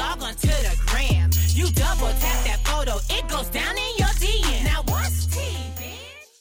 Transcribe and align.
log 0.00 0.22
on 0.22 0.34
to 0.34 0.46
the 0.46 0.78
gram, 0.86 1.28
you 1.48 1.70
double 1.72 2.08
tap 2.08 2.44
that 2.46 2.60
photo, 2.64 2.96
it 3.10 3.28
goes 3.28 3.48
down 3.50 3.76
in 3.76 3.92
your 3.98 4.08
DM. 4.08 4.64
Now 4.64 4.82
what's 4.86 5.26
tea, 5.26 5.56
bitch? 5.76 6.40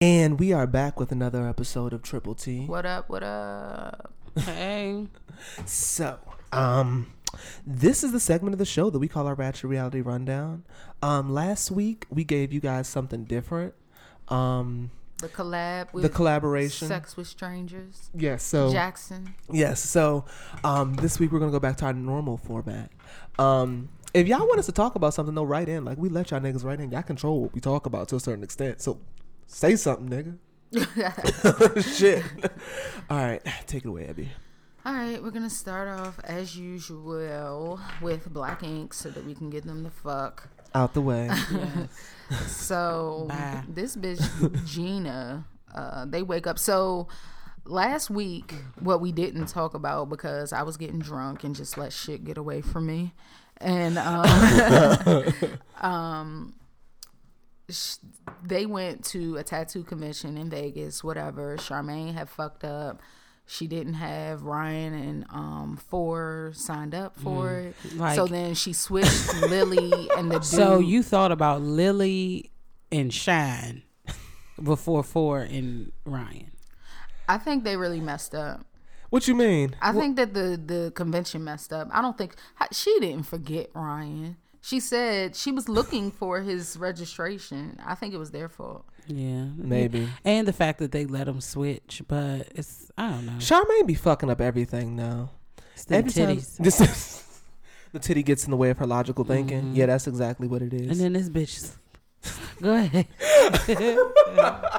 And 0.00 0.38
we 0.38 0.52
are 0.52 0.68
back 0.68 1.00
with 1.00 1.10
another 1.10 1.48
episode 1.48 1.92
of 1.92 2.02
Triple 2.02 2.36
T. 2.36 2.66
What 2.66 2.86
up? 2.86 3.08
What 3.08 3.24
up? 3.24 4.14
Hey. 4.38 5.08
So, 5.66 6.18
um, 6.52 7.12
this 7.66 8.04
is 8.04 8.12
the 8.12 8.20
segment 8.20 8.54
of 8.54 8.60
the 8.60 8.64
show 8.66 8.90
that 8.90 8.98
we 9.00 9.08
call 9.08 9.26
our 9.26 9.34
Ratchet 9.34 9.64
Reality 9.64 10.00
Rundown. 10.00 10.62
Um, 11.02 11.32
last 11.32 11.72
week 11.72 12.06
we 12.10 12.22
gave 12.22 12.52
you 12.52 12.60
guys 12.60 12.86
something 12.86 13.24
different. 13.24 13.74
Um, 14.28 14.92
The 15.22 15.28
collab 15.28 15.92
with 15.92 16.02
the 16.02 16.08
collaboration. 16.08 16.88
Sex 16.88 17.16
with 17.16 17.28
Strangers. 17.28 18.10
Yes. 18.12 18.42
So 18.42 18.72
Jackson. 18.72 19.34
yes. 19.50 19.80
So, 19.80 20.24
um, 20.64 20.94
this 20.94 21.18
week 21.20 21.30
we're 21.30 21.38
gonna 21.38 21.52
go 21.52 21.60
back 21.60 21.76
to 21.78 21.86
our 21.86 21.92
normal 21.92 22.36
format. 22.36 22.90
Um. 23.38 23.88
If 24.14 24.26
y'all 24.26 24.46
want 24.46 24.58
us 24.58 24.66
to 24.66 24.72
talk 24.72 24.94
about 24.94 25.14
something, 25.14 25.34
though, 25.34 25.44
write 25.44 25.70
in. 25.70 25.86
Like 25.86 25.96
we 25.96 26.10
let 26.10 26.32
y'all 26.32 26.40
niggas 26.40 26.64
write 26.64 26.80
in. 26.80 26.90
Y'all 26.90 27.02
control 27.02 27.40
what 27.40 27.54
we 27.54 27.60
talk 27.60 27.86
about 27.86 28.08
to 28.08 28.16
a 28.16 28.20
certain 28.20 28.44
extent. 28.44 28.82
So, 28.82 28.98
say 29.46 29.74
something, 29.76 30.08
nigga. 30.10 30.38
Shit. 31.96 32.22
All 33.08 33.16
right, 33.18 33.40
take 33.66 33.84
it 33.84 33.88
away, 33.88 34.08
Abby. 34.08 34.28
All 34.84 34.92
right, 34.92 35.22
we're 35.22 35.30
gonna 35.30 35.48
start 35.48 35.88
off 35.88 36.18
as 36.24 36.56
usual 36.58 37.80
with 38.00 38.32
Black 38.32 38.64
Ink 38.64 38.92
so 38.92 39.08
that 39.10 39.24
we 39.24 39.34
can 39.34 39.48
get 39.48 39.64
them 39.64 39.84
the 39.84 39.90
fuck. 39.90 40.48
Out 40.74 40.94
the 40.94 41.00
way. 41.00 41.30
So 42.46 43.26
Bye. 43.28 43.62
this 43.68 43.94
bitch 43.96 44.64
Gina, 44.66 45.44
uh, 45.74 46.06
they 46.06 46.22
wake 46.22 46.46
up. 46.46 46.58
So 46.58 47.08
last 47.64 48.10
week, 48.10 48.54
what 48.80 49.00
we 49.00 49.12
didn't 49.12 49.46
talk 49.46 49.74
about 49.74 50.08
because 50.08 50.52
I 50.52 50.62
was 50.62 50.76
getting 50.76 50.98
drunk 50.98 51.44
and 51.44 51.54
just 51.54 51.76
let 51.76 51.92
shit 51.92 52.24
get 52.24 52.38
away 52.38 52.62
from 52.62 52.86
me, 52.86 53.12
and 53.58 53.98
um, 53.98 55.34
um, 55.80 56.54
sh- 57.68 57.96
they 58.42 58.64
went 58.66 59.04
to 59.06 59.36
a 59.36 59.42
tattoo 59.42 59.82
convention 59.84 60.38
in 60.38 60.48
Vegas. 60.48 61.04
Whatever. 61.04 61.56
Charmaine 61.58 62.14
had 62.14 62.30
fucked 62.30 62.64
up. 62.64 63.00
She 63.46 63.66
didn't 63.66 63.94
have 63.94 64.42
Ryan 64.44 64.94
and 64.94 65.24
um 65.30 65.78
Phor 65.90 66.54
signed 66.56 66.94
up 66.94 67.16
for 67.18 67.50
it. 67.58 67.76
Like- 67.96 68.14
so 68.16 68.26
then 68.26 68.54
she 68.54 68.72
switched 68.72 69.34
Lily 69.42 70.08
and 70.16 70.30
the 70.30 70.34
dude. 70.38 70.44
So 70.44 70.78
you 70.78 71.02
thought 71.02 71.32
about 71.32 71.60
Lily 71.60 72.50
and 72.90 73.12
Shine 73.12 73.82
before 74.62 75.02
Phor 75.02 75.42
and 75.42 75.92
Ryan. 76.04 76.52
I 77.28 77.38
think 77.38 77.64
they 77.64 77.76
really 77.76 78.00
messed 78.00 78.34
up. 78.34 78.64
what 79.10 79.28
you 79.28 79.34
mean? 79.34 79.76
I 79.82 79.92
think 79.92 80.16
that 80.16 80.34
the 80.34 80.60
the 80.64 80.92
convention 80.94 81.44
messed 81.44 81.72
up. 81.72 81.88
I 81.92 82.00
don't 82.00 82.16
think 82.16 82.34
she 82.72 82.98
didn't 83.00 83.24
forget 83.26 83.70
Ryan. 83.74 84.36
She 84.60 84.78
said 84.80 85.34
she 85.34 85.50
was 85.50 85.68
looking 85.68 86.10
for 86.12 86.40
his 86.40 86.76
registration. 86.76 87.78
I 87.84 87.94
think 87.96 88.14
it 88.14 88.18
was 88.18 88.30
their 88.30 88.48
fault. 88.48 88.84
Yeah, 89.08 89.46
Maybe. 89.56 90.08
And 90.24 90.46
the 90.46 90.52
fact 90.52 90.78
that 90.78 90.92
they 90.92 91.06
let 91.06 91.26
them 91.26 91.40
switch, 91.40 92.02
but 92.08 92.48
it's 92.54 92.90
I 92.96 93.10
don't 93.10 93.26
know. 93.26 93.32
Charmaine 93.32 93.86
be 93.86 93.94
fucking 93.94 94.30
up 94.30 94.40
everything 94.40 94.94
now. 94.96 95.30
It's 95.74 95.84
the 95.84 95.96
Every 95.96 96.10
time- 96.12 96.36
titties. 96.36 96.60
Just 96.62 97.24
the 97.92 97.98
titty 97.98 98.22
gets 98.22 98.44
in 98.44 98.50
the 98.52 98.56
way 98.56 98.70
of 98.70 98.78
her 98.78 98.86
logical 98.86 99.24
thinking. 99.24 99.74
Yeah, 99.74 99.86
that's 99.86 100.06
exactly 100.06 100.46
what 100.48 100.62
it 100.62 100.72
is. 100.72 100.90
And 100.90 101.00
then 101.00 101.12
this 101.14 101.28
bitch. 101.28 101.72
Go 102.62 102.74
ahead. 102.74 103.06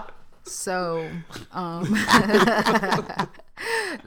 So, 0.45 1.09
um, 1.53 1.87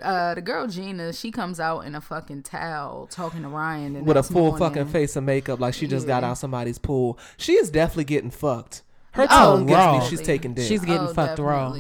uh, 0.02 0.34
the 0.34 0.42
girl 0.44 0.66
Gina, 0.66 1.12
she 1.14 1.30
comes 1.30 1.58
out 1.58 1.80
in 1.80 1.94
a 1.94 2.00
fucking 2.00 2.42
towel 2.42 3.06
talking 3.10 3.40
to 3.42 3.48
Ryan 3.48 3.94
the 3.94 4.02
With 4.02 4.16
a 4.18 4.22
full 4.22 4.48
morning. 4.50 4.58
fucking 4.58 4.86
face 4.88 5.16
of 5.16 5.24
makeup, 5.24 5.60
like 5.60 5.72
she 5.74 5.86
just 5.86 6.06
got 6.06 6.22
Yeah. 6.22 6.30
out 6.30 6.38
somebody's 6.38 6.78
pool. 6.78 7.18
She 7.38 7.54
is 7.54 7.70
definitely 7.70 8.04
getting 8.04 8.30
fucked. 8.30 8.82
Her 9.16 9.26
Oh, 9.30 9.56
tone 9.56 9.66
gives 9.66 9.76
raw. 9.76 9.98
me 9.98 10.06
she's 10.08 10.20
taking 10.22 10.54
dick. 10.54 10.66
She's 10.68 10.80
getting 10.84 11.08
Oh, 11.08 11.14
fucked 11.14 11.38
raw. 11.38 11.76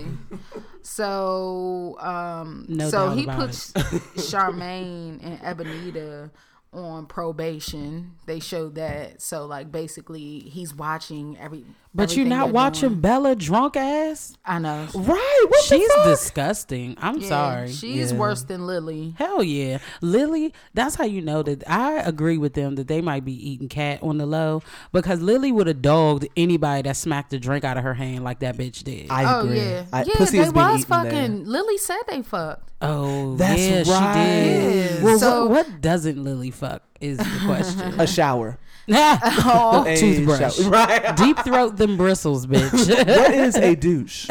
So, 0.82 1.96
um, 2.00 2.64
No 2.68 2.88
so 2.88 3.10
he 3.10 3.26
puts 3.26 3.72
Charmaine 4.16 5.18
and 5.22 5.38
Ebonita 5.40 6.30
on 6.72 7.06
probation. 7.06 8.12
They 8.26 8.40
showed 8.40 8.76
that. 8.76 9.20
So, 9.20 9.46
like, 9.46 9.70
basically, 9.72 10.40
he's 10.40 10.74
watching 10.74 11.36
every. 11.38 11.64
But 11.96 12.16
you're 12.16 12.26
not 12.26 12.50
watching 12.50 12.90
doing. 12.90 13.00
Bella 13.00 13.34
drunk 13.34 13.76
ass. 13.76 14.36
I 14.44 14.58
know. 14.58 14.86
right? 14.94 15.44
What 15.48 15.64
She's 15.64 15.88
the 15.88 15.94
fuck? 15.96 16.06
disgusting. 16.06 16.96
I'm 17.00 17.18
Yeah, 17.18 17.28
sorry. 17.28 17.72
She's 17.72 18.12
Yeah. 18.12 18.18
worse 18.18 18.42
than 18.42 18.66
Lily. 18.66 19.14
Hell 19.18 19.42
yeah. 19.42 19.78
Lily, 20.00 20.52
that's 20.74 20.94
how 20.96 21.04
you 21.04 21.20
know 21.22 21.42
that 21.42 21.68
I 21.68 21.94
agree 22.00 22.38
with 22.38 22.54
them 22.54 22.74
that 22.76 22.86
they 22.88 23.00
might 23.00 23.24
be 23.24 23.32
eating 23.32 23.68
cat 23.68 24.00
on 24.02 24.18
the 24.18 24.26
low 24.26 24.62
because 24.92 25.20
Lily 25.20 25.50
would 25.52 25.66
have 25.66 25.82
dogged 25.82 26.28
anybody 26.36 26.82
that 26.82 26.96
smacked 26.96 27.30
the 27.30 27.38
drink 27.38 27.64
out 27.64 27.76
of 27.78 27.84
her 27.84 27.94
hand 27.94 28.22
like 28.24 28.40
that 28.40 28.56
bitch 28.56 28.84
did. 28.84 29.06
I 29.10 29.34
Oh 29.36 29.40
agree. 29.40 29.58
yeah, 29.60 29.84
I, 29.92 30.02
yeah. 30.04 30.14
pussy 30.16 30.38
They 30.38 30.50
was 30.50 30.82
eaten 30.82 31.02
there. 31.02 31.12
fucking. 31.12 31.44
Lily 31.46 31.78
said 31.78 31.98
they 32.08 32.22
fucked. 32.22 32.70
oh, 32.82 33.36
That's 33.36 33.60
yeah, 33.62 33.82
right. 33.86 34.14
she 34.14 34.20
did. 34.20 34.96
Yeah. 34.98 35.02
Well, 35.04 35.18
So- 35.18 35.46
what, 35.46 35.66
what 35.68 35.80
doesn't 35.80 36.22
Lily 36.22 36.50
fuck 36.50 36.82
is 37.00 37.18
the 37.18 37.40
question. 37.46 37.98
A 38.00 38.06
shower. 38.06 38.58
Oh, 38.88 39.84
A 39.86 39.96
Toothbrush. 40.00 40.56
shower. 40.58 40.70
Right. 40.70 41.16
Deep 41.16 41.38
throat 41.40 41.76
them 41.76 41.96
bristles, 41.96 42.46
bitch. 42.46 42.88
what 43.06 43.32
is 43.34 43.56
a 43.56 43.74
douche? 43.74 44.28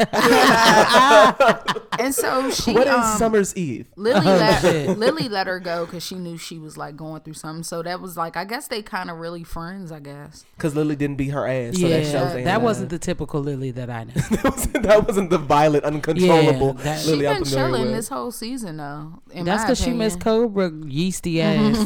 and 1.98 2.14
so 2.14 2.50
she. 2.50 2.72
what 2.72 2.86
is 2.86 2.92
um, 2.94 3.18
Summer's 3.18 3.54
Eve? 3.56 3.86
Lily 3.96 4.20
Oh, 4.20 4.36
let 4.36 4.60
shit. 4.62 4.98
Lily 4.98 5.28
let 5.28 5.46
her 5.46 5.60
go 5.60 5.84
because 5.84 6.04
she 6.04 6.14
knew 6.14 6.38
she 6.38 6.58
was 6.58 6.76
like 6.76 6.96
going 6.96 7.20
through 7.22 7.34
something. 7.34 7.62
So 7.62 7.82
that 7.82 8.00
was 8.00 8.16
like, 8.16 8.36
I 8.36 8.44
guess 8.44 8.68
they 8.68 8.82
kind 8.82 9.10
of 9.10 9.18
really 9.18 9.44
friends. 9.44 9.92
I 9.92 10.00
guess. 10.00 10.44
Because 10.56 10.74
Lily 10.74 10.96
didn't 10.96 11.16
beat 11.16 11.28
her 11.30 11.46
ass. 11.46 11.78
So 11.78 11.86
yeah, 11.86 11.98
that 12.00 12.06
shows 12.10 12.32
they 12.32 12.44
that 12.44 12.62
wasn't 12.62 12.90
the 12.90 12.98
typical 12.98 13.40
Lily 13.42 13.70
that 13.72 13.90
I 13.90 14.04
know. 14.04 14.12
that 14.14 14.44
wasn't, 14.44 14.82
that 14.82 15.06
wasn't 15.06 15.30
the 15.30 15.38
violent, 15.38 15.84
uncontrollable 15.84 16.74
Yeah, 16.78 16.82
that- 16.84 17.00
She 17.02 17.10
Lily 17.10 17.28
I'm 17.28 17.42
been 17.42 17.44
chilling 17.52 17.82
with. 17.82 17.92
this 17.92 18.08
whole 18.08 18.30
season 18.30 18.78
though. 18.78 19.22
That's 19.34 19.64
because 19.64 19.80
she 19.82 19.90
missed. 19.92 20.20
Cobra 20.20 20.70
yeasty 20.86 21.42
ass. 21.42 21.76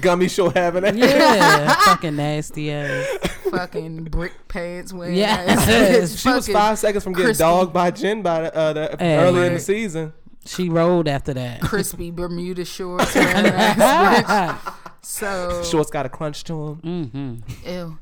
Gummy 0.00 0.28
show 0.28 0.50
having 0.50 0.84
it. 0.84 0.94
yeah, 0.96 1.74
fucking 1.84 2.16
nasty 2.16 2.70
ass. 2.72 3.06
fucking 3.50 4.04
brick 4.04 4.32
pants 4.48 4.92
wearing. 4.92 5.16
Yes. 5.16 5.68
ass. 5.68 6.20
She 6.22 6.28
was 6.28 6.48
five 6.48 6.78
seconds 6.78 7.04
from 7.04 7.12
getting 7.12 7.26
crispy. 7.26 7.42
dogged 7.42 7.72
by 7.72 7.90
Jen 7.90 8.22
by 8.22 8.42
the, 8.42 8.54
uh, 8.56 8.72
the 8.72 8.96
Hey. 8.98 9.16
early 9.18 9.46
in 9.46 9.54
the 9.54 9.60
season. 9.60 10.12
She 10.46 10.68
rolled 10.68 11.08
after 11.08 11.34
that. 11.34 11.60
crispy 11.60 12.10
Bermuda 12.12 12.64
shorts. 12.64 13.14
ass. 13.16 14.74
So 15.02 15.62
Shorts 15.62 15.90
got 15.90 16.06
a 16.06 16.08
crunch 16.08 16.44
to 16.44 16.78
them. 16.82 17.42
hmm 17.64 17.68
ew. 17.68 17.98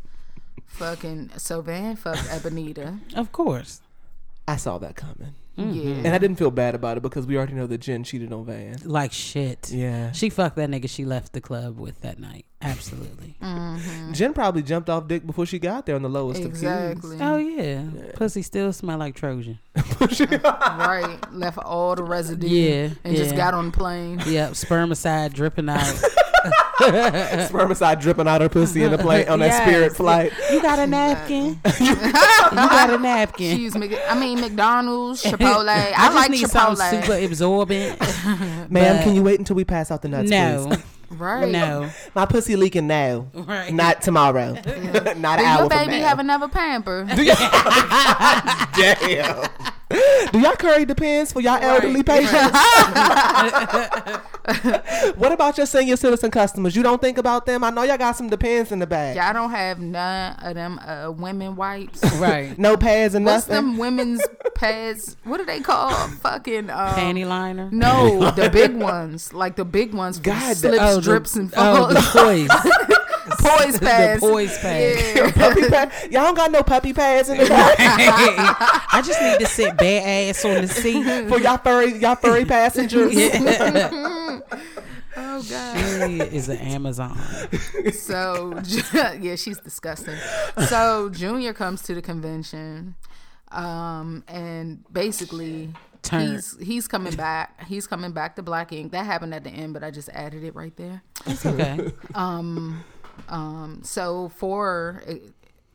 Fucking 0.66 1.30
so 1.38 1.60
Van 1.62 1.96
fucked 1.96 2.18
Ebonita. 2.28 2.98
Of 3.14 3.32
course. 3.32 3.80
I 4.48 4.56
saw 4.56 4.78
that 4.78 4.94
coming. 4.96 5.34
Mm-hmm. 5.58 5.72
Yeah. 5.88 5.94
And 6.04 6.08
I 6.08 6.18
didn't 6.18 6.36
feel 6.36 6.50
bad 6.50 6.74
about 6.74 6.96
it 6.96 7.02
because 7.02 7.26
we 7.26 7.36
already 7.36 7.54
know 7.54 7.66
that 7.66 7.78
Jen 7.78 8.04
cheated 8.04 8.32
on 8.32 8.44
Van. 8.44 8.76
Like 8.84 9.12
shit. 9.12 9.70
Yeah. 9.70 10.12
She 10.12 10.28
fucked 10.30 10.56
that 10.56 10.68
nigga 10.68 10.88
she 10.88 11.04
left 11.04 11.32
the 11.32 11.40
club 11.40 11.78
with 11.78 12.00
that 12.02 12.18
night. 12.18 12.44
Absolutely. 12.62 13.36
Mm-hmm. 13.46 14.12
Jen 14.12 14.32
probably 14.34 14.62
jumped 14.62 14.88
off 14.90 15.06
dick 15.06 15.24
before 15.26 15.46
she 15.46 15.58
got 15.58 15.86
there 15.86 15.94
on 15.94 16.02
the 16.02 16.08
lowest 16.08 16.40
of 16.40 16.46
t 16.46 16.50
Exactly. 16.50 17.18
Oh 17.20 17.36
yeah. 17.36 17.84
Pussy 18.14 18.42
still 18.42 18.72
smell 18.72 18.98
like 18.98 19.14
Trojan. 19.14 19.58
Right. 20.00 21.18
Left 21.32 21.58
all 21.58 21.94
the 21.94 22.02
residue. 22.02 22.46
Yeah, 22.48 22.88
And 23.04 23.16
just 23.16 23.36
got 23.36 23.54
on 23.54 23.66
the 23.66 23.72
plane. 23.72 24.20
Yep. 24.26 24.52
Spermicide 24.52 25.32
dripping 25.34 25.68
out. 25.68 26.02
Of 26.80 26.92
keys. 27.12 27.48
Spermicide 27.50 28.00
dripping 28.00 28.26
out 28.28 28.40
her 28.40 28.48
pussy 28.48 28.82
in 28.82 28.90
the 28.92 28.98
plane 28.98 29.28
on 29.28 29.38
that 29.40 29.46
Yes. 29.46 29.62
spirit 29.68 29.96
flight. 29.96 30.32
You 30.52 30.60
got 30.62 30.78
a 30.78 30.86
napkin? 30.86 31.58
you 31.80 31.94
got 31.96 32.90
a 32.90 32.98
napkin? 32.98 33.56
She 33.56 33.62
used 33.62 33.76
I 33.76 34.18
mean 34.18 34.40
McDonald's, 34.40 35.22
Chipotle. 35.24 35.68
I, 35.68 35.92
I 35.96 36.04
just 36.06 36.14
like 36.14 36.30
need 36.30 36.44
Chipotle. 36.44 36.76
something 36.76 37.02
super 37.02 37.24
absorbent. 37.24 38.00
Ma'am, 38.70 39.02
can 39.02 39.14
you 39.14 39.22
wait 39.22 39.38
until 39.38 39.56
we 39.56 39.64
pass 39.64 39.90
out 39.90 40.02
the 40.02 40.08
nuts, 40.08 40.30
no. 40.30 40.66
please? 40.68 40.82
Right. 41.08 41.48
No. 41.48 41.88
My 42.16 42.26
pussy 42.26 42.56
leaking 42.56 42.88
now, 42.88 43.28
Right. 43.32 43.72
not 43.72 44.02
tomorrow, 44.02 44.54
not 44.54 44.66
an 44.66 45.02
Did 45.22 45.24
hour 45.24 45.38
your 45.38 45.58
from 45.58 45.68
baby 45.68 46.00
now. 46.00 46.08
have 46.08 46.18
another 46.18 46.48
pamper? 46.48 47.04
Damn. 48.74 49.48
Do 50.32 50.40
y'all 50.40 50.56
curry 50.56 50.84
depends 50.84 51.32
for 51.32 51.40
y'all 51.40 51.62
elderly 51.62 52.02
Right, 52.02 52.06
patients? 52.06 52.58
what 55.16 55.30
about 55.32 55.56
your 55.56 55.66
senior 55.66 55.96
citizen 55.96 56.30
customers? 56.30 56.74
You 56.74 56.82
don't 56.82 57.00
think 57.00 57.18
about 57.18 57.46
them? 57.46 57.62
I 57.62 57.70
know 57.70 57.82
y'all 57.84 57.96
got 57.96 58.16
some 58.16 58.28
depends 58.28 58.72
in 58.72 58.80
the 58.80 58.86
bag. 58.86 59.16
Y'all 59.16 59.32
don't 59.32 59.50
have 59.50 59.78
none 59.78 60.36
of 60.42 60.54
them 60.54 60.80
uh, 60.84 61.12
women 61.12 61.54
wipes. 61.56 62.02
Right. 62.16 62.58
No 62.58 62.76
pads 62.76 63.14
and 63.14 63.24
nothing. 63.24 63.34
What's 63.36 63.48
nothing. 63.48 63.66
them 63.66 63.78
women's 63.78 64.22
pads? 64.56 65.16
What 65.24 65.40
are 65.40 65.46
they 65.46 65.60
called? 65.60 65.94
Fucking 66.20 66.68
um, 66.70 66.94
Panty 66.94 67.26
liner. 67.26 67.68
No, 67.70 68.30
the 68.32 68.50
big 68.50 68.74
ones, 68.74 69.32
like 69.32 69.54
the 69.56 69.64
big 69.64 69.94
ones. 69.94 70.18
God, 70.18 70.56
slips, 70.56 70.78
Oh, 70.80 70.96
the- 70.96 71.00
drips, 71.02 71.36
and 71.36 71.52
oh, 71.56 71.88
falls. 71.88 71.94
the 71.94 72.00
poise. 72.18 72.50
Poise 73.38 73.78
pads. 73.78 74.20
the 74.20 74.26
poise 74.28 74.58
pad. 74.58 75.16
Yeah. 75.16 75.30
puppy 75.32 75.68
pad. 75.68 75.92
Y'all 76.12 76.24
don't 76.24 76.34
got 76.34 76.50
no 76.50 76.62
puppy 76.62 76.92
pads 76.92 77.28
in 77.28 77.38
the 77.38 77.46
bag 77.48 77.76
I 77.78 79.02
just 79.04 79.20
need 79.20 79.38
to 79.40 79.46
sit 79.46 79.76
bare 79.76 80.28
ass 80.30 80.44
on 80.44 80.62
the 80.62 80.68
seat. 80.68 81.28
for 81.28 81.38
y'all 81.40 81.58
furry 81.58 81.96
y'all 81.98 82.16
furry 82.16 82.44
passengers. 82.56 83.14
Oh 85.18 85.42
god. 85.48 85.76
She 86.10 86.20
is 86.36 86.48
an 86.50 86.58
Amazon. 86.58 87.18
So 87.92 88.60
yeah, 88.92 89.34
she's 89.36 89.58
disgusting. 89.58 90.16
So 90.68 91.08
Junior 91.08 91.54
comes 91.54 91.80
to 91.84 91.94
the 91.94 92.02
convention, 92.02 92.96
um, 93.50 94.24
and 94.28 94.84
basically 94.92 95.72
Turn. 96.02 96.32
he's 96.32 96.56
he's 96.60 96.86
coming 96.88 97.14
back. 97.14 97.64
He's 97.66 97.86
coming 97.86 98.12
back 98.12 98.36
to 98.36 98.42
Black 98.42 98.72
Ink. 98.72 98.92
That 98.92 99.06
happened 99.06 99.32
at 99.34 99.42
the 99.42 99.50
end, 99.50 99.72
but 99.72 99.82
I 99.82 99.90
just 99.90 100.10
added 100.10 100.44
it 100.44 100.54
right 100.54 100.76
there. 100.76 101.02
It's 101.24 101.46
okay. 101.46 101.92
Um, 102.14 102.84
Um, 103.28 103.80
so 103.82 104.28
for 104.28 105.02
eh, 105.06 105.18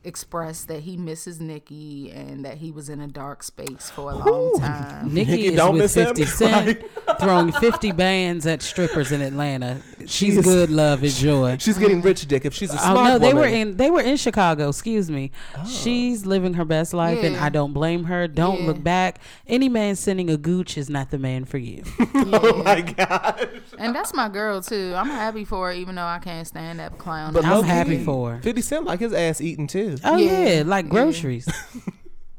expressed 0.04 0.68
that 0.68 0.82
he 0.82 0.98
misses 0.98 1.40
Nikki 1.40 2.12
and 2.12 2.44
that 2.44 2.58
he 2.58 2.72
was 2.72 2.90
in 2.90 3.02
a 3.02 3.08
dark 3.08 3.44
space 3.44 3.90
for 3.92 4.12
a 4.12 4.16
long 4.16 4.58
time. 4.60 5.14
Nikki 5.14 5.32
Nikki 5.32 5.46
is 5.48 5.56
don't 5.56 5.74
with 5.74 5.82
miss 5.84 5.94
him. 5.96 6.08
50 6.08 6.26
Cent 6.26 6.84
throwing 7.20 7.52
50 7.52 7.92
bands 7.92 8.48
at 8.48 8.62
strippers 8.64 9.12
in 9.12 9.22
Atlanta. 9.22 9.82
She's 10.08 10.38
is- 10.38 10.44
good, 10.46 10.70
love, 10.72 11.04
and 11.04 11.12
joy. 11.12 11.58
She's 11.60 11.78
getting 11.78 12.02
rich 12.02 12.28
dick 12.28 12.46
if 12.46 12.54
she's 12.54 12.72
a 12.74 12.78
Oh 12.78 12.94
smart 12.94 13.08
no, 13.08 13.20
they 13.20 13.34
woman. 13.34 13.42
were 13.42 13.56
in 13.56 13.78
they 13.78 13.92
were 13.92 14.02
in 14.02 14.18
Chicago. 14.18 14.70
Excuse 14.70 15.12
me. 15.12 15.32
Oh. 15.58 15.66
She's 15.68 16.26
living 16.26 16.56
her 16.56 16.66
best 16.66 16.94
life, 16.94 17.24
and 17.24 17.38
I 17.38 17.50
don't 17.50 17.74
blame 17.74 18.06
her. 18.06 18.28
Don't 18.28 18.62
Yeah. 18.62 18.68
look 18.68 18.84
back. 18.84 19.20
Any 19.46 19.70
man 19.70 19.96
sending 19.96 20.30
a 20.30 20.38
gooch 20.38 20.78
is 20.78 20.90
not 20.90 21.12
the 21.12 21.20
man 21.20 21.46
for 21.46 21.58
you. 21.60 21.84
Oh 22.34 22.64
my 22.64 22.82
god. 22.82 23.62
And 23.78 23.94
that's 23.96 24.14
my 24.14 24.30
girl 24.30 24.62
too. 24.62 24.94
I'm 24.96 25.08
happy 25.08 25.44
for 25.46 25.68
her, 25.68 25.74
even 25.74 25.96
though 25.96 26.06
I 26.06 26.20
can't 26.20 26.48
stand 26.48 26.80
that 26.80 26.98
clown. 26.98 27.34
But 27.34 27.46
I'm 27.46 27.64
happy 27.64 28.04
for 28.04 28.34
her. 28.36 28.42
50 28.42 28.62
Cent 28.62 28.86
like 28.86 29.00
his 29.00 29.14
ass 29.14 29.42
eating 29.42 29.68
too. 29.68 29.91
Oh 30.04 30.18
Yeah. 30.18 30.48
yeah, 30.58 30.64
like 30.66 30.90
groceries. 30.90 31.48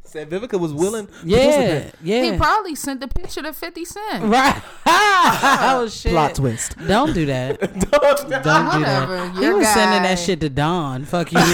Said 0.05 0.29
Vivica 0.29 0.61
was 0.61 0.75
willing. 0.75 1.09
Yeah, 1.25 1.91
yeah. 2.03 2.23
he 2.33 2.37
probably 2.37 2.75
sent 2.75 3.01
the 3.01 3.09
picture 3.09 3.41
to 3.41 3.55
50 3.55 3.85
Cent. 3.87 4.25
right. 4.25 4.61
oh 4.85 5.89
shit. 5.91 6.13
Plot 6.13 6.35
twist. 6.35 6.77
Don't 6.87 7.15
do 7.15 7.25
that. 7.25 7.59
Don't 7.61 8.21
do 8.21 8.29
that. 8.29 8.75
Whatever. 9.09 9.31
He 9.31 9.41
Your 9.43 9.57
was 9.57 9.69
sending 9.69 10.03
that 10.03 10.19
shit 10.19 10.39
to 10.41 10.51
Don. 10.51 11.07
Fuck 11.07 11.33
you. 11.33 11.39
mean. 11.39 11.47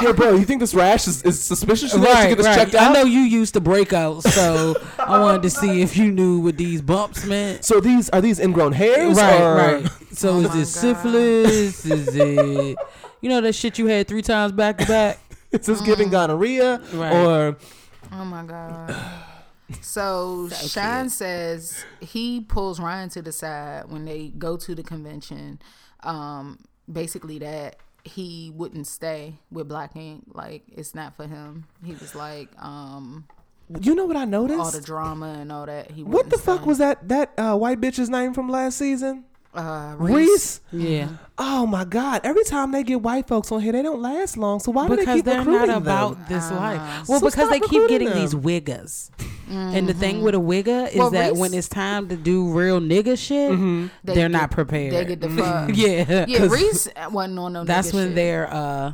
hey, 0.00 0.12
bro, 0.12 0.34
you 0.36 0.44
think 0.44 0.60
this 0.60 0.74
rash 0.74 1.08
is, 1.08 1.22
is 1.22 1.42
suspicious? 1.42 1.94
You 1.94 2.00
know, 2.00 2.06
should 2.06 2.12
right, 2.14 2.28
get 2.28 2.36
this 2.36 2.46
right. 2.48 2.56
checked 2.56 2.74
I 2.74 2.92
know 2.92 3.04
you 3.04 3.20
used 3.20 3.54
to 3.54 3.62
breakouts, 3.62 4.28
so 4.30 4.74
I 4.98 5.18
wanted 5.18 5.40
to 5.42 5.50
see 5.50 5.80
if 5.80 5.96
you 5.96 6.10
knew 6.12 6.38
what 6.40 6.58
these 6.58 6.82
bumps 6.82 7.24
meant. 7.24 7.64
So 7.64 7.80
these 7.80 8.10
are 8.10 8.20
these 8.20 8.40
ingrown 8.40 8.72
hairs? 8.72 9.16
Right, 9.16 9.40
or- 9.40 9.54
right. 9.56 9.90
So 10.12 10.30
Oh 10.34 10.40
is 10.40 10.48
my 10.48 10.56
this 10.56 10.74
God. 10.74 10.80
syphilis? 10.80 11.86
Is 11.86 12.08
it 12.14 12.76
you 13.24 13.30
know 13.30 13.40
that 13.40 13.54
shit 13.54 13.78
you 13.78 13.86
had 13.86 14.06
three 14.06 14.20
times 14.20 14.52
back 14.52 14.76
to 14.76 14.86
back? 14.86 15.18
Is 15.50 15.64
this 15.64 15.80
giving 15.80 16.10
gonorrhea 16.10 16.78
Right. 16.92 17.12
or 17.14 17.56
Oh 18.12 18.24
my 18.24 18.44
god. 18.44 18.94
So, 19.80 20.50
Sean 20.50 21.08
says 21.08 21.86
he 22.00 22.42
pulls 22.42 22.78
Ryan 22.78 23.08
to 23.08 23.22
the 23.22 23.32
side 23.32 23.84
when 23.88 24.04
they 24.04 24.28
go 24.28 24.58
to 24.58 24.74
the 24.74 24.82
convention. 24.82 25.58
Um, 26.02 26.58
basically 26.92 27.38
that 27.38 27.76
he 28.04 28.52
wouldn't 28.54 28.86
stay 28.86 29.36
with 29.50 29.66
Black 29.68 29.96
Ink. 29.96 30.24
Like 30.34 30.64
it's 30.70 30.94
not 30.94 31.16
for 31.16 31.26
him. 31.26 31.64
He 31.82 31.92
was 31.94 32.14
like, 32.14 32.50
um, 32.62 33.26
you 33.80 33.94
know 33.94 34.04
what 34.04 34.16
I 34.18 34.26
noticed? 34.26 34.60
all 34.60 34.70
the 34.70 34.82
drama 34.82 35.38
and 35.40 35.50
all 35.50 35.64
that. 35.64 35.90
He 35.90 36.02
what 36.02 36.12
wouldn't 36.12 36.32
the 36.32 36.38
fuck 36.38 36.66
was 36.66 36.76
that 36.78 37.08
that 37.08 37.32
uh, 37.38 37.56
white 37.56 37.80
bitch's 37.80 38.10
name 38.10 38.34
from 38.34 38.50
last 38.50 38.76
season? 38.76 39.24
Uh, 39.54 39.94
Reese. 39.98 40.60
Yeah, 40.72 41.08
Oh 41.38 41.66
my 41.66 41.84
god! 41.84 42.20
Every 42.24 42.44
time 42.44 42.70
they 42.72 42.82
get 42.82 43.00
white 43.02 43.26
folks 43.28 43.50
on 43.52 43.60
here, 43.60 43.72
they 43.72 43.82
don't 43.82 44.00
last 44.02 44.36
long. 44.36 44.60
So 44.60 44.70
why 44.72 44.86
do 44.88 44.96
they 44.96 45.02
because 45.02 45.16
keep 45.16 45.24
they're 45.24 45.38
recruiting 45.38 45.66
not 45.68 45.76
about 45.78 46.14
them? 46.16 46.26
this 46.28 46.50
Uh, 46.50 46.54
life. 46.56 47.08
Well, 47.08 47.20
So 47.20 47.26
because 47.26 47.50
they 47.50 47.60
keep 47.60 47.72
recruiting 47.82 48.06
getting 48.08 48.20
these 48.20 48.30
them. 48.32 48.42
wiggas, 48.42 49.10
and 49.48 49.88
the 49.88 49.94
thing 49.94 50.22
with 50.22 50.34
a 50.34 50.38
wigga 50.38 50.88
is 50.90 50.96
Well, 50.96 51.10
that 51.10 51.30
Reese- 51.32 51.38
when 51.40 51.54
it's 51.54 51.68
time 51.68 52.08
to 52.08 52.16
do 52.16 52.50
real 52.52 52.80
nigga 52.80 53.16
shit, 53.18 53.50
They 54.04 54.14
they're 54.14 54.28
get- 54.28 54.30
not 54.30 54.50
prepared. 54.50 54.92
They 54.92 55.04
get 55.04 55.20
the 55.20 55.30
fuck. 55.30 55.70
yeah, 55.74 56.24
Yeah, 56.28 56.46
Reese 56.46 56.88
wasn't 57.10 57.38
on 57.38 57.52
no. 57.52 57.64
that's 57.64 57.90
nigga 57.90 57.94
when 57.94 58.06
shit. 58.08 58.14
their 58.16 58.52
uh 58.52 58.92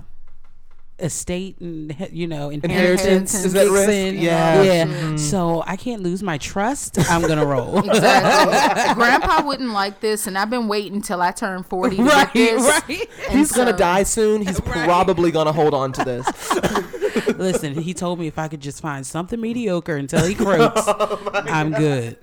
estate 1.03 1.59
and 1.61 1.95
you 2.13 2.27
know 2.27 2.51
Inheritance 2.51 3.35
inheritance 3.35 3.35
is 3.45 3.55
at 3.55 3.63
kicks 3.63 3.73
risk? 3.73 3.89
in. 3.91 4.19
Yeah. 4.19 4.63
yeah. 4.63 4.85
Mm-hmm. 4.87 5.17
So 5.17 5.63
I 5.67 5.77
can't 5.77 6.03
lose 6.03 6.23
my 6.23 6.39
trust. 6.39 6.99
I'm 7.11 7.23
gonna 7.23 7.45
roll. 7.57 7.79
Exactly. 7.79 8.95
Grandpa 8.95 9.45
wouldn't 9.47 9.71
like 9.71 10.01
this, 10.01 10.27
and 10.27 10.37
I've 10.39 10.51
been 10.51 10.69
waiting 10.69 11.01
till 11.03 11.21
I 11.23 11.31
turn 11.33 11.63
forty 11.63 11.97
to 11.97 12.03
right, 12.05 12.33
get 12.33 12.57
this. 12.59 12.83
right. 12.89 13.09
And 13.29 13.39
He's 13.39 13.53
gonna 13.53 13.77
die 13.77 14.03
soon. 14.05 14.43
He's 14.47 14.61
probably 14.65 15.31
gonna 15.31 15.53
hold 15.53 15.75
on 15.75 15.93
to 15.93 16.05
this. 16.05 17.37
Listen, 17.37 17.75
he 17.75 17.95
told 17.95 18.19
me 18.19 18.27
if 18.27 18.39
I 18.39 18.49
could 18.49 18.61
just 18.61 18.81
find 18.81 19.07
something 19.07 19.41
mediocre 19.41 19.97
until 19.97 20.25
he 20.25 20.35
croaks, 20.35 20.83
I'm 20.87 21.73
good. 21.73 22.17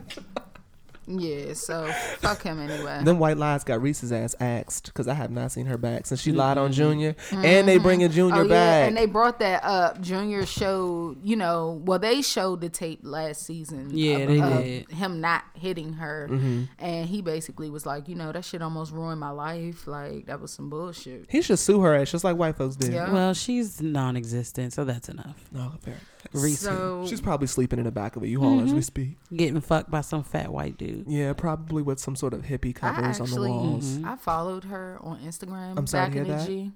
Yeah, 1.07 1.53
so 1.53 1.89
fuck 2.19 2.43
him 2.43 2.59
anyway. 2.59 3.01
Them 3.03 3.17
white 3.19 3.37
lies 3.37 3.63
got 3.63 3.81
Reese's 3.81 4.11
ass 4.11 4.35
axed 4.41 4.87
because 4.87 5.07
I 5.07 5.13
have 5.13 5.31
not 5.31 5.51
seen 5.53 5.65
her 5.67 5.77
back 5.77 6.05
since 6.05 6.21
she 6.21 6.31
lied 6.33 6.57
on 6.57 6.73
Junior, 6.73 7.15
and 7.31 7.67
they 7.67 7.77
bringing 7.77 8.11
Junior 8.11 8.41
Oh 8.41 8.43
yeah, 8.43 8.49
back. 8.49 8.87
and 8.89 8.97
they 8.97 9.05
brought 9.05 9.39
that 9.39 9.63
up. 9.63 10.01
Junior 10.01 10.45
showed, 10.45 11.17
you 11.23 11.35
know, 11.37 11.81
well 11.85 11.97
they 11.99 12.21
showed 12.21 12.59
the 12.61 12.67
tape 12.69 12.99
last 13.03 13.43
season. 13.43 13.89
Yeah, 13.93 14.17
of, 14.17 14.27
they 14.27 14.41
of 14.41 14.63
did. 14.63 14.91
Him 14.91 15.21
not 15.21 15.43
hitting 15.53 15.93
her, 15.93 16.27
Mm-hmm. 16.29 16.63
and 16.79 17.07
he 17.07 17.21
basically 17.21 17.69
was 17.69 17.85
like, 17.85 18.09
you 18.09 18.15
know, 18.15 18.31
that 18.33 18.43
shit 18.43 18.61
almost 18.61 18.91
ruined 18.91 19.19
my 19.21 19.29
life. 19.29 19.87
Like 19.87 20.25
that 20.25 20.41
was 20.41 20.51
some 20.51 20.69
bullshit. 20.69 21.25
he 21.29 21.41
should 21.41 21.59
sue 21.59 21.79
her 21.81 21.95
ass 21.95 22.11
just 22.11 22.23
like 22.25 22.35
white 22.35 22.57
folks 22.57 22.75
did. 22.75 22.91
Yeah. 22.93 23.11
Well, 23.13 23.33
she's 23.33 23.81
non-existent, 23.81 24.73
so 24.73 24.83
that's 24.83 25.07
enough. 25.09 25.37
No, 25.53 25.71
fair. 25.81 25.95
Reese 26.33 26.59
So 26.59 27.05
She's 27.07 27.21
probably 27.21 27.47
sleeping 27.47 27.79
in 27.79 27.85
the 27.85 27.91
back 27.91 28.15
of 28.15 28.23
a 28.23 28.27
U-Haul 28.27 28.61
as 28.61 28.73
we 28.73 28.81
speak. 28.81 29.17
getting 29.35 29.61
fucked 29.61 29.89
by 29.91 30.01
some 30.01 30.23
fat 30.23 30.51
white 30.51 30.77
dude. 30.77 31.05
Yeah, 31.07 31.33
probably 31.33 31.81
with 31.83 31.99
some 31.99 32.15
sort 32.15 32.33
of 32.33 32.41
hippie 32.43 32.69
I 32.69 32.91
covers 32.93 33.19
on 33.19 33.27
the 33.27 33.31
actually 33.33 33.49
walls. 33.51 33.99
I 34.03 34.15
followed 34.15 34.65
her 34.65 34.97
on 35.01 35.19
Instagram 35.19 35.77
I'm 35.77 35.87
sorry 35.87 36.05
back 36.05 36.13
to 36.13 36.19
in 36.19 36.25
hear 36.25 36.33
the 36.35 36.39
that. 36.39 36.47
G. 36.47 36.71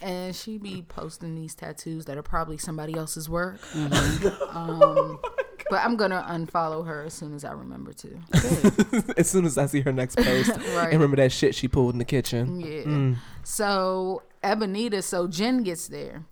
And 0.00 0.34
she 0.34 0.58
be 0.58 0.82
posting 0.82 1.34
these 1.36 1.54
tattoos 1.54 2.06
that 2.06 2.16
are 2.18 2.22
probably 2.22 2.58
somebody 2.58 2.94
else's 2.94 3.28
work. 3.28 3.60
Mm-hmm. 3.72 4.56
um, 4.56 5.20
but 5.70 5.80
I'm 5.84 5.96
gonna 5.96 6.24
unfollow 6.28 6.84
her 6.86 7.02
as 7.04 7.14
soon 7.14 7.34
as 7.34 7.44
I 7.44 7.52
remember 7.52 7.92
to. 7.92 8.18
as 9.16 9.28
soon 9.30 9.44
as 9.44 9.56
I 9.58 9.66
see 9.66 9.80
her 9.82 9.92
next 9.92 10.16
post, 10.18 10.50
Right. 10.50 10.84
and 10.84 10.94
remember 10.94 11.16
that 11.18 11.30
shit 11.32 11.54
she 11.54 11.68
pulled 11.68 11.92
in 11.94 11.98
the 11.98 12.04
kitchen. 12.04 12.60
Yeah. 12.60 12.82
Mm. 12.82 13.16
So 13.44 14.22
Ebonita, 14.42 15.02
so 15.04 15.28
Jen 15.28 15.62
gets 15.62 15.86
there, 15.86 16.24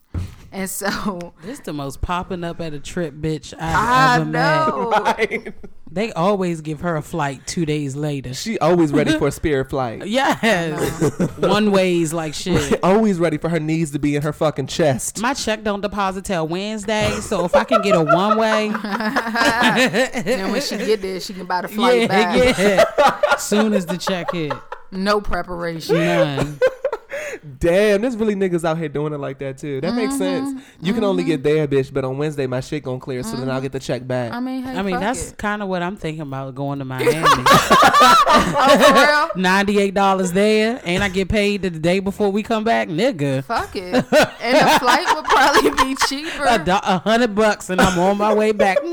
and 0.53 0.69
so 0.69 1.33
This 1.43 1.61
the 1.61 1.73
most 1.73 2.01
popping 2.01 2.45
up 2.45 2.61
at 2.61 2.73
a 2.75 2.81
trip 2.81 3.15
bitch 3.15 3.55
I've 3.59 3.61
I 3.61 4.17
ever 4.17 4.25
met. 4.25 4.69
Right. 4.75 5.55
They 5.93 6.13
always 6.13 6.61
give 6.61 6.83
her 6.83 6.95
a 6.95 7.03
flight 7.03 7.49
two 7.49 7.67
days 7.67 7.97
later. 7.97 8.33
She 8.33 8.61
always 8.61 8.93
ready 8.93 9.19
for 9.19 9.27
a 9.27 9.31
spirit 9.33 9.71
flight. 9.71 10.07
Yes, 10.07 11.11
one 11.39 11.73
ways 11.73 12.13
like 12.13 12.33
shit. 12.33 12.79
always 12.85 13.19
ready 13.19 13.39
for 13.39 13.49
her 13.49 13.59
knees 13.59 13.91
to 13.91 13.99
be 13.99 14.15
in 14.15 14.23
her 14.23 14.33
fucking 14.33 14.69
chest. 14.69 15.21
My 15.21 15.35
check 15.35 15.65
don't 15.65 15.81
deposit 15.81 16.25
till 16.27 16.47
Wednesday, 16.47 17.11
so 17.23 17.45
if 17.45 17.57
I 17.57 17.65
can 17.65 17.83
get 17.83 17.97
a 17.97 18.03
one 18.05 18.39
way, 18.39 18.71
and 18.73 20.53
when 20.53 20.61
she 20.63 20.77
get 20.77 21.03
there, 21.03 21.19
she 21.19 21.35
can 21.35 21.47
buy 21.47 21.63
the 21.63 21.69
flight 21.69 22.09
back. 22.09 22.37
yeah, 22.57 22.85
yeah. 22.97 23.37
Soon 23.37 23.73
as 23.73 23.85
the 23.85 23.99
check 23.99 24.31
hit, 24.31 24.53
No 24.93 25.21
preparation. 25.21 25.97
none. 25.97 26.61
Damn, 27.59 28.03
there's 28.03 28.17
really 28.17 28.35
niggas 28.35 28.65
out 28.65 28.79
here 28.79 28.89
doing 28.89 29.13
it 29.13 29.19
like 29.19 29.39
that 29.39 29.59
too. 29.59 29.81
That 29.81 29.95
makes 29.95 30.15
Mm-hmm. 30.15 30.47
sense. 30.57 30.63
You 30.81 30.93
can 30.95 31.05
only 31.05 31.25
get 31.25 31.43
there, 31.43 31.67
bitch, 31.69 31.93
but 31.93 32.05
on 32.05 32.19
Wednesday 32.19 32.47
my 32.47 32.61
shit 32.61 32.83
gonna 32.83 32.99
clear, 33.01 33.23
so 33.23 33.37
then 33.37 33.51
I'll 33.51 33.61
get 33.61 33.73
the 33.73 33.81
check 33.81 34.07
back. 34.07 34.33
I 34.33 34.41
mean, 34.41 34.63
hey, 34.63 34.77
I 34.77 34.83
mean, 34.83 34.95
fuck 34.95 35.01
that's 35.03 35.33
kind 35.33 35.63
of 35.63 35.69
what 35.69 35.83
I'm 35.83 35.97
thinking 35.97 36.23
about 36.23 36.55
going 36.55 36.79
to 36.81 36.85
Miami. 36.85 37.13
oh, 37.27 38.85
for 38.87 38.95
real. 38.95 39.29
Ninety-eight 39.43 39.95
dollars 39.95 40.33
there, 40.33 40.81
and 40.85 41.03
I 41.05 41.09
get 41.09 41.29
paid 41.29 41.63
the 41.63 41.71
day 41.71 42.01
before 42.01 42.31
we 42.31 42.43
come 42.43 42.65
back, 42.65 42.89
nigga. 42.89 43.45
Fuck 43.45 43.77
it. 43.77 44.05
And 44.43 44.57
the 44.57 44.79
flight 44.81 45.07
would 45.15 45.25
probably 45.27 45.71
be 45.85 45.95
cheaper. 46.09 46.47
A, 46.49 46.59
do- 46.59 46.73
a 46.73 46.99
hundred 47.01 47.35
bucks, 47.35 47.69
and 47.69 47.79
I'm 47.79 47.99
on 47.99 48.17
my 48.17 48.33
way 48.33 48.53
back. 48.53 48.79
Book 48.81 48.91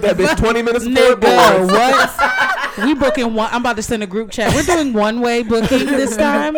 that 0.00 0.16
bitch 0.16 0.36
20 0.38 0.62
minutes 0.62 0.86
before 0.88 1.12
it 1.12 1.20
Nigga, 1.20 1.66
what? 2.78 2.86
we 2.86 2.94
booking 2.94 3.34
one. 3.34 3.50
I'm 3.52 3.60
about 3.60 3.76
to 3.76 3.82
send 3.82 4.02
a 4.02 4.06
group 4.06 4.30
chat. 4.30 4.54
We're 4.54 4.62
doing 4.62 4.94
one 4.94 5.20
way 5.20 5.42
booking 5.42 5.84
this 5.86 6.16
time. 6.16 6.56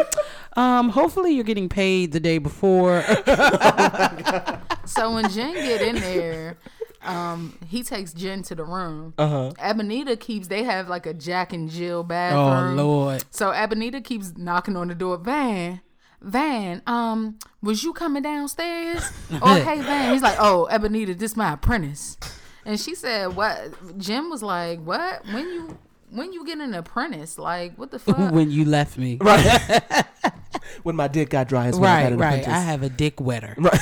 Um, 0.56 0.90
hopefully 0.90 1.32
you're 1.32 1.44
getting 1.44 1.68
paid 1.68 2.12
the 2.12 2.20
day 2.20 2.38
before. 2.38 3.04
So 4.90 5.12
when 5.12 5.30
Jen 5.30 5.54
get 5.54 5.82
in 5.82 5.94
there, 5.96 6.56
um, 7.02 7.56
he 7.68 7.84
takes 7.84 8.12
Jen 8.12 8.42
to 8.42 8.56
the 8.56 8.64
room. 8.64 9.14
Uh 9.16 9.28
huh. 9.28 9.52
Ebonita 9.58 10.18
keeps. 10.18 10.49
They 10.49 10.64
have 10.64 10.88
like 10.88 11.06
a 11.06 11.14
Jack 11.14 11.52
and 11.52 11.70
Jill 11.70 12.02
bathroom. 12.02 12.78
Oh. 12.78 12.82
Lord. 12.82 13.25
So 13.30 13.52
Ebonita 13.52 14.02
keeps 14.02 14.37
knocking 14.37 14.76
on 14.76 14.88
the 14.88 14.96
door. 14.96 15.16
Van, 15.16 15.80
Van, 16.20 16.82
um, 16.87 17.38
was 17.62 17.84
you 17.84 17.92
coming 17.92 18.25
downstairs? 18.25 19.08
oh, 19.42 19.62
hey 19.62 19.80
Van. 19.80 20.12
He's 20.12 20.22
like, 20.22 20.37
oh, 20.40 20.68
Ebonita, 20.70 21.16
this 21.16 21.37
my 21.37 21.52
apprentice. 21.52 22.18
And 22.64 22.78
she 22.78 22.96
said, 22.96 23.37
what? 23.37 23.96
Jim 23.96 24.28
was 24.28 24.42
like, 24.42 24.80
what? 24.80 25.25
When 25.26 25.44
you 25.44 25.78
when 26.10 26.32
you 26.32 26.44
get 26.46 26.58
an 26.58 26.74
apprentice? 26.74 27.38
Like, 27.38 27.76
what 27.76 27.90
the 27.90 27.98
fuck? 28.00 28.32
when 28.32 28.50
you 28.50 28.64
left 28.64 28.98
me. 28.98 29.18
Right. 29.22 29.84
when 30.82 30.96
my 30.96 31.08
dick 31.08 31.30
got 31.30 31.48
dry, 31.48 31.68
is 31.68 31.78
when 31.78 31.90
I 31.90 32.00
had 32.00 32.04
Right, 32.04 32.12
an 32.12 32.18
right. 32.18 32.26
apprentice. 32.40 32.52
I 32.52 32.60
have 32.60 32.82
a 32.82 32.88
dick 32.88 33.20
wetter. 33.20 33.54
Right. 33.58 33.80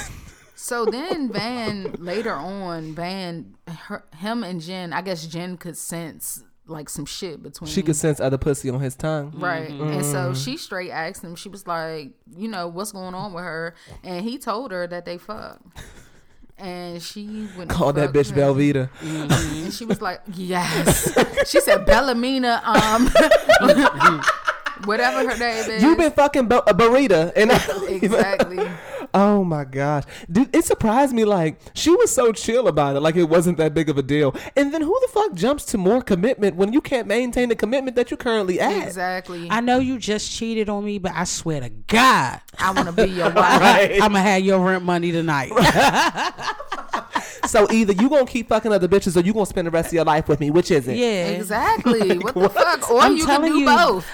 So 0.55 0.85
then 0.85 1.33
Van 1.33 1.95
later 1.99 2.35
on, 2.35 2.95
Van, 2.95 3.55
her, 3.67 4.05
him 4.19 4.43
and 4.45 4.61
Jen, 4.61 4.93
I 4.93 5.03
guess 5.03 5.27
Jen 5.27 5.57
could 5.57 5.77
sense 5.77 6.43
like 6.67 6.89
some 6.91 7.07
shit 7.07 7.43
between. 7.43 7.71
She 7.71 7.83
could 7.83 7.97
sense 7.97 8.21
other 8.21 8.37
pussy 8.37 8.69
on 8.69 8.81
his 8.81 8.95
tongue. 8.95 9.33
Right. 9.37 9.71
Mm-hmm. 9.71 9.83
And 9.85 10.05
so 10.05 10.35
she 10.35 10.57
straight 10.59 10.91
asked 10.91 11.25
him, 11.25 11.37
she 11.37 11.49
was 11.49 11.67
like, 11.67 12.13
you 12.37 12.49
know, 12.49 12.69
what's 12.69 12.93
going 12.93 13.15
on 13.15 13.33
with 13.33 13.45
her? 13.45 13.75
And 14.05 14.25
he 14.25 14.37
told 14.37 14.71
her 14.73 14.87
that 14.87 15.05
they 15.07 15.17
fucked. 15.17 15.63
And 16.59 17.01
she 17.01 17.49
went 17.57 17.71
Called 17.71 17.95
that 17.97 18.13
bitch 18.13 18.33
him. 18.33 18.39
Velveeta. 18.39 18.91
And 19.01 19.73
she 19.73 19.85
was 19.85 20.01
like, 20.01 20.21
yes. 20.35 21.13
she 21.49 21.61
said, 21.61 21.87
Bellamina, 21.87 22.63
um, 22.65 23.07
whatever 24.85 25.29
her 25.29 25.39
name 25.39 25.71
is. 25.71 25.83
you've 25.83 25.99
been 25.99 26.13
fucking 26.13 26.47
a 26.47 26.75
burrito, 26.75 27.33
and 27.37 27.53
Exactly. 27.89 28.59
Oh 29.15 29.45
my 29.45 29.65
gosh, 29.65 30.05
dude, 30.31 30.55
it 30.55 30.65
surprised 30.65 31.13
me. 31.15 31.25
Like 31.25 31.61
she 31.75 31.91
was 31.91 32.13
so 32.15 32.33
chill 32.33 32.69
about 32.69 32.97
it, 32.97 33.01
like 33.01 33.17
it 33.17 33.25
wasn't 33.25 33.59
that 33.59 33.75
big 33.75 33.89
of 33.89 33.99
a 33.99 34.03
deal. 34.03 34.35
And 34.57 34.73
then 34.73 34.83
who 34.83 34.99
the 35.03 35.09
fuck 35.09 35.35
jumps 35.35 35.65
to 35.67 35.79
more 35.79 36.03
commitment 36.03 36.57
when 36.57 36.73
you 36.73 36.81
can't 36.81 37.07
maintain 37.07 37.49
the 37.49 37.57
commitment 37.57 37.97
that 37.97 38.11
you're 38.11 38.19
currently 38.19 38.61
at? 38.61 38.87
Exactly. 38.87 39.49
I 39.51 39.61
know 39.61 39.79
you 39.79 39.99
just 39.99 40.31
cheated 40.31 40.69
on 40.69 40.85
me, 40.85 40.99
but 40.99 41.13
I 41.15 41.25
swear 41.25 41.61
to 41.61 41.69
God, 41.69 42.41
I 42.59 42.71
want 42.73 42.87
to 42.89 42.93
be 42.93 43.11
your 43.11 43.31
wife. 43.31 43.61
Right. 43.69 43.93
I'm 43.95 44.13
gonna 44.13 44.21
have 44.21 44.43
your 44.43 44.59
rent 44.65 44.85
money 44.85 45.13
tonight. 45.13 45.51
So 47.47 47.67
either 47.73 47.95
you 47.95 48.11
gonna 48.11 48.27
keep 48.27 48.49
fucking 48.49 48.73
other 48.73 48.89
bitches, 48.89 49.17
or 49.17 49.21
you 49.25 49.33
gonna 49.33 49.47
spend 49.47 49.67
the 49.67 49.71
rest 49.71 49.87
of 49.89 49.93
your 49.95 50.05
life 50.05 50.29
with 50.29 50.39
me. 50.39 50.51
Which 50.51 50.71
is 50.71 50.87
it? 50.87 50.97
yeah, 50.99 51.29
Exactly. 51.29 52.19
What 52.19 52.35
the 52.35 52.49
fuck? 52.51 52.91
Or 52.91 53.01
I'm 53.01 53.17
you 53.17 53.25
can 53.25 53.41
telling 53.41 53.53
do 53.53 53.59
you. 53.61 53.67
both. 53.67 54.05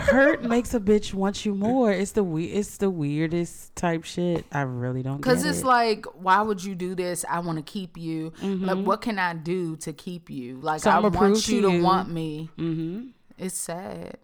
Hurt 0.00 0.42
makes 0.42 0.74
a 0.74 0.80
bitch 0.80 1.14
want 1.14 1.46
you 1.46 1.54
more. 1.54 1.90
It's 1.90 2.12
the 2.12 2.22
we- 2.24 2.46
It's 2.46 2.76
the 2.76 2.90
weirdest 2.90 3.74
type 3.76 4.04
shit. 4.10 4.44
I 4.52 4.62
really 4.62 5.02
don't. 5.02 5.16
Because 5.18 5.44
it's 5.44 5.60
it. 5.60 5.64
like, 5.66 6.04
why 6.14 6.42
would 6.42 6.62
you 6.62 6.74
do 6.74 6.94
this? 6.94 7.24
I 7.28 7.38
want 7.40 7.58
to 7.58 7.62
keep 7.62 7.96
you. 7.96 8.32
Like, 8.42 8.84
what 8.84 9.00
can 9.02 9.18
I 9.18 9.34
do 9.34 9.76
to 9.78 9.92
keep 9.92 10.28
you? 10.30 10.58
Like, 10.60 10.76
I 10.86 11.00
Something 11.00 11.12
to 11.12 11.18
want 11.18 11.48
you 11.48 11.60
to 11.62 11.68
to 11.68 11.72
you. 11.76 11.82
want 11.82 12.10
me. 12.10 12.50
Mm-hmm. 12.58 13.06
It's 13.38 13.58
sad. 13.58 14.18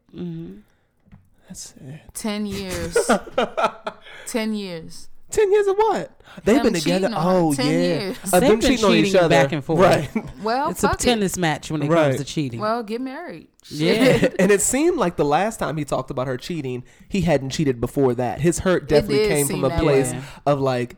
That's 1.49 1.75
it. 1.81 2.00
Ten 2.14 2.47
years. 2.47 2.97
Ten 4.26 4.55
years. 4.55 5.09
Ten 5.31 5.50
years 5.52 5.66
of 5.66 5.76
what? 5.76 6.21
They've 6.45 6.57
Them 6.57 6.64
been 6.64 6.75
together. 6.75 7.07
cheating 7.09 7.14
on. 7.14 7.37
Oh 7.37 7.55
10 7.55 7.66
yeah, 7.66 7.73
years. 7.73 8.16
Uh, 8.33 8.40
They've 8.40 8.50
been 8.50 8.61
cheating 8.61 8.85
on 8.85 8.93
each 8.95 9.05
cheating 9.07 9.21
other 9.21 9.28
back 9.28 9.52
and 9.52 9.64
forth. 9.64 9.81
Right. 9.81 10.09
Well, 10.43 10.71
it's 10.71 10.85
a 10.85 10.88
fuck 10.88 11.00
it. 11.00 11.05
tennis 11.05 11.37
match 11.37 11.71
when 11.71 11.83
it 11.83 11.88
Right. 11.88 12.05
comes 12.11 12.16
to 12.19 12.25
cheating. 12.25 12.61
Well, 12.61 12.83
get 12.85 13.00
married. 13.00 13.49
Yeah, 13.70 14.28
and 14.38 14.50
it 14.52 14.62
seemed 14.62 14.96
like 14.96 15.16
the 15.16 15.25
last 15.25 15.58
time 15.58 15.76
he 15.76 15.85
talked 15.85 16.11
about 16.11 16.26
her 16.26 16.37
cheating, 16.37 16.85
he 17.08 17.23
hadn't 17.23 17.50
cheated 17.50 17.80
before 17.80 18.14
that. 18.14 18.40
His 18.40 18.61
hurt 18.61 18.88
definitely 18.88 19.28
came 19.28 19.46
from 19.46 19.64
a 19.64 19.78
place 19.78 20.12
way. 20.12 20.23
of 20.46 20.61
like 20.61 20.96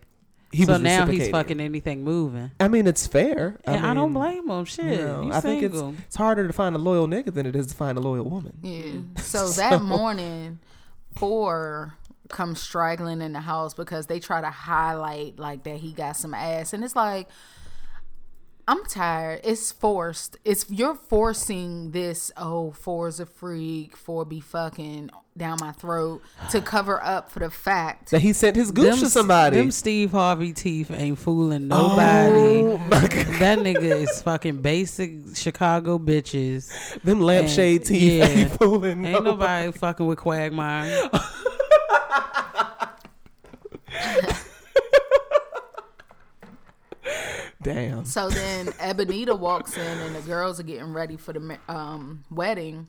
he 0.51 0.65
so 0.65 0.73
was 0.73 0.81
now 0.81 1.07
he's 1.07 1.29
fucking 1.29 1.61
anything 1.61 2.05
moving. 2.05 2.51
I 2.59 2.69
mean, 2.69 2.87
it's 2.87 3.07
fair. 3.07 3.59
And 3.65 3.85
I, 3.85 3.93
don't 3.93 4.15
blame 4.15 4.49
him. 4.49 4.65
Shit, 4.65 4.85
you 4.85 5.05
know, 5.05 5.31
I 5.33 5.41
think 5.41 5.63
it's 5.63 5.79
it's 6.07 6.17
harder 6.17 6.47
to 6.47 6.53
find 6.53 6.75
a 6.75 6.79
loyal 6.79 7.07
nigga 7.07 7.33
than 7.33 7.45
it 7.45 7.55
is 7.55 7.67
to 7.69 7.75
find 7.75 7.99
a 7.99 8.01
loyal 8.01 8.29
woman. 8.29 8.59
Yeah. 8.63 9.01
So 9.23 9.49
that 9.51 9.83
morning, 9.83 10.59
Phor 11.17 11.93
comes 12.29 12.61
straggling 12.61 13.21
in 13.21 13.33
the 13.35 13.41
house 13.41 13.75
because 13.75 14.07
they 14.07 14.21
try 14.21 14.41
to 14.41 14.51
highlight 14.51 15.39
like 15.39 15.65
that 15.65 15.77
he 15.79 15.93
got 15.93 16.17
some 16.17 16.35
ass, 16.35 16.73
and 16.73 16.85
it's 16.85 16.97
like. 16.97 17.29
I'm 18.71 18.85
tired. 18.85 19.41
It's 19.45 19.73
forced. 19.73 20.37
It's 20.45 20.67
you're 20.69 20.95
forcing 20.95 21.91
this. 21.93 22.31
Oh, 22.37 22.71
Phor's 22.73 23.19
a 23.19 23.25
freak. 23.25 23.97
Phor 23.97 24.29
be 24.29 24.41
fucking 24.41 25.09
down 25.39 25.57
my 25.59 25.73
throat 25.73 26.21
to 26.51 26.61
cover 26.61 27.03
up 27.03 27.31
for 27.31 27.39
the 27.39 27.49
fact. 27.49 28.11
That 28.11 28.21
he 28.21 28.35
sent 28.35 28.57
his 28.57 28.71
gooch 28.71 29.01
to 29.01 29.07
somebody. 29.09 29.57
Them 29.57 29.71
Steve 29.71 30.11
Harvey 30.11 30.53
teeth 30.53 30.91
ain't 30.91 31.19
fooling 31.19 31.73
oh 31.73 31.89
nobody. 31.89 32.59
Oh 32.61 32.77
that 33.39 33.59
nigga 33.61 34.03
is 34.03 34.21
fucking 34.21 34.61
basic 34.61 35.13
Chicago 35.35 35.99
bitches. 35.99 37.01
Them 37.03 37.23
lampshade 37.23 37.79
And- 37.81 37.87
teeth 37.87 38.13
yeah. 38.19 38.27
ain't 38.27 38.51
fooling 38.53 39.03
Ain't 39.07 39.25
nobody. 39.25 39.67
nobody 39.67 39.73
fucking 39.79 40.07
with 40.07 40.19
Quagmire. 40.19 41.09
Damn. 47.63 48.05
So 48.05 48.29
then 48.29 48.67
Ebonita 48.67 49.39
walks 49.39 49.77
in, 49.77 49.99
and 49.99 50.15
the 50.15 50.21
girls 50.21 50.61
are 50.61 50.65
getting 50.65 50.93
ready 50.93 51.17
for 51.17 51.33
the 51.33 51.59
um, 51.69 52.25
wedding. 52.31 52.87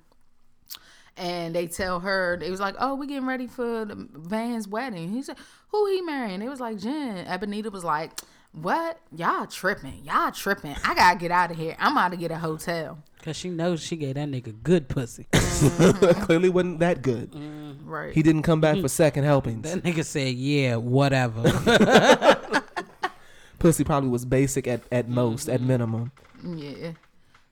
And 1.18 1.54
they 1.54 1.68
tell 1.68 2.00
her, 2.00 2.38
they 2.40 2.50
was 2.50 2.60
like, 2.60 2.76
oh, 2.80 2.96
we 2.96 3.08
getting 3.08 3.28
ready 3.28 3.48
for 3.48 3.84
the 3.84 4.08
Van's 4.14 4.68
wedding. 4.68 5.10
He 5.12 5.22
said, 5.22 5.38
who 5.70 5.86
he 5.88 6.02
marrying? 6.02 6.42
It 6.42 6.50
was 6.50 6.62
like, 6.62 6.78
Jen. 6.78 7.26
Ebonita 7.26 7.72
was 7.72 7.84
like, 7.84 8.12
what? 8.54 9.00
Y'all 9.16 9.46
tripping. 9.46 10.04
Y'all 10.06 10.32
tripping. 10.32 10.76
I 10.86 10.96
got 10.96 11.14
to 11.14 11.20
get 11.20 11.32
out 11.32 11.52
of 11.52 11.58
here. 11.58 11.76
I'm 11.78 11.98
out 11.98 12.12
to 12.12 12.18
get 12.18 12.32
a 12.32 12.38
hotel. 12.38 13.04
Cause 13.22 13.36
she 13.36 13.50
knows 13.50 13.82
she 13.84 13.98
gave 13.98 14.16
that 14.16 14.30
nigga 14.30 14.56
good 14.64 14.88
pussy. 14.88 15.28
Mm-hmm. 15.60 16.22
Clearly 16.24 16.48
wasn't 16.48 16.80
that 16.80 17.02
good. 17.02 17.32
Mm-hmm. 17.32 17.60
Mm. 17.70 17.78
Right. 17.84 18.14
He 18.14 18.24
didn't 18.24 18.44
come 18.44 18.62
back 18.62 18.78
for 18.78 18.84
mm. 18.84 18.90
second 18.90 19.26
helpings. 19.26 19.64
That 19.64 19.84
nigga 19.84 20.06
said, 20.06 20.36
yeah, 20.36 20.78
whatever. 20.78 21.42
Pussy 23.60 23.84
probably 23.84 24.10
was 24.10 24.25
basic 24.25 24.68
at, 24.68 24.82
at 24.92 25.10
most, 25.10 25.50
at 25.50 25.62
minimum. 25.62 26.12
Yeah. 26.44 26.94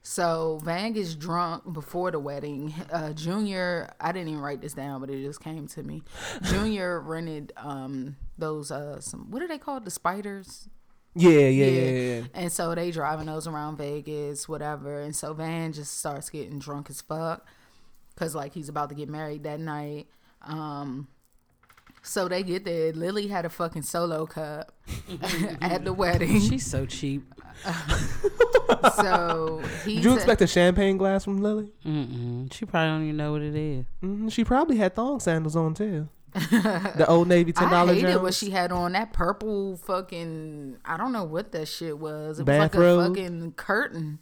So 0.02 0.58
Van 0.64 0.94
gets 0.94 1.14
drunk 1.14 1.70
before 1.70 2.10
the 2.10 2.18
wedding. 2.18 2.74
Uh, 2.90 3.12
Junior, 3.12 3.92
I 4.00 4.10
didn't 4.12 4.28
even 4.28 4.40
write 4.40 4.62
this 4.62 4.72
down, 4.72 5.00
but 5.00 5.10
it 5.10 5.22
just 5.22 5.42
came 5.42 5.66
to 5.68 5.82
me. 5.82 6.02
Junior 6.44 6.98
rented 6.98 7.52
um 7.58 8.16
those 8.38 8.70
uh 8.70 9.00
some 9.00 9.30
what 9.30 9.42
are 9.42 9.48
they 9.48 9.58
called? 9.58 9.84
The 9.84 9.90
spiders. 9.90 10.70
Yeah, 11.14 11.30
yeah, 11.30 11.48
yeah, 11.48 11.66
yeah. 11.66 11.90
yeah. 12.20 12.22
And 12.32 12.50
so 12.50 12.74
they 12.74 12.90
driving 12.90 13.26
those 13.26 13.46
around 13.46 13.76
Vegas, 13.76 14.48
whatever. 14.48 15.00
And 15.00 15.14
so 15.14 15.34
Van 15.34 15.74
just 15.74 15.98
starts 15.98 16.30
getting 16.30 16.58
drunk 16.58 16.88
as 16.88 17.02
fuck, 17.02 17.46
cause 18.16 18.34
like 18.34 18.54
he's 18.54 18.70
about 18.70 18.88
to 18.88 18.94
get 18.94 19.10
married 19.10 19.42
that 19.42 19.60
night. 19.60 20.06
Um, 20.40 21.08
so 22.08 22.28
they 22.28 22.42
get 22.42 22.64
there. 22.64 22.92
Lily 22.92 23.26
had 23.28 23.44
a 23.44 23.48
fucking 23.48 23.82
solo 23.82 24.26
cup 24.26 24.72
at 25.60 25.84
the 25.84 25.92
wedding. 25.92 26.40
She's 26.40 26.66
so 26.66 26.86
cheap. 26.86 27.22
so 28.94 29.62
he 29.84 29.96
Did 29.96 30.04
you 30.04 30.14
expect 30.14 30.40
a 30.42 30.46
champagne 30.46 30.96
glass 30.96 31.24
from 31.24 31.38
Lily? 31.42 31.72
Mm-mm. 31.84 32.52
She 32.52 32.64
probably 32.64 32.88
don't 32.88 33.02
even 33.04 33.16
know 33.16 33.32
what 33.32 33.42
it 33.42 33.54
is. 33.54 33.84
hmm 34.00 34.28
She 34.28 34.44
probably 34.44 34.76
had 34.76 34.94
thong 34.94 35.20
sandals 35.20 35.56
on 35.56 35.74
too. 35.74 36.08
the 36.34 37.06
old 37.08 37.26
Navy 37.26 37.52
ten 37.52 37.70
dollars. 37.70 37.90
I 37.90 38.00
dollar 38.00 38.08
hated 38.08 38.22
what 38.22 38.34
she 38.34 38.50
had 38.50 38.70
on. 38.70 38.92
That 38.92 39.12
purple 39.12 39.76
fucking 39.78 40.76
I 40.84 40.96
don't 40.96 41.12
know 41.12 41.24
what 41.24 41.52
that 41.52 41.66
shit 41.68 41.98
was. 41.98 42.38
It 42.38 42.42
was 42.42 42.46
Bathrobe? 42.46 42.98
like 42.98 43.06
a 43.06 43.22
fucking 43.22 43.52
curtain. 43.52 44.18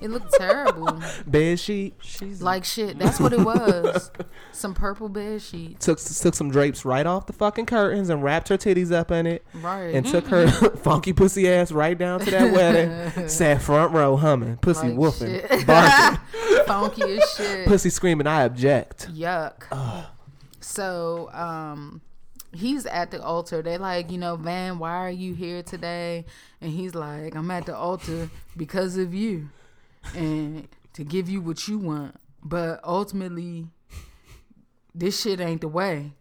It 0.00 0.10
looked 0.10 0.32
terrible. 0.34 1.00
Bed 1.26 1.60
sheet 1.60 1.94
She's 2.00 2.40
like 2.42 2.64
shit. 2.64 2.98
That's 2.98 3.20
what 3.20 3.32
it 3.32 3.40
was. 3.40 4.10
Some 4.52 4.74
purple 4.74 5.08
bed 5.08 5.40
sheet. 5.42 5.78
took 5.80 5.98
took 6.00 6.34
some 6.34 6.50
drapes 6.50 6.84
right 6.84 7.06
off 7.06 7.26
the 7.26 7.32
fucking 7.32 7.66
curtains 7.66 8.08
and 8.10 8.22
wrapped 8.22 8.48
her 8.48 8.58
titties 8.58 8.92
up 8.92 9.10
in 9.10 9.26
it 9.26 9.44
Right. 9.54 9.94
and 9.94 10.04
took 10.04 10.26
her 10.26 10.48
funky 10.76 11.12
pussy 11.12 11.48
ass 11.48 11.70
right 11.72 11.96
down 11.96 12.20
to 12.20 12.30
that 12.30 12.52
wedding. 12.52 13.28
Sat 13.28 13.62
front 13.62 13.92
row 13.92 14.16
humming, 14.16 14.56
pussy 14.58 14.88
Like 14.88 14.96
woofing, 14.96 15.48
shit. 15.48 15.66
barking, 15.66 16.20
Funky 16.66 17.02
as 17.18 17.30
shit. 17.36 17.66
pussy 17.68 17.90
screaming. 17.90 18.26
I 18.26 18.42
object. 18.42 19.08
Yuck. 19.14 19.62
So, 20.60 21.30
um, 21.32 22.00
he's 22.52 22.86
at 22.86 23.10
the 23.10 23.22
altar. 23.22 23.62
They 23.62 23.78
like, 23.78 24.10
you 24.10 24.18
know, 24.18 24.36
Van, 24.36 24.78
why 24.78 24.96
are 24.96 25.10
you 25.10 25.34
here 25.34 25.62
today? 25.62 26.26
And 26.60 26.70
he's 26.70 26.94
like, 26.94 27.34
I'm 27.34 27.50
at 27.50 27.66
the 27.66 27.74
altar 27.76 28.28
because 28.56 28.96
of 28.96 29.14
you, 29.14 29.48
and 30.14 30.68
to 30.94 31.04
give 31.04 31.28
you 31.28 31.40
what 31.40 31.68
you 31.68 31.78
want. 31.78 32.16
But 32.42 32.80
ultimately, 32.84 33.68
this 34.94 35.20
shit 35.20 35.40
ain't 35.40 35.60
the 35.60 35.68
way. 35.68 36.14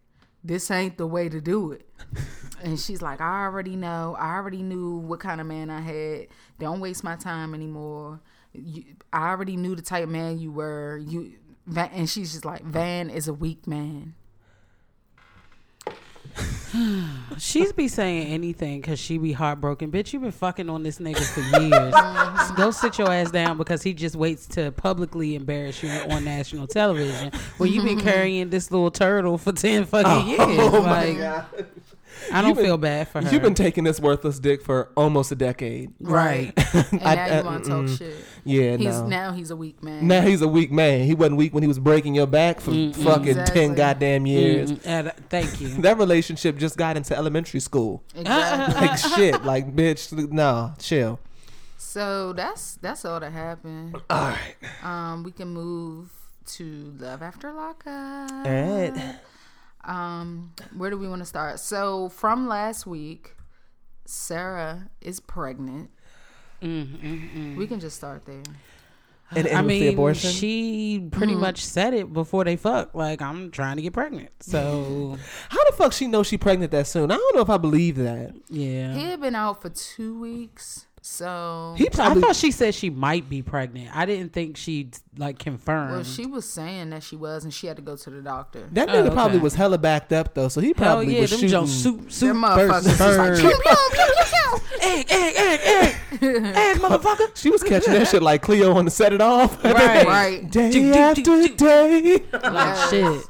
This 0.44 0.70
ain't 0.72 0.98
the 0.98 1.08
way 1.08 1.30
to 1.30 1.42
do 1.42 1.72
it. 1.72 1.88
And 2.62 2.78
she's 2.78 3.02
like, 3.02 3.22
I 3.22 3.44
already 3.44 3.78
know. 3.78 4.18
I 4.20 4.36
already 4.36 4.64
knew 4.64 4.98
what 4.98 5.22
kind 5.22 5.40
of 5.40 5.48
man 5.48 5.70
I 5.70 5.80
had. 5.80 6.28
Don't 6.60 6.82
waste 6.82 7.04
my 7.04 7.16
time 7.16 7.54
anymore. 7.54 8.20
You, 8.54 8.84
I 9.14 9.30
already 9.30 9.56
knew 9.56 9.76
the 9.76 9.82
type 9.82 10.04
of 10.04 10.10
man 10.10 10.40
you 10.40 10.52
were. 10.52 10.98
You 10.98 11.36
Van, 11.66 11.90
and 11.94 12.10
she's 12.10 12.34
just 12.34 12.46
like, 12.46 12.64
Van 12.64 13.10
is 13.10 13.28
a 13.28 13.34
weak 13.34 13.68
man. 13.68 14.16
She's 17.38 17.74
be 17.74 17.88
saying 17.88 18.28
anything 18.28 18.82
because 18.82 19.00
she 19.00 19.18
be 19.18 19.32
heartbroken. 19.32 19.92
Bitch, 19.92 20.14
you 20.14 20.20
been 20.20 20.32
fucking 20.32 20.70
on 20.70 20.84
this 20.84 21.00
nigga 21.00 21.26
for 21.26 21.42
years. 21.62 22.52
Go 22.52 22.72
sit 22.72 22.98
your 22.98 23.12
ass 23.12 23.32
down 23.32 23.58
because 23.58 23.82
he 23.82 23.94
just 23.94 24.16
waits 24.16 24.48
to 24.48 24.72
publicly 24.72 25.36
embarrass 25.36 25.82
you 25.82 25.90
on 25.90 26.26
national 26.26 26.68
television 26.68 27.32
where 27.58 27.70
you 27.70 27.82
been 27.82 28.00
carrying 28.02 28.50
this 28.50 28.72
little 28.72 28.92
turtle 28.92 29.38
for 29.38 29.52
10 29.52 29.86
fucking 29.86 30.12
oh, 30.12 30.26
years. 30.26 30.60
Oh 30.74 30.82
my 30.82 31.06
like, 31.06 31.18
god. 31.18 31.46
I 32.32 32.42
don't 32.42 32.56
been- 32.56 32.66
feel 32.66 32.78
bad 32.78 33.08
for 33.08 33.22
her. 33.22 33.32
You've 33.32 33.42
been 33.42 33.54
taking 33.56 33.84
this 33.84 34.00
worthless 34.00 34.40
dick 34.40 34.62
for 34.64 34.90
almost 34.96 35.32
a 35.32 35.36
decade. 35.36 35.94
right. 36.00 36.54
And 36.92 37.02
I- 37.04 37.16
now 37.16 37.24
I- 37.24 37.38
you 37.40 37.44
want 37.46 37.64
to 37.64 37.70
talk 37.70 37.80
mm-mm. 37.86 37.98
shit. 37.98 38.16
Yeah, 38.46 38.78
He's 38.78 38.86
no. 38.88 39.08
now 39.08 39.32
he's 39.34 39.52
a 39.52 39.56
weak 39.56 39.84
man. 39.84 40.08
Now 40.08 40.22
he's 40.22 40.42
a 40.42 40.48
weak 40.48 40.72
man. 40.72 41.06
He 41.06 41.14
wasn't 41.14 41.38
weak 41.38 41.54
when 41.54 41.62
he 41.64 41.68
was 41.68 41.78
breaking 41.80 42.16
your 42.16 42.26
back 42.28 42.60
for 42.62 42.72
fucking 42.72 43.28
Exactly. 43.28 43.54
ten 43.54 43.76
goddamn 43.76 44.26
years. 44.26 44.72
And, 44.86 45.10
uh, 45.10 45.12
thank 45.30 45.60
you. 45.62 45.70
That 45.82 45.98
relationship 45.98 46.58
just 46.58 46.78
got 46.78 46.98
into 46.98 47.16
elementary 47.16 47.60
school. 47.60 48.04
exactly. 48.16 48.88
Like 48.88 48.98
shit. 48.98 49.44
Like 49.44 49.76
bitch, 49.76 50.32
no, 50.32 50.74
chill. 50.80 51.20
so 51.78 52.34
that's 52.34 52.76
that's 52.82 53.06
all 53.06 53.20
that 53.20 53.32
happened. 53.34 53.96
All 54.10 54.30
right. 54.34 54.56
Um, 54.84 55.24
we 55.24 55.32
can 55.32 55.50
move 55.50 56.10
to 56.56 56.94
love 57.00 57.22
after 57.22 57.52
lockup. 57.52 58.32
All 58.32 58.44
right. 58.52 59.16
Um, 59.90 60.54
where 60.78 60.90
do 60.92 60.98
we 60.98 61.08
want 61.10 61.22
to 61.22 61.26
start? 61.26 61.60
So 61.60 62.10
from 62.10 62.48
last 62.48 62.86
week, 62.86 63.36
Sarah 64.06 64.90
is 65.02 65.20
pregnant. 65.20 65.90
We 66.62 67.66
can 67.68 67.80
just 67.80 67.96
start 67.98 68.26
there. 68.26 68.44
And, 69.32 69.46
and 69.48 69.58
I 69.58 69.62
with 69.62 69.70
the 69.70 69.80
mean, 69.82 69.94
abortion. 69.94 70.32
she 70.32 71.08
pretty 71.12 71.36
much 71.36 71.64
said 71.64 71.94
it 71.94 72.12
before 72.12 72.44
they 72.44 72.56
fuck. 72.56 72.96
Like, 72.96 73.22
I'm 73.22 73.52
trying 73.52 73.76
to 73.76 73.82
get 73.84 73.94
pregnant. 73.94 74.30
So, 74.40 75.18
How 75.50 75.64
the 75.70 75.76
fuck 75.78 75.94
she 75.94 76.08
know 76.08 76.24
she 76.24 76.38
pregnant 76.38 76.72
that 76.72 76.88
soon? 76.88 77.12
I 77.12 77.16
don't 77.16 77.36
know 77.36 77.42
if 77.42 77.50
I 77.50 77.58
believe 77.58 77.96
that. 77.98 78.34
yeah. 78.50 78.94
He 78.96 79.04
had 79.04 79.22
been 79.22 79.36
out 79.36 79.62
for 79.62 79.70
two 79.70 80.20
weeks, 80.20 80.88
so 81.02 81.76
He 81.78 81.88
I 81.98 82.14
thought 82.16 82.36
she 82.36 82.52
said 82.52 82.76
she 82.76 82.90
might 82.90 83.30
be 83.30 83.42
pregnant. 83.42 83.96
I 83.96 84.06
didn't 84.06 84.34
think 84.34 84.58
she'd 84.58 84.98
like 85.18 85.40
confirm. 85.40 85.92
well, 85.92 86.04
she 86.04 86.26
was 86.26 86.48
saying 86.48 86.90
that 86.92 87.04
she 87.04 87.16
was, 87.16 87.44
and 87.44 87.54
she 87.54 87.68
had 87.68 87.78
to 87.78 87.82
go 87.82 87.96
to 87.96 88.10
the 88.10 88.22
doctor. 88.22 88.68
that 88.74 88.90
Oh, 88.90 88.92
nigga 88.94 89.06
okay. 89.06 89.14
probably 89.14 89.40
was 89.40 89.56
hella 89.56 89.78
backed 89.78 90.12
up 90.14 90.34
though, 90.34 90.48
so 90.50 90.60
he 90.62 90.68
Hell 90.68 90.76
probably 90.76 91.16
yeah, 91.16 91.22
was 91.22 91.30
them 91.32 91.40
shooting. 91.40 91.50
Jones 91.52 91.84
soup, 91.84 92.00
Them 92.02 92.10
soup, 92.10 92.36
motherfuckers 92.38 93.18
like, 93.18 93.40
pew. 93.40 93.50
egg, 94.82 95.06
egg, 95.10 95.34
egg, 95.38 95.60
egg, 95.64 95.96
egg, 96.22 96.78
motherfucker. 96.78 97.36
She 97.36 97.50
was 97.50 97.64
catching 97.64 97.94
that 97.94 98.08
shit 98.08 98.22
like 98.22 98.42
Cleo 98.42 98.74
on 98.76 98.86
the 98.86 98.92
set 98.92 99.14
it 99.14 99.22
off. 99.22 99.64
Right. 99.64 100.06
right. 100.08 100.52
Day 100.52 100.72
Do, 100.72 100.82
do, 100.82 100.94
do, 100.94 101.00
after 101.00 101.56
day. 101.56 102.24
Like 102.44 102.90
shit. 102.90 103.26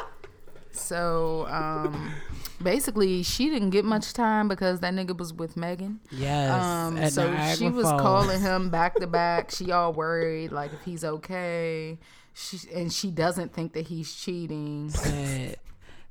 So, 0.71 1.45
um, 1.49 2.13
basically, 2.61 3.23
she 3.23 3.49
didn't 3.49 3.71
get 3.71 3.85
much 3.85 4.13
time 4.13 4.47
because 4.47 4.79
that 4.81 4.93
nigga 4.93 5.17
was 5.17 5.33
with 5.33 5.57
Megan. 5.57 5.99
Yes. 6.11 6.51
Um, 6.51 7.09
so 7.09 7.29
Niagara 7.29 7.55
she 7.55 7.69
was 7.69 7.85
Falls. 7.85 8.01
calling 8.01 8.41
him 8.41 8.69
back 8.71 8.95
to 8.95 9.07
back. 9.07 9.51
She 9.51 9.71
all 9.71 9.93
worried, 9.93 10.51
like 10.51 10.73
if 10.73 10.81
he's 10.83 11.03
okay. 11.03 11.97
She 12.33 12.59
and 12.73 12.91
she 12.91 13.11
doesn't 13.11 13.53
think 13.53 13.73
that 13.73 13.87
he's 13.87 14.13
cheating. 14.13 14.89
Sad. 14.89 15.57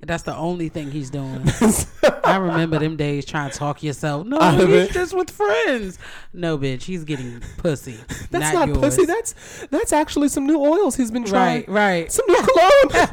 That's 0.01 0.23
the 0.23 0.37
only 0.37 0.69
thing 0.69 0.93
he's 0.93 1.11
doing. 1.11 1.43
I 2.25 2.37
remember 2.37 2.79
them 2.79 2.97
days 2.97 3.25
trying 3.25 3.51
to 3.51 3.59
talk 3.59 3.83
yourself. 3.83 4.29
No, 4.29 4.39
he's 4.53 4.69
it. 4.69 4.93
just 4.93 5.13
with 5.13 5.29
friends. 5.29 5.99
No, 6.33 6.57
bitch, 6.57 6.83
he's 6.83 7.03
getting 7.03 7.41
pussy. 7.57 7.99
That's 8.31 8.55
not, 8.55 8.69
yours. 8.69 8.79
pussy. 8.79 9.07
That's 9.07 9.67
that's 9.71 9.93
actually 9.93 10.29
some 10.29 10.47
new 10.47 10.61
oils 10.61 10.95
he's 10.95 11.11
been 11.11 11.25
trying. 11.25 11.65
right, 11.67 11.69
right. 11.69 12.13
Some 12.13 12.27
new 12.29 12.47
cologne. 12.47 13.09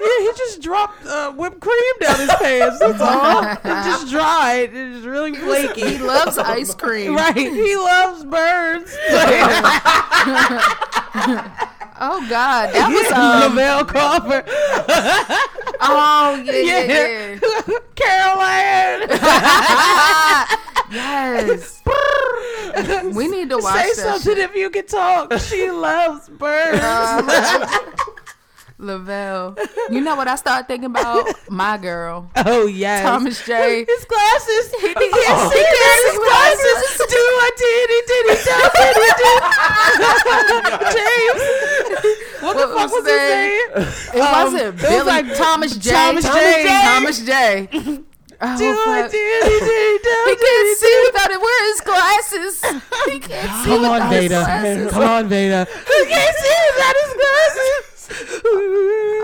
Yeah, 0.00 0.18
he 0.20 0.30
just 0.36 0.62
dropped 0.62 1.04
uh, 1.06 1.32
whipped 1.32 1.60
cream 1.60 1.94
down 2.00 2.18
his 2.20 2.30
pants. 2.36 2.78
That's 2.78 3.00
all. 3.00 3.42
It 3.44 3.62
just 3.84 4.08
dried. 4.10 4.70
It's 4.72 5.04
really 5.04 5.34
flaky. 5.34 5.82
He 5.82 5.98
loves 5.98 6.38
ice 6.38 6.74
cream. 6.74 7.14
Right. 7.14 7.36
He 7.36 7.76
loves 7.76 8.24
birds. 8.24 8.96
Oh 12.02 12.26
God, 12.30 12.72
that 12.72 12.88
was 12.88 13.12
um. 13.12 13.52
Lavell 13.58 13.86
Crawford. 13.86 14.44
Oh 15.82 16.34
yeah, 16.42 16.52
yeah, 16.54 16.82
Yeah. 16.86 17.38
yeah. 17.42 17.60
Caroline. 17.94 19.00
yes. 20.90 21.82
we 23.14 23.28
need 23.28 23.50
to 23.50 23.58
watch 23.58 23.84
Say 23.88 23.92
something 24.02 24.22
shit. 24.34 24.38
if 24.38 24.54
you 24.54 24.70
can 24.70 24.86
talk. 24.86 25.30
She 25.40 25.70
loves 25.70 26.30
birds. 26.30 26.80
Lavell. 28.80 29.58
You 29.90 30.00
know 30.00 30.16
what 30.16 30.26
I 30.28 30.36
started 30.36 30.66
thinking 30.66 30.86
about? 30.86 31.28
My 31.50 31.76
girl, 31.76 32.30
oh 32.46 32.66
yes. 32.66 33.02
Thomas 33.02 33.44
J. 33.44 33.84
His 33.86 34.04
glasses. 34.06 34.74
He 34.80 34.94
can't 34.94 35.04
Oh. 35.04 35.50
see 35.52 35.58
He 35.58 35.64
his 36.08 36.18
glasses. 36.18 36.98
Do 37.10 37.16
I 37.16 37.50
did 37.60 37.88
he 37.90 38.00
did 38.10 38.24
he 38.30 38.36
tell 38.44 38.70
did 38.80 38.96
he 38.96 39.10
did 39.20 39.40
James. 40.96 41.42
What, 42.40 42.54
the 42.56 42.66
What 42.66 42.68
fuck 42.68 42.90
was 42.90 42.92
was 42.92 43.04
he 43.04 43.10
saying? 43.10 43.60
It 44.14 44.20
um, 44.20 44.32
wasn't 44.32 44.62
it 44.62 44.72
was 44.74 44.82
Billy. 44.82 45.04
like 45.04 45.26
Thomas 45.36 45.76
J. 45.76 45.90
Thomas 45.90 46.24
J. 46.24 46.64
Thomas 46.82 47.18
J. 47.24 47.68
Oh, 48.42 48.56
Do 48.56 48.64
I 48.72 49.02
fuck. 49.02 49.10
did 49.10 49.44
he 49.44 49.58
did 49.60 50.00
he 50.00 50.30
He 50.30 50.36
can't 50.40 50.78
see 50.78 50.96
without 51.12 51.30
it. 51.30 51.38
Where 51.42 51.72
his 51.72 51.80
glasses? 51.82 52.64
He 53.12 53.18
can't 53.20 53.52
see 53.62 53.68
Come 53.68 53.84
on, 53.84 54.08
Veda. 54.08 54.88
Come 54.90 55.02
on, 55.02 55.28
Veda. 55.28 55.66
He 55.68 56.04
can't 56.06 56.36
see 56.40 56.58
without 56.72 56.96
his 57.04 57.12
glasses. 57.20 57.89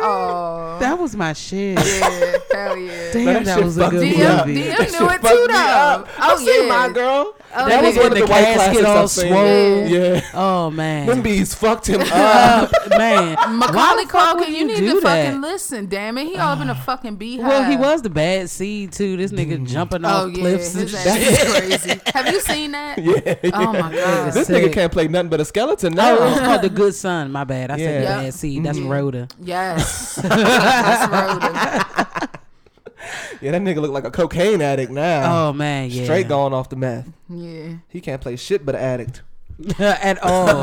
Oh, 0.09 0.77
That 0.81 0.99
was 0.99 1.16
my 1.16 1.33
shit. 1.33 1.79
yeah, 1.79 2.37
hell 2.53 2.77
yeah. 2.77 3.12
Damn, 3.12 3.25
That 3.25 3.44
that, 3.46 3.64
was 3.64 3.79
a 3.79 3.88
good 3.88 4.01
me 4.03 4.11
movie. 4.11 4.20
DM, 4.20 4.44
DM 4.46 4.77
shit 4.77 4.92
knew 5.01 5.07
it 5.09 5.20
fucked 5.20 5.27
too, 5.27 5.46
me 5.46 5.55
up. 5.55 6.07
though. 6.07 6.12
I've 6.18 6.38
Oh 6.38 6.38
yeah, 6.62 6.68
my 6.68 6.92
girl. 6.92 7.35
Oh, 7.59 7.68
that 7.68 7.83
was 7.83 7.94
yeah. 7.96 8.03
one 8.03 8.12
of 8.12 8.18
the, 8.18 8.25
the 8.27 8.31
white 8.31 8.44
casket 8.44 8.85
all 8.85 9.09
swole. 9.09 9.87
Yeah. 9.88 10.20
Oh 10.35 10.70
man. 10.70 11.07
Them 11.07 11.22
bees 11.22 11.55
fucked 11.55 11.88
him 11.88 12.03
up. 12.03 12.09
Uh, 12.12 12.68
man. 12.99 13.37
Macaulay 13.59 14.05
the 14.05 14.11
fuck 14.11 14.37
Culkin, 14.37 14.40
would 14.40 14.49
you 14.51 14.66
need 14.66 14.77
to 14.77 15.01
that? 15.01 15.25
fucking 15.25 15.40
listen. 15.40 15.87
Damn 15.87 16.18
it, 16.18 16.27
he 16.27 16.37
all 16.37 16.53
up 16.53 16.61
in 16.61 16.68
a 16.68 16.75
fucking 16.75 17.16
beehive. 17.16 17.46
Well, 17.46 17.70
he 17.70 17.77
was 17.77 18.03
the 18.03 18.11
bad 18.11 18.51
seed 18.51 18.92
too. 18.92 19.16
This 19.16 19.33
nigga 19.33 19.66
jumping 19.66 20.05
off 20.05 20.25
Oh 20.25 20.27
yeah, 20.27 20.38
cliffs 20.40 20.75
and 20.75 20.90
shit. 20.90 21.07
ass 21.07 21.53
crazy. 21.59 22.01
Have 22.12 22.29
you 22.29 22.40
seen 22.40 22.72
that? 22.72 22.99
yeah, 23.03 23.35
Oh 23.55 23.72
my 23.72 23.92
god. 23.94 24.33
This 24.35 24.46
Sick. 24.49 24.64
nigga 24.64 24.72
can't 24.72 24.92
play 24.92 25.09
nothing 25.09 25.31
but 25.31 25.40
a 25.40 25.44
skeleton 25.44 25.94
Oh, 25.94 25.96
now. 25.96 26.29
it's 26.29 26.40
called 26.40 26.62
the 26.62 26.68
good 26.70 26.94
son. 26.94 27.33
My 27.33 27.44
bad. 27.44 27.70
I 27.70 27.79
said 27.79 28.03
the 28.03 28.07
bad 28.07 28.35
seed. 28.35 28.64
That's 28.64 28.76
Mm-hmm. 28.81 28.89
Rhoda. 28.89 29.29
Yes. 29.41 30.15
That's 30.23 31.11
Rhoda. 31.11 32.29
yeah, 33.41 33.51
that 33.53 33.62
nigga 33.62 33.81
look 33.81 33.91
like 33.93 34.05
a 34.05 34.11
cocaine 34.11 34.62
addict 34.62 34.91
now. 34.91 35.49
Oh 35.49 35.53
man, 35.53 35.91
yeah. 35.91 36.05
Straight 36.05 36.29
going 36.29 36.53
off 36.53 36.69
the 36.69 36.77
meth. 36.77 37.09
Yeah. 37.29 37.77
He 37.89 38.01
can't 38.01 38.21
play 38.21 38.37
shit 38.37 38.65
but 38.65 38.75
an 38.75 38.81
addict. 38.83 39.23
at 39.79 40.23
all. 40.23 40.62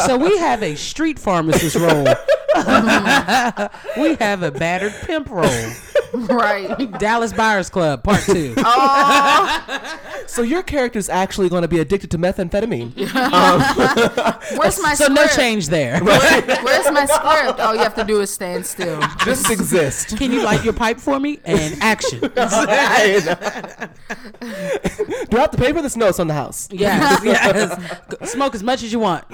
So 0.00 0.16
we 0.16 0.36
have 0.38 0.62
a 0.62 0.74
street 0.74 1.18
pharmacist 1.18 1.76
role. 1.76 2.06
we 3.96 4.14
have 4.16 4.42
a 4.42 4.50
battered 4.50 4.94
pimp 5.02 5.28
role. 5.30 5.44
Right. 6.14 6.92
Dallas 7.00 7.32
Buyers 7.32 7.68
Club 7.68 8.04
Part 8.04 8.22
Two. 8.22 8.54
Oh, 8.58 9.98
So 10.28 10.42
your 10.42 10.62
character 10.62 10.96
is 10.96 11.08
actually 11.08 11.48
going 11.48 11.62
to 11.62 11.68
be 11.68 11.80
addicted 11.80 12.12
to 12.12 12.18
methamphetamine. 12.18 12.92
Um, 13.34 13.60
where's 14.56 14.80
my 14.80 14.94
so 14.94 15.06
script? 15.06 15.14
no 15.20 15.26
change 15.26 15.68
there. 15.70 15.98
Where's 16.04 16.90
my 16.92 17.04
script? 17.06 17.58
All 17.58 17.74
you 17.74 17.80
have 17.80 17.96
to 17.96 18.04
do 18.04 18.20
is 18.20 18.30
stand 18.30 18.64
still. 18.64 19.00
Just 19.24 19.50
exist. 19.50 20.16
Can 20.16 20.30
you 20.30 20.42
light 20.44 20.62
your 20.62 20.72
pipe 20.72 21.00
for 21.00 21.18
me? 21.18 21.40
And 21.44 21.76
action. 21.82 22.20
Do 22.20 22.30
I 22.36 23.18
have 25.32 25.50
to 25.50 25.56
pay 25.58 25.72
for 25.72 25.82
this? 25.82 25.96
No, 25.96 26.06
it's 26.08 26.20
on 26.20 26.28
the 26.28 26.34
house. 26.34 26.68
Yes, 26.70 27.24
yes. 27.24 28.30
Smoke 28.30 28.54
as 28.54 28.62
much 28.62 28.84
as 28.84 28.92
you 28.92 29.00
want. 29.00 29.24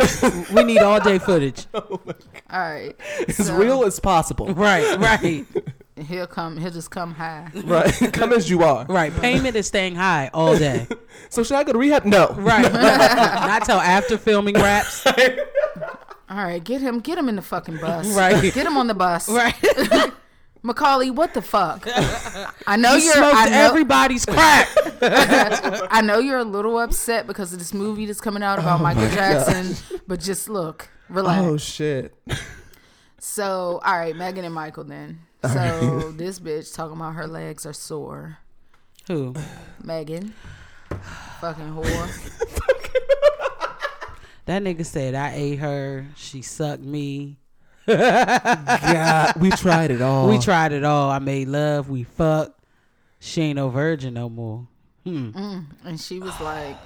We 0.52 0.64
need 0.64 0.78
all 0.78 0.98
day 1.00 1.18
footage. 1.18 1.66
All 1.74 2.00
right. 2.52 2.96
As 3.28 3.46
So, 3.46 3.54
real 3.56 3.84
as 3.84 3.98
possible. 4.00 4.52
Right, 4.54 4.98
right, 4.98 5.46
He'll 6.06 6.26
come. 6.26 6.56
He'll 6.56 6.70
just 6.70 6.90
come 6.90 7.14
high. 7.14 7.50
Right. 7.64 7.92
Come 8.14 8.32
as 8.32 8.48
you 8.48 8.62
are. 8.62 8.86
right. 8.86 9.12
Payment 9.16 9.54
is 9.54 9.66
staying 9.66 9.96
high 9.96 10.30
all 10.32 10.56
day. 10.56 10.86
So 11.28 11.42
should 11.44 11.56
I 11.56 11.62
go 11.64 11.72
to 11.72 11.78
rehab? 11.78 12.06
No. 12.06 12.28
Right. 12.38 12.72
Not 12.72 13.66
till 13.66 13.76
after 13.76 14.16
filming 14.16 14.54
raps. 14.54 15.06
All 15.06 15.12
right. 16.30 16.62
Get 16.64 16.80
him. 16.80 17.00
Get 17.00 17.18
him 17.18 17.28
in 17.28 17.36
the 17.36 17.42
fucking 17.42 17.76
bus. 17.78 18.08
Right. 18.16 18.40
Get 18.40 18.66
him 18.66 18.78
on 18.78 18.86
the 18.86 18.94
bus. 18.94 19.28
Right. 19.28 19.54
Macaulay, 20.62 21.10
what 21.10 21.32
the 21.34 21.42
fuck? 21.42 21.86
I 22.66 22.76
know 22.76 22.94
You 22.94 23.04
you're. 23.04 23.14
smoked 23.14 23.36
I 23.36 23.48
know, 23.50 23.56
everybody's 23.66 24.24
crack. 24.26 24.68
I 25.02 26.00
know 26.02 26.18
you're 26.18 26.38
a 26.38 26.44
little 26.44 26.78
upset 26.78 27.26
because 27.26 27.52
of 27.52 27.58
this 27.58 27.72
movie 27.74 28.06
that's 28.06 28.20
coming 28.20 28.42
out 28.42 28.58
about 28.58 28.80
oh 28.80 28.82
Michael 28.82 29.08
Jackson, 29.08 29.74
but 30.06 30.20
just 30.20 30.48
look, 30.50 30.88
relax. 31.08 31.42
Oh 31.46 31.56
shit. 31.56 32.14
So, 33.30 33.80
all 33.84 33.96
right, 33.96 34.16
Megan 34.16 34.44
and 34.44 34.52
Michael 34.52 34.82
then. 34.82 35.20
So 35.44 36.12
this 36.16 36.40
bitch 36.40 36.74
talking 36.74 36.96
about 36.96 37.14
her 37.14 37.28
legs 37.28 37.64
are 37.64 37.72
sore. 37.72 38.38
Who? 39.06 39.36
Megan, 39.84 40.34
fucking 41.40 41.72
whore. 41.72 42.36
That 44.46 44.64
nigga 44.64 44.84
said 44.84 45.14
I 45.14 45.34
ate 45.34 45.60
her. 45.60 46.08
She 46.16 46.42
sucked 46.42 46.82
me. 46.82 47.36
God, 47.86 49.34
we 49.36 49.50
tried 49.50 49.92
it 49.92 50.02
all. 50.02 50.28
We 50.28 50.38
tried 50.40 50.72
it 50.72 50.82
all. 50.82 51.08
I 51.08 51.20
made 51.20 51.46
love. 51.46 51.88
We 51.88 52.02
fucked. 52.02 52.58
She 53.20 53.42
ain't 53.42 53.56
no 53.56 53.68
virgin 53.68 54.14
no 54.14 54.28
more. 54.28 54.66
Hmm. 55.04 55.60
And 55.84 56.00
she 56.00 56.18
was 56.18 56.40
like, 56.40 56.76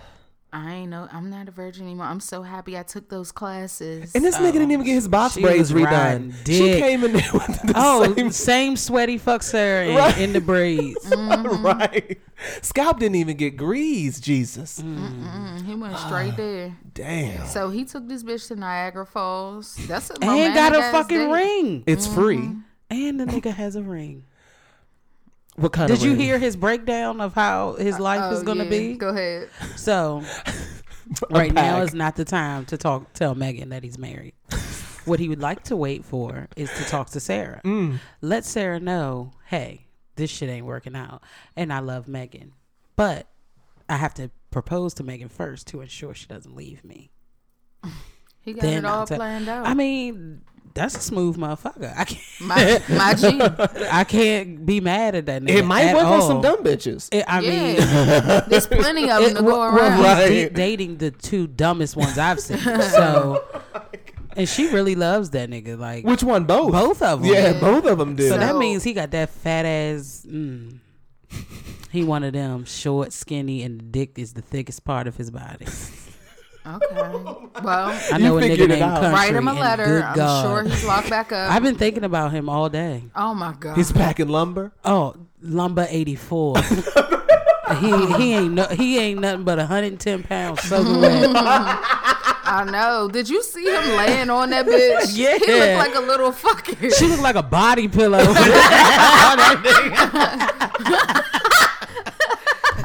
I 0.57 0.73
ain't 0.75 0.91
know. 0.91 1.09
I'm 1.11 1.31
not 1.31 1.49
a 1.49 1.51
virgin 1.51 1.83
anymore. 1.83 2.07
I'm 2.07 2.21
so 2.21 2.43
happy 2.43 2.79
I 2.79 2.85
took 2.85 3.09
those 3.09 3.33
classes. 3.33 4.15
And 4.15 4.25
this 4.25 4.37
nigga 4.37 4.53
didn't 4.53 4.71
even 4.71 4.85
get 4.87 4.95
his 4.95 5.09
box 5.09 5.37
braids 5.37 5.75
was 5.75 5.83
riding 5.83 6.31
redone. 6.31 6.47
She 6.47 6.75
came 6.81 7.03
in 7.03 7.13
there 7.15 7.29
with 7.33 7.47
the 7.63 7.73
Oh, 7.75 8.15
same 8.15 8.31
same, 8.31 8.77
sweaty 8.77 9.19
fuck 9.19 9.43
Sarah 9.43 9.87
in, 9.87 9.97
Right. 9.97 10.17
in 10.19 10.33
the 10.33 10.41
braids. 10.41 10.97
right. 11.17 12.21
Scalp 12.63 13.01
didn't 13.01 13.17
even 13.17 13.37
get 13.37 13.57
greased. 13.57 14.23
Jesus, 14.23 14.81
Mm, 14.81 15.65
he 15.67 15.75
went 15.75 15.99
straight 15.99 16.37
there. 16.37 16.77
damn. 16.95 17.47
So 17.49 17.71
he 17.71 17.85
took 17.85 18.07
this 18.07 18.23
bitch 18.23 18.47
to 18.49 18.55
Niagara 18.55 19.07
Falls. 19.07 19.75
That's 19.89 20.11
a 20.11 20.15
and 20.23 20.55
got 20.55 20.77
a 20.77 20.83
fucking 20.93 21.19
date. 21.19 21.33
ring. 21.33 21.85
It's 21.89 22.07
free. 22.07 22.51
And 22.91 23.19
the 23.19 23.25
nigga 23.25 23.53
has 23.53 23.75
a 23.75 23.83
ring. 23.83 24.25
What 25.57 25.73
kind 25.73 25.89
Did 25.89 25.99
of 25.99 26.05
you 26.05 26.11
ring? 26.13 26.21
hear 26.21 26.39
his 26.39 26.57
breakdown 26.57 27.21
of 27.21 27.35
how 27.35 27.75
his 27.75 27.99
life 27.99 28.21
Oh, 28.25 28.33
is 28.35 28.43
gonna 28.43 28.65
yeah. 28.65 28.71
be? 28.71 28.95
Go 28.95 29.09
ahead. 29.11 29.49
So 29.77 30.23
right 31.31 31.53
now 31.53 31.81
is 31.83 31.95
not 31.95 32.17
the 32.17 32.25
time 32.25 32.65
to 32.67 32.77
talk 32.77 33.13
tell 33.13 33.35
Megan 33.35 33.69
that 33.69 33.85
he's 33.85 33.99
married. 33.99 34.35
what 35.05 35.21
he 35.21 35.29
would 35.29 35.41
like 35.41 35.63
to 35.65 35.77
wait 35.77 36.05
for 36.05 36.49
is 36.57 36.73
to 36.75 36.85
talk 36.85 37.11
to 37.11 37.21
Sarah. 37.21 37.61
Mm. 37.65 37.99
Let 38.21 38.45
Sarah 38.45 38.81
know, 38.81 39.33
hey, 39.47 39.87
this 40.17 40.31
shit 40.31 40.49
ain't 40.49 40.67
working 40.67 40.97
out. 40.97 41.23
And 41.57 41.73
I 41.73 41.79
love 41.81 42.09
Megan. 42.09 42.53
But 42.97 43.27
I 43.89 43.97
have 43.97 44.15
to 44.15 44.31
propose 44.51 44.95
to 44.95 45.05
Megan 45.05 45.29
first 45.29 45.67
to 45.69 45.81
ensure 45.83 46.15
she 46.15 46.27
doesn't 46.27 46.57
leave 46.57 46.85
me. 46.85 47.11
He 48.41 48.53
got 48.55 48.63
Then 48.63 48.85
it 48.85 48.89
all 48.89 49.01
I'll 49.01 49.07
planned 49.07 49.49
out. 49.49 49.67
I 49.67 49.75
mean, 49.75 50.43
that's 50.75 50.97
a 50.97 51.01
smooth 51.01 51.37
motherfucker. 51.37 51.95
I 51.97 52.05
can't 52.05 52.21
my, 52.41 52.83
my 52.89 53.15
G. 53.79 53.87
I 53.91 54.05
can't 54.05 54.67
be 54.67 54.81
mad 54.81 55.15
at 55.15 55.27
that 55.27 55.43
nigga. 55.43 55.57
It 55.59 55.65
might 55.65 55.85
at 55.85 55.95
work 55.95 56.05
on 56.07 56.23
some 56.23 56.41
dumb 56.43 56.65
bitches. 56.65 57.09
It- 57.13 57.25
I 57.29 57.41
mean, 57.41 57.77
There's 58.49 58.67
plenty 58.67 59.09
of 59.11 59.23
them 59.23 59.31
it- 59.31 59.37
to 59.39 59.43
go 59.43 59.63
around. 59.63 59.97
he's 59.97 60.05
Right. 60.05 60.29
da- 60.29 60.49
dating 60.51 60.97
the 60.99 61.11
two 61.13 61.47
dumbest 61.47 61.97
ones 61.97 62.19
I've 62.19 62.41
seen. 62.41 62.59
So, 62.83 63.45
and 64.37 64.49
she 64.49 64.69
really 64.69 64.97
loves 64.97 65.31
that 65.31 65.49
nigga. 65.49 65.79
Like 65.79 66.05
Which 66.05 66.25
one? 66.25 66.45
Both. 66.45 66.73
both 66.73 67.01
of 67.03 67.23
them. 67.23 67.33
Yeah, 67.33 67.53
both 67.61 67.85
of 67.87 67.99
them 67.99 68.17
do. 68.17 68.29
So 68.29 68.37
that 68.37 68.57
means 68.57 68.83
he 68.83 68.93
got 68.93 69.13
that 69.13 69.31
fat 69.31 69.65
ass. 69.65 70.27
Mm, 70.29 70.79
he 71.93 72.03
one 72.03 72.25
of 72.25 72.33
them 72.33 72.65
short, 72.65 73.13
skinny, 73.13 73.63
and 73.63 73.79
the 73.79 73.85
dick 73.85 74.19
is 74.19 74.33
the 74.33 74.43
thickest 74.43 74.85
part 74.85 75.07
of 75.07 75.17
his 75.17 75.31
body. 75.31 75.67
Okay. 76.67 76.87
Oh 77.57 77.63
well, 77.63 78.01
I 78.13 78.19
know 78.19 78.37
a 78.37 78.41
nigga 78.41 78.49
figured 78.49 78.71
it 78.73 78.81
named 78.81 78.83
out. 78.83 79.01
Country. 79.01 79.13
write 79.15 79.35
him 79.35 79.47
a 79.47 79.55
letter. 79.55 80.03
I'm 80.03 80.17
God. 80.17 80.43
sure 80.43 80.63
he's 80.65 80.85
locked 80.85 81.09
back 81.09 81.31
up. 81.31 81.51
I've 81.53 81.63
been 81.63 81.77
thinking 81.77 82.03
about 82.03 82.33
him 82.33 82.49
all 82.49 82.69
day. 82.69 83.05
oh 83.15 83.33
my 83.33 83.55
god. 83.59 83.77
He's 83.77 83.93
packing 83.93 84.29
lumber. 84.29 84.73
Oh, 84.85 85.15
lumber 85.41 85.87
eighty 85.89 86.17
four. 86.17 86.59
he 87.79 88.07
he 88.17 88.35
ain't 88.35 88.55
no, 88.55 88.67
he 88.67 88.99
ain't 88.99 89.21
nothing 89.21 89.45
but 89.45 89.61
hundred 89.61 89.93
and 89.93 90.01
ten 90.01 90.25
pounds 90.25 90.63
soaking 90.63 91.01
wet. 91.01 91.31
I 92.47 92.67
know. 92.71 93.09
Did 93.09 93.29
you 93.29 93.43
see 93.45 93.65
him 93.65 93.97
laying 93.97 94.29
on 94.29 94.51
that 94.51 94.67
bitch? 94.67 95.17
Yeah. 95.17 95.39
He 95.39 95.47
looked 95.47 95.79
like 95.79 95.95
a 95.95 96.01
little 96.01 96.33
fucking. 96.33 96.91
She 96.91 97.07
looked 97.07 97.23
like 97.23 97.37
a 97.37 97.43
body 97.43 97.87
pillow. 97.87 98.19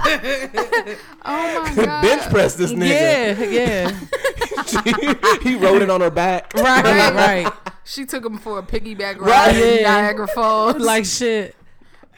oh 1.26 1.64
my 1.76 1.86
god. 1.86 2.02
Bench 2.02 2.24
press 2.32 2.56
this 2.56 2.72
nigga. 2.72 3.38
yeah, 3.40 3.92
yeah. 3.94 5.40
he 5.44 5.56
rode 5.56 5.82
it 5.82 5.90
on 5.90 6.02
her 6.02 6.10
back. 6.12 6.54
Right, 6.60 7.14
right. 7.14 7.54
She 7.86 8.06
took 8.06 8.26
him 8.26 8.38
for 8.38 8.60
a 8.60 8.64
piggyback 8.64 9.18
ride 9.20 9.48
Right. 9.48 9.56
in 9.56 9.78
Yeah. 9.82 9.92
Niagara 10.02 10.28
Falls. 10.28 10.78
Like 10.78 11.06
shit. 11.06 11.56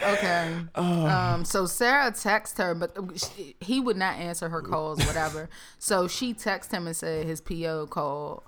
okay. 0.02 0.56
Oh. 0.76 1.06
Um. 1.08 1.46
So 1.46 1.66
Sarah 1.66 2.12
texted 2.12 2.58
her, 2.58 2.76
but 2.76 2.96
she, 3.20 3.56
he 3.60 3.80
would 3.80 3.98
not 3.98 4.16
answer 4.18 4.50
her 4.50 4.62
calls, 4.62 5.00
whatever. 5.06 5.50
so 5.80 6.08
she 6.08 6.34
texted 6.34 6.72
him 6.74 6.88
and 6.88 6.96
said 6.96 7.26
his 7.26 7.40
PO 7.42 7.88
called, 7.88 8.44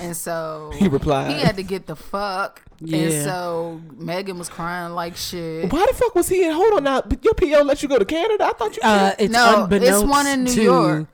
and 0.00 0.16
so 0.16 0.72
He 0.76 0.88
replied. 0.88 1.32
He 1.32 1.40
had 1.40 1.56
to 1.56 1.62
get 1.62 1.86
the 1.86 1.96
fuck. 1.96 2.62
And 2.80 3.10
so 3.24 3.80
Megan 3.96 4.38
was 4.38 4.50
crying 4.50 4.92
like 4.92 5.16
shit. 5.16 5.72
Why 5.72 5.86
the 5.90 5.94
fuck 5.96 6.14
was 6.14 6.28
he 6.28 6.44
in? 6.44 6.52
Hold 6.52 6.74
on 6.74 6.84
now. 6.84 7.00
But 7.00 7.24
Your 7.24 7.32
PO 7.32 7.62
let 7.64 7.82
you 7.82 7.88
go 7.88 7.98
to 7.98 8.04
Canada? 8.04 8.44
I 8.44 8.52
thought 8.52 8.76
you. 8.76 8.82
Uh, 8.82 9.12
it's 9.18 9.32
no, 9.32 9.66
it's 9.70 10.02
one 10.02 10.26
in 10.26 10.44
New 10.44 10.52
to- 10.54 10.62
York. 10.62 11.06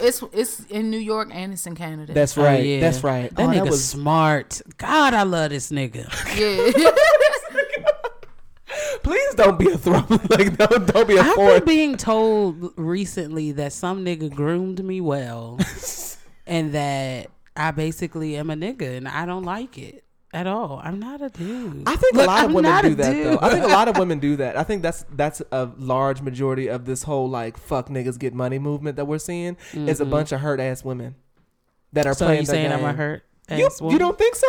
It's 0.00 0.22
it's 0.32 0.60
in 0.70 0.90
New 0.90 0.96
York 0.98 1.28
and 1.30 1.52
it's 1.52 1.66
in 1.66 1.74
Canada. 1.76 2.14
That's 2.14 2.38
Oh, 2.38 2.42
right. 2.42 2.64
yeah. 2.64 2.80
That's 2.80 3.04
right. 3.04 3.28
That 3.36 3.42
oh, 3.48 3.50
nigga 3.50 3.64
that 3.64 3.70
was. 3.70 3.84
smart. 3.86 4.62
God, 4.78 5.12
I 5.12 5.24
love 5.24 5.50
this 5.50 5.70
nigga. 5.70 6.08
yeah. 6.38 6.90
Please 9.02 9.34
don't 9.34 9.58
be 9.58 9.70
a 9.70 9.76
throw. 9.78 10.04
like 10.30 10.56
don't, 10.56 10.86
don't 10.86 11.08
be 11.08 11.16
a 11.16 11.20
I've 11.22 11.36
been 11.36 11.64
being 11.64 11.96
told 11.96 12.72
recently 12.78 13.52
that 13.52 13.72
some 13.72 14.04
nigga 14.04 14.32
groomed 14.32 14.82
me 14.84 15.00
well, 15.00 15.58
and 16.46 16.72
that 16.72 17.30
I 17.68 17.70
basically 17.72 18.36
am 18.36 18.50
a 18.50 18.54
nigga, 18.54 18.96
and 18.96 19.06
I 19.08 19.26
don't 19.26 19.42
like 19.44 19.76
it 19.78 20.04
at 20.32 20.46
all. 20.46 20.80
I'm 20.82 20.98
not 21.00 21.20
a 21.20 21.28
dude. 21.28 21.82
I 21.86 21.96
think 21.96 22.14
Look, 22.14 22.24
a 22.24 22.26
lot 22.26 22.44
of 22.44 22.50
I'm 22.50 22.54
women 22.54 22.82
do 22.84 22.94
that 22.96 23.12
though. 23.24 23.38
I 23.42 23.50
think 23.50 23.64
a 23.64 23.68
lot 23.68 23.88
of 23.88 23.96
women 24.02 24.18
do 24.18 24.36
that. 24.36 24.56
I 24.56 24.62
think 24.62 24.82
that's 24.82 25.04
that's 25.12 25.42
a 25.52 25.70
large 25.76 26.22
majority 26.22 26.68
of 26.68 26.84
this 26.84 27.02
whole 27.02 27.28
like 27.28 27.56
fuck 27.58 27.88
niggas 27.88 28.18
get 28.18 28.32
money 28.34 28.58
movement 28.58 28.96
that 28.96 29.06
we're 29.06 29.18
seeing 29.18 29.56
is 29.74 30.00
a 30.00 30.04
bunch 30.06 30.32
of 30.32 30.40
hurt 30.40 30.60
ass 30.60 30.84
women 30.84 31.16
that 31.92 32.06
are 32.06 32.10
Mm-hmm. 32.12 32.18
so 32.18 32.24
playing 32.26 32.40
you 32.42 32.46
saying 32.46 32.72
I'm 32.72 32.78
game. 32.80 32.88
a 32.88 32.92
hurt? 32.92 33.22
You, 33.50 33.66
ass 33.66 33.80
you 33.80 33.98
don't 33.98 34.16
think 34.16 34.36
so? 34.36 34.48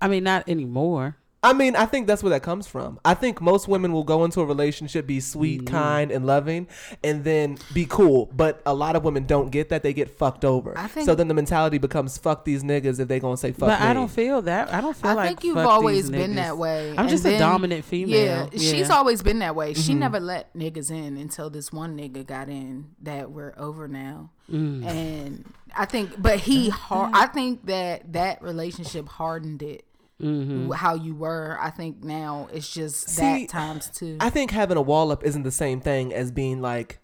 I 0.00 0.08
mean, 0.08 0.24
not 0.24 0.48
anymore. 0.48 1.16
I 1.44 1.52
mean, 1.52 1.74
I 1.74 1.86
think 1.86 2.06
that's 2.06 2.22
where 2.22 2.30
that 2.30 2.42
comes 2.44 2.68
from. 2.68 3.00
I 3.04 3.14
think 3.14 3.40
most 3.40 3.66
women 3.66 3.92
will 3.92 4.04
go 4.04 4.24
into 4.24 4.40
a 4.40 4.44
relationship, 4.46 5.06
be 5.08 5.18
sweet, 5.18 5.62
Mm-hmm. 5.64 5.74
kind, 5.74 6.10
and 6.12 6.24
loving, 6.24 6.68
and 7.02 7.24
then 7.24 7.58
be 7.74 7.84
cool. 7.84 8.30
But 8.32 8.62
a 8.64 8.72
lot 8.72 8.94
of 8.94 9.02
women 9.04 9.26
don't 9.26 9.50
get 9.50 9.68
that; 9.70 9.82
they 9.82 9.92
get 9.92 10.08
fucked 10.08 10.44
over. 10.44 10.76
I 10.78 10.86
think- 10.86 11.04
so 11.06 11.14
then 11.16 11.26
the 11.28 11.34
mentality 11.34 11.78
becomes 11.78 12.16
"fuck 12.16 12.44
these 12.44 12.62
niggas" 12.62 13.00
if 13.00 13.08
they 13.08 13.18
gonna 13.18 13.36
say 13.36 13.50
"fuck 13.50 13.68
but 13.70 13.80
me." 13.80 13.86
I 13.86 13.92
don't 13.92 14.10
feel 14.10 14.42
that. 14.42 14.72
I 14.72 14.80
don't 14.80 14.96
feel 14.96 15.02
like 15.02 15.02
that. 15.02 15.08
I 15.10 15.14
like. 15.14 15.28
think 15.28 15.44
you've 15.44 15.56
fuck 15.56 15.66
always 15.66 16.10
been 16.10 16.32
niggas. 16.32 16.34
that 16.36 16.58
way. 16.58 16.90
I'm 16.92 16.98
And 17.00 17.08
just 17.08 17.24
a 17.26 17.36
dominant 17.38 17.84
female. 17.84 18.48
Yeah, 18.52 18.58
she's 18.58 18.88
always 18.90 19.22
been 19.22 19.40
that 19.40 19.56
way. 19.56 19.72
Mm-hmm. 19.72 19.82
She 19.82 19.94
never 19.94 20.20
let 20.20 20.54
niggas 20.54 20.90
in 20.92 21.16
until 21.16 21.50
this 21.50 21.72
one 21.72 21.96
nigga 21.98 22.24
got 22.24 22.48
in 22.48 22.90
that 23.02 23.32
we're 23.32 23.54
over 23.56 23.88
now. 23.88 24.30
Mm. 24.50 24.84
And 24.86 25.52
I 25.76 25.86
think, 25.86 26.20
but 26.20 26.38
he, 26.40 26.68
har- 26.68 27.10
I 27.12 27.26
think 27.26 27.66
that 27.66 28.12
that 28.12 28.42
relationship 28.42 29.08
hardened 29.08 29.62
it. 29.62 29.84
Mm-hmm. 30.22 30.70
How 30.72 30.94
you 30.94 31.14
were, 31.14 31.58
I 31.60 31.70
think 31.70 32.04
now 32.04 32.48
it's 32.52 32.72
just 32.72 33.08
See, 33.10 33.22
that 33.22 33.48
times 33.48 33.88
two. 33.90 34.16
I 34.20 34.30
think 34.30 34.50
having 34.52 34.76
a 34.76 34.82
wall 34.82 35.10
up 35.10 35.24
isn't 35.24 35.42
the 35.42 35.50
same 35.50 35.80
thing 35.80 36.12
as 36.14 36.30
being 36.30 36.60
like 36.62 37.00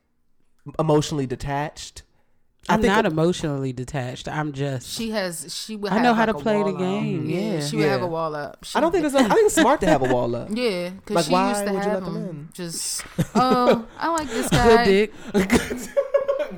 emotionally 0.79 1.27
detached. 1.27 2.03
I 2.69 2.75
I'm 2.75 2.83
think 2.83 2.93
not 2.93 3.07
emotionally 3.07 3.73
detached. 3.73 4.29
I'm 4.29 4.53
just. 4.53 4.87
she 4.91 5.11
has, 5.11 5.55
she 5.55 5.75
would. 5.75 5.91
I 5.91 5.95
have 5.95 6.03
know 6.05 6.13
how 6.15 6.27
like 6.27 6.37
to 6.37 6.43
play 6.43 6.63
the 6.63 6.73
game, 6.73 7.29
yeah. 7.29 7.61
she 7.65 7.77
would 7.77 7.87
have 7.87 8.03
a 8.03 8.07
wall 8.07 8.35
up. 8.37 8.63
She 8.65 8.77
I 8.77 8.81
don't 8.81 8.93
think 8.93 9.07
it's. 9.07 9.15
I 9.15 9.23
think 9.27 9.47
it's 9.47 9.55
smart 9.55 9.81
to 9.81 9.87
have 9.87 10.03
a 10.03 10.13
wall 10.13 10.35
up. 10.37 10.49
Yeah, 10.53 10.91
because 10.91 11.17
Like, 11.17 11.25
she 11.25 11.33
why 11.33 11.49
used 11.51 11.65
to 11.67 11.73
would 11.73 11.85
you 11.85 11.91
have 11.91 12.03
let 12.03 12.05
them 12.05 12.15
them. 12.15 12.29
in? 12.29 12.49
Just, 12.53 13.05
oh, 13.35 13.87
I 13.99 14.09
like 14.11 14.29
this 14.29 14.49
guy. 14.51 14.85
Good 14.85 15.11
dick. 15.33 15.89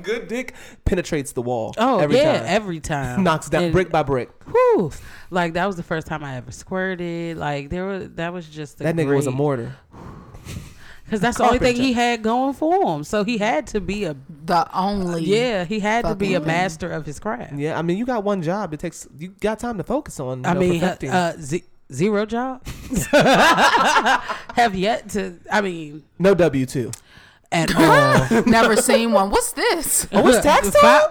Good 0.01 0.27
dick 0.27 0.53
penetrates 0.85 1.31
the 1.33 1.41
wall. 1.41 1.73
Oh 1.77 1.99
every 1.99 2.17
yeah, 2.17 2.39
time. 2.39 2.45
every 2.47 2.79
time 2.79 3.23
knocks 3.23 3.49
down 3.49 3.63
And- 3.65 3.73
brick 3.73 3.89
by 3.91 4.03
brick. 4.03 4.29
Whew. 4.45 4.91
Like 5.29 5.53
that 5.53 5.65
was 5.65 5.75
the 5.75 5.83
first 5.83 6.07
time 6.07 6.23
I 6.23 6.35
ever 6.37 6.51
squirted. 6.51 7.37
Like 7.37 7.69
there 7.69 7.85
was 7.85 8.09
that 8.15 8.33
was 8.33 8.47
just 8.47 8.79
a 8.81 8.83
That 8.83 8.95
nigga 8.95 9.15
was 9.15 9.27
a 9.27 9.29
great- 9.31 9.37
mortar. 9.37 9.75
Because 11.05 11.19
that's 11.19 11.37
the 11.39 11.43
only 11.43 11.59
thing 11.59 11.75
he 11.75 11.91
had 11.91 12.21
going 12.23 12.53
for 12.53 12.95
him. 12.95 13.03
So 13.03 13.25
he 13.25 13.37
had 13.37 13.67
to 13.67 13.81
be 13.81 14.05
a 14.05 14.15
The 14.45 14.65
only. 14.73 15.23
yeah. 15.25 15.65
He 15.65 15.81
had 15.81 16.05
to 16.05 16.15
be 16.15 16.35
a 16.35 16.39
master 16.39 16.89
of 16.89 17.05
his 17.05 17.19
craft. 17.19 17.51
Yeah, 17.53 17.77
I 17.77 17.81
mean, 17.81 17.97
you 17.97 18.05
got 18.05 18.23
one 18.23 18.41
job. 18.41 18.73
It 18.73 18.79
takes 18.79 19.09
you 19.17 19.29
got 19.41 19.59
time 19.59 19.77
to 19.77 19.83
focus 19.83 20.21
on. 20.21 20.43
You 20.43 20.49
I 20.49 20.53
know, 20.53 20.59
mean, 20.61 20.77
uh, 20.77 20.79
perfecting. 20.79 21.09
uh, 21.09 21.33
ze- 21.37 21.65
zero 21.91 22.25
job. 22.25 22.65
Have 24.55 24.73
yet 24.75 25.09
to. 25.09 25.37
I 25.51 25.59
mean, 25.59 26.03
no 26.19 26.33
W 26.33 26.65
two. 26.65 26.91
At 27.51 27.75
all. 27.75 28.43
Never 28.43 28.75
seen 28.75 29.11
one. 29.11 29.29
What's 29.29 29.51
this? 29.53 30.07
Oh, 30.11 30.27
it's 30.27 30.39
tax 30.43 30.71
time. 30.71 31.01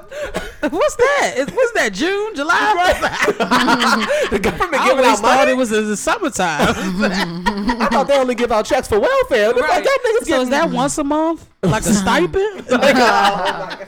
What's 0.71 0.97
that? 0.97 1.35
Is- 1.37 1.49
What's 1.51 1.73
that? 1.73 1.93
June, 1.93 2.35
July? 2.35 2.57
the 4.31 4.39
government 4.39 4.75
I 4.83 4.89
giving 4.89 5.05
always 5.05 5.19
out 5.19 5.23
thought 5.25 5.39
money. 5.39 5.53
it 5.53 5.57
was 5.57 5.73
in 5.73 5.87
the 5.89 5.97
summertime. 5.97 6.61
I 7.83 7.89
thought 7.91 8.07
they 8.09 8.19
only 8.19 8.35
give 8.35 8.53
out 8.53 8.65
checks 8.67 8.89
for 8.89 8.99
welfare. 9.01 9.51
It's 9.51 9.61
like 9.61 9.85
that 9.85 9.99
niggas 10.23 10.27
so 10.29 10.41
is 10.43 10.49
that 10.51 10.71
once 10.71 10.99
a 10.99 11.05
month? 11.05 11.49
Like 11.63 11.83
a 11.83 11.93
stipend? 11.93 12.67
Oh, 12.71 12.79
oh 12.81 13.79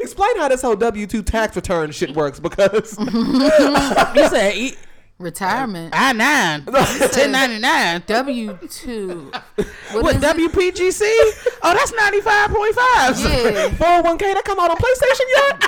Explain 0.00 0.36
how 0.38 0.48
this 0.48 0.62
whole 0.62 0.76
W 0.76 1.06
two 1.06 1.22
tax 1.22 1.54
return 1.56 1.90
shit 1.90 2.14
works 2.14 2.40
because 2.40 2.96
you 2.98 4.28
said 4.28 4.54
e- 4.54 4.76
Retirement. 5.20 5.94
I 5.96 6.12
nine, 6.12 6.64
ten 7.12 7.30
ninety 7.30 7.60
nine. 7.60 8.02
W 8.06 8.58
two. 8.68 9.30
What 9.92 10.16
WPGC? 10.16 11.02
Oh, 11.62 11.72
that's 11.72 11.92
ninety 11.94 12.20
five 12.20 12.50
point 12.50 12.74
five. 12.74 13.16
Yeah. 13.20 13.68
401k 13.70 14.18
that 14.34 14.42
come 14.44 14.58
out 14.58 14.70
on 14.72 14.76
PlayStation 14.76 15.28
yet? 15.30 15.62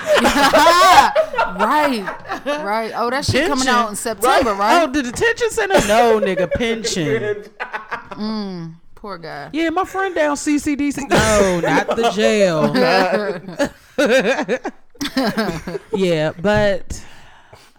right. 1.61 2.65
Right. 2.65 2.93
Oh, 2.97 3.09
that 3.09 3.25
shit 3.25 3.47
coming 3.47 3.69
out 3.69 3.89
in 3.91 3.95
September, 3.95 4.51
Oh, 4.51 4.57
right? 4.57 4.83
Oh, 4.83 4.91
the 4.91 5.03
detention 5.05 5.51
center? 5.51 5.75
No, 5.87 6.19
nigga, 6.21 6.51
pension. 6.51 7.45
Mm, 8.17 8.75
poor 8.97 9.17
guy. 9.19 9.51
Yeah, 9.53 9.71
my 9.71 9.85
friend 9.85 10.13
down 10.13 10.35
CCDC. 10.35 11.09
No, 11.09 11.61
not 11.61 11.87
the 11.95 12.11
jail. 12.11 12.75
yeah, 15.95 16.33
but 16.41 17.05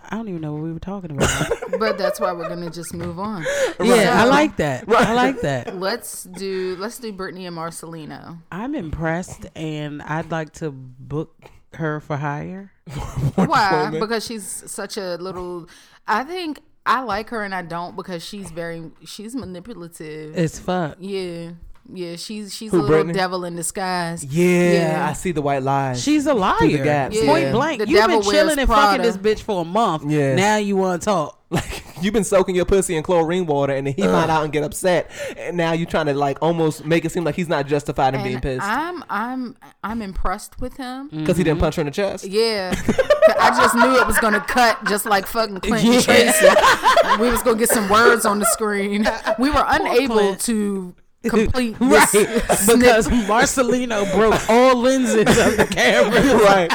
I 0.10 0.16
don't 0.16 0.28
even 0.30 0.42
know 0.42 0.54
what 0.54 0.64
we 0.64 0.74
were 0.74 0.80
talking 0.80 1.12
about. 1.12 1.30
But 1.80 1.98
that's 1.98 2.20
why 2.20 2.32
we're 2.32 2.50
gonna 2.50 2.72
just 2.72 2.94
move 2.94 3.20
on. 3.20 3.46
Yeah, 3.80 4.20
I 4.20 4.26
like 4.26 4.56
that. 4.58 4.86
I 4.88 5.14
like 5.14 5.42
that. 5.42 5.76
Let's 5.80 6.24
do 6.24 6.76
let's 6.80 6.98
do 6.98 7.12
Brittany 7.12 7.46
and 7.46 7.56
Marcelino. 7.56 8.40
I'm 8.52 8.74
impressed, 8.74 9.46
and 9.56 10.02
I'd 10.02 10.32
like 10.32 10.54
to 10.54 10.72
book 10.72 11.52
her 11.74 12.00
for 12.00 12.18
hire. 12.18 12.72
Why? 13.36 13.92
Because 14.00 14.26
she's 14.26 14.46
such 14.46 14.98
a 14.98 15.18
little. 15.18 15.68
I 16.08 16.24
think 16.24 16.62
I 16.88 17.02
like 17.02 17.30
her 17.30 17.44
and 17.44 17.54
I 17.54 17.62
don't 17.64 17.96
because 17.96 18.24
she's 18.24 18.50
very 18.50 18.90
she's 19.06 19.36
manipulative. 19.36 20.38
It's 20.38 20.58
fuck. 20.58 20.96
yeah, 21.00 21.52
yeah. 21.94 22.16
She's 22.16 22.54
she's 22.56 22.72
Who, 22.72 22.78
a 22.78 22.82
little 22.82 22.96
Brittany? 22.96 23.14
devil 23.14 23.46
in 23.46 23.56
disguise. 23.56 24.24
Yeah, 24.24 24.72
Yeah. 24.74 25.08
I 25.10 25.14
see 25.14 25.32
the 25.32 25.42
white 25.42 25.64
lies. 25.64 26.02
She's 26.02 26.26
a 26.26 26.34
liar. 26.34 26.58
The 26.60 26.78
gaps, 26.78 27.16
Yeah. 27.16 27.26
Point 27.26 27.52
blank. 27.52 27.80
The 27.80 27.88
You've 27.88 28.00
been 28.00 28.10
devil 28.10 28.20
wears 28.22 28.32
chilling 28.32 28.60
and 28.60 28.68
fucking 28.68 29.02
Prada. 29.02 29.04
this 29.04 29.18
bitch 29.18 29.42
for 29.44 29.62
a 29.62 29.66
month. 29.66 30.04
Yes. 30.10 30.38
Now 30.38 30.58
you 30.58 30.76
want 30.76 31.02
to 31.02 31.06
talk. 31.06 31.34
like 31.50 31.86
you've 32.02 32.14
been 32.14 32.26
soaking 32.26 32.56
your 32.58 32.66
pussy 32.66 32.98
in 32.98 33.04
chlorine 33.04 33.46
water, 33.46 33.72
and 33.74 33.88
then 33.88 33.94
he 33.94 34.02
find 34.02 34.30
out 34.30 34.44
and 34.44 34.52
get 34.52 34.66
upset, 34.66 35.10
and 35.38 35.56
now 35.56 35.72
you're 35.72 35.88
trying 35.88 36.08
to 36.08 36.14
like 36.14 36.38
almost 36.42 36.84
make 36.84 37.06
it 37.06 37.12
seem 37.14 37.24
like 37.24 37.36
he's 37.36 37.48
not 37.48 37.66
justified 37.68 38.14
in 38.16 38.22
being 38.22 38.34
And 38.36 38.44
pissed 38.44 38.66
I'm 38.66 39.02
I'm 39.10 39.56
I'm 39.82 40.02
impressed 40.02 40.60
with 40.60 40.76
him. 40.76 41.08
because 41.08 41.38
he 41.38 41.46
didn't 41.46 41.56
mm-hmm. 41.56 41.64
punch 41.64 41.76
her 41.76 41.84
in 41.84 41.86
the 41.86 41.92
chest. 41.92 42.26
Yeah, 42.26 42.76
I 43.40 43.52
just 43.56 43.76
knew 43.76 43.96
it 43.98 44.06
was 44.06 44.18
gonna 44.20 44.42
cut 44.42 44.84
just 44.90 45.06
like 45.06 45.26
fucking 45.26 45.62
Clinton 45.62 45.94
Yeah. 45.94 46.02
Tracy. 46.02 47.22
We 47.22 47.30
was 47.30 47.42
gonna 47.44 47.58
get 47.58 47.70
some 47.70 47.88
words 47.88 48.26
on 48.26 48.40
the 48.40 48.46
screen. 48.48 49.08
We 49.40 49.50
were 49.50 49.64
unable 49.66 50.16
Clint. 50.16 50.42
to 50.42 50.96
complete 51.24 51.76
Right. 51.80 52.12
this 52.12 52.66
because. 52.68 53.08
Marcelino 53.08 54.12
broke 54.16 54.50
all 54.50 54.76
lenses 54.76 55.20
of 55.38 55.58
the 55.58 55.68
camera. 55.70 56.22
right. 56.44 56.72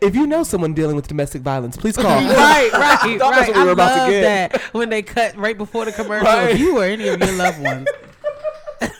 If 0.00 0.14
you 0.14 0.26
know 0.26 0.42
someone 0.42 0.74
dealing 0.74 0.96
with 0.96 1.08
domestic 1.08 1.42
violence, 1.42 1.76
please 1.76 1.96
call. 1.96 2.04
right, 2.06 2.72
right, 2.72 3.18
Thought 3.18 3.30
right. 3.32 3.46
that's 3.46 3.48
what 3.48 3.56
we 3.56 3.62
I 3.62 3.64
were 3.64 3.70
about 3.72 3.94
to 3.94 4.00
love 4.02 4.10
get. 4.10 4.52
that 4.52 4.62
when 4.74 4.88
they 4.90 5.02
cut 5.02 5.36
right 5.36 5.56
before 5.58 5.84
the 5.84 5.92
commercial. 5.92 6.26
Right. 6.26 6.50
If 6.52 6.58
you 6.60 6.78
or 6.78 6.84
any 6.84 7.08
of 7.08 7.18
your 7.20 7.32
loved 7.32 7.60
ones, 7.62 7.88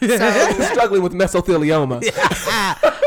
So, 0.00 0.60
Struggling 0.72 1.02
with 1.02 1.12
mesothelioma. 1.12 2.02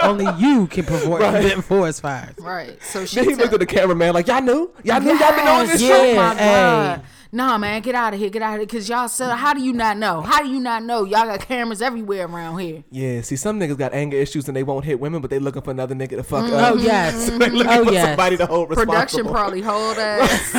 only 0.03 0.25
you 0.39 0.67
can 0.67 0.85
prevent 0.85 1.19
Right. 1.19 1.31
prevent 1.41 1.63
forest 1.65 2.01
fires. 2.01 2.33
right. 2.39 2.81
So 2.81 3.05
she 3.05 3.17
Then 3.17 3.25
he 3.29 3.35
te- 3.35 3.41
looked 3.41 3.53
at 3.53 3.59
the 3.59 3.65
cameraman 3.65 4.13
like, 4.13 4.27
"Y'all 4.27 4.41
knew? 4.41 4.71
Y'all 4.83 5.01
knew? 5.01 5.13
Y'all 5.17 5.35
been 5.35 5.45
doing 5.45 5.67
this 5.67 5.81
Yes, 5.81 5.89
shit?" 6.01 6.17
Oh 6.17 6.21
my 6.21 6.35
hey. 6.35 7.01
God. 7.31 7.37
Nah, 7.37 7.57
man, 7.57 7.81
get 7.81 7.95
out 7.95 8.13
of 8.13 8.19
here, 8.19 8.29
get 8.29 8.41
out 8.41 8.53
of 8.53 8.59
here. 8.59 8.67
Cause 8.67 8.89
y'all 8.89 9.07
said, 9.07 9.35
how 9.35 9.53
do 9.53 9.61
you 9.61 9.73
not 9.73 9.97
know? 9.97 10.21
How 10.21 10.43
do 10.43 10.49
you 10.49 10.59
not 10.59 10.83
know? 10.83 11.03
Y'all 11.03 11.25
got 11.25 11.39
cameras 11.41 11.81
everywhere 11.81 12.25
around 12.27 12.59
here. 12.59 12.83
Yeah. 12.91 13.21
See, 13.21 13.35
some 13.35 13.59
niggas 13.59 13.77
got 13.77 13.93
anger 13.93 14.17
issues 14.17 14.47
and 14.47 14.55
they 14.55 14.63
won't 14.63 14.85
hit 14.85 14.99
women, 14.99 15.21
but 15.21 15.29
they 15.29 15.39
looking 15.39 15.61
for 15.61 15.71
another 15.71 15.95
nigga 15.95 16.17
to 16.17 16.23
fuck 16.23 16.49
Oh 16.49 16.55
up. 16.55 16.73
Oh, 16.73 16.77
yes, 16.77 17.29
they 17.37 17.49
looking 17.49 17.67
oh 17.67 17.85
for 17.85 17.93
yes. 17.93 18.07
somebody 18.07 18.37
to 18.37 18.45
hold 18.45 18.69
responsible. 18.69 18.93
Production 18.93 19.25
probably 19.27 19.61
hold 19.61 19.97
ass. 19.99 20.51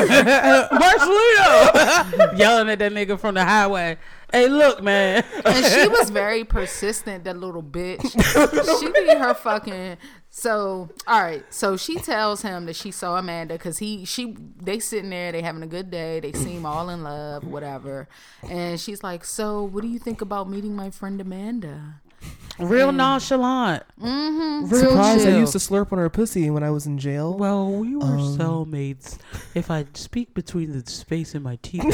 Marcelino 0.72 2.38
yelling 2.38 2.68
at 2.70 2.78
that 2.78 2.92
nigga 2.92 3.18
from 3.18 3.34
the 3.34 3.44
highway. 3.44 3.98
Hey, 4.32 4.48
look, 4.48 4.82
man. 4.82 5.24
and 5.44 5.64
she 5.66 5.88
was 5.88 6.08
very 6.22 6.42
persistent, 6.42 7.24
that 7.24 7.36
little 7.36 7.62
bitch. 7.62 8.00
she 8.80 8.90
be 8.90 9.14
her 9.14 9.34
fucking. 9.34 9.98
So 10.30 10.88
all 11.06 11.22
right, 11.22 11.44
so 11.52 11.76
she 11.76 11.96
tells 11.96 12.40
him 12.40 12.64
that 12.64 12.74
she 12.74 12.90
saw 12.90 13.18
Amanda 13.18 13.54
because 13.54 13.76
he 13.76 14.06
she 14.06 14.34
they 14.56 14.78
sitting 14.78 15.10
there, 15.10 15.30
they 15.30 15.42
having 15.42 15.62
a 15.62 15.66
good 15.66 15.90
day, 15.90 16.20
they 16.20 16.32
seem 16.32 16.64
all 16.64 16.88
in 16.88 17.02
love, 17.02 17.44
whatever. 17.44 18.08
And 18.48 18.80
she's 18.80 19.02
like, 19.02 19.26
"So, 19.26 19.62
what 19.62 19.82
do 19.82 19.88
you 19.88 19.98
think 19.98 20.22
about 20.22 20.48
meeting 20.48 20.74
my 20.74 20.88
friend 20.88 21.20
Amanda?" 21.20 22.00
Real 22.58 22.92
nonchalant. 22.92 23.82
Mm-hmm. 24.00 24.68
Real 24.68 24.90
Surprised 24.90 25.26
I 25.26 25.38
used 25.38 25.52
to 25.52 25.58
slurp 25.58 25.90
on 25.90 25.98
her 25.98 26.10
pussy 26.10 26.50
when 26.50 26.62
I 26.62 26.70
was 26.70 26.86
in 26.86 26.98
jail. 26.98 27.34
Well, 27.36 27.70
we 27.72 27.96
were 27.96 28.04
Um, 28.04 28.38
cellmates. 28.38 29.18
If 29.54 29.70
I 29.70 29.86
speak 29.94 30.34
between 30.34 30.72
the 30.78 30.88
space 30.88 31.34
in 31.34 31.42
my 31.42 31.56
teeth 31.62 31.82
at 31.84 31.90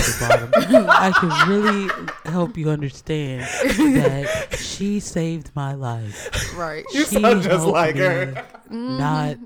the 0.51 0.51
bottom, 0.61 0.87
I 0.91 1.13
can 1.13 1.49
really 1.49 1.89
help 2.25 2.57
you 2.59 2.71
understand 2.71 3.43
that 3.43 4.57
she 4.59 5.01
saved 5.01 5.53
my 5.55 5.75
life. 5.75 6.57
Right. 6.59 6.85
You 6.93 7.05
She 7.05 7.21
sound 7.21 7.43
just 7.43 7.49
helped 7.49 7.73
like 7.73 7.95
me 7.95 8.01
her. 8.01 8.45
Not 8.69 9.37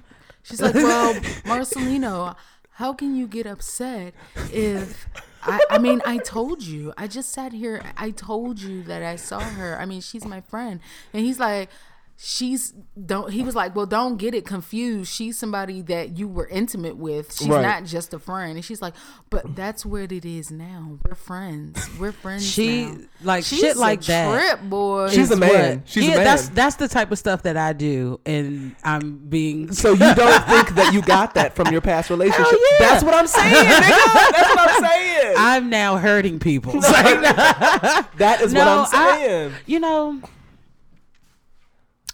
She's 0.45 0.61
like, 0.61 0.75
well, 0.75 1.15
Marcelino, 1.45 2.35
how 2.73 2.95
can 2.95 3.15
you 3.15 3.29
get 3.29 3.47
upset 3.47 4.13
if 4.53 5.07
I, 5.43 5.61
I 5.71 5.79
mean, 5.79 6.01
I 6.07 6.19
told 6.19 6.63
you. 6.63 6.93
I 6.97 7.07
just 7.07 7.33
sat 7.33 7.53
here. 7.53 7.83
I 7.97 8.11
told 8.11 8.61
you 8.61 8.83
that 8.85 9.03
I 9.03 9.17
saw 9.17 9.41
her. 9.41 9.79
I 9.81 9.87
mean, 9.87 10.01
she's 10.01 10.25
my 10.25 10.41
friend. 10.41 10.81
And 11.13 11.25
he's 11.25 11.41
like, 11.41 11.69
she's 12.17 12.73
don't. 13.05 13.31
He 13.33 13.43
was 13.43 13.55
like, 13.55 13.75
well, 13.75 13.87
don't 13.87 14.17
get 14.17 14.35
it 14.35 14.47
confused. 14.47 15.13
She's 15.13 15.39
somebody 15.39 15.83
that 15.83 16.17
you 16.19 16.29
were 16.29 16.47
intimate 16.47 16.97
with. 16.97 17.35
She's 17.37 17.49
Right. 17.49 17.63
not 17.63 17.85
just 17.85 18.15
a 18.15 18.19
friend. 18.19 18.55
And 18.57 18.65
she's 18.65 18.81
like, 18.81 18.95
but 19.31 19.57
that's 19.57 19.85
what 19.85 20.13
it 20.13 20.25
is 20.25 20.51
now. 20.51 20.99
We're 21.05 21.15
friends. 21.15 21.89
We're 21.99 22.13
friends. 22.13 22.47
she 22.49 22.87
now. 22.87 22.97
like 23.23 23.45
She's 23.45 23.61
shit 23.61 23.77
a 23.77 23.81
like 23.81 24.03
that. 24.03 24.33
Trip 24.59 24.71
boy. 24.71 25.09
She's 25.11 25.31
a 25.31 25.37
man. 25.37 25.79
what- 25.79 25.89
She's 25.89 26.05
a 26.05 26.09
yeah, 26.09 26.15
man. 26.17 26.25
that's 26.25 26.49
that's 26.51 26.77
the 26.77 26.89
type 26.89 27.11
of 27.11 27.19
stuff 27.19 27.43
that 27.43 27.57
I 27.57 27.73
do, 27.73 28.21
and 28.27 28.77
I'm 28.85 29.17
being 29.29 29.73
So 29.83 29.93
you 29.93 29.99
don't 30.15 30.45
think 30.47 30.75
that 30.77 30.93
you 30.95 31.03
got 31.03 31.35
that 31.35 31.55
from 31.57 31.73
your 31.73 31.81
past 31.81 32.11
relationship? 32.11 32.53
Yeah. 32.81 32.89
That's 32.89 33.05
what 33.05 33.15
I'm 33.15 33.27
saying, 33.27 33.55
nigga. 33.55 34.33
That's 34.33 34.49
what 34.55 34.71
I'm 34.71 34.85
saying. 34.85 35.35
I'm 35.39 35.71
now 35.71 35.97
hurting 35.97 36.39
people. 36.39 36.73
that 36.81 38.39
is 38.43 38.55
what 38.55 38.67
I'm 38.69 38.87
I- 38.93 39.19
saying. 39.19 39.53
you 39.67 39.81
know, 39.81 40.21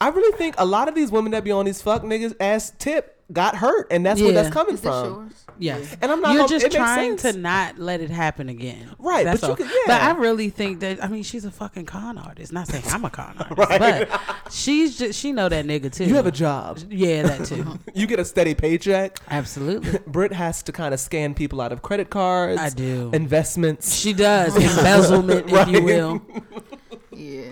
I, 0.01 0.09
really 0.09 0.37
think 0.37 0.55
a 0.59 0.67
lot 0.67 0.89
of 0.89 0.95
these 0.95 1.11
women 1.11 1.33
that 1.33 1.45
be 1.45 1.51
on 1.53 1.65
these 1.67 1.83
fuck 1.83 2.03
niggas 2.03 2.35
ass 2.41 2.73
tip 2.79 3.15
got 3.33 3.57
hurt, 3.57 3.89
and 3.91 4.07
that's 4.07 4.21
where 4.21 4.33
that's 4.33 4.49
coming 4.51 4.75
is 4.75 4.81
this 4.81 4.91
from. 4.91 5.05
yours? 5.13 5.45
yes. 5.59 5.97
And 6.01 6.11
I'm 6.11 6.21
not. 6.23 6.31
You're 6.33 6.39
gonna- 6.47 6.49
just 6.49 6.67
it 6.67 6.73
trying 6.73 7.17
to 7.19 7.33
not 7.35 7.79
let 7.79 8.01
it 8.01 8.09
happen 8.11 8.49
again. 8.49 8.91
Right, 8.99 9.25
That's 9.25 9.41
but 9.43 9.47
you 9.47 9.51
all. 9.51 9.57
could- 9.57 9.71
But. 9.87 10.01
I 10.01 10.13
really 10.13 10.49
think 10.51 10.81
that 10.81 11.05
I 11.05 11.09
mean 11.09 11.23
she's 11.25 11.45
a 11.45 11.51
fucking 11.51 11.85
con 11.87 12.17
artist. 12.17 12.53
Not 12.55 12.69
saying 12.69 12.85
I'm 12.89 13.05
a 13.05 13.11
con 13.11 13.35
artist, 13.51 13.59
Right. 13.59 14.09
but 14.09 14.53
she's 14.53 14.97
just 14.99 15.19
she 15.19 15.33
know 15.33 15.49
that 15.49 15.67
nigga 15.67 15.93
too. 15.93 16.05
You 16.07 16.15
have 16.15 16.27
a 16.27 16.31
job. 16.33 16.79
Yeah, 16.89 17.23
that 17.25 17.45
too. 17.47 17.79
You 17.95 18.07
get 18.07 18.19
a 18.19 18.25
steady 18.25 18.55
paycheck. 18.55 19.19
Absolutely. 19.29 19.99
Britt 20.07 20.33
has 20.33 20.63
to 20.63 20.73
kind 20.73 20.95
of 20.95 21.01
scan 21.01 21.35
people 21.35 21.61
out 21.61 21.73
of 21.73 21.83
credit 21.83 22.09
cards. 22.11 22.59
I 22.61 22.71
do. 22.71 23.11
Investments. 23.13 23.95
She 23.95 24.13
does 24.15 24.55
embezzlement, 24.57 25.51
if 25.51 25.69
you 25.69 25.83
will. 25.83 26.23
Yeah. 27.11 27.49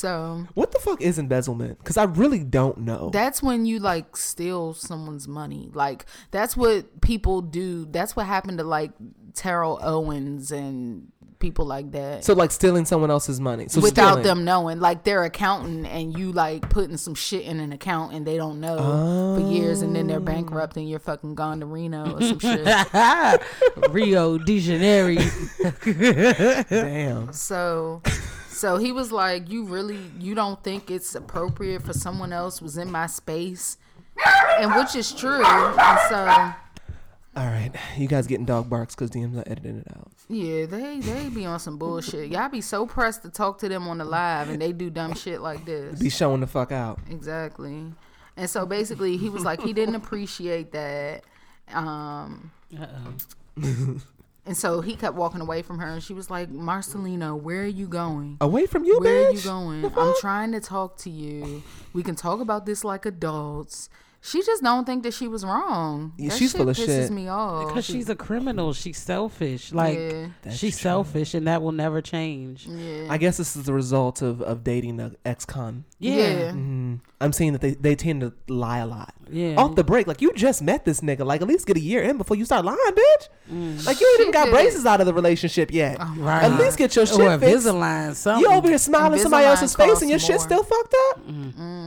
So 0.00 0.46
What 0.54 0.72
the 0.72 0.78
fuck 0.78 1.02
is 1.02 1.18
embezzlement? 1.18 1.78
Because 1.78 1.98
I 1.98 2.04
really 2.04 2.42
don't 2.42 2.78
know. 2.78 3.10
That's 3.12 3.42
when 3.42 3.66
you 3.66 3.80
like 3.80 4.16
steal 4.16 4.72
someone's 4.72 5.28
money. 5.28 5.68
Like 5.74 6.06
that's 6.30 6.56
what 6.56 7.02
people 7.02 7.42
do. 7.42 7.84
That's 7.84 8.16
what 8.16 8.24
happened 8.24 8.58
to 8.58 8.64
like 8.64 8.92
Terrell 9.34 9.78
Owens 9.82 10.52
and 10.52 11.12
people 11.38 11.66
like 11.66 11.90
that. 11.92 12.22
so 12.24 12.34
like 12.34 12.50
stealing 12.50 12.86
someone 12.86 13.10
else's 13.10 13.40
money. 13.40 13.68
So 13.68 13.82
Without 13.82 14.12
stealing. 14.12 14.22
them 14.22 14.44
knowing, 14.46 14.80
like 14.80 15.04
they're 15.04 15.24
accountant 15.24 15.86
and 15.86 16.18
you 16.18 16.32
like 16.32 16.70
putting 16.70 16.96
some 16.96 17.14
shit 17.14 17.44
in 17.44 17.60
an 17.60 17.72
account 17.74 18.14
and 18.14 18.26
they 18.26 18.38
don't 18.38 18.58
know 18.58 19.36
for 19.36 19.52
years 19.52 19.82
and 19.82 19.94
then 19.94 20.06
they're 20.06 20.16
oh. 20.16 20.20
bankrupt 20.20 20.78
and 20.78 20.88
you're 20.88 20.98
fucking 20.98 21.34
gone 21.34 21.60
to 21.60 21.66
Reno 21.66 22.16
or 22.16 22.22
some 22.22 22.38
shit. 22.38 23.42
Rio 23.90 24.38
de 24.38 24.60
Janeiro. 24.60 25.22
Damn. 26.70 27.32
So 27.34 28.02
so 28.60 28.76
he 28.76 28.92
was 28.92 29.10
like, 29.10 29.50
You 29.50 29.64
really 29.64 29.98
you 30.18 30.34
don't 30.34 30.62
think 30.62 30.90
it's 30.90 31.14
appropriate 31.14 31.82
for 31.82 31.94
someone 31.94 32.30
else 32.30 32.60
was 32.60 32.76
in 32.76 32.90
my 32.90 33.06
space? 33.06 33.78
And 34.58 34.74
which 34.74 34.94
is 34.94 35.12
true. 35.12 35.42
And 35.42 36.00
so 36.10 36.52
All 37.36 37.46
right, 37.46 37.70
you 37.96 38.06
guys 38.06 38.26
getting 38.26 38.44
dog 38.44 38.68
barks 38.68 38.94
because 38.94 39.10
DM's 39.10 39.38
are 39.38 39.44
editing 39.46 39.78
it 39.78 39.86
out. 39.96 40.10
Yeah, 40.28 40.66
they 40.66 41.00
they 41.00 41.30
be 41.30 41.46
on 41.46 41.58
some 41.58 41.78
bullshit. 41.78 42.30
Y'all 42.30 42.50
be 42.50 42.60
so 42.60 42.84
pressed 42.84 43.22
to 43.22 43.30
talk 43.30 43.58
to 43.60 43.68
them 43.68 43.88
on 43.88 43.96
the 43.96 44.04
live, 44.04 44.50
and 44.50 44.60
they 44.60 44.72
do 44.72 44.90
dumb 44.90 45.14
shit 45.14 45.40
like 45.40 45.64
this. 45.64 45.98
Be 45.98 46.10
showing 46.10 46.40
the 46.40 46.46
fuck 46.46 46.70
out. 46.70 46.98
Exactly. 47.08 47.86
And 48.36 48.50
so 48.50 48.66
basically, 48.66 49.16
he 49.16 49.30
was 49.30 49.42
like, 49.42 49.62
he 49.62 49.72
didn't 49.72 49.94
appreciate 49.94 50.72
that. 50.72 51.24
Um, 51.72 52.50
and 54.50 54.56
so 54.56 54.80
he 54.80 54.96
kept 54.96 55.14
walking 55.14 55.40
away 55.40 55.62
from 55.62 55.78
her, 55.78 55.86
and 55.86 56.02
she 56.02 56.12
was 56.12 56.28
like, 56.28 56.50
Marcelino, 56.50 57.40
where 57.40 57.62
are 57.62 57.66
you 57.66 57.86
going? 57.86 58.36
Away 58.40 58.66
from 58.66 58.84
you, 58.84 58.98
Where 58.98 59.28
are 59.28 59.30
you 59.30 59.40
going? 59.40 59.82
The 59.82 59.88
I'm 59.88 59.94
fuck? 59.94 60.18
trying 60.18 60.50
to 60.52 60.60
talk 60.60 60.96
to 60.98 61.10
you. 61.10 61.62
We 61.92 62.02
can 62.02 62.16
talk 62.16 62.40
about 62.40 62.66
this 62.66 62.82
like 62.84 63.06
adults. 63.06 63.88
She 64.22 64.42
just 64.42 64.62
don't 64.62 64.84
think 64.84 65.02
that 65.04 65.14
she 65.14 65.26
was 65.28 65.44
wrong. 65.46 66.12
Yeah, 66.18 66.28
That 66.30 66.36
she's 66.38 66.50
shit 66.50 66.58
full 66.60 66.68
of 66.68 66.76
pisses 66.76 67.04
shit. 67.06 67.10
me 67.10 67.28
off. 67.28 67.68
Because 67.68 67.86
she's 67.86 68.08
a 68.10 68.14
criminal. 68.16 68.74
She's 68.74 68.98
selfish. 68.98 69.72
Like 69.72 69.96
Yeah. 69.98 70.26
That's 70.42 70.56
she's 70.58 70.76
true. 70.78 70.90
selfish, 70.90 71.32
and 71.32 71.46
that 71.46 71.62
will 71.62 71.72
never 71.72 72.02
change. 72.02 72.66
yeah. 72.66 73.06
I 73.08 73.16
guess 73.16 73.38
this 73.38 73.56
is 73.56 73.62
the 73.64 73.72
result 73.72 74.20
of, 74.20 74.42
of 74.42 74.62
dating 74.62 75.00
an 75.00 75.16
ex-con. 75.24 75.84
Yeah, 75.98 76.14
Yeah. 76.16 76.52
hmm 76.52 76.94
I'm 77.20 77.32
seeing 77.32 77.52
that 77.52 77.60
they, 77.60 77.72
they 77.74 77.94
tend 77.94 78.22
to 78.22 78.32
lie 78.48 78.78
a 78.78 78.86
lot. 78.86 79.14
yeah. 79.30 79.54
Off 79.56 79.74
the 79.76 79.84
break, 79.84 80.06
like 80.06 80.22
you 80.22 80.32
just 80.32 80.62
met 80.62 80.84
this 80.86 81.00
nigga. 81.02 81.24
Like 81.26 81.42
at 81.42 81.48
least 81.48 81.66
get 81.66 81.76
a 81.76 81.80
year 81.80 82.02
in 82.02 82.16
before 82.16 82.36
you 82.36 82.44
start 82.46 82.64
lying, 82.64 82.78
bitch. 82.78 83.28
Mm. 83.52 83.84
Like 83.86 84.00
you 84.00 84.08
ain't 84.12 84.20
even 84.20 84.32
got 84.32 84.46
did. 84.46 84.52
braces 84.52 84.86
out 84.86 85.00
of 85.00 85.06
the 85.06 85.12
relationship 85.14 85.70
yet. 85.72 85.98
right. 86.16 86.44
At 86.44 86.58
least 86.58 86.78
get 86.78 86.96
your 86.96 87.04
shit 87.06 87.20
or 87.20 87.38
fixed. 87.38 87.66
Invisalign. 87.66 88.14
Something. 88.14 88.48
You 88.50 88.56
over 88.56 88.68
here 88.68 88.78
smiling 88.78 89.14
in 89.14 89.18
somebody 89.20 89.44
else's 89.46 89.74
face 89.76 90.00
and 90.00 90.08
your 90.10 90.18
costs 90.18 90.30
shit 90.32 90.40
still 90.40 90.62
fucked 90.64 90.94
up. 91.10 91.26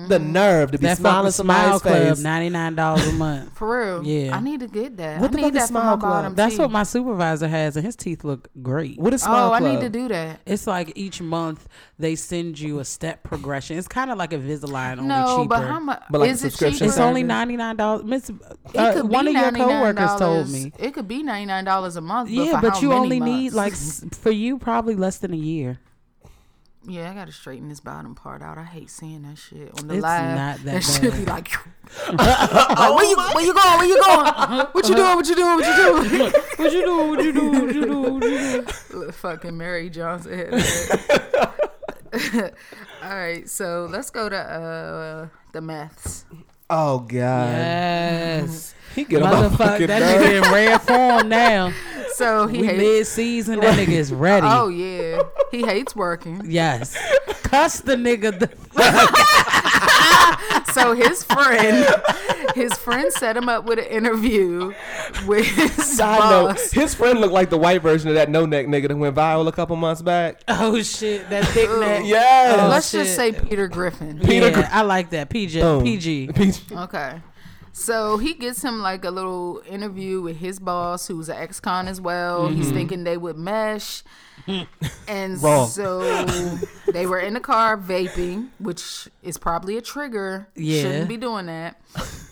The 0.10 0.20
nerve 0.20 0.72
to 0.72 0.78
be 0.78 0.86
that 0.88 0.98
smiling 0.98 1.16
fucking 1.18 1.28
in 1.28 1.32
Smile 1.32 1.80
somebody's 1.80 1.82
Club, 1.82 2.16
face. 2.16 2.24
ninety 2.24 2.50
nine 2.50 2.76
dollars 2.76 3.08
a 3.08 3.14
month. 3.14 3.54
For 3.58 3.80
real. 3.86 4.04
Yeah. 4.06 4.36
I 4.36 4.40
need 4.40 4.60
to 4.60 4.68
get 4.68 4.98
that. 4.98 5.20
What 5.22 5.30
I 5.30 5.32
the 5.32 5.38
need 5.38 5.44
fuck 5.46 5.54
is 5.54 5.60
that 5.62 5.68
Smile 5.70 5.98
Club? 5.98 6.12
bottom 6.12 6.36
That's 6.36 6.54
teeth. 6.54 6.60
what 6.60 6.72
my 6.72 6.84
supervisor 6.84 7.48
has, 7.48 7.76
and 7.78 7.86
his 7.86 7.96
teeth 7.96 8.24
look 8.24 8.50
great. 8.62 9.00
What 9.00 9.14
is 9.14 9.22
smile 9.24 9.50
Oh, 9.52 9.54
I 9.54 9.60
need 9.60 9.80
to 9.82 9.90
do 9.90 10.08
that. 10.10 10.42
It's 10.46 10.68
like 10.68 10.92
each 10.96 11.22
month 11.22 11.68
they 11.98 12.16
send 12.16 12.60
you 12.60 12.80
a 12.80 12.86
step 12.86 13.24
progression. 13.24 13.78
It's 13.78 13.88
kind 13.88 14.12
of 14.12 14.18
like 14.18 14.34
a 14.34 14.38
Invisalign, 14.38 15.00
only 15.00 15.08
No, 15.26 15.38
cheaper. 15.38 15.48
but 15.50 15.64
how 15.64 15.80
much 15.80 16.04
But 16.10 16.22
like 16.22 16.30
a 16.30 16.32
is 16.34 16.44
it 16.44 16.50
subscription 16.52 16.78
cheaper? 16.80 16.90
It's 16.90 16.98
only 17.00 17.24
ninety 17.24 17.58
nine 17.58 17.76
dollars. 17.76 18.04
Miss, 18.06 18.30
uh, 18.30 19.02
one 19.04 19.28
of 19.28 19.34
your 19.34 19.52
coworkers 19.52 20.16
told 20.20 20.50
me. 20.50 20.72
It 20.80 20.94
could 20.94 21.08
be 21.08 21.24
ninety 21.24 21.46
nine 21.46 21.66
dollars 21.66 21.96
a 21.96 22.02
month. 22.02 22.30
But 22.30 22.36
Yeah, 22.46 22.56
for 22.56 22.62
but 22.62 22.74
how 22.76 22.82
you 22.82 22.90
many 22.90 23.02
only 23.02 23.20
need 23.20 23.54
like 23.54 23.74
for 23.76 24.32
you 24.32 24.58
probably 24.58 24.96
less 24.96 25.18
than 25.18 25.34
a 25.34 25.38
year. 25.38 25.80
Yeah, 26.86 27.10
I 27.10 27.14
gotta 27.14 27.32
straighten 27.32 27.70
this 27.70 27.80
bottom 27.80 28.14
part 28.14 28.42
out. 28.42 28.58
I 28.58 28.66
hate 28.66 28.90
seeing 28.90 29.22
that 29.22 29.38
shit 29.38 29.72
on 29.80 29.88
the 29.88 29.94
It's 29.94 30.04
live. 30.04 30.36
not 30.36 30.58
that 30.66 30.82
should 30.84 31.12
bad. 31.12 31.20
be 31.20 31.26
like, 31.32 31.50
like, 32.10 32.96
where 32.96 33.06
you 33.06 33.16
where 33.16 33.46
you 33.46 33.54
going? 33.54 33.78
Where 33.80 33.86
you 33.88 34.02
going? 34.04 34.68
What 34.74 34.90
you 34.90 34.96
doing? 34.96 35.16
What 35.16 35.28
you 35.30 35.36
doing? 35.36 35.56
What 35.56 35.66
you 35.66 35.76
doing? 35.78 36.34
What 36.58 36.74
you 36.74 36.84
do? 36.84 37.08
What 37.08 37.24
you 37.24 37.32
do? 37.34 37.52
What 37.52 37.74
you 37.74 37.86
do? 37.86 38.02
What 38.02 38.24
you 38.26 38.62
do? 38.62 38.66
Look, 38.98 39.14
Fucking 39.14 39.56
Mary 39.56 39.90
Johnson. 39.90 40.62
Had 42.14 42.32
that. 42.34 42.54
All 43.04 43.10
right, 43.16 43.50
so 43.50 43.88
let's 43.92 44.10
go 44.10 44.30
to 44.30 44.38
uh 44.38 45.28
the 45.52 45.62
maths. 45.62 46.26
Oh 46.70 47.00
god, 47.00 47.50
Yes, 47.50 48.74
he 48.96 49.04
get 49.04 49.22
on 49.22 49.30
my 49.32 49.48
motherfucker. 49.50 49.58
fucking 49.58 49.88
That 49.88 50.00
nerves. 50.00 50.26
nigga 50.26 50.46
in 50.48 50.52
rare 50.54 50.80
form 50.80 51.30
now. 51.30 51.74
So 52.16 52.48
he 52.48 52.60
We 52.62 52.68
hates. 52.68 52.78
mid 52.80 53.08
season. 53.08 53.60
That 53.60 53.78
nigga 53.78 53.90
is 53.94 54.14
ready. 54.14 54.48
Oh 54.50 54.70
yeah, 54.70 55.22
he 55.52 55.64
hates 55.66 55.96
working. 55.96 56.42
Yes, 56.46 56.96
cuss 57.44 57.82
the 57.82 57.96
nigga. 57.96 58.40
The, 58.40 58.50
So 60.74 60.96
his 60.96 61.24
friend, 61.24 61.86
his 62.56 62.74
friend 62.74 63.12
set 63.14 63.36
him 63.38 63.50
up 63.50 63.66
with 63.66 63.80
an 63.80 63.86
interview 63.86 64.74
with 65.26 65.46
his 65.46 65.72
Side 65.98 66.20
note: 66.30 66.48
boss. 66.50 66.72
His 66.72 66.94
friend 66.96 67.20
looked 67.20 67.34
like 67.34 67.50
the 67.50 67.58
white 67.58 67.82
version 67.82 68.10
of 68.10 68.16
that 68.16 68.30
no 68.30 68.46
neck 68.46 68.66
nigga 68.68 68.88
that 68.88 68.96
went 68.98 69.16
viral 69.16 69.48
a 69.48 69.52
couple 69.52 69.76
months 69.76 70.02
back. 70.02 70.42
oh 70.48 70.82
shit, 70.82 71.30
that 71.30 71.46
thick 71.48 71.70
neck. 71.80 72.04
Yes. 72.06 72.60
Oh, 72.60 72.68
Let's 72.68 72.92
just 72.92 73.16
say. 73.16 73.32
Peter 73.34 73.68
Griffin. 73.68 74.20
Peter 74.20 74.48
yeah, 74.48 74.54
Gr- 74.54 74.68
I 74.72 74.82
like 74.84 75.10
that. 75.12 75.30
PJ, 75.30 75.60
Boom. 75.62 75.84
PG. 75.84 76.30
Okay. 76.72 77.22
So 77.76 78.18
he 78.18 78.36
gets 78.36 78.64
him 78.64 78.82
like 78.82 79.04
a 79.04 79.10
little 79.10 79.62
interview 79.68 80.22
with 80.22 80.38
his 80.38 80.60
boss, 80.60 81.08
who's 81.08 81.28
an 81.28 81.38
ex-con 81.38 81.88
as 81.88 82.00
well. 82.00 82.48
He's 82.48 82.68
Mm-hmm. 82.68 82.76
thinking 82.76 83.04
they 83.04 83.18
would 83.18 83.36
mesh, 83.38 84.04
and 85.08 85.42
Wrong. 85.42 85.68
so 85.68 86.02
they 86.92 87.08
were 87.08 87.20
in 87.20 87.34
the 87.34 87.40
car 87.40 87.76
vaping, 87.76 88.50
which 88.60 89.10
is 89.24 89.38
probably 89.40 89.76
a 89.78 89.82
trigger. 89.82 90.48
Yeah. 90.56 90.82
shouldn't 90.84 91.10
be 91.10 91.18
doing 91.18 91.48
that. 91.48 91.82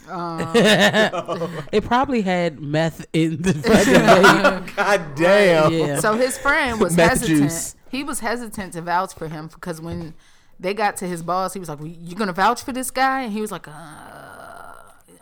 It 1.72 1.84
probably 1.86 2.22
had 2.22 2.60
meth 2.60 3.06
in 3.14 3.42
the 3.42 3.54
fucking 4.66 4.74
God 4.76 5.16
damn. 5.16 5.72
Yeah. 5.74 6.00
So 6.00 6.14
his 6.16 6.38
friend 6.38 6.80
was 6.82 6.98
Meth 6.98 7.10
hesitant. 7.12 7.40
juice. 7.40 7.76
He 7.90 8.04
was 8.04 8.20
hesitant 8.20 8.74
to 8.74 8.82
vouch 8.82 9.14
for 9.14 9.28
him 9.30 9.48
because 9.48 9.80
when 9.80 10.14
they 10.60 10.74
got 10.74 10.98
to 10.98 11.08
his 11.08 11.24
boss, 11.24 11.54
he 11.54 11.60
was 11.60 11.70
like, 11.70 11.80
well, 11.80 11.88
"You 11.88 12.16
gonna 12.16 12.34
vouch 12.34 12.62
for 12.64 12.74
this 12.74 12.92
guy?" 12.92 13.22
And 13.22 13.32
he 13.34 13.40
was 13.42 13.52
like, 13.52 13.68
"Uh, 13.68 13.72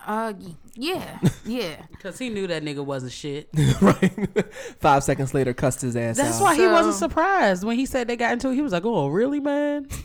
uh, 0.06 0.34
y- 0.40 0.56
yeah, 0.76 1.20
yeah." 1.46 1.76
Because 1.92 2.18
he 2.20 2.30
knew 2.30 2.48
that 2.48 2.64
nigga 2.64 2.84
wasn't 2.84 3.12
shit. 3.12 3.50
right. 3.82 4.46
Five 4.80 5.04
seconds 5.04 5.34
later, 5.34 5.54
cussed 5.54 5.82
his 5.82 5.96
ass 5.96 6.18
That's 6.18 6.38
out. 6.38 6.44
why 6.44 6.56
he 6.56 6.68
wasn't 6.68 6.96
surprised 6.96 7.64
when 7.64 7.78
he 7.78 7.86
said 7.86 8.08
they 8.08 8.16
got 8.16 8.34
into 8.34 8.50
it. 8.50 8.56
He 8.56 8.62
was 8.62 8.72
like, 8.74 8.86
"Oh, 8.86 9.08
really, 9.08 9.40
man?" 9.40 9.88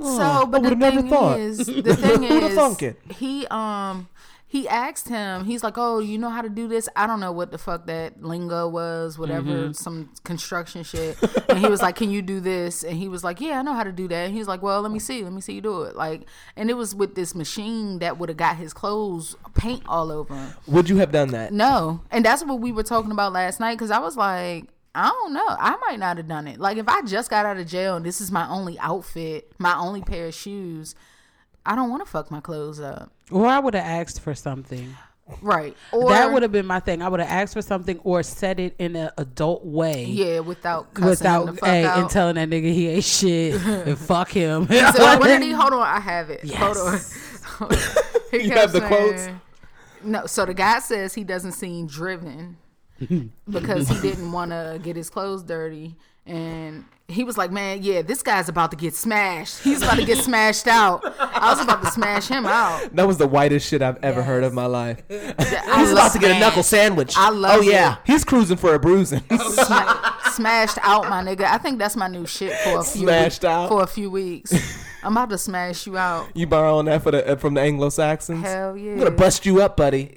So, 0.00 0.46
but 0.46 0.58
the 0.58 0.60
would've 0.60 0.78
never 0.78 1.00
thing 1.00 1.10
thought. 1.10 1.40
is, 1.40 1.58
the 1.66 1.96
thing 1.96 2.22
Who'da 2.22 2.50
thunk 2.50 2.84
is, 2.84 2.94
it? 2.94 3.12
he 3.16 3.48
um 3.48 4.08
he 4.50 4.66
asked 4.66 5.08
him. 5.10 5.44
He's 5.44 5.62
like, 5.62 5.74
"Oh, 5.76 5.98
you 5.98 6.16
know 6.16 6.30
how 6.30 6.40
to 6.40 6.48
do 6.48 6.66
this?" 6.68 6.88
I 6.96 7.06
don't 7.06 7.20
know 7.20 7.32
what 7.32 7.50
the 7.50 7.58
fuck 7.58 7.86
that 7.86 8.22
lingo 8.22 8.66
was, 8.66 9.18
whatever, 9.18 9.50
Mm-hmm. 9.50 9.72
some 9.72 10.10
construction 10.24 10.82
shit. 10.84 11.18
and 11.50 11.58
he 11.58 11.68
was 11.68 11.82
like, 11.82 11.96
"Can 11.96 12.10
you 12.10 12.22
do 12.22 12.40
this?" 12.40 12.82
And 12.82 12.96
he 12.96 13.08
was 13.08 13.22
like, 13.22 13.40
"Yeah, 13.42 13.58
I 13.58 13.62
know 13.62 13.74
how 13.74 13.84
to 13.84 13.92
do 13.92 14.08
that." 14.08 14.24
And 14.24 14.32
he 14.32 14.38
was 14.38 14.48
like, 14.48 14.62
"Well, 14.62 14.80
let 14.80 14.90
me 14.90 14.98
see, 14.98 15.22
let 15.22 15.32
me 15.34 15.40
see 15.42 15.52
you 15.52 15.60
do 15.60 15.82
it." 15.82 15.94
Like, 15.96 16.26
and 16.56 16.70
it 16.70 16.74
was 16.78 16.94
with 16.94 17.14
this 17.14 17.34
machine 17.34 17.98
that 17.98 18.18
would 18.18 18.30
have 18.30 18.38
got 18.38 18.56
his 18.56 18.72
clothes 18.72 19.36
paint 19.54 19.82
all 19.86 20.10
over 20.10 20.34
him. 20.34 20.54
Would 20.66 20.88
you 20.88 20.96
have 20.96 21.12
done 21.12 21.28
that? 21.32 21.52
No, 21.52 22.00
and 22.10 22.24
that's 22.24 22.42
what 22.44 22.60
we 22.60 22.72
were 22.72 22.82
talking 22.82 23.12
about 23.12 23.32
last 23.34 23.60
night 23.60 23.74
because 23.74 23.90
I 23.90 23.98
was 23.98 24.16
like, 24.16 24.64
I 24.94 25.08
don't 25.10 25.34
know, 25.34 25.44
I 25.46 25.76
might 25.88 25.98
not 25.98 26.16
have 26.16 26.26
done 26.26 26.48
it. 26.48 26.58
Like 26.58 26.78
if 26.78 26.88
I 26.88 27.02
just 27.02 27.28
got 27.30 27.44
out 27.44 27.58
of 27.58 27.66
jail 27.66 27.96
and 27.96 28.04
this 28.06 28.20
is 28.22 28.32
my 28.32 28.48
only 28.48 28.78
outfit, 28.78 29.52
my 29.58 29.76
only 29.76 30.00
pair 30.00 30.26
of 30.28 30.34
shoes, 30.34 30.94
I 31.68 31.76
don't 31.76 31.90
want 31.90 32.04
to 32.04 32.10
fuck 32.10 32.30
my 32.30 32.40
clothes 32.40 32.80
up, 32.80 33.12
Or 33.30 33.46
I 33.46 33.58
would 33.60 33.74
have 33.74 33.84
asked 33.84 34.20
for 34.22 34.34
something. 34.34 34.96
right? 35.42 35.76
Or 35.92 36.08
that 36.08 36.32
would 36.32 36.42
have 36.42 36.50
been 36.50 36.64
my 36.66 36.80
thing. 36.80 37.02
I 37.02 37.08
would 37.08 37.20
have 37.20 37.28
asked 37.28 37.52
for 37.52 37.60
something 37.62 37.98
or 38.04 38.22
said 38.22 38.58
it 38.58 38.74
in 38.78 38.96
an 38.96 39.10
adult 39.18 39.64
way. 39.66 40.06
yeah, 40.06 40.40
without 40.40 40.94
cussing 40.94 41.10
Without 41.10 41.48
him 41.48 41.54
the 41.56 41.60
fuck 41.60 41.68
hey, 41.68 41.84
out. 41.84 41.98
and 41.98 42.08
telling 42.10 42.36
that 42.36 42.48
nigga 42.48 42.72
he 42.72 42.88
ain't 42.88 43.04
shit 43.18 43.54
and 43.62 43.98
fuck 43.98 44.30
him. 44.30 44.66
So 44.66 44.74
what 45.18 45.24
did 45.24 45.42
he? 45.42 45.52
Hold 45.52 45.74
on, 45.74 45.82
I 45.82 46.00
have 46.00 46.30
it. 46.30 46.48
Hold 46.54 46.76
on. 46.78 46.98
He 48.30 48.42
You 48.44 48.48
kept 48.50 48.60
have 48.60 48.72
the 48.72 48.80
quotes? 48.82 49.28
No, 50.02 50.26
so 50.26 50.44
the 50.46 50.54
guy 50.54 50.78
says 50.80 51.14
he 51.14 51.24
doesn't 51.24 51.52
seem 51.52 51.86
driven 51.86 52.56
because 53.50 53.88
he 53.88 54.00
didn't 54.00 54.32
want 54.32 54.50
to 54.52 54.78
get 54.82 54.96
his 54.96 55.08
clothes 55.10 55.42
dirty, 55.42 55.96
and 56.28 56.84
he 57.10 57.24
was 57.24 57.38
like, 57.38 57.50
"Man, 57.50 57.82
yeah, 57.82 58.02
this 58.02 58.22
guy's 58.22 58.48
about 58.50 58.70
to 58.72 58.76
get 58.76 58.94
smashed. 58.94 59.60
He's 59.62 59.82
about 59.82 59.96
to 59.96 60.04
get 60.04 60.18
smashed 60.18 60.66
out. 60.68 61.00
I 61.18 61.50
was 61.54 61.60
about 61.60 61.82
to 61.82 61.90
smash 61.90 62.28
him 62.28 62.44
out. 62.46 62.94
That 62.94 63.06
was 63.06 63.16
the 63.16 63.26
whitest 63.26 63.66
shit 63.68 63.80
I've 63.80 63.96
ever 64.04 64.22
heard 64.22 64.44
of 64.44 64.52
my 64.52 64.66
life. 64.66 65.02
He's 65.08 65.20
about 65.92 66.12
to 66.12 66.18
get 66.18 66.36
a 66.36 66.38
knuckle 66.38 66.62
sandwich. 66.62 67.14
I 67.16 67.30
love 67.30 67.58
Oh 67.58 67.62
yeah, 67.62 67.94
it. 67.94 67.98
he's 68.04 68.24
cruising 68.24 68.58
for 68.58 68.74
a 68.74 68.78
bruising. 68.78 69.22
Sma- 69.30 70.14
smashed 70.32 70.78
out, 70.82 71.08
my 71.08 71.22
nigga. 71.22 71.44
I 71.44 71.56
think 71.58 71.78
that's 71.78 71.96
my 71.96 72.08
new 72.08 72.26
shit 72.26 72.52
for 72.58 72.80
a 72.80 72.84
few 72.84 73.02
Smashed 73.02 73.42
weeks, 73.42 73.44
out. 73.44 73.68
for 73.70 73.82
a 73.82 73.86
few 73.86 74.10
weeks. 74.10 74.52
I'm 75.02 75.12
about 75.12 75.30
to 75.30 75.38
smash 75.38 75.86
you 75.86 75.96
out. 75.96 76.28
you 76.34 76.46
borrowing 76.46 76.86
that 76.86 77.02
for 77.02 77.12
the, 77.12 77.26
uh, 77.26 77.36
from 77.36 77.54
the 77.54 77.60
Anglo 77.62 77.88
Saxons? 77.88 78.42
Hell 78.42 78.76
yeah. 78.76 78.92
I'm 78.92 78.98
gonna 78.98 79.10
bust 79.12 79.46
you 79.46 79.62
up, 79.62 79.76
buddy. 79.78 80.14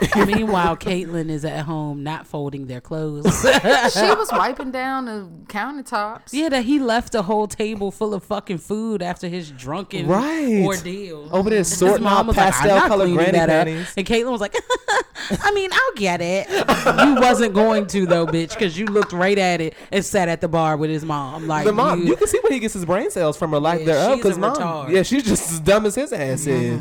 Meanwhile, 0.26 0.76
Caitlyn 0.78 1.28
is 1.28 1.44
at 1.44 1.64
home 1.66 2.02
not 2.02 2.26
folding 2.26 2.66
their 2.66 2.80
clothes. 2.80 3.26
She 3.90 4.00
was 4.00 4.30
wiping 4.32 4.70
down 4.70 5.04
the 5.06 5.28
countertops. 5.46 6.28
yeah, 6.32 6.48
that 6.48 6.64
he 6.64 6.78
left 6.78 7.14
a 7.14 7.22
whole 7.22 7.46
table 7.46 7.90
full 7.90 8.14
of 8.14 8.22
fucking 8.24 8.58
food 8.58 9.02
after 9.02 9.28
his 9.28 9.50
drunken 9.50 10.06
Right. 10.06 10.62
ordeal. 10.64 11.28
Over 11.32 11.50
there 11.50 11.58
His 11.60 11.76
sorting 11.76 12.06
out 12.06 12.26
was 12.26 12.36
like, 12.36 12.46
"I'm 12.46 12.52
pastel 12.52 12.76
not 12.76 12.88
colored 12.88 13.04
cleaning 13.06 13.16
granny 13.32 13.38
panties. 13.38 13.92
And 13.96 14.06
Caitlyn 14.06 14.30
was 14.30 14.40
like, 14.40 14.54
I 15.42 15.52
mean, 15.52 15.70
I'll 15.72 15.94
get 15.96 16.20
it. 16.20 16.48
you 16.48 17.14
wasn't 17.20 17.54
going 17.54 17.86
to 17.88 18.06
though, 18.06 18.26
bitch, 18.26 18.50
because 18.50 18.78
you 18.78 18.86
looked 18.86 19.12
right 19.12 19.38
at 19.38 19.60
it 19.60 19.74
and 19.92 20.04
sat 20.04 20.28
at 20.28 20.40
the 20.40 20.48
bar 20.48 20.76
with 20.76 20.90
his 20.90 21.04
mom. 21.04 21.46
Like 21.46 21.64
The 21.66 21.72
mom, 21.72 22.00
you- 22.02 22.06
you 22.08 22.16
can 22.16 22.26
see 22.26 22.38
where 22.40 22.52
he 22.52 22.58
gets 22.58 22.74
his 22.74 22.84
brain 22.84 23.10
cells 23.10 23.36
from, 23.36 23.54
or 23.54 23.60
lack 23.60 23.80
Yeah, 23.80 23.86
thereof. 23.86 24.12
she's 24.14 24.22
Because 24.22 24.36
a 24.36 24.40
mom, 24.40 24.54
retard. 24.56 24.84
Mm-hmm. 24.86 24.94
yeah, 24.96 25.02
she's 25.02 25.22
just 25.24 25.52
as 25.52 25.60
dumb 25.60 25.84
as 25.86 25.94
his 25.94 26.12
ass 26.12 26.46
is. 26.46 26.80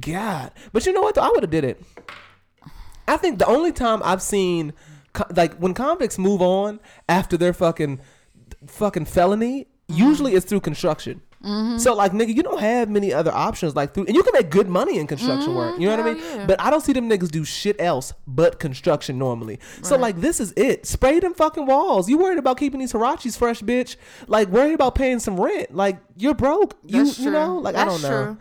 God, 0.00 0.52
but 0.72 0.86
you 0.86 0.92
know 0.92 1.02
what? 1.02 1.14
Though? 1.16 1.22
I 1.22 1.28
would 1.30 1.42
have 1.42 1.50
did 1.50 1.64
it. 1.64 1.82
I 3.10 3.16
think 3.16 3.38
the 3.38 3.46
only 3.46 3.72
time 3.72 4.00
I've 4.04 4.22
seen, 4.22 4.72
co- 5.12 5.26
like, 5.34 5.54
when 5.54 5.74
convicts 5.74 6.18
move 6.18 6.40
on 6.40 6.80
after 7.08 7.36
their 7.36 7.52
fucking, 7.52 8.00
fucking 8.66 9.06
felony, 9.06 9.66
Mm-hmm. 9.90 10.02
usually 10.08 10.34
it's 10.34 10.46
through 10.46 10.60
construction. 10.60 11.20
So 11.78 11.94
like 11.94 12.12
nigga, 12.12 12.32
you 12.36 12.42
don't 12.44 12.60
have 12.60 12.88
many 12.90 13.12
other 13.14 13.32
options 13.32 13.74
like 13.74 13.92
through, 13.94 14.04
and 14.06 14.14
you 14.14 14.22
can 14.22 14.34
make 14.34 14.50
good 14.50 14.68
money 14.68 14.98
in 15.00 15.06
construction 15.08 15.54
work. 15.56 15.80
You 15.80 15.88
know 15.88 15.96
what 15.96 16.06
I 16.06 16.10
Mm-hmm. 16.14 16.28
Mean? 16.28 16.38
yeah. 16.40 16.46
But 16.46 16.60
I 16.60 16.68
don't 16.70 16.82
see 16.82 16.92
them 16.92 17.08
niggas 17.08 17.30
do 17.30 17.44
shit 17.44 17.74
else 17.80 18.12
but 18.26 18.60
construction 18.60 19.18
normally. 19.18 19.58
So 19.82 19.96
like 19.96 20.20
this 20.20 20.38
is 20.38 20.52
it. 20.56 20.86
Spray 20.86 21.18
them 21.18 21.32
fucking 21.34 21.64
walls. 21.66 22.08
You 22.10 22.18
worried 22.18 22.38
about 22.38 22.58
keeping 22.58 22.78
these 22.78 22.92
Huaraches 22.92 23.36
fresh, 23.38 23.62
bitch? 23.62 23.96
Like 24.28 24.48
worried 24.48 24.74
about 24.74 24.94
paying 24.94 25.18
some 25.18 25.40
rent? 25.40 25.74
Like 25.74 25.96
you're 26.16 26.34
broke. 26.34 26.76
You 26.84 27.04
That's 27.04 27.18
you 27.18 27.24
true. 27.24 27.32
know? 27.32 27.56
Like 27.56 27.74
I 27.74 27.84
don't 27.86 28.02
know. 28.02 28.08
true. 28.26 28.38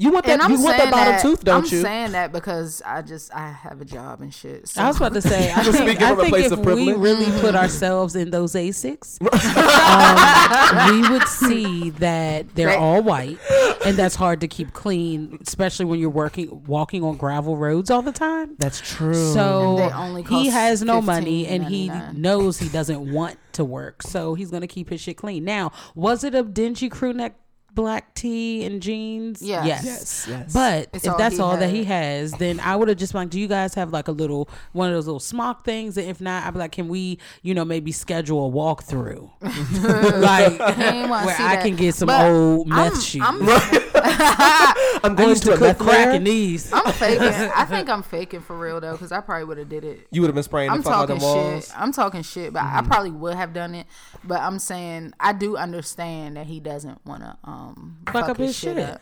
You 0.00 0.10
want 0.12 0.24
that? 0.24 0.32
And 0.32 0.42
I'm 0.42 0.50
You 0.52 0.62
want 0.62 0.78
saying 0.78 0.90
that 0.90 0.96
bottom 0.96 1.12
that, 1.12 1.20
tooth, 1.22 1.44
don't 1.44 1.70
you? 1.70 1.78
I'm 1.78 1.84
saying 1.84 2.12
that 2.12 2.32
because 2.32 2.80
I 2.86 3.02
just 3.02 3.34
I 3.34 3.50
have 3.50 3.82
a 3.82 3.84
job 3.84 4.22
and 4.22 4.32
shit. 4.32 4.66
So. 4.66 4.80
I 4.82 4.86
was 4.88 4.96
about 4.96 5.12
to 5.12 5.20
say, 5.20 5.52
I 5.56 5.62
think, 5.62 5.76
Speaking 5.76 6.02
I 6.02 6.10
from 6.14 6.20
a 6.20 6.30
think 6.30 6.52
if 6.52 6.58
we 6.60 6.92
really 6.94 7.26
put 7.42 7.54
ourselves 7.54 8.16
in 8.16 8.30
those 8.30 8.54
Asics, 8.54 9.20
um, 10.90 11.02
we 11.02 11.08
would 11.10 11.28
see 11.28 11.90
that 11.90 12.54
they're 12.54 12.68
They- 12.68 12.76
all 12.76 13.02
white. 13.02 13.38
and 13.84 13.94
that's 13.96 14.14
hard 14.14 14.40
to 14.40 14.48
keep 14.48 14.72
clean, 14.72 15.38
especially 15.46 15.84
when 15.84 16.00
you're 16.00 16.08
working 16.08 16.64
walking 16.64 17.04
on 17.04 17.18
gravel 17.18 17.58
roads 17.58 17.90
all 17.90 18.00
the 18.00 18.12
time. 18.12 18.56
That's 18.58 18.80
true. 18.80 19.32
So 19.34 19.90
only 19.94 20.22
he 20.22 20.46
has 20.46 20.82
no 20.82 21.02
money 21.02 21.46
and 21.46 21.64
he 21.64 21.90
knows 22.14 22.58
he 22.58 22.70
doesn't 22.70 23.12
want 23.12 23.36
to 23.52 23.64
work. 23.64 24.00
So 24.02 24.32
he's 24.32 24.50
going 24.50 24.62
to 24.62 24.66
keep 24.66 24.88
his 24.88 25.02
shit 25.02 25.18
clean. 25.18 25.44
Now, 25.44 25.72
was 25.94 26.24
it 26.24 26.34
a 26.34 26.42
dingy 26.42 26.88
crew 26.88 27.12
neck 27.12 27.34
black 27.74 28.14
tee 28.14 28.64
and 28.64 28.80
jeans? 28.82 29.40
Yes. 29.42 29.66
Yes. 29.66 29.84
Yes, 29.84 30.26
yes. 30.28 30.52
But 30.52 30.88
It's 30.92 31.04
if 31.04 31.12
all 31.12 31.18
that's 31.18 31.36
he 31.36 31.40
all 31.42 31.56
that 31.56 31.70
he 31.70 31.84
has, 31.84 32.32
then 32.32 32.60
I 32.60 32.76
would 32.76 32.88
have 32.88 32.98
just 32.98 33.12
been 33.12 33.22
like, 33.22 33.30
do 33.30 33.38
you 33.40 33.48
guys 33.48 33.74
have 33.74 33.90
like 33.92 34.08
a 34.08 34.12
little, 34.12 34.48
one 34.72 34.88
of 34.88 34.94
those 34.94 35.06
little 35.06 35.20
smock 35.20 35.64
things? 35.64 35.96
And 35.96 36.08
if 36.08 36.20
not, 36.20 36.44
I'd 36.44 36.52
be 36.52 36.58
like, 36.58 36.72
can 36.72 36.88
we, 36.88 37.18
you 37.42 37.54
know, 37.54 37.64
maybe 37.64 37.92
schedule 37.92 38.46
a 38.48 38.50
walkthrough? 38.50 39.30
like, 40.20 40.58
where 40.58 41.36
I 41.36 41.56
that. 41.56 41.62
can 41.64 41.76
get 41.76 41.94
some 41.94 42.06
But 42.06 42.30
old 42.30 42.68
meth 42.68 42.92
I'm- 42.92 43.00
shoes. 43.00 43.22
I'm- 43.22 43.89
I'm 45.02 45.12
I 45.12 45.14
going 45.16 45.28
used 45.30 45.42
to, 45.44 45.50
to 45.50 45.54
a 45.54 45.58
cook 45.58 45.66
meth 45.66 45.78
crack 45.78 46.06
lair. 46.06 46.14
in 46.16 46.24
these. 46.24 46.72
I'm 46.72 46.92
faking. 46.92 47.22
I 47.22 47.64
think 47.68 47.88
I'm 47.88 48.02
faking 48.02 48.40
for 48.40 48.56
real 48.58 48.80
though, 48.80 48.92
because 48.92 49.12
I 49.12 49.20
probably 49.20 49.44
would 49.44 49.58
have 49.58 49.68
did 49.68 49.84
it. 49.84 50.06
You 50.10 50.20
would 50.22 50.28
have 50.28 50.34
been 50.34 50.44
spraying 50.44 50.70
I'm 50.70 50.78
the 50.78 50.82
fuck 50.84 50.92
out 50.94 51.08
the 51.08 51.14
talking 51.14 51.26
walls. 51.28 51.66
shit. 51.68 51.80
I'm 51.80 51.92
talking 51.92 52.22
shit, 52.22 52.52
but 52.52 52.62
I 52.62 52.82
probably 52.82 53.10
would 53.10 53.34
have 53.34 53.52
done 53.52 53.74
it. 53.74 53.86
But 54.24 54.40
I'm 54.40 54.58
saying 54.58 55.12
I 55.20 55.32
do 55.32 55.56
understand 55.56 56.36
that 56.36 56.46
he 56.46 56.60
doesn't 56.60 57.04
want 57.06 57.22
to 57.22 57.36
um 57.44 57.98
fuck, 58.12 58.28
up 58.28 58.36
his, 58.36 58.48
his 58.48 58.56
shit, 58.58 58.76
shit. 58.76 58.88
up. 58.88 59.00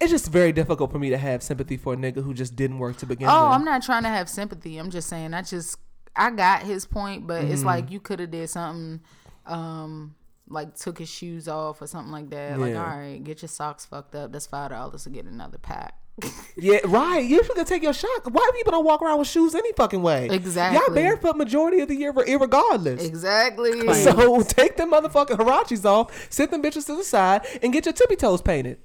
It's 0.00 0.10
just 0.10 0.28
very 0.32 0.52
difficult 0.52 0.90
for 0.92 0.98
me 0.98 1.10
to 1.10 1.18
have 1.18 1.42
sympathy 1.42 1.76
for 1.76 1.92
a 1.92 1.96
nigga 1.96 2.24
who 2.24 2.32
just 2.32 2.56
didn't 2.56 2.78
work 2.78 2.96
to 2.98 3.06
begin 3.06 3.28
Oh, 3.28 3.44
with. 3.48 3.52
I'm 3.52 3.64
not 3.64 3.82
trying 3.82 4.04
to 4.04 4.08
have 4.08 4.28
sympathy. 4.30 4.78
I'm 4.78 4.88
just 4.90 5.08
saying 5.08 5.34
I 5.34 5.42
just 5.42 5.76
I 6.16 6.30
got 6.30 6.62
his 6.62 6.86
point, 6.86 7.26
but 7.26 7.42
Mm-hmm. 7.42 7.52
it's 7.52 7.64
like 7.64 7.90
you 7.90 8.00
could 8.00 8.18
have 8.20 8.30
did 8.30 8.48
something 8.48 9.00
um 9.46 10.14
like 10.50 10.76
took 10.76 10.98
his 10.98 11.08
shoes 11.08 11.48
off 11.48 11.80
or 11.80 11.86
something 11.86 12.12
like 12.12 12.28
that. 12.30 12.58
Like, 12.58 12.74
all 12.76 12.82
right, 12.82 13.22
get 13.22 13.40
your 13.42 13.48
socks 13.48 13.86
fucked 13.86 14.14
up. 14.14 14.32
That's 14.32 14.46
five 14.46 14.70
dollars 14.70 15.04
to 15.04 15.10
get 15.10 15.24
another 15.24 15.58
pack. 15.58 15.94
Yeah, 16.56 16.80
right. 16.84 17.24
You 17.24 17.42
should 17.42 17.66
take 17.66 17.82
your 17.82 17.94
shot. 17.94 18.30
Why 18.30 18.50
people 18.54 18.72
don't 18.72 18.84
walk 18.84 19.00
around 19.00 19.18
with 19.18 19.28
shoes 19.28 19.54
any 19.54 19.72
fucking 19.72 20.02
way? 20.02 20.28
Exactly. 20.30 20.78
Y'all 20.78 20.94
barefoot 20.94 21.34
majority 21.36 21.80
of 21.80 21.88
the 21.88 21.96
year, 21.96 22.12
irregardless. 22.12 23.02
Exactly. 23.02 23.80
So 23.94 24.42
take 24.42 24.76
them 24.76 24.90
motherfucking 24.92 25.38
huaraches 25.38 25.86
off, 25.86 26.28
sit 26.30 26.50
them 26.50 26.62
bitches 26.62 26.84
to 26.86 26.96
the 26.96 27.04
side, 27.04 27.46
and 27.62 27.72
get 27.72 27.86
your 27.86 27.94
tippy 27.94 28.16
toes 28.16 28.42
painted. 28.42 28.78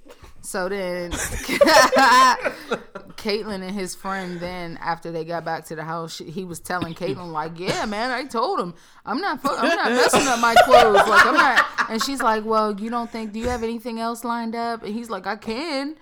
So 0.46 0.70
then, 0.70 1.12
Caitlin 3.18 3.64
and 3.64 3.72
his 3.72 3.96
friend, 3.96 4.40
then 4.40 4.78
after 4.78 5.12
they 5.12 5.26
got 5.26 5.44
back 5.44 5.66
to 5.66 5.76
the 5.76 5.84
house, 5.84 6.16
she, 6.18 6.26
he 6.26 6.44
was 6.44 6.60
telling 6.60 6.94
Caitlin 6.94 7.32
like, 7.32 7.60
"Yeah, 7.60 7.86
man, 7.86 8.12
I 8.12 8.26
told 8.26 8.60
him 8.60 8.76
I'm 9.06 9.20
not, 9.20 9.42
fu- 9.42 9.50
I'm 9.50 9.68
not 9.76 9.92
messing 9.92 10.28
up 10.28 10.40
my 10.40 10.54
clothes. 10.66 11.08
Like 11.08 11.26
I'm 11.26 11.34
not." 11.34 11.66
And 11.90 12.04
she's 12.04 12.22
like, 12.22 12.44
"Well, 12.46 12.80
you 12.80 12.90
don't 12.90 13.12
think? 13.12 13.32
Do 13.32 13.40
you 13.40 13.48
have 13.50 13.62
anything 13.64 14.00
else 14.00 14.24
lined 14.24 14.56
up?" 14.56 14.84
And 14.84 14.94
he's 14.94 15.10
like, 15.10 15.26
"I 15.28 15.36
can." 15.36 15.96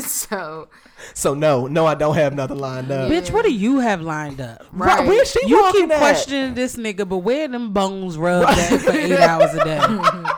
so 0.00 0.68
So 1.12 1.34
no, 1.34 1.66
no, 1.66 1.86
I 1.86 1.94
don't 1.94 2.14
have 2.14 2.34
nothing 2.34 2.58
lined 2.58 2.90
up. 2.90 3.10
Bitch, 3.10 3.30
what 3.30 3.44
do 3.44 3.52
you 3.52 3.78
have 3.80 4.00
lined 4.00 4.40
up? 4.40 4.64
Right, 4.72 5.06
where's 5.06 5.30
she 5.30 5.46
You 5.46 5.68
keep 5.72 5.90
at? 5.90 5.98
questioning 5.98 6.54
this 6.54 6.76
nigga, 6.76 7.08
but 7.08 7.18
where 7.18 7.46
them 7.48 7.72
bones 7.72 8.16
rubbed 8.16 8.58
at 8.58 8.80
for 8.80 8.90
eight 8.92 9.12
hours 9.18 9.52
a 9.54 9.64
day? 9.64 10.30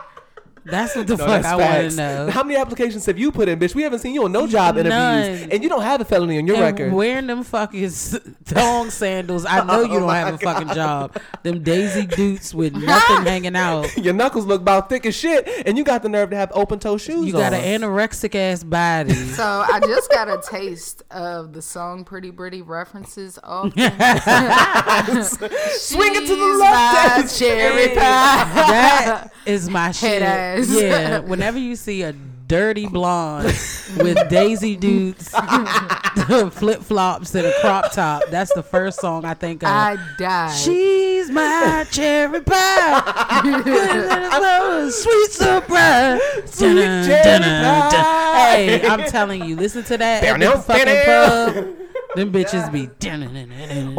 That's 0.69 0.95
what 0.95 1.07
the 1.07 1.15
No, 1.17 1.25
fuck 1.25 1.45
I 1.45 1.55
want 1.55 1.91
to 1.91 1.95
know. 1.97 2.29
How 2.29 2.43
many 2.43 2.57
applications 2.59 3.05
have 3.05 3.17
you 3.17 3.31
put 3.31 3.47
in, 3.49 3.57
bitch? 3.59 3.73
We 3.73 3.83
haven't 3.83 3.99
seen 3.99 4.13
you 4.13 4.23
on 4.25 4.31
no 4.31 4.47
job 4.47 4.77
interviews, 4.77 4.91
None. 5.41 5.51
and 5.51 5.63
you 5.63 5.69
don't 5.69 5.81
have 5.81 6.01
a 6.01 6.05
felony 6.05 6.37
on 6.37 6.45
your 6.47 6.57
and 6.57 6.65
record. 6.79 6.93
wearing 6.93 7.27
them 7.27 7.43
fucking 7.43 7.85
s- 7.85 8.17
thong 8.45 8.89
sandals, 8.89 9.45
I 9.45 9.63
know 9.63 9.81
you 9.81 9.93
Oh 9.97 9.99
don't 10.01 10.09
have 10.09 10.33
a 10.33 10.37
fucking 10.37 10.73
job. 10.75 11.17
Them 11.43 11.63
Daisy 11.63 12.05
Dukes 12.05 12.53
with 12.53 12.73
nothing 12.75 13.25
hanging 13.25 13.55
out. 13.55 13.95
Your 13.97 14.13
knuckles 14.13 14.45
look 14.45 14.61
about 14.61 14.89
thick 14.89 15.05
as 15.05 15.15
shit, 15.15 15.47
and 15.65 15.77
you 15.77 15.83
got 15.83 16.03
the 16.03 16.09
nerve 16.09 16.29
to 16.31 16.35
have 16.35 16.51
open 16.53 16.79
toe 16.79 16.97
shoes 16.97 17.25
You 17.27 17.33
got 17.33 17.53
on. 17.53 17.59
an 17.61 17.81
anorexic 17.81 18.35
ass 18.35 18.63
body. 18.63 19.13
so 19.13 19.43
I 19.43 19.79
just 19.79 20.11
got 20.11 20.27
a 20.27 20.41
taste 20.49 21.03
of 21.11 21.53
the 21.53 21.61
song 21.61 22.03
"Pretty 22.03 22.31
Pretty" 22.31 22.61
references. 22.61 23.39
Often. 23.43 23.71
Swing 25.77 26.15
it 26.15 26.27
to 26.27 26.35
the 26.35 26.57
left, 26.59 27.37
cherry 27.39 27.87
pie. 27.89 27.95
that 27.95 29.31
is 29.45 29.69
my 29.69 29.91
shit. 29.91 30.21
ass. 30.21 30.56
Yeah. 30.57 31.19
Whenever 31.27 31.57
you 31.59 31.75
see 31.75 32.01
a 32.03 32.13
dirty 32.47 32.87
blonde 32.87 33.45
with 33.97 34.17
Daisy 34.29 34.75
Dukes, 34.77 35.29
flip 36.51 36.81
flops, 36.81 37.35
and 37.35 37.45
a 37.45 37.53
crop 37.61 37.91
top, 37.91 38.23
that's 38.29 38.53
the 38.53 38.63
first 38.63 38.99
song 39.01 39.25
I 39.25 39.33
think 39.33 39.63
of. 39.63 39.69
I 39.69 39.97
died. 40.17 40.55
She's 40.55 41.29
my 41.29 41.85
cherry 41.91 42.41
pie. 42.41 43.41
Sweet 44.91 45.31
surprise. 45.31 46.21
Sweet 46.45 46.67
Dun-dun, 46.75 47.05
cherry 47.05 47.23
dun-dun, 47.23 47.61
dun. 47.61 47.91
pie. 47.91 48.55
Hey, 48.55 48.87
I'm 48.87 49.03
telling 49.09 49.43
you, 49.43 49.55
listen 49.55 49.83
to 49.83 49.97
that 49.97 50.23
at 50.23 50.39
the 50.39 50.57
fucking 50.61 51.05
pub. 51.05 51.75
Them 52.15 52.31
bitches 52.31 52.71
be 52.71 52.87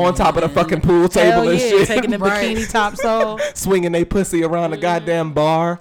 on 0.03 0.15
top 0.15 0.37
of 0.37 0.43
the 0.43 0.49
fucking 0.49 0.81
pool 0.81 1.01
Hell 1.03 1.09
table 1.11 1.49
and 1.51 1.61
yeah, 1.61 1.69
shit, 1.69 1.87
taking 1.87 2.11
the 2.11 2.19
Right. 2.19 2.57
bikini 2.57 2.69
tops 2.69 3.05
off. 3.05 3.41
swinging 3.55 3.93
they 3.93 4.05
pussy 4.05 4.43
around 4.43 4.71
the 4.71 4.77
Mm-hmm. 4.77 4.83
goddamn 4.83 5.33
bar. 5.35 5.81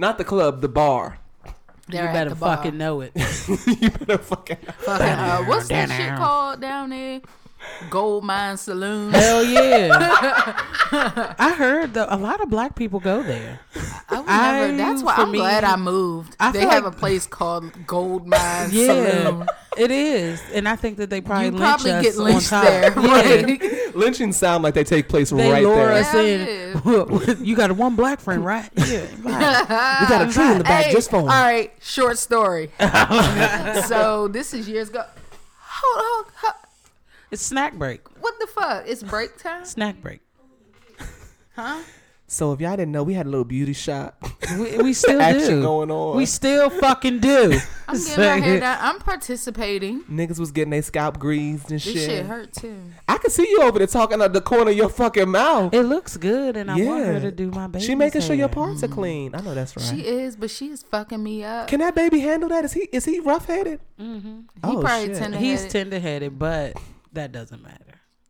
Not 0.00 0.16
the 0.16 0.24
club, 0.24 0.62
the 0.62 0.68
bar. 0.68 1.18
They're 1.86 2.04
You 2.04 2.08
at 2.08 2.12
better 2.14 2.30
the 2.30 2.36
bar. 2.36 2.56
fucking 2.56 2.78
know 2.78 3.02
it. 3.02 3.12
you 3.66 3.90
better 3.90 4.16
fucking. 4.16 4.56
Fucking, 4.78 5.06
uh, 5.06 5.44
what's 5.44 5.68
that 5.68 5.90
shit 5.90 6.16
called 6.16 6.62
down 6.62 6.88
there? 6.88 7.20
Gold 7.88 8.24
Mine 8.24 8.56
Saloon. 8.56 9.12
Hell 9.12 9.44
yeah. 9.44 9.90
I 11.38 11.54
heard 11.56 11.94
that 11.94 12.12
a 12.12 12.16
lot 12.16 12.40
of 12.40 12.50
black 12.50 12.74
people 12.74 13.00
go 13.00 13.22
there. 13.22 13.60
I 14.08 14.18
would 14.20 14.28
I- 14.28 14.52
never, 14.70 14.76
that's 14.76 15.02
why 15.02 15.14
for 15.16 15.22
I'm 15.22 15.30
me, 15.32 15.38
glad 15.38 15.64
I 15.64 15.76
moved. 15.76 16.36
I 16.40 16.52
they 16.52 16.60
have 16.60 16.84
like- 16.84 16.94
a 16.94 16.96
place 16.96 17.26
called 17.26 17.86
Gold 17.86 18.26
Mine 18.26 18.68
Yeah, 18.72 18.86
Saloon. 18.86 19.46
it 19.76 19.90
is, 19.90 20.42
and 20.52 20.68
I 20.68 20.76
think 20.76 20.96
that 20.98 21.10
they 21.10 21.20
probably 21.20 21.46
You 21.46 21.50
lynch 21.52 21.62
probably 21.62 21.90
us 21.92 22.02
get 22.04 22.16
on 22.16 22.24
lynched 22.24 22.48
top. 22.50 22.64
there. 22.64 22.90
Yeah. 23.90 23.96
Lynchings 23.96 24.36
sound 24.36 24.62
like 24.62 24.74
they 24.74 24.84
take 24.84 25.08
place 25.08 25.30
They 25.30 25.50
right 25.50 25.62
lure 25.64 25.74
there. 25.74 25.92
us 25.94 26.08
Hell 26.12 26.24
in. 26.24 27.44
you 27.44 27.56
got 27.56 27.70
a 27.70 27.74
one 27.74 27.96
black 27.96 28.20
friend, 28.20 28.44
right? 28.44 28.70
Yeah. 28.76 29.00
right. 29.22 30.00
We 30.00 30.06
got 30.08 30.28
a 30.28 30.32
tree 30.32 30.50
in 30.50 30.58
the 30.58 30.64
back 30.64 30.86
Hey, 30.86 30.92
just 30.92 31.10
for 31.10 31.16
him. 31.20 31.22
All 31.28 31.42
right, 31.42 31.72
short 31.80 32.16
story. 32.18 32.70
so 33.86 34.28
this 34.28 34.54
is 34.54 34.68
years 34.68 34.88
ago. 34.90 35.04
Hold 35.60 36.04
on, 36.26 36.32
hold, 36.36 36.54
It's 37.30 37.42
snack 37.42 37.74
break. 37.74 38.00
what 38.20 38.34
the 38.40 38.46
fuck? 38.46 38.84
It's 38.86 39.02
break 39.02 39.36
time, 39.38 39.64
Snack 39.64 40.00
break. 40.02 40.20
huh? 41.54 41.80
So 42.26 42.52
if 42.52 42.60
y'all 42.60 42.76
didn't 42.76 42.92
know, 42.92 43.02
we 43.02 43.14
had 43.14 43.26
a 43.26 43.28
little 43.28 43.44
beauty 43.44 43.72
shop 43.72 44.22
We, 44.56 44.78
we 44.78 44.92
still 44.92 45.20
action 45.30 45.56
do. 45.56 45.62
going 45.62 45.90
on. 45.90 46.16
We 46.16 46.26
still 46.26 46.70
fucking 46.70 47.18
do. 47.18 47.58
I'm 47.88 47.96
getting 47.98 48.24
my 48.24 48.36
hair 48.46 48.60
done. 48.60 48.78
I'm 48.80 48.98
participating. 49.00 50.04
Niggas 50.04 50.38
was 50.38 50.52
getting 50.52 50.70
their 50.70 50.82
scalp 50.82 51.18
greased 51.18 51.72
and 51.72 51.80
This 51.80 51.92
shit. 51.92 52.08
shit 52.08 52.26
hurt 52.26 52.52
too. 52.52 52.76
I 53.08 53.18
can 53.18 53.30
see 53.30 53.48
you 53.50 53.62
over 53.62 53.78
there 53.78 53.88
talking 53.88 54.22
out 54.22 54.32
the 54.32 54.40
corner 54.40 54.70
of 54.70 54.76
your 54.76 54.88
fucking 54.88 55.28
mouth. 55.28 55.74
It 55.74 55.82
looks 55.82 56.16
good, 56.16 56.56
and 56.56 56.70
I 56.70 56.76
want 56.76 57.04
her 57.04 57.20
to 57.20 57.32
do 57.32 57.50
my 57.50 57.66
baby. 57.66 57.84
She 57.84 57.96
making 57.96 58.20
sure 58.20 58.36
your 58.36 58.48
parts 58.48 58.84
are 58.84 58.88
clean. 58.88 59.34
I 59.34 59.40
know 59.40 59.52
that's 59.52 59.76
right. 59.76 59.84
She 59.84 60.06
is, 60.06 60.36
but 60.36 60.50
she 60.50 60.68
is 60.68 60.84
fucking 60.84 61.20
me 61.20 61.42
up. 61.42 61.66
Can 61.66 61.80
that 61.80 61.96
baby 61.96 62.20
handle 62.20 62.48
that? 62.50 62.64
Is 62.64 62.74
he 62.74 62.82
is 62.92 63.06
he 63.06 63.18
rough 63.18 63.46
headed? 63.46 63.80
Mm-hmm. 64.00 64.38
he 64.38 64.76
oh, 64.76 64.80
probably 64.80 65.08
shit. 65.08 65.16
tender 65.16 65.36
He's 65.38 65.66
tender 65.66 65.98
headed, 65.98 66.38
but 66.38 66.76
that 67.12 67.32
doesn't 67.32 67.62
matter. 67.62 67.84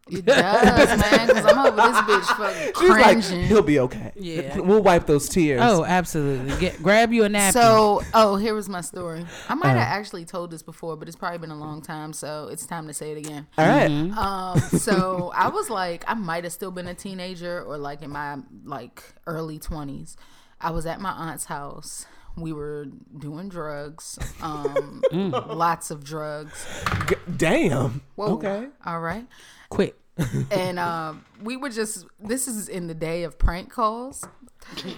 It 0.09 0.25
does, 0.25 1.01
man, 1.01 1.27
because 1.29 1.45
I'm 1.45 1.59
over 1.59 1.77
this 1.77 2.01
bitch 2.01 2.37
fucking 2.37 2.73
She's 2.81 3.33
like, 3.33 3.47
he'll 3.47 3.63
be 3.63 3.79
okay. 3.81 4.11
Yeah. 4.17 4.59
we'll 4.61 4.83
wipe 4.83 5.07
those 5.07 5.29
tears. 5.29 5.61
Oh, 5.63 5.85
absolutely. 5.85 6.59
Get 6.59 6.83
grab 6.83 7.13
you 7.13 7.23
a 7.23 7.29
napkin. 7.29 7.63
So, 7.63 8.03
oh, 8.13 8.35
here 8.35 8.53
was 8.55 8.69
my 8.69 8.81
story. 8.81 9.25
I 9.49 9.55
might 9.55 9.69
have 9.69 9.77
Uh. 9.77 9.99
actually 9.99 10.25
told 10.25 10.51
this 10.51 10.63
before, 10.65 10.97
but 10.97 11.07
it's 11.07 11.17
probably 11.17 11.39
been 11.39 11.53
a 11.53 11.59
long 11.59 11.81
time, 11.81 12.13
so 12.13 12.49
it's 12.51 12.67
time 12.67 12.89
to 12.89 12.95
say 12.95 13.13
it 13.13 13.19
again. 13.19 13.47
all 13.57 13.67
right. 13.69 13.89
Mm-hmm. 13.91 14.19
Um, 14.19 14.59
so 14.81 15.31
I 15.33 15.49
was 15.49 15.71
like, 15.71 16.03
I 16.09 16.15
might 16.15 16.43
have 16.43 16.53
still 16.53 16.73
been 16.73 16.89
a 16.89 16.95
teenager 16.95 17.63
or 17.63 17.79
like 17.79 18.03
in 18.03 18.11
my 18.11 18.39
like 18.65 19.05
early 19.29 19.61
twenties. 19.61 20.17
I 20.61 20.73
was 20.73 20.87
at 20.87 21.01
my 21.01 21.11
aunt's 21.13 21.45
house. 21.45 22.05
We 22.37 22.53
were 22.53 22.87
doing 23.19 23.49
drugs, 23.49 24.19
um, 24.41 25.03
Mm. 25.13 25.55
lots 25.57 25.91
of 25.91 26.05
drugs. 26.05 26.65
G- 27.09 27.17
damn. 27.37 28.01
Whoa. 28.15 28.35
Okay. 28.35 28.69
all 28.87 29.01
right. 29.01 29.27
quick. 29.69 29.97
and 30.51 30.79
um, 30.79 31.25
we 31.43 31.57
were 31.57 31.71
just 31.71 32.05
this 32.19 32.47
is 32.47 32.69
in 32.69 32.89
the 32.89 32.95
day 32.95 33.23
of 33.23 33.39
prank 33.39 33.71
calls 33.73 34.23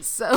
so 0.01 0.37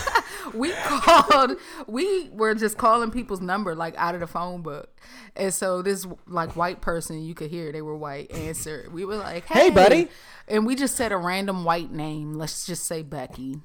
we 0.54 0.72
called 0.72 1.52
we 1.86 2.28
were 2.30 2.52
just 2.54 2.76
calling 2.76 3.12
people's 3.12 3.40
number 3.40 3.76
like 3.76 3.94
out 3.96 4.14
of 4.14 4.20
the 4.20 4.26
phone 4.26 4.60
book 4.62 4.88
and 5.36 5.54
so 5.54 5.82
this 5.82 6.04
like 6.26 6.56
white 6.56 6.80
person 6.80 7.22
you 7.22 7.32
could 7.34 7.48
hear 7.48 7.70
they 7.70 7.82
were 7.82 7.96
white 7.96 8.28
answer 8.32 8.88
we 8.92 9.04
were 9.04 9.14
like 9.14 9.44
hey, 9.46 9.64
Hey, 9.64 9.70
buddy. 9.70 10.08
and 10.48 10.66
we 10.66 10.74
just 10.74 10.96
said 10.96 11.12
a 11.12 11.16
random 11.16 11.64
white 11.64 11.92
name 11.92 12.34
let's 12.34 12.66
just 12.66 12.84
say 12.84 13.02
becky 13.02 13.60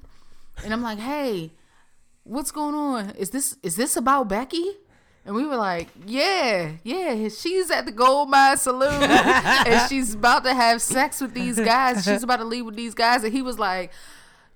and 0.62 0.72
i'm 0.72 0.82
like 0.82 1.00
hey 1.00 1.50
what's 2.30 2.52
going 2.52 2.76
on 2.76 3.10
is 3.10 3.30
this 3.30 3.56
is 3.62 3.74
this 3.74 3.96
about 3.96 4.28
becky 4.28 4.76
and 5.26 5.34
we 5.36 5.44
were 5.44 5.56
like, 5.56 5.88
yeah, 6.06 6.72
yeah, 6.82 7.28
she's 7.28 7.70
at 7.70 7.84
the 7.84 7.92
Gold 7.92 8.30
Mine 8.30 8.56
Saloon 8.56 9.02
and 9.02 9.88
she's 9.88 10.14
about 10.14 10.44
to 10.44 10.54
have 10.54 10.80
sex 10.80 11.20
with 11.20 11.34
these 11.34 11.60
guys. 11.60 12.04
She's 12.04 12.22
about 12.22 12.38
to 12.38 12.44
leave 12.44 12.64
with 12.64 12.74
these 12.74 12.94
guys. 12.94 13.22
And 13.22 13.30
he 13.32 13.42
was 13.42 13.58
like, 13.58 13.92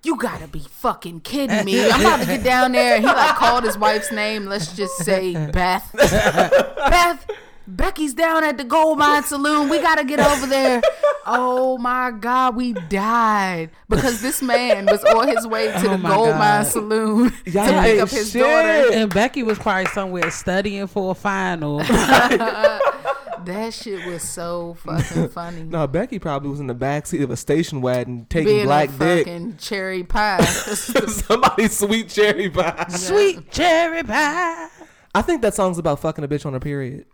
You 0.03 0.17
gotta 0.17 0.49
be 0.49 0.61
fucking 0.61 1.21
kidding 1.21 1.67
me. 1.67 1.85
I'm 1.85 2.01
about 2.01 2.21
to 2.21 2.27
get 2.27 2.45
down 2.45 2.73
there. 2.73 2.97
And 2.97 3.05
He 3.05 3.11
like 3.11 3.37
called 3.37 3.65
his 3.65 3.77
wife's 3.77 4.11
name. 4.11 4.47
Let's 4.47 4.75
just 4.75 4.97
say 4.97 5.35
Beth. 5.35 5.91
Beth, 5.95 7.31
Becky's 7.67 8.15
down 8.15 8.45
at 8.45 8.59
the 8.59 8.65
Gold 8.65 8.99
Mine 8.99 9.23
Saloon. 9.25 9.69
We 9.69 9.81
gotta 9.81 10.05
get 10.05 10.21
over 10.21 10.47
there. 10.47 10.83
Oh 11.27 11.79
my 11.79 12.11
God, 12.11 12.55
we 12.55 12.75
died 12.75 13.71
because 13.89 14.21
this 14.21 14.43
man 14.43 14.85
was 14.85 15.03
on 15.05 15.27
his 15.27 15.47
way 15.47 15.69
to 15.69 15.77
Oh 15.79 15.81
the 15.93 15.97
my 15.97 16.11
Gold 16.11 16.29
God. 16.29 16.39
Mine 16.39 16.65
Saloon 16.67 17.31
to 17.47 17.51
pick 17.51 17.99
up 18.01 18.11
his 18.11 18.31
shit. 18.31 18.43
daughter. 18.43 18.93
And 18.93 19.11
Becky 19.13 19.43
was 19.43 19.59
probably 19.59 19.87
somewhere 19.87 20.31
studying 20.31 20.87
for 20.87 21.13
a 21.13 21.15
final. 21.15 21.79
That 21.79 23.73
shit 23.73 24.07
was 24.07 24.23
so 24.23 24.75
fucking 24.81 25.29
funny. 25.31 25.63
No, 25.63 25.87
Becky 25.87 26.19
probably 26.19 26.51
was 26.51 26.61
in 26.61 26.67
the 26.67 26.75
backseat 26.75 27.23
of 27.23 27.31
a 27.31 27.37
station 27.39 27.81
wagon 27.81 28.27
taking 28.29 28.55
Being 28.57 28.67
black 28.67 28.91
a 28.91 28.93
dick. 28.99 29.27
fucking 29.27 29.57
cherry 29.57 30.03
pie. 30.05 30.45
Somebody's 30.45 31.79
sweet 31.79 32.11
cherry 32.11 32.51
pie. 32.51 32.85
Sweet 32.91 33.51
cherry 33.51 34.03
pie. 34.03 34.69
I 35.15 35.23
think 35.23 35.41
that 35.41 35.55
song's 35.55 35.79
about 35.79 36.01
fucking 36.01 36.23
a 36.25 36.29
bitch 36.29 36.45
on 36.45 36.53
her 36.53 36.61
period. 36.61 37.07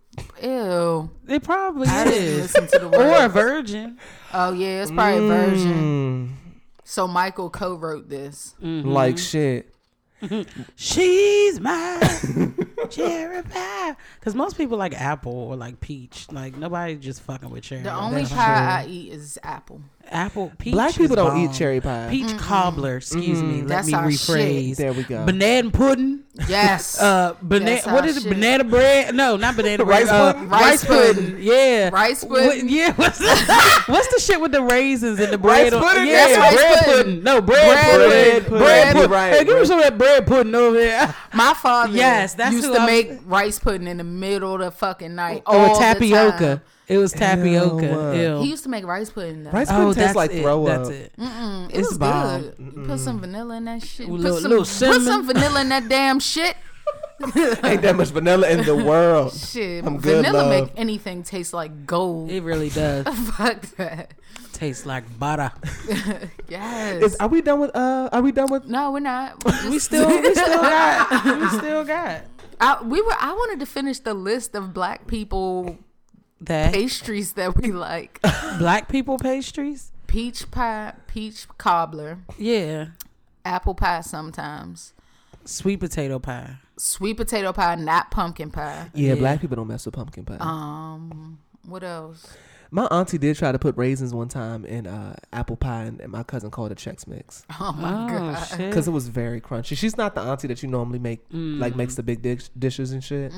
Ew. 0.43 1.11
It 1.29 1.43
probably 1.43 1.89
I 1.89 2.05
didn't 2.05 2.23
is. 2.23 2.53
to 2.53 2.61
the 2.79 2.87
Or 3.21 3.25
a 3.25 3.29
virgin. 3.29 3.99
Oh 4.33 4.53
yeah, 4.53 4.83
it's 4.83 4.91
probably 4.91 5.25
a 5.25 5.29
version. 5.29 5.73
Mm, 6.49 6.53
So 6.85 7.07
Michael 7.09 7.51
co-wrote 7.51 8.09
this. 8.09 8.55
Like 8.61 9.19
shit. 9.19 9.75
She's 10.77 11.61
my 11.61 11.99
cherry 12.91 13.43
pie. 13.43 13.97
Because 14.19 14.35
most 14.35 14.57
people 14.57 14.77
like 14.77 14.93
apple 15.01 15.33
or 15.33 15.57
like 15.57 15.81
peach. 15.81 16.27
Like 16.31 16.57
nobody 16.57 16.97
just 16.97 17.23
fucking 17.23 17.49
with 17.51 17.65
cherry. 17.65 17.83
The 17.83 17.95
only 17.95 18.23
That's 18.23 18.33
pie 18.35 18.83
I 18.83 18.87
eat 18.87 19.13
is 19.13 19.39
apple. 19.43 19.81
Apple 20.11 20.53
peach. 20.59 20.73
Black 20.73 20.91
people 20.93 21.05
is 21.07 21.11
don't 21.17 21.31
bomb. 21.31 21.45
eat 21.45 21.53
cherry 21.53 21.81
pie. 21.81 22.09
Peach 22.11 22.37
cobbler. 22.39 22.97
Excuse 22.99 23.43
me. 23.43 23.63
Let 23.63 23.87
me 23.87 23.95
our 23.95 24.05
rephrase. 24.07 24.69
shit. 24.69 24.77
There 24.79 24.93
we 24.93 25.03
go. 25.05 25.25
Banana 25.25 25.71
pudding. 25.71 26.21
Yes. 26.49 26.99
Uh, 27.11 27.35
banana. 27.43 27.71
That's 27.77 27.87
What 27.87 28.05
our 28.05 28.09
it? 28.11 28.15
shit. 28.15 28.25
Banana 28.29 28.65
bread? 28.65 29.15
No, 29.15 29.37
not 29.37 29.57
banana 29.57 29.85
bread. 29.85 30.03
Rice 30.07 30.09
uh, 30.11 30.33
pudding? 30.33 30.49
Rice 30.49 30.63
Rice 30.63 30.85
pudding. 30.85 31.25
pudding. 31.33 31.43
Yeah. 31.43 31.89
Rice 31.91 32.25
What- 32.25 32.45
pudding? 32.51 32.69
yeah. 32.69 32.93
What's 32.97 33.19
the, 33.19 33.83
what's 33.87 34.15
the 34.15 34.21
shit 34.21 34.41
with 34.41 34.53
the 34.53 34.63
raisins 34.63 35.19
and 35.21 35.33
the 35.33 35.39
bread? 35.39 35.73
on- 35.73 35.83
pudding? 35.83 36.07
Yeah, 36.07 36.27
That's 36.27 36.39
rice 36.39 36.55
bread 36.55 36.79
pudding. 36.85 37.05
pudding. 37.05 37.23
No, 37.25 37.41
bread, 37.41 37.67
Bread 37.67 37.85
pudding. 37.85 38.11
pudding. 38.11 38.49
Bread 38.51 38.61
Bread 38.61 38.95
pudding. 38.95 39.11
right, 39.11 39.33
Hey, 39.35 39.45
give 39.45 39.59
me 39.59 39.65
some 39.67 39.79
of 39.79 39.85
that 39.85 39.99
bread 39.99 40.27
pudding 40.27 40.55
over 40.55 40.77
there. 40.77 41.15
My 41.35 41.55
father 41.55 41.93
Yes, 41.97 42.35
that's 42.35 42.55
used 42.55 42.67
to 42.73 42.79
I'm- 42.79 42.87
make 42.87 43.21
rice 43.27 43.59
pudding 43.59 43.87
in 43.89 43.97
the 43.99 44.05
middle 44.05 44.55
of 44.55 44.61
the 44.61 44.71
fucking 44.71 45.15
night. 45.15 45.43
Or 45.47 45.57
all 45.57 45.75
the 45.75 45.81
tapioca. 45.81 46.63
Time. 46.91 46.97
It 46.97 47.01
was 47.01 47.13
tapioca. 47.13 48.13
Ew. 48.17 48.21
Ew. 48.39 48.43
He 48.43 48.51
used 48.51 48.65
to 48.65 48.69
make 48.69 48.85
rice 48.85 49.11
pudding. 49.11 49.45
Though. 49.45 49.51
Rice 49.51 49.69
Oh, 49.71 49.75
pudding 49.75 49.87
that's 49.89 49.97
tastes 49.99 50.17
like 50.17 50.33
it. 50.33 50.43
throw 50.43 50.67
That's 50.67 50.89
up. 50.89 50.95
it. 50.95 51.13
Mm, 51.19 51.69
it 51.71 51.75
It's 51.79 51.89
was 51.89 51.99
bomb. 51.99 52.41
good. 52.43 52.55
You 52.59 52.85
put 52.87 52.99
some 53.01 53.21
vanilla 53.21 53.57
in 53.57 53.65
that 53.67 53.83
shit. 53.83 54.07
Put, 54.09 54.21
little- 54.21 54.39
some, 54.41 54.51
little 54.51 54.65
put 54.99 55.03
some 55.05 55.27
vanilla 55.27 55.61
in 55.63 55.69
that 55.71 55.89
damn 55.89 56.21
shit. 56.21 56.57
Ain't 57.65 57.83
that 57.83 57.97
much 57.97 58.09
vanilla 58.09 58.49
in 58.49 58.65
the 58.65 58.75
world. 58.75 59.35
Shit, 59.35 59.85
I'm 59.85 59.99
good, 59.99 60.25
vanilla 60.25 60.39
love. 60.43 60.49
make 60.51 60.73
anything 60.75 61.23
taste 61.23 61.53
like 61.53 61.85
gold. 61.87 62.31
It 62.31 62.43
really 62.43 62.71
does. 62.71 63.07
Fuck 63.37 63.61
that. 63.77 64.13
Tastes 64.55 64.87
like 64.87 65.05
butter. 65.19 65.53
Yes. 66.49 67.03
Is, 67.03 67.17
are 67.17 67.29
we 67.29 67.43
done 67.43 67.61
with? 67.61 67.77
Uh, 67.77 68.09
are 68.11 68.23
we 68.23 68.33
done 68.33 68.51
with? 68.51 68.65
no, 68.65 68.91
we're 68.91 68.99
not. 69.01 69.45
We 69.69 69.79
still, 69.79 70.09
we 70.09 70.35
still 70.35 70.61
got, 70.63 71.25
we 71.41 71.49
still 71.59 71.85
got 71.85 72.23
I, 72.61 72.83
we 72.83 73.01
were. 73.01 73.15
I 73.19 73.33
wanted 73.33 73.61
to 73.61 73.67
finish 73.67 74.01
the 74.01 74.15
list 74.15 74.55
of 74.57 74.75
black 74.75 75.07
people 75.07 75.79
that 76.41 76.73
pastries 76.73 77.33
that 77.35 77.57
we 77.57 77.73
like: 77.73 78.21
black 78.59 78.89
people 78.89 79.19
pastries. 79.19 79.93
peach 80.07 80.51
pie, 80.51 80.95
peach 81.07 81.47
cobbler, 81.59 82.19
Yeah, 82.39 82.87
apple 83.45 83.75
pie 83.75 84.01
sometimes, 84.01 84.93
sweet 85.45 85.81
potato 85.81 86.19
pie. 86.19 86.57
sweet 86.77 87.17
potato 87.17 87.53
pie, 87.53 87.75
not 87.77 88.11
pumpkin 88.11 88.51
pie. 88.51 88.91
Yeah, 88.95 89.11
Yeah. 89.11 89.15
black 89.17 89.41
people 89.41 89.57
don't 89.57 89.69
mess 89.69 89.85
with 89.87 89.95
pumpkin 89.95 90.25
pie. 90.25 90.37
Um, 90.41 91.39
what 91.67 91.83
else? 91.85 92.27
My 92.73 92.85
auntie 92.87 93.19
did 93.19 93.37
try 93.37 93.51
to 93.53 93.59
put 93.59 93.77
raisins 93.77 94.15
one 94.15 94.29
time 94.29 94.65
in 94.65 94.87
uh, 94.87 95.17
apple 95.33 95.57
pie, 95.57 95.83
and, 95.85 96.01
and 96.01 96.13
my 96.13 96.23
cousin 96.23 96.51
called 96.51 96.71
it 96.73 96.79
Chex 96.79 97.07
Mix 97.07 97.45
Oh 97.61 97.73
my 97.73 98.05
Oh 98.05 98.19
god. 98.19 98.59
because 98.59 98.87
it 98.87 98.93
was 98.93 99.09
very 99.09 99.41
crunchy. 99.41 99.77
She's 99.77 99.97
not 99.97 100.15
the 100.15 100.21
auntie 100.21 100.49
that 100.49 100.63
you 100.63 100.69
normally 100.69 100.99
make, 100.99 101.21
like 101.33 101.75
makes 101.77 101.95
the 101.97 102.03
big 102.03 102.23
dish, 102.23 102.49
dishes 102.59 102.93
and 102.93 103.03
shit. 103.03 103.33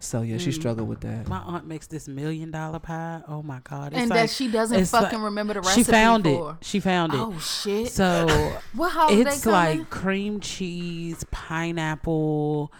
So 0.00 0.22
yeah, 0.22 0.38
she 0.38 0.52
struggled 0.52 0.88
with 0.88 1.00
that. 1.00 1.28
My 1.28 1.38
aunt 1.38 1.66
makes 1.66 1.86
this 1.86 2.08
million 2.08 2.50
dollar 2.50 2.78
pie. 2.78 3.22
Oh 3.28 3.42
my 3.42 3.60
god! 3.64 3.92
It's 3.92 4.00
And 4.02 4.10
like, 4.10 4.20
that 4.20 4.30
she 4.30 4.48
doesn't 4.48 4.84
fucking 4.86 5.18
like- 5.18 5.24
remember 5.24 5.54
the 5.54 5.60
recipe 5.60 5.84
She 5.84 5.90
found 5.90 6.24
for. 6.24 6.52
it. 6.60 6.64
She 6.64 6.80
found 6.80 7.14
it. 7.14 7.20
Oh 7.20 7.38
shit! 7.38 7.88
So 7.92 8.26
what 8.74 8.90
holiday 8.92 9.22
it's 9.30 9.44
coming? 9.44 9.78
like 9.80 9.90
cream 9.90 10.40
cheese, 10.40 11.24
pineapple, 11.30 12.72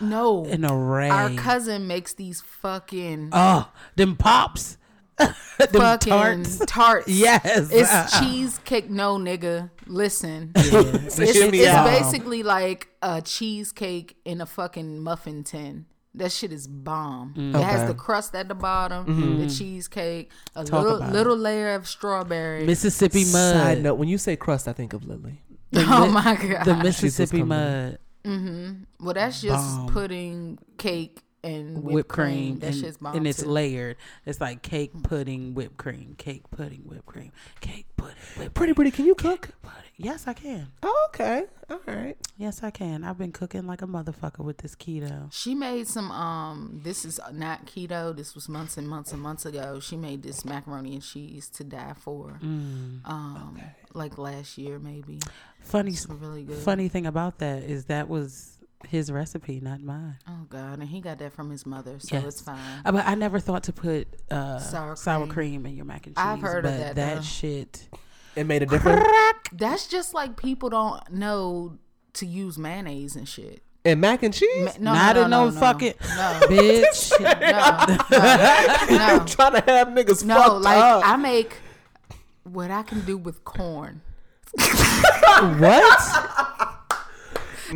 no. 0.00 0.44
an 0.46 0.64
array. 0.64 1.08
Our 1.08 1.30
cousin 1.30 1.86
makes 1.86 2.14
these 2.14 2.40
fucking 2.40 3.30
Oh, 3.32 3.70
them 3.96 4.16
pops. 4.16 4.76
them 5.18 5.34
fucking 5.70 6.10
tarts. 6.10 6.58
tarts. 6.66 7.08
Yes. 7.08 7.70
It's 7.72 8.18
cheesecake. 8.18 8.88
No, 8.90 9.16
nigga. 9.16 9.70
Listen. 9.86 10.52
It's 10.54 11.18
It's, 11.18 11.36
it's 11.36 11.52
basically 11.52 12.42
like 12.42 12.88
a 13.02 13.20
cheesecake 13.20 14.16
in 14.24 14.40
a 14.40 14.46
fucking 14.46 15.00
muffin 15.00 15.44
tin. 15.44 15.86
That 16.14 16.32
shit 16.32 16.52
is 16.52 16.66
bomb. 16.66 17.34
Mm. 17.36 17.54
It 17.54 17.62
has 17.62 17.86
the 17.86 17.94
crust 17.94 18.34
at 18.34 18.48
the 18.48 18.54
bottom, 18.54 19.06
the 19.06 19.12
mm-hmm. 19.12 19.48
cheesecake, 19.48 20.32
a 20.56 20.64
Talk 20.64 20.82
little 20.82 20.96
about 20.96 21.12
little 21.12 21.36
layer 21.36 21.74
of 21.74 21.86
strawberry. 21.86 22.66
Mississippi 22.66 23.20
mud. 23.26 23.54
Side 23.54 23.82
note: 23.82 23.94
When 23.94 24.08
you 24.08 24.18
say 24.18 24.34
crust, 24.34 24.66
I 24.66 24.72
think 24.72 24.92
of 24.92 25.06
Lily. 25.06 25.40
oh 25.76 26.08
my 26.10 26.34
god. 26.34 26.64
The 26.64 26.74
Mississippi 26.74 27.38
coming. 27.38 27.96
Mud. 28.24 28.86
well, 29.00 29.14
that's 29.14 29.40
just 29.40 29.76
Bomb. 29.78 29.88
pudding, 29.92 30.58
cake, 30.78 31.20
and 31.42 31.76
whipped, 31.82 31.94
whipped 31.94 32.08
cream. 32.10 32.26
cream, 32.26 32.58
That 32.58 32.66
and, 32.68 32.76
shit's 32.76 32.96
bomb 32.98 33.16
and 33.16 33.26
it's 33.26 33.42
too. 33.42 33.48
layered. 33.48 33.96
It's 34.26 34.40
like 34.40 34.60
cake 34.62 34.92
pudding, 35.02 35.54
whipped 35.54 35.78
cream, 35.78 36.14
cake 36.18 36.42
pudding, 36.50 36.82
whipped 36.84 37.06
cream, 37.06 37.32
cake 37.60 37.86
pudding, 37.96 38.16
whipped 38.36 38.54
Pretty 38.54 38.74
pretty, 38.74 38.90
can 38.90 39.06
you 39.06 39.14
cook? 39.14 39.50
pudding. 39.62 39.76
Yes, 39.96 40.26
I 40.26 40.32
can. 40.32 40.68
Oh, 40.82 41.06
okay, 41.10 41.44
all 41.70 41.80
right. 41.86 42.16
Yes, 42.38 42.62
I 42.62 42.70
can. 42.70 43.04
I've 43.04 43.18
been 43.18 43.32
cooking 43.32 43.66
like 43.66 43.82
a 43.82 43.86
motherfucker 43.86 44.38
with 44.38 44.58
this 44.58 44.74
keto. 44.74 45.30
She 45.30 45.54
made 45.54 45.88
some. 45.88 46.10
Um, 46.10 46.80
this 46.82 47.04
is 47.04 47.20
not 47.34 47.66
keto. 47.66 48.16
This 48.16 48.34
was 48.34 48.48
months 48.48 48.78
and 48.78 48.88
months 48.88 49.12
and 49.12 49.20
months 49.20 49.44
ago. 49.44 49.78
She 49.78 49.98
made 49.98 50.22
this 50.22 50.42
macaroni 50.44 50.94
and 50.94 51.02
cheese 51.02 51.48
to 51.50 51.64
die 51.64 51.92
for. 51.98 52.38
Mm. 52.42 53.06
Um, 53.06 53.60
like 53.92 54.16
last 54.16 54.56
year 54.56 54.78
maybe. 54.78 55.18
Funny, 55.60 55.94
really 56.08 56.42
good. 56.44 56.58
funny 56.58 56.88
thing 56.88 57.06
about 57.06 57.38
that 57.38 57.62
is 57.62 57.84
that 57.86 58.08
was 58.08 58.58
his 58.88 59.12
recipe, 59.12 59.60
not 59.60 59.80
mine. 59.80 60.16
Oh 60.28 60.46
god, 60.48 60.78
and 60.80 60.88
he 60.88 61.00
got 61.00 61.18
that 61.18 61.32
from 61.32 61.50
his 61.50 61.64
mother, 61.66 61.98
so 62.00 62.16
Yes. 62.16 62.24
it's 62.24 62.40
fine. 62.40 62.58
Uh, 62.84 62.92
But 62.92 63.06
I 63.06 63.14
never 63.14 63.38
thought 63.38 63.64
to 63.64 63.72
put 63.72 64.08
uh, 64.30 64.58
Sour 64.58 64.96
sour, 64.96 65.26
cream. 65.26 65.62
cream. 65.62 65.66
in 65.66 65.76
your 65.76 65.84
mac 65.84 66.06
and 66.06 66.16
cheese. 66.16 66.24
I've 66.24 66.40
heard 66.40 66.64
of 66.64 66.72
that, 66.76 66.96
That 66.96 67.16
though. 67.16 67.22
shit. 67.22 67.88
It 68.36 68.44
made 68.44 68.62
a 68.62 68.66
difference. 68.66 69.06
That's 69.52 69.86
just 69.86 70.14
like 70.14 70.36
people 70.36 70.70
don't 70.70 71.12
know 71.12 71.78
to 72.14 72.26
use 72.26 72.56
mayonnaise 72.58 73.16
and 73.16 73.28
shit. 73.28 73.62
And 73.84 74.00
mac 74.00 74.22
and 74.22 74.32
cheese. 74.34 74.64
Ma- 74.64 74.72
no, 74.78 74.92
not 74.94 75.16
no, 75.16 75.24
in 75.24 75.30
no, 75.30 75.44
no, 75.46 75.50
no, 75.50 75.60
fucking 75.60 75.94
no, 76.00 76.40
bitch. 76.42 77.12
no, 77.20 78.96
no, 78.98 79.18
no. 79.18 79.24
Trying 79.26 79.52
to 79.62 79.70
have 79.70 79.88
niggas 79.88 80.24
No, 80.24 80.34
fucked 80.36 80.62
like 80.64 80.76
up. 80.78 81.02
I 81.06 81.16
make 81.16 81.54
what 82.44 82.70
I 82.70 82.82
can 82.82 83.00
do 83.04 83.16
with 83.18 83.44
corn. 83.44 84.02
What? 85.58 86.66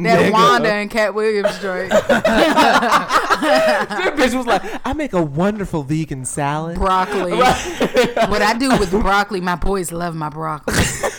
That 0.03 0.19
Nigga. 0.19 0.33
Wanda 0.33 0.73
and 0.73 0.91
Katt 0.91 1.15
Williams 1.15 1.59
joint. 1.61 1.93
That 3.45 4.15
bitch 4.17 4.35
was 4.35 4.47
like, 4.47 4.63
I 4.87 4.93
make 4.95 5.13
a 5.13 5.23
wonderful 5.23 5.83
vegan 5.83 6.25
salad. 6.25 6.77
broccoli. 6.77 7.33
what 7.35 8.43
I 8.43 8.55
do 8.59 8.71
with 8.79 8.91
broccoli, 8.91 9.41
my 9.41 9.57
boys 9.57 9.93
love 9.93 10.15
my 10.15 10.29
broccoli. 10.31 10.75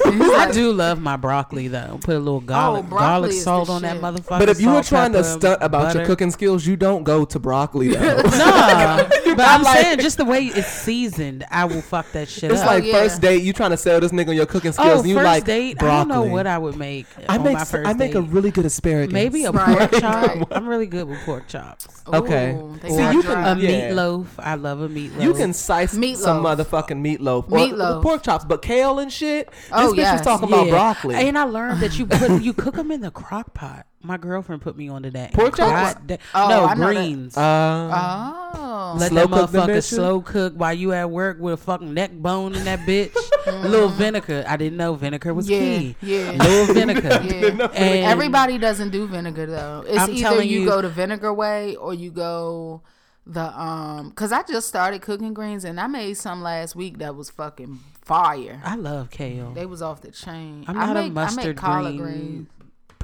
I 0.05 0.49
do 0.51 0.71
love 0.71 0.99
my 0.99 1.17
broccoli 1.17 1.67
though. 1.67 1.99
Put 2.01 2.15
a 2.15 2.19
little 2.19 2.35
oh, 2.37 2.39
garlic, 2.39 2.85
Oh, 2.85 2.89
broccoli 2.89 3.05
garlic 3.07 3.29
is 3.31 3.37
the 3.37 3.43
salt 3.43 3.69
on 3.69 3.81
that 3.83 3.93
shit. 3.95 4.01
motherfucker. 4.01 4.39
But 4.39 4.49
if 4.49 4.59
you 4.59 4.69
were 4.69 4.75
salt, 4.75 4.85
trying 4.87 5.11
to 5.13 5.19
pepper, 5.19 5.39
stunt 5.39 5.63
about 5.63 5.81
your 5.93 5.93
butter. 5.93 6.05
cooking 6.05 6.31
skills, 6.31 6.65
you 6.65 6.75
don't 6.75 7.03
go 7.03 7.25
to 7.25 7.39
broccoli 7.39 7.89
though. 7.89 8.21
Nah, 8.21 9.03
but 9.07 9.39
I'm 9.39 9.61
like- 9.63 9.81
saying 9.81 9.99
just 9.99 10.17
the 10.17 10.25
way 10.25 10.45
it's 10.45 10.67
seasoned, 10.67 11.45
I 11.51 11.65
will 11.65 11.81
fuck 11.81 12.11
that 12.13 12.27
shit 12.29 12.51
It's 12.51 12.61
up. 12.61 12.67
like 12.67 12.83
oh, 12.83 12.87
yeah. 12.87 12.93
first 12.93 13.21
date, 13.21 13.43
you 13.43 13.53
trying 13.53 13.71
to 13.71 13.77
sell 13.77 13.99
this 13.99 14.11
nigga 14.11 14.29
on 14.29 14.35
your 14.35 14.45
cooking 14.45 14.69
oh, 14.69 14.73
skills, 14.73 14.89
oh, 14.97 14.99
and 15.01 15.09
you 15.09 15.15
first 15.15 15.25
like 15.25 15.43
date. 15.45 15.77
broccoli. 15.77 15.95
I 15.95 15.99
don't 15.99 16.07
know 16.27 16.33
what 16.33 16.47
I 16.47 16.57
would 16.57 16.77
make 16.77 17.05
I 17.29 17.37
on 17.37 17.43
make 17.43 17.53
my 17.53 17.61
s- 17.61 17.71
first 17.71 17.87
I 17.87 17.93
make 17.93 18.15
a 18.15 18.21
date. 18.21 18.29
really 18.31 18.51
good 18.51 18.64
asparagus. 18.65 19.13
Maybe 19.13 19.45
a 19.45 19.51
Right, 19.51 19.89
pork 19.89 19.91
chop. 20.01 20.27
right. 20.27 20.43
I'm 20.51 20.67
really 20.67 20.87
good 20.87 21.07
with 21.07 21.19
pork 21.19 21.47
chops. 21.47 21.87
Okay. 22.07 22.51
Ooh, 22.53 22.77
See, 22.83 22.97
got 22.97 23.13
you 23.13 23.21
can- 23.23 23.57
A 23.57 23.61
Yeah. 23.61 23.91
meatloaf. 23.91 24.25
I 24.39 24.55
love 24.55 24.81
a 24.81 24.89
meatloaf. 24.89 25.21
You 25.21 25.33
can 25.33 25.53
slice 25.53 25.91
some 25.91 26.01
Meatloaf. 26.01 26.57
motherfucking 26.57 27.01
meatloaf, 27.19 27.45
or 27.51 27.57
Meatloaf. 27.57 28.01
pork 28.03 28.23
chops, 28.23 28.43
but 28.45 28.61
kale 28.61 28.99
and 28.99 29.11
shit. 29.11 29.49
Oh, 29.71 29.83
this 29.83 29.93
bitch 29.93 29.97
yes. 29.97 30.19
was 30.19 30.21
talking 30.27 30.47
about 30.49 30.67
broccoli. 30.69 31.15
And 31.15 31.37
I 31.37 31.43
learned 31.43 31.79
that 31.81 31.97
you 31.97 32.05
put 32.05 32.41
you 32.41 32.53
cook 32.53 32.75
them 32.75 32.91
in 32.91 33.01
the 33.01 33.11
crock 33.11 33.53
pot. 33.53 33.85
My 34.05 34.17
girlfriend 34.17 34.61
put 34.61 34.77
me 34.77 34.87
onto 34.89 35.09
that. 35.11 35.33
Pork 35.33 35.57
chops? 35.57 35.99
Da- 36.05 36.17
Oh, 36.33 36.47
no 36.47 36.65
I 36.65 36.73
know 36.75 36.85
that. 36.87 36.93
greens. 36.95 37.37
Uh, 37.37 38.51
Oh. 38.57 38.95
Let 38.97 39.11
Slow 39.11 39.25
that 39.27 39.29
motherfucker 39.29 39.67
bitches? 39.77 39.83
slow 39.95 40.21
cook 40.21 40.53
while 40.55 40.73
you 40.73 40.91
at 40.93 41.09
work 41.09 41.39
with 41.39 41.53
a 41.55 41.57
fucking 41.57 41.93
neck 41.93 42.11
bone 42.13 42.55
in 42.55 42.63
that 42.65 42.79
bitch. 42.79 43.13
Little 43.63 43.89
vinegar. 43.89 44.43
I 44.47 44.57
didn't 44.57 44.77
know 44.77 44.93
vinegar 44.95 45.33
was 45.33 45.49
Yeah, 45.49 45.59
key. 45.59 45.95
yeah. 46.01 46.31
Little 46.31 46.73
vinegar. 46.73 47.09
Yeah. 47.25 47.67
And 47.73 48.05
Everybody 48.05 48.57
doesn't 48.57 48.89
do 48.91 49.07
vinegar 49.07 49.45
though. 49.45 49.83
It's 49.87 49.97
I'm 49.99 50.11
either 50.11 50.19
telling 50.21 50.49
you, 50.49 50.61
you- 50.61 50.67
go 50.67 50.81
the 50.81 50.89
vinegar 50.89 51.33
way 51.33 51.75
or 51.75 51.93
you 51.93 52.11
go 52.11 52.81
the 53.27 53.59
um 53.59 54.11
cuz 54.11 54.31
I 54.31 54.43
just 54.43 54.67
started 54.67 55.01
cooking 55.01 55.33
greens 55.33 55.63
and 55.65 55.79
I 55.79 55.87
made 55.87 56.13
some 56.15 56.43
last 56.43 56.75
week 56.75 56.99
that 56.99 57.15
was 57.15 57.29
fucking 57.31 57.79
fire. 58.03 58.61
I 58.63 58.75
love 58.75 59.09
kale. 59.09 59.51
They 59.53 59.65
was 59.65 59.81
off 59.81 60.01
the 60.01 60.11
chain. 60.11 60.63
I'm 60.67 60.77
I 60.77 60.85
not 60.87 60.93
make, 60.95 61.07
a 61.11 61.13
mustard 61.13 61.43
I 61.43 61.47
make 61.47 61.57
collard 61.57 61.97
green 61.97 61.97
greens. 62.03 62.47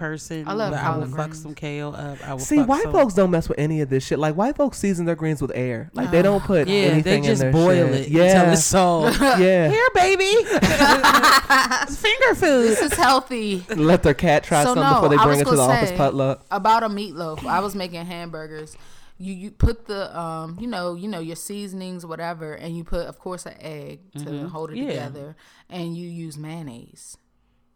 Person. 0.01 0.47
I 0.47 0.53
love 0.53 0.71
but 0.71 0.79
I 0.79 0.89
will 0.89 0.93
collard 1.05 1.09
fuck 1.11 1.29
greens. 1.29 1.41
some 1.43 1.55
kale 1.55 1.95
up. 1.97 2.17
I 2.27 2.33
will 2.33 2.39
See, 2.39 2.57
fuck 2.57 2.67
white 2.67 2.83
some- 2.83 2.91
folks 2.91 3.13
don't 3.13 3.31
mess 3.31 3.47
with 3.47 3.59
any 3.59 3.81
of 3.81 3.89
this 3.89 4.05
shit. 4.05 4.19
Like 4.19 4.35
white 4.35 4.55
folks 4.57 4.77
season 4.79 5.05
their 5.05 5.15
greens 5.15 5.41
with 5.41 5.51
air. 5.55 5.89
Like 5.93 6.11
they 6.11 6.21
don't 6.21 6.43
put 6.43 6.67
Yeah, 6.67 6.73
they 6.73 6.91
anything 6.91 7.23
just 7.23 7.41
in 7.43 7.51
their 7.51 7.63
boil 7.63 7.87
shit. 7.93 8.07
it 8.07 8.11
Yeah, 8.11 8.39
until 8.39 8.53
it's 8.53 8.63
soft. 8.63 9.21
yeah. 9.39 9.69
Here, 9.69 9.87
baby. 9.93 10.25
finger 11.95 12.35
food. 12.35 12.67
This 12.69 12.81
is 12.81 12.93
healthy. 12.93 13.63
Let 13.75 14.03
their 14.03 14.13
cat 14.13 14.43
try 14.43 14.63
So 14.63 14.73
something 14.73 14.83
no, 14.83 14.93
before 14.95 15.09
they 15.09 15.17
bring 15.17 15.39
it 15.39 15.45
to 15.45 15.51
the 15.51 15.55
gonna 15.57 15.73
office 15.73 15.89
say- 15.89 15.97
potluck. 15.97 16.45
About 16.51 16.83
a 16.83 16.89
meatloaf. 16.89 17.45
I 17.45 17.59
was 17.59 17.75
making 17.75 18.05
hamburgers. 18.05 18.75
You 19.17 19.33
you 19.35 19.51
put 19.51 19.85
the 19.85 20.17
um 20.19 20.57
you 20.59 20.65
know 20.65 20.95
you 20.95 21.07
know 21.07 21.19
your 21.19 21.35
seasonings 21.35 22.03
whatever 22.07 22.53
and 22.53 22.75
you 22.75 22.83
put 22.83 23.05
of 23.05 23.19
course 23.19 23.45
an 23.45 23.53
egg 23.61 23.99
to 24.17 24.47
hold 24.49 24.71
it 24.71 24.77
Mm-hmm. 24.77 24.83
Yeah. 24.87 24.93
together 24.93 25.35
and 25.69 25.95
you 25.95 26.07
use 26.09 26.39
mayonnaise 26.39 27.17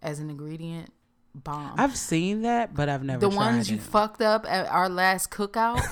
as 0.02 0.18
an 0.20 0.32
ingredient. 0.32 0.92
Bomb. 1.44 1.76
I've 1.78 1.96
seen 1.98 2.42
that, 2.44 2.74
but 2.74 2.90
I've 2.90 3.04
never 3.04 3.20
the 3.20 3.30
ones 3.30 3.70
you 3.70 3.78
it. 3.78 3.84
fucked 3.84 4.22
up 4.22 4.46
at 4.48 4.68
our 4.68 4.88
last 4.90 5.32
cookout, 5.32 5.86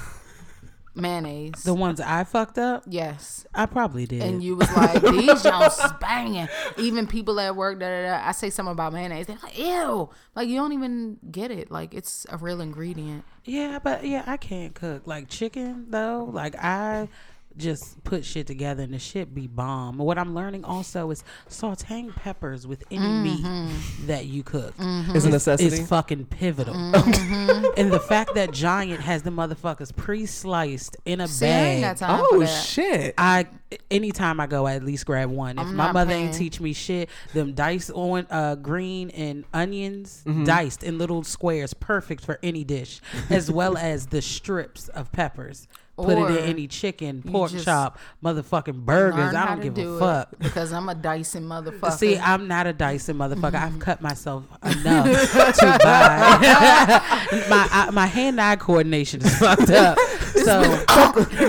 mayonnaise. 0.96 1.64
the 1.64 1.74
ones 1.74 2.00
I 2.00 2.24
fucked 2.24 2.58
up, 2.58 2.84
yes. 2.88 3.46
I 3.54 3.66
probably 3.66 4.06
did. 4.06 4.22
And 4.24 4.44
you 4.44 4.56
was 4.56 4.72
like, 4.76 5.02
these 5.02 5.46
is 5.46 5.91
banging. 6.00 6.48
Even 6.78 7.08
people 7.08 7.39
at 7.39 7.56
work, 7.56 7.80
da, 7.80 7.88
da, 7.88 8.02
da, 8.20 8.28
I 8.28 8.32
say 8.32 8.50
something 8.50 8.72
about 8.72 8.94
mayonnaise. 8.94 9.28
They're 9.28 9.38
like, 9.44 9.58
ew. 9.58 10.10
Like, 10.36 10.48
you 10.48 10.56
don't 10.56 10.74
even 10.74 11.18
get 11.30 11.52
it. 11.52 11.70
Like, 11.72 11.94
it's 11.94 12.26
a 12.30 12.38
real 12.38 12.62
ingredient. 12.62 13.24
yeah, 13.44 13.80
but 13.84 14.06
yeah, 14.06 14.24
I 14.26 14.38
can't 14.38 14.74
cook 14.74 15.06
like 15.08 15.28
chicken 15.30 15.88
though. 15.89 16.30
Like 16.32 16.56
I 16.56 17.10
just 17.58 18.04
put 18.04 18.26
shit 18.26 18.47
together 18.47 18.84
and 18.84 18.93
the 18.93 18.99
shit 18.99 19.34
be 19.34 19.47
bomb. 19.47 19.97
What 19.97 20.18
I'm 20.18 20.34
learning 20.36 20.64
also 20.66 21.12
is 21.12 21.24
sauteing 21.49 22.16
peppers 22.16 22.66
with 22.68 22.84
any 22.91 23.04
Mm-hmm. 23.04 23.68
meat 23.68 24.08
that 24.08 24.26
you 24.26 24.43
cook 24.43 24.74
Is 25.14 25.26
a 25.26 25.30
necessity. 25.30 25.76
is 25.82 25.88
fucking 25.88 26.26
pivotal. 26.26 26.74
Mm-hmm. 26.74 27.66
and 27.78 27.91
the 27.91 27.99
fact 27.99 28.34
that 28.36 28.51
Giant 28.51 29.01
has 29.01 29.24
the 29.24 29.30
motherfuckers 29.30 29.95
pre-sliced 29.95 30.97
in 31.06 31.22
a 31.22 31.28
See, 31.28 31.45
bag. 31.45 31.82
got 31.82 31.97
time 31.97 32.26
for 32.30 32.36
oh 32.38 32.45
shit! 32.45 33.14
I 33.18 33.47
anytime 33.91 34.39
I 34.39 34.47
go, 34.47 34.66
I 34.66 34.76
at 34.76 34.84
least 34.84 35.06
grab 35.06 35.30
one. 35.30 35.58
If 35.58 35.66
I'm 35.68 35.76
my 35.76 35.86
not 35.88 35.93
mother 35.93 36.14
ain't 36.14 36.34
teach 36.34 36.60
me 36.60 36.74
shit, 36.74 37.10
them 37.34 37.54
diced 37.54 37.91
on 37.91 38.28
uh, 38.30 38.56
green 38.56 39.10
and 39.12 39.43
onions, 39.54 40.24
Mm-hmm. 40.26 40.43
diced 40.45 40.84
in 40.84 40.97
little 40.97 41.24
squares, 41.24 41.74
perfect 41.74 42.24
for 42.24 42.39
any 42.43 42.64
dish, 42.64 43.01
as 43.30 43.51
well 43.51 43.78
as 43.91 44.08
the 44.08 44.22
strips 44.22 44.88
of 44.89 45.12
peppers. 45.12 45.68
Put 45.96 46.18
it 46.18 46.32
in 46.32 46.38
any 46.50 46.68
chicken, 46.68 47.22
pork 47.22 47.52
chop, 47.62 48.00
motherfucking 48.24 48.84
burgers. 48.84 49.36
I 49.36 49.46
don't 49.46 49.62
give 49.62 49.76
do 49.76 49.96
a 49.96 50.00
fuck. 50.00 50.30
because 50.39 50.74
I'm 50.74 50.89
a 50.89 50.96
Dyson 50.96 51.44
motherfucker. 51.44 51.91
See, 51.91 52.18
I'm 52.18 52.48
not 52.48 52.66
a 52.66 52.74
Dyson 52.74 53.16
motherfucker. 53.18 53.52
Mm-hmm. 53.52 53.76
I've 53.76 53.80
cut 53.80 54.02
myself 54.02 54.44
enough 54.64 55.06
to 55.32 55.78
buy. 55.84 56.39
my 57.48 57.68
I, 57.72 57.89
my 57.91 58.08
hand 58.08 58.41
eye 58.41 58.56
coordination 58.56 59.22
is 59.22 59.38
fucked 59.38 59.70
up. 59.70 60.00
So 60.34 60.62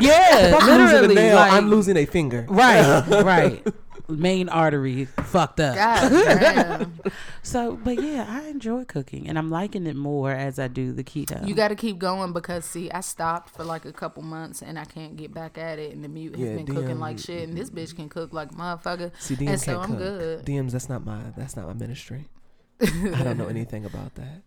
yeah, 0.00 0.48
If 0.48 0.54
I'm 0.62 0.68
losing 0.68 0.78
a 0.78 1.00
literally, 1.00 1.14
nail, 1.14 1.36
like, 1.36 1.52
I'm 1.52 1.70
losing 1.70 1.96
a 1.96 2.04
finger. 2.04 2.44
Right, 2.46 3.06
right. 3.24 3.66
Main 4.06 4.50
artery 4.50 5.06
fucked 5.06 5.60
up. 5.60 5.76
God 5.76 6.10
damn. 6.10 7.00
So, 7.42 7.76
but 7.76 8.02
yeah, 8.02 8.26
I 8.28 8.48
enjoy 8.48 8.84
cooking 8.84 9.28
and 9.28 9.38
I'm 9.38 9.50
liking 9.50 9.86
it 9.86 9.96
more 9.96 10.30
as 10.30 10.58
I 10.58 10.68
do 10.68 10.92
the 10.92 11.02
keto. 11.02 11.46
You 11.46 11.54
got 11.54 11.68
to 11.68 11.74
keep 11.74 11.98
going 11.98 12.32
because 12.34 12.66
see, 12.66 12.90
I 12.90 13.00
stopped 13.00 13.50
for 13.56 13.64
like 13.64 13.86
a 13.86 13.92
couple 13.92 14.22
months 14.22 14.60
and 14.60 14.78
I 14.78 14.84
can't 14.84 15.16
get 15.16 15.32
back 15.32 15.56
at 15.56 15.78
it. 15.78 15.94
And 15.94 16.04
the 16.04 16.08
mute 16.08 16.36
has 16.36 16.48
Yeah, 16.48 16.56
been 16.56 16.66
cooking 16.66 17.00
like 17.00 17.18
shit, 17.18 17.48
and 17.48 17.56
this 17.56 17.70
bitch 17.70 17.96
can 17.96 18.08
cook 18.10 18.32
like 18.34 18.50
a 18.52 18.54
motherfucker. 18.54 19.10
See, 19.20 19.36
DMs 19.36 19.48
and 19.48 19.60
so 19.60 19.66
can't 19.78 19.82
I'm 19.84 19.90
cook. 19.90 19.98
good. 19.98 20.44
DMs, 20.44 20.72
that's 20.72 20.88
not 20.90 21.04
my 21.04 21.20
that's 21.36 21.56
not 21.56 21.66
my 21.66 21.72
ministry. 21.72 22.26
I 22.82 23.22
don't 23.22 23.38
know 23.38 23.46
anything 23.48 23.86
about 23.86 24.14
that. 24.16 24.42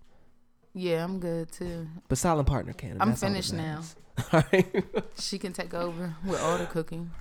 Yeah, 0.76 1.04
I'm 1.04 1.20
good 1.20 1.52
too. 1.52 1.88
But 2.08 2.20
silent 2.20 2.48
partner 2.48 2.74
can. 2.74 2.92
and 2.92 3.02
I'm 3.02 3.10
that's 3.10 3.24
all 3.24 3.30
that 3.30 3.34
finished 3.34 3.54
now. 3.54 3.82
All 4.34 4.44
right. 4.54 4.84
She 5.20 5.38
can 5.40 5.54
take 5.54 5.74
over 5.76 6.16
with 6.26 6.42
all 6.42 6.58
the 6.58 6.66
cooking 6.66 7.12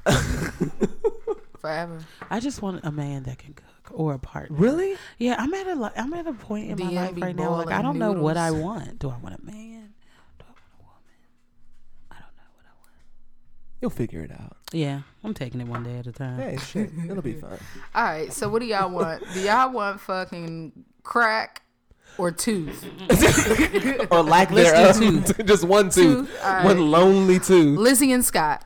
forever. 1.67 1.99
I 2.31 2.41
just 2.41 2.63
want 2.63 2.85
a 2.85 2.93
man 2.93 3.25
that 3.25 3.39
can 3.39 3.55
cook 3.55 3.65
or 3.93 4.15
a 4.15 4.19
partner. 4.19 4.57
really? 4.57 4.97
Yeah, 5.19 5.37
I'm 5.39 5.53
at 5.55 5.67
a 5.67 5.75
li- 5.75 5.91
I'm 5.97 6.13
at 6.15 6.27
a 6.27 6.33
point 6.33 6.71
in 6.71 6.79
my 6.79 6.91
life 6.93 7.15
right 7.19 7.35
now. 7.37 7.51
Like 7.57 7.69
I 7.73 7.83
don't 7.83 7.99
know 7.99 8.13
what 8.13 8.37
I 8.37 8.51
want. 8.51 8.99
Do 8.99 9.09
I 9.11 9.17
want 9.19 9.35
a 9.41 9.45
man? 9.45 9.95
Do 10.39 10.45
I 10.45 10.51
want 10.51 10.61
a 10.79 10.83
woman? 10.83 11.17
I 12.11 12.15
don't 12.15 12.37
know 12.37 12.51
what 12.55 12.65
I 12.67 12.75
want. 12.81 12.93
You'll 13.81 13.91
figure 13.91 14.23
it 14.23 14.31
out. 14.33 14.57
Yeah, 14.73 15.03
I'm 15.23 15.35
taking 15.35 15.61
it 15.61 15.69
one 15.69 15.85
day 15.85 15.99
at 15.99 16.07
a 16.07 16.13
time. 16.13 16.39
Hey, 16.39 16.57
shit, 16.57 16.91
it'll 17.09 17.23
be 17.23 17.35
fun. 17.35 17.59
All 17.95 18.03
right, 18.05 18.33
so 18.33 18.49
what 18.49 18.61
do 18.61 18.67
y'all 18.67 18.91
want? 18.91 19.23
Do 19.35 19.41
y'all 19.41 19.73
want 19.73 20.01
fucking 20.01 20.73
crack 21.05 21.63
or 22.19 22.33
tooth? 22.33 22.85
or 24.11 24.23
lack 24.25 24.51
Let's 24.51 24.99
thereof. 24.99 25.27
do 25.37 25.43
Just 25.45 25.63
one 25.65 25.91
tooth. 25.91 26.29
Tooth, 26.29 26.39
all 26.43 26.53
right. 26.55 26.65
One 26.65 26.91
lonely 26.91 27.39
tooth. 27.39 27.79
Lizzie 27.79 28.11
and 28.11 28.25
Scott. 28.25 28.65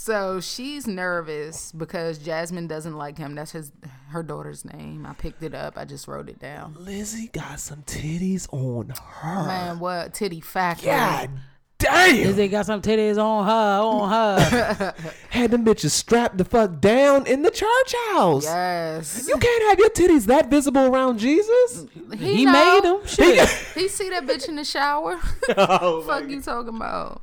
So 0.00 0.40
she's 0.40 0.86
nervous 0.86 1.72
because 1.72 2.16
Jasmine 2.16 2.66
doesn't 2.66 2.96
like 2.96 3.18
him. 3.18 3.34
That's 3.34 3.52
his 3.52 3.70
her 4.08 4.22
daughter's 4.22 4.64
name. 4.64 5.04
I 5.04 5.12
picked 5.12 5.42
it 5.42 5.54
up. 5.54 5.76
I 5.76 5.84
just 5.84 6.08
wrote 6.08 6.30
it 6.30 6.38
down. 6.38 6.74
Lizzie 6.78 7.28
got 7.28 7.60
some 7.60 7.82
titties 7.82 8.48
on 8.50 8.94
her. 8.96 9.46
Man, 9.46 9.78
what 9.78 10.14
titty 10.14 10.40
factory? 10.40 10.86
God 10.86 11.28
damn. 11.76 12.16
Is 12.16 12.36
they 12.36 12.48
got 12.48 12.64
some 12.64 12.80
titties 12.80 13.18
on 13.18 13.44
her, 13.44 13.82
on 13.82 14.10
her. 14.10 14.94
Had 15.28 15.50
them 15.50 15.66
bitches 15.66 15.90
strapped 15.90 16.38
the 16.38 16.46
fuck 16.46 16.80
down 16.80 17.26
in 17.26 17.42
the 17.42 17.50
church 17.50 17.94
house. 18.12 18.44
Yes. 18.44 19.26
You 19.28 19.36
can't 19.36 19.64
have 19.64 19.78
your 19.78 19.90
titties 19.90 20.24
that 20.26 20.48
visible 20.48 20.86
around 20.86 21.18
Jesus. 21.18 21.86
he 22.16 22.46
know. 22.46 22.52
made 22.52 22.84
them. 22.84 23.06
Shit. 23.06 23.48
He 23.74 23.88
see 23.88 24.08
that 24.10 24.26
bitch 24.26 24.48
in 24.48 24.56
the 24.56 24.64
shower. 24.64 25.20
Oh, 25.58 26.02
Fuck 26.02 26.28
you 26.30 26.40
talking 26.40 26.76
about? 26.76 27.20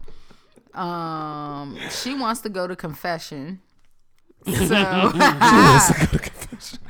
Um, 0.77 1.77
she 1.89 2.13
wants 2.13 2.41
to 2.41 2.49
go 2.49 2.67
to 2.67 2.75
confession. 2.75 3.61
So, 4.47 4.75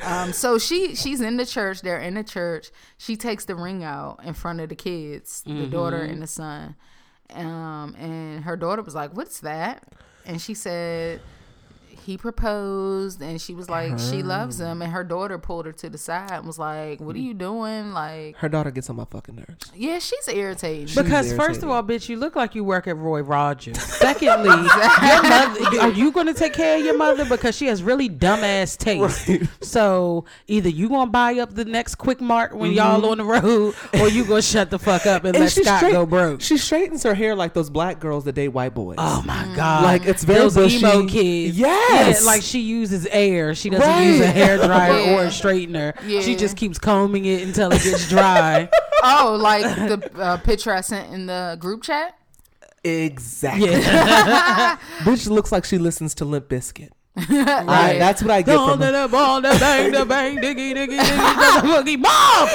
um, 0.04 0.32
so 0.32 0.60
she 0.60 0.96
she's 0.96 1.22
in 1.22 1.38
the 1.38 1.46
church. 1.46 1.82
They're 1.82 2.00
in 2.00 2.14
the 2.14 2.24
church. 2.24 2.70
She 2.98 3.16
takes 3.16 3.46
the 3.46 3.56
ring 3.56 3.84
out 3.84 4.20
in 4.24 4.36
front 4.36 4.60
of 4.60 4.70
the 4.70 4.76
kids, 4.76 5.42
the 5.46 5.66
daughter 5.66 5.98
and 5.98 6.22
the 6.22 6.28
son. 6.28 6.76
Um, 7.34 7.96
and 7.98 8.44
her 8.44 8.56
daughter 8.56 8.84
was 8.84 8.94
like, 8.94 9.16
"What's 9.16 9.40
that?" 9.40 9.84
And 10.26 10.40
she 10.40 10.54
said, 10.54 11.20
"He 12.08 12.18
proposed." 12.18 13.22
And 13.22 13.40
she 13.40 13.54
was 13.54 13.70
like, 13.70 14.00
"She 14.00 14.24
loves 14.24 14.60
him." 14.60 14.82
And 14.82 14.92
her 14.92 15.04
daughter 15.04 15.38
pulled 15.38 15.66
her 15.68 15.72
to 15.74 15.90
the 15.90 15.98
side 15.98 16.32
and 16.32 16.48
was 16.48 16.58
like, 16.58 17.00
"What 17.00 17.16
are 17.16 17.20
you 17.20 17.34
doing?" 17.34 17.92
Like, 17.92 18.38
Her 18.38 18.50
daughter 18.50 18.72
gets 18.72 18.90
on 18.90 18.96
my 18.96 19.06
fucking 19.06 19.36
nerves. 19.36 19.72
yeah, 19.76 20.00
she's 20.00 20.28
irritating. 20.28 20.88
Because 20.96 21.34
first 21.34 21.62
of 21.64 21.70
all, 21.70 21.84
bitch, 21.84 22.10
you 22.10 22.18
look 22.18 22.36
like 22.36 22.56
you 22.56 22.64
work 22.64 22.88
at 22.88 22.98
Roy 22.98 23.22
Rogers. 23.22 23.80
Secondly, 23.82 24.50
your 24.50 25.24
mother, 25.24 25.80
are 25.82 25.92
you 25.92 26.12
going 26.12 26.28
to 26.28 26.34
take 26.34 26.54
care 26.54 26.78
of 26.80 26.86
your 26.86 26.98
mother 26.98 27.26
because 27.26 27.56
she 27.56 27.68
has 27.68 27.84
really 27.84 28.10
dumbass 28.10 28.78
taste? 28.78 29.52
So 29.62 30.26
either 30.48 30.70
you 30.70 30.90
gonna 30.90 31.12
buy 31.12 31.40
up 31.40 31.54
the 31.54 31.66
next 31.66 31.96
quick 31.96 32.22
mark 32.22 32.54
when 32.54 32.72
y'all 32.72 33.02
mm-hmm. 33.02 33.12
on 33.12 33.18
the 33.18 33.26
road, 33.26 33.76
or 34.00 34.08
you 34.08 34.24
gonna 34.26 34.42
shut 34.42 34.70
the 34.70 34.80
fuck 34.80 35.06
up 35.06 35.26
and, 35.26 35.38
let 35.38 35.52
she 35.52 35.64
Scott 35.64 35.80
straight- 35.80 35.92
go 35.92 36.06
broke. 36.06 36.42
She 36.42 36.58
straightens 36.58 37.04
her 37.04 37.14
hair 37.14 37.36
like 37.36 37.54
those 37.54 37.70
black 37.70 38.00
girls 38.00 38.24
that 38.26 38.34
date 38.34 38.50
white 38.50 38.74
boys. 38.74 38.96
Oh 38.98 39.22
my 39.26 39.44
mm-hmm. 39.44 39.56
god! 39.56 39.84
Like, 39.84 40.06
it's 40.06 40.24
very 40.24 40.40
those 40.40 40.56
bushy. 40.56 40.78
emo 40.78 41.08
kids. 41.08 41.58
Yes. 41.58 41.97
Yeah, 42.00 42.20
like 42.26 42.42
she 42.42 42.60
uses 42.60 43.06
air. 43.08 43.56
She 43.56 43.70
doesn't 43.70 44.04
use 44.06 44.20
a 44.20 44.24
Right. 44.26 44.34
hair 44.36 44.58
dryer 44.58 45.00
Yeah. 45.00 45.16
or 45.18 45.24
a 45.26 45.28
straightener. 45.28 45.94
She 46.24 46.36
just 46.36 46.56
keeps 46.58 46.78
combing 46.78 47.26
it 47.26 47.44
until 47.48 47.72
it 47.72 47.82
gets 47.84 48.08
dry. 48.10 48.70
oh, 49.04 49.38
like 49.42 49.64
the 49.64 50.12
uh, 50.20 50.38
picture 50.38 50.72
I 50.74 50.82
sent 50.82 51.14
in 51.14 51.26
the 51.26 51.58
group 51.60 51.84
chat. 51.84 52.18
Exactly. 52.84 53.70
yeah. 53.72 54.78
Bitch 55.00 55.28
looks 55.30 55.52
like 55.52 55.66
she 55.66 55.78
listens 55.78 56.14
to 56.16 56.26
Limp 56.26 56.48
Bizkit. 56.48 56.90
I- 57.30 57.98
that's 58.00 58.22
what 58.22 58.32
I 58.32 58.42
get 58.42 58.56
from 58.56 58.80
her. 58.80 58.92
the 58.92 59.08
ball, 59.12 59.42
the 59.42 59.50
bang, 59.60 59.92
the 59.92 60.06
bang, 60.06 60.38
diggy, 60.38 60.74
diggy, 60.76 61.00
diggy, 61.00 61.84
the 61.86 61.98
mom. 61.98 62.48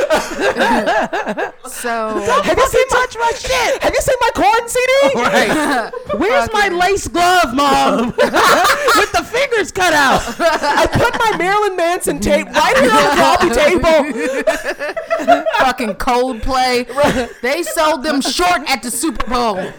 So 1.69 2.21
Have 2.45 2.57
you 2.59 2.67
seen 2.69 2.89
touch 2.89 3.17
my 3.19 3.33
shit? 3.37 3.83
Have 3.83 3.93
you 3.93 4.01
seen 4.01 4.17
my 4.21 4.31
Korn 4.35 4.69
CD? 4.69 4.93
Right. 5.23 5.91
Where's 6.19 6.49
my 6.53 6.69
lace 6.69 7.09
glove, 7.09 7.55
mom? 7.55 8.07
With 8.09 9.13
the 9.13 9.25
fingers 9.25 9.73
cut 9.73 9.93
out. 9.93 10.21
I 10.39 10.87
put 10.87 11.19
my 11.19 11.37
Marilyn 11.39 11.77
Manson 11.77 12.19
tape 12.21 12.47
right 12.49 12.77
here 12.79 12.91
on 12.91 13.05
the 13.05 13.23
coffee 13.23 13.51
table. 13.51 15.45
fucking 15.59 15.95
Coldplay. 15.95 16.87
They 17.41 17.63
sold 17.63 18.03
them 18.05 18.21
short 18.21 18.63
at 18.69 18.83
the 18.83 18.91
Super 18.91 19.27
Bowl. 19.29 19.73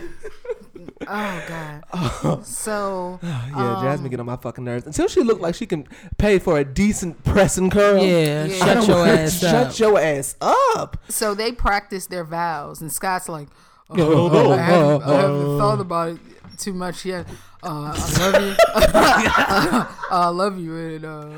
Oh 1.08 1.44
God. 1.48 2.44
So 2.46 3.20
Yeah, 3.24 3.80
Jasmine 3.82 4.10
get 4.12 4.20
on 4.20 4.26
my 4.26 4.36
fucking 4.38 4.64
nerves 4.64 4.86
until 4.86 5.08
she 5.08 5.22
look 5.22 5.40
like 5.40 5.56
she 5.56 5.66
can 5.66 5.88
pay 6.18 6.40
for 6.40 6.58
a 6.60 6.64
decent 6.66 7.24
press 7.24 7.58
and 7.58 7.72
curl. 7.72 7.98
Yeah, 8.04 8.46
Yeah. 8.46 8.66
shut 8.66 8.88
your 8.88 9.06
ass 9.08 9.40
Shut 9.42 9.56
up. 9.68 9.80
your 9.80 10.00
ass 10.00 10.36
up. 10.42 10.98
so 11.10 11.34
they 11.34 11.52
practice 11.52 12.08
their 12.08 12.24
vows, 12.24 12.82
and 12.82 12.92
Scott's 12.92 13.30
like, 13.30 13.48
oh, 13.90 13.96
Oh, 14.32 14.52
I, 14.54 14.58
haven't, 14.58 15.02
I 15.04 15.06
oh, 15.06 15.16
haven't 15.18 15.58
thought 15.60 15.80
about 15.80 16.08
it 16.14 16.20
too 16.58 16.74
much 16.74 17.06
yet. 17.06 17.28
Uh, 17.62 17.94
I 17.96 18.30
love 18.30 18.44
you. 18.44 18.56
uh, 18.76 19.88
I 20.12 20.28
love 20.28 20.60
you, 20.60 20.76
and 20.76 21.06
uh, 21.06 21.30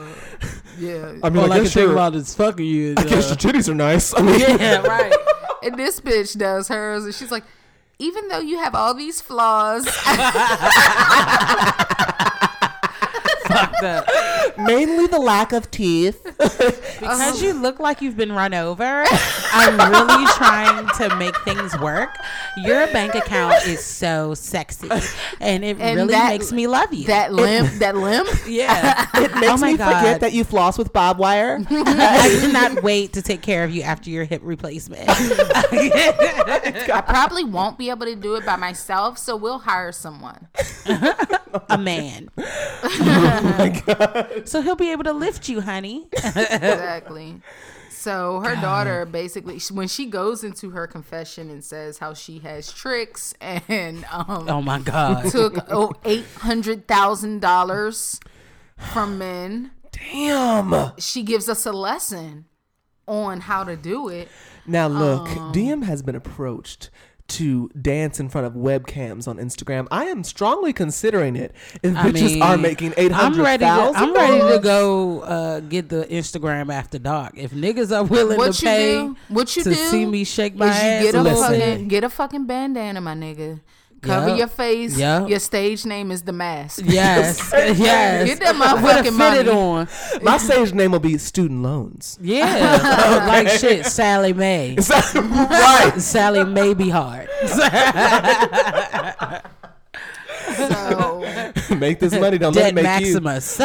yeah. 0.80 1.13
I 1.24 1.30
mean, 1.30 1.43
All 1.43 1.51
I 1.51 1.55
I 1.55 1.57
can 1.57 1.63
guess 1.66 1.74
think 1.74 1.84
your, 1.86 1.91
about 1.93 2.16
is 2.16 2.34
fucking 2.34 2.66
you. 2.66 2.91
is, 2.91 2.97
I 2.97 3.03
guess 3.03 3.26
uh, 3.32 3.36
your 3.39 3.53
titties 3.53 3.70
are 3.70 3.76
nice. 3.76 4.13
I 4.18 4.22
mean, 4.22 4.39
yeah, 4.39 4.78
right. 4.82 5.13
and 5.63 5.78
this 5.78 5.99
bitch 5.99 6.36
does 6.38 6.68
hers, 6.68 7.05
and 7.05 7.13
she's 7.13 7.32
like, 7.32 7.43
even 8.00 8.28
though 8.28 8.39
you 8.39 8.58
have 8.60 8.76
all 8.76 8.93
these 8.93 9.22
flaws, 9.22 9.86
Fucked 13.48 13.84
up. 13.84 14.06
mainly 14.58 15.08
the 15.08 15.20
lack 15.20 15.52
of 15.54 15.70
teeth. 15.72 16.22
Because 16.38 17.41
you 17.41 17.54
look 17.54 17.80
like 17.80 18.02
you've 18.02 18.18
been 18.18 18.32
run 18.32 18.54
over, 18.54 19.04
I'm 19.54 19.78
really 19.91 20.26
trying 20.34 20.88
to 20.98 21.16
make 21.18 21.36
things 21.43 21.78
work. 21.80 22.10
Your 22.58 22.88
bank 22.88 23.16
account 23.16 23.66
is 23.68 23.84
so 23.84 24.34
sexy, 24.34 24.89
and 25.39 25.64
it 25.64 25.78
And 25.80 25.96
really 25.98 26.12
that- 26.14 26.30
makes 26.32 26.52
me 26.52 26.68
love 26.68 26.93
you. 26.93 27.06
that 27.08 27.34
limp, 27.34 27.70
that 27.80 27.96
limp. 27.96 28.28
yeah, 28.48 29.08
It 29.16 29.34
makes 29.36 29.48
oh 29.54 29.58
my 29.58 29.72
me 29.74 29.78
God. 29.78 29.98
forget 30.00 30.22
that 30.22 30.34
you 30.34 30.43
floss 30.43 30.78
with 30.78 30.91
bob 30.93 31.20
wire. 31.20 31.60
I 31.70 32.38
cannot 32.41 32.84
wait 32.84 33.14
to 33.14 33.22
take 33.22 33.41
care 33.41 33.64
of 33.64 33.72
you 33.72 33.82
after 33.84 34.10
your 34.10 34.24
hip 34.26 34.41
replacement. 34.43 35.04
I 35.08 37.04
probably 37.08 37.43
won't 37.43 37.78
be 37.78 37.89
able 37.89 38.06
to 38.06 38.16
do 38.16 38.36
it 38.36 38.46
by 38.46 38.56
myself, 38.56 39.18
so 39.18 39.36
we'll 39.36 39.60
hire 39.60 39.91
someone. 39.91 40.48
A 41.70 41.78
man. 41.78 42.30
So 44.46 44.62
he'll 44.62 44.76
be 44.76 44.92
able 44.92 45.04
to 45.06 45.14
lift 45.14 45.50
you, 45.50 45.62
honey. 45.62 46.08
exactly. 46.14 47.42
So 47.90 48.40
her 48.42 48.56
daughter 48.56 49.06
basically, 49.06 49.60
when 49.72 49.88
she 49.88 50.06
goes 50.06 50.44
into 50.44 50.70
her 50.72 50.86
confession 50.86 51.50
and 51.50 51.64
says 51.64 51.98
how 51.98 52.14
she 52.14 52.40
has 52.40 52.72
tricks 52.72 53.34
and 53.42 54.06
um, 54.12 54.48
Oh 54.48 54.62
my 54.62 54.80
god. 54.80 55.32
took 55.32 55.58
oh, 55.72 55.92
eight 56.06 56.26
hundred 56.38 56.88
thousand 56.88 57.42
dollars 57.42 58.20
from 58.94 59.18
men, 59.18 59.72
Damn. 59.92 60.92
she 61.00 61.24
gives 61.24 61.50
us 61.50 61.66
a 61.66 61.72
lesson 61.72 62.46
on 63.08 63.40
how 63.42 63.64
to 63.64 63.76
do 63.76 64.10
it. 64.10 64.28
Now 64.68 64.88
look, 64.88 65.28
DM 65.54 65.84
has 65.86 66.02
been 66.04 66.16
approached 66.16 66.90
to 67.28 67.69
dance 67.69 68.19
in 68.19 68.30
front 68.30 68.45
of 68.45 68.53
webcams 68.53 69.28
on 69.28 69.38
Instagram. 69.38 69.88
I 69.89 70.05
am 70.05 70.23
strongly 70.23 70.73
considering 70.73 71.36
it. 71.36 71.55
If 71.82 71.95
I 71.95 72.11
bitches 72.11 72.34
mean, 72.34 72.41
are 72.43 72.57
making 72.57 72.93
eight 72.97 73.11
I'm 73.11 73.41
ready. 73.41 73.65
To, 73.65 73.71
I'm 73.71 74.13
ready 74.13 74.39
to 74.39 74.59
go 74.59 75.21
uh, 75.21 75.59
get 75.61 75.89
the 75.89 76.05
Instagram 76.05 76.71
after 76.71 76.99
dark. 76.99 77.34
If 77.38 77.51
niggas 77.51 77.95
are 77.95 78.03
willing 78.03 78.38
What 78.38 78.53
to 78.53 78.65
you 78.65 78.71
pay 78.71 78.93
do? 78.99 79.15
What 79.30 79.55
you 79.55 79.63
to 79.63 79.69
do? 79.69 79.76
see 79.76 80.05
me 80.05 80.23
shake 80.23 80.55
my 80.55 80.69
is 80.69 80.76
you 80.76 80.89
ass, 80.89 81.03
get 81.03 81.15
a 81.15 81.21
listen. 81.23 81.59
fucking 81.59 81.88
get 81.88 82.03
a 82.03 82.09
fucking 82.09 82.45
bandana, 82.45 83.01
my 83.01 83.15
nigga. 83.15 83.59
Cover 84.02 84.30
Yup. 84.30 84.38
your 84.38 84.48
face. 84.48 84.98
Yup. 84.98 85.30
Your 85.30 85.39
stage 85.39 85.86
name 85.86 86.12
is 86.12 86.22
the 86.22 86.32
mask. 86.34 86.82
Yes, 86.86 87.52
yes. 87.54 88.28
Get 88.28 88.39
that 88.39 88.56
motherfucking 88.56 89.18
fitted 89.18 89.48
money. 89.48 89.50
on. 89.50 89.88
my 90.22 90.38
stage 90.38 90.74
name 90.74 90.91
will 90.91 91.00
be 91.00 91.18
student 91.18 91.64
loans. 91.64 92.20
Yeah, 92.22 93.26
like 93.28 93.50
shit. 93.50 93.86
Sallie 93.86 94.34
Mae. 94.34 94.76
right. 95.16 95.93
Sally 95.98 96.43
may 96.43 96.74
be 96.74 96.89
hard. 96.89 97.28
So 100.56 101.76
make 101.76 102.00
this 102.00 102.14
money. 102.14 102.38
Don't 102.38 102.56
let 102.56 102.70
it 102.70 102.76
make 102.76 103.06
you 103.06 103.20
Maximus. 103.20 103.60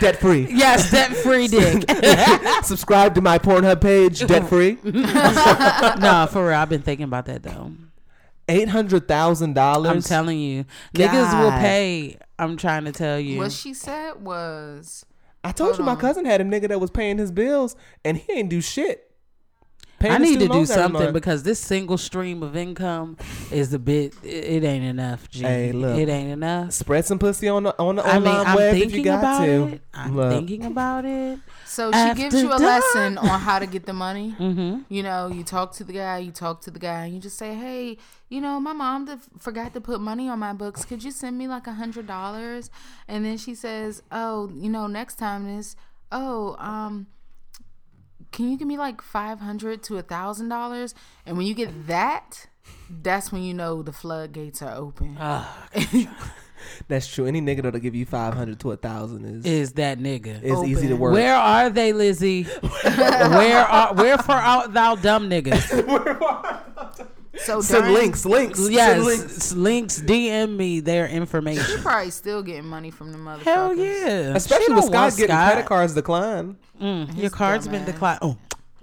Debt 0.00 0.16
free. 0.16 0.46
yes, 0.50 0.90
debt 0.90 1.14
free 1.16 1.48
dick. 1.48 1.84
Subscribe 2.64 3.14
to 3.14 3.20
my 3.20 3.38
Pornhub 3.38 3.80
page, 3.80 4.20
debt 4.26 4.48
free. 4.48 4.78
no, 4.84 6.28
for 6.30 6.46
real. 6.48 6.56
I've 6.56 6.68
been 6.68 6.82
thinking 6.82 7.04
about 7.04 7.26
that 7.26 7.42
though. 7.42 7.72
Eight 8.48 8.68
hundred 8.68 9.08
thousand 9.08 9.54
dollars. 9.54 9.90
I'm 9.90 10.02
telling 10.02 10.38
you, 10.38 10.64
niggas 10.94 11.40
will 11.40 11.50
pay. 11.52 12.18
I'm 12.38 12.56
trying 12.56 12.84
to 12.84 12.92
tell 12.92 13.18
you. 13.18 13.38
what 13.38 13.50
she 13.52 13.74
said 13.74 14.22
was 14.22 15.04
I 15.42 15.52
told 15.52 15.78
you 15.78 15.84
my 15.84 15.96
cousin 15.96 16.24
had 16.24 16.40
a 16.40 16.44
nigga 16.44 16.68
that 16.68 16.80
was 16.80 16.90
paying 16.90 17.18
his 17.18 17.30
bills 17.32 17.76
and 18.04 18.16
he 18.16 18.32
ain't 18.32 18.48
do 18.50 18.60
shit. 18.60 19.10
Paying 20.08 20.20
I 20.20 20.24
need 20.24 20.40
to 20.40 20.48
do 20.48 20.66
something 20.66 21.12
because 21.12 21.42
this 21.42 21.58
single 21.58 21.98
stream 21.98 22.42
of 22.42 22.56
income 22.56 23.16
is 23.50 23.72
a 23.74 23.78
bit. 23.78 24.14
It, 24.22 24.28
it 24.28 24.64
ain't 24.64 24.84
enough. 24.84 25.28
G. 25.30 25.42
Hey, 25.42 25.72
look. 25.72 25.98
it 25.98 26.08
ain't 26.08 26.30
enough. 26.30 26.72
spread 26.72 27.04
some 27.04 27.18
pussy 27.18 27.48
on 27.48 27.64
the 27.64 27.78
on 27.78 27.96
the 27.96 28.02
I 28.06 28.16
online 28.16 28.22
mean, 28.38 28.46
I'm 28.46 28.56
web 28.56 28.74
if 28.74 28.78
you 28.78 28.84
thinking 28.86 29.04
got 29.04 29.18
about 29.18 29.44
to. 29.44 29.66
it. 29.74 29.80
I'm 29.94 30.16
Look. 30.16 30.32
thinking 30.32 30.64
about 30.64 31.04
it. 31.04 31.38
so 31.64 31.90
she 31.92 32.14
gives 32.14 32.34
you 32.34 32.46
a 32.52 32.58
dark. 32.58 32.62
lesson 32.62 33.18
on 33.18 33.40
how 33.40 33.58
to 33.58 33.66
get 33.66 33.86
the 33.86 33.92
money. 33.92 34.34
Mm-hmm. 34.46 34.82
You 34.88 35.02
know, 35.02 35.26
you 35.26 35.42
talk 35.42 35.72
to 35.74 35.84
the 35.84 35.92
guy, 35.92 36.18
you 36.18 36.30
talk 36.30 36.60
to 36.62 36.70
the 36.70 36.78
guy, 36.78 37.04
and 37.06 37.14
you 37.14 37.20
just 37.20 37.36
say, 37.36 37.54
"Hey, 37.54 37.98
you 38.28 38.40
know, 38.40 38.60
my 38.60 38.72
mom 38.72 39.06
def- 39.06 39.28
forgot 39.38 39.74
to 39.74 39.80
put 39.80 40.00
money 40.00 40.28
on 40.28 40.38
my 40.38 40.52
books. 40.52 40.84
Could 40.84 41.02
you 41.02 41.10
send 41.10 41.36
me 41.36 41.48
like 41.48 41.66
a 41.66 41.72
hundred 41.72 42.06
dollars?" 42.06 42.70
And 43.08 43.24
then 43.24 43.38
she 43.38 43.54
says, 43.54 44.02
"Oh, 44.12 44.50
you 44.54 44.70
know, 44.70 44.86
next 44.86 45.16
time 45.16 45.48
is 45.58 45.74
oh, 46.12 46.54
um." 46.58 47.06
Can 48.32 48.50
you 48.50 48.58
give 48.58 48.68
me 48.68 48.76
like 48.78 49.00
five 49.02 49.40
hundred 49.40 49.82
to 49.84 49.96
a 49.98 50.02
thousand 50.02 50.48
dollars? 50.48 50.94
And 51.24 51.36
when 51.36 51.46
you 51.46 51.54
get 51.54 51.86
that, 51.86 52.46
that's 52.90 53.32
when 53.32 53.42
you 53.42 53.54
know 53.54 53.82
the 53.82 53.92
floodgates 53.92 54.62
are 54.62 54.74
open. 54.74 55.16
Ah, 55.18 55.68
that's 56.88 57.06
true. 57.06 57.26
Any 57.26 57.40
nigga 57.40 57.62
that'll 57.62 57.80
give 57.80 57.94
you 57.94 58.06
five 58.06 58.34
hundred 58.34 58.60
to 58.60 58.72
a 58.72 58.76
thousand 58.76 59.24
is 59.24 59.44
Is 59.46 59.72
that 59.74 59.98
nigga? 59.98 60.42
is 60.42 60.62
easy 60.64 60.88
to 60.88 60.96
work. 60.96 61.12
Where 61.12 61.34
are 61.34 61.70
they, 61.70 61.92
Lizzie? 61.92 62.42
where 62.82 63.58
are 63.64 63.94
wherefore 63.94 64.36
art 64.36 64.72
thou 64.72 64.96
dumb 64.96 65.30
niggas? 65.30 66.62
so 67.46 67.60
Send 67.62 67.84
during- 67.84 67.94
links, 67.94 68.24
links. 68.26 68.58
Send 68.60 68.72
Yes, 68.72 69.04
links. 69.04 69.52
links. 69.52 70.00
DM 70.00 70.56
me 70.56 70.80
their 70.80 71.06
information. 71.08 71.64
You're 71.68 71.78
probably 71.78 72.10
still 72.10 72.42
getting 72.42 72.66
money 72.66 72.90
from 72.90 73.12
the 73.12 73.18
motherfuckers. 73.18 73.42
Hell 73.42 73.74
yeah, 73.74 74.34
Especially 74.34 74.66
don't 74.66 74.76
with 74.76 74.84
Scott 74.86 74.94
want 74.94 75.16
getting 75.16 75.34
Scott. 75.34 75.52
credit 75.52 75.66
cards 75.68 75.94
declined. 75.94 76.56
Mm, 76.80 77.16
your 77.16 77.30
card's 77.30 77.68
been 77.68 77.84
declined. 77.84 78.18
Oh. 78.22 78.36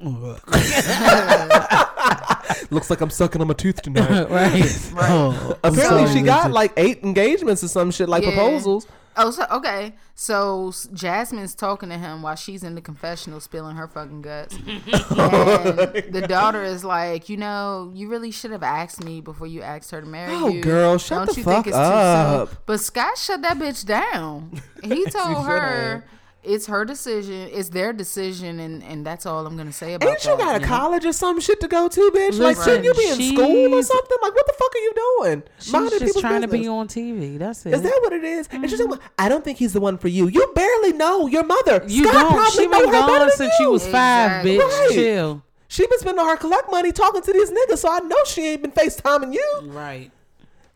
Looks 2.70 2.90
like 2.90 3.02
I'm 3.02 3.10
sucking 3.10 3.42
on 3.42 3.48
my 3.48 3.54
tooth 3.54 3.82
tonight. 3.82 4.10
right. 4.30 4.92
Oh, 4.98 5.58
apparently 5.64 6.06
sorry, 6.08 6.20
she 6.20 6.22
got 6.24 6.52
like 6.52 6.74
eight 6.78 7.04
engagements 7.04 7.64
or 7.64 7.68
some 7.68 7.92
shit, 7.92 8.10
like 8.10 8.24
Yeah. 8.24 8.32
proposals. 8.32 8.88
Oh, 9.16 9.32
so 9.32 9.46
okay. 9.52 9.94
So 10.16 10.72
Jasmine's 10.94 11.56
talking 11.56 11.90
to 11.90 11.98
him 11.98 12.22
while 12.22 12.36
she's 12.36 12.64
in 12.64 12.76
the 12.76 12.82
confessional, 12.82 13.40
spilling 13.40 13.76
her 13.76 13.88
fucking 13.88 14.22
guts. 14.22 14.56
and 14.68 14.82
oh 14.88 15.94
the 16.10 16.26
daughter 16.28 16.64
is 16.64 16.84
like, 16.84 17.30
you 17.30 17.38
know, 17.38 17.92
you 17.94 18.08
really 18.10 18.32
should 18.32 18.52
have 18.52 18.64
asked 18.64 19.04
me 19.04 19.22
before 19.22 19.48
you 19.48 19.62
asked 19.62 19.92
her 19.92 20.02
to 20.02 20.08
marry 20.08 20.32
me. 20.32 20.38
Oh, 20.42 20.48
you. 20.50 20.62
girl, 20.62 20.98
shut 20.98 21.34
the 21.34 21.42
fuck 21.42 21.68
up. 21.68 22.66
But 22.66 22.80
Scott 22.80 23.18
shut 23.18 23.42
that 23.42 23.58
bitch 23.58 23.86
down. 23.86 24.62
He 24.84 25.06
told 25.10 25.46
her 25.46 26.06
it's 26.44 26.68
her 26.68 26.86
decision, 26.86 27.50
it's 27.52 27.70
their 27.70 27.94
decision, 27.94 28.60
and 28.60 28.84
and 28.84 29.06
that's 29.06 29.26
all 29.26 29.46
I'm 29.46 29.56
gonna 29.56 29.72
say 29.72 29.94
about 29.94 30.08
it. 30.08 30.12
Ain't 30.12 30.26
you 30.26 30.38
that. 30.38 30.40
got 30.40 30.62
a 30.62 30.66
college 30.66 31.06
or 31.06 31.14
some 31.14 31.40
shit 31.40 31.60
to 31.62 31.68
go 31.68 31.88
to, 31.88 32.12
bitch? 32.14 32.40
like, 32.40 32.58
shouldn't 32.58 32.84
you 32.84 32.94
be 32.94 33.08
in 33.08 33.36
school 33.36 33.74
or 33.74 33.84
something? 33.84 34.18
Like, 34.22 34.36
what 34.36 34.48
the 34.48 34.54
fuck 34.54 34.76
are 34.76 34.80
you 34.80 34.94
doing? 34.96 35.44
She's 35.60 35.74
Minding 35.74 36.00
just 36.00 36.20
trying 36.20 36.42
to 36.42 36.48
be 36.48 36.68
on 36.68 36.88
TV. 36.88 37.38
That's 37.38 37.66
it. 37.66 37.74
Is 37.74 37.82
that 37.82 38.00
what 38.02 38.14
it 38.14 38.24
is? 38.24 38.48
And 38.52 38.70
she's 38.70 38.80
like, 38.80 38.90
mm-hmm. 38.90 39.08
I 39.18 39.30
don't 39.30 39.44
think 39.44 39.58
he's 39.58 39.74
the 39.74 39.82
one 39.82 39.98
for 39.98 40.08
you. 40.08 40.28
You 40.28 40.52
barely 40.56 40.94
know 40.94 41.28
your 41.28 41.44
mother. 41.44 41.84
you 41.88 42.04
Scott 42.04 42.14
don't. 42.14 42.34
probably 42.34 42.64
She 42.64 42.68
know 42.68 42.80
been 42.80 42.94
her 42.94 43.08
better 43.08 43.26
gone 43.26 43.32
since 43.32 43.54
she 43.58 43.66
was 43.66 43.88
five, 43.88 44.46
Exactly. 44.46 44.58
bitch. 44.58 44.80
Right. 44.80 44.90
Chill. 44.92 45.44
She 45.68 45.88
been 45.88 45.98
spending 45.98 46.24
her 46.24 46.38
collect 46.38 46.70
money 46.70 46.92
talking 46.92 47.24
to 47.24 47.34
these 47.34 47.50
niggas, 47.50 47.80
so 47.80 47.90
I 47.92 48.00
know 48.00 48.18
she 48.28 48.46
ain't 48.46 48.62
been 48.62 48.72
FaceTiming 48.72 49.34
you. 49.34 49.60
Right. 49.64 50.12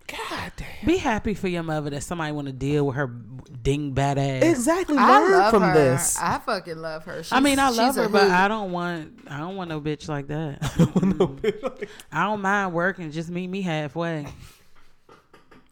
God 0.08 0.52
damn. 0.56 0.86
Be 0.86 0.98
happy 0.98 1.34
for 1.34 1.48
your 1.50 1.64
mother 1.64 1.90
that 1.90 2.02
somebody 2.02 2.32
want 2.32 2.48
to 2.48 2.54
deal 2.54 2.88
with 2.88 2.96
her 2.96 3.08
ding 3.08 3.92
bad 3.92 4.18
ass. 4.18 4.44
Exactly. 4.44 4.96
I 4.98 5.20
Learn 5.20 5.32
love 5.32 5.52
from 5.52 5.64
her. 5.64 5.74
this. 5.74 6.18
I 6.18 6.38
fucking 6.40 6.78
love 6.78 7.04
her. 7.06 7.24
I 7.32 7.40
mean, 7.42 7.60
I 7.60 7.70
love 7.70 7.96
her, 7.96 8.08
but 8.08 8.24
hoot. 8.24 8.32
I 8.32 8.48
don't 8.48 8.72
want. 8.72 9.20
I 9.30 9.38
don't 9.40 9.56
want 9.58 9.70
no 9.70 9.82
bitch 9.82 10.08
like 10.08 10.28
that. 10.28 10.62
Mm-mm. 10.62 11.90
I 12.12 12.24
don't 12.24 12.42
mind 12.42 12.74
working. 12.74 13.12
Just 13.12 13.30
meet 13.30 13.48
me 13.48 13.62
halfway. 13.62 14.28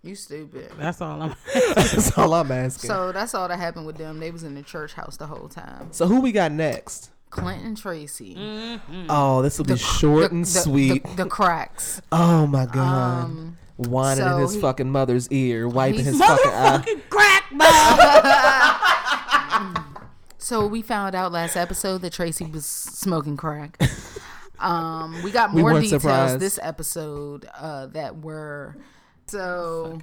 you 0.04 0.16
stupid. 0.16 0.72
That's 0.78 1.00
all 1.02 1.22
I'm. 1.22 1.36
That's 1.76 2.18
all 2.18 2.34
I'm 2.34 2.52
asking. 2.52 2.90
So, 2.90 3.08
So 3.08 3.12
that's 3.14 3.34
all 3.34 3.48
that 3.48 3.58
happened 3.58 3.86
with 3.86 3.98
them. 3.98 4.20
They 4.20 4.32
was 4.32 4.44
in 4.44 4.54
the 4.56 4.64
church 4.64 4.94
house 4.94 5.16
the 5.18 5.28
whole 5.28 5.48
time. 5.48 5.88
So 5.92 6.08
who 6.08 6.20
we 6.20 6.32
got 6.34 6.52
next? 6.52 7.10
Clinton 7.30 7.76
Tracy. 7.76 8.36
Oh, 9.10 9.42
this 9.42 9.58
will 9.58 9.66
be 9.66 9.78
short 9.78 10.30
the- 10.30 10.36
and 10.36 10.46
the- 10.46 10.50
sweet. 10.50 11.04
The, 11.06 11.24
the 11.24 11.30
cracks. 11.30 12.02
oh 12.12 12.46
my 12.48 12.66
god. 12.66 13.24
Um, 13.26 13.58
Whining 13.78 14.26
in 14.26 14.40
his 14.40 14.54
he- 14.56 14.62
fucking 14.62 14.90
mother's 14.90 15.28
ear, 15.30 15.68
wiping 15.68 16.06
his 16.06 16.18
fucking 16.18 16.52
eye. 16.52 16.96
crack 17.10 17.44
ball. 17.52 17.66
So 20.38 20.68
we 20.68 20.84
found 20.84 21.16
out 21.16 21.32
last 21.32 21.56
episode 21.56 22.04
that 22.04 22.14
Tracy 22.14 22.46
was 22.46 22.68
smoking 22.68 23.36
crack. 23.36 23.82
Um, 24.60 25.24
we 25.24 25.32
got 25.32 25.52
more 25.56 25.64
weren't 25.74 25.86
details 25.86 26.04
surprised. 26.04 26.40
this 26.40 26.60
episode 26.62 27.50
uh, 27.58 27.88
that 27.88 28.18
were 28.18 28.78
so 29.26 30.00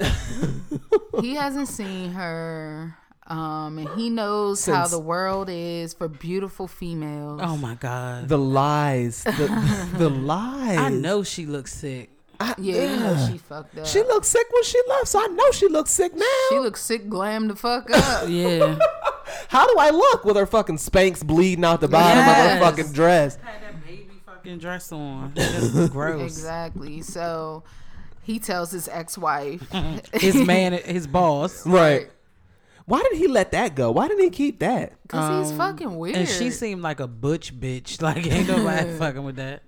he 1.20 1.36
hasn't 1.36 1.68
seen 1.68 2.10
her. 2.10 2.96
Um, 3.28 3.78
and 3.78 3.88
he 3.90 4.10
knows 4.10 4.66
how 4.66 4.88
the 4.88 4.98
world 4.98 5.48
is 5.48 5.94
for 5.94 6.08
beautiful 6.08 6.66
females. 6.66 7.40
Oh 7.44 7.56
my 7.56 7.76
god. 7.76 8.28
The 8.28 8.36
lies. 8.38 9.22
The, 9.22 9.88
the 9.96 10.10
lies. 10.10 10.76
I 10.78 10.88
know 10.88 11.22
she 11.22 11.46
looks 11.46 11.72
sick. 11.72 12.10
I- 12.40 12.54
yeah, 12.58 12.82
you 12.92 13.00
know 13.00 13.28
she 13.30 13.38
fucked 13.38 13.76
up. 13.78 13.86
She 13.86 14.00
looked 14.02 14.26
sick 14.26 14.46
when 14.52 14.62
she 14.64 14.80
left, 14.88 15.08
so 15.08 15.20
I 15.20 15.26
know 15.26 15.50
she 15.52 15.66
looks 15.68 15.90
sick 15.90 16.14
now. 16.14 16.24
She 16.50 16.58
looks 16.58 16.80
sick, 16.82 17.08
glam 17.08 17.48
the 17.48 17.56
fuck 17.56 17.90
up. 17.90 18.24
Yeah. 18.28 18.78
How 19.48 19.66
do 19.66 19.76
I 19.78 19.90
look 19.90 20.24
with 20.24 20.36
her 20.36 20.46
fucking 20.46 20.76
Spanx 20.76 21.24
bleeding 21.26 21.64
out 21.64 21.80
the 21.80 21.88
bottom 21.88 22.18
of 22.20 22.24
her 22.24 22.60
fucking 22.60 22.92
dress? 22.92 23.36
Had 23.36 23.62
that 23.62 23.84
baby 23.86 24.08
fucking 24.24 24.58
dress 24.58 24.90
on. 24.92 25.32
That's 25.34 25.88
gross. 25.90 26.22
exactly. 26.22 27.02
So 27.02 27.62
he 28.22 28.38
tells 28.38 28.70
his 28.70 28.88
ex-wife, 28.88 29.70
His 30.14 30.34
man, 30.34 30.72
his 30.72 31.06
boss. 31.06 31.66
Right. 31.66 32.08
Why 32.86 33.02
did 33.10 33.18
he 33.18 33.28
let 33.28 33.52
that 33.52 33.74
go? 33.74 33.90
Why 33.90 34.08
didn't 34.08 34.24
he 34.24 34.30
keep 34.30 34.60
that? 34.60 34.94
because 35.02 35.44
he's 35.44 35.52
Um, 35.52 35.58
fucking 35.58 35.96
weird. 35.96 36.16
And 36.16 36.26
she 36.28 36.50
seemed 36.50 36.80
like 36.80 37.00
a 37.00 37.06
butch 37.06 37.54
bitch. 37.58 38.00
Like 38.00 38.26
ain't 38.26 38.48
nobody 38.48 38.96
fucking 38.96 39.24
with 39.24 39.36
that. 39.36 39.62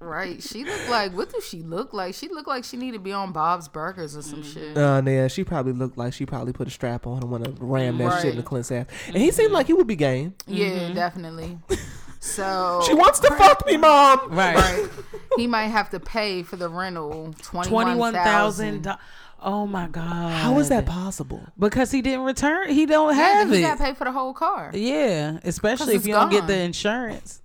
Right. 0.00 0.42
She 0.42 0.64
looked 0.64 0.88
like 0.88 1.12
what 1.16 1.30
does 1.32 1.46
she 1.46 1.62
look 1.62 1.92
like? 1.92 2.14
She 2.14 2.28
looked 2.28 2.48
like 2.48 2.64
she 2.64 2.76
need 2.76 2.92
to 2.92 2.98
be 2.98 3.12
on 3.12 3.32
Bob's 3.32 3.68
Burgers 3.68 4.16
or 4.16 4.22
some 4.22 4.42
shit. 4.42 4.76
Uh, 4.76 5.02
yeah, 5.04 5.28
she 5.28 5.44
probably 5.44 5.72
looked 5.72 5.96
like 5.98 6.12
she 6.12 6.26
probably 6.26 6.52
put 6.52 6.68
a 6.68 6.70
strap 6.70 7.06
on 7.06 7.18
and 7.22 7.30
want 7.30 7.44
to 7.44 7.52
ram 7.58 7.98
that 7.98 8.20
shit 8.22 8.30
in 8.32 8.36
the 8.36 8.42
Clint's 8.42 8.70
ass. 8.72 8.86
And 9.08 9.16
he 9.16 9.30
seemed 9.30 9.52
like 9.52 9.66
he 9.66 9.72
would 9.72 9.86
be 9.86 9.96
game. 9.96 10.34
Yeah, 10.46 10.92
definitely. 10.92 11.58
So 12.20 12.82
She 12.84 12.94
wants 12.94 13.20
to 13.20 13.28
fuck 13.34 13.64
me, 13.64 13.76
mom. 13.76 14.30
Right. 14.32 14.56
right. 14.56 14.88
He 15.36 15.46
might 15.46 15.68
have 15.68 15.90
to 15.90 16.00
pay 16.00 16.42
for 16.42 16.56
the 16.56 16.68
rental 16.68 17.32
twenty 17.42 17.68
Twenty 17.70 17.90
one 17.90 17.98
one 17.98 18.12
thousand. 18.12 18.82
thousand. 18.82 19.00
Oh 19.40 19.68
my 19.68 19.86
god. 19.86 20.32
How 20.32 20.58
is 20.58 20.68
that 20.68 20.84
possible? 20.84 21.40
Because 21.56 21.92
he 21.92 22.02
didn't 22.02 22.22
return. 22.24 22.70
He 22.70 22.86
don't 22.86 23.16
Yeah, 23.16 23.22
have 23.22 23.50
he 23.50 23.58
it. 23.58 23.62
got 23.62 23.78
to 23.78 23.84
pay 23.84 23.94
for 23.94 24.02
the 24.04 24.10
whole 24.10 24.34
car. 24.34 24.72
yeah, 24.74 25.38
especially 25.44 25.94
if 25.94 25.98
it's 26.00 26.08
you 26.08 26.14
don't 26.14 26.28
get 26.30 26.48
the 26.48 26.58
insurance. 26.58 27.40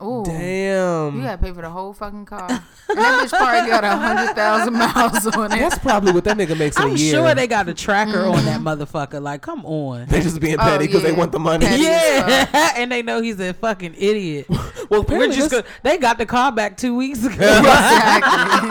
Ooh, 0.00 0.22
Damn. 0.24 1.16
you 1.16 1.22
got 1.24 1.32
to 1.32 1.38
pay 1.38 1.52
for 1.52 1.60
the 1.60 1.70
whole 1.70 1.92
fucking 1.92 2.24
car. 2.24 2.46
And 2.48 2.60
that 2.88 3.26
bitch 3.26 3.30
probably 3.36 3.68
got 3.68 3.82
a 3.82 3.96
hundred 3.96 4.32
thousand 4.36 4.74
miles 4.74 5.26
on 5.26 5.52
it. 5.52 5.58
That's 5.58 5.78
probably 5.78 6.12
what 6.12 6.22
that 6.22 6.36
nigga 6.36 6.56
makes 6.56 6.76
in 6.76 6.84
I'm 6.84 6.90
a 6.90 6.94
year. 6.94 7.14
sure 7.14 7.34
they 7.34 7.48
got 7.48 7.68
a 7.68 7.74
tracker 7.74 8.24
on 8.24 8.44
that 8.44 8.60
mm-hmm. 8.60 8.68
motherfucker. 8.68 9.20
Like, 9.20 9.42
come 9.42 9.66
on. 9.66 10.06
They 10.06 10.20
just 10.20 10.40
being 10.40 10.54
Oh, 10.54 10.62
petty 10.62 10.86
because 10.86 11.02
they 11.02 11.10
yeah. 11.10 11.16
want 11.16 11.32
the 11.32 11.40
money. 11.40 11.66
Petty. 11.66 11.82
Yeah, 11.82 12.72
and 12.76 12.92
they 12.92 13.02
know 13.02 13.20
he's 13.20 13.40
a 13.40 13.52
fucking 13.54 13.94
idiot. 13.98 14.46
Well, 14.90 15.00
We're 15.00 15.04
apparently 15.04 15.36
just 15.36 15.50
gonna, 15.50 15.64
they 15.82 15.98
got 15.98 16.16
the 16.16 16.24
car 16.24 16.50
back 16.50 16.78
two 16.78 16.96
weeks 16.96 17.22
ago. 17.22 17.34
Exactly. 17.34 18.70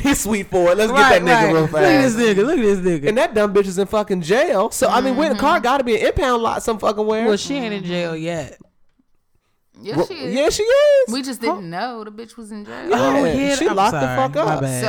he's 0.00 0.20
sweet 0.20 0.46
for 0.48 0.70
it. 0.70 0.78
Let's 0.78 0.92
Right, 0.92 1.18
get 1.18 1.24
that 1.24 1.42
nigga 1.42 1.44
right. 1.46 1.52
real 1.52 1.62
Look 1.62 1.74
at 1.74 2.02
this 2.02 2.14
nigga. 2.14 2.46
Look 2.46 2.58
at 2.58 2.62
this 2.62 2.78
nigga. 2.78 3.08
And 3.08 3.18
that 3.18 3.34
dumb 3.34 3.52
bitch 3.52 3.66
is 3.66 3.78
in 3.78 3.88
fucking 3.88 4.22
jail. 4.22 4.70
So 4.70 4.86
I 4.86 5.00
mean, 5.00 5.16
where 5.16 5.28
the 5.28 5.34
car 5.34 5.56
mm-hmm. 5.56 5.64
got 5.64 5.78
to 5.78 5.84
be 5.84 5.96
an 6.00 6.06
impound 6.06 6.40
lot 6.40 6.62
some 6.62 6.78
fucking 6.78 7.04
where. 7.04 7.26
well, 7.26 7.36
she 7.36 7.56
ain't 7.56 7.74
in 7.74 7.82
jail 7.82 8.14
yet. 8.14 8.60
Yes, 9.82 9.96
Well, 9.96 10.06
she 10.06 10.14
is. 10.14 10.34
yeah, 10.34 10.48
she 10.50 10.62
is. 10.62 11.12
We 11.12 11.22
just 11.22 11.40
didn't 11.40 11.68
know 11.68 12.04
the 12.04 12.10
bitch 12.12 12.36
was 12.36 12.52
in 12.52 12.64
jail. 12.64 12.90
Oh, 12.92 13.24
Yeah, 13.24 13.32
yeah, 13.34 13.54
she 13.56 13.68
I'm 13.68 13.76
locked 13.76 13.92
the 13.92 14.00
sorry. 14.00 14.32
fuck 14.32 14.34
My 14.46 14.52
up. 14.54 14.60
bad. 14.62 14.84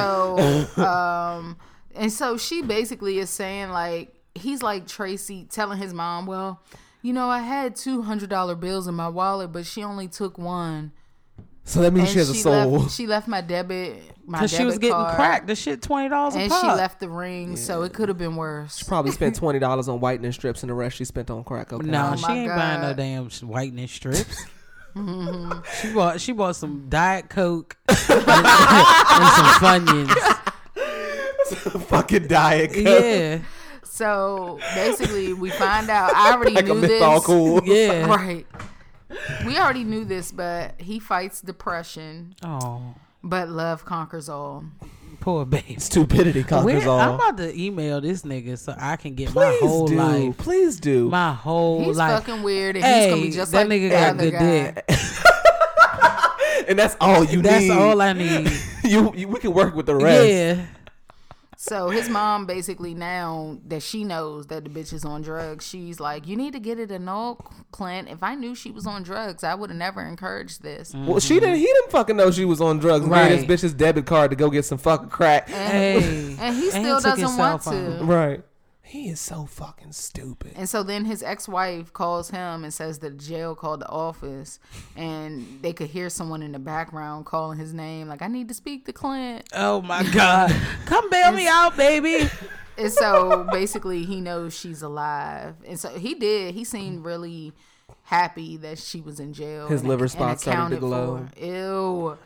So, 0.75 0.83
um, 0.83 1.57
and 1.95 2.11
so 2.11 2.37
she 2.37 2.61
basically 2.61 3.17
is 3.19 3.29
saying 3.29 3.69
like 3.69 4.13
he's 4.35 4.61
like 4.63 4.87
Tracy 4.87 5.47
telling 5.49 5.77
his 5.77 5.93
mom, 5.93 6.25
well, 6.25 6.61
you 7.01 7.13
know, 7.13 7.29
I 7.29 7.39
had 7.39 7.75
two 7.75 8.01
hundred 8.01 8.29
dollar 8.29 8.55
bills 8.55 8.87
in 8.87 8.95
my 8.95 9.09
wallet, 9.09 9.51
but 9.51 9.65
she 9.65 9.83
only 9.83 10.07
took 10.07 10.37
one. 10.37 10.91
so 11.65 11.81
that 11.81 11.91
means 11.93 12.07
And 12.07 12.13
she 12.13 12.19
has 12.19 12.29
a 12.29 12.33
soul. 12.35 12.71
left. 12.79 12.91
She 12.95 13.07
left 13.07 13.27
my 13.27 13.41
debit. 13.41 14.01
My 14.25 14.37
Because 14.39 14.51
she 14.55 14.63
was 14.63 14.77
getting 14.77 14.95
card, 14.95 15.15
cracked. 15.15 15.47
The 15.47 15.55
shit 15.55 15.81
twenty 15.81 16.07
dollars 16.07 16.35
a 16.35 16.39
and 16.39 16.49
pop. 16.49 16.61
she 16.61 16.67
left 16.67 17.01
the 17.01 17.09
ring, 17.09 17.57
so 17.57 17.81
it 17.83 17.91
could 17.93 18.07
have 18.07 18.17
been 18.17 18.37
worse. 18.37 18.77
She 18.77 18.85
probably 18.85 19.11
spent 19.11 19.35
twenty 19.41 19.59
dollars 19.59 19.89
on 19.89 19.99
whitening 19.99 20.31
strips, 20.31 20.63
and 20.63 20.69
the 20.69 20.73
rest 20.73 20.95
she 20.95 21.03
spent 21.03 21.29
on 21.29 21.43
crack 21.43 21.67
cocaine. 21.69 21.91
No, 21.91 22.11
Oh 22.13 22.15
she 22.15 22.21
my 22.21 22.37
ain't 22.37 22.55
buying 22.55 22.81
no 22.81 22.93
damn 22.93 23.29
whitening 23.47 23.87
strips. 23.87 24.45
Mm-hmm. 24.95 25.59
she 25.81 25.93
bought 25.93 26.21
she 26.21 26.31
bought 26.33 26.55
some 26.55 26.85
diet 26.89 27.29
coke 27.29 27.77
and, 27.87 27.97
and 28.09 29.27
some 29.33 29.49
funyuns. 29.59 30.13
fucking 31.87 32.27
diet. 32.27 32.73
Coke. 32.73 32.83
Yeah, 32.83 33.39
So 33.83 34.59
basically, 34.75 35.33
we 35.33 35.49
find 35.51 35.89
out. 35.89 36.13
I 36.15 36.33
already 36.33 36.53
like 36.55 36.65
a 36.69 36.73
knew 36.73 36.81
this. 36.81 36.89
menthol 37.01 37.21
cool. 37.21 37.61
yeah. 37.65 38.05
Right. 38.05 38.45
We 39.45 39.57
already 39.57 39.83
knew 39.83 40.05
this, 40.05 40.31
but 40.31 40.79
he 40.79 40.99
fights 40.99 41.41
depression, 41.41 42.35
Oh, 42.43 42.95
but 43.23 43.49
love 43.49 43.85
conquers 43.85 44.27
all. 44.29 44.63
Poor 45.23 45.45
baby. 45.55 45.77
Stupidity 45.79 46.43
conquers 46.43 46.83
Where, 46.83 46.89
all. 46.89 46.99
I'm 46.99 47.15
about 47.15 47.37
to 47.37 47.57
email 47.59 48.01
this 48.01 48.23
nigga 48.23 48.57
so 48.57 48.75
I 48.77 48.97
can 48.97 49.15
get 49.15 49.29
Please 49.29 49.35
my 49.61 49.67
whole 49.67 49.87
do. 49.87 49.95
life, 49.95 50.37
Please 50.37 50.79
do. 50.79 51.09
my 51.09 51.33
whole 51.33 51.85
He's 51.85 51.97
life. 51.97 52.23
fucking 52.25 52.43
weird, 52.43 52.75
and 52.75 52.83
Hey, 52.85 53.03
he's 53.05 53.09
gonna 53.11 53.21
be 53.21 53.31
just 53.31 53.51
that 53.53 53.67
like 53.69 53.79
nigga 53.81 53.89
got 53.89 54.09
other 54.15 54.23
good 54.29 54.33
guy. 54.33 54.71
dick. 54.71 54.85
and 56.67 56.77
that's 56.79 56.95
all 56.99 57.23
you 57.23 57.41
That's 57.41 57.61
need. 57.63 57.69
That's 57.69 57.79
all 57.79 58.01
I 58.01 58.13
need. 58.13 58.51
you, 58.83 59.13
you 59.15 59.27
we 59.27 59.39
can 59.39 59.53
work 59.53 59.75
with 59.75 59.85
the 59.85 59.95
rest. 59.95 60.29
yeah. 60.29 60.65
So 61.65 61.89
his 61.89 62.09
mom 62.09 62.45
basically 62.45 62.93
now 62.93 63.57
that 63.69 63.81
she 63.83 64.03
knows 64.03 64.47
that 64.47 64.65
the 64.65 64.69
bitch 64.69 64.91
is 64.91 65.05
on 65.05 65.21
drugs, 65.21 65.65
she's 65.65 65.97
like, 65.97 66.27
"You 66.27 66.35
need 66.35 66.51
to 66.51 66.59
get 66.59 66.77
it 66.77 66.91
annulled, 66.91 67.41
Clint. 67.71 68.09
If 68.09 68.21
I 68.21 68.35
knew 68.35 68.53
she 68.53 68.69
was 68.69 68.85
on 68.85 69.01
drugs, 69.03 69.45
I 69.45 69.55
would 69.55 69.69
have 69.69 69.79
never 69.79 70.01
encouraged 70.01 70.61
this." 70.61 70.93
Well, 70.93 71.21
she 71.21 71.35
didn't. 71.39 71.55
He 71.55 71.65
didn't 71.65 71.89
fucking 71.91 72.17
know 72.17 72.31
she 72.31 72.43
was 72.43 72.59
on 72.59 72.79
drugs. 72.79 73.05
Right. 73.05 73.21
Right. 73.23 73.29
Gave 73.39 73.47
this 73.47 73.63
bitch's 73.63 73.73
debit 73.73 74.05
card 74.05 74.31
to 74.31 74.35
go 74.35 74.49
get 74.49 74.65
some 74.65 74.77
fucking 74.77 75.07
crack. 75.07 75.49
Hey, 75.49 76.35
And 76.37 76.53
he 76.53 76.69
still 76.69 76.99
took 76.99 77.15
his 77.17 77.23
doesn't 77.23 77.37
want 77.37 77.63
phone. 77.63 77.99
to. 77.99 78.03
Right. 78.03 78.43
He 78.93 79.09
is 79.09 79.19
so 79.19 79.47
fucking 79.47 79.93
stupid. 79.93 80.51
And 80.55 80.69
so 80.69 80.83
then 80.83 81.05
his 81.05 81.23
ex-wife 81.23 81.91
calls 81.93 82.29
him 82.29 82.63
and 82.63 82.71
says 82.71 82.99
that 82.99 83.17
jail 83.17 83.55
called 83.55 83.79
the 83.79 83.89
office, 83.89 84.59
and 84.95 85.47
they 85.63 85.73
could 85.73 85.87
hear 85.87 86.11
someone 86.11 86.43
in 86.43 86.51
the 86.51 86.59
background 86.59 87.25
calling 87.25 87.57
his 87.57 87.73
name, 87.73 88.07
like, 88.07 88.21
"I 88.21 88.27
need 88.27 88.49
to 88.49 88.53
speak 88.53 88.85
to 88.85 88.93
Clint." 88.93 89.49
Oh 89.51 89.81
my 89.81 90.03
god, 90.03 90.55
come 90.85 91.09
bail 91.09 91.31
me 91.31 91.47
out, 91.47 91.75
baby. 91.75 92.29
And 92.77 92.91
so 92.91 93.47
basically, 93.51 94.05
he 94.05 94.21
knows 94.21 94.55
she's 94.55 94.83
alive, 94.83 95.55
and 95.65 95.79
so 95.79 95.89
he 95.97 96.13
did. 96.13 96.53
He 96.53 96.63
seemed 96.63 97.03
really 97.03 97.51
happy 98.03 98.57
that 98.57 98.77
she 98.77 99.01
was 99.01 99.19
in 99.19 99.33
jail. 99.33 99.69
His 99.69 99.83
liver 99.83 100.03
and 100.03 100.11
spots 100.11 100.43
started 100.43 100.69
to 100.69 100.77
accounted 100.77 100.79
glow. 100.81 101.27
for. 101.35 101.43
Ew, 101.43 102.17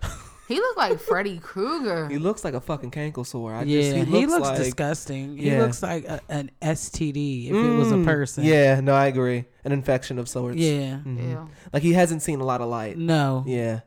he 0.47 0.55
looked 0.55 0.77
like 0.77 0.99
Freddy 0.99 1.39
Krueger. 1.39 2.07
He 2.09 2.17
looks 2.17 2.43
like 2.43 2.53
a 2.53 2.61
fucking 2.61 2.91
canker 2.91 3.23
sore. 3.25 3.53
I 3.53 3.63
Yeah, 3.63 3.81
just, 3.81 3.95
he 3.95 4.03
he 4.05 4.25
looks, 4.25 4.31
looks, 4.31 4.47
like, 4.49 4.57
disgusting. 4.57 5.37
He 5.37 5.49
Yeah. 5.51 5.61
looks 5.61 5.83
like 5.83 6.05
a, 6.05 6.21
an 6.29 6.51
STD 6.61 7.47
if 7.49 7.53
it 7.55 7.75
was 7.77 7.91
a 7.91 7.95
Mm, 7.95 8.05
person. 8.05 8.43
Yeah, 8.45 8.79
no, 8.79 8.93
I 8.95 9.07
agree. 9.07 9.45
An 9.65 9.71
infection 9.71 10.17
of 10.19 10.29
sorts. 10.29 10.57
Yeah. 10.57 10.99
Mhm. 11.05 11.29
Ew. 11.31 11.49
Like 11.73 11.83
he 11.83 11.93
hasn't 11.93 12.21
seen 12.21 12.39
a 12.39 12.45
lot 12.45 12.61
of 12.61 12.69
light. 12.69 12.97
No. 12.97 13.43
Yeah. 13.45 13.81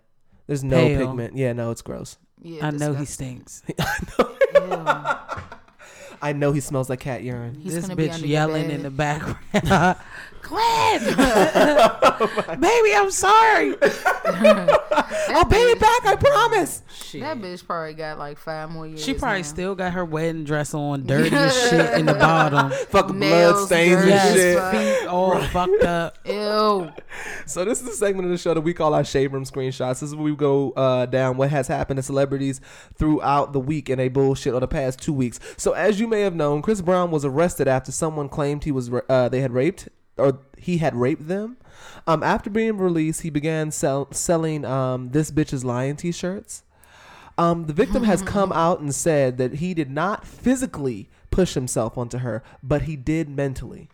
There's 0.47 0.65
no 0.65 0.77
Pale. 0.77 0.99
pigment. 1.07 1.37
Yeah, 1.37 1.53
no, 1.53 1.71
it's 1.71 1.83
gross. 1.83 2.19
Yeah, 2.43 2.67
I 2.67 2.71
know 2.71 2.93
he 2.95 3.05
disgusting. 3.05 3.43
stinks. 3.47 3.63
Ew. 4.55 4.87
I 6.23 6.35
know 6.35 6.53
he 6.53 6.61
smells 6.61 6.91
like 6.91 7.01
cat 7.01 7.23
urine. 7.23 7.55
He's 7.55 7.75
this 7.75 7.85
gonna 7.85 7.97
be 7.97 8.09
bitch 8.09 8.27
yelling 8.27 8.71
in 8.71 8.83
the 8.83 8.91
background. 8.91 9.39
Clint, 10.43 11.17
baby, 12.61 12.95
I'm 12.95 13.11
sorry. 13.11 13.75
I'll 13.83 15.45
pay 15.45 15.63
it 15.71 15.81
back. 15.81 16.07
I 16.07 16.17
promise. 16.19 16.83
Shit. 16.93 17.21
That 17.21 17.39
bitch 17.39 17.67
probably 17.67 17.95
got 17.95 18.19
like 18.19 18.39
five 18.39 18.71
more 18.71 18.87
years. 18.87 19.03
She 19.03 19.15
probably 19.15 19.41
now. 19.41 19.49
still 19.49 19.75
got 19.75 19.93
her 19.93 20.05
wedding 20.05 20.45
dress 20.45 20.75
on, 20.75 21.07
dirty 21.07 21.35
as 21.35 21.71
shit 21.71 21.99
in 21.99 22.07
the 22.07 22.15
bottom. 22.15 22.71
Fucking 22.89 23.19
blood 23.19 23.31
Nails 23.31 23.67
stains 23.67 24.01
and 24.03 24.11
dirty 24.11 24.13
as 24.13 24.35
shit. 24.35 24.59
fuck. 24.59 24.73
feet 24.73 25.07
all 25.09 25.41
fucked 25.41 25.83
up. 25.85 26.19
Ew. 26.25 26.91
So 27.47 27.65
this 27.65 27.81
is 27.81 27.87
the 27.89 27.95
segment 27.95 28.27
of 28.27 28.31
the 28.31 28.39
show 28.39 28.55
that 28.55 28.61
we 28.61 28.75
call 28.75 28.95
our 28.95 29.05
shade 29.05 29.33
room 29.33 29.45
screenshots. 29.45 30.01
This 30.01 30.03
is 30.11 30.15
where 30.15 30.25
we 30.25 30.37
go 30.37 30.73
uh, 30.73 31.07
down 31.07 31.37
what 31.37 31.51
has 31.51 31.69
happened 31.69 31.99
to 31.99 32.03
celebrities 32.03 32.61
throughout 32.97 33.53
the 33.53 33.61
week 33.61 33.89
and 33.89 34.01
a 34.01 34.09
bullshit 34.09 34.55
or 34.55 34.61
the 34.61 34.69
past 34.69 35.01
two 35.01 35.13
weeks. 35.13 35.39
So 35.57 35.73
as 35.73 36.01
you 36.01 36.07
may 36.07 36.23
have 36.23 36.35
known, 36.35 36.63
Chris 36.63 36.81
Brown 36.81 37.11
was 37.11 37.25
arrested 37.25 37.69
after 37.69 37.93
someone 37.93 38.29
claimed 38.29 38.65
he 38.65 38.73
was 38.73 38.91
uh, 39.09 39.29
they 39.29 39.41
had 39.41 39.53
raped 39.53 39.89
or 40.17 40.41
he 40.57 40.79
had 40.79 40.95
raped 40.95 41.29
them. 41.29 41.57
Um, 42.07 42.23
after 42.23 42.51
being 42.51 42.77
released, 42.79 43.23
he 43.23 43.31
began 43.31 43.71
sell- 43.71 44.13
selling 44.13 44.65
um, 44.65 45.11
this 45.11 45.31
bitch's 45.31 45.65
lying 45.65 45.97
t-shirts. 45.97 46.63
Um, 47.39 47.67
the 47.67 47.73
victim 47.73 48.05
has 48.05 48.23
come 48.37 48.53
out 48.53 48.81
and 48.81 48.95
said 48.95 49.39
that 49.39 49.55
he 49.55 49.75
did 49.75 49.91
not 49.91 50.27
physically 50.27 51.09
push 51.31 51.55
himself 51.55 51.97
onto 51.97 52.19
her, 52.19 52.43
but 52.63 52.83
he 52.83 52.97
did 52.97 53.29
mentally. 53.29 53.89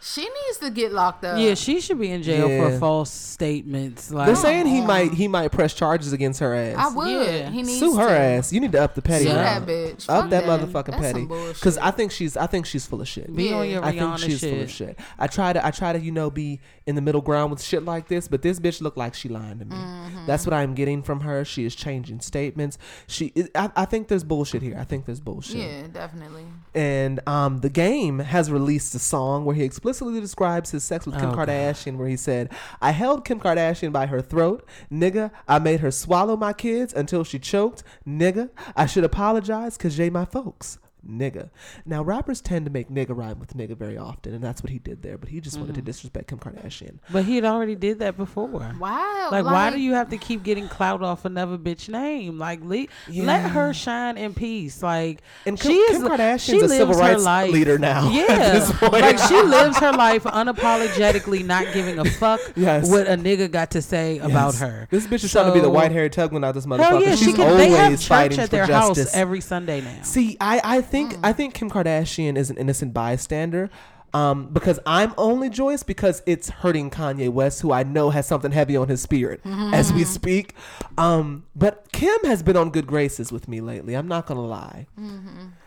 She 0.00 0.20
needs 0.22 0.58
to 0.60 0.70
get 0.70 0.92
locked 0.92 1.24
up. 1.24 1.38
Yeah, 1.40 1.54
she 1.54 1.80
should 1.80 1.98
be 1.98 2.10
in 2.12 2.22
jail 2.22 2.48
Yeah. 2.48 2.70
for 2.70 2.78
false 2.78 3.10
statements. 3.10 4.10
Like 4.10 4.26
They're 4.26 4.36
saying 4.36 4.66
he 4.66 4.80
might 4.80 5.12
he 5.12 5.26
might 5.28 5.50
press 5.50 5.74
charges 5.74 6.12
against 6.12 6.38
her 6.40 6.54
ass. 6.54 6.76
I 6.78 6.94
would. 6.94 7.08
Yeah. 7.10 7.50
He 7.50 7.62
needs 7.62 7.78
Sue 7.80 7.96
her 7.96 8.06
to. 8.06 8.12
ass. 8.18 8.52
You 8.52 8.60
need 8.60 8.72
to 8.72 8.82
up 8.82 8.94
the 8.94 9.02
petty. 9.02 9.24
Sue 9.24 9.32
round. 9.34 9.66
that 9.66 9.68
bitch. 9.68 10.08
Up 10.08 10.22
Fuck 10.22 10.30
that, 10.30 10.46
that. 10.46 10.60
motherfucking 10.60 10.86
That's 10.92 10.96
petty. 10.98 11.12
some 11.20 11.26
bullshit. 11.28 11.54
Because 11.54 11.78
I 11.78 11.90
think 11.90 12.12
she's 12.12 12.36
I 12.36 12.46
think 12.46 12.66
she's 12.66 12.86
full 12.86 13.00
of 13.00 13.08
shit. 13.08 13.34
be 13.34 13.44
Yeah. 13.50 13.56
on 13.56 13.68
your 13.70 13.84
I 13.84 13.90
think 13.90 14.02
Rihanna 14.02 14.18
she's 14.24 14.40
full 14.40 14.60
of 14.60 14.70
shit. 14.70 14.88
shit. 14.96 15.00
I 15.18 15.26
try 15.26 15.52
to 15.52 15.66
I 15.66 15.70
try 15.72 15.92
to 15.92 15.98
you 16.00 16.12
know 16.12 16.30
be 16.30 16.60
in 16.86 16.94
the 16.94 17.02
middle 17.02 17.20
ground 17.20 17.50
with 17.50 17.62
shit 17.62 17.84
like 17.84 18.08
this, 18.08 18.28
but 18.28 18.42
this 18.42 18.60
bitch 18.60 18.80
looked 18.80 18.96
like 18.98 19.14
she 19.14 19.28
lying 19.28 19.58
to 19.58 19.64
me. 19.64 19.74
Mm-hmm. 19.76 20.26
That's 20.26 20.46
what 20.46 20.54
I'm 20.54 20.74
getting 20.74 21.02
from 21.02 21.20
her. 21.20 21.44
She 21.44 21.64
is 21.64 21.74
changing 21.74 22.20
statements. 22.20 22.78
She 23.08 23.32
I, 23.54 23.70
I 23.74 23.84
think 23.84 24.08
there's 24.08 24.24
bullshit 24.24 24.62
here. 24.62 24.76
I 24.78 24.84
think 24.84 25.06
there's 25.06 25.20
bullshit. 25.20 25.56
Yeah, 25.56 25.86
definitely. 25.92 26.44
And 26.74 27.20
um, 27.26 27.58
the 27.58 27.70
game 27.70 28.20
has 28.20 28.50
released 28.50 28.94
a 28.94 28.98
song 29.00 29.44
where 29.44 29.56
he 29.56 29.64
explicitly 29.88 30.20
describes 30.20 30.70
his 30.70 30.84
sex 30.84 31.06
with 31.06 31.16
Kim 31.16 31.30
Oh, 31.30 31.34
God. 31.34 31.48
Kardashian, 31.48 31.96
where 31.96 32.08
he 32.08 32.16
said, 32.16 32.50
"I 32.80 32.90
held 32.90 33.24
Kim 33.24 33.40
Kardashian 33.40 33.92
by 33.92 34.06
her 34.06 34.20
throat, 34.20 34.66
nigga. 34.92 35.30
I 35.46 35.58
made 35.58 35.80
her 35.80 35.90
swallow 35.90 36.36
my 36.36 36.52
kids 36.52 36.92
until 36.92 37.24
she 37.24 37.38
choked, 37.38 37.82
nigga. 38.06 38.50
I 38.76 38.86
should 38.86 39.04
apologize 39.04 39.76
cause 39.78 39.96
they 39.96 40.10
my 40.10 40.24
folks." 40.24 40.78
Nigga. 41.08 41.50
Now 41.86 42.02
rappers 42.02 42.40
tend 42.40 42.66
to 42.66 42.72
make 42.72 42.90
nigga 42.90 43.16
rhyme 43.16 43.38
with 43.38 43.56
nigga 43.56 43.76
very 43.76 43.96
often, 43.96 44.34
and 44.34 44.42
that's 44.42 44.62
what 44.62 44.70
he 44.70 44.78
did 44.78 45.02
there. 45.02 45.16
But 45.18 45.28
he 45.28 45.40
just 45.40 45.56
wanted 45.56 45.68
Mm-hmm. 45.72 45.80
to 45.80 45.82
disrespect 45.82 46.28
Kim 46.28 46.38
Kardashian. 46.38 46.98
But 47.10 47.24
he 47.24 47.36
had 47.36 47.44
already 47.44 47.74
did 47.76 47.98
that 48.00 48.16
before. 48.16 48.48
Wow. 48.80 49.28
Like, 49.30 49.44
why 49.44 49.70
do 49.70 49.78
you 49.78 49.94
have 49.94 50.08
to 50.10 50.16
keep 50.18 50.42
getting 50.42 50.66
clout 50.68 51.02
off 51.02 51.24
another 51.24 51.56
bitch 51.58 51.88
name? 51.88 52.38
Like, 52.38 52.60
le- 52.64 52.86
Yeah. 53.08 53.24
let 53.24 53.42
her 53.50 53.72
shine 53.72 54.18
in 54.18 54.34
peace. 54.34 54.82
Like, 54.82 55.22
And 55.46 55.58
Kim, 55.60 55.70
she 55.72 55.76
is 55.78 55.98
Kim 55.98 56.08
Kardashian's 56.08 56.42
she 56.42 56.56
a 56.58 56.60
lives 56.62 56.76
civil 56.76 56.94
her 56.94 57.00
rights 57.00 57.24
life. 57.24 57.52
leader 57.52 57.78
now. 57.78 58.08
at 58.08 58.12
Yeah, 58.12 58.88
like 58.88 59.18
she 59.18 59.40
lives 59.40 59.78
her 59.78 59.92
life 59.92 60.24
unapologetically, 60.24 61.44
not 61.44 61.72
giving 61.72 61.98
a 61.98 62.04
fuck 62.04 62.40
Yes. 62.56 62.88
what 62.90 63.06
a 63.06 63.16
nigga 63.16 63.50
got 63.50 63.70
to 63.72 63.82
say 63.82 64.18
about 64.18 64.56
her. 64.56 64.88
This 64.90 65.06
bitch 65.06 65.24
is 65.24 65.32
trying 65.32 65.46
to 65.46 65.52
be 65.54 65.60
the 65.60 65.70
white 65.70 65.92
Harriet 65.92 66.12
Tubman 66.12 66.44
out 66.44 66.54
this 66.54 66.66
motherfucker. 66.66 66.78
Hell 66.84 67.02
yeah, 67.02 67.10
She's 67.14 67.26
she 67.28 67.32
can. 67.32 67.56
They 67.56 67.70
have 67.70 67.84
always 67.86 68.00
church 68.00 68.08
fighting 68.08 68.38
at 68.40 68.46
for 68.48 68.56
their 68.56 68.66
justice. 68.66 69.04
house 69.12 69.14
every 69.16 69.40
Sunday 69.40 69.80
now. 69.80 70.02
See, 70.02 70.36
I, 70.40 70.60
I 70.64 70.80
think 70.80 70.97
Mm. 71.06 71.20
I 71.22 71.32
think 71.32 71.54
Kim 71.54 71.70
Kardashian 71.70 72.36
is 72.36 72.50
an 72.50 72.56
innocent 72.56 72.92
bystander. 72.92 73.70
Um, 74.14 74.48
because 74.54 74.80
I'm 74.86 75.12
only 75.18 75.50
joyous 75.50 75.82
because 75.82 76.22
it's 76.24 76.48
hurting 76.48 76.88
Kanye 76.90 77.28
West, 77.30 77.60
who 77.60 77.72
I 77.72 77.82
know 77.82 78.08
has 78.08 78.26
something 78.26 78.52
heavy 78.52 78.74
on 78.74 78.88
his 78.88 79.02
spirit 79.02 79.42
as 79.44 79.92
we 79.92 80.04
speak. 80.04 80.54
Um, 80.96 81.44
but 81.54 81.92
Kim 81.92 82.16
has 82.24 82.42
been 82.42 82.56
on 82.56 82.70
good 82.70 82.86
graces 82.86 83.30
with 83.30 83.48
me 83.48 83.60
lately. 83.60 83.92
I'm 83.92 84.08
not 84.08 84.24
gonna 84.24 84.46
lie. 84.46 84.86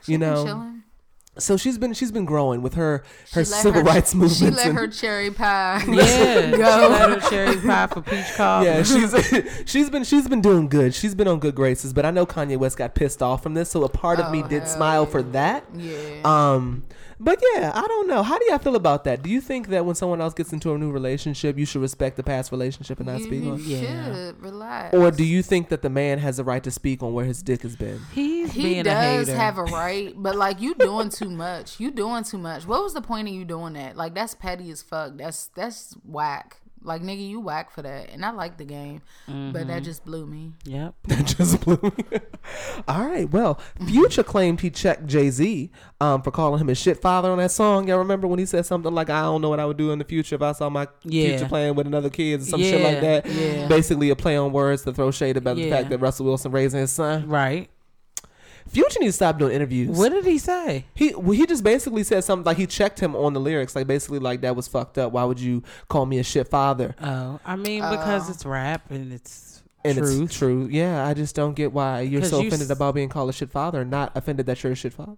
You 0.08 0.18
know, 0.18 0.44
chilling. 0.44 0.81
So 1.38 1.56
she's 1.58 1.78
been 1.78 1.94
she's 1.94 2.12
been 2.12 2.26
growing 2.26 2.62
with 2.62 2.74
her 2.74 3.04
her 3.34 3.44
civil 3.46 3.82
her- 3.82 3.84
rights 3.88 4.14
movement. 4.16 4.54
She 4.56 4.64
let 4.66 4.74
her 4.76 4.88
cherry 4.88 5.32
pie. 5.32 5.84
Yeah, 5.88 6.52
Go. 6.52 6.58
she 6.58 6.62
let 6.62 7.10
her 7.22 7.30
cherry 7.30 7.58
pie 7.58 7.88
for 7.88 8.02
peach 8.02 8.26
cobbler. 8.36 8.70
yeah, 8.70 8.84
she's 8.84 9.14
she's 9.70 9.90
been 9.90 10.04
she's 10.04 10.28
been 10.28 10.42
doing 10.42 10.68
good. 10.68 10.94
She's 10.94 11.16
been 11.16 11.28
on 11.28 11.40
good 11.40 11.56
graces, 11.56 11.94
but 11.94 12.06
I 12.06 12.12
know 12.12 12.26
Kanye 12.26 12.58
West 12.58 12.78
got 12.78 12.96
pissed 12.96 13.22
off 13.22 13.44
from 13.44 13.54
this, 13.54 13.70
so 13.70 13.84
a 13.84 13.90
part 13.90 14.20
of 14.20 14.32
me 14.32 14.44
Oh, 14.44 14.48
did 14.48 14.68
smile 14.68 15.04
yeah. 15.06 15.10
for 15.10 15.24
that. 15.24 15.64
yeah. 15.76 16.22
Um, 16.26 16.84
but 17.24 17.42
yeah, 17.56 17.72
I 17.74 17.88
don't 17.88 18.08
know. 18.08 18.24
How 18.24 18.38
do 18.40 18.46
y'all 18.50 18.58
feel 18.58 18.76
about 18.76 19.04
that? 19.06 19.22
Do 19.24 19.30
you 19.30 19.42
think 19.42 19.68
that 19.70 19.86
when 19.86 19.96
someone 19.96 20.22
else 20.22 20.34
gets 20.34 20.52
into 20.54 20.74
a 20.74 20.78
new 20.78 20.92
relationship, 20.92 21.58
you 21.58 21.66
should 21.66 21.82
respect 21.82 22.18
the 22.18 22.24
past 22.24 22.52
relationship 22.52 23.00
and 23.00 23.08
not 23.08 23.20
you 23.20 23.26
speak 23.26 23.44
on? 23.46 23.58
should 23.60 23.68
Yeah. 23.70 24.32
relax. 24.40 24.94
Or 24.96 25.12
do 25.12 25.24
you 25.24 25.42
think 25.44 25.70
that 25.70 25.82
the 25.82 25.90
man 25.90 26.20
has 26.20 26.40
a 26.40 26.44
right 26.44 26.64
to 26.64 26.72
speak 26.72 27.04
on 27.04 27.14
where 27.14 27.26
his 27.26 27.42
dick 27.44 27.62
has 27.64 27.76
been? 27.76 28.00
He's 28.14 28.52
he 28.54 28.64
being 28.64 28.80
a 28.82 28.84
does 28.84 29.28
hater. 29.28 29.38
have 29.40 29.58
a 29.58 29.64
right, 29.64 30.14
but 30.18 30.36
like 30.36 30.62
you 30.62 30.74
doing 30.76 31.10
too 31.10 31.30
much. 31.30 31.80
You 31.80 31.92
doing 31.92 32.24
too 32.24 32.38
much. 32.38 32.66
What 32.66 32.82
was 32.84 32.94
the 32.94 33.02
point 33.02 33.28
of 33.28 33.34
you 33.34 33.46
doing 33.46 33.74
that? 33.74 33.96
Like 33.98 34.14
that's 34.16 34.34
petty 34.36 34.72
as 34.72 34.82
fuck. 34.82 35.18
That's 35.18 35.48
that's 35.48 35.96
whack. 36.06 36.61
Like 36.84 37.02
nigga, 37.02 37.28
you 37.28 37.40
whack 37.40 37.72
for 37.72 37.82
that. 37.84 38.10
And 38.10 38.26
I 38.26 38.32
like 38.32 38.58
the 38.58 38.66
game, 38.66 39.02
but 39.28 39.34
Mm-hmm. 39.34 39.68
that 39.68 39.84
just 39.84 40.04
blew 40.06 40.26
me. 40.26 40.54
Yep. 40.66 40.96
That 41.08 41.26
just 41.26 41.62
blew 41.62 41.80
me. 41.82 42.20
All 42.88 43.06
right. 43.06 43.30
Well, 43.30 43.60
Future 43.86 44.24
claimed 44.24 44.62
he 44.62 44.70
checked 44.70 45.06
Jay 45.08 45.30
Z 45.30 45.72
um, 46.00 46.22
for 46.22 46.32
calling 46.32 46.60
him 46.62 46.70
a 46.70 46.76
shit 46.76 47.02
father 47.02 47.30
on 47.32 47.38
that 47.38 47.52
song. 47.52 47.88
Y'all 47.88 47.98
remember 48.00 48.28
when 48.28 48.40
he 48.40 48.46
said 48.46 48.66
something 48.66 48.94
like, 48.94 49.10
"I 49.10 49.22
don't 49.22 49.42
know 49.42 49.50
what 49.50 49.60
I 49.60 49.66
would 49.66 49.78
do 49.78 49.92
in 49.92 50.00
the 50.00 50.06
future 50.06 50.36
if 50.36 50.42
I 50.42 50.52
saw 50.54 50.70
my 50.70 50.88
Yeah. 51.04 51.30
future 51.38 51.48
playing 51.48 51.76
with 51.76 51.88
another 51.88 52.10
kid 52.10 52.42
or 52.42 52.44
some 52.46 52.62
shit 52.62 52.82
like 52.82 53.02
that." 53.02 53.26
yeah. 53.28 53.68
Basically, 53.68 54.10
a 54.10 54.16
play 54.16 54.38
on 54.38 54.52
words 54.52 54.84
to 54.84 54.94
throw 54.94 55.12
shade 55.12 55.38
about 55.38 55.56
the 55.58 55.70
fact 55.70 55.90
that 55.90 55.98
Russell 56.00 56.26
Wilson 56.26 56.52
raising 56.52 56.80
his 56.80 56.92
son. 56.92 57.28
Right. 57.28 57.70
Future 58.68 59.00
needs 59.00 59.14
to 59.14 59.18
stop 59.18 59.38
doing 59.40 59.54
interviews. 59.54 59.98
What 59.98 60.10
did 60.12 60.26
he 60.26 60.38
say? 60.38 60.86
He 60.96 61.14
well, 61.16 61.32
he 61.32 61.46
just 61.46 61.64
basically 61.64 62.04
said 62.04 62.24
something 62.24 62.46
like 62.46 62.58
he 62.58 62.68
checked 62.68 63.00
him 63.00 63.16
on 63.16 63.34
the 63.34 63.40
lyrics, 63.40 63.76
like 63.76 63.88
basically 63.88 64.20
like 64.20 64.42
that 64.42 64.56
was 64.56 64.68
fucked 64.68 64.98
up. 64.98 65.12
Why 65.12 65.24
would 65.24 65.40
you 65.40 65.64
call 65.90 66.06
me 66.06 66.20
a 66.20 66.24
shit 66.24 66.48
father? 66.48 66.96
Oh, 67.02 67.40
I 67.46 67.56
mean, 67.56 67.82
uh, 67.82 67.92
because 67.92 68.30
it's 68.30 68.46
rap 68.46 68.90
and 68.92 69.12
it's 69.12 69.64
And 69.84 69.98
truth. 69.98 70.22
it's 70.24 70.38
true. 70.38 70.68
Yeah, 70.72 71.06
I 71.08 71.14
just 71.14 71.36
don't 71.36 71.54
get 71.56 71.74
why 71.74 72.02
you're 72.02 72.24
so 72.24 72.40
you 72.40 72.48
offended 72.48 72.68
s- 72.72 72.76
about 72.78 72.96
being 72.96 73.10
called 73.10 73.30
a 73.30 73.34
shit 73.34 73.50
father, 73.52 73.84
not 73.84 74.12
offended 74.16 74.46
that 74.46 74.64
you're 74.64 74.74
a 74.74 74.76
shit 74.76 74.94
father. 74.94 75.18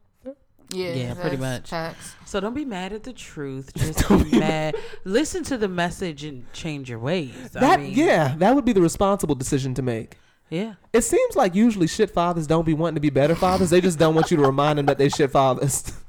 Yeah, 0.71 0.93
Yeah, 0.93 1.13
pretty 1.13 1.37
much. 1.37 1.69
Facts. 1.69 2.15
So 2.25 2.39
don't 2.39 2.55
be 2.55 2.65
mad 2.65 2.93
at 2.93 3.03
the 3.03 3.13
truth. 3.13 3.71
Just 3.77 4.09
be 4.09 4.39
mad. 4.39 4.75
Listen 5.03 5.43
to 5.43 5.57
the 5.57 5.67
message 5.67 6.23
and 6.23 6.51
change 6.53 6.89
your 6.89 6.97
ways. 6.97 7.35
I 7.55 7.59
That 7.59 7.79
mean, 7.81 7.93
yeah, 7.93 8.33
that 8.37 8.55
would 8.55 8.65
be 8.65 8.73
the 8.73 8.81
responsible 8.81 9.35
decision 9.35 9.75
to 9.75 9.83
make. 9.83 10.17
Yeah. 10.53 10.73
It 10.93 11.01
seems 11.01 11.35
like 11.35 11.55
usually 11.55 11.87
shit 11.87 12.11
fathers 12.11 12.45
don't 12.45 12.65
be 12.65 12.73
wanting 12.73 12.95
to 12.95 13.01
be 13.01 13.09
better 13.09 13.35
fathers. 13.35 13.71
They 13.71 13.81
just 13.81 13.97
don't 13.97 14.13
want 14.13 14.29
you 14.29 14.37
to 14.37 14.43
remind 14.43 14.79
them 14.79 14.85
that 14.85 14.97
they 14.97 15.09
shit 15.09 15.31
fathers. 15.31 15.91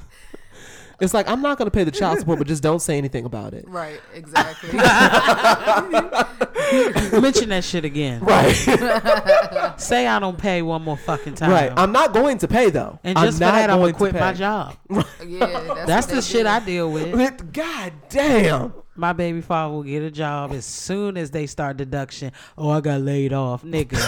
It's 1.01 1.13
like 1.13 1.29
I'm 1.29 1.43
not 1.43 1.59
gonna 1.59 1.73
pay 1.73 1.85
the 1.85 1.91
child 1.91 2.21
support, 2.21 2.39
but 2.39 2.47
just 2.47 2.63
don't 2.63 2.79
say 2.79 2.97
anything 2.97 3.25
about 3.25 3.53
it. 3.53 3.69
Right. 3.69 4.01
Exactly. 4.15 4.73
Mention 7.21 7.49
that 7.49 7.65
shit 7.65 7.85
again. 7.85 8.21
Right, 8.21 8.55
Say 9.77 10.07
I 10.07 10.19
don't 10.19 10.39
pay 10.39 10.63
one 10.63 10.83
more 10.83 10.97
fucking 10.97 11.35
time. 11.35 11.51
right. 11.51 11.73
I'm 11.77 11.93
not 11.93 12.15
going 12.15 12.39
to 12.39 12.49
pay 12.49 12.71
though. 12.71 12.99
and 13.05 13.19
I'm 13.19 13.27
just 13.27 13.39
for 13.39 13.41
that, 13.41 13.71
I'm 13.71 13.81
going 13.81 13.93
gonna 13.93 14.13
quit 14.13 14.15
my 14.15 14.33
job. 14.33 14.77
yeah. 14.89 15.05
That's, 15.49 15.87
That's 15.87 16.07
the 16.07 16.23
shit 16.23 16.45
do. 16.45 16.49
I 16.49 16.61
deal 16.61 16.91
with. 16.91 17.53
God 17.53 17.93
damn. 18.09 18.73
My 18.97 19.13
baby 19.13 19.41
father 19.41 19.75
will 19.75 19.83
get 19.83 20.03
a 20.03 20.11
job 20.11 20.53
as 20.53 20.65
soon 20.65 21.17
as 21.17 21.33
they 21.33 21.47
start 21.47 21.77
deduction. 21.77 22.33
Oh, 22.57 22.71
I 22.71 22.81
got 22.81 23.01
laid 23.01 23.33
off, 23.33 23.65
nigga. 23.65 23.99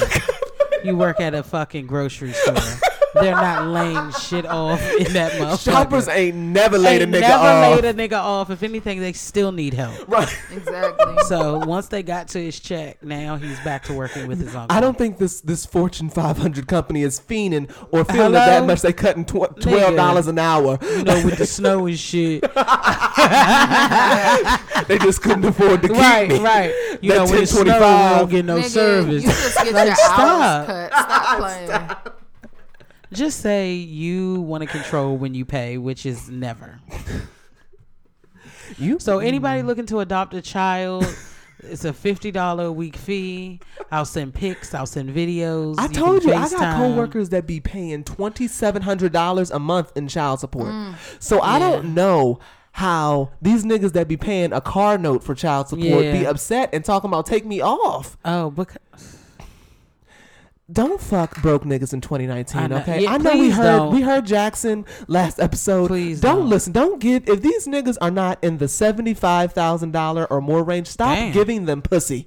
you 0.84 0.96
work 0.96 1.20
at 1.20 1.34
a 1.34 1.42
fucking 1.42 1.86
grocery 1.86 2.32
store. 2.32 2.54
They're 3.20 3.34
not 3.34 3.68
laying 3.68 4.12
shit 4.12 4.46
off 4.46 4.80
in 4.94 5.12
that 5.14 5.32
motherfucker. 5.40 5.64
Shoppers 5.64 6.08
ain't 6.08 6.36
never 6.36 6.78
laid 6.78 7.02
Ain't 7.02 7.14
a 7.14 7.18
nigga 7.18 7.20
never 7.22 7.34
off. 7.44 7.82
laid 7.82 7.84
a 7.84 7.94
nigga 7.94 8.18
off. 8.20 8.50
If 8.50 8.62
anything, 8.62 9.00
they 9.00 9.12
still 9.12 9.52
need 9.52 9.74
help. 9.74 10.06
right. 10.08 10.28
Exactly. 10.52 11.14
So 11.26 11.58
once 11.58 11.88
they 11.88 12.02
got 12.04 12.28
to 12.28 12.38
his 12.42 12.60
check, 12.60 13.02
now 13.02 13.34
he's 13.36 13.58
back 13.60 13.82
to 13.84 13.92
working 13.94 14.28
with 14.28 14.38
his 14.38 14.54
uncle. 14.54 14.76
I 14.76 14.80
don't 14.80 14.96
think 14.96 15.18
this 15.18 15.40
this 15.40 15.66
Fortune 15.66 16.08
500 16.08 16.68
company 16.68 17.02
is 17.02 17.18
fiending 17.18 17.68
or 17.90 18.04
feeling 18.04 18.28
it 18.30 18.32
that 18.34 18.64
much. 18.64 18.80
They 18.82 18.92
cutting 18.92 19.24
tw- 19.24 19.60
twelve 19.60 19.96
dollars 19.96 20.28
an 20.28 20.38
hour. 20.38 20.78
you 20.82 21.02
know, 21.02 21.24
with 21.24 21.38
the 21.38 21.46
snow 21.46 21.86
and 21.86 21.98
shit. 21.98 22.44
They 24.86 24.98
just 24.98 25.20
couldn't 25.22 25.44
afford 25.44 25.82
to 25.82 25.88
keep 25.88 25.96
right, 25.96 26.28
me. 26.28 26.38
right. 26.38 26.72
You 27.00 27.10
That 27.12 27.16
know, 27.16 27.24
when 27.32 27.42
it 27.42 27.48
snows, 27.48 27.64
you 27.66 27.72
1025. 27.72 28.18
don't 28.20 28.30
get 28.30 28.44
no 28.44 28.58
Nigga, 28.58 28.64
service. 28.68 29.22
You 29.24 29.28
just 29.30 29.56
get 29.64 29.72
Like, 29.74 29.86
your 29.86 29.96
stop. 29.96 30.18
hours 30.20 30.66
cut. 30.66 30.92
Stop 30.92 31.38
playing. 31.38 31.70
Just 33.12 33.40
say 33.40 33.74
you 33.74 34.40
want 34.40 34.62
to 34.62 34.68
control 34.68 35.16
when 35.16 35.34
you 35.34 35.44
pay, 35.44 35.78
which 35.78 36.04
is 36.04 36.28
never. 36.28 36.80
You 38.78 38.98
So 38.98 39.20
anybody 39.20 39.62
looking 39.62 39.86
to 39.86 40.00
adopt 40.00 40.34
a 40.34 40.42
child, 40.42 41.06
it's 41.60 41.84
a 41.84 41.92
fifty 41.92 42.30
dollar 42.30 42.64
a 42.64 42.72
week 42.72 42.96
fee. 42.96 43.60
I'll 43.90 44.04
send 44.04 44.34
pics. 44.34 44.74
I'll 44.74 44.86
send 44.86 45.10
videos. 45.10 45.76
I 45.78 45.86
can 45.86 45.94
told 45.94 46.24
you, 46.24 46.34
I 46.34 46.48
got 46.48 46.76
coworkers 46.76 47.28
that 47.30 47.46
be 47.46 47.60
paying 47.60 48.02
twenty 48.04 48.48
seven 48.48 48.82
hundred 48.82 49.12
dollars 49.12 49.50
a 49.50 49.58
month 49.58 49.92
in 49.96 50.08
child 50.08 50.40
support. 50.40 50.68
Mm. 50.68 50.94
So 51.20 51.40
I 51.40 51.58
don't 51.58 51.94
know 51.94 52.40
how 52.72 53.30
these 53.40 53.64
niggas 53.64 53.92
that 53.92 54.06
be 54.08 54.18
paying 54.18 54.52
a 54.52 54.60
car 54.60 54.98
note 54.98 55.24
for 55.24 55.34
child 55.34 55.68
support 55.68 56.02
be 56.12 56.26
upset 56.26 56.68
and 56.74 56.84
talking 56.84 57.08
about 57.08 57.24
take 57.24 57.46
me 57.46 57.62
off. 57.62 58.18
Oh, 58.24 58.50
because 58.50 58.76
Don't 60.72 61.00
fuck 61.00 61.40
broke 61.42 61.62
niggas 61.62 61.92
in 61.92 62.00
2019, 62.00 62.60
I 62.60 62.66
know- 62.66 62.76
okay? 62.78 63.02
yeah, 63.04 63.12
I 63.12 63.18
know 63.18 63.36
we 63.36 63.50
heard 63.50 63.76
don't. 63.78 63.94
we 63.94 64.02
heard 64.02 64.26
Jackson 64.26 64.84
last 65.06 65.38
episode. 65.38 65.86
Please 65.86 66.20
don't, 66.20 66.38
don't. 66.40 66.48
listen. 66.48 66.72
Don't 66.72 66.98
give 67.00 67.28
if 67.28 67.40
these 67.40 67.68
niggas 67.68 67.96
are 68.00 68.10
not 68.10 68.42
in 68.42 68.58
the 68.58 68.66
seventy 68.66 69.14
five 69.14 69.52
thousand 69.52 69.92
dollar 69.92 70.24
or 70.28 70.40
more 70.40 70.64
range. 70.64 70.88
Stop 70.88 71.14
Damn. 71.14 71.32
giving 71.32 71.66
them 71.66 71.82
pussy, 71.82 72.26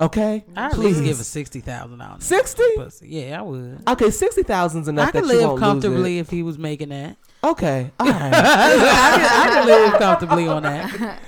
okay? 0.00 0.44
I 0.56 0.66
at 0.66 0.78
least 0.78 1.02
give 1.02 1.18
a 1.18 1.24
sixty 1.24 1.58
thousand 1.58 1.98
dollars. 1.98 2.22
sixty. 2.22 2.62
Pussy. 2.76 3.08
Yeah, 3.08 3.40
I 3.40 3.42
would. 3.42 3.82
Okay, 3.88 4.10
sixty 4.10 4.44
thousand's 4.44 4.86
enough. 4.86 5.08
I 5.08 5.10
could 5.10 5.26
live 5.26 5.58
comfortably 5.58 6.20
if 6.20 6.30
he 6.30 6.44
was 6.44 6.58
making 6.58 6.90
that. 6.90 7.16
Okay, 7.42 7.90
all 7.98 8.06
right, 8.06 8.32
I 8.32 8.70
could, 8.76 9.26
I 9.26 9.50
could 9.58 9.66
live 9.66 9.94
comfortably 9.98 10.46
on 10.46 10.62
that. 10.62 11.18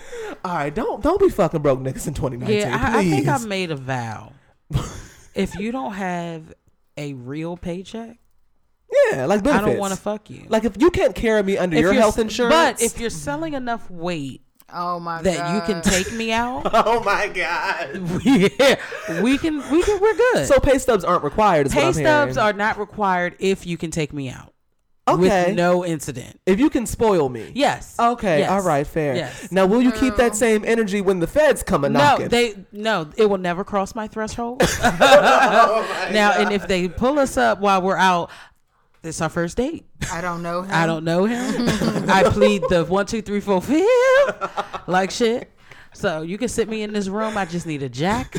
all 0.44 0.54
right. 0.54 0.72
Don't 0.72 1.02
don't 1.02 1.18
be 1.20 1.30
fucking 1.30 1.62
broke 1.62 1.80
niggas 1.80 2.06
in 2.06 2.14
twenty 2.14 2.36
nineteen. 2.36 2.58
Yeah, 2.60 2.90
I, 2.94 3.00
I 3.00 3.10
think 3.10 3.26
I 3.26 3.38
made 3.38 3.72
a 3.72 3.76
vow. 3.76 4.30
if 5.34 5.54
you 5.56 5.72
don't 5.72 5.92
have 5.94 6.52
a 6.96 7.12
real 7.14 7.56
paycheck, 7.56 8.18
yeah, 9.10 9.26
like 9.26 9.46
I 9.46 9.60
don't 9.60 9.78
want 9.78 9.92
to 9.94 10.00
fuck 10.00 10.30
you. 10.30 10.46
Like 10.48 10.64
if 10.64 10.80
you 10.80 10.90
can't 10.90 11.14
carry 11.14 11.42
me 11.42 11.58
under 11.58 11.76
If 11.76 11.82
your 11.82 11.92
health 11.94 12.18
insurance, 12.18 12.54
But 12.54 12.82
if 12.82 13.00
you're 13.00 13.10
selling 13.10 13.54
enough 13.54 13.90
weight 13.90 14.42
Oh 14.72 14.98
my 14.98 15.20
that 15.22 15.36
god. 15.36 15.54
you 15.54 15.74
can 15.74 15.82
take 15.82 16.12
me 16.12 16.32
out. 16.32 16.62
Oh 16.72 17.02
my 17.04 17.28
god. 17.28 18.22
yeah, 18.24 18.76
we 19.22 19.36
can. 19.38 19.58
We 19.70 19.82
can. 19.82 20.00
We're 20.00 20.16
good. 20.16 20.46
So 20.46 20.58
pay 20.58 20.78
stubs 20.78 21.04
aren't 21.04 21.22
required. 21.22 21.66
Is 21.66 21.72
pay 21.74 21.80
what 21.80 21.88
I'm 21.88 21.94
stubs 21.94 22.36
hearing. 22.36 22.48
are 22.48 22.52
not 22.52 22.78
required 22.78 23.36
if 23.38 23.66
you 23.66 23.76
can 23.76 23.90
take 23.90 24.12
me 24.12 24.30
out 24.30 24.53
okay. 25.08 25.46
with 25.48 25.56
no 25.56 25.84
incident. 25.84 26.40
if 26.46 26.58
you 26.58 26.70
can 26.70 26.86
spoil 26.86 27.28
me. 27.28 27.52
Yes. 27.54 27.96
Okay. 27.98 28.40
Yes. 28.40 28.50
All 28.50 28.62
right. 28.62 28.86
Fair. 28.86 29.16
Yes. 29.16 29.50
Now, 29.52 29.66
will 29.66 29.82
you 29.82 29.92
keep 29.92 30.16
that 30.16 30.34
same 30.34 30.64
energy 30.64 31.00
when 31.00 31.20
the 31.20 31.26
feds 31.26 31.62
come 31.62 31.84
a 31.84 31.88
No, 31.88 31.98
knocking? 31.98 32.28
they 32.28 32.54
no. 32.72 33.08
It 33.16 33.26
will 33.26 33.38
never 33.38 33.64
cross 33.64 33.94
my 33.94 34.08
threshold. 34.08 34.62
Oh 35.66 36.08
now, 36.12 36.32
and 36.32 36.52
if 36.52 36.66
they 36.68 36.88
pull 36.88 37.18
us 37.18 37.36
up 37.36 37.60
while 37.60 37.80
we're 37.82 37.96
out, 37.96 38.30
it's 39.02 39.20
our 39.20 39.28
first 39.28 39.56
date. 39.56 39.84
I 40.12 40.20
don't 40.20 40.42
know 40.42 40.62
him. 40.62 40.70
I 40.72 40.86
don't 40.86 41.04
know 41.04 41.24
him. 41.24 41.66
I 42.08 42.24
plead 42.24 42.62
the 42.68 42.84
one, 42.84 43.06
two, 43.06 43.22
three, 43.22 43.40
four, 43.40 43.60
fifth, 43.60 43.88
like 44.86 45.10
shit. 45.10 45.50
So 45.94 46.22
you 46.22 46.36
can 46.38 46.48
sit 46.48 46.68
me 46.68 46.82
in 46.82 46.92
this 46.92 47.08
room. 47.08 47.36
I 47.38 47.44
just 47.44 47.66
need 47.66 47.82
a 47.82 47.88
jack 47.88 48.36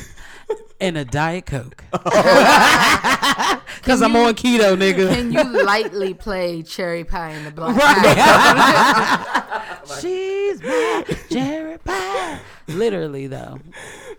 and 0.79 0.97
a 0.97 1.05
diet 1.05 1.45
coke. 1.47 1.83
Oh. 2.07 3.61
Cause 3.83 4.01
I'm 4.01 4.15
on 4.15 4.33
keto, 4.33 4.75
nigga. 4.77 5.13
Can 5.13 5.31
you 5.31 5.63
lightly 5.63 6.13
play 6.13 6.63
cherry 6.63 7.03
pie 7.03 7.31
in 7.31 7.43
the 7.45 7.51
black? 7.51 7.75
She's 10.01 10.61
my 10.61 11.03
cherry 11.29 11.77
pie. 11.79 12.39
Literally 12.67 13.27
though. 13.27 13.59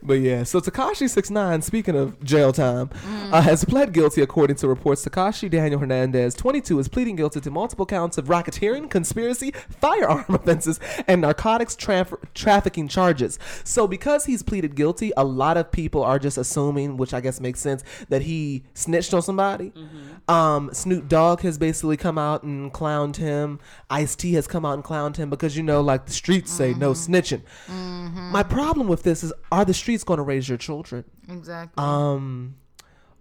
But 0.02 0.14
yeah, 0.20 0.44
so 0.44 0.60
Tekashi 0.60 1.08
six 1.10 1.30
nine. 1.30 1.62
Speaking 1.62 1.96
of 1.96 2.22
jail 2.22 2.52
time, 2.52 2.88
Mm. 2.88 3.32
uh, 3.32 3.40
has 3.40 3.64
pled 3.64 3.92
guilty 3.92 4.22
according 4.22 4.56
to 4.56 4.68
reports. 4.68 5.04
Tekashi 5.04 5.50
Daniel 5.50 5.80
Hernandez, 5.80 6.34
twenty 6.34 6.60
two, 6.60 6.78
is 6.78 6.86
pleading 6.86 7.16
guilty 7.16 7.40
to 7.40 7.50
multiple 7.50 7.86
counts 7.86 8.18
of 8.18 8.26
racketeering, 8.26 8.88
conspiracy, 8.88 9.52
firearm 9.80 10.24
offenses, 10.28 10.78
and 11.08 11.22
narcotics 11.22 11.74
traf- 11.74 12.14
trafficking 12.34 12.86
charges. 12.88 13.38
So 13.64 13.88
because 13.88 14.26
he's 14.26 14.42
pleaded 14.44 14.76
guilty, 14.76 15.12
a 15.16 15.24
lot 15.24 15.56
of 15.56 15.72
people 15.72 16.04
are 16.04 16.18
just 16.20 16.38
assuming, 16.38 16.96
which 16.98 17.12
I 17.12 17.20
guess 17.20 17.40
makes 17.40 17.58
sense, 17.60 17.82
that 18.08 18.22
he 18.22 18.62
snitched 18.74 19.12
on 19.12 19.22
somebody. 19.22 19.70
Mm-hmm. 19.70 20.30
Um, 20.30 20.70
Snoop 20.72 21.08
Dogg 21.08 21.40
has 21.40 21.58
basically 21.58 21.96
come 21.96 22.18
out 22.18 22.42
and 22.44 22.72
clowned 22.72 23.16
him. 23.16 23.58
Ice 23.90 24.14
T 24.14 24.34
has 24.34 24.46
come 24.46 24.64
out 24.64 24.74
and 24.74 24.84
clowned 24.84 25.16
him 25.16 25.30
because 25.30 25.56
you 25.56 25.62
know, 25.62 25.80
like 25.80 26.06
the 26.06 26.12
streets 26.12 26.52
say, 26.52 26.74
no 26.74 26.92
Mm-hmm. 26.92 28.32
Snitching. 28.36 28.48
My 28.48 28.54
problem 28.54 28.88
with 28.88 29.02
this 29.02 29.24
is, 29.24 29.32
are 29.50 29.64
the 29.64 29.74
streets 29.74 30.04
going 30.04 30.18
to 30.18 30.22
raise 30.22 30.48
your 30.48 30.58
children? 30.58 31.04
exactly. 31.28 31.82
Um, 31.82 32.56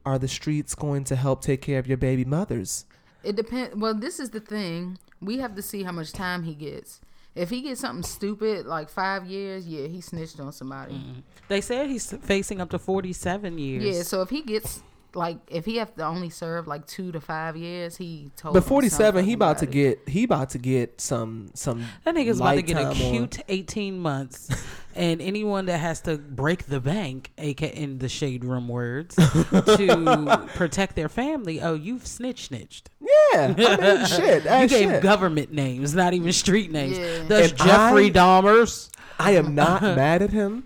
are 0.05 0.20
the 0.20 0.28
streets 0.28 0.76
going 0.76 1.03
to 1.05 1.16
help 1.16 1.41
take 1.41 1.61
care 1.61 1.80
of 1.80 1.88
your 1.88 1.97
baby 1.97 2.26
mothers? 2.26 2.86
It 3.24 3.36
depends. 3.36 3.76
Well, 3.76 3.95
this 3.95 4.20
is 4.20 4.30
the 4.30 4.39
thing. 4.39 4.99
We 5.20 5.39
have 5.39 5.55
to 5.55 5.61
see 5.61 5.84
how 5.84 5.91
much 5.91 6.11
time 6.11 6.43
he 6.43 6.53
gets. 6.53 7.01
If 7.34 7.49
he 7.49 7.61
gets 7.61 7.82
something 7.82 8.03
stupid 8.03 8.66
like 8.66 8.89
five 8.89 9.26
years, 9.26 9.68
yeah, 9.68 9.88
he 9.88 9.99
snitched 9.99 10.39
on 10.39 10.53
somebody. 10.53 11.01
They 11.49 11.59
said 11.59 11.89
he's 11.89 12.09
facing 12.11 12.61
up 12.61 12.70
to 12.70 12.80
47 12.80 13.57
years. 13.57 13.84
Yeah, 13.84 14.03
so 14.03 14.22
if 14.22 14.30
he 14.30 14.41
gets 14.41 14.82
like 15.16 15.38
if 15.47 15.66
he 15.66 15.78
have 15.78 15.95
to 15.95 16.05
only 16.05 16.30
serve 16.30 16.68
like 16.68 16.86
two 16.86 17.11
to 17.11 17.22
five 17.22 17.55
years, 17.55 17.97
he 17.97 18.32
told. 18.36 18.53
But 18.53 18.63
forty 18.63 18.89
seven, 18.89 19.26
he 19.26 19.34
about 19.34 19.59
to 19.59 19.66
get 19.66 20.07
he 20.07 20.24
about 20.24 20.51
to 20.51 20.57
get 20.57 20.99
some 21.01 21.51
some. 21.53 21.84
That 22.03 22.16
nigga's 22.16 22.39
about 22.39 22.55
to 22.55 22.61
get 22.61 22.78
a 22.78 22.84
lifetime 22.84 23.05
on- 23.05 23.11
cute 23.11 23.39
18 23.47 23.99
months. 23.99 24.49
and 24.95 25.22
anyone 25.22 25.66
that 25.66 25.80
has 25.80 26.01
to 26.01 26.18
break 26.18 26.68
the 26.68 26.80
bank, 26.80 27.32
aka 27.38 27.70
in 27.70 27.97
the 27.97 28.09
shade 28.09 28.45
room 28.45 28.68
words, 28.68 29.16
to 29.16 30.49
protect 30.55 30.95
their 30.95 31.09
family, 31.09 31.61
oh, 31.61 31.74
you've 31.74 32.05
snitch 32.07 32.45
snitched. 32.47 32.89
Yeah, 33.01 33.53
I 33.57 33.78
mean, 33.78 34.05
shit. 34.05 34.43
You 34.43 34.68
gave 34.68 34.89
shit. 34.89 35.03
government 35.03 35.51
names, 35.51 35.93
not 35.93 36.13
even 36.13 36.32
street 36.32 36.72
names. 36.72 36.97
Yeah. 36.97 37.24
That's 37.28 37.49
And 37.51 37.57
Jeffrey 37.59 38.05
I- 38.07 38.09
Dahmers. 38.11 38.89
I 39.18 39.32
am 39.32 39.55
not 39.55 39.82
mad 39.82 40.22
at 40.22 40.32
him. 40.32 40.66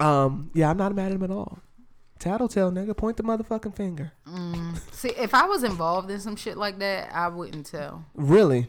Um, 0.00 0.50
yeah, 0.54 0.70
I'm 0.70 0.76
not 0.76 0.94
mad 0.94 1.06
at 1.06 1.12
him 1.12 1.22
at 1.22 1.30
all. 1.30 1.58
Tattletale 2.18 2.70
nigga, 2.72 2.96
point 2.96 3.16
the 3.16 3.22
motherfucking 3.22 3.76
finger. 3.76 4.12
Mm. 4.26 4.78
See, 4.92 5.10
if 5.10 5.34
I 5.34 5.44
was 5.44 5.62
involved 5.62 6.10
in 6.10 6.20
some 6.20 6.36
shit 6.36 6.56
like 6.56 6.78
that, 6.80 7.14
I 7.14 7.28
wouldn't 7.28 7.66
tell. 7.66 8.04
Really? 8.14 8.68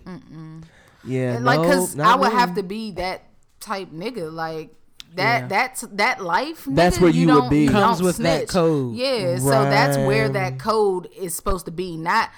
Yeah, 1.04 1.34
And, 1.36 1.46
like, 1.46 1.62
no, 1.62 1.68
cause 1.68 1.96
not 1.96 2.08
I 2.08 2.16
would 2.16 2.34
me. 2.34 2.40
have 2.40 2.56
to 2.56 2.64
be 2.64 2.92
that 2.92 3.24
type 3.60 3.90
nigga. 3.92 4.32
Like 4.32 4.74
that. 5.16 5.42
Yeah. 5.42 5.48
That's 5.48 5.82
that 5.94 6.22
life. 6.22 6.66
That's 6.70 7.00
where 7.00 7.10
you 7.10 7.34
would 7.34 7.50
be. 7.50 7.68
Comes 7.68 7.98
don't 7.98 8.06
with 8.06 8.18
that 8.18 8.48
code. 8.50 8.96
Yeah, 8.96 9.38
so 9.38 9.50
that's 9.50 9.98
where 9.98 10.30
that 10.30 10.60
code 10.60 11.10
is 11.18 11.34
supposed 11.34 11.66
to 11.66 11.72
be. 11.72 11.98
Not 11.98 12.30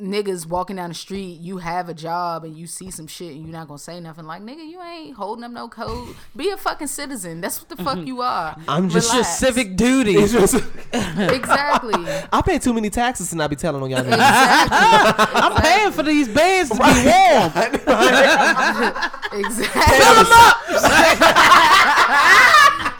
niggas 0.00 0.44
walking 0.46 0.76
down 0.76 0.90
the 0.90 0.94
street. 0.94 1.40
You 1.40 1.56
have 1.58 1.88
a 1.88 1.94
job 1.94 2.44
and 2.44 2.54
you 2.56 2.66
see 2.66 2.90
some 2.90 3.06
shit 3.06 3.32
and 3.32 3.42
you're 3.42 3.52
not 3.52 3.66
gonna 3.68 3.78
say 3.78 3.98
nothing. 3.98 4.26
Like 4.26 4.42
nigga, 4.42 4.68
you 4.68 4.80
ain't 4.82 5.16
holding 5.16 5.42
up 5.44 5.50
no 5.52 5.68
code. 5.68 6.14
Be 6.36 6.50
a 6.50 6.56
fucking 6.56 6.88
citizen. 6.88 7.40
That's 7.40 7.60
what 7.60 7.70
the 7.76 7.82
fuck 7.82 8.06
you 8.06 8.20
are. 8.20 8.56
I'm 8.68 8.90
just- 8.90 9.14
your 9.14 9.24
civic 9.24 9.76
duty. 9.76 10.16
Exactly. 10.18 11.94
I 12.32 12.42
pay 12.44 12.58
too 12.58 12.74
many 12.74 12.90
taxes 12.90 13.30
to 13.30 13.36
not 13.36 13.48
be 13.50 13.56
telling 13.56 13.82
on 13.82 13.90
y'all 13.90 14.02
niggas. 14.02 14.12
Exactly. 14.12 15.40
I'm 15.40 15.62
paying 15.62 15.92
for 15.92 16.02
these 16.02 16.28
bands 16.28 16.70
to 16.70 16.76
be 16.76 16.82
warm. 16.82 17.52
exactly. 19.46 19.72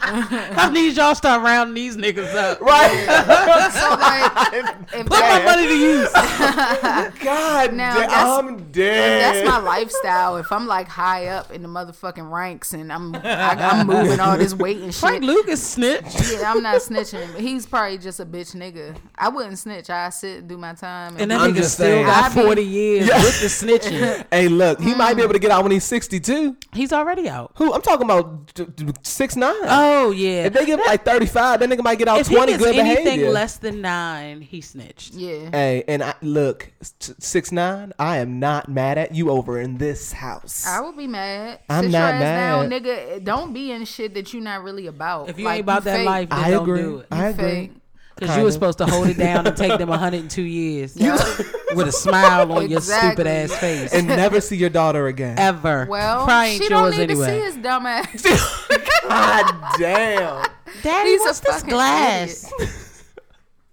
I 0.09 0.69
need 0.71 0.95
y'all 0.95 1.11
to 1.11 1.15
start 1.15 1.43
rounding 1.43 1.75
these 1.75 1.97
niggas 1.97 2.33
up. 2.35 2.61
right? 2.61 3.67
So 3.77 3.89
like, 3.89 4.53
if 4.93 5.05
Put 5.07 5.19
my 5.19 5.43
money 5.43 5.67
to 5.67 5.75
use. 5.75 6.11
God, 7.23 7.73
Now, 7.73 7.93
da- 7.95 7.99
that's- 8.01 8.13
I'm 8.39 8.71
dead. 8.71 9.21
that's 9.21 9.47
my 9.47 9.59
lifestyle. 9.59 10.37
If 10.37 10.51
I'm 10.51 10.67
like 10.67 10.87
high 10.87 11.27
up 11.27 11.51
in 11.51 11.61
the 11.61 11.67
motherfucking 11.67 12.31
ranks 12.31 12.73
and 12.73 12.91
I'm 12.91 13.15
I, 13.15 13.55
I'm 13.55 13.87
moving 13.87 14.19
all 14.19 14.37
this 14.37 14.53
weight 14.53 14.77
and 14.77 14.93
shit. 14.93 14.99
Frank. 14.99 15.23
Lucas 15.23 15.61
snitch. 15.61 16.03
Yeah, 16.31 16.51
I'm 16.51 16.63
not 16.63 16.81
snitching. 16.81 17.31
But 17.33 17.41
he's 17.41 17.65
probably 17.65 17.97
just 17.97 18.19
a 18.19 18.25
bitch 18.25 18.55
nigga. 18.55 18.95
I 19.17 19.29
wouldn't 19.29 19.57
snitch. 19.59 19.89
I 19.89 20.09
sit 20.09 20.39
and 20.39 20.49
do 20.49 20.57
my 20.57 20.73
time. 20.73 21.15
And 21.17 21.29
that 21.31 21.41
I'm 21.41 21.51
nigga 21.53 21.63
still 21.63 21.85
saying. 21.87 22.05
got 22.05 22.31
I 22.31 22.35
be- 22.35 22.41
40 22.41 22.61
years 22.63 23.07
Yeah. 23.07 23.17
with 23.23 23.41
the 23.41 23.47
snitching. 23.47 24.25
Hey, 24.31 24.47
look, 24.47 24.79
he 24.79 24.93
might 24.95 25.13
be 25.15 25.21
mm. 25.21 25.25
able 25.25 25.33
to 25.33 25.39
get 25.39 25.51
out 25.51 25.63
when 25.63 25.71
he's 25.71 25.83
62. 25.83 26.55
He's 26.73 26.93
already 26.93 27.27
out. 27.29 27.51
Who? 27.55 27.73
I'm 27.73 27.81
talking 27.81 28.05
about 28.05 28.53
d- 28.53 28.65
d- 28.75 28.93
six 29.03 29.35
nine. 29.35 29.53
Oh, 29.63 29.96
Oh, 29.97 30.11
yeah. 30.11 30.45
if 30.45 30.53
they 30.53 30.65
give 30.65 30.79
him 30.79 30.85
like 30.85 31.03
35, 31.05 31.59
that 31.59 31.69
nigga 31.69 31.83
might 31.83 31.97
get 31.97 32.07
out 32.07 32.19
if 32.19 32.27
20 32.27 32.51
gets 32.53 32.63
good 32.63 32.75
anything 32.75 33.03
behavior. 33.05 33.29
less 33.31 33.57
than 33.57 33.81
nine, 33.81 34.41
he 34.41 34.61
snitched. 34.61 35.13
yeah. 35.13 35.49
Hey, 35.51 35.83
and 35.87 36.03
I, 36.03 36.13
look, 36.21 36.71
six 37.19 37.51
nine. 37.51 37.93
I 37.99 38.17
am 38.17 38.39
not 38.39 38.69
mad 38.69 38.97
at 38.97 39.15
you 39.15 39.29
over 39.29 39.59
in 39.59 39.77
this 39.77 40.11
house. 40.11 40.65
I 40.67 40.81
would 40.81 40.95
be 40.97 41.07
mad. 41.07 41.59
I'm 41.69 41.85
Sit 41.85 41.91
not 41.91 41.97
your 42.15 42.15
ass 42.15 42.21
down, 42.21 42.69
mad. 42.69 42.83
nigga. 42.83 43.23
Don't 43.23 43.53
be 43.53 43.71
in 43.71 43.85
shit 43.85 44.13
that 44.13 44.33
you're 44.33 44.43
not 44.43 44.63
really 44.63 44.87
about. 44.87 45.29
If 45.29 45.39
you 45.39 45.45
Like, 45.45 45.55
ain't 45.57 45.63
about 45.65 45.83
that 45.85 45.97
fake. 45.97 46.05
life, 46.05 46.29
then 46.29 46.39
I 46.39 46.51
don't 46.51 46.63
agree. 46.63 46.81
do 46.81 46.97
it. 46.99 47.07
I 47.11 47.27
agree. 47.27 47.43
fake. 47.43 47.71
Because 48.19 48.35
you 48.37 48.43
were 48.43 48.51
supposed 48.51 48.77
to 48.79 48.85
hold 48.87 49.07
it 49.07 49.17
down 49.17 49.45
and 49.45 49.55
take 49.55 49.77
them 49.77 49.89
102 49.89 50.41
years 50.41 50.95
with 51.75 51.87
a 51.87 51.91
smile 51.91 52.51
on 52.51 52.67
your 52.69 52.79
Exactly. 52.79 53.09
stupid 53.11 53.27
ass 53.27 53.55
face. 53.59 53.93
and 53.93 54.07
never 54.07 54.41
see 54.41 54.55
your 54.57 54.69
daughter 54.71 55.05
again. 55.07 55.37
Ever. 55.37 55.85
Well, 55.87 56.25
Probably 56.25 56.47
ain't 56.49 56.63
she 56.63 56.69
don't 56.69 56.85
yours 56.93 56.97
need 56.97 57.07
to 57.09 57.15
see 57.25 57.39
his 57.39 57.55
dumb 57.57 57.85
ass. 57.85 58.23
God 59.07 59.77
damn. 59.77 60.45
Daddy, 60.83 61.09
He's 61.11 61.21
a 61.21 61.25
what's 61.25 61.39
this 61.41 61.55
fucking 61.57 61.69
glass? 61.69 62.51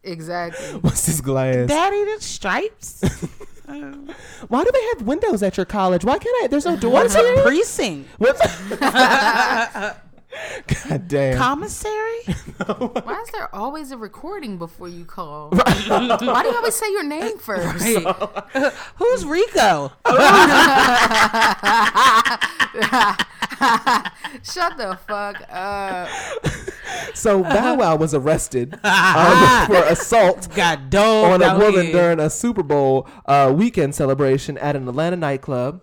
exactly. 0.03 0.79
What's 0.81 1.07
this 1.07 1.21
glass? 1.21 1.67
Daddy, 1.69 2.05
the 2.05 2.17
stripes? 2.21 3.03
Oh. 3.67 3.95
Why 4.49 4.63
do 4.63 4.71
they 4.71 4.83
have 4.89 5.03
windows 5.07 5.43
at 5.43 5.57
your 5.57 5.65
college? 5.65 6.05
Why 6.05 6.19
can't 6.19 6.45
I? 6.45 6.49
There's 6.49 6.67
no 6.67 6.77
doors 6.77 6.93
What's 6.93 7.15
a 7.15 7.19
here. 7.23 7.43
precinct? 7.43 8.09
What? 8.19 8.37
God 10.89 11.09
damn. 11.09 11.39
Commissary? 11.39 12.23
Why 12.67 13.23
is 13.23 13.31
there 13.31 13.55
always 13.55 13.91
a 13.91 13.97
recording 13.97 14.59
before 14.59 14.89
you 14.89 15.05
call? 15.05 15.51
Why 15.55 16.17
do 16.19 16.49
you 16.49 16.57
always 16.57 16.75
say 16.75 16.91
your 16.91 17.05
name 17.05 17.39
first? 17.39 17.85
Who's 18.97 19.25
Rico? 19.25 19.93
Shut 24.43 24.77
the 24.77 24.99
fuck 25.07 25.43
up. 25.51 26.09
So 27.15 27.43
Bow 27.43 27.77
Wow 27.77 27.97
was 27.97 28.15
arrested 28.15 28.79
um, 28.85 29.67
for 29.67 29.77
assault 29.85 30.49
Got 30.55 30.91
dogged 30.91 31.43
on 31.43 31.57
a 31.57 31.59
woman 31.59 31.93
during 31.93 32.21
a 32.21 32.29
Super 32.29 32.63
Bowl 32.63 33.09
uh, 33.27 33.53
weekend 33.57 33.95
celebration 33.95 34.59
at 34.59 34.77
an 34.77 34.89
Atlanta 34.89 35.17
nightclub. 35.17 35.83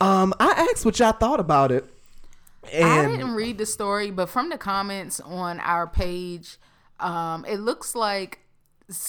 Um, 0.00 0.34
I 0.40 0.68
asked 0.70 0.84
what 0.84 0.98
y'all 0.98 1.12
thought 1.12 1.40
about 1.40 1.70
it, 1.72 1.84
I 2.72 3.06
didn't 3.06 3.34
read 3.34 3.58
the 3.58 3.66
story, 3.66 4.10
but 4.10 4.28
from 4.28 4.48
the 4.48 4.58
comments 4.58 5.20
on 5.20 5.60
our 5.60 5.86
page, 5.86 6.58
um, 7.00 7.44
it 7.44 7.58
looks 7.58 7.94
like. 7.94 8.40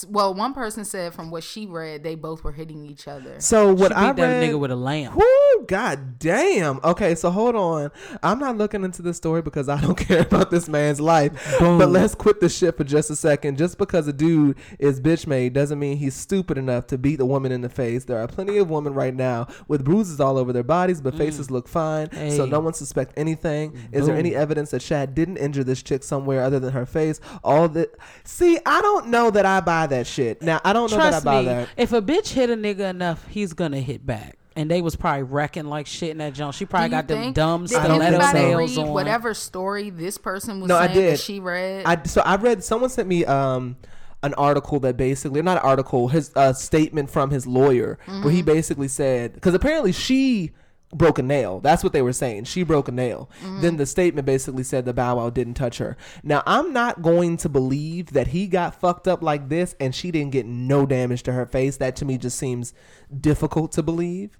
Well, 0.08 0.34
one 0.34 0.54
person 0.54 0.86
said 0.86 1.14
from 1.14 1.32
what 1.32 1.44
she 1.44 1.66
read, 1.66 2.02
they 2.04 2.16
both 2.16 2.44
were 2.44 2.54
hitting 2.54 2.86
each 2.86 3.08
other. 3.10 3.40
so 3.40 3.74
what 3.74 3.92
She 3.92 3.96
I 3.96 4.12
beat 4.14 4.22
that 4.22 4.44
nigga 4.44 4.58
with 4.60 4.72
a 4.72 4.76
lamp. 4.76 5.16
Woo, 5.16 5.24
Woo, 5.58 5.66
god 5.66 6.18
damn. 6.18 6.80
Okay, 6.84 7.14
so 7.16 7.30
hold 7.30 7.56
on. 7.56 7.92
I'm 8.24 8.40
not 8.40 8.58
looking 8.58 8.84
into 8.86 9.02
this 9.02 9.18
story 9.18 9.42
because 9.42 9.68
I 9.68 9.80
don't 9.82 9.96
care 10.08 10.22
about 10.22 10.50
this 10.50 10.70
man's 10.70 11.02
life. 11.02 11.34
But 11.60 11.90
let's 11.90 12.16
quit 12.16 12.40
the 12.40 12.48
shit 12.50 12.78
for 12.78 12.84
just 12.86 13.10
a 13.10 13.16
second. 13.16 13.58
Just 13.58 13.78
because 13.78 14.08
a 14.08 14.14
dude 14.14 14.58
is 14.80 15.02
bitch 15.02 15.28
made 15.28 15.52
doesn't 15.54 15.78
mean 15.78 15.98
he's 15.98 16.16
stupid 16.16 16.58
enough 16.58 16.88
to 16.88 16.98
beat 16.98 17.18
the 17.18 17.26
woman 17.26 17.52
in 17.52 17.62
the 17.62 17.70
face. 17.70 18.06
There 18.06 18.18
are 18.18 18.28
plenty 18.28 18.58
of 18.58 18.70
women 18.70 18.94
right 18.94 19.14
now 19.14 19.48
with 19.68 19.84
bruises 19.84 20.20
all 20.22 20.38
over 20.38 20.54
their 20.54 20.64
bodies, 20.64 21.02
but 21.02 21.16
faces 21.16 21.52
look 21.52 21.68
fine. 21.68 22.10
So 22.32 22.46
Mm. 22.46 22.50
No 22.50 22.60
one 22.62 22.74
suspects 22.74 23.14
anything. 23.18 23.78
Is 23.92 24.06
there 24.06 24.16
any 24.16 24.36
evidence 24.36 24.72
that 24.72 24.82
Shad 24.82 25.16
didn't 25.16 25.38
injure 25.38 25.64
this 25.64 25.84
chick 25.84 26.04
somewhere 26.04 26.44
other 26.44 26.60
than 26.60 26.72
her 26.74 26.86
face? 26.86 27.20
All 27.44 27.68
that 27.70 27.96
See, 28.24 28.58
I 28.66 28.82
don't 28.82 29.08
know 29.08 29.30
that 29.32 29.46
I 29.46 29.60
buy 29.66 29.88
that 29.88 30.08
shit. 30.08 30.42
Now 30.42 30.62
I 30.64 30.74
don't 30.74 30.90
know 30.92 30.98
Trust 30.98 31.24
that 31.24 31.30
I 31.30 31.34
buy 31.36 31.42
me, 31.42 31.46
that. 31.48 31.70
if 31.78 31.92
a 31.94 32.02
bitch 32.02 32.30
hit 32.30 32.50
a 32.50 32.56
nigga 32.56 32.90
enough, 32.90 33.26
he's 33.28 33.54
gonna 33.54 33.80
hit 33.82 34.06
back. 34.06 34.38
And 34.58 34.72
they 34.72 34.82
was 34.82 34.96
probably 34.96 35.24
wrecking 35.24 35.66
like 35.66 35.86
shit 35.86 36.12
in 36.12 36.20
that 36.20 36.34
junk. 36.34 36.54
She 36.54 36.66
probably 36.66 36.88
Do 36.90 36.96
you 36.96 37.02
got 37.02 37.08
them 37.10 37.22
think- 37.24 37.36
dumb 37.36 37.62
did 37.64 37.70
stiletto 37.72 38.02
anybody 38.06 38.40
nails 38.40 38.78
read 38.78 38.84
on. 38.86 38.94
Whatever 38.94 39.34
story 39.34 39.90
this 39.90 40.18
person 40.18 40.62
was 40.62 40.70
No, 40.70 40.78
I 40.78 40.88
saying 40.88 40.96
that 41.00 41.02
did. 41.12 41.20
she 41.20 41.40
read. 41.42 41.86
I 41.86 42.02
so 42.06 42.22
I 42.22 42.36
read 42.38 42.64
someone 42.64 42.90
sent 42.90 43.08
me 43.10 43.26
um 43.26 43.76
an 44.24 44.34
article 44.36 44.80
that 44.80 44.96
basically 44.98 45.42
not 45.42 45.58
an 45.58 45.64
article 45.64 46.08
his 46.08 46.32
uh, 46.36 46.52
statement 46.54 47.10
from 47.12 47.30
his 47.32 47.46
lawyer 47.46 48.00
where 48.06 48.18
Mm-hmm. 48.18 48.30
he 48.30 48.42
basically 48.42 48.88
said 48.88 49.34
because 49.34 49.54
apparently 49.54 49.92
she 49.92 50.52
broke 50.94 51.18
a 51.20 51.24
nail 51.24 51.60
that's 51.60 51.84
what 51.84 51.92
they 51.94 52.02
were 52.02 52.14
saying 52.14 52.44
she 52.44 52.64
broke 52.64 52.88
a 52.88 52.92
nail 52.92 53.30
Mm-hmm. 53.42 53.62
then 53.62 53.78
the 53.78 53.86
statement 53.86 54.26
basically 54.26 54.64
said 54.64 54.86
the 54.86 54.94
bow 54.94 55.16
wow 55.18 55.30
didn't 55.30 55.56
touch 55.56 55.80
her 55.80 55.98
now 56.24 56.42
i'm 56.46 56.72
not 56.72 57.02
going 57.02 57.38
to 57.38 57.50
believe 57.50 58.14
that 58.14 58.28
he 58.28 58.48
got 58.48 58.80
fucked 58.80 59.08
up 59.08 59.22
like 59.22 59.50
this 59.50 59.76
and 59.80 59.94
she 59.96 60.12
didn't 60.12 60.32
get 60.32 60.46
no 60.46 60.86
damage 60.86 61.24
to 61.24 61.34
her 61.34 61.46
face 61.46 61.78
that 61.78 61.96
to 61.98 62.06
me 62.06 62.18
just 62.18 62.38
seems 62.38 62.74
difficult 63.20 63.72
to 63.74 63.84
believe 63.84 64.38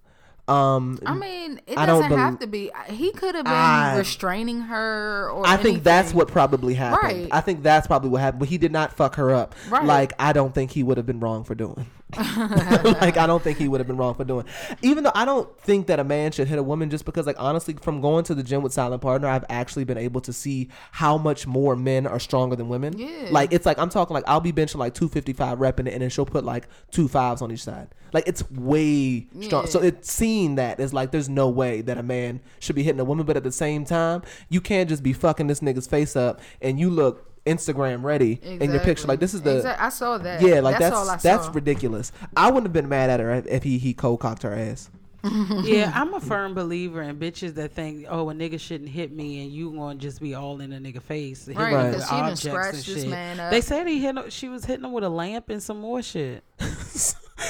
um 0.48 1.00
I 1.04 1.16
mean, 1.16 1.60
it 1.66 1.76
I 1.76 1.88
don't 1.88 2.04
doesn't 2.04 2.18
have 2.20 2.38
to 2.40 2.46
be. 2.46 2.70
He 2.88 3.12
could 3.14 3.34
have 3.34 3.46
been 3.46 3.52
I- 3.54 3.98
restraining 3.98 4.62
her, 4.62 5.32
or 5.32 5.42
I 5.48 5.58
think 5.58 5.82
that's 5.84 6.14
what 6.14 6.28
probably 6.28 6.76
happened. 6.76 7.02
Right. 7.22 7.28
I 7.32 7.42
think 7.42 7.64
that's 7.64 7.88
probably 7.88 8.12
what 8.12 8.22
happened. 8.22 8.42
But 8.42 8.50
he 8.50 8.60
did 8.60 8.72
not 8.72 8.94
fuck 8.94 9.16
her 9.16 9.34
up. 9.34 9.56
Right. 9.70 9.84
Like 9.84 10.14
I 10.20 10.34
don't 10.34 10.54
think 10.54 10.70
he 10.70 10.84
would 10.84 10.98
have 10.98 11.08
been 11.08 11.20
wrong 11.20 11.46
for 11.46 11.56
doing. 11.56 11.88
like 12.18 13.18
I 13.18 13.26
don't 13.26 13.44
think 13.44 13.58
he 13.58 13.68
would 13.68 13.80
have 13.80 13.88
been 13.88 13.98
wrong 13.98 14.14
for 14.14 14.24
doing. 14.24 14.46
Even 14.82 15.04
though 15.04 15.12
I 15.16 15.26
don't 15.26 15.60
think 15.60 15.88
that 15.88 16.00
a 16.00 16.04
man 16.04 16.32
should 16.32 16.48
hit 16.48 16.60
a 16.60 16.64
woman 16.64 16.90
just 16.90 17.04
because 17.04 17.26
like 17.26 17.36
honestly 17.40 17.76
from 17.82 18.00
going 18.00 18.24
to 18.26 18.36
the 18.36 18.44
gym 18.44 18.62
with 18.62 18.74
Silent 18.74 19.02
Partner, 19.02 19.28
I've 19.28 19.44
actually 19.50 19.86
been 19.86 19.98
able 19.98 20.22
to 20.22 20.32
see 20.32 20.70
how 20.92 21.18
much 21.18 21.48
more 21.48 21.76
men 21.76 22.06
are 22.06 22.20
stronger 22.20 22.56
than 22.56 22.70
women. 22.70 22.98
Yeah. 22.98 23.30
Like 23.32 23.52
it's 23.52 23.66
like 23.66 23.80
I'm 23.80 23.90
talking 23.90 24.14
like 24.14 24.24
I'll 24.28 24.40
be 24.40 24.54
benching 24.54 24.76
like 24.76 24.94
255 24.94 25.58
repping 25.58 25.88
it 25.88 25.94
and 25.94 26.02
then 26.04 26.10
she'll 26.10 26.26
put 26.28 26.46
like 26.46 26.68
two 26.92 27.08
fives 27.08 27.42
on 27.42 27.52
each 27.52 27.64
side. 27.64 27.90
Like 28.14 28.28
it's 28.28 28.50
way 28.52 29.28
strong. 29.42 29.66
So 29.68 29.82
it's 29.82 30.12
seeing 30.12 30.56
that 30.56 30.80
is 30.80 30.94
like 30.94 31.12
there's 31.12 31.28
no 31.28 31.50
way 31.50 31.82
that 31.82 31.98
a 31.98 32.04
man 32.04 32.40
should 32.60 32.76
be 32.76 32.84
hitting 32.84 33.00
a 33.00 33.06
woman, 33.06 33.26
but 33.26 33.36
at 33.36 33.44
the 33.44 33.52
same 33.52 33.84
time, 33.84 34.22
you 34.48 34.62
can't 34.62 34.88
just 34.88 35.02
be 35.02 35.12
fucking 35.12 35.48
this 35.48 35.60
nigga's 35.60 35.88
face 35.88 36.16
up 36.16 36.40
and 36.62 36.80
you 36.80 36.90
look 36.90 37.35
Instagram 37.46 38.04
ready 38.04 38.40
in 38.44 38.72
your 38.72 38.80
picture. 38.82 39.08
Like 39.08 39.20
this 39.20 39.34
is 39.34 39.42
the 39.42 39.58
Exact- 39.58 39.82
I 39.82 39.90
saw 39.90 40.18
that. 40.18 40.42
yeah, 40.42 40.60
like 40.62 40.80
that's, 40.80 40.92
that's 40.92 40.96
all 40.96 41.10
I 41.10 41.18
that's 41.18 41.46
saw. 41.46 41.52
ridiculous. 41.52 42.12
I 42.36 42.48
wouldn't 42.48 42.66
have 42.66 42.74
been 42.74 42.90
mad 42.90 43.10
at 43.10 43.20
her 43.20 43.34
if, 43.36 43.48
if 43.48 43.64
he 43.64 43.78
he 43.78 43.94
cold 43.94 44.20
cocked 44.20 44.44
her 44.44 44.54
ass. 44.54 44.90
yeah, 45.64 45.92
I'm 45.96 46.14
a 46.14 46.20
firm 46.22 46.54
believer 46.54 47.02
in 47.02 47.18
bitches 47.18 47.56
that 47.56 47.72
think, 47.72 48.06
oh, 48.10 48.30
a 48.30 48.34
nigga 48.36 48.60
shouldn't 48.60 48.92
hit 48.92 49.12
me, 49.12 49.42
and 49.44 49.52
you 49.52 49.72
gonna 49.72 49.96
just 49.96 50.22
be 50.22 50.36
all 50.36 50.62
in 50.62 50.72
a 50.72 50.78
nigga 50.78 51.02
face. 51.02 51.48
hit 51.48 51.58
Right, 51.58 51.70
me 51.70 51.76
Right. 51.76 51.84
with 51.86 51.94
because 51.96 52.10
she 52.10 52.16
done 52.16 52.36
scratched 52.36 52.86
this 52.86 53.02
shit. 53.02 53.08
man 53.10 53.40
up. 53.40 53.50
They 53.50 53.62
said 53.62 53.88
he 53.88 54.00
hit. 54.00 54.32
She 54.32 54.50
was 54.50 54.66
hitting 54.66 54.86
him 54.86 54.92
with 54.92 55.04
a 55.04 55.10
lamp 55.10 55.50
and 55.50 55.64
some 55.64 55.80
more 55.82 56.04
shit. 56.04 56.44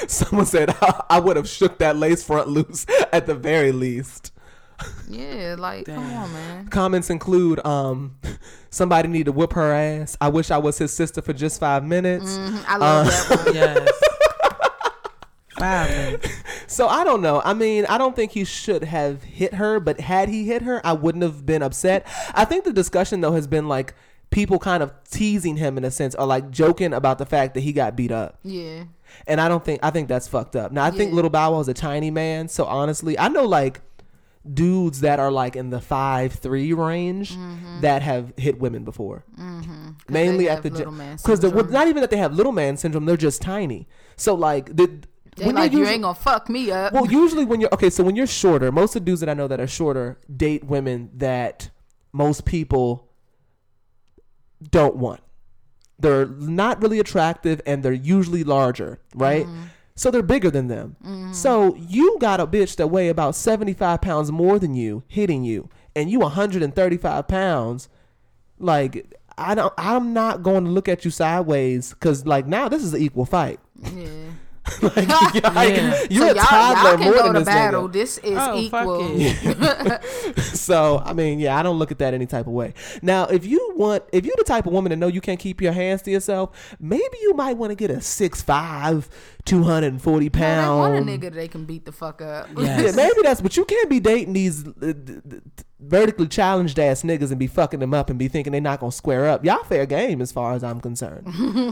Someone 0.08 0.46
said 0.46 0.76
I, 1.10 1.20
would 1.20 1.38
have 1.38 1.48
shook 1.48 1.78
that 1.80 1.96
lace 1.96 2.24
front 2.24 2.48
loose 2.48 2.86
at 3.12 3.26
the 3.28 3.36
very 3.36 3.72
least. 3.72 4.32
Yeah, 5.10 5.56
like 5.58 5.86
come 5.86 5.98
on, 6.14 6.32
man. 6.34 6.68
Comments 6.68 7.10
include 7.10 7.66
um 7.66 8.16
somebody 8.70 9.08
need 9.08 9.26
to 9.26 9.32
whip 9.32 9.54
her 9.54 9.74
ass. 9.74 10.18
I 10.20 10.30
wish 10.30 10.52
I 10.52 10.58
was 10.58 10.78
his 10.78 10.92
sister 10.94 11.22
for 11.22 11.34
just 11.34 11.60
five 11.60 11.84
minutes. 11.84 12.38
Mhm, 12.38 12.64
I 12.68 12.78
love 12.78 13.06
that 13.08 13.46
one. 13.46 13.56
Yes. 13.56 13.90
Five 15.58 15.90
minutes. 15.90 16.30
So 16.68 16.88
I 16.90 17.06
don't 17.06 17.22
know. 17.22 17.42
I 17.46 17.54
mean, 17.54 17.86
I 17.86 17.98
don't 17.98 18.14
think 18.14 18.34
he 18.34 18.44
should 18.44 18.84
have 18.84 19.24
hit 19.24 19.54
her, 19.54 19.80
but 19.80 20.02
had 20.02 20.28
he 20.28 20.44
hit 20.46 20.64
her, 20.64 20.82
I 20.86 20.92
wouldn't 20.92 21.24
have 21.24 21.46
been 21.46 21.62
upset. 21.64 22.06
I 22.34 22.44
think 22.44 22.66
the 22.66 22.74
discussion 22.74 23.22
though 23.22 23.32
has 23.32 23.48
been 23.48 23.70
like 23.70 23.94
people 24.32 24.60
kind 24.60 24.84
of 24.84 24.92
teasing 25.10 25.56
him 25.56 25.78
in 25.78 25.86
a 25.86 25.92
sense 25.92 26.14
or 26.16 26.26
like 26.26 26.52
joking 26.52 26.94
about 26.94 27.20
the 27.20 27.26
fact 27.26 27.54
that 27.54 27.62
he 27.62 27.72
got 27.72 27.96
beat 27.96 28.12
up. 28.12 28.38
Yeah, 28.44 28.84
And 29.28 29.40
I 29.40 29.48
don't 29.48 29.64
think 29.64 29.80
I 29.82 29.92
think 29.92 30.10
that's 30.10 30.28
fucked 30.28 30.58
up. 30.58 30.74
Now 30.74 30.84
I 30.84 30.92
think 30.92 31.14
Little 31.14 31.30
Bow 31.30 31.52
Wow 31.54 31.62
is 31.62 31.70
a 31.70 31.74
tiny 31.74 32.12
man, 32.12 32.50
so 32.50 32.66
honestly, 32.66 33.18
I 33.18 33.30
know 33.30 33.46
like 33.46 33.80
dudes 34.54 35.02
that 35.02 35.20
are 35.20 35.32
like 35.32 35.56
in 35.56 35.70
the 35.70 35.82
five 35.82 36.34
three 36.34 36.74
range 36.74 37.36
mm-hmm. 37.36 37.82
that 37.82 38.02
have 38.02 38.34
hit 38.38 38.60
women 38.60 38.84
before. 38.84 39.24
Mm-hmm. 39.38 39.90
Mainly 40.10 40.46
they 40.46 40.50
at 40.50 40.64
the 40.64 40.70
little 40.70 40.86
gym 40.86 40.98
man 40.98 41.18
because 41.18 41.42
syndrome. 41.42 41.72
not 41.72 41.88
even 41.88 42.02
that 42.02 42.12
they 42.12 42.18
have 42.18 42.34
little 42.34 42.52
man 42.52 42.78
syndrome, 42.78 43.06
they're 43.06 43.18
just 43.18 43.42
tiny. 43.42 43.88
So 44.16 44.36
like 44.36 44.76
the 44.76 45.02
they 45.36 45.48
when 45.48 45.56
like 45.56 45.72
you're 45.72 45.84
you 45.84 45.88
ain't 45.88 46.04
gonna 46.04 46.16
fuck 46.16 46.50
me 46.50 46.72
up. 46.72 46.94
well, 46.94 47.12
usually 47.12 47.46
when 47.46 47.60
you're 47.60 47.74
okay, 47.74 47.90
so 47.90 48.04
when 48.04 48.16
you're 48.16 48.28
shorter, 48.28 48.72
most 48.72 48.96
of 48.96 49.02
the 49.02 49.06
dudes 49.06 49.20
that 49.22 49.30
I 49.30 49.34
know 49.34 49.48
that 49.48 49.60
are 49.60 49.68
shorter 49.68 50.20
date 50.34 50.64
women 50.64 51.10
that 51.16 51.70
most 52.14 52.46
people 52.46 53.10
don't 54.72 54.96
want. 54.96 55.22
They're 56.00 56.26
not 56.26 56.82
really 56.82 57.00
attractive 57.00 57.62
and 57.66 57.84
they're 57.84 57.94
usually 57.94 58.44
larger, 58.44 59.00
right? 59.14 59.46
Mm-hmm. 59.46 59.64
So 59.96 60.12
they're 60.12 60.22
bigger 60.22 60.52
than 60.52 60.68
them. 60.68 60.98
Mm-hmm. 61.04 61.32
So 61.32 61.76
you 61.76 62.18
got 62.20 62.42
a 62.42 62.48
bitch 62.48 62.76
that 62.76 62.88
weigh 62.88 63.08
about 63.08 63.36
75 63.36 64.02
pounds 64.02 64.32
more 64.32 64.60
than 64.60 64.76
you 64.76 65.04
hitting 65.08 65.44
you, 65.44 65.70
and 65.96 66.10
you 66.10 66.20
135 66.20 67.28
pounds. 67.28 67.88
Like, 68.60 69.14
I 69.38 69.56
don't, 69.56 69.74
I'm 69.78 70.14
not 70.14 70.44
going 70.44 70.66
to 70.66 70.72
look 70.72 70.90
at 70.90 71.06
you 71.06 71.12
sideways 71.12 71.94
because, 71.94 72.26
like, 72.26 72.46
now 72.46 72.68
this 72.68 72.84
is 72.84 72.94
an 72.94 73.02
equal 73.02 73.26
fight. 73.26 73.60
yeah. 73.94 74.08
like, 74.82 74.96
Yeah. 75.36 76.04
you're 76.10 76.28
so 76.28 76.32
a 76.32 76.36
toddler 76.36 76.90
y'all 76.90 76.98
can 76.98 77.04
more 77.06 77.14
go 77.14 77.24
than 77.24 77.34
to 77.34 77.40
this 77.40 77.46
battle. 77.46 77.88
nigga. 77.90 77.94
This 77.94 78.18
is 78.20 78.38
Oh, 78.40 78.58
equal. 78.58 79.08
it. 79.20 80.04
So 80.56 81.02
I 81.06 81.14
mean, 81.14 81.40
yeah, 81.40 81.58
I 81.58 81.64
don't 81.64 81.78
look 81.78 81.92
at 81.92 82.00
that 82.00 82.14
any 82.14 82.26
type 82.26 82.48
of 82.48 82.54
way. 82.54 82.74
Now, 83.02 83.26
if 83.28 83.46
you 83.46 83.74
want, 83.76 84.04
if 84.12 84.26
you're 84.26 84.36
the 84.38 84.44
type 84.44 84.66
of 84.66 84.74
woman 84.74 84.90
to 84.90 84.96
know 84.96 85.08
you 85.08 85.22
can't 85.22 85.40
keep 85.40 85.62
your 85.62 85.74
hands 85.74 86.02
to 86.04 86.12
yourself, 86.12 86.76
maybe 86.80 87.04
you 87.22 87.34
might 87.34 87.58
want 87.58 87.70
to 87.72 87.76
get 87.76 87.92
a 87.92 88.02
six 88.02 88.42
five, 88.42 89.08
two 89.46 89.64
hundred 89.64 89.94
and 89.94 90.02
forty 90.02 90.30
No, 90.34 90.40
they 90.40 90.68
want 90.78 90.96
a 90.96 91.02
nigga 91.02 91.32
they 91.34 91.48
can 91.48 91.66
beat 91.66 91.86
the 91.86 91.92
fuck 91.92 92.22
up. 92.22 92.50
Yes. 92.58 92.82
Yeah, 92.84 92.92
maybe 92.96 93.22
that's. 93.22 93.42
But 93.42 93.56
you 93.58 93.66
can't 93.66 93.90
be 93.90 94.00
dating 94.00 94.34
these 94.34 94.66
uh, 94.68 94.72
d- 94.72 94.94
d- 95.28 95.42
vertically 95.88 96.28
challenged 96.28 96.80
ass 96.80 97.04
niggas 97.04 97.30
and 97.32 97.40
be 97.40 97.48
fucking 97.48 97.80
them 97.80 97.94
up 97.94 98.10
and 98.10 98.18
be 98.18 98.28
thinking 98.28 98.52
they're 98.52 98.62
not 98.62 98.80
gonna 98.80 98.92
square 98.92 99.28
up. 99.28 99.46
Y'all 99.46 99.64
fair 99.64 99.86
game 99.86 100.22
as 100.22 100.32
far 100.32 100.54
as 100.54 100.64
I'm 100.64 100.82
concerned. 100.82 101.28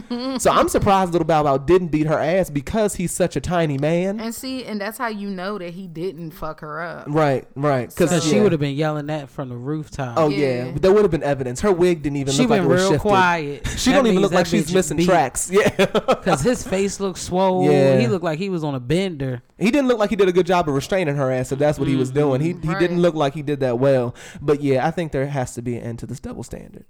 so 0.40 0.50
I'm 0.50 0.68
surprised 0.68 1.12
Little 1.12 1.26
Bow 1.26 1.44
Wow 1.44 1.58
didn't 1.58 1.88
beat 1.88 2.06
her 2.06 2.18
ass 2.18 2.50
because 2.50 2.94
he's 2.94 3.12
such 3.12 3.36
a 3.36 3.40
tiny 3.40 3.78
man. 3.78 4.20
And 4.20 4.34
see, 4.34 4.64
and 4.64 4.80
that's 4.80 4.98
how 4.98 5.08
you 5.08 5.28
know 5.30 5.58
that 5.58 5.74
he 5.74 5.86
didn't 5.86 6.30
fuck 6.32 6.60
her 6.60 6.80
up. 6.80 7.06
Right, 7.08 7.46
right. 7.54 7.88
Because 7.88 8.10
Because 8.10 8.24
she 8.28 8.40
would 8.40 8.52
have 8.52 8.60
been 8.60 8.76
yelling 8.76 9.06
that 9.06 9.28
from 9.30 9.48
the 9.48 9.56
rooftop. 9.56 10.16
Oh 10.18 10.28
yeah, 10.28 10.66
Yeah. 10.66 10.72
there 10.76 10.92
would 10.92 11.02
have 11.02 11.10
been 11.10 11.22
evidence. 11.22 11.60
Her 11.60 11.72
wig 11.72 12.02
didn't 12.02 12.16
even 12.18 12.32
she 12.32 12.42
look 12.42 12.50
like 12.50 12.60
been 12.62 12.70
it 12.70 12.72
was 12.72 12.80
real 12.82 12.90
shifted. 12.92 13.08
quiet. 13.08 13.68
She 13.84 13.92
don't 13.92 14.06
even 14.06 14.20
look 14.22 14.32
like 14.32 14.46
she's 14.46 14.72
missing 14.72 14.98
tracks. 15.04 15.50
Yeah, 15.54 15.68
Because 15.76 16.40
his 16.40 16.66
face 16.66 17.00
looked 17.00 17.18
swole. 17.18 17.70
Yeah. 17.70 17.98
He 17.98 18.06
looked 18.06 18.24
like 18.24 18.38
he 18.38 18.48
was 18.48 18.64
on 18.64 18.74
a 18.74 18.80
bender. 18.80 19.42
he 19.58 19.70
didn't 19.70 19.88
look 19.88 19.98
like 19.98 20.10
he 20.10 20.16
did 20.16 20.28
a 20.28 20.32
good 20.32 20.46
job 20.46 20.68
of 20.68 20.74
restraining 20.74 21.16
her 21.16 21.30
ass. 21.30 21.52
If 21.52 21.58
that's 21.58 21.78
what 21.78 21.86
he 21.88 21.96
was 21.96 22.10
mm-hmm. 22.10 22.18
doing, 22.18 22.40
he 22.40 22.48
he 22.62 22.68
Right. 22.68 22.78
didn't 22.80 23.00
look 23.00 23.14
like 23.14 23.34
he 23.34 23.42
did 23.42 23.60
that 23.60 23.78
well. 23.78 24.03
But 24.40 24.62
yeah, 24.62 24.86
I 24.86 24.90
think 24.90 25.12
there 25.12 25.26
has 25.26 25.54
to 25.54 25.62
be 25.62 25.76
an 25.76 25.82
end 25.82 25.98
to 26.00 26.06
this 26.06 26.20
double 26.20 26.42
standard. 26.42 26.84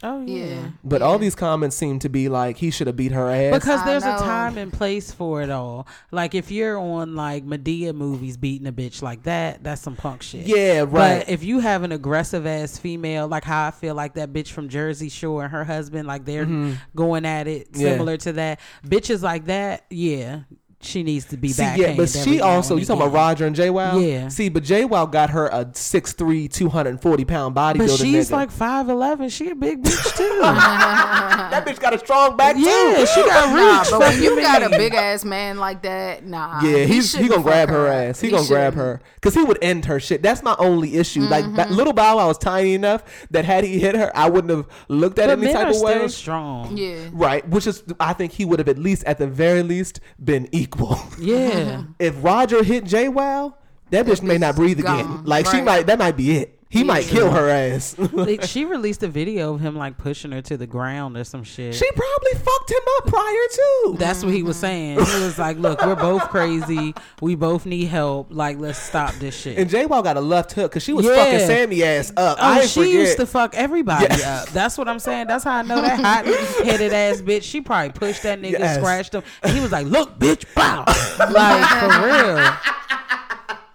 Oh 0.00 0.20
yeah. 0.24 0.44
Yeah. 0.44 0.68
But 0.84 1.02
all 1.02 1.18
these 1.18 1.34
comments 1.34 1.74
seem 1.74 1.98
to 1.98 2.08
be 2.08 2.28
like 2.28 2.58
he 2.58 2.70
should 2.70 2.86
have 2.86 2.94
beat 2.94 3.10
her 3.10 3.28
ass. 3.28 3.52
Because 3.52 3.84
there's 3.84 4.04
a 4.04 4.16
time 4.18 4.56
and 4.56 4.72
place 4.72 5.10
for 5.10 5.42
it 5.42 5.50
all. 5.50 5.88
Like 6.12 6.36
if 6.36 6.52
you're 6.52 6.78
on 6.78 7.16
like 7.16 7.44
Madea 7.44 7.92
movies 7.92 8.36
beating 8.36 8.68
a 8.68 8.72
bitch 8.72 9.02
like 9.02 9.24
that, 9.24 9.64
that's 9.64 9.82
some 9.82 9.96
punk 9.96 10.22
shit. 10.22 10.46
yeah, 10.46 10.82
right. 10.82 10.90
But 11.24 11.28
if 11.28 11.42
you 11.42 11.58
have 11.58 11.82
an 11.82 11.90
aggressive 11.90 12.46
ass 12.46 12.78
female, 12.78 13.26
like 13.26 13.42
how 13.42 13.66
I 13.66 13.70
feel 13.72 13.96
like 13.96 14.14
that 14.14 14.32
bitch 14.32 14.50
from 14.52 14.68
Jersey 14.68 15.08
Shore 15.08 15.42
and 15.42 15.50
her 15.50 15.64
husband, 15.64 16.06
like 16.06 16.24
they're 16.24 16.46
going 16.94 17.26
at 17.26 17.48
it 17.48 17.72
Mm-hmm. 17.72 17.80
Yeah. 17.82 17.90
similar 17.94 18.16
to 18.18 18.32
that. 18.34 18.60
Bitches 18.86 19.22
like 19.24 19.46
that, 19.46 19.84
yeah, 19.90 20.42
she 20.80 21.02
needs 21.02 21.24
to 21.26 21.36
be 21.36 21.48
See, 21.48 21.62
back. 21.62 21.76
yeah, 21.78 21.94
but 21.96 22.08
she 22.08 22.40
also 22.40 22.76
you 22.76 22.84
talking 22.84 23.02
about 23.02 23.12
Roger 23.12 23.46
and 23.46 23.56
JWoww? 23.56 24.06
Yeah. 24.08 24.28
See, 24.28 24.48
but 24.48 24.62
JWoww 24.62 25.10
got 25.10 25.30
her 25.30 25.46
a 25.48 25.64
6'3", 25.64 26.50
240 26.52 27.24
pound 27.24 27.56
bodybuilder. 27.56 27.78
But 27.78 27.90
she's 27.90 28.28
nigga. 28.28 28.32
like 28.32 28.50
five 28.52 28.88
eleven. 28.88 29.28
She 29.28 29.50
a 29.50 29.54
big 29.56 29.82
bitch 29.82 30.16
too. 30.16 30.38
that 30.40 31.64
bitch 31.66 31.80
got 31.80 31.94
a 31.94 31.98
strong 31.98 32.36
back 32.36 32.56
yeah, 32.56 32.94
too. 32.96 33.06
she 33.06 33.22
got 33.24 33.48
Nah, 33.54 33.78
reach. 33.80 33.90
but 33.90 34.00
when 34.00 34.22
you 34.22 34.36
got 34.40 34.62
a 34.62 34.68
big 34.70 34.94
ass 34.94 35.24
man 35.24 35.58
like 35.58 35.82
that, 35.82 36.24
nah. 36.24 36.60
Yeah, 36.62 36.84
he's 36.84 37.12
he, 37.12 37.22
shouldn't 37.24 37.30
gonna 37.30 37.42
grab 37.42 37.68
fuck 37.68 37.76
her 37.76 37.86
ass. 37.88 38.20
He, 38.20 38.30
gonna 38.30 38.46
grab 38.46 38.74
shouldn't. 38.74 38.76
her 39.00 39.00
because 39.16 39.34
he 39.34 39.42
would 39.42 39.58
end 39.62 39.84
her 39.86 39.98
shit. 39.98 40.22
That's 40.22 40.42
my 40.42 40.54
only 40.58 40.96
issue. 40.96 41.22
Like 41.22 41.44
Mm-hmm. 41.44 41.56
that 41.56 41.70
little 41.70 41.92
Bow 41.92 42.16
Wow 42.18 42.28
was 42.28 42.36
tiny 42.38 42.74
enough 42.74 43.02
that 43.30 43.44
had 43.44 43.64
he 43.64 43.78
hit 43.78 43.94
her, 43.94 44.10
I 44.14 44.28
wouldn't 44.28 44.50
have 44.50 44.66
looked 44.88 45.18
at 45.18 45.26
But 45.28 45.30
it 45.30 45.42
any 45.42 45.46
men 45.46 45.54
type 45.54 45.66
are 45.66 45.70
of 45.70 45.76
still 45.76 46.00
way. 46.02 46.08
strong. 46.08 46.76
Yeah. 46.76 47.08
Right, 47.12 47.48
which 47.48 47.66
is 47.66 47.82
I 47.98 48.12
think 48.12 48.32
he 48.32 48.44
would 48.44 48.58
have 48.58 48.68
at 48.68 48.78
least, 48.78 49.04
at 49.04 49.18
the 49.18 49.26
very 49.26 49.62
least, 49.62 50.00
been 50.22 50.48
equal. 50.52 50.67
Yeah. 51.18 51.82
if 51.98 52.22
Roger 52.22 52.62
hit 52.62 52.84
JWoww, 52.84 53.54
that 53.90 54.06
bitch 54.06 54.22
may 54.22 54.38
not 54.38 54.56
breathe 54.56 54.78
is 54.78 54.84
again. 54.84 55.04
gone. 55.06 55.24
Like 55.24 55.46
she 55.46 55.60
might, 55.60 55.86
that 55.86 55.98
might 55.98 56.16
be 56.16 56.36
it. 56.38 56.57
He 56.70 56.84
might 56.84 57.06
kill 57.06 57.30
her 57.30 57.48
ass. 57.48 57.96
Like, 58.12 58.42
she 58.44 58.64
released 58.66 59.02
a 59.02 59.08
video 59.08 59.54
of 59.54 59.60
him 59.60 59.74
like 59.76 59.96
pushing 59.96 60.32
her 60.32 60.42
to 60.42 60.56
the 60.56 60.66
ground 60.66 61.16
or 61.16 61.24
some 61.24 61.42
shit. 61.44 61.74
she 61.74 61.90
probably 61.92 62.32
fucked 62.34 62.70
him 62.70 62.80
up 62.98 63.06
prior 63.06 63.46
too. 63.52 63.96
That's 63.98 64.22
what 64.22 64.34
he 64.34 64.42
was 64.42 64.56
saying. 64.56 64.94
He 64.94 65.20
was 65.24 65.38
like, 65.38 65.56
"Look, 65.58 65.80
we're 65.84 65.94
both 65.96 66.28
crazy. 66.28 66.94
We 67.22 67.34
both 67.36 67.64
need 67.64 67.86
help. 67.86 68.28
Like, 68.30 68.58
let's 68.58 68.78
stop 68.78 69.14
this 69.14 69.34
shit." 69.38 69.56
and 69.58 69.70
JWoww 69.70 70.02
got 70.04 70.16
a 70.16 70.20
left 70.20 70.52
hook 70.52 70.72
because 70.72 70.82
she 70.82 70.92
was 70.92 71.06
Yeah. 71.06 71.14
fucking 71.16 71.40
Sammi 71.48 71.82
ass 71.82 72.12
up. 72.16 72.36
Oh, 72.40 72.44
I 72.44 72.66
she 72.66 72.80
forget. 72.80 72.92
used 72.92 73.16
to 73.18 73.26
fuck 73.26 73.54
everybody 73.54 74.06
Yeah. 74.18 74.42
up. 74.42 74.48
That's 74.50 74.76
what 74.76 74.88
I'm 74.88 74.98
saying. 74.98 75.28
That's 75.28 75.44
how 75.44 75.56
I 75.56 75.62
know 75.62 75.80
that 75.80 76.00
hot 76.00 76.26
headed 76.66 76.92
ass 76.92 77.22
bitch. 77.22 77.42
She 77.44 77.60
probably 77.60 77.92
pushed 77.92 78.22
that 78.24 78.40
nigga, 78.40 78.58
Yes. 78.58 78.76
scratched 78.76 79.14
him, 79.14 79.22
and 79.42 79.52
he 79.52 79.60
was 79.60 79.72
like, 79.72 79.86
"Look, 79.86 80.18
bitch, 80.18 80.44
bow!" 80.54 80.84
like 81.32 81.68
for 81.80 82.06
real. 82.06 82.52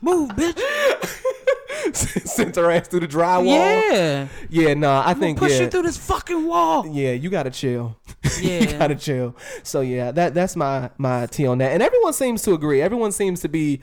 Move, 0.02 0.30
bitch. 0.32 0.60
sent 1.94 2.56
her 2.56 2.72
ass 2.72 2.88
through 2.88 3.02
the 3.02 3.08
drywall. 3.08 3.46
Yeah, 3.46 4.28
Yeah, 4.50 4.74
nah, 4.74 5.04
I 5.06 5.14
think 5.14 5.38
push 5.38 5.54
yeah. 5.54 5.62
you 5.62 5.70
through 5.70 5.84
this 5.84 5.98
fucking 5.98 6.46
wall. 6.46 6.88
Yeah, 6.88 7.12
you 7.12 7.30
gotta 7.30 7.52
chill. 7.52 7.98
Yeah. 8.42 8.60
you 8.62 8.78
gotta 8.80 8.96
chill. 8.96 9.36
So 9.64 9.82
yeah, 9.82 10.12
that 10.12 10.34
that's 10.34 10.56
my 10.56 10.90
my 10.98 11.28
tea 11.28 11.46
on 11.46 11.58
that. 11.60 11.72
And 11.72 11.84
everyone 11.84 12.14
seems 12.14 12.42
to 12.44 12.54
agree. 12.54 12.82
Everyone 12.82 13.12
seems 13.12 13.42
to 13.42 13.50
be 13.50 13.82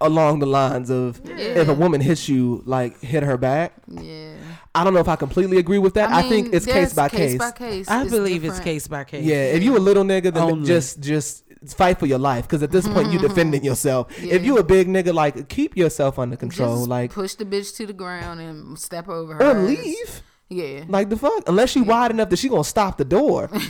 along 0.00 0.40
the 0.40 0.46
lines 0.46 0.90
of 0.90 1.20
if 1.24 1.68
a 1.68 1.74
woman 1.74 2.00
hits 2.00 2.28
you, 2.28 2.62
like 2.66 3.00
hit 3.00 3.22
her 3.22 3.36
back. 3.38 3.72
Yeah. 3.88 4.34
I 4.74 4.84
don't 4.84 4.94
know 4.94 5.00
if 5.00 5.08
I 5.08 5.16
completely 5.16 5.58
agree 5.58 5.78
with 5.78 5.94
that. 5.94 6.10
I, 6.10 6.22
think 6.28 6.54
it's 6.54 6.66
case 6.66 6.94
by 6.94 7.08
case. 7.08 7.38
by 7.38 7.50
case. 7.52 7.88
I 7.88 8.02
It's 8.02 8.10
believe 8.10 8.44
it's 8.44 8.60
case 8.60 8.88
by 8.88 9.04
case. 9.04 9.24
Yeah, 9.24 9.44
if 9.44 9.62
you 9.62 9.76
a 9.76 9.78
little 9.78 10.04
nigga, 10.04 10.32
then 10.32 10.42
Only. 10.42 10.66
just 10.66 11.00
just 11.00 11.44
fight 11.68 11.98
for 11.98 12.06
your 12.06 12.18
life 12.18 12.46
because 12.46 12.62
at 12.62 12.70
this 12.70 12.86
point 12.88 13.12
you 13.12 13.18
mm-hmm. 13.18 13.28
defending 13.28 13.64
yourself. 13.64 14.10
If 14.18 14.24
Yeah. 14.24 14.38
you 14.38 14.58
a 14.58 14.64
big 14.64 14.88
nigga, 14.88 15.12
like 15.14 15.48
keep 15.48 15.76
yourself 15.76 16.18
under 16.18 16.36
control, 16.36 16.76
Just 16.78 16.88
like 16.88 17.12
push 17.12 17.34
the 17.34 17.44
bitch 17.44 17.76
to 17.76 17.86
the 17.86 17.92
ground 17.92 18.40
and 18.40 18.78
step 18.78 19.08
over 19.08 19.34
her. 19.34 19.50
or 19.50 19.62
leave. 19.62 20.22
Yeah. 20.48 20.84
Like 20.88 21.08
the 21.08 21.16
fuck, 21.16 21.48
unless 21.48 21.70
she 21.70 21.80
wide 21.80 22.10
enough 22.10 22.28
that 22.30 22.38
she 22.38 22.48
gonna 22.48 22.64
stop 22.64 22.98
the 22.98 23.04
door. 23.04 23.50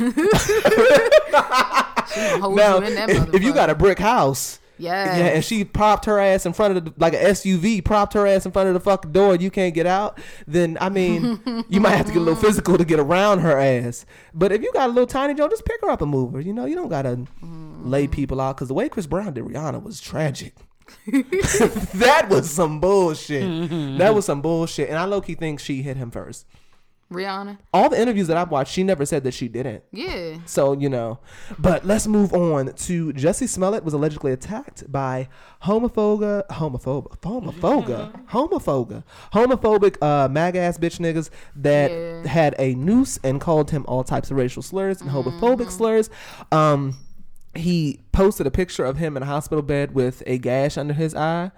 She 2.12 2.20
gonna 2.20 2.40
hold 2.42 2.56
now, 2.56 2.78
you 2.78 2.86
in 2.86 2.94
that 2.96 3.10
if, 3.10 3.34
if 3.34 3.42
you 3.42 3.54
got 3.54 3.70
a 3.70 3.74
brick 3.74 3.98
house, 3.98 4.58
Yes. 4.82 5.16
yeah, 5.16 5.26
and 5.26 5.44
she 5.44 5.64
propped 5.64 6.06
her 6.06 6.18
ass 6.18 6.44
in 6.44 6.52
front 6.52 6.76
of 6.76 6.84
the 6.84 6.92
like 6.96 7.14
an 7.14 7.20
SUV, 7.20 7.84
propped 7.84 8.14
her 8.14 8.26
ass 8.26 8.44
in 8.44 8.50
front 8.50 8.66
of 8.66 8.74
the 8.74 8.80
fucking 8.80 9.12
door, 9.12 9.34
and 9.34 9.42
you 9.42 9.50
can't 9.50 9.74
get 9.74 9.86
out. 9.86 10.18
Then 10.46 10.76
I 10.80 10.88
mean, 10.88 11.64
you 11.68 11.80
might 11.80 11.96
have 11.96 12.06
to 12.06 12.12
get 12.12 12.18
a 12.18 12.24
little 12.24 12.42
physical 12.42 12.76
to 12.76 12.84
get 12.84 12.98
around 12.98 13.40
her 13.40 13.56
ass. 13.56 14.04
But 14.34 14.50
if 14.50 14.60
you 14.60 14.72
got 14.72 14.90
a 14.90 14.92
little 14.92 15.06
tiny 15.06 15.34
Joe, 15.34 15.48
just 15.48 15.64
pick 15.64 15.80
her 15.82 15.90
up 15.90 16.02
and 16.02 16.10
move 16.10 16.32
her. 16.32 16.40
You 16.40 16.52
know, 16.52 16.64
you 16.64 16.74
don't 16.74 16.88
gotta 16.88 17.24
lay 17.84 18.08
mm. 18.08 18.10
people 18.10 18.40
out 18.40 18.56
because 18.56 18.66
the 18.66 18.74
way 18.74 18.88
Chris 18.88 19.06
Brown 19.06 19.34
did 19.34 19.44
Rihanna 19.44 19.80
was 19.82 20.00
tragic. 20.00 20.54
that 21.06 22.26
was 22.28 22.50
some 22.50 22.80
bullshit. 22.80 23.98
That 23.98 24.14
was 24.16 24.24
some 24.24 24.42
bullshit, 24.42 24.88
and 24.88 24.98
I 24.98 25.04
low 25.04 25.20
key 25.20 25.36
think 25.36 25.60
she 25.60 25.82
hit 25.82 25.96
him 25.96 26.10
first. 26.10 26.44
Rihanna. 27.12 27.58
All 27.72 27.88
the 27.88 28.00
interviews 28.00 28.26
that 28.28 28.36
I've 28.36 28.50
watched, 28.50 28.72
she 28.72 28.82
never 28.82 29.04
said 29.06 29.24
that 29.24 29.32
she 29.34 29.48
didn't. 29.48 29.84
Yeah. 29.92 30.38
So, 30.46 30.72
you 30.72 30.88
know, 30.88 31.18
but 31.58 31.84
let's 31.84 32.06
move 32.06 32.32
on 32.32 32.72
to 32.74 33.12
Jussie 33.12 33.48
Smollett 33.48 33.84
was 33.84 33.94
allegedly 33.94 34.32
attacked 34.32 34.90
by 34.90 35.28
homophoga, 35.62 36.46
homophoba, 36.48 37.18
homophoga, 37.20 38.24
homophoga, 38.30 39.04
homophobic, 39.32 39.96
uh, 40.02 40.28
mag 40.28 40.56
ass 40.56 40.78
bitch 40.78 40.98
niggas 40.98 41.30
that 41.56 41.90
Yeah. 41.90 42.26
had 42.28 42.54
a 42.58 42.74
noose 42.74 43.18
and 43.22 43.40
called 43.40 43.70
him 43.70 43.84
all 43.88 44.04
types 44.04 44.30
of 44.30 44.36
racial 44.36 44.62
slurs 44.62 45.00
and 45.00 45.10
homophobic 45.10 45.70
slurs. 45.70 46.10
Um, 46.50 46.96
he 47.54 48.00
posted 48.12 48.46
a 48.46 48.50
picture 48.50 48.84
of 48.84 48.96
him 48.96 49.16
in 49.16 49.22
a 49.22 49.26
hospital 49.26 49.62
bed 49.62 49.94
with 49.94 50.22
a 50.26 50.38
gash 50.38 50.76
under 50.78 50.94
his 50.94 51.14
eye. 51.14 51.50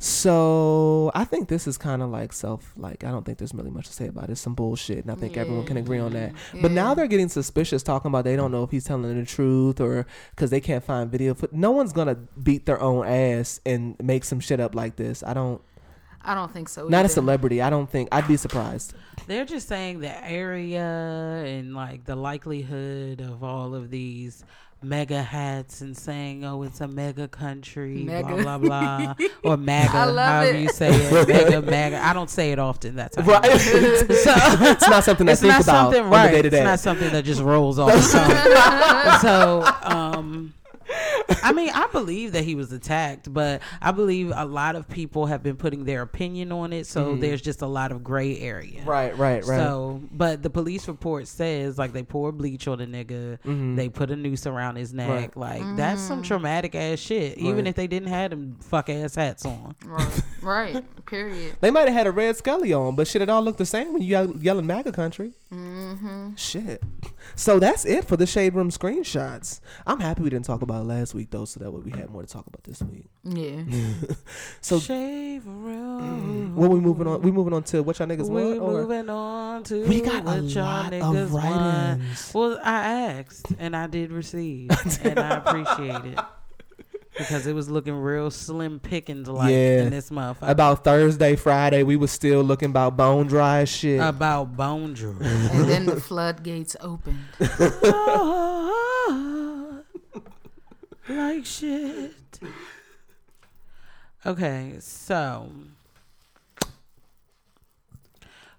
So 0.00 1.10
I 1.12 1.24
think 1.24 1.48
this 1.48 1.66
is 1.66 1.76
kind 1.76 2.02
of 2.02 2.10
like 2.10 2.32
self, 2.32 2.72
like 2.76 3.02
I 3.02 3.10
don't 3.10 3.26
think 3.26 3.38
there's 3.38 3.52
really 3.52 3.70
much 3.70 3.88
to 3.88 3.92
say 3.92 4.06
about 4.06 4.24
it. 4.24 4.32
It's 4.32 4.40
some 4.40 4.54
bullshit, 4.54 4.98
and 4.98 5.10
I 5.10 5.16
think 5.16 5.36
everyone 5.36 5.66
can 5.66 5.76
agree 5.76 5.98
on 5.98 6.12
that. 6.12 6.34
But 6.62 6.70
now 6.70 6.94
they're 6.94 7.08
getting 7.08 7.28
suspicious, 7.28 7.82
talking 7.82 8.08
about 8.08 8.22
they 8.22 8.36
don't 8.36 8.52
know 8.52 8.62
if 8.62 8.70
he's 8.70 8.84
telling 8.84 9.18
the 9.18 9.26
truth 9.26 9.80
or 9.80 10.06
because 10.30 10.50
they 10.50 10.60
can't 10.60 10.84
find 10.84 11.10
video. 11.10 11.34
Foot. 11.34 11.52
No 11.52 11.72
one's 11.72 11.92
gonna 11.92 12.14
beat 12.14 12.64
their 12.64 12.80
own 12.80 13.06
ass 13.06 13.60
and 13.66 13.96
make 14.00 14.22
some 14.22 14.38
shit 14.38 14.60
up 14.60 14.76
like 14.76 14.94
this. 14.94 15.24
I 15.24 15.34
don't. 15.34 15.60
I 16.22 16.34
don't 16.34 16.52
think 16.52 16.68
so. 16.68 16.86
Not 16.86 17.04
a 17.04 17.08
celebrity. 17.08 17.60
I 17.60 17.70
don't 17.70 17.90
think. 17.90 18.08
I'd 18.12 18.28
be 18.28 18.36
surprised. 18.36 18.94
They're 19.26 19.44
just 19.44 19.66
saying 19.66 19.98
the 19.98 20.24
area 20.24 20.80
and 20.80 21.74
like 21.74 22.04
the 22.04 22.16
likelihood 22.16 23.20
of 23.20 23.42
all 23.42 23.74
of 23.74 23.90
these 23.90 24.44
mega 24.82 25.22
hats 25.22 25.80
and 25.80 25.96
saying, 25.96 26.44
oh, 26.44 26.62
it's 26.62 26.80
a 26.80 26.88
mega 26.88 27.26
country, 27.28 28.04
Mega. 28.04 28.28
blah, 28.36 28.58
blah, 28.58 29.14
blah. 29.14 29.14
Or 29.44 29.56
MAGA, 29.56 29.96
I 29.96 30.04
love 30.04 30.28
however 30.28 30.56
it. 30.56 30.62
you 30.62 30.68
say 30.68 30.90
it. 30.90 31.28
Mega, 31.28 31.62
MAGA. 31.62 32.04
I 32.04 32.12
don't 32.12 32.30
say 32.30 32.52
it 32.52 32.58
often. 32.58 32.96
That's 32.96 33.16
Right. 33.18 33.44
I 33.44 33.48
know. 33.48 34.70
it's 34.70 34.88
not 34.88 35.04
something 35.04 35.28
I 35.28 35.34
think 35.34 35.52
not 35.52 35.62
about 35.62 35.84
something 35.84 36.04
on 36.04 36.10
right. 36.10 36.26
the 36.30 36.36
day 36.36 36.42
to 36.42 36.50
day. 36.50 36.58
It's 36.58 36.64
not 36.64 36.80
something 36.80 37.12
that 37.12 37.24
just 37.24 37.40
rolls 37.40 37.78
off 37.78 37.92
the 37.92 38.00
tongue. 38.00 39.20
so, 39.20 39.64
um, 39.82 40.54
I 41.42 41.52
mean, 41.52 41.70
I 41.70 41.86
believe 41.92 42.32
that 42.32 42.44
he 42.44 42.54
was 42.54 42.72
attacked, 42.72 43.32
but 43.32 43.60
I 43.80 43.90
believe 43.90 44.32
a 44.34 44.44
lot 44.44 44.76
of 44.76 44.88
people 44.88 45.26
have 45.26 45.42
been 45.42 45.56
putting 45.56 45.84
their 45.84 46.02
opinion 46.02 46.52
on 46.52 46.72
it. 46.72 46.86
So 46.86 47.16
there's 47.16 47.42
just 47.42 47.62
a 47.62 47.66
lot 47.66 47.92
of 47.92 48.02
gray 48.02 48.38
area. 48.38 48.80
Mm-hmm. 48.80 48.88
Right, 48.88 49.16
right, 49.18 49.44
right. 49.44 49.58
So, 49.58 50.02
but 50.12 50.42
the 50.42 50.50
police 50.50 50.88
report 50.88 51.28
says 51.28 51.78
like 51.78 51.92
they 51.92 52.02
pour 52.02 52.32
bleach 52.32 52.68
on 52.68 52.78
the 52.78 52.86
nigga, 52.86 53.76
they 53.76 53.88
put 53.88 54.10
a 54.10 54.16
noose 54.16 54.46
around 54.46 54.76
his 54.76 54.92
neck. 54.92 55.32
Mm-hmm. 55.32 55.40
Like 55.40 55.76
that's 55.76 56.00
some 56.00 56.22
traumatic 56.22 56.74
ass 56.74 56.98
shit. 56.98 57.38
Even 57.38 57.66
if 57.66 57.74
they 57.74 57.86
didn't 57.86 58.08
have 58.08 58.30
them 58.30 58.56
fuck 58.60 58.88
ass 58.88 59.14
hats 59.14 59.44
on. 59.44 59.74
Right. 59.84 60.22
right. 60.42 61.06
Period. 61.06 61.56
They 61.60 61.70
might 61.70 61.88
have 61.88 61.94
had 61.94 62.06
a 62.06 62.12
red 62.12 62.36
Scully 62.36 62.72
on, 62.72 62.94
but 62.94 63.08
shit, 63.08 63.22
it 63.22 63.28
all 63.30 63.42
looked 63.42 63.58
the 63.58 63.66
same 63.66 63.92
when 63.92 64.02
you 64.02 64.08
yell, 64.08 64.36
yelling 64.36 64.66
MAGA 64.66 64.92
country. 64.92 65.32
Mm-hmm. 65.52 66.34
Shit. 66.36 66.82
So 67.34 67.58
that's 67.58 67.84
it 67.84 68.04
for 68.04 68.16
the 68.16 68.26
Shade 68.26 68.54
Room 68.54 68.70
screenshots. 68.70 69.60
I'm 69.86 70.00
happy 70.00 70.22
we 70.22 70.30
didn't 70.30 70.44
talk 70.44 70.62
about 70.62 70.77
it 70.78 70.84
last 70.84 71.14
week, 71.14 71.30
though, 71.30 71.44
so 71.44 71.60
that 71.60 71.70
way 71.70 71.80
we 71.80 71.90
had 71.90 72.10
more 72.10 72.22
to 72.22 72.28
talk 72.28 72.46
about 72.46 72.62
this 72.64 72.82
week. 72.82 73.04
Yeah. 73.24 73.62
So 74.60 74.78
Shave 74.80 75.46
around. 75.46 76.56
what 76.56 76.70
we 76.70 76.80
moving 76.80 77.06
on? 77.06 77.22
We 77.22 77.30
moving 77.30 77.52
on 77.54 77.62
to 77.64 77.82
what 77.82 77.98
y'all 77.98 78.08
niggas 78.08 78.28
We're 78.28 78.48
want? 78.48 78.60
Or? 78.60 78.82
moving 78.82 79.08
on 79.08 79.62
to 79.64 79.86
We 79.86 80.00
got 80.00 80.22
a 80.22 80.24
what 80.24 80.42
y'all 80.44 80.64
lot 80.64 80.92
of 80.92 81.02
niggas 81.02 81.30
want. 81.30 82.00
write-ins. 82.00 82.34
Well, 82.34 82.58
I 82.62 82.74
asked 83.20 83.46
and 83.58 83.74
I 83.76 83.86
did 83.86 84.12
receive, 84.12 84.70
and 85.04 85.18
I 85.18 85.36
appreciate 85.36 86.04
it 86.12 86.18
because 87.16 87.46
it 87.46 87.54
was 87.54 87.68
looking 87.70 87.94
real 87.94 88.30
slim 88.30 88.78
pickings 88.78 89.28
like 89.28 89.50
Yeah. 89.50 89.82
in 89.84 89.90
this 89.90 90.10
month. 90.10 90.38
About 90.42 90.84
Thursday, 90.84 91.34
Friday, 91.36 91.82
we 91.82 91.96
was 91.96 92.10
still 92.12 92.42
looking 92.42 92.70
about 92.70 92.96
bone 92.96 93.26
dry 93.26 93.64
shit. 93.64 94.00
about 94.00 94.56
bone 94.56 94.92
dry. 94.92 95.14
And 95.20 95.68
then 95.68 95.86
the 95.86 96.00
floodgates 96.00 96.76
opened. 96.80 97.18
Oh, 97.40 99.37
like 101.08 101.44
shit. 101.44 102.14
Okay, 104.26 104.76
so 104.80 105.50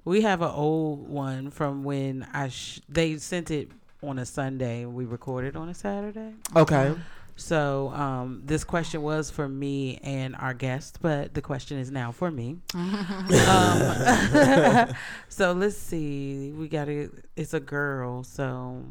we 0.06 0.22
have 0.22 0.42
an 0.42 0.52
old 0.52 1.08
one 1.10 1.52
from 1.52 1.84
when 1.84 2.26
I 2.34 2.50
sh- 2.50 2.82
they 2.90 3.18
sent 3.18 3.52
it 3.52 3.72
on 4.02 4.20
a 4.20 4.26
Sunday. 4.26 4.86
We 4.86 5.06
recorded 5.06 5.56
on 5.56 5.70
a 5.70 5.74
Saturday. 5.74 6.34
okay. 6.56 6.96
So 7.36 7.90
um, 7.94 8.42
this 8.44 8.66
question 8.66 9.02
was 9.02 9.32
for 9.32 9.48
me 9.48 9.98
and 10.04 10.36
our 10.36 10.54
guest, 10.54 10.98
but 11.02 11.34
the 11.34 11.42
question 11.42 11.78
is 11.78 11.90
now 11.90 12.12
for 12.12 12.30
me. 12.30 12.58
um, 12.74 14.94
so 15.30 15.54
let's 15.54 15.78
see. 15.78 16.52
We 16.52 16.68
got 16.68 16.90
it. 16.90 17.12
It's 17.38 17.54
a 17.54 17.62
girl, 17.62 18.24
so 18.24 18.84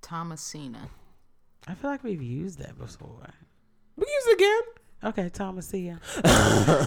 Thomasina. 0.00 0.88
I 1.68 1.74
feel 1.74 1.90
like 1.90 2.02
we've 2.02 2.22
used 2.22 2.60
that 2.60 2.78
before. 2.78 3.28
We 3.96 4.06
use 4.06 4.26
it 4.26 4.34
again. 4.34 4.60
Okay, 5.04 5.28
Thomasia. 5.28 6.00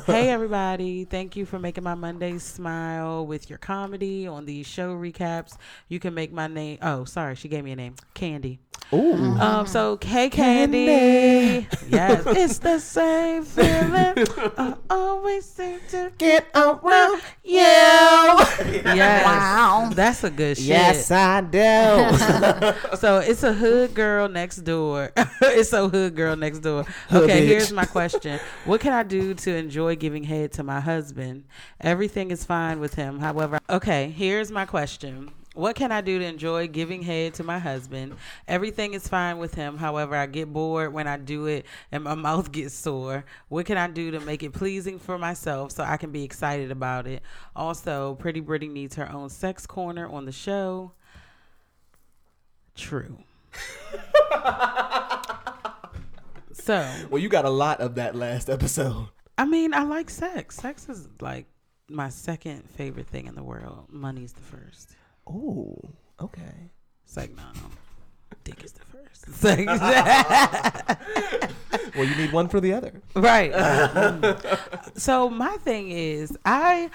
hey, 0.07 0.29
everybody. 0.29 1.05
Thank 1.05 1.35
you 1.35 1.45
for 1.45 1.59
making 1.59 1.83
my 1.83 1.93
Mondays 1.93 2.41
smile 2.41 3.25
with 3.27 3.47
your 3.47 3.59
comedy 3.59 4.25
on 4.25 4.45
these 4.45 4.65
show 4.65 4.95
recaps. 4.95 5.55
You 5.87 5.99
can 5.99 6.15
make 6.15 6.33
my 6.33 6.47
name. 6.47 6.79
Oh, 6.81 7.05
sorry. 7.05 7.35
She 7.35 7.47
gave 7.47 7.63
me 7.63 7.71
a 7.73 7.75
name. 7.75 7.93
Candy. 8.15 8.59
Ooh. 8.93 9.13
Um, 9.39 9.67
so, 9.67 9.97
hey, 10.01 10.29
Candy. 10.29 11.65
yes, 11.87 12.23
it's 12.27 12.57
the 12.59 12.77
same 12.79 13.45
feeling. 13.45 14.27
I 14.57 14.75
always 14.89 15.45
seem 15.45 15.79
to 15.91 16.11
Get 16.17 16.45
around 16.53 17.21
you. 17.41 17.53
Yes. 17.55 19.25
Wow. 19.25 19.91
That's 19.93 20.25
a 20.25 20.29
good 20.29 20.57
shit. 20.57 20.65
Yes, 20.65 21.09
I 21.09 21.39
do. 21.41 21.61
So 22.97 23.19
it's 23.19 23.43
a 23.43 23.53
hood 23.53 23.93
girl 23.93 24.27
next 24.27 24.57
door. 24.57 25.11
it's 25.41 25.71
a 25.73 25.87
hood 25.87 26.15
girl 26.15 26.35
next 26.35 26.59
door. 26.59 26.83
Hood 27.09 27.23
Okay, 27.23 27.43
bitch. 27.43 27.47
here's 27.47 27.71
my 27.71 27.85
question. 27.85 28.39
What 28.65 28.81
can 28.81 28.91
I 28.93 29.03
do 29.03 29.33
to 29.33 29.55
enjoy 29.55 29.95
giving 29.95 30.23
head 30.25 30.51
to 30.53 30.63
my 30.63 30.81
husband? 30.81 31.45
Everything 31.79 32.29
is 32.29 32.43
fine 32.43 32.79
with 32.81 32.95
him. 32.95 33.19
However, 33.19 33.59
okay, 33.69 34.09
here's 34.11 34.51
my 34.51 34.65
question. 34.65 35.31
What 35.53 35.75
can 35.75 35.91
I 35.91 35.99
do 35.99 36.17
to 36.17 36.25
enjoy 36.25 36.67
giving 36.67 37.01
head 37.01 37.33
to 37.35 37.43
my 37.43 37.59
husband? 37.59 38.15
Everything 38.47 38.93
is 38.93 39.05
fine 39.07 39.37
with 39.37 39.53
him. 39.53 39.77
However, 39.77 40.15
I 40.15 40.25
get 40.25 40.51
bored 40.51 40.93
when 40.93 41.07
I 41.07 41.17
do 41.17 41.45
it 41.47 41.65
and 41.91 42.05
my 42.05 42.15
mouth 42.27 42.53
gets 42.53 42.73
sore. 42.73 43.25
What 43.49 43.65
can 43.65 43.77
I 43.77 43.87
do 43.89 44.11
to 44.11 44.21
make 44.21 44.43
it 44.43 44.53
pleasing 44.53 44.97
for 44.97 45.17
myself 45.17 45.73
so 45.73 45.83
I 45.83 45.97
can 45.97 46.11
be 46.11 46.23
excited 46.23 46.71
about 46.71 47.05
it? 47.05 47.21
Also, 47.53 48.15
Pretty 48.15 48.39
Britty 48.39 48.69
needs 48.69 48.95
her 48.95 49.11
own 49.11 49.29
sex 49.29 49.67
corner 49.67 50.07
on 50.07 50.25
the 50.25 50.31
show. 50.31 50.93
True. 52.73 53.17
so, 56.53 56.89
Well, 57.09 57.21
you 57.21 57.27
got 57.27 57.43
a 57.43 57.49
lot 57.49 57.81
of 57.81 57.95
that 57.95 58.15
last 58.15 58.49
episode. 58.49 59.09
I 59.37 59.43
mean, 59.43 59.73
I 59.73 59.83
like 59.83 60.09
sex. 60.09 60.55
Sex 60.55 60.87
is 60.87 61.09
like 61.19 61.47
my 61.89 62.07
second 62.07 62.69
favorite 62.69 63.07
thing 63.07 63.27
in 63.27 63.35
the 63.35 63.43
world. 63.43 63.87
Money's 63.89 64.31
the 64.31 64.41
first. 64.41 64.95
Oh, 65.27 65.77
okay. 66.19 66.71
It's 67.05 67.17
like, 67.17 67.35
no, 67.35 67.43
dick 68.43 68.63
is 68.63 68.71
the 68.73 68.81
first. 68.85 69.25
It's 69.27 69.43
like, 69.43 69.67
Well, 71.95 72.05
you 72.05 72.15
need 72.15 72.31
one 72.31 72.47
for 72.47 72.59
the 72.61 72.73
other. 72.73 72.93
right. 73.15 73.51
so 74.95 75.29
my 75.29 75.57
thing 75.57 75.91
is, 75.91 76.37
I 76.45 76.89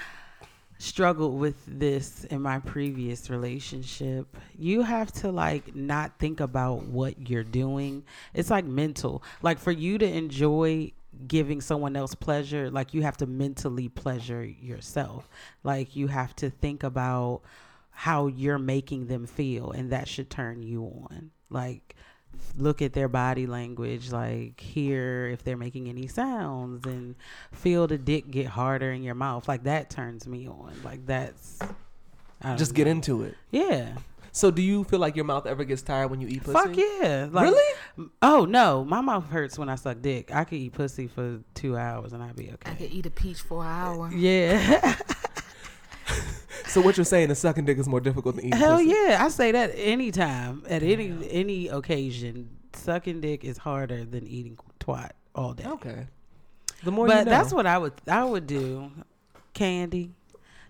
struggled 0.79 1.39
with 1.39 1.57
this 1.67 2.25
in 2.25 2.43
my 2.43 2.59
previous 2.61 3.31
relationship. 3.31 4.27
You 4.59 4.83
have 4.83 5.13
to 5.21 5.31
like 5.31 5.75
not 5.75 6.19
think 6.19 6.41
about 6.41 6.85
what 6.85 7.29
you're 7.29 7.45
doing. 7.45 8.05
It's 8.35 8.51
like 8.51 8.65
mental. 8.65 9.23
Like 9.43 9.59
for 9.59 9.73
you 9.73 9.99
to 9.99 10.07
enjoy 10.07 10.93
giving 11.27 11.61
someone 11.63 11.97
else 11.97 12.15
pleasure, 12.15 12.71
like 12.71 12.93
you 12.93 13.03
have 13.03 13.17
to 13.19 13.27
mentally 13.27 13.89
pleasure 13.89 14.45
yourself. 14.45 15.29
Like 15.65 15.97
you 15.97 16.09
have 16.09 16.35
to 16.37 16.51
think 16.51 16.83
about 16.83 17.41
how 17.99 18.27
you're 18.27 18.59
making 18.59 19.07
them 19.07 19.27
feel 19.27 19.71
and 19.71 19.91
that 19.91 20.07
should 20.07 20.29
turn 20.29 20.63
you 20.63 20.85
on. 20.85 21.31
Like 21.49 21.97
look 22.59 22.83
at 22.83 22.93
their 22.93 23.09
body 23.09 23.47
language, 23.47 24.13
like 24.13 24.61
hear 24.61 25.29
if 25.29 25.43
they're 25.43 25.57
making 25.57 25.89
any 25.89 26.07
sounds 26.07 26.87
and 26.87 27.15
feel 27.53 27.87
the 27.87 27.97
dick 27.97 28.31
get 28.31 28.49
harder 28.49 28.93
in 28.93 29.03
your 29.03 29.15
mouth. 29.15 29.49
Like 29.49 29.63
that 29.65 29.89
turns 29.89 30.27
me 30.27 30.47
on. 30.47 30.75
Like 30.85 31.07
that's 31.07 31.59
I 32.43 32.49
don't 32.49 32.59
Just 32.59 32.75
get 32.75 32.87
into 32.87 33.23
it. 33.23 33.35
Yeah. 33.51 33.95
So, 34.33 34.51
do 34.51 34.61
you 34.61 34.85
feel 34.85 34.99
like 34.99 35.17
your 35.17 35.25
mouth 35.25 35.47
ever 35.47 35.65
gets 35.65 35.81
tired 35.81 36.09
when 36.11 36.21
you 36.21 36.29
eat 36.29 36.45
pussy? 36.45 36.53
Fuck 36.53 36.77
yeah. 36.77 37.29
Like, 37.33 37.45
Really? 37.47 38.09
Oh 38.21 38.45
no, 38.45 38.85
my 38.85 39.01
mouth 39.01 39.31
hurts 39.31 39.59
when 39.59 39.71
I 39.71 39.77
suck 39.77 40.03
dick. 40.03 40.31
I 40.35 40.45
could 40.45 40.59
eat 40.59 40.75
pussy 40.75 41.07
for 41.07 41.41
two 41.55 41.79
hours 41.79 42.13
and 42.13 42.23
I'd 42.23 42.37
be 42.37 42.51
okay. 42.51 42.71
I 42.71 42.73
okay. 42.75 42.85
could 42.87 42.95
eat 42.95 43.07
a 43.07 43.11
peach 43.11 43.41
for 43.41 43.65
an 43.65 43.71
hour. 43.71 44.13
Yeah. 44.13 44.97
So, 46.69 46.81
what 46.81 46.97
you're 46.97 47.05
saying 47.05 47.31
is 47.31 47.39
sucking 47.39 47.65
dick 47.65 47.79
is 47.79 47.89
more 47.89 48.01
difficult 48.01 48.37
than 48.37 48.47
eating 48.47 48.59
twat? 48.59 48.63
Hell 48.63 48.79
pussy? 48.79 48.91
yeah. 48.91 49.25
I 49.25 49.29
say 49.29 49.53
that 49.53 49.73
anytime, 49.75 50.63
at 50.69 50.83
any 50.83 51.15
any 51.31 51.69
occasion. 51.69 52.51
Sucking 52.75 53.21
dick 53.23 53.43
is 53.45 53.57
harder 53.57 54.05
than 54.05 54.27
eating 54.27 54.59
twat 54.81 55.13
all 55.35 55.55
day. 55.55 55.65
Okay. 55.65 56.07
The 56.85 56.91
more 56.91 57.07
but 57.07 57.19
you 57.21 57.25
know. 57.25 57.31
that's 57.31 57.53
what 57.53 57.67
I 57.67 57.79
would 57.79 57.95
I 58.07 58.25
would 58.25 58.47
do. 58.47 58.91
Candy. 59.55 60.13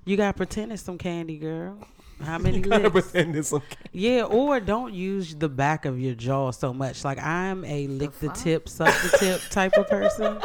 You 0.04 0.16
gotta 0.16 0.36
pretend 0.36 0.72
it's 0.72 0.82
some 0.82 0.98
candy, 0.98 1.38
girl. 1.38 1.78
How 2.22 2.38
many 2.38 2.56
you 2.58 2.62
gotta 2.62 2.88
licks? 2.88 3.10
pretend 3.10 3.36
it's 3.36 3.48
some. 3.48 3.62
Yeah, 3.92 4.22
or 4.24 4.60
don't 4.60 4.94
use 4.94 5.34
the 5.34 5.48
back 5.48 5.84
of 5.84 5.98
your 6.00 6.14
jaw 6.14 6.50
so 6.50 6.72
much. 6.72 7.04
Like 7.04 7.18
I'm 7.22 7.64
a 7.64 7.86
lick 7.88 8.12
the, 8.20 8.28
fuck? 8.28 8.36
tip, 8.36 8.68
suck 8.68 8.94
the 9.02 9.16
tip 9.18 9.40
type 9.50 9.72
of 9.76 9.86
person. 9.88 10.40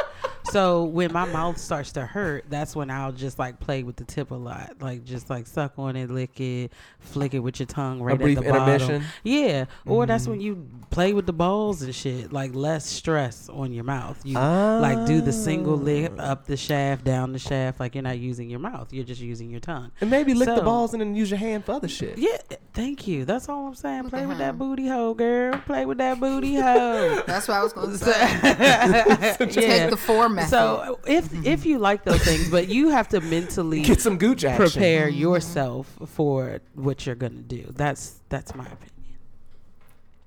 So 0.50 0.84
when 0.84 1.12
my 1.12 1.24
mouth 1.24 1.56
starts 1.56 1.92
to 1.92 2.04
hurt, 2.04 2.44
that's 2.50 2.74
when 2.74 2.90
I'll 2.90 3.12
just 3.12 3.38
like 3.38 3.60
play 3.60 3.84
with 3.84 3.94
the 3.96 4.04
tip 4.04 4.32
a 4.32 4.34
lot. 4.34 4.74
Like 4.80 5.04
just 5.04 5.30
like 5.30 5.46
suck 5.46 5.74
on 5.78 5.94
it, 5.96 6.10
lick 6.10 6.40
it, 6.40 6.72
flick 6.98 7.32
it 7.32 7.38
with 7.38 7.60
your 7.60 7.68
tongue 7.68 8.02
right 8.02 8.18
brief 8.18 8.38
at 8.38 8.44
the 8.44 8.50
bottom. 8.50 8.68
intermission? 8.68 9.04
Yeah. 9.22 9.66
Or 9.86 10.04
that's 10.04 10.24
Mm-hmm. 10.24 10.30
when 10.32 10.40
you 10.40 10.68
play 10.90 11.12
with 11.14 11.26
the 11.26 11.32
balls 11.32 11.82
and 11.82 11.94
shit. 11.94 12.32
Like 12.32 12.54
less 12.54 12.84
stress 12.84 13.48
on 13.48 13.72
your 13.72 13.84
mouth. 13.84 14.20
You 14.24 14.34
like 14.34 15.06
do 15.06 15.20
the 15.20 15.32
single 15.32 15.76
lick 15.76 16.12
Ah. 16.18 16.32
up 16.32 16.46
the 16.46 16.56
shaft, 16.56 17.04
down 17.04 17.32
the 17.32 17.38
shaft. 17.38 17.78
Like 17.80 17.94
you're 17.94 18.02
not 18.02 18.18
using 18.18 18.50
your 18.50 18.60
mouth. 18.60 18.92
You're 18.92 19.04
just 19.04 19.20
using 19.22 19.48
your 19.48 19.60
tongue. 19.60 19.92
And 20.00 20.10
maybe 20.10 20.34
lick 20.34 20.48
the 20.54 20.60
balls 20.62 20.92
and 20.92 21.00
then 21.00 21.14
use 21.14 21.30
your 21.30 21.38
hand 21.38 21.61
for 21.62 21.72
other 21.72 21.88
shit. 21.88 22.18
Yeah, 22.18 22.38
thank 22.72 23.06
you. 23.06 23.24
That's 23.24 23.48
all 23.48 23.66
I'm 23.68 23.74
saying. 23.74 24.08
Play 24.10 24.26
with 24.26 24.32
him. 24.32 24.38
that 24.38 24.58
booty 24.58 24.88
hole, 24.88 25.14
girl. 25.14 25.58
Play 25.66 25.86
with 25.86 25.98
that 25.98 26.20
booty 26.20 26.54
hole. 26.54 27.22
That's 27.26 27.48
what 27.48 27.56
I 27.56 27.62
was 27.62 27.72
going 27.72 27.90
to 27.90 27.98
say. 27.98 28.10
yeah. 28.42 29.36
Take 29.36 29.90
the 29.90 29.96
four 29.96 30.28
method. 30.28 30.50
So 30.50 31.00
if 31.06 31.32
if 31.46 31.64
you 31.66 31.78
like 31.78 32.04
those 32.04 32.22
things, 32.22 32.50
but 32.50 32.68
you 32.68 32.90
have 32.90 33.08
to 33.08 33.20
mentally 33.20 33.82
Get 33.82 34.00
some 34.00 34.18
gooch 34.18 34.44
action. 34.44 34.66
prepare 34.66 35.08
mm-hmm. 35.08 35.18
yourself 35.18 35.98
for 36.06 36.60
what 36.74 37.06
you're 37.06 37.14
gonna 37.14 37.36
do. 37.36 37.72
That's 37.74 38.20
that's 38.28 38.54
my 38.54 38.66
opinion. 38.66 38.90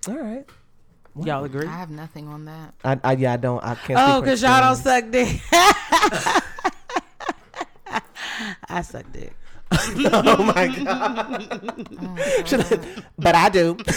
All 0.08 0.18
right. 0.18 0.46
Y'all 1.24 1.46
agree? 1.46 1.66
I 1.66 1.78
have 1.78 1.90
nothing 1.90 2.28
on 2.28 2.46
that. 2.46 2.74
I, 2.84 3.00
I 3.04 3.14
yeah, 3.14 3.34
I 3.34 3.38
don't. 3.38 3.64
I 3.64 3.76
can't. 3.76 4.00
Oh, 4.00 4.20
because 4.22 4.42
y'all 4.42 4.60
don't 4.60 4.76
suck 4.76 5.10
dick. 5.12 5.40
I 8.68 8.82
suck 8.82 9.10
dick. 9.14 9.34
Oh 10.12 10.44
my 10.44 10.68
god. 10.68 11.48
I- 12.54 12.80
but 13.18 13.36
I 13.36 13.50
do. 13.50 13.78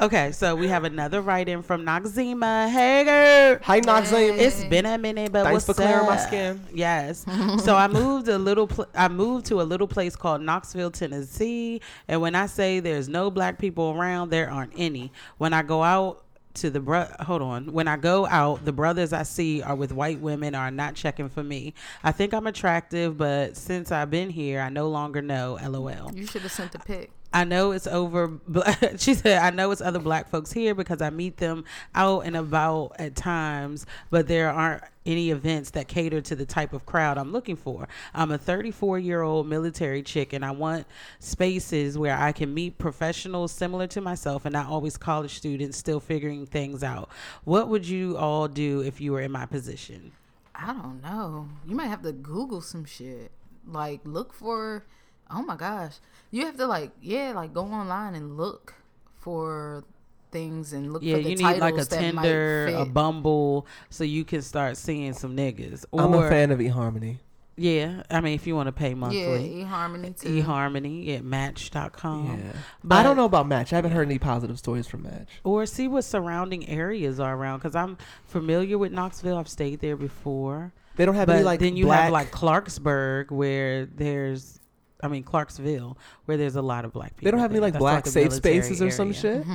Okay, 0.00 0.32
so 0.32 0.56
we 0.56 0.66
have 0.68 0.82
another 0.84 1.20
write-in 1.20 1.62
from 1.62 1.84
Noxzema. 1.84 2.68
Hey, 2.70 3.04
girl. 3.04 3.58
Hi, 3.62 3.80
Noxzema. 3.80 4.36
It's 4.36 4.64
been 4.64 4.84
a 4.86 4.98
minute, 4.98 5.30
but 5.30 5.44
Thanks 5.44 5.66
what's 5.68 5.78
for 5.78 5.84
clearing 5.84 6.06
my 6.06 6.14
up? 6.16 6.20
skin. 6.26 6.60
Yes. 6.74 7.24
so 7.64 7.76
I 7.76 7.86
moved 7.86 8.26
a 8.28 8.38
little. 8.38 8.66
Pl- 8.66 8.88
I 8.94 9.08
moved 9.08 9.46
to 9.46 9.60
a 9.60 9.64
little 9.64 9.86
place 9.86 10.16
called 10.16 10.40
Knoxville, 10.42 10.90
Tennessee. 10.90 11.80
And 12.08 12.20
when 12.20 12.34
I 12.34 12.46
say 12.46 12.80
there's 12.80 13.08
no 13.08 13.30
black 13.30 13.58
people 13.58 13.90
around, 13.90 14.30
there 14.30 14.50
aren't 14.50 14.72
any. 14.76 15.12
When 15.38 15.52
I 15.52 15.62
go 15.62 15.82
out 15.84 16.24
to 16.54 16.70
the 16.70 16.80
bro, 16.80 17.06
hold 17.20 17.42
on. 17.42 17.72
When 17.72 17.88
I 17.88 17.96
go 17.96 18.26
out, 18.26 18.64
the 18.64 18.72
brothers 18.72 19.12
I 19.12 19.22
see 19.22 19.62
are 19.62 19.74
with 19.74 19.92
white 19.92 20.20
women 20.20 20.54
are 20.54 20.70
not 20.70 20.94
checking 20.94 21.28
for 21.28 21.42
me. 21.42 21.74
I 22.02 22.12
think 22.12 22.34
I'm 22.34 22.46
attractive, 22.46 23.16
but 23.16 23.56
since 23.56 23.92
I've 23.92 24.10
been 24.10 24.30
here, 24.30 24.60
I 24.60 24.68
no 24.68 24.88
longer 24.88 25.22
know. 25.22 25.58
LOL. 25.62 26.12
You 26.14 26.26
should 26.26 26.42
have 26.42 26.52
sent 26.52 26.74
a 26.74 26.78
pic. 26.78 27.10
I 27.32 27.44
know 27.44 27.72
it's 27.72 27.86
over. 27.86 28.38
She 28.98 29.14
said, 29.14 29.38
I 29.42 29.50
know 29.50 29.70
it's 29.70 29.80
other 29.80 29.98
black 29.98 30.28
folks 30.28 30.52
here 30.52 30.74
because 30.74 31.00
I 31.00 31.10
meet 31.10 31.38
them 31.38 31.64
out 31.94 32.26
and 32.26 32.36
about 32.36 32.92
at 32.98 33.16
times, 33.16 33.86
but 34.10 34.28
there 34.28 34.50
aren't 34.50 34.82
any 35.04 35.30
events 35.30 35.70
that 35.70 35.88
cater 35.88 36.20
to 36.20 36.36
the 36.36 36.44
type 36.44 36.72
of 36.72 36.86
crowd 36.86 37.18
I'm 37.18 37.32
looking 37.32 37.56
for. 37.56 37.88
I'm 38.14 38.30
a 38.30 38.38
34 38.38 38.98
year 38.98 39.22
old 39.22 39.48
military 39.48 40.02
chick 40.02 40.32
and 40.32 40.44
I 40.44 40.50
want 40.52 40.86
spaces 41.18 41.98
where 41.98 42.16
I 42.16 42.32
can 42.32 42.52
meet 42.54 42.78
professionals 42.78 43.52
similar 43.52 43.86
to 43.88 44.00
myself 44.00 44.44
and 44.44 44.52
not 44.52 44.66
always 44.66 44.96
college 44.96 45.34
students 45.34 45.76
still 45.76 46.00
figuring 46.00 46.46
things 46.46 46.84
out. 46.84 47.08
What 47.44 47.68
would 47.68 47.86
you 47.86 48.16
all 48.16 48.48
do 48.48 48.80
if 48.80 49.00
you 49.00 49.12
were 49.12 49.20
in 49.20 49.32
my 49.32 49.46
position? 49.46 50.12
I 50.54 50.72
don't 50.72 51.02
know. 51.02 51.48
You 51.66 51.74
might 51.74 51.88
have 51.88 52.02
to 52.02 52.12
Google 52.12 52.60
some 52.60 52.84
shit. 52.84 53.32
Like 53.66 54.00
look 54.04 54.32
for. 54.32 54.84
Oh 55.32 55.42
my 55.42 55.56
gosh, 55.56 55.94
you 56.30 56.46
have 56.46 56.56
to 56.58 56.66
like 56.66 56.90
yeah, 57.00 57.32
like 57.34 57.52
go 57.54 57.62
online 57.62 58.14
and 58.14 58.36
look 58.36 58.74
for 59.18 59.84
things 60.30 60.72
and 60.72 60.92
look 60.92 61.02
Yeah, 61.02 61.16
for 61.16 61.22
the 61.22 61.30
you 61.30 61.36
need 61.36 61.42
like 61.44 61.74
a 61.74 61.84
titles 61.84 61.88
that 61.88 62.14
might 62.14 62.22
Tinder, 62.22 62.66
a. 62.78 62.84
Bumble, 62.86 63.66
so 63.90 64.04
you 64.04 64.24
can 64.24 64.42
start 64.42 64.76
seeing 64.76 65.12
some 65.12 65.36
niggas. 65.36 65.84
I'm 65.92 66.14
a 66.14 66.28
fan 66.28 66.50
of 66.50 66.58
eHarmony. 66.58 67.18
Yeah, 67.54 68.02
I 68.10 68.22
mean, 68.22 68.34
if 68.34 68.46
you 68.46 68.56
want 68.56 68.68
to 68.68 68.72
pay 68.72 68.94
monthly, 68.94 69.20
Yeah, 69.20 69.28
monthly, 69.28 70.08
eHarmony 70.10 70.20
too. 70.20 70.42
eHarmony 70.42 71.14
at 71.16 71.22
Match.com. 71.22 72.40
Yeah. 72.42 72.52
I 72.90 73.02
don't 73.02 73.14
know 73.14 73.26
about 73.26 73.46
Match. 73.46 73.74
I 73.74 73.76
haven't 73.76 73.92
heard 73.92 74.06
any 74.08 74.18
positive 74.18 74.58
stories 74.58 74.86
from 74.86 75.02
Match. 75.02 75.28
Or 75.44 75.66
see 75.66 75.86
what 75.86 76.04
surrounding 76.04 76.66
areas 76.66 77.20
are 77.20 77.36
around 77.36 77.58
because 77.58 77.76
I'm 77.76 77.98
familiar 78.26 78.78
with 78.78 78.90
Knoxville. 78.90 79.36
I've 79.36 79.48
stayed 79.48 79.80
there 79.80 79.96
before. 79.96 80.72
They 80.96 81.04
don't 81.04 81.14
have 81.14 81.26
but 81.26 81.36
any 81.36 81.44
like 81.44 81.60
then 81.60 81.76
you 81.76 81.84
black. 81.86 82.04
have 82.04 82.12
like 82.12 82.30
Clarksburg 82.32 83.30
where 83.30 83.84
there's, 83.84 84.58
I 85.02 85.08
mean 85.08 85.22
Clarksville 85.24 85.98
where 86.26 86.36
there's 86.36 86.56
a 86.56 86.62
lot 86.62 86.84
of 86.84 86.92
black 86.92 87.16
people. 87.16 87.24
they 87.26 87.30
don't 87.32 87.40
have 87.40 87.50
any 87.50 87.60
like 87.60 87.72
That's 87.72 87.80
black 87.82 88.06
a 88.06 88.10
safe 88.10 88.32
spaces 88.32 88.80
or 88.80 88.90
some 88.90 89.12
shit. 89.12 89.44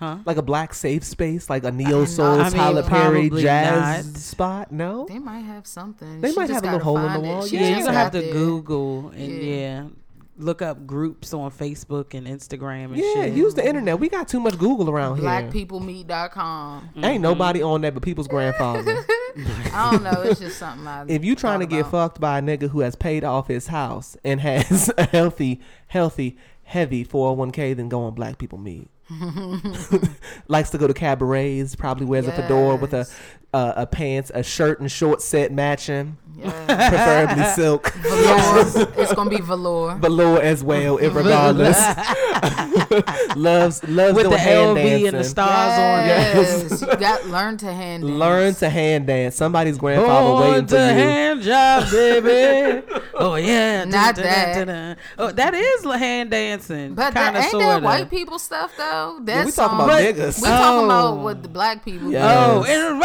Huh? 0.00 0.16
Like 0.24 0.38
a 0.38 0.42
black 0.42 0.72
safe 0.72 1.04
space, 1.04 1.50
like 1.50 1.62
a 1.62 1.70
neo 1.70 2.04
uh, 2.04 2.06
soul 2.06 2.40
I 2.40 2.44
mean, 2.44 2.52
Tyler 2.52 2.82
Perry 2.82 3.28
jazz 3.28 4.06
not. 4.06 4.16
spot. 4.16 4.72
No, 4.72 5.04
They 5.06 5.18
might 5.18 5.40
have 5.40 5.66
something. 5.66 6.22
They 6.22 6.30
She 6.30 6.36
might 6.36 6.48
have 6.48 6.62
a 6.62 6.66
little 6.66 6.80
hole 6.80 6.96
in 6.96 7.12
the 7.12 7.20
wall. 7.20 7.46
She 7.46 7.56
Yeah, 7.56 7.62
Yeah, 7.62 7.68
you're 7.76 7.84
gonna 7.86 7.98
have 7.98 8.12
to 8.12 8.20
there. 8.22 8.32
Google 8.32 9.10
and 9.10 9.20
Yeah. 9.30 9.42
yeah. 9.42 9.84
look 10.38 10.62
up 10.62 10.86
groups 10.86 11.34
on 11.34 11.50
Facebook 11.50 12.14
and 12.14 12.26
Instagram 12.26 12.84
and 12.86 12.96
yeah, 12.96 13.12
shit. 13.26 13.34
use 13.34 13.52
the 13.52 13.66
internet. 13.66 14.00
We 14.00 14.08
got 14.08 14.26
too 14.26 14.40
much 14.40 14.56
Google 14.58 14.88
around 14.88 15.18
here. 15.18 15.26
Blackpeoplemeet.com. 15.28 16.80
Mm-hmm. 16.88 17.04
Ain't 17.04 17.22
nobody 17.22 17.62
on 17.62 17.82
that 17.82 17.92
but 17.92 18.02
people's 18.02 18.28
grandfather. 18.28 19.04
I 19.72 19.90
don't 19.92 20.02
know. 20.02 20.22
It's 20.22 20.40
just 20.40 20.58
something 20.58 20.86
I. 20.86 21.04
if 21.08 21.24
you 21.24 21.34
trying 21.34 21.60
to 21.60 21.66
get 21.66 21.80
about. 21.80 21.90
fucked 21.90 22.20
by 22.20 22.38
a 22.38 22.42
nigga 22.42 22.68
who 22.70 22.80
has 22.80 22.94
paid 22.96 23.24
off 23.24 23.48
his 23.48 23.68
house 23.68 24.16
and 24.24 24.40
has 24.40 24.90
a 24.98 25.04
healthy, 25.04 25.60
healthy, 25.88 26.36
heavy 26.64 27.04
401k, 27.04 27.76
then 27.76 27.88
go 27.88 28.02
on 28.02 28.14
Black 28.14 28.38
People 28.38 28.58
Meet. 28.58 28.88
Likes 30.48 30.70
to 30.70 30.78
go 30.78 30.86
to 30.86 30.94
cabarets. 30.94 31.74
Probably 31.74 32.06
wears 32.06 32.26
a 32.28 32.32
fedora 32.32 32.76
with 32.76 32.94
a 32.94 32.98
Yes. 32.98 33.16
Uh, 33.52 33.72
a 33.76 33.86
pants, 33.86 34.30
a 34.34 34.42
shirt 34.42 34.80
and 34.80 34.90
short 34.90 35.22
set 35.22 35.52
matching. 35.52 36.16
Yeah. 36.38 36.50
preferably 36.88 37.44
silk. 37.54 37.92
Velour. 37.92 38.92
it's 38.96 39.12
gonna 39.12 39.28
be 39.28 39.40
velour. 39.42 39.96
Velour 39.96 40.40
as 40.40 40.64
well, 40.64 40.96
regardless. 40.98 41.76
loves 43.36 43.82
loves 43.88 44.14
With 44.14 44.24
doing 44.24 44.30
the 44.30 44.38
hand 44.38 44.76
LV 44.76 44.82
dancing. 44.82 45.06
and 45.08 45.16
the 45.18 45.24
stars 45.24 45.72
on. 45.72 46.06
Yes, 46.06 46.80
you 46.80 46.86
got 46.96 47.26
learn 47.26 47.56
to 47.58 47.66
hand. 47.72 48.02
dance. 48.04 48.14
Learn 48.18 48.54
to 48.54 48.70
hand 48.70 49.06
dance. 49.06 49.36
Somebody's 49.36 49.78
grandfather 49.78 50.28
Born 50.30 50.50
waiting 50.50 50.66
for 50.66 50.76
you. 50.76 50.80
hand 50.80 51.42
job, 51.42 51.90
baby. 51.90 52.86
oh 53.14 53.34
yeah, 53.34 53.84
Not 53.84 54.14
Dun, 54.16 54.24
dun, 54.24 54.32
that. 54.32 54.54
dun, 54.54 54.66
dun, 54.66 54.76
dun. 54.88 54.96
Oh, 55.18 55.30
that 55.32 55.54
is 55.54 55.84
la- 55.84 55.96
hand 55.98 56.30
dancing, 56.30 56.94
But 56.94 57.14
kind 57.14 57.16
that, 57.16 57.36
of 57.36 57.42
ain't 57.42 57.50
sort 57.50 57.62
that 57.64 57.82
white 57.82 58.10
people 58.10 58.38
stuff 58.38 58.72
though? 58.76 59.18
That 59.24 59.44
we 59.46 59.52
talking 59.52 59.76
about 59.76 59.88
But 59.88 60.02
niggas. 60.16 60.40
We 60.42 60.48
talking 60.48 60.80
Oh. 60.80 60.84
about 60.86 61.18
what 61.18 61.42
the 61.42 61.48
black 61.48 61.84
people. 61.84 62.10
Yeah. 62.10 62.46
Oh, 62.46 62.64
Yes. 62.64 62.76
in 62.88 62.94
the 62.94 63.00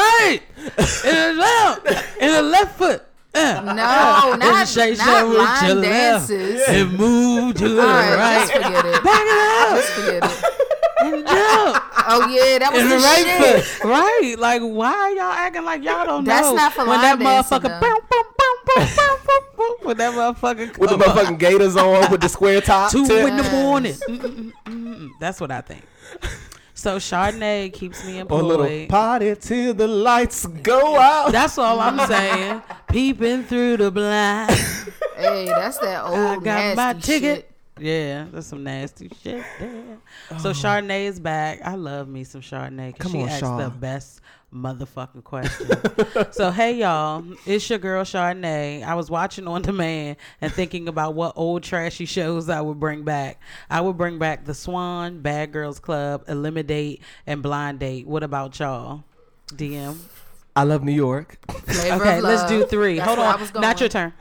right, 0.78 1.06
in 1.06 1.16
the 1.16 1.34
left, 1.42 2.22
in 2.22 2.32
the 2.32 2.42
left 2.42 2.78
foot. 2.78 3.04
Uh, 3.34 3.62
No, 3.66 4.32
and 4.32 4.40
not, 4.40 4.66
shake 4.66 4.98
not 4.98 5.06
that 5.08 5.28
with 5.28 5.38
line 5.38 5.66
your 5.66 5.76
left. 5.76 6.30
dances. 6.30 6.62
and 6.70 6.94
move 6.98 7.56
to 7.56 7.68
the 7.68 7.82
All 7.82 7.88
right, 7.88 8.16
right. 8.16 8.40
just 8.48 8.54
forget 8.54 8.86
it. 8.86 9.04
Back 9.04 9.22
it 9.26 9.38
up 9.60 9.76
Just 9.76 9.90
forget 9.92 10.24
it. 10.24 10.46
and 11.02 11.28
jump. 11.28 11.84
Oh 12.08 12.28
yeah, 12.30 12.60
that 12.60 12.70
was 12.72 12.82
in 12.82 12.88
the, 12.90 12.96
the 12.96 13.02
right 13.04 13.26
shit. 13.26 13.64
foot. 13.66 13.90
Right. 13.90 14.36
Like, 14.40 14.62
why 14.62 14.94
are 14.94 15.12
y'all 15.12 15.34
acting 15.34 15.66
like 15.66 15.84
y'all 15.84 16.06
don't 16.06 16.24
That's 16.24 16.48
know? 16.48 16.56
That's 16.56 16.78
not 16.78 16.86
for 16.86 16.90
when 16.90 17.02
line 17.02 17.20
that 17.20 17.20
dancing, 17.20 17.58
motherfucker, 17.60 17.80
boom, 17.82 18.00
boom, 18.10 18.24
boom, 18.38 18.56
boom, 18.66 18.88
boom, 18.96 19.14
boom, 19.28 19.44
boom, 19.58 19.76
when 19.88 19.98
that 19.98 20.14
motherfucker 20.14 20.78
with 20.78 20.90
the 20.92 20.98
come 20.98 21.02
up. 21.02 21.08
motherfucking 21.18 21.38
gators 21.40 21.76
on 21.76 22.10
with 22.10 22.22
the 22.22 22.30
square 22.30 22.62
top. 22.62 22.90
two 22.90 23.06
tip. 23.06 23.28
in 23.28 23.36
the 23.36 23.44
morning. 23.52 23.94
Mm-mm, 24.08 24.54
mm-mm. 24.66 25.10
That's 25.20 25.42
what 25.42 25.52
I 25.52 25.60
think. 25.60 25.84
So 26.78 26.98
Chardonnay 26.98 27.72
keeps 27.74 28.06
me 28.06 28.22
Or 28.22 28.28
a 28.40 28.44
little 28.44 28.66
employed. 28.66 28.90
party 28.90 29.36
till 29.36 29.74
the 29.74 29.88
lights 29.88 30.46
go 30.46 30.98
out. 31.00 31.32
That's 31.32 31.58
all 31.58 31.80
I'm 31.80 32.06
saying. 32.08 32.62
Peeping 32.90 33.44
through 33.46 33.78
the 33.78 33.92
blind. 33.92 34.52
Hey, 35.18 35.46
that's 35.46 35.78
that 35.78 36.04
old 36.04 36.18
I 36.18 36.36
got 36.36 36.44
nasty 36.44 36.76
my 36.76 36.94
ticket. 36.94 37.38
shit. 37.38 37.52
Yeah, 37.80 38.26
that's 38.34 38.48
some 38.48 38.66
nasty 38.66 39.10
shit 39.24 39.46
there. 39.60 39.98
So 40.40 40.50
oh. 40.50 40.52
Chardonnay 40.54 41.06
is 41.06 41.22
back. 41.22 41.62
I 41.64 41.76
love 41.76 42.10
me 42.10 42.26
some 42.26 42.42
Chardonnay 42.42 42.98
Come 43.00 43.14
she 43.14 43.22
on, 43.22 43.30
asked 43.30 43.40
Char. 43.40 43.64
the 43.64 43.70
best 43.70 44.20
motherfucking 44.54 45.24
question. 45.24 46.32
so 46.32 46.52
hey 46.52 46.76
y'all, 46.78 47.24
it's 47.46 47.70
your 47.70 47.80
girl 47.80 48.04
Chardonnay. 48.04 48.84
I 48.84 48.96
was 48.96 49.10
watching 49.10 49.48
on 49.48 49.62
demand 49.62 50.18
and 50.42 50.52
thinking 50.54 50.88
about 50.88 51.14
what 51.14 51.34
old 51.36 51.64
trashy 51.64 52.06
shows 52.06 52.50
I 52.50 52.62
would 52.62 52.80
bring 52.80 53.04
back. 53.04 53.40
I 53.70 53.82
would 53.82 53.98
bring 53.98 54.18
back 54.18 54.46
The 54.46 54.54
Swan, 54.54 55.22
Bad 55.22 55.52
Girls 55.52 55.80
Club, 55.80 56.24
Elimidate, 56.28 57.02
and 57.28 57.42
Blind 57.44 57.80
Date. 57.80 58.08
What 58.08 58.24
about 58.24 58.58
y'all? 58.60 59.04
DM. 59.48 59.98
I 60.56 60.64
love 60.64 60.84
New 60.84 60.94
York. 60.94 61.38
Flavor 61.68 62.02
Okay, 62.02 62.22
let's 62.22 62.50
do 62.50 62.66
three. 62.66 62.96
That's 62.96 63.08
Hold 63.08 63.20
on, 63.20 63.40
was 63.42 63.54
not 63.54 63.80
your 63.82 63.90
turn. 63.90 64.14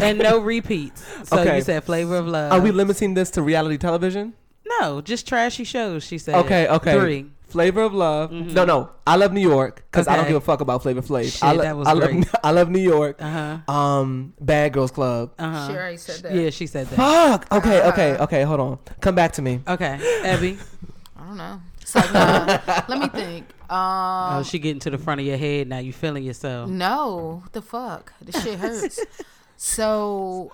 and 0.00 0.18
no 0.18 0.38
repeats. 0.40 1.04
So 1.28 1.38
Okay. 1.38 1.56
you 1.56 1.62
said 1.62 1.84
Flavor 1.84 2.16
of 2.16 2.26
Love. 2.26 2.52
Are 2.52 2.60
we 2.60 2.70
limiting 2.72 3.14
this 3.14 3.30
to 3.32 3.42
reality 3.42 3.78
television? 3.78 4.34
No, 4.80 5.00
just 5.00 5.28
trashy 5.28 5.62
shows. 5.64 6.02
She 6.04 6.18
said. 6.18 6.34
Okay, 6.34 6.66
okay. 6.66 6.98
Three. 6.98 7.26
Flavor 7.54 7.82
of 7.82 7.94
Love. 7.94 8.32
No, 8.32 8.64
no. 8.64 8.90
I 9.06 9.14
love 9.14 9.32
New 9.32 9.40
York 9.40 9.84
because 9.90 10.08
I 10.08 10.16
don't 10.16 10.26
give 10.26 10.34
a 10.36 10.40
fuck 10.40 10.60
about 10.60 10.82
Flavor 10.82 11.02
Flav. 11.02 11.30
Shit, 11.32 11.42
I, 11.44 11.52
lo- 11.52 11.62
that 11.62 11.76
was 11.76 11.86
I 11.88 11.92
love. 11.92 12.34
I 12.44 12.50
love 12.50 12.68
New 12.68 12.80
York. 12.80 13.22
Uh 13.22 13.58
huh. 13.66 13.72
Um, 13.72 14.34
Bad 14.40 14.72
Girls 14.72 14.90
Club. 14.90 15.30
Uh 15.38 15.50
huh. 15.50 15.68
She 15.68 15.74
already 15.74 15.96
said 15.96 16.16
that. 16.24 16.34
Yeah, 16.34 16.50
she 16.50 16.66
said 16.66 16.88
that. 16.88 16.96
Fuck. 16.96 17.46
Okay, 17.52 17.82
okay, 17.88 18.16
okay. 18.18 18.42
Hold 18.42 18.58
on. 18.60 18.78
Come 19.00 19.14
back 19.14 19.32
to 19.34 19.42
me. 19.42 19.60
Okay, 19.68 20.00
Abby. 20.24 20.58
I 21.16 21.26
don't 21.28 21.36
know. 21.36 21.60
It's 21.80 21.94
like, 21.94 22.12
nah, 22.12 22.60
let 22.88 22.98
me 22.98 23.08
think. 23.08 23.44
Um, 23.70 24.38
Oh, 24.40 24.42
she 24.44 24.58
getting 24.58 24.80
to 24.80 24.90
the 24.90 24.98
front 24.98 25.20
of 25.20 25.26
your 25.26 25.36
head 25.36 25.68
now. 25.68 25.78
You 25.78 25.92
feeling 25.92 26.24
yourself? 26.24 26.68
no, 26.68 27.44
the 27.52 27.62
fuck? 27.62 28.12
This 28.20 28.42
shit 28.42 28.58
hurts. 28.58 28.98
so, 29.56 30.50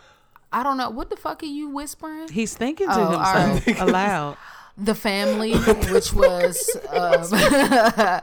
I 0.52 0.62
don't 0.62 0.76
know. 0.76 0.90
What 0.90 1.08
the 1.10 1.16
fuck 1.16 1.42
are 1.42 1.46
you 1.46 1.68
whispering? 1.70 2.28
He's 2.28 2.54
thinking 2.56 2.88
to 2.88 2.94
Oh, 2.94 3.16
all 3.16 3.46
himself 3.56 3.80
aloud. 3.88 4.36
The 4.82 4.94
Family, 4.94 5.54
which 5.92 6.12
was 6.12 6.76
um, 6.90 7.24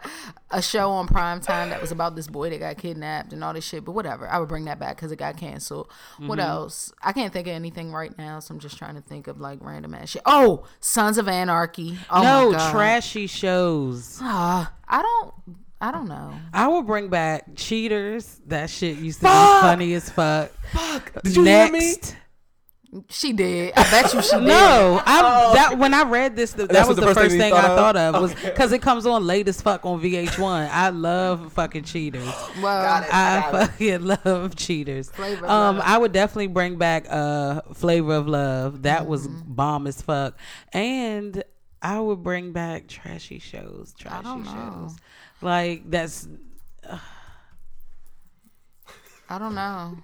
a 0.51 0.61
show 0.61 0.89
on 0.91 1.07
prime 1.07 1.39
time 1.41 1.69
that 1.69 1.81
was 1.81 1.91
about 1.91 2.15
this 2.15 2.27
boy 2.27 2.49
that 2.49 2.59
got 2.59 2.77
kidnapped 2.77 3.33
and 3.33 3.43
all 3.43 3.53
this 3.53 3.63
shit. 3.65 3.83
But 3.85 3.91
whatever, 3.91 4.27
I 4.27 4.39
would 4.39 4.49
bring 4.49 4.65
that 4.65 4.79
back 4.79 4.95
because 4.95 5.11
it 5.11 5.17
got 5.17 5.37
canceled. 5.37 5.87
What 6.19 6.39
Mm-hmm. 6.39 6.49
else? 6.49 6.93
I 7.03 7.11
can't 7.13 7.31
think 7.33 7.47
of 7.47 7.53
anything 7.53 7.91
right 7.91 8.17
now, 8.17 8.39
so 8.39 8.53
I'm 8.53 8.59
just 8.59 8.77
trying 8.77 8.95
to 8.95 9.01
think 9.01 9.27
of 9.27 9.39
like 9.39 9.59
random 9.61 9.93
ass 9.93 10.09
shit. 10.09 10.21
Oh, 10.25 10.65
Sons 10.79 11.17
of 11.17 11.27
Anarchy. 11.27 11.97
Oh 12.09 12.21
no 12.23 12.51
my 12.51 12.57
God. 12.57 12.71
trashy 12.71 13.27
shows. 13.27 14.19
Ah, 14.21 14.73
I 14.87 15.01
don't. 15.01 15.33
I 15.79 15.91
don't 15.91 16.07
know. 16.07 16.33
I 16.53 16.67
will 16.69 16.81
bring 16.81 17.09
back 17.09 17.55
cheaters. 17.55 18.39
That 18.47 18.71
shit 18.71 18.97
used 18.97 19.19
to 19.19 19.27
Fuck! 19.27 19.61
be 19.61 19.67
funny 19.67 19.93
as 19.93 20.09
fuck. 20.09 20.51
Did 21.23 21.35
you 21.35 21.43
hear 21.43 21.71
me? 21.71 21.93
Next. 22.91 23.13
She 23.19 23.33
did. 23.33 23.73
I 23.75 23.83
bet 23.91 24.13
you 24.13 24.21
she 24.21 24.31
did. 24.37 24.43
No, 24.43 25.01
I 25.05 25.51
that 25.55 25.77
when 25.77 25.93
I 25.93 26.03
read 26.03 26.35
this, 26.37 26.53
th- 26.53 26.67
that 26.69 26.73
That's 26.73 26.87
was 26.87 26.95
the, 26.95 27.01
the 27.01 27.07
first 27.07 27.19
first 27.19 27.31
thing 27.31 27.39
thing, 27.41 27.51
you 27.51 27.57
I 27.57 27.63
thought 27.63 27.95
thought 27.95 28.15
of 28.15 28.21
was 28.21 28.33
because 28.35 28.71
it 28.71 28.81
comes 28.81 29.05
on 29.05 29.27
late 29.27 29.47
as 29.49 29.61
fuck 29.61 29.85
on 29.85 29.99
VH1. 30.01 30.69
I 30.71 30.89
love 30.89 31.51
fucking 31.53 31.83
cheaters. 31.83 32.23
Well, 32.61 33.03
I 33.11 33.49
fucking 33.51 34.05
love 34.25 34.55
cheaters. 34.55 35.09
Flavor 35.11 35.45
um, 35.45 35.77
Love. 35.77 35.85
I 35.85 35.97
would 35.97 36.13
definitely 36.13 36.47
bring 36.47 36.77
back 36.77 37.05
uh 37.09 37.61
flavor 37.73 38.13
of 38.13 38.27
love. 38.27 38.83
That 38.83 39.05
was 39.05 39.27
Mm-hmm. 39.27 39.53
bomb 39.53 39.87
as 39.87 40.01
fuck, 40.01 40.37
and 40.71 41.43
I 41.81 41.99
would 41.99 42.23
bring 42.23 42.53
back 42.53 42.87
trashy 42.87 43.39
shows. 43.39 43.93
Trashy 43.99 44.23
don't 44.23 44.45
know. 44.45 44.51
shows, 44.89 44.95
like 45.41 45.89
that's 45.91 46.27
I 49.29 49.37
don't 49.37 49.55
know. 49.55 49.97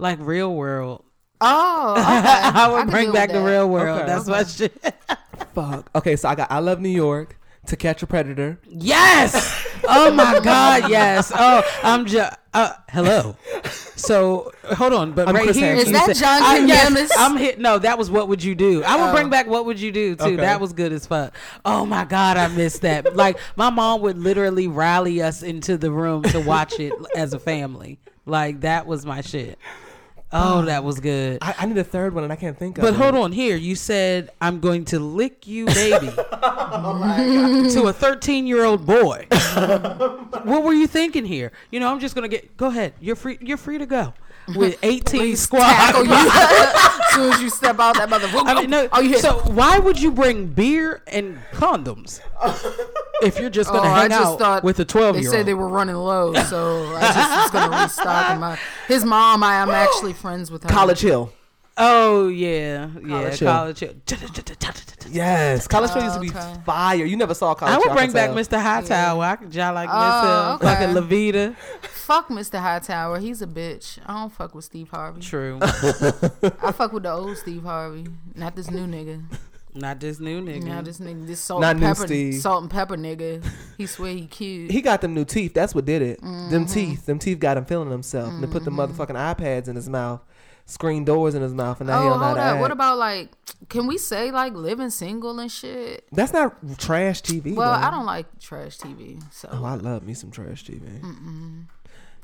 Like 0.00 0.18
Real 0.20 0.54
World. 0.54 1.04
Oh, 1.40 1.92
okay. 1.98 2.04
I 2.06 2.68
would 2.72 2.80
can 2.82 2.90
bring 2.90 3.12
back 3.12 3.30
the. 3.30 3.40
Real 3.40 3.68
World. 3.68 3.98
Okay. 4.02 4.06
That's 4.06 4.26
my 4.26 4.44
shit. 4.44 4.72
Fuck. 5.54 5.90
Okay, 5.94 6.16
so 6.16 6.28
I 6.28 6.34
got 6.34 6.50
I 6.50 6.58
love 6.58 6.80
New 6.80 6.88
York. 6.88 7.36
To 7.66 7.76
Catch 7.76 8.02
a 8.02 8.06
Predator. 8.06 8.58
Yes. 8.66 9.66
Oh 9.86 10.10
my 10.12 10.40
God. 10.44 10.88
Yes. 10.90 11.30
Oh, 11.34 11.62
I'm 11.82 12.06
just. 12.06 12.34
Uh, 12.54 12.72
hello. 12.88 13.36
So 13.96 14.50
hold 14.64 14.94
on, 14.94 15.12
but 15.12 15.28
I'm 15.28 15.34
right 15.36 15.44
Chris 15.44 15.56
here, 15.58 15.74
Hansen. 15.76 15.88
Is 15.88 15.92
that 15.92 16.06
said- 16.06 16.16
John 16.16 16.42
I, 16.42 16.56
yes, 16.66 17.12
I'm 17.18 17.36
hit. 17.36 17.60
No, 17.60 17.78
that 17.78 17.98
was 17.98 18.10
what 18.10 18.28
would 18.28 18.42
you 18.42 18.54
do? 18.54 18.82
I 18.82 18.96
would 18.96 19.10
Oh. 19.10 19.12
bring 19.12 19.28
back 19.28 19.46
what 19.46 19.66
would 19.66 19.78
you 19.78 19.92
do 19.92 20.16
too. 20.16 20.24
Okay. 20.24 20.36
That 20.36 20.58
was 20.60 20.72
good 20.72 20.90
as 20.92 21.06
fuck. 21.06 21.34
Oh 21.64 21.84
my 21.84 22.06
God, 22.06 22.38
I 22.38 22.48
missed 22.48 22.80
that. 22.82 23.14
like 23.14 23.38
my 23.56 23.68
mom 23.68 24.00
would 24.00 24.16
literally 24.18 24.66
rally 24.66 25.20
us 25.22 25.42
into 25.42 25.76
the 25.76 25.90
room 25.92 26.22
to 26.24 26.40
watch 26.40 26.80
it 26.80 26.94
as 27.14 27.34
a 27.34 27.38
family. 27.38 28.00
Like 28.24 28.62
that 28.62 28.86
was 28.86 29.04
my 29.04 29.20
shit. 29.20 29.58
Oh, 30.32 30.58
um, 30.60 30.66
that 30.66 30.84
was 30.84 31.00
good. 31.00 31.38
I, 31.42 31.54
I 31.58 31.66
need 31.66 31.76
a 31.78 31.84
third 31.84 32.14
one 32.14 32.22
and 32.22 32.32
I 32.32 32.36
can't 32.36 32.56
think 32.56 32.78
of 32.78 32.82
But 32.82 32.94
it. 32.94 32.96
hold 32.96 33.16
on, 33.16 33.32
here 33.32 33.56
you 33.56 33.74
said 33.74 34.30
I'm 34.40 34.60
going 34.60 34.84
to 34.86 35.00
lick 35.00 35.46
you, 35.46 35.66
baby, 35.66 36.10
oh 36.32 37.68
to 37.72 37.88
a 37.88 37.92
13 37.92 38.46
year 38.46 38.64
old 38.64 38.86
boy. 38.86 39.26
what 40.44 40.62
were 40.62 40.72
you 40.72 40.86
thinking 40.86 41.24
here? 41.24 41.50
You 41.70 41.80
know, 41.80 41.90
I'm 41.90 41.98
just 42.00 42.14
gonna 42.14 42.28
get. 42.28 42.56
Go 42.56 42.68
ahead, 42.68 42.94
you're 43.00 43.16
free. 43.16 43.38
You're 43.40 43.56
free 43.56 43.78
to 43.78 43.86
go 43.86 44.14
with 44.54 44.78
18 44.82 45.36
squad. 45.36 45.94
You 46.04 46.12
as 46.12 47.14
soon 47.14 47.32
as 47.32 47.42
you 47.42 47.50
step 47.50 47.78
out 47.80 47.96
that 47.96 48.08
motherfucker. 48.08 48.46
I 48.46 48.60
mean, 48.60 48.70
no. 48.70 48.88
oh, 48.92 49.00
you 49.00 49.10
hit. 49.10 49.20
so 49.20 49.38
why 49.40 49.78
would 49.78 50.00
you 50.00 50.10
bring 50.12 50.46
beer 50.46 51.02
and 51.06 51.38
condoms 51.52 52.20
if 53.22 53.38
you're 53.40 53.50
just 53.50 53.70
Oh, 53.70 53.74
gonna 53.74 53.88
I 53.88 54.00
hang 54.00 54.10
just 54.10 54.22
out 54.22 54.38
thought 54.38 54.64
with 54.64 54.78
a 54.80 54.84
12 54.84 55.16
year 55.16 55.24
old? 55.28 55.32
They 55.34 55.38
said 55.38 55.46
they 55.46 55.54
were 55.54 55.68
running 55.68 55.96
low, 55.96 56.34
so 56.34 56.94
I 56.96 57.00
just 57.00 57.42
was 57.42 57.50
gonna 57.50 57.76
restock. 57.82 58.38
My 58.38 58.58
his 58.88 59.04
mom, 59.04 59.42
I 59.42 59.56
am 59.56 59.70
actually 59.70 60.12
friends 60.12 60.50
with 60.50 60.62
her. 60.62 60.68
College 60.68 61.00
Hill. 61.00 61.32
Oh 61.76 62.28
yeah, 62.28 62.88
yeah, 63.06 63.34
College 63.38 63.78
Hill. 63.80 63.94
Yes. 65.10 65.66
College 65.66 65.90
Hill 65.90 66.02
used 66.02 66.14
to 66.16 66.20
be 66.20 66.28
fire. 66.64 67.04
You 67.04 67.16
never 67.16 67.34
saw 67.34 67.54
College 67.54 67.72
I 67.72 67.76
Hill. 67.80 67.88
would 67.88 67.96
bring 67.96 68.12
back 68.12 68.30
tell. 68.30 68.36
Mr. 68.36 68.60
Hightower. 68.62 69.22
I 69.24 69.36
could 69.36 69.50
jolly 69.50 69.74
like 69.74 69.88
Oh, 69.90 69.92
myself, 69.92 70.62
okay. 70.62 70.74
fucking 70.74 70.94
Levita. 70.94 71.56
Fuck 71.82 72.28
Mr. 72.28 72.58
Hightower. 72.60 73.18
He's 73.18 73.40
a 73.42 73.46
bitch. 73.46 73.98
I 74.06 74.14
don't 74.20 74.30
fuck 74.32 74.54
with 74.54 74.64
Steve 74.64 74.88
Harvey. 74.90 75.20
True. 75.20 75.58
I 75.62 76.72
fuck 76.72 76.92
with 76.92 77.04
the 77.04 77.12
old 77.12 77.36
Steve 77.38 77.62
Harvey, 77.62 78.06
not 78.34 78.54
this 78.56 78.70
new 78.70 78.86
nigga. 78.86 79.22
Not 79.72 80.00
this 80.00 80.18
new 80.18 80.42
nigga. 80.42 80.64
Now 80.64 80.82
this 80.82 80.98
nigga, 80.98 81.26
this 81.28 81.38
salt 81.40 81.60
Not 81.60 81.76
and 81.76 81.80
pepper, 81.84 82.06
Steve. 82.06 82.34
salt 82.34 82.62
and 82.62 82.70
pepper 82.70 82.96
nigga. 82.96 83.44
He 83.78 83.86
swear 83.86 84.12
he 84.12 84.26
cute. 84.26 84.70
He 84.72 84.80
got 84.82 85.00
them 85.00 85.14
new 85.14 85.24
teeth. 85.24 85.54
That's 85.54 85.74
what 85.76 85.84
did 85.84 86.02
it. 86.02 86.20
Mm-hmm. 86.20 86.50
Them 86.50 86.66
teeth. 86.66 87.06
Them 87.06 87.20
teeth 87.20 87.38
got 87.38 87.56
him 87.56 87.64
feeling 87.64 87.88
himself. 87.90 88.32
And 88.32 88.42
they 88.42 88.48
put 88.48 88.64
the 88.64 88.72
motherfucking 88.72 89.14
iPads 89.36 89.68
in 89.68 89.76
his 89.76 89.88
mouth, 89.88 90.20
screen 90.70 91.04
doors 91.04 91.34
in 91.34 91.42
his 91.42 91.52
mouth, 91.54 91.80
and 91.80 91.88
now 91.88 92.00
he 92.02 92.06
oh, 92.06 92.10
don't 92.10 92.20
know 92.20 92.26
hold 92.26 92.38
up. 92.38 92.44
act. 92.44 92.60
What 92.60 92.70
about 92.70 92.98
like? 92.98 93.30
Can 93.68 93.86
we 93.86 93.98
say 93.98 94.30
like 94.30 94.54
living 94.54 94.90
single 94.90 95.38
and 95.38 95.50
shit? 95.50 96.06
That's 96.12 96.32
not 96.32 96.54
trash 96.78 97.22
TV. 97.22 97.54
Well, 97.54 97.68
though. 97.78 97.86
I 97.86 97.90
don't 97.90 98.06
like 98.06 98.26
trash 98.40 98.78
TV, 98.78 99.22
so 99.32 99.48
Oh, 99.52 99.64
I 99.64 99.74
love 99.74 100.02
me 100.02 100.14
some 100.14 100.30
trash 100.30 100.64
TV. 100.64 101.00
Mm. 101.00 101.64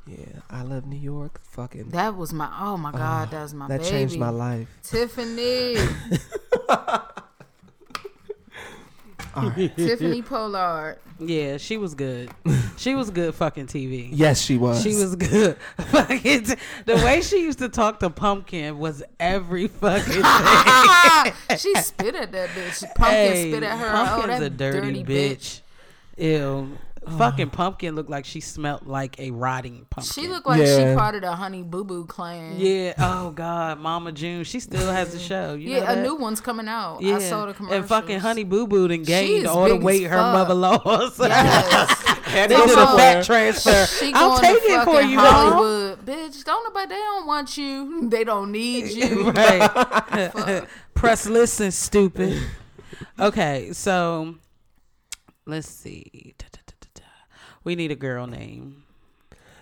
Yeah, 0.06 0.40
I 0.48 0.62
love 0.62 0.86
New 0.86 0.98
York. 0.98 1.40
Fucking. 1.50 1.90
that 1.90 2.16
was 2.16 2.32
my. 2.32 2.48
Oh 2.60 2.76
my 2.76 2.92
god, 2.92 3.30
that 3.32 3.42
was 3.42 3.54
my 3.54 3.68
that 3.68 3.80
baby. 3.80 3.90
changed 3.90 4.18
my 4.18 4.30
life. 4.30 4.68
Tiffany. 4.82 5.76
Tiffany 9.76 10.22
Pollard. 10.22 10.98
Yeah, 11.18 11.56
she 11.56 11.76
was 11.76 11.94
good. 11.94 12.30
She 12.78 12.94
was 12.94 13.08
good 13.08 13.34
fucking 13.34 13.68
TV. 13.68 14.10
Yes, 14.12 14.38
she 14.38 14.58
was. 14.58 14.82
She 14.82 14.94
was 14.94 15.16
good. 15.16 15.56
Fucking 15.78 16.44
t- 16.44 16.54
the 16.84 16.96
way 16.96 17.22
she 17.22 17.40
used 17.40 17.58
to 17.60 17.70
talk 17.70 18.00
to 18.00 18.10
Pumpkin 18.10 18.78
was 18.78 19.02
every 19.18 19.66
fucking 19.66 20.12
thing. 20.12 21.56
she 21.56 21.74
spit 21.76 22.14
at 22.14 22.32
that 22.32 22.50
bitch. 22.50 22.82
Pumpkin 22.94 23.06
Hey, 23.06 23.50
spit 23.50 23.62
at 23.62 23.78
her. 23.78 23.90
Pumpkin's 23.90 24.24
oh, 24.24 24.40
that 24.40 24.42
a 24.42 24.50
dirty, 24.50 25.02
bitch. 25.02 25.62
Ew. 26.18 26.76
Fucking 27.18 27.50
Pumpkin 27.50 27.94
looked 27.94 28.10
like 28.10 28.24
she 28.24 28.40
smelled 28.40 28.86
like 28.86 29.18
a 29.20 29.30
rotting 29.30 29.86
pumpkin. 29.90 30.12
She 30.12 30.28
looked 30.28 30.46
like 30.46 30.60
Yeah. 30.60 30.92
she 30.92 30.96
part 30.96 31.14
of 31.14 31.20
the 31.22 31.32
Honey 31.32 31.62
Boo 31.62 31.84
Boo 31.84 32.04
clan. 32.04 32.54
Yeah. 32.58 32.94
Oh 32.98 33.30
God, 33.30 33.78
Mama 33.78 34.10
June. 34.12 34.42
She 34.44 34.58
still 34.58 34.90
has 34.90 35.12
the 35.12 35.18
show. 35.18 35.54
You 35.54 35.70
know 35.70 35.76
yeah, 35.78 35.92
a 35.92 36.02
new 36.02 36.16
one's 36.16 36.40
coming 36.40 36.66
out. 36.68 37.00
Yeah. 37.02 37.16
I 37.16 37.18
saw 37.20 37.46
the 37.46 37.54
commercials. 37.54 37.78
And 37.80 37.88
fucking 37.88 38.18
Honey 38.20 38.44
Boo 38.44 38.66
Boo 38.66 38.88
done 38.88 38.98
She 39.00 39.04
gained 39.04 39.46
all 39.46 39.68
the 39.68 39.76
weight 39.76 40.04
her 40.04 40.16
mother 40.16 40.54
lost. 40.54 41.18
Yes. 41.20 42.02
they 42.32 42.46
did 42.48 42.70
a 42.70 42.86
fat 42.96 43.24
transfer. 43.24 43.86
She 43.86 44.12
I'll 44.12 44.40
going 44.40 44.54
take 44.54 44.62
it 44.64 44.84
for 44.84 45.00
you, 45.00 45.16
Mom. 45.16 45.26
Hollywood, 45.52 46.04
bitch. 46.04 46.44
Don't 46.44 46.64
nobody. 46.64 46.88
They 46.88 46.96
don't 46.96 47.26
want 47.26 47.56
you. 47.56 48.08
They 48.16 48.24
don't 48.24 48.50
need 48.52 48.88
you. 48.92 49.30
right. 49.30 50.64
Press 50.94 51.26
listen, 51.26 51.70
stupid. 51.70 52.42
Okay, 53.18 53.70
so 53.72 54.34
let's 55.46 55.68
see. 55.68 56.34
We 57.66 57.74
need 57.74 57.90
a 57.90 57.96
girl 57.96 58.28
name. 58.28 58.84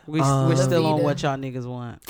We, 0.06 0.20
Um, 0.20 0.48
we're 0.50 0.56
still 0.56 0.84
on 0.86 1.02
what 1.02 1.22
y'all 1.22 1.38
niggas 1.38 1.64
want. 1.64 2.02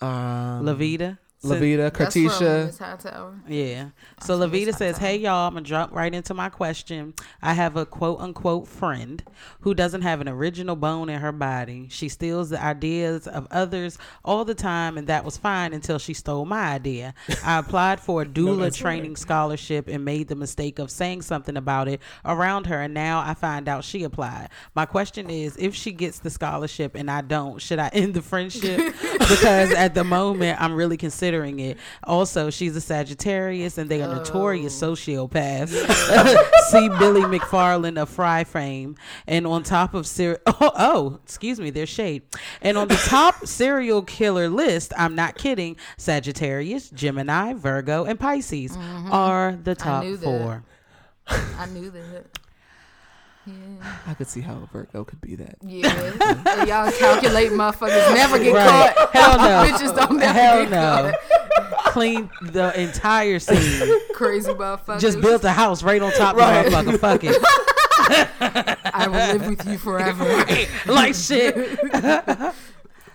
um, 0.00 0.64
Lavita? 0.64 1.18
Lavita, 1.44 1.92
That's 1.92 2.14
from 2.14 2.22
Katisha. 2.24 2.66
Miss 2.66 2.78
Hightower. 2.78 3.34
Yeah. 3.48 3.88
So 4.20 4.38
That's 4.38 4.52
Lavita 4.52 4.72
says, 4.72 4.98
"Hey 4.98 5.16
y'all, 5.16 5.48
I'm 5.48 5.54
gonna 5.54 5.64
jump 5.64 5.92
right 5.92 6.14
into 6.14 6.34
my 6.34 6.48
question. 6.48 7.14
I 7.42 7.54
have 7.54 7.76
a 7.76 7.84
quote 7.84 8.20
unquote 8.20 8.68
friend 8.68 9.22
who 9.60 9.74
doesn't 9.74 10.02
have 10.02 10.20
an 10.20 10.28
original 10.28 10.76
bone 10.76 11.08
in 11.08 11.20
her 11.20 11.32
body. 11.32 11.88
She 11.90 12.08
steals 12.08 12.50
the 12.50 12.62
ideas 12.62 13.26
of 13.26 13.48
others 13.50 13.98
all 14.24 14.44
the 14.44 14.54
time, 14.54 14.96
and 14.96 15.08
that 15.08 15.24
was 15.24 15.36
fine 15.36 15.72
until 15.72 15.98
she 15.98 16.14
stole 16.14 16.44
my 16.44 16.74
idea. 16.74 17.12
I 17.44 17.58
applied 17.58 17.98
for 17.98 18.22
a 18.22 18.26
doula 18.32 18.72
training 18.74 19.16
scholarship 19.16 19.88
and 19.88 20.04
made 20.04 20.28
the 20.28 20.36
mistake 20.36 20.78
of 20.78 20.90
saying 20.90 21.22
something 21.22 21.56
about 21.56 21.88
it 21.88 22.00
around 22.24 22.66
her, 22.66 22.80
and 22.80 22.94
now 22.94 23.20
I 23.20 23.34
find 23.34 23.68
out 23.68 23.82
she 23.82 24.04
applied. 24.04 24.48
My 24.76 24.86
question 24.86 25.28
is, 25.28 25.56
if 25.56 25.74
she 25.74 25.90
gets 25.90 26.20
the 26.20 26.30
scholarship 26.30 26.94
and 26.94 27.10
I 27.10 27.20
don't, 27.22 27.60
should 27.60 27.80
I 27.80 27.88
end 27.92 28.14
the 28.14 28.22
friendship? 28.22 28.94
because 29.12 29.72
at 29.72 29.94
the 29.94 30.04
moment 30.04 30.60
I'm 30.60 30.74
really 30.74 30.96
considering 30.96 31.31
it. 31.32 31.78
Also, 32.04 32.50
she's 32.50 32.76
a 32.76 32.80
Sagittarius 32.80 33.78
and 33.78 33.90
they 33.90 34.02
are 34.02 34.14
notorious 34.14 34.82
oh. 34.82 34.92
sociopaths. 34.92 35.68
See 36.70 36.88
Billy 36.88 37.22
McFarland 37.22 38.00
of 38.00 38.08
Fyre 38.08 38.44
Fame. 38.44 38.96
And 39.26 39.46
on 39.46 39.62
top 39.62 39.94
of 39.94 40.06
ser- 40.06 40.40
oh, 40.46 40.72
oh, 40.76 41.20
excuse 41.24 41.58
me, 41.58 41.70
there's 41.70 41.88
shade. 41.88 42.22
And 42.60 42.76
on 42.76 42.88
the 42.88 42.96
top 42.96 43.46
serial 43.46 44.02
killer 44.02 44.48
list, 44.48 44.92
I'm 44.96 45.14
not 45.14 45.36
kidding, 45.36 45.76
Sagittarius, 45.96 46.90
Gemini, 46.90 47.54
Virgo, 47.54 48.04
and 48.04 48.18
Pisces 48.18 48.76
mm-hmm. 48.76 49.12
are 49.12 49.58
the 49.62 49.74
top 49.74 50.04
knew 50.04 50.16
that. 50.16 50.24
four. 50.24 50.64
I 51.26 51.66
knew 51.66 51.90
that. 51.90 52.41
Yeah. 53.46 53.54
I 54.06 54.14
could 54.14 54.28
see 54.28 54.40
how 54.40 54.54
a 54.54 54.66
Virgo 54.72 55.04
could 55.04 55.20
be 55.20 55.34
that. 55.36 55.56
Yeah. 55.62 56.64
Y'all 56.64 56.92
calculate 56.92 57.50
motherfuckers 57.50 58.14
never 58.14 58.38
get 58.38 58.54
Right. 58.54 58.94
caught. 58.94 59.10
Hell 59.12 59.36
no. 59.38 59.44
Bitches 59.78 59.96
don't 59.96 60.18
never 60.18 60.32
Hell 60.32 60.62
get 60.62 60.70
no. 60.70 61.12
caught. 61.12 61.84
Clean 61.92 62.30
the 62.40 62.80
entire 62.80 63.38
scene. 63.40 63.98
Crazy 64.14 64.52
motherfuckers. 64.52 65.00
Just 65.00 65.20
built 65.20 65.42
a 65.44 65.50
house 65.50 65.82
right 65.82 66.00
on 66.00 66.12
top 66.12 66.36
of 66.36 66.40
the 66.40 66.70
motherfucker. 66.70 66.98
Fuck 67.00 67.24
it. 67.24 68.78
I 68.94 69.08
will 69.08 69.38
live 69.38 69.46
with 69.48 69.66
you 69.66 69.78
forever. 69.78 70.24
like 70.86 71.14
shit. 71.14 71.56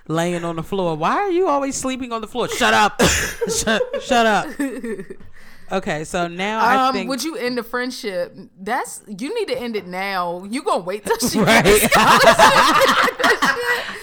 Laying 0.09 0.43
on 0.43 0.55
the 0.57 0.63
floor. 0.63 0.95
Why 0.95 1.15
are 1.15 1.31
you 1.31 1.47
always 1.47 1.75
sleeping 1.75 2.11
on 2.11 2.21
the 2.21 2.27
floor? 2.27 2.47
Shut 2.49 2.73
up. 2.73 3.01
shut, 3.49 3.81
shut 4.01 4.25
up. 4.25 4.47
Okay, 5.71 6.03
so 6.05 6.27
now 6.27 6.59
I 6.61 6.87
Um, 6.87 6.93
think 6.93 7.09
would 7.09 7.23
you 7.23 7.35
end 7.35 7.57
the 7.57 7.63
friendship? 7.63 8.33
That's 8.59 9.01
you 9.07 9.33
need 9.35 9.47
to 9.49 9.57
end 9.59 9.75
it 9.75 9.85
now. 9.85 10.43
You 10.49 10.61
gonna 10.63 10.83
wait 10.83 11.05
till 11.05 11.17
she 11.19 11.39
right. 11.41 11.63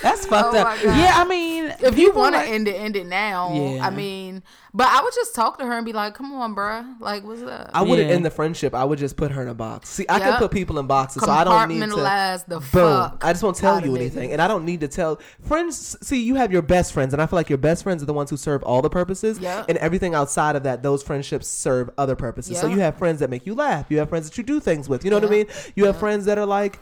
That's 0.03 0.27
fucked 0.27 0.55
Oh 0.55 0.59
up. 0.59 0.83
Yeah, 0.83 1.13
I 1.17 1.25
mean, 1.27 1.75
if 1.81 1.97
you 1.99 2.13
want 2.13 2.35
to 2.35 2.41
like- 2.41 2.51
end 2.51 2.69
it, 2.69 2.75
end 2.75 2.97
it 2.97 3.07
now. 3.07 3.53
Yeah. 3.55 3.87
I 3.87 3.91
mean, 3.91 4.43
but 4.75 4.89
I 4.89 5.01
would 5.03 5.15
just 5.15 5.35
talk 5.35 5.59
to 5.61 5.65
her 5.65 5.73
and 5.73 5.87
be 5.87 5.93
like, 5.93 6.15
"Come 6.15 6.33
on, 6.35 6.55
bruh. 6.55 7.01
Like, 7.01 7.25
what's 7.25 7.43
up?" 7.43 7.71
I 7.73 7.83
wouldn't 7.83 8.09
Yeah. 8.09 8.15
end 8.17 8.25
the 8.27 8.31
friendship. 8.31 8.75
I 8.75 8.85
would 8.85 8.99
just 8.99 9.17
put 9.17 9.31
her 9.31 9.41
in 9.41 9.49
a 9.49 9.55
box. 9.55 9.89
See, 9.89 10.05
I 10.09 10.19
can 10.19 10.37
put 10.39 10.51
people 10.51 10.79
in 10.79 10.87
boxes, 10.87 11.23
so 11.23 11.31
I 11.31 11.45
don't 11.45 11.69
need 11.69 11.79
to. 11.81 11.87
Compartmentalize 11.87 12.45
the 12.47 12.57
Boom. 12.59 12.63
fuck. 12.63 13.23
I 13.25 13.33
just 13.33 13.43
won't 13.45 13.57
tell 13.57 13.81
you 13.85 13.95
anything, 13.97 14.33
and 14.33 14.43
I 14.43 14.49
don't 14.49 14.65
need 14.65 14.81
to 14.81 14.89
tell 14.89 15.21
friends. 15.47 15.97
See, 16.03 16.21
you 16.23 16.35
have 16.35 16.53
your 16.53 16.63
best 16.63 16.93
friends, 16.93 17.13
and 17.13 17.23
I 17.23 17.27
feel 17.27 17.39
like 17.39 17.49
your 17.49 17.59
best 17.59 17.83
friends 17.85 18.03
are 18.03 18.07
the 18.07 18.13
ones 18.13 18.31
who 18.31 18.37
serve 18.37 18.63
all 18.65 18.83
the 18.83 18.91
purposes, 18.91 19.39
Yep. 19.39 19.67
and 19.69 19.79
everything 19.79 20.15
outside 20.15 20.57
of 20.57 20.65
that, 20.65 20.83
those 20.83 21.03
friendships 21.03 21.47
serve 21.47 21.91
other 21.97 22.17
purposes. 22.17 22.59
So 22.59 22.67
you 22.67 22.81
have 22.81 22.97
friends 22.97 23.21
that 23.21 23.31
make 23.31 23.47
you 23.47 23.55
laugh. 23.55 23.87
You 23.91 23.99
have 23.99 24.09
friends 24.09 24.29
that 24.29 24.37
you 24.37 24.45
do 24.45 24.61
things 24.61 24.89
with. 24.89 25.05
You 25.05 25.11
know 25.11 25.17
what 25.17 25.25
I 25.25 25.27
Yeah. 25.27 25.45
mean? 25.45 25.47
You 25.77 25.85
have 25.87 25.97
friends 25.97 26.25
that 26.25 26.39
are 26.39 26.47
like 26.47 26.81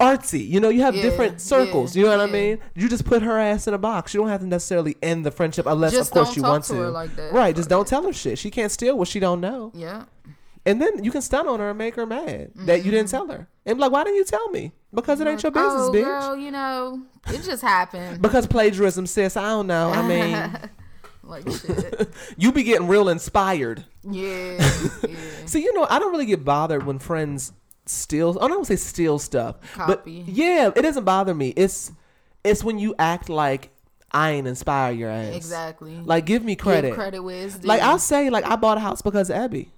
artsy. 0.00 0.46
You 0.46 0.60
know, 0.60 0.68
you 0.68 0.82
have 0.82 0.94
Yeah, 0.94 1.02
different 1.02 1.40
circles. 1.40 1.94
yeah, 1.94 2.00
you 2.00 2.08
know 2.08 2.18
what 2.18 2.28
I 2.28 2.32
mean? 2.32 2.58
You 2.74 2.88
just 2.88 3.04
put 3.04 3.22
her 3.22 3.38
ass 3.38 3.66
in 3.66 3.74
a 3.74 3.78
box. 3.78 4.14
You 4.14 4.20
don't 4.20 4.28
have 4.28 4.40
to 4.40 4.46
necessarily 4.46 4.96
end 5.02 5.24
the 5.24 5.30
friendship 5.30 5.66
unless, 5.66 5.92
Just 5.92 6.10
of 6.10 6.14
course, 6.14 6.36
you 6.36 6.42
want 6.42 6.64
to 6.64 6.74
her 6.74 6.90
like 6.90 7.14
that. 7.16 7.32
Right? 7.32 7.54
Just 7.54 7.68
don't 7.68 7.86
tell 7.86 8.02
her 8.04 8.12
shit. 8.12 8.38
She 8.38 8.50
can't 8.50 8.72
steal 8.72 8.98
what 8.98 9.08
she 9.08 9.20
don't 9.20 9.40
know. 9.40 9.72
Yeah. 9.74 10.04
And 10.64 10.80
then 10.80 11.02
you 11.02 11.10
can 11.10 11.22
stun 11.22 11.48
on 11.48 11.58
her 11.58 11.70
and 11.70 11.78
make 11.78 11.96
her 11.96 12.06
mad 12.06 12.52
that 12.54 12.84
you 12.84 12.90
didn't 12.90 13.06
mm-hmm. 13.06 13.28
tell 13.28 13.36
her. 13.36 13.48
And 13.66 13.80
like, 13.80 13.90
why 13.90 14.04
didn't 14.04 14.16
you 14.16 14.24
tell 14.24 14.48
me? 14.50 14.72
Because 14.94 15.20
it 15.20 15.26
ain't 15.26 15.42
your 15.42 15.50
business, 15.50 15.72
oh, 15.74 15.92
bitch. 15.92 16.04
girl, 16.04 16.36
you 16.36 16.50
know, 16.50 17.02
it 17.28 17.42
just 17.42 17.62
happened. 17.62 18.22
Because 18.22 18.46
plagiarism, 18.46 19.06
sis. 19.06 19.36
I 19.36 19.48
don't 19.48 19.66
know. 19.66 19.90
I 19.90 20.06
mean, 20.06 20.70
like 21.22 21.50
shit. 21.50 22.10
you 22.36 22.52
be 22.52 22.62
getting 22.62 22.86
real 22.86 23.08
inspired. 23.08 23.84
Yeah. 24.08 24.58
yeah. 25.08 25.16
See, 25.46 25.62
you 25.62 25.74
know, 25.74 25.86
I 25.88 25.98
don't 25.98 26.12
really 26.12 26.26
get 26.26 26.44
bothered 26.44 26.84
when 26.84 26.98
friends 26.98 27.52
steal. 27.92 28.38
I 28.40 28.48
don't 28.48 28.66
say 28.66 28.76
steal 28.76 29.18
stuff, 29.18 29.56
Copy. 29.74 30.22
but 30.22 30.28
yeah, 30.34 30.70
it 30.74 30.82
doesn't 30.82 31.04
bother 31.04 31.34
me. 31.34 31.52
It's 31.56 31.92
it's 32.44 32.64
when 32.64 32.78
you 32.78 32.94
act 32.98 33.28
like 33.28 33.70
I 34.10 34.32
ain't 34.32 34.46
inspire 34.46 34.92
your 34.92 35.10
ass. 35.10 35.34
Exactly. 35.34 35.96
Like, 35.96 36.26
give 36.26 36.44
me 36.44 36.56
credit. 36.56 36.88
Give 36.88 36.96
credit 36.96 37.22
due. 37.22 37.66
Like 37.66 37.82
I'll 37.82 37.98
say, 37.98 38.30
like 38.30 38.44
I 38.44 38.56
bought 38.56 38.78
a 38.78 38.80
house 38.80 39.02
because 39.02 39.30
of 39.30 39.36
Abby. 39.36 39.70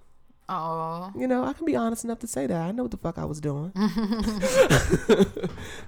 Aw. 0.47 1.11
You 1.16 1.27
know, 1.27 1.43
I 1.45 1.55
can 1.55 1.65
be 1.65 1.74
honest 1.74 2.05
enough 2.05 2.19
to 2.19 2.27
say 2.27 2.47
that. 2.47 2.61
I 2.61 2.70
know 2.73 2.82
what 2.82 2.91
the 2.91 2.99
fuck 2.99 3.16
I 3.16 3.24
was 3.24 3.41
doing. 3.41 3.73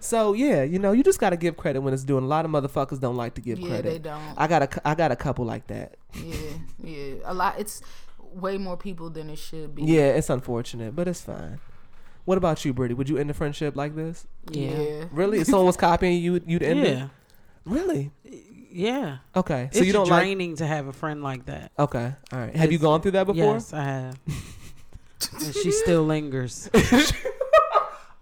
so 0.01 0.32
yeah, 0.32 0.62
you 0.62 0.78
know, 0.78 0.93
you 0.93 1.03
just 1.03 1.20
gotta 1.20 1.36
give 1.36 1.57
credit 1.57 1.81
when 1.81 1.93
it's 1.93 2.05
doing. 2.05 2.24
A 2.24 2.27
lot 2.27 2.44
of 2.44 2.51
motherfuckers 2.51 3.01
don't 3.01 3.16
like 3.16 3.35
to 3.35 3.40
give 3.40 3.59
Yeah, 3.59 3.69
credit. 3.69 3.90
they 3.90 3.98
don't. 3.98 4.23
I 4.36 4.47
got 4.47 4.62
a, 4.62 4.89
I 4.89 4.94
got 4.94 5.12
a 5.12 5.16
couple 5.16 5.44
like 5.44 5.66
that. 5.66 5.97
Yeah. 6.15 6.35
Yeah. 6.82 7.15
A 7.24 7.35
lot. 7.35 7.59
It's 7.59 7.82
way 8.32 8.59
more 8.59 8.77
people 8.77 9.11
than 9.11 9.31
it 9.31 9.39
should 9.39 9.74
be. 9.74 9.82
Yeah, 9.85 10.09
it's 10.09 10.31
unfortunate, 10.31 10.94
but 10.97 11.09
it's 11.09 11.20
fine. 11.20 11.59
What 12.27 12.36
about 12.39 12.65
you, 12.65 12.74
Brittany? 12.74 12.97
Would 12.98 13.09
you 13.09 13.19
end 13.19 13.31
a 13.31 13.35
friendship 13.35 13.77
like 13.77 13.94
this? 13.94 14.27
Yeah. 14.51 15.05
Really? 15.12 15.39
If 15.39 15.47
someone 15.47 15.66
was 15.66 15.77
copying 15.77 16.20
you, 16.20 16.40
you'd 16.44 16.62
end 16.62 16.81
it? 16.81 16.98
yeah, 16.98 17.09
Really? 17.65 18.11
yeah. 18.70 19.19
Okay. 19.35 19.70
So 19.73 19.78
it's 19.78 19.86
you 19.86 19.93
don't 19.93 20.09
like? 20.09 20.57
to 20.59 20.66
have 20.66 20.89
a 20.89 20.93
friend 20.93 21.23
like 21.23 21.47
that. 21.47 21.70
Okay. 21.78 22.12
All 22.32 22.39
right. 22.39 22.55
Have 22.55 22.73
you 22.73 22.78
gone 22.78 23.01
through 23.01 23.12
that 23.12 23.27
before? 23.27 23.55
Yes, 23.55 23.73
I 23.73 23.85
have. 23.85 24.19
and 25.40 25.55
she 25.55 25.70
still 25.70 26.03
lingers. 26.03 26.69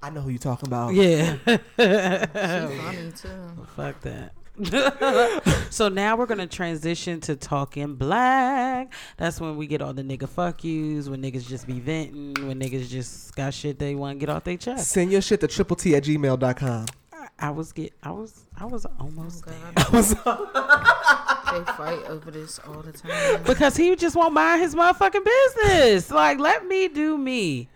I 0.02 0.10
know 0.10 0.20
who 0.20 0.28
you're 0.28 0.38
talking 0.38 0.68
about. 0.68 0.92
Yeah. 0.94 1.36
She's 1.46 1.58
funny 1.78 3.12
too. 3.16 3.66
Fuck 3.74 4.02
that. 4.02 4.34
so 5.70 5.88
now 5.88 6.16
we're 6.16 6.26
gonna 6.26 6.46
transition 6.46 7.20
to 7.20 7.34
talking 7.34 7.96
black. 7.96 8.92
That's 9.16 9.40
when 9.40 9.56
we 9.56 9.66
get 9.66 9.82
all 9.82 9.92
the 9.92 10.04
nigga 10.04 10.28
fuck 10.28 10.62
yous, 10.62 11.08
when 11.08 11.22
niggas 11.22 11.48
just 11.48 11.66
be 11.66 11.80
venting, 11.80 12.34
when 12.46 12.60
niggas 12.60 12.88
just 12.88 13.34
got 13.34 13.52
shit 13.52 13.80
they 13.80 13.96
want 13.96 14.20
to 14.20 14.26
get 14.26 14.28
off 14.28 14.44
their 14.44 14.56
chest. 14.56 14.92
Send 14.92 15.10
your 15.10 15.22
shit 15.22 15.40
to 15.40 15.48
triple 15.48 15.74
T 15.74 15.96
at 15.96 16.04
gmail.com. 16.04 16.86
I, 17.12 17.28
I 17.38 17.50
was 17.50 17.72
get, 17.72 17.92
I 18.02 18.12
was, 18.12 18.44
I 18.56 18.66
was 18.66 18.86
almost 19.00 19.44
oh 19.46 19.50
there 19.50 19.72
They 21.54 21.64
fight 21.72 22.04
over 22.06 22.30
this 22.30 22.60
all 22.60 22.82
the 22.82 22.92
time. 22.92 23.42
because 23.44 23.76
he 23.76 23.96
just 23.96 24.14
won't 24.14 24.34
mind 24.34 24.62
his 24.62 24.74
motherfucking 24.74 25.24
business. 25.24 26.10
Like, 26.10 26.38
let 26.38 26.66
me 26.66 26.88
do 26.88 27.18
me. 27.18 27.68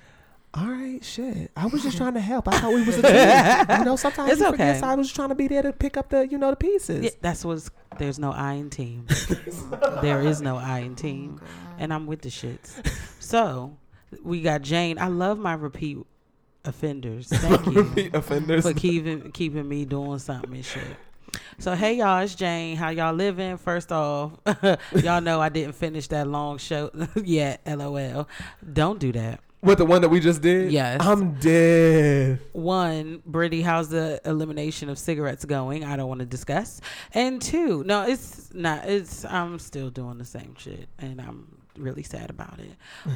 All 0.58 0.66
right, 0.66 1.04
shit. 1.04 1.52
I 1.56 1.66
was 1.66 1.84
just 1.84 1.96
trying 1.96 2.14
to 2.14 2.20
help. 2.20 2.48
I 2.48 2.58
thought 2.58 2.72
we 2.72 2.82
was 2.82 2.98
a 2.98 3.02
team. 3.02 3.78
you 3.78 3.84
know, 3.84 3.94
sometimes 3.94 4.32
It's 4.32 4.40
you 4.40 4.50
forget. 4.50 4.80
So 4.80 4.86
I 4.86 4.94
was 4.96 5.06
just 5.06 5.14
trying 5.14 5.28
to 5.28 5.36
be 5.36 5.46
there 5.46 5.62
to 5.62 5.72
pick 5.72 5.96
up 5.96 6.08
the, 6.08 6.26
you 6.26 6.36
know, 6.36 6.50
the 6.50 6.56
pieces. 6.56 7.04
Yeah, 7.04 7.10
that's 7.20 7.44
what's. 7.44 7.70
There's 7.98 8.18
no 8.18 8.32
I 8.32 8.54
in 8.54 8.68
team. 8.68 9.06
there 10.02 10.20
is 10.20 10.40
no 10.40 10.56
I 10.56 10.80
in 10.80 10.96
team, 10.96 11.40
oh, 11.40 11.46
and 11.78 11.92
I'm 11.92 12.06
with 12.06 12.22
the 12.22 12.28
shits. 12.28 12.82
So 13.20 13.76
we 14.22 14.42
got 14.42 14.62
Jane. 14.62 14.98
I 14.98 15.08
love 15.08 15.38
my 15.38 15.54
repeat 15.54 15.98
offenders. 16.64 17.28
Thank 17.32 17.66
you 17.66 18.10
offenders. 18.12 18.64
for 18.64 18.72
keeping 18.72 19.30
keeping 19.30 19.68
me 19.68 19.84
doing 19.84 20.18
something 20.18 20.54
and 20.54 20.64
shit. 20.64 20.96
So 21.58 21.74
hey 21.74 21.94
y'all, 21.94 22.20
it's 22.20 22.34
Jane. 22.34 22.76
How 22.76 22.88
y'all 22.88 23.14
living? 23.14 23.58
First 23.58 23.92
off, 23.92 24.32
y'all 24.92 25.20
know 25.20 25.40
I 25.40 25.50
didn't 25.50 25.74
finish 25.74 26.08
that 26.08 26.26
long 26.26 26.58
show 26.58 26.90
yet. 27.22 27.60
LOL. 27.64 28.28
Don't 28.72 28.98
do 28.98 29.12
that. 29.12 29.40
What 29.60 29.78
the 29.78 29.84
one 29.84 30.02
that 30.02 30.08
we 30.08 30.20
just 30.20 30.40
did? 30.40 30.70
Yes. 30.70 31.00
I'm 31.00 31.34
dead. 31.34 32.40
One, 32.52 33.22
Brittany, 33.26 33.62
how's 33.62 33.88
the 33.88 34.20
elimination 34.24 34.88
of 34.88 34.98
cigarettes 34.98 35.44
going? 35.44 35.84
I 35.84 35.96
don't 35.96 36.08
want 36.08 36.20
to 36.20 36.26
discuss. 36.26 36.80
And 37.12 37.42
two, 37.42 37.82
no, 37.84 38.06
it's 38.06 38.54
not. 38.54 38.84
It's 38.88 39.24
I'm 39.24 39.58
still 39.58 39.90
doing 39.90 40.18
the 40.18 40.24
same 40.24 40.54
shit, 40.56 40.88
and 40.98 41.20
I'm 41.20 41.57
really 41.80 42.02
sad 42.02 42.30
about 42.30 42.58
it. 42.58 42.70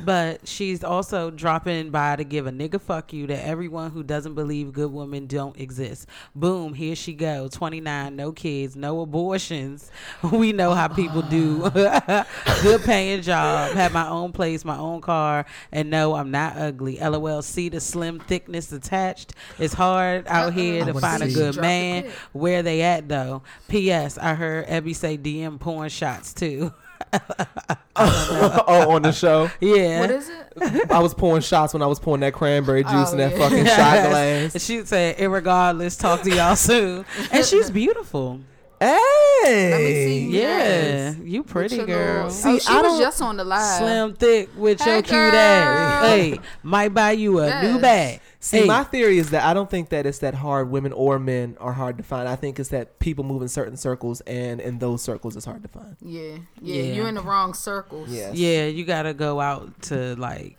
But 0.04 0.46
she's 0.46 0.82
also 0.84 1.30
dropping 1.30 1.90
by 1.90 2.16
to 2.16 2.24
give 2.24 2.46
a 2.46 2.50
nigga 2.50 2.80
fuck 2.80 3.12
you 3.12 3.26
to 3.26 3.46
everyone 3.46 3.90
who 3.90 4.02
doesn't 4.02 4.34
believe 4.34 4.72
good 4.72 4.92
women 4.92 5.26
don't 5.26 5.58
exist. 5.58 6.08
Boom, 6.34 6.74
here 6.74 6.96
she 6.96 7.12
go. 7.12 7.48
29, 7.48 8.16
no 8.16 8.32
kids, 8.32 8.76
no 8.76 9.00
abortions. 9.00 9.90
We 10.32 10.52
know 10.52 10.72
how 10.74 10.88
people 10.88 11.22
do. 11.22 11.70
good 12.62 12.82
paying 12.82 13.22
job, 13.22 13.72
have 13.72 13.92
my 13.92 14.08
own 14.08 14.32
place, 14.32 14.64
my 14.64 14.76
own 14.76 15.00
car, 15.00 15.44
and 15.70 15.90
no, 15.90 16.14
I'm 16.14 16.30
not 16.30 16.56
ugly. 16.56 16.98
LOL. 16.98 17.42
See 17.42 17.68
the 17.68 17.80
slim 17.80 18.18
thickness 18.18 18.72
attached. 18.72 19.34
It's 19.58 19.74
hard 19.74 20.26
out 20.26 20.54
here 20.54 20.84
to 20.84 20.94
find 20.94 21.22
a 21.22 21.28
good 21.28 21.56
man. 21.56 22.10
Where 22.32 22.62
they 22.62 22.82
at 22.82 23.08
though? 23.08 23.42
P.S. 23.68 24.18
I 24.18 24.34
heard 24.34 24.66
Ebby 24.66 24.94
say 24.94 25.18
DM 25.18 25.60
porn 25.60 25.88
shots 25.88 26.32
too. 26.32 26.72
oh, 27.96 28.90
on 28.90 29.02
the 29.02 29.12
show. 29.12 29.50
yeah. 29.60 30.00
What 30.00 30.10
is 30.10 30.28
it? 30.28 30.90
I 30.90 30.98
was 31.00 31.14
pouring 31.14 31.42
shots 31.42 31.72
when 31.72 31.82
I 31.82 31.86
was 31.86 31.98
pouring 32.00 32.20
that 32.20 32.32
cranberry 32.34 32.82
juice 32.84 33.08
Oh, 33.08 33.12
in 33.12 33.18
that 33.18 33.32
yeah. 33.32 33.38
fucking 33.38 33.64
Yes. 33.66 33.76
shot 33.76 34.10
glass. 34.10 34.52
And 34.54 34.62
she 34.62 34.84
said, 34.84 35.16
"Irregardless, 35.18 35.98
talk 35.98 36.22
to 36.22 36.30
y'all 36.30 36.56
soon." 36.56 37.04
And 37.32 37.44
she's 37.44 37.70
beautiful. 37.70 38.40
Hey. 38.80 39.70
Let 39.70 39.80
me 39.80 39.94
see. 39.94 40.28
Yeah, 40.40 40.58
Yes. 40.58 41.16
you 41.22 41.44
pretty 41.44 41.76
your 41.76 41.86
girl. 41.86 42.14
little- 42.24 42.30
See, 42.30 42.48
oh, 42.54 42.58
she 42.58 42.68
I 42.72 42.80
was 42.82 42.92
don't- 42.92 43.00
just 43.00 43.22
on 43.22 43.36
the 43.36 43.44
live. 43.44 43.78
Slim 43.78 44.14
thick 44.14 44.48
with 44.56 44.80
Hey, 44.80 44.94
your 44.94 45.02
cute 45.02 45.10
girl. 45.12 45.32
ass. 45.34 46.04
Hey, 46.06 46.40
might 46.64 46.92
buy 46.92 47.12
you 47.12 47.38
a 47.38 47.62
new 47.62 47.78
bag. 47.78 48.20
See, 48.44 48.58
hey, 48.62 48.64
my 48.66 48.82
theory 48.82 49.18
is 49.18 49.30
that 49.30 49.44
I 49.44 49.54
don't 49.54 49.70
think 49.70 49.90
that 49.90 50.04
it's 50.04 50.18
that 50.18 50.34
hard. 50.34 50.68
Women 50.68 50.92
or 50.92 51.20
men 51.20 51.56
are 51.60 51.72
hard 51.72 51.96
to 51.98 52.02
find. 52.02 52.28
I 52.28 52.34
think 52.34 52.58
it's 52.58 52.70
that 52.70 52.98
people 52.98 53.22
move 53.22 53.40
in 53.40 53.46
certain 53.48 53.76
circles, 53.76 54.20
and 54.22 54.60
in 54.60 54.80
those 54.80 55.00
circles, 55.00 55.36
it's 55.36 55.46
hard 55.46 55.62
to 55.62 55.68
find. 55.68 55.96
Yeah, 56.02 56.38
yeah, 56.60 56.82
Yeah. 56.82 56.92
you're 56.94 57.08
in 57.08 57.14
the 57.14 57.22
wrong 57.22 57.54
circles. 57.54 58.08
Yes. 58.10 58.34
yeah, 58.34 58.66
you 58.66 58.84
gotta 58.84 59.14
go 59.14 59.40
out 59.40 59.80
to 59.82 60.16
like 60.16 60.58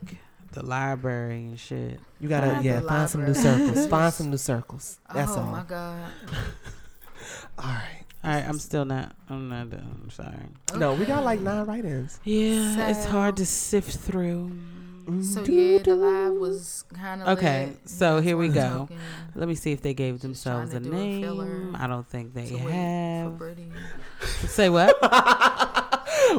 the 0.54 0.66
library 0.66 1.40
and 1.48 1.60
shit. 1.60 2.00
You 2.22 2.30
gotta, 2.30 2.52
Find 2.52 2.64
yeah, 2.64 2.80
the 2.80 2.88
find 2.88 3.10
some 3.10 3.26
new 3.26 3.34
circles. 3.34 3.88
find 3.88 4.14
some 4.14 4.30
new 4.32 4.38
circles. 4.52 5.00
Oh 5.10 5.14
That's 5.16 5.32
oh 5.34 5.40
all. 5.42 5.48
my 5.48 5.64
god. 5.64 6.10
All 7.60 7.66
right. 7.66 8.00
All 8.24 8.32
right, 8.32 8.48
I'm 8.48 8.60
still 8.60 8.86
not. 8.86 9.14
I'm 9.30 9.50
not 9.50 9.70
done. 9.70 10.00
I'm 10.06 10.10
sorry. 10.10 10.38
No, 10.78 10.94
we 10.94 11.04
got 11.06 11.26
like 11.26 11.42
nine 11.42 11.66
write-ins. 11.66 12.22
Yeah, 12.24 12.88
it's 12.88 13.04
hard 13.04 13.36
to 13.38 13.46
sift 13.46 13.98
through. 13.98 14.52
So 15.22 15.44
yeah, 15.44 15.80
the 15.80 15.96
live 15.96 16.34
was 16.34 16.86
kind 16.94 17.22
of 17.22 17.38
Okay, 17.38 17.74
so 17.86 18.22
here 18.22 18.38
we 18.38 18.48
go. 18.48 18.88
Talking 18.88 19.00
Let 19.36 19.48
me 19.50 19.56
see 19.56 19.72
if 19.74 19.82
they 19.82 19.94
gave 19.94 20.16
Just 20.16 20.24
themselves 20.24 20.74
a 20.74 20.80
to 20.80 20.86
do 20.86 20.94
a 20.96 21.22
filler 21.22 21.46
name. 21.46 21.76
I 21.76 21.88
don't 21.88 22.08
think 22.08 22.34
they 22.34 22.48
to 22.48 22.56
wait 22.56 22.64
for 22.64 22.70
have. 22.70 24.50
Say 24.50 24.70
what? 24.70 24.98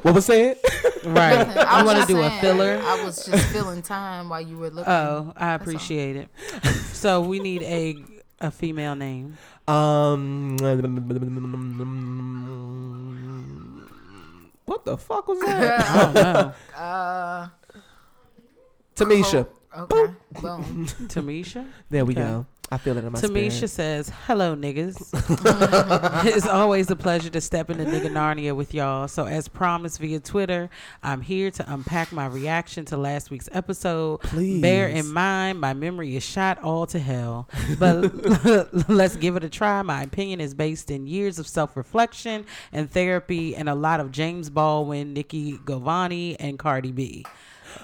What 0.03 0.15
was 0.15 0.29
it? 0.29 0.59
right. 1.05 1.47
I 1.57 1.81
You 1.81 1.87
want 1.87 1.97
to 1.97 2.03
just 2.03 2.09
do 2.09 2.21
a 2.21 2.31
filler? 2.41 2.81
I 2.83 3.05
was 3.05 3.25
just 3.25 3.47
filling 3.49 3.83
time 3.83 4.29
while 4.29 4.41
you 4.41 4.57
were 4.57 4.71
looking. 4.71 4.93
Oh, 4.93 5.33
I 5.37 5.53
appreciate 5.55 6.17
it. 6.17 6.29
So 6.93 7.21
we 7.21 7.39
need 7.39 7.63
a 7.63 7.97
a 8.41 8.51
female 8.51 8.95
name. 8.97 9.37
Um. 9.69 10.57
What 14.67 14.85
the 14.85 14.97
fuck 14.97 15.29
was 15.29 15.41
that? 15.41 15.81
I 15.81 16.05
don't 16.05 16.15
know. 16.15 16.53
Uh, 16.75 17.49
Tamisha. 18.97 19.47
Oh, 19.77 19.83
okay. 19.91 20.13
Boom. 20.41 20.87
Tamisha. 21.09 21.67
There 21.91 22.05
we 22.05 22.15
Okay. 22.15 22.23
go. 22.23 22.47
I 22.71 22.79
feel 22.79 22.97
it 22.97 23.05
in 23.05 23.13
my 23.13 23.19
Tamisha 23.21 23.53
spirit. 23.69 23.71
says, 23.71 24.13
"Hello, 24.27 24.57
niggas. 24.57 24.97
it's 26.27 26.47
always 26.47 26.91
a 26.91 26.97
pleasure 26.97 27.29
to 27.31 27.41
step 27.41 27.69
into 27.71 27.85
nigga 27.85 28.11
Narnia 28.11 28.57
with 28.57 28.73
y'all. 28.73 29.07
So, 29.07 29.27
as 29.27 29.49
promised 29.49 30.01
via 30.01 30.19
Twitter, 30.19 30.71
I'm 31.03 31.21
here 31.21 31.51
to 31.53 31.73
unpack 31.73 32.11
my 32.11 32.27
reaction 32.27 32.87
to 32.87 32.97
last 32.97 33.31
week's 33.31 33.51
episode. 33.53 34.21
Please. 34.23 34.63
Bear 34.63 34.89
in 34.89 35.13
mind, 35.13 35.61
my 35.61 35.75
memory 35.75 36.17
is 36.17 36.25
shot 36.25 36.59
all 36.63 36.87
to 36.87 36.99
hell, 36.99 37.49
but 37.79 38.89
let's 38.89 39.17
give 39.17 39.37
it 39.37 39.45
a 39.45 39.51
try. 39.51 39.83
My 39.83 40.03
opinion 40.03 40.41
is 40.41 40.55
based 40.55 40.91
in 40.91 41.07
years 41.07 41.39
of 41.39 41.47
self-reflection 41.47 42.47
and 42.73 42.91
therapy, 42.91 43.55
and 43.55 43.69
a 43.69 43.75
lot 43.75 44.01
of 44.01 44.11
James 44.11 44.49
Baldwin, 44.49 45.13
Nikki 45.13 45.59
Giovanni, 45.67 46.41
and 46.41 46.59
Cardi 46.59 46.93
B. 46.93 47.27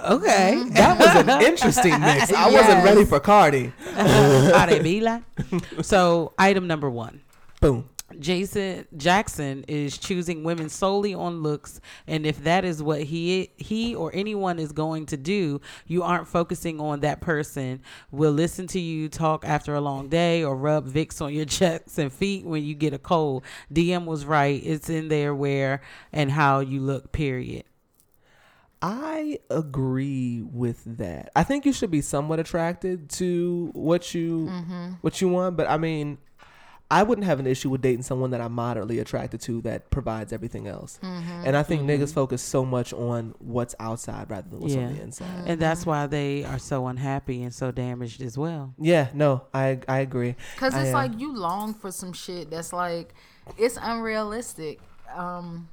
Okay, 0.04 0.54
mm-hmm. 0.56 0.74
That 0.74 0.98
was 0.98 1.28
an 1.28 1.42
interesting 1.46 2.00
mix. 2.00 2.32
I 2.32 2.50
wasn't 2.50 2.84
ready 2.84 3.04
for 3.04 3.20
Cardi. 3.20 3.72
Cardi 3.94 5.02
So, 5.82 6.32
item 6.38 6.66
number 6.66 6.88
one. 6.88 7.20
Boom. 7.60 7.88
Jason 8.18 8.86
Jackson 8.96 9.64
is 9.68 9.96
choosing 9.96 10.42
women 10.42 10.68
solely 10.68 11.14
on 11.14 11.42
looks, 11.42 11.80
and 12.06 12.26
if 12.26 12.42
that 12.42 12.64
is 12.64 12.82
what 12.82 13.04
he 13.04 13.50
he 13.56 13.94
or 13.94 14.10
anyone 14.12 14.58
is 14.58 14.72
going 14.72 15.06
to 15.06 15.16
do, 15.16 15.60
you 15.86 16.02
aren't 16.02 16.26
focusing 16.26 16.80
on 16.80 17.00
that 17.00 17.20
person. 17.20 17.80
Will 18.10 18.32
listen 18.32 18.66
to 18.68 18.80
you 18.80 19.08
talk 19.08 19.44
after 19.46 19.74
a 19.74 19.80
long 19.80 20.08
day, 20.08 20.42
or 20.42 20.56
rub 20.56 20.88
Vicks 20.88 21.22
on 21.22 21.32
your 21.32 21.44
chest 21.44 21.98
and 21.98 22.12
feet 22.12 22.44
when 22.44 22.64
you 22.64 22.74
get 22.74 22.92
a 22.92 22.98
cold. 22.98 23.44
DM 23.72 24.06
was 24.06 24.24
right; 24.24 24.60
it's 24.64 24.90
in 24.90 25.08
there 25.08 25.34
where 25.34 25.80
and 26.12 26.32
how 26.32 26.58
you 26.60 26.80
look. 26.80 27.12
Period. 27.12 27.64
I 28.82 29.38
agree 29.50 30.42
with 30.42 30.82
that. 30.98 31.30
I 31.36 31.42
think 31.42 31.66
you 31.66 31.72
should 31.72 31.90
be 31.90 32.00
somewhat 32.00 32.40
attracted 32.40 33.10
to 33.10 33.70
what 33.74 34.14
you 34.14 34.46
what 35.02 35.20
you 35.20 35.28
want, 35.28 35.56
but 35.56 35.68
I 35.68 35.76
mean, 35.76 36.18
I 36.92 37.04
wouldn't 37.04 37.26
have 37.26 37.38
an 37.38 37.46
issue 37.46 37.70
with 37.70 37.82
dating 37.82 38.02
someone 38.02 38.30
that 38.30 38.40
I'm 38.40 38.52
moderately 38.52 38.98
attracted 38.98 39.40
to 39.42 39.60
that 39.62 39.90
provides 39.90 40.32
everything 40.32 40.66
else. 40.66 40.98
And 41.02 41.56
I 41.56 41.62
think 41.62 41.82
niggas 41.82 42.12
focus 42.12 42.42
so 42.42 42.64
much 42.64 42.92
on 42.92 43.34
what's 43.38 43.74
outside 43.78 44.28
rather 44.30 44.48
than 44.48 44.60
what's 44.60 44.74
on 44.74 44.94
the 44.94 45.02
inside. 45.02 45.44
And 45.46 45.60
that's 45.60 45.86
why 45.86 46.06
they 46.06 46.44
are 46.44 46.58
so 46.58 46.86
unhappy 46.88 47.42
and 47.42 47.54
so 47.54 47.70
damaged 47.70 48.22
as 48.22 48.36
well. 48.36 48.74
Yeah, 48.78 49.08
no, 49.14 49.42
I 49.54 49.80
I 49.86 49.98
agree. 50.00 50.34
Cause 50.56 50.74
it's 50.74 50.90
uh, 50.90 50.94
like 50.94 51.20
you 51.20 51.36
long 51.36 51.74
for 51.74 51.92
some 51.92 52.12
shit 52.12 52.50
that's 52.50 52.72
like 52.72 53.14
it's 53.56 53.78
unrealistic. 53.80 54.80
Um, 55.14 55.68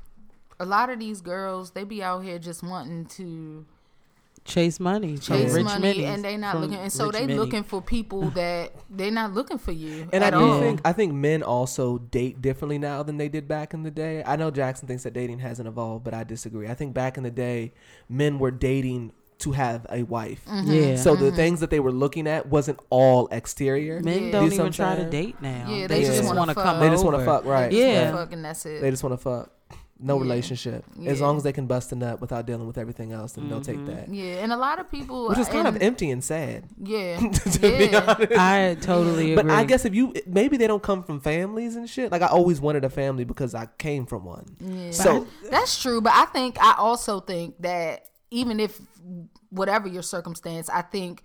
a 0.59 0.65
lot 0.65 0.89
of 0.89 0.99
these 0.99 1.21
girls 1.21 1.71
they 1.71 1.83
be 1.83 2.01
out 2.03 2.23
here 2.23 2.39
just 2.39 2.63
wanting 2.63 3.05
to 3.05 3.65
Chase 4.45 4.79
money, 4.79 5.17
chase 5.17 5.53
rich 5.53 5.65
money 5.65 5.95
minis, 5.95 6.05
and 6.05 6.23
they 6.23 6.37
not 6.37 6.61
looking 6.61 6.77
and 6.77 6.89
so 6.93 7.11
they 7.11 7.25
mini. 7.27 7.37
looking 7.37 7.63
for 7.63 7.81
people 7.81 8.29
that 8.35 8.71
they 8.89 9.11
not 9.11 9.33
looking 9.33 9.57
for 9.57 9.73
you 9.73 10.07
And 10.13 10.23
I 10.23 10.29
do 10.29 10.37
all. 10.37 10.59
think 10.61 10.79
I 10.85 10.93
think 10.93 11.13
men 11.13 11.43
also 11.43 11.97
date 11.97 12.41
differently 12.41 12.77
now 12.77 13.03
than 13.03 13.17
they 13.17 13.27
did 13.27 13.45
back 13.49 13.73
in 13.73 13.83
the 13.83 13.91
day. 13.91 14.23
I 14.25 14.37
know 14.37 14.49
Jackson 14.49 14.87
thinks 14.87 15.03
that 15.03 15.11
dating 15.11 15.39
hasn't 15.39 15.67
evolved, 15.67 16.05
but 16.05 16.13
I 16.13 16.23
disagree. 16.23 16.69
I 16.69 16.75
think 16.75 16.93
back 16.93 17.17
in 17.17 17.23
the 17.23 17.31
day, 17.31 17.73
men 18.07 18.39
were 18.39 18.51
dating 18.51 19.11
to 19.39 19.51
have 19.51 19.85
a 19.89 20.03
wife. 20.03 20.45
Mm-hmm. 20.47 20.71
Yeah. 20.71 20.95
So 20.95 21.17
the 21.17 21.31
things 21.33 21.59
that 21.59 21.69
they 21.69 21.81
were 21.81 21.91
looking 21.91 22.25
at 22.25 22.47
wasn't 22.47 22.79
all 22.89 23.27
exterior. 23.33 23.99
Men 23.99 24.25
Yeah. 24.27 24.31
don't 24.31 24.53
even 24.53 24.71
try 24.71 24.95
to 24.95 25.09
date 25.09 25.41
now. 25.41 25.65
Yeah, 25.69 25.87
they, 25.87 25.99
they 25.99 26.01
just 26.05 26.13
just 26.19 26.25
want 26.27 26.37
wanna 26.39 26.53
fuck. 26.53 26.63
come. 26.63 26.79
They 26.79 26.89
just 26.89 27.03
want 27.03 27.17
to 27.17 27.25
fuck, 27.25 27.43
right? 27.43 27.69
Yeah. 27.69 28.11
wanna 28.11 28.17
fuck 28.23 28.31
and 28.31 28.45
that's 28.45 28.65
it. 28.65 28.81
They 28.81 28.91
just 28.91 29.03
want 29.03 29.11
to 29.11 29.17
fuck. 29.17 29.51
No 29.99 30.15
Yeah. 30.15 30.21
relationship. 30.21 30.85
As 31.05 31.21
long 31.21 31.37
as 31.37 31.43
they 31.43 31.53
can 31.53 31.65
bust 31.65 31.91
a 31.91 31.95
nut 31.95 32.21
without 32.21 32.45
dealing 32.45 32.67
with 32.67 32.77
everything 32.77 33.11
else, 33.11 33.33
then 33.33 33.49
they'll 33.49 33.61
take 33.61 33.77
mm-hmm. 33.77 33.95
that. 33.95 34.13
yeah, 34.13 34.43
and 34.43 34.53
a 34.53 34.57
lot 34.57 34.79
of 34.79 34.91
people, 34.91 35.29
Which 35.29 35.39
is 35.39 35.49
kind 35.49 35.67
of 35.67 35.81
empty 35.81 36.11
and 36.11 36.23
sad. 36.23 36.65
yeah, 36.81 37.17
to 37.51 37.59
be 37.59 37.95
honest. 37.95 38.33
I 38.33 38.77
totally 38.79 39.33
agree. 39.33 39.35
But 39.35 39.49
I 39.49 39.63
guess 39.63 39.85
if 39.85 39.95
you 39.95 40.13
maybe 40.25 40.57
they 40.57 40.67
don't 40.67 40.83
come 40.83 41.03
from 41.03 41.19
families 41.19 41.75
and 41.75 41.89
shit. 41.89 42.11
Like 42.11 42.21
I 42.21 42.27
always 42.27 42.61
wanted 42.61 42.85
a 42.85 42.89
family 42.89 43.23
because 43.23 43.55
I 43.55 43.67
came 43.77 44.05
from 44.05 44.25
one. 44.25 44.55
Yeah. 44.59 44.91
So 44.91 45.27
That's 45.49 45.81
true, 45.81 46.01
but 46.01 46.13
I 46.13 46.25
think 46.25 46.57
I 46.61 46.75
also 46.77 47.19
think 47.19 47.61
that 47.61 48.07
even 48.31 48.59
if 48.59 48.79
whatever 49.49 49.87
your 49.87 50.03
circumstance, 50.03 50.69
I 50.69 50.81
think 50.81 51.23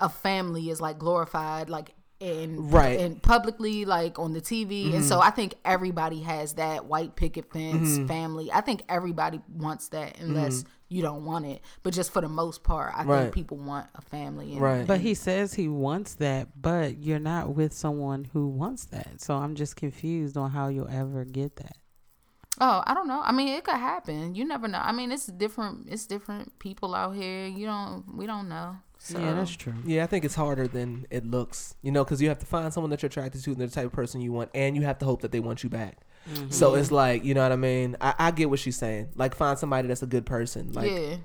a 0.00 0.08
family 0.08 0.70
is 0.70 0.80
like 0.80 0.98
glorified, 0.98 1.70
like 1.70 1.94
in 2.24 2.70
Right. 2.70 2.98
and 2.98 3.22
publicly, 3.22 3.84
like 3.84 4.18
on 4.18 4.32
the 4.32 4.40
TV, 4.40 4.94
and 4.94 5.04
so 5.04 5.16
mm-hmm. 5.16 5.28
I 5.28 5.30
think 5.30 5.54
everybody 5.64 6.20
has 6.22 6.54
that 6.54 6.86
white 6.86 7.16
picket 7.16 7.52
fence 7.52 7.90
mm-hmm. 7.90 8.06
family. 8.06 8.50
I 8.52 8.62
think 8.62 8.82
everybody 8.88 9.40
wants 9.52 9.88
that, 9.88 10.18
unless 10.18 10.60
mm-hmm. 10.60 10.68
you 10.88 11.02
don't 11.02 11.24
want 11.24 11.44
it. 11.46 11.60
But 11.82 11.92
just 11.92 12.12
for 12.12 12.22
the 12.22 12.28
most 12.28 12.64
part, 12.64 12.94
I 12.96 13.04
Right. 13.04 13.22
think 13.22 13.34
people 13.34 13.58
want 13.58 13.88
a 13.94 14.00
family. 14.00 14.52
And, 14.52 14.60
Right. 14.60 14.86
But 14.86 15.00
he 15.00 15.14
says 15.14 15.54
he 15.54 15.68
wants 15.68 16.14
that, 16.14 16.48
but 16.60 16.98
you're 16.98 17.18
not 17.18 17.54
with 17.54 17.72
someone 17.74 18.24
who 18.32 18.48
wants 18.48 18.86
that. 18.86 19.20
So 19.20 19.34
I'm 19.34 19.54
just 19.54 19.76
confused 19.76 20.36
on 20.36 20.50
how 20.50 20.68
you'll 20.68 20.88
ever 20.90 21.24
get 21.24 21.56
that. 21.56 21.76
Oh, 22.60 22.82
I 22.86 22.94
don't 22.94 23.08
know. 23.08 23.20
I 23.22 23.32
mean, 23.32 23.48
it 23.48 23.64
could 23.64 23.74
happen. 23.74 24.34
You 24.34 24.44
never 24.44 24.68
know. 24.68 24.78
I 24.78 24.92
mean, 24.92 25.10
it's 25.10 25.26
different. 25.26 25.88
It's 25.90 26.06
different 26.06 26.56
people 26.60 26.94
out 26.94 27.16
here. 27.16 27.46
You 27.46 27.66
don't. 27.66 28.16
We 28.16 28.26
don't 28.26 28.48
know. 28.48 28.76
So. 29.04 29.18
Yeah, 29.18 29.34
that's 29.34 29.50
true. 29.54 29.74
Yeah, 29.84 30.02
I 30.02 30.06
think 30.06 30.24
it's 30.24 30.34
harder 30.34 30.66
than 30.66 31.06
it 31.10 31.26
looks, 31.26 31.74
you 31.82 31.92
know, 31.92 32.04
because 32.04 32.22
you 32.22 32.28
have 32.28 32.38
to 32.38 32.46
find 32.46 32.72
someone 32.72 32.88
that 32.90 33.02
you're 33.02 33.08
attracted 33.08 33.42
to 33.44 33.50
and 33.50 33.60
the 33.60 33.68
type 33.68 33.84
of 33.84 33.92
person 33.92 34.22
you 34.22 34.32
want, 34.32 34.48
and 34.54 34.74
you 34.74 34.82
have 34.82 34.98
to 35.00 35.04
hope 35.04 35.20
that 35.22 35.30
they 35.30 35.40
want 35.40 35.62
you 35.62 35.68
back. 35.68 35.98
So 36.48 36.74
it's 36.74 36.90
like, 36.90 37.22
you 37.22 37.34
know 37.34 37.42
what 37.42 37.52
I 37.52 37.56
mean? 37.56 37.98
I, 38.00 38.14
I 38.18 38.30
get 38.30 38.48
what 38.48 38.58
she's 38.58 38.78
saying. 38.78 39.10
Like, 39.14 39.34
find 39.34 39.58
somebody 39.58 39.88
that's 39.88 40.02
a 40.02 40.06
good 40.06 40.24
person. 40.24 40.72
Like, 40.72 40.90
yeah. 40.90 41.16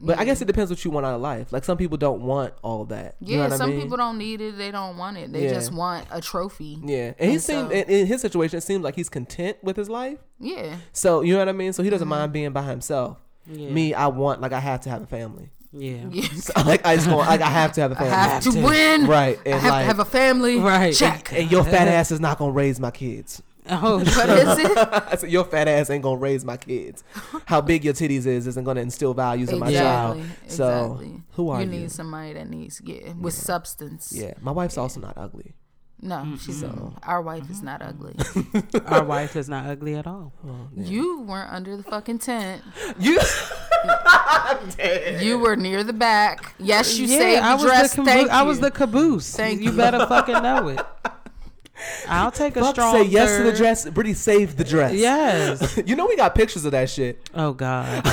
But 0.00 0.18
I 0.18 0.24
guess 0.24 0.42
it 0.42 0.46
depends 0.46 0.68
what 0.70 0.84
you 0.84 0.90
want 0.90 1.06
out 1.06 1.14
of 1.14 1.20
life. 1.20 1.52
Like 1.52 1.64
some 1.64 1.78
people 1.78 1.96
don't 1.96 2.20
want 2.22 2.54
all 2.62 2.84
that. 2.86 3.14
Yeah, 3.20 3.28
you 3.30 3.36
know 3.36 3.48
what 3.50 3.56
some 3.58 3.70
I 3.70 3.72
mean? 3.72 3.82
people 3.82 3.96
don't 3.96 4.18
need 4.18 4.40
it. 4.40 4.58
They 4.58 4.70
don't 4.72 4.96
want 4.98 5.16
it. 5.16 5.32
They 5.32 5.44
Yeah. 5.44 5.54
just 5.54 5.72
want 5.72 6.06
a 6.10 6.20
trophy. 6.20 6.78
Yeah, 6.84 7.14
and 7.18 7.28
he 7.28 7.34
And 7.34 7.42
seemed 7.42 7.68
so- 7.68 7.74
in, 7.74 7.84
in 7.88 8.06
his 8.08 8.20
situation. 8.20 8.58
It 8.58 8.62
seems 8.62 8.82
like 8.82 8.96
he's 8.96 9.08
content 9.08 9.56
with 9.62 9.76
his 9.76 9.88
life. 9.88 10.18
Yeah. 10.40 10.76
So 10.92 11.22
you 11.22 11.32
know 11.34 11.38
what 11.38 11.48
I 11.48 11.52
mean. 11.52 11.72
So 11.72 11.82
he 11.84 11.90
doesn't 11.90 12.04
Mm-hmm. 12.06 12.18
mind 12.18 12.32
being 12.32 12.50
by 12.52 12.62
himself. 12.64 13.18
Yeah. 13.46 13.70
Me, 13.70 13.94
I 13.94 14.08
want 14.08 14.40
like 14.40 14.52
I 14.52 14.60
have 14.60 14.80
to 14.82 14.90
have 14.90 15.02
a 15.02 15.06
family. 15.06 15.50
Yeah. 15.72 16.06
Yeah. 16.10 16.28
So, 16.36 16.52
like 16.64 16.84
I 16.86 16.96
just 16.96 17.08
want 17.08 17.28
like 17.28 17.40
I 17.40 17.48
have 17.50 17.72
to 17.72 17.80
have 17.82 17.92
a 17.92 17.94
I 17.94 17.98
family. 17.98 18.12
have 18.16 18.42
to 18.44 18.62
win. 18.62 19.06
Right, 19.06 19.38
I 19.46 19.48
have 19.50 19.62
like- 19.64 19.82
to 19.82 19.86
have 19.86 19.98
a 20.00 20.04
family. 20.04 20.58
Right. 20.58 20.94
Check. 20.94 21.32
And 21.32 21.50
your 21.50 21.64
fat 21.64 21.88
ass 21.88 22.10
is 22.10 22.20
not 22.20 22.38
gonna 22.38 22.52
raise 22.52 22.80
my 22.80 22.90
kids. 22.90 23.42
Oh, 23.70 23.98
What 23.98 24.06
is 24.30 24.58
it? 24.60 24.78
I 24.78 25.14
said 25.16 25.30
your 25.30 25.44
fat 25.44 25.68
ass 25.68 25.90
ain't 25.90 26.02
gonna 26.02 26.16
raise 26.16 26.42
my 26.42 26.56
kids. 26.56 27.04
How 27.44 27.60
big 27.60 27.84
your 27.84 27.92
titties 27.92 28.24
is 28.24 28.46
isn't 28.46 28.64
gonna 28.64 28.80
instill 28.80 29.12
values 29.12 29.50
in 29.50 29.58
my 29.58 29.70
child. 29.70 30.16
Exactly. 30.16 30.48
So 30.48 30.84
exactly. 30.94 31.22
who 31.32 31.50
are 31.50 31.60
you? 31.62 31.66
you? 31.70 31.80
need 31.80 31.92
somebody 31.92 32.32
that 32.32 32.48
needs 32.48 32.80
yeah 32.82 33.12
with 33.12 33.34
substance. 33.34 34.10
Yeah, 34.14 34.32
my 34.40 34.52
wife's 34.52 34.78
also 34.78 35.00
not 35.00 35.18
ugly. 35.18 35.52
No, 36.00 36.16
mm-hmm. 36.16 36.36
she's 36.36 36.62
our 37.02 37.20
wife 37.20 37.50
is 37.50 37.60
not 37.60 37.82
ugly. 37.82 38.14
Our 38.86 39.02
wife 39.02 39.34
is 39.34 39.48
not 39.48 39.66
ugly 39.66 39.96
at 39.96 40.06
all. 40.06 40.32
Oh, 40.46 40.68
you 40.76 41.22
weren't 41.22 41.52
under 41.52 41.76
the 41.76 41.82
fucking 41.82 42.20
tent. 42.20 42.62
You 43.00 43.18
You 45.20 45.38
were 45.38 45.56
near 45.56 45.82
the 45.82 45.92
back. 45.92 46.54
Yes, 46.58 46.98
you 46.98 47.06
yeah, 47.06 47.18
saved 47.18 47.42
I 47.42 47.50
the 47.50 47.54
was 47.56 47.64
dress. 47.72 47.94
the 47.94 48.02
caboo- 48.02 48.04
Thank 48.04 48.30
I 48.30 48.42
was 48.42 48.60
the 48.60 48.70
caboose. 48.70 49.36
Thank 49.36 49.60
you 49.60 49.70
you. 49.72 49.76
better 49.76 50.06
fucking 50.06 50.42
know 50.42 50.68
it. 50.68 50.80
I'll 52.08 52.32
take 52.32 52.56
a 52.56 52.60
Fuck 52.60 52.74
strong. 52.74 52.94
say 52.94 53.02
yes 53.04 53.36
to 53.36 53.44
the 53.44 53.56
dress. 53.56 53.88
Brittany 53.88 54.14
saved 54.14 54.56
the 54.56 54.64
dress. 54.64 54.94
Yes. 54.94 55.80
you 55.86 55.94
know 55.96 56.06
we 56.06 56.16
got 56.16 56.34
pictures 56.34 56.64
of 56.64 56.72
that 56.72 56.90
shit. 56.90 57.28
Oh 57.34 57.52
God. 57.52 58.04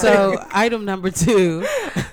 so 0.00 0.36
item 0.52 0.84
number 0.84 1.10
two, 1.10 1.66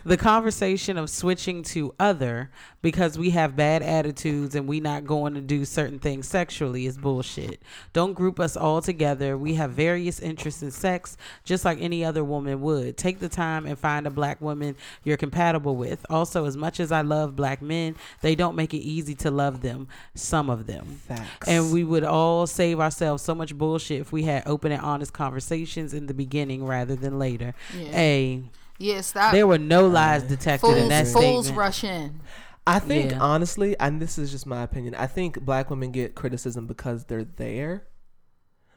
the 0.06 0.18
conversation 0.18 0.98
of 0.98 1.10
switching 1.10 1.64
to 1.64 1.94
other 2.00 2.52
because 2.84 3.18
we 3.18 3.32
have 3.32 3.56
bad 3.56 3.82
attitudes 3.82 4.54
and 4.54 4.68
we 4.68 4.80
not 4.80 5.06
going 5.06 5.34
to 5.34 5.42
do 5.42 5.64
certain 5.66 5.98
things 5.98 6.28
sexually 6.28 6.86
is 6.86 6.98
bullshit. 6.98 7.62
Don't 7.94 8.14
group 8.14 8.40
us 8.40 8.58
all 8.58 8.82
together. 8.82 9.38
We 9.38 9.56
have 9.56 9.72
various 9.72 10.20
interests 10.20 10.62
in 10.62 10.70
sex, 10.70 11.18
just 11.46 11.64
like 11.64 11.82
any 11.82 12.04
other 12.04 12.26
woman 12.26 12.62
would. 12.62 12.98
Take 12.98 13.20
the 13.20 13.30
time 13.30 13.66
and 13.66 13.80
find 13.80 14.06
a 14.06 14.12
black 14.12 14.42
woman 14.42 14.76
you're 15.06 15.18
compatible 15.18 15.78
with. 15.78 16.06
Also, 16.10 16.46
as 16.46 16.58
much 16.58 16.82
as 16.82 16.92
I 16.92 17.02
love 17.02 17.38
black 17.38 17.62
men, 17.62 17.96
they 18.22 18.36
don't 18.36 18.56
make 18.56 18.74
it 18.74 18.80
easy 18.80 19.16
to 19.16 19.32
love 19.32 19.62
them. 19.62 19.88
Some 20.14 20.50
of 20.50 20.68
them. 20.68 21.00
Facts. 21.08 21.48
And 21.48 21.72
we 21.72 21.86
would 21.86 22.04
all 22.04 22.46
save 22.46 22.82
ourselves 22.82 23.24
so 23.24 23.34
much 23.34 23.58
bullshit 23.58 24.02
if 24.02 24.12
we 24.12 24.24
had 24.24 24.44
open 24.46 24.74
and 24.74 24.82
honest 24.82 25.14
conversations 25.14 25.94
in 25.94 26.08
the 26.08 26.14
beginning 26.14 26.66
rather 26.66 26.98
than 26.98 27.18
later. 27.18 27.56
Yeah. 27.78 27.98
A 27.98 28.44
yeah, 28.78 29.00
stop. 29.02 29.32
there 29.32 29.48
were 29.48 29.58
no 29.58 29.88
lies 29.88 30.24
uh, 30.24 30.28
detected 30.28 30.68
in 30.68 30.76
fools, 30.76 30.90
that 30.90 31.08
fools 31.08 31.46
statement. 31.46 31.58
rush 31.58 31.84
in. 31.86 32.20
I 32.66 32.80
think 32.80 33.12
Yeah. 33.12 33.20
honestly, 33.20 33.78
and 33.80 34.02
this 34.02 34.18
is 34.18 34.32
just 34.32 34.46
my 34.46 34.64
opinion. 34.64 34.96
I 34.96 35.08
think 35.08 35.42
black 35.42 35.70
women 35.70 35.92
get 35.92 36.16
criticism 36.16 36.66
because 36.68 37.06
they're 37.06 37.24
there. 37.26 37.88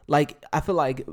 Like 0.07 0.43
I 0.51 0.59
feel 0.59 0.75
like 0.75 1.07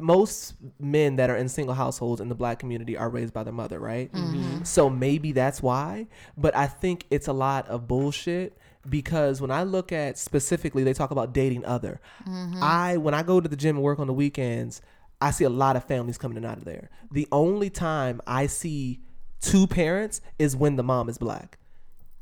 most 0.00 0.54
men 0.78 1.16
that 1.16 1.30
are 1.30 1.36
in 1.36 1.48
single 1.48 1.74
households 1.74 2.20
in 2.20 2.28
the 2.28 2.34
black 2.34 2.58
community 2.58 2.96
are 2.96 3.08
raised 3.08 3.32
by 3.32 3.42
their 3.44 3.52
mother, 3.52 3.78
right? 3.80 4.12
Mm-hmm. 4.12 4.36
Mm-hmm. 4.36 4.64
So 4.64 4.90
maybe 4.90 5.32
that's 5.32 5.62
why. 5.62 6.06
But 6.36 6.54
I 6.56 6.66
think 6.66 7.06
it's 7.10 7.28
a 7.28 7.32
lot 7.32 7.68
of 7.68 7.88
bullshit 7.88 8.58
because 8.88 9.40
when 9.40 9.50
I 9.50 9.62
look 9.64 9.92
at 9.92 10.18
specifically, 10.18 10.84
they 10.84 10.92
talk 10.92 11.10
about 11.10 11.32
dating 11.32 11.64
other. 11.64 12.00
Mm-hmm. 12.26 12.62
I 12.62 12.96
when 12.98 13.14
I 13.14 13.22
go 13.22 13.40
to 13.40 13.48
the 13.48 13.56
gym 13.56 13.76
and 13.76 13.84
work 13.84 13.98
on 13.98 14.06
the 14.06 14.12
weekends, 14.12 14.80
I 15.20 15.30
see 15.30 15.44
a 15.44 15.50
lot 15.50 15.76
of 15.76 15.84
families 15.84 16.18
coming 16.18 16.36
in 16.36 16.44
and 16.44 16.52
out 16.52 16.58
of 16.58 16.64
there. 16.64 16.90
The 17.10 17.26
only 17.32 17.70
time 17.70 18.20
I 18.26 18.46
see 18.46 19.00
two 19.40 19.66
parents 19.66 20.20
is 20.38 20.54
when 20.56 20.76
the 20.76 20.82
mom 20.82 21.08
is 21.08 21.18
black. 21.18 21.58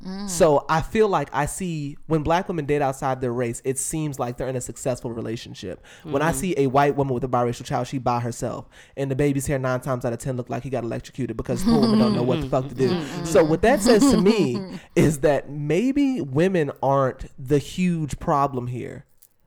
Mm. 0.03 0.29
So 0.29 0.65
I 0.67 0.81
feel 0.81 1.07
like 1.07 1.29
I 1.33 1.45
see 1.45 1.97
when 2.07 2.21
black 2.21 2.47
women 2.47 2.65
date 2.65 2.81
outside 2.81 3.21
their 3.21 3.31
race, 3.31 3.61
it 3.63 3.79
seems 3.79 4.19
like 4.19 4.37
they're 4.37 4.47
in 4.47 4.55
a 4.55 4.61
successful 4.61 5.11
relationship. 5.11 5.83
When 6.03 6.21
I 6.21 6.31
mm-hmm. 6.31 6.39
see 6.39 6.55
a 6.57 6.67
white 6.67 6.95
woman 6.95 7.13
with 7.13 7.23
a 7.23 7.27
biracial 7.27 7.65
child, 7.65 7.87
she 7.87 7.97
by 7.97 8.19
herself, 8.19 8.67
and 8.97 9.09
the 9.09 9.15
baby's 9.15 9.47
hair 9.47 9.57
nine 9.57 9.79
times 9.79 10.05
out 10.05 10.13
of 10.13 10.19
ten 10.19 10.37
look 10.37 10.49
like 10.49 10.63
he 10.63 10.69
got 10.69 10.83
electrocuted 10.83 11.37
because 11.37 11.63
poor 11.63 11.79
women 11.81 11.99
don't 11.99 12.15
know 12.15 12.23
what 12.23 12.41
the 12.41 12.49
fuck 12.49 12.67
to 12.67 12.75
do. 12.75 12.89
Mm-hmm. 12.89 13.25
So 13.25 13.43
what 13.43 13.61
that 13.61 13.81
says 13.81 14.01
to 14.11 14.19
me 14.19 14.79
is 14.95 15.19
that 15.19 15.49
maybe 15.49 16.21
women 16.21 16.71
aren't 16.83 17.25
the 17.39 17.57
huge 17.57 18.19
problem 18.19 18.67
here. 18.67 19.05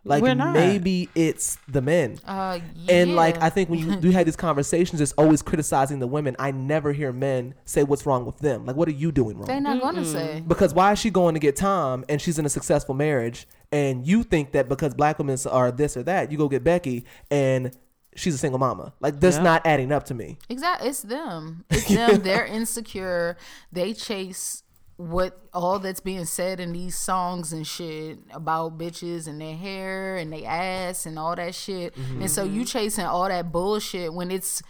Like 0.09 0.23
We're 0.23 0.35
not. 0.35 0.55
maybe 0.55 1.09
it's 1.15 1.59
the 1.69 1.83
men. 1.83 2.19
Uh, 2.27 2.59
And 2.89 3.15
like. 3.15 3.41
I 3.43 3.51
think 3.51 3.69
when 3.69 3.79
you 3.79 3.97
do 3.97 4.11
have 4.11 4.25
these 4.27 4.37
conversations, 4.37 5.01
it's 5.01 5.13
always 5.13 5.43
criticizing 5.43 5.99
the 5.99 6.07
women. 6.07 6.35
I 6.39 6.51
never 6.51 6.93
hear 6.93 7.13
men 7.13 7.55
say 7.65 7.85
what's 7.85 8.07
wrong 8.07 8.25
with 8.25 8.39
them. 8.39 8.65
Like, 8.67 8.77
what 8.77 8.89
are 8.89 8.93
you 8.93 9.13
doing 9.13 9.37
wrong? 9.37 9.47
they're 9.47 9.61
not 9.61 9.81
gonna 9.81 10.05
say. 10.05 10.43
Because 10.47 10.73
why 10.75 10.93
is 10.93 10.99
she 10.99 11.11
going 11.11 11.35
to 11.35 11.41
get 11.41 11.57
Tom 11.57 12.05
and 12.09 12.21
she's 12.21 12.39
in 12.39 12.47
a 12.47 12.49
successful 12.49 12.95
marriage 12.95 13.47
and 13.71 14.07
you 14.07 14.23
think 14.23 14.53
that 14.53 14.69
because 14.69 14.95
black 14.95 15.19
women 15.19 15.39
are 15.51 15.71
this 15.71 15.97
or 15.97 16.03
that, 16.05 16.33
you 16.33 16.39
go 16.39 16.49
get 16.49 16.65
Becky 16.65 17.05
and 17.31 17.77
she's 18.17 18.35
a 18.35 18.39
single 18.39 18.59
mama. 18.59 18.93
Like 19.01 19.21
that's 19.21 19.37
Yeah. 19.37 19.43
not 19.43 19.67
adding 19.67 19.93
up 19.93 20.05
to 20.05 20.15
me. 20.15 20.39
Exactly, 20.49 20.89
it's 20.89 21.03
them. 21.03 21.65
It's 21.71 21.87
them. 21.95 22.23
They're 22.23 22.47
insecure. 22.47 23.37
They 23.71 23.93
chase 23.93 24.63
what 24.99 25.41
all 25.55 25.79
that's 25.79 26.01
being 26.01 26.25
said 26.25 26.59
in 26.59 26.73
these 26.73 26.99
songs 26.99 27.53
and 27.53 27.65
shit 27.66 28.19
about 28.33 28.77
bitches 28.77 29.27
and 29.29 29.41
their 29.41 29.55
hair 29.57 30.16
and 30.16 30.33
their 30.33 30.45
ass 30.45 31.07
and 31.07 31.19
all 31.19 31.35
that 31.37 31.55
shit. 31.55 31.95
Mm-hmm. 31.95 32.23
And 32.23 32.31
so 32.31 32.43
you 32.43 32.65
chasing 32.65 33.05
all 33.07 33.29
that 33.29 33.51
bullshit 33.53 34.12
when 34.12 34.31
it's 34.33 34.61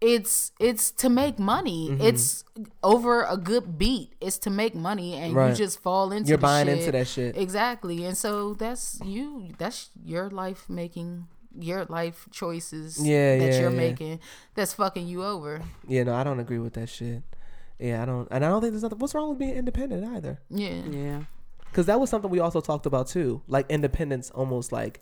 it's 0.00 0.52
it's 0.58 0.90
to 0.90 1.10
make 1.10 1.38
money. 1.38 1.90
Mm-hmm. 1.90 2.00
It's 2.02 2.44
over 2.82 3.24
a 3.24 3.36
good 3.36 3.76
beat. 3.78 4.14
It's 4.22 4.38
to 4.38 4.50
make 4.50 4.74
money 4.74 5.14
and 5.16 5.34
Right. 5.34 5.50
you 5.50 5.54
just 5.54 5.78
fall 5.80 6.12
into 6.12 6.30
You're 6.30 6.38
buying 6.38 6.66
shit. 6.66 6.78
into 6.78 6.92
that 6.92 7.06
shit. 7.06 7.36
Exactly. 7.36 8.06
And 8.06 8.16
so 8.16 8.54
that's 8.54 8.98
you 9.04 9.50
that's 9.58 9.90
your 10.02 10.30
life 10.30 10.64
making 10.68 11.26
your 11.56 11.84
life 11.84 12.26
choices 12.32 12.98
Yeah, 13.06 13.36
that 13.38 13.44
yeah, 13.52 13.60
you're 13.60 13.70
yeah. 13.70 13.76
making 13.76 14.20
that's 14.54 14.72
fucking 14.72 15.06
you 15.06 15.22
over. 15.22 15.60
Yeah, 15.86 16.04
no, 16.04 16.14
I 16.14 16.24
don't 16.24 16.40
agree 16.40 16.58
with 16.58 16.72
that 16.72 16.88
shit. 16.88 17.22
Yeah, 17.78 18.02
I 18.02 18.04
don't, 18.06 18.28
and 18.30 18.44
I 18.44 18.48
don't 18.48 18.60
think 18.60 18.72
there's 18.72 18.82
nothing. 18.82 18.98
What's 18.98 19.14
wrong 19.14 19.30
with 19.30 19.38
being 19.38 19.54
independent 19.54 20.04
either? 20.16 20.40
Yeah. 20.48 20.82
Yeah. 20.90 21.22
Because 21.70 21.86
that 21.86 21.98
was 21.98 22.08
something 22.08 22.30
we 22.30 22.38
also 22.38 22.60
talked 22.60 22.86
about 22.86 23.08
too. 23.08 23.42
Like 23.48 23.68
independence, 23.68 24.30
almost 24.30 24.70
like 24.70 25.00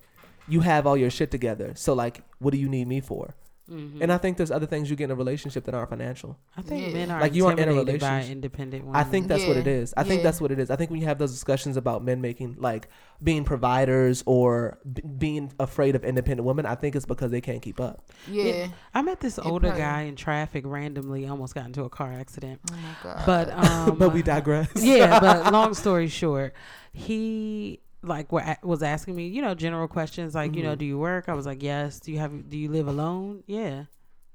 you 0.48 0.60
have 0.60 0.86
all 0.86 0.96
your 0.96 1.10
shit 1.10 1.30
together. 1.30 1.72
So 1.76 1.92
like, 1.92 2.22
what 2.38 2.52
do 2.52 2.58
you 2.58 2.68
need 2.68 2.88
me 2.88 3.00
for? 3.00 3.34
Mm-hmm. 3.72 4.02
And 4.02 4.12
I 4.12 4.18
think 4.18 4.36
there's 4.36 4.50
other 4.50 4.66
things 4.66 4.90
you 4.90 4.96
get 4.96 5.04
in 5.04 5.10
a 5.12 5.14
relationship 5.14 5.64
that 5.64 5.74
aren't 5.74 5.88
financial. 5.90 6.38
I 6.56 6.62
think 6.62 6.88
Yeah. 6.88 6.92
men 6.92 7.10
are 7.10 7.20
Like, 7.20 7.34
you 7.34 7.46
aren't 7.46 7.58
in 7.58 7.68
a 7.68 7.72
intimidated 7.72 8.00
by 8.02 8.08
relationship. 8.08 8.32
independent 8.36 8.84
women. 8.84 9.00
I 9.00 9.04
think 9.04 9.28
that's 9.28 9.46
what 9.46 9.56
it 9.56 9.66
Yeah. 9.66 9.86
I 9.96 10.04
think 10.04 10.22
that's 10.22 10.40
what 10.40 10.52
it 10.52 10.58
is. 10.58 10.70
I 10.70 10.76
think 10.76 10.90
when 10.90 11.00
you 11.00 11.06
have 11.06 11.18
those 11.18 11.32
discussions 11.32 11.76
about 11.76 12.04
men 12.04 12.20
making 12.20 12.56
like 12.58 12.88
being 13.22 13.44
providers 13.44 14.22
or 14.26 14.78
b- 14.92 15.02
being 15.18 15.52
afraid 15.58 15.94
of 15.96 16.04
independent 16.04 16.44
women, 16.46 16.66
I 16.66 16.74
think 16.74 16.94
it's 16.96 17.06
because 17.06 17.30
they 17.30 17.40
can't 17.40 17.62
keep 17.62 17.80
up. 17.80 18.04
Yeah. 18.28 18.68
I 18.94 19.02
met 19.02 19.20
this 19.20 19.38
older 19.38 19.68
probably- 19.68 19.80
guy 19.80 20.00
in 20.02 20.16
traffic 20.16 20.64
randomly, 20.66 21.26
almost 21.26 21.54
got 21.54 21.66
into 21.66 21.84
a 21.84 21.88
car 21.88 22.12
accident. 22.12 22.60
Oh 22.70 22.74
my 22.76 22.94
god. 23.02 23.22
But 23.26 23.50
um 23.90 23.96
but 23.98 24.12
we 24.12 24.22
digress. 24.22 24.68
yeah, 24.76 25.18
but 25.20 25.52
long 25.52 25.72
story 25.74 26.08
short, 26.08 26.52
he 26.92 27.80
like 28.02 28.32
wa- 28.32 28.56
was 28.62 28.82
asking 28.82 29.14
me, 29.16 29.26
you 29.28 29.40
know, 29.42 29.54
general 29.54 29.88
questions 29.88 30.34
like, 30.34 30.50
Mm-hmm. 30.50 30.58
you 30.58 30.64
know, 30.64 30.74
do 30.74 30.84
you 30.84 30.98
work? 30.98 31.28
I 31.28 31.34
was 31.34 31.46
like, 31.46 31.62
yes. 31.62 32.00
Do 32.00 32.12
you 32.12 32.18
have? 32.18 32.48
Do 32.50 32.56
you 32.58 32.68
live 32.70 32.88
alone? 32.88 33.42
Yeah. 33.46 33.84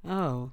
Oh. 0.07 0.51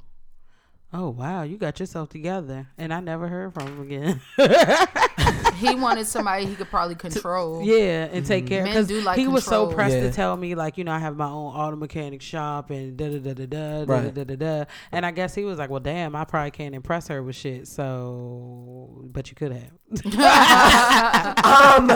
Oh 0.93 1.11
wow, 1.11 1.43
you 1.43 1.57
got 1.57 1.81
yourself 1.81 2.09
together, 2.11 2.69
and 2.79 2.95
I 2.95 3.01
never 3.01 3.27
heard 3.27 3.53
from 3.53 3.67
him 3.67 3.81
again. 3.83 4.21
he 5.69 5.75
wanted 5.75 6.07
somebody 6.07 6.47
he 6.47 6.55
could 6.55 6.69
probably 6.69 6.95
control. 6.95 7.63
yeah, 7.63 8.09
and 8.13 8.25
take 8.25 8.47
care 8.47 8.63
Men 8.65 8.73
because 8.73 8.89
do 8.89 9.01
like 9.01 9.19
he 9.19 9.27
was 9.27 9.45
so 9.45 9.67
pressed 9.67 9.95
Yeah. 9.97 10.03
to 10.03 10.13
tell 10.13 10.37
me 10.37 10.55
like, 10.55 10.79
you 10.79 10.85
know, 10.85 10.93
I 10.93 10.99
have 10.99 11.17
my 11.17 11.27
own 11.29 11.55
auto 11.55 11.77
mechanic 11.77 12.23
shop 12.23 12.71
and 12.71 12.97
da 12.97 13.09
da 13.11 13.19
da 13.19 13.35
da 13.35 13.47
da 13.47 13.85
da 13.85 13.93
Right. 13.93 14.15
da 14.15 14.25
da 14.25 14.37
da. 14.37 14.65
And 14.93 15.05
I 15.05 15.11
guess 15.11 15.35
he 15.35 15.45
was 15.45 15.59
like, 15.59 15.71
well, 15.71 15.81
damn, 15.81 16.15
I 16.17 16.25
probably 16.25 16.51
can't 16.51 16.75
impress 16.75 17.09
her 17.09 17.23
with 17.23 17.37
shit. 17.37 17.67
So, 17.69 19.03
but 19.13 19.31
you 19.31 19.35
could 19.37 19.53
have. 19.53 19.71
um, 21.45 21.87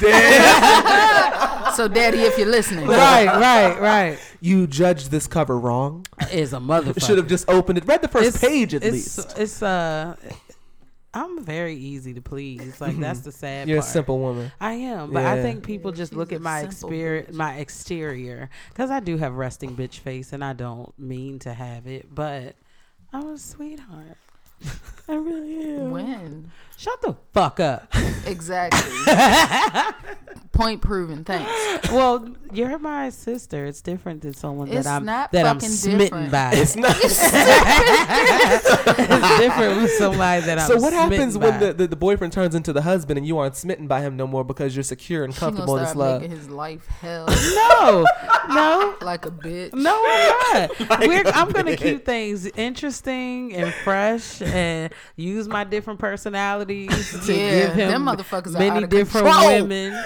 damn. 0.00 1.72
So, 1.74 1.86
Daddy, 1.88 2.18
if 2.22 2.36
you're 2.38 2.48
listening, 2.48 2.86
right, 2.86 3.26
right, 3.26 3.80
right. 3.80 4.18
you 4.40 4.66
judged 4.66 5.10
this 5.10 5.26
cover 5.26 5.58
wrong. 5.58 6.04
Is 6.32 6.52
a 6.52 6.56
motherfucker. 6.58 7.06
Should 7.06 7.18
have 7.18 7.28
just 7.28 7.48
opened 7.48 7.78
it. 7.78 7.86
Read 7.86 8.02
the 8.02 8.08
first 8.08 8.40
page 8.40 8.74
at 8.74 8.82
it's, 8.82 8.92
least. 8.92 9.38
It's 9.38 9.62
uh, 9.62 10.16
I'm 11.18 11.42
very 11.42 11.74
easy 11.74 12.14
to 12.14 12.20
please. 12.20 12.80
Like 12.80 12.92
mm-hmm. 12.92 13.00
that's 13.00 13.20
the 13.20 13.32
sad 13.32 13.68
You're 13.68 13.78
a 13.78 13.82
simple 13.82 14.18
woman. 14.18 14.52
I 14.60 14.74
am, 14.74 15.12
but 15.12 15.24
I 15.24 15.42
think 15.42 15.64
people 15.64 15.92
just 15.92 16.12
look 16.12 16.32
at 16.32 16.40
my 16.40 16.60
simple 16.60 16.90
exterior, 16.90 17.22
bitch. 17.22 17.34
my 17.34 17.54
exterior, 17.56 18.50
because 18.68 18.90
I 18.90 19.00
do 19.00 19.16
have 19.16 19.34
resting 19.34 19.76
bitch 19.76 19.98
face, 19.98 20.32
and 20.32 20.44
I 20.44 20.52
don't 20.52 20.96
mean 20.98 21.38
to 21.40 21.52
have 21.52 21.86
it, 21.86 22.14
but 22.14 22.54
I'm 23.12 23.28
a 23.28 23.38
sweetheart. 23.38 24.16
I 25.08 25.14
really 25.14 25.76
am. 25.76 25.90
when 25.90 26.50
Shut 26.78 27.02
the 27.02 27.16
fuck 27.34 27.58
up. 27.58 27.92
Exactly. 28.24 28.80
Point 30.52 30.80
proven. 30.80 31.24
Thanks. 31.24 31.90
well, 31.90 32.28
you're 32.52 32.78
my 32.78 33.10
sister. 33.10 33.64
It's 33.66 33.80
different 33.80 34.22
than 34.22 34.34
someone 34.34 34.68
It's 34.68 34.84
that 34.86 34.96
I'm 34.96 35.04
not 35.04 35.32
that 35.32 35.46
I'm 35.46 35.56
fucking 35.56 35.68
smitten 35.74 35.98
different. 35.98 36.30
by. 36.32 36.50
It's 36.54 36.76
not. 36.76 36.96
it's 37.00 37.18
different 39.38 39.82
with 39.82 39.90
somebody 39.92 40.44
that 40.46 40.58
I'm. 40.58 40.66
so 40.68 40.76
what 40.78 40.92
happens 40.92 41.34
smitten 41.34 41.40
when 41.40 41.60
by. 41.60 41.66
the, 41.66 41.72
the, 41.74 41.86
the 41.88 41.96
boyfriend 41.96 42.32
turns 42.32 42.54
into 42.54 42.72
the 42.72 42.82
husband 42.82 43.18
and 43.18 43.26
you 43.26 43.38
aren't 43.38 43.56
smitten 43.56 43.86
by 43.86 44.00
him 44.00 44.16
no 44.16 44.26
more 44.26 44.44
because 44.44 44.74
you're 44.76 44.82
secure 44.82 45.24
and 45.24 45.34
She 45.34 45.40
gonna 45.40 45.56
comfortable 45.56 45.76
in 45.78 45.86
start 45.86 45.88
his 45.88 45.96
love? 45.96 46.22
making 46.22 46.36
his 46.36 46.48
life 46.48 46.86
hell 46.86 47.26
no, 47.28 48.04
no, 48.48 48.96
like 49.02 49.26
a 49.26 49.30
bitch. 49.30 49.72
no, 49.74 50.02
I'm 50.06 50.68
not. 50.88 51.00
We're, 51.06 51.22
I'm 51.26 51.50
gonna 51.50 51.76
keep 51.76 52.04
things 52.04 52.46
interesting 52.46 53.54
and 53.54 53.72
fresh 53.72 54.42
and 54.42 54.92
use 55.16 55.48
my 55.48 55.64
different 55.64 56.00
personalities 56.68 57.20
to 57.26 57.34
Yeah, 57.34 57.66
give 57.66 57.74
him 57.74 57.90
them 57.90 58.04
motherfuckers 58.06 58.52
many 58.58 58.86
different 58.86 59.26
control. 59.26 59.46
women. 59.62 60.04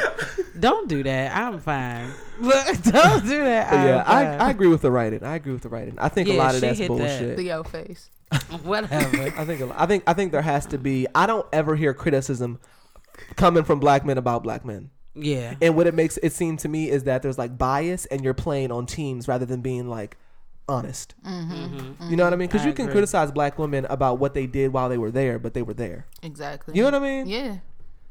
Don't 0.59 0.89
do 0.89 1.03
that. 1.03 1.37
I'm 1.37 1.61
fine. 1.61 2.11
Look, 2.41 2.67
don't 2.83 3.23
do 3.25 3.39
that. 3.45 3.73
I'm 3.73 3.87
yeah, 3.87 4.05
fine. 4.05 4.27
I, 4.41 4.47
I 4.47 4.51
agree 4.51 4.69
with 4.69 4.83
the 4.83 4.91
writing. 4.91 5.23
I 5.25 5.37
agree 5.37 5.53
with 5.53 5.63
the 5.63 5.69
writing. 5.69 5.95
I 5.99 6.09
think 6.09 6.29
a 6.29 6.33
lot 6.33 6.55
of 6.55 6.61
that's 6.61 6.79
hit 6.79 6.89
that. 6.89 6.97
bullshit. 6.97 7.37
Theo 7.39 7.63
face. 7.63 8.11
whatever. 8.63 9.23
I 9.39 9.45
think 9.45 9.61
a 9.61 9.67
lo- 9.67 9.75
I 9.77 9.87
think 9.87 10.05
I 10.07 10.15
think 10.15 10.33
there 10.33 10.43
has 10.43 10.67
to 10.67 10.79
be. 10.79 11.07
I 11.15 11.27
don't 11.27 11.47
ever 11.53 11.77
hear 11.77 11.93
criticism 11.95 12.59
coming 13.37 13.63
from 13.65 13.79
black 13.79 14.05
men 14.05 14.19
about 14.19 14.43
black 14.43 14.65
men. 14.65 14.91
Yeah. 15.15 15.55
And 15.61 15.77
what 15.77 15.87
it 15.87 15.95
makes 15.95 16.19
it 16.23 16.33
seem 16.33 16.57
to 16.59 16.69
me 16.69 16.89
is 16.89 17.05
that 17.05 17.23
there's 17.23 17.37
like 17.39 17.59
bias 17.59 18.07
and 18.07 18.25
you're 18.25 18.33
playing 18.35 18.73
on 18.73 18.87
teams 18.87 19.29
rather 19.29 19.45
than 19.45 19.61
being 19.61 19.87
like 19.89 20.17
honest. 20.73 21.15
Mm-hmm. 21.25 21.53
Mm-hmm. 21.53 21.77
mm-hmm. 21.77 22.11
You 22.11 22.17
know 22.17 22.25
what 22.25 22.33
I 22.33 22.37
mean? 22.37 22.49
Because 22.49 22.65
you 22.65 22.73
can 22.73 22.87
agree. 22.87 22.95
criticize 22.95 23.31
black 23.31 23.59
women 23.59 23.87
about 23.91 24.19
what 24.19 24.35
they 24.35 24.47
did 24.47 24.73
while 24.73 24.89
they 24.89 24.99
were 24.99 25.11
there, 25.11 25.39
but 25.39 25.55
they 25.55 25.63
were 25.63 25.75
there. 25.75 26.07
Exactly. 26.23 26.75
You 26.75 26.83
know 26.83 26.87
what 26.87 26.95
I 26.95 26.99
mean? 27.01 27.27
Yeah. 27.27 27.59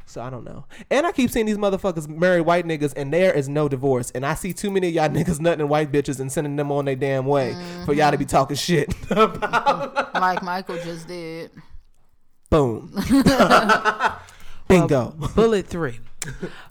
So 0.06 0.22
I 0.22 0.30
don't 0.30 0.44
know. 0.44 0.66
And 0.90 1.08
I 1.08 1.14
keep 1.14 1.30
seeing 1.30 1.46
these 1.46 1.58
motherfuckers 1.58 2.08
marry 2.08 2.42
white 2.42 2.66
niggas 2.66 2.92
and 2.98 3.14
there 3.14 3.32
is 3.32 3.48
no 3.48 3.70
divorce. 3.70 4.12
And 4.12 4.26
I 4.26 4.34
see 4.34 4.52
too 4.52 4.70
many 4.70 4.90
of 4.90 4.94
y'all 4.94 5.10
niggas 5.24 5.40
nutting 5.40 5.68
white 5.68 5.92
bitches 5.92 6.20
and 6.20 6.32
sending 6.32 6.58
them 6.58 6.72
on 6.72 6.86
their 6.86 6.98
damn 6.98 7.26
way 7.26 7.56
for 7.86 7.94
y'all 7.94 8.12
to 8.12 8.18
be 8.18 8.26
mm-hmm. 8.26 8.32
talking 8.32 8.58
shit. 8.58 8.94
Like 10.22 10.44
Michael 10.44 10.78
just 10.78 11.08
did. 11.08 11.50
Boom. 12.52 12.94
Bingo. 14.72 15.16
Bullet 15.36 15.68
three. 15.68 16.00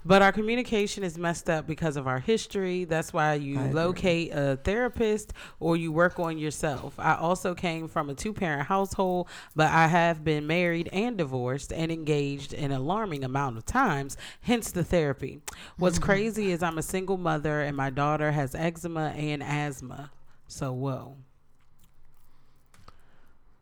But 0.05 0.21
our 0.21 0.31
communication 0.31 1.03
is 1.03 1.17
messed 1.17 1.49
up 1.49 1.67
because 1.67 1.97
of 1.97 2.07
our 2.07 2.19
history. 2.19 2.85
That's 2.85 3.11
why 3.11 3.33
you 3.33 3.59
locate 3.59 4.31
a 4.33 4.57
therapist 4.57 5.33
or 5.59 5.75
you 5.75 5.91
work 5.91 6.19
on 6.19 6.37
yourself. 6.37 6.93
I 6.97 7.15
also 7.15 7.53
came 7.53 7.87
from 7.87 8.09
a 8.09 8.13
two 8.13 8.33
parent 8.33 8.67
household, 8.67 9.27
but 9.55 9.69
I 9.69 9.87
have 9.87 10.23
been 10.23 10.47
married 10.47 10.89
and 10.93 11.17
divorced 11.17 11.73
and 11.73 11.91
engaged 11.91 12.53
an 12.53 12.71
alarming 12.71 13.23
amount 13.23 13.57
of 13.57 13.65
times, 13.65 14.17
hence 14.41 14.71
the 14.71 14.83
therapy. 14.83 15.41
What's 15.77 15.97
hmm. 15.97 16.03
crazy 16.03 16.51
is 16.51 16.63
I'm 16.63 16.77
a 16.77 16.83
single 16.83 17.17
mother 17.17 17.61
and 17.61 17.75
my 17.75 17.89
daughter 17.89 18.31
has 18.31 18.55
eczema 18.55 19.09
and 19.17 19.43
asthma. 19.43 20.11
So, 20.47 20.71
whoa. 20.71 21.17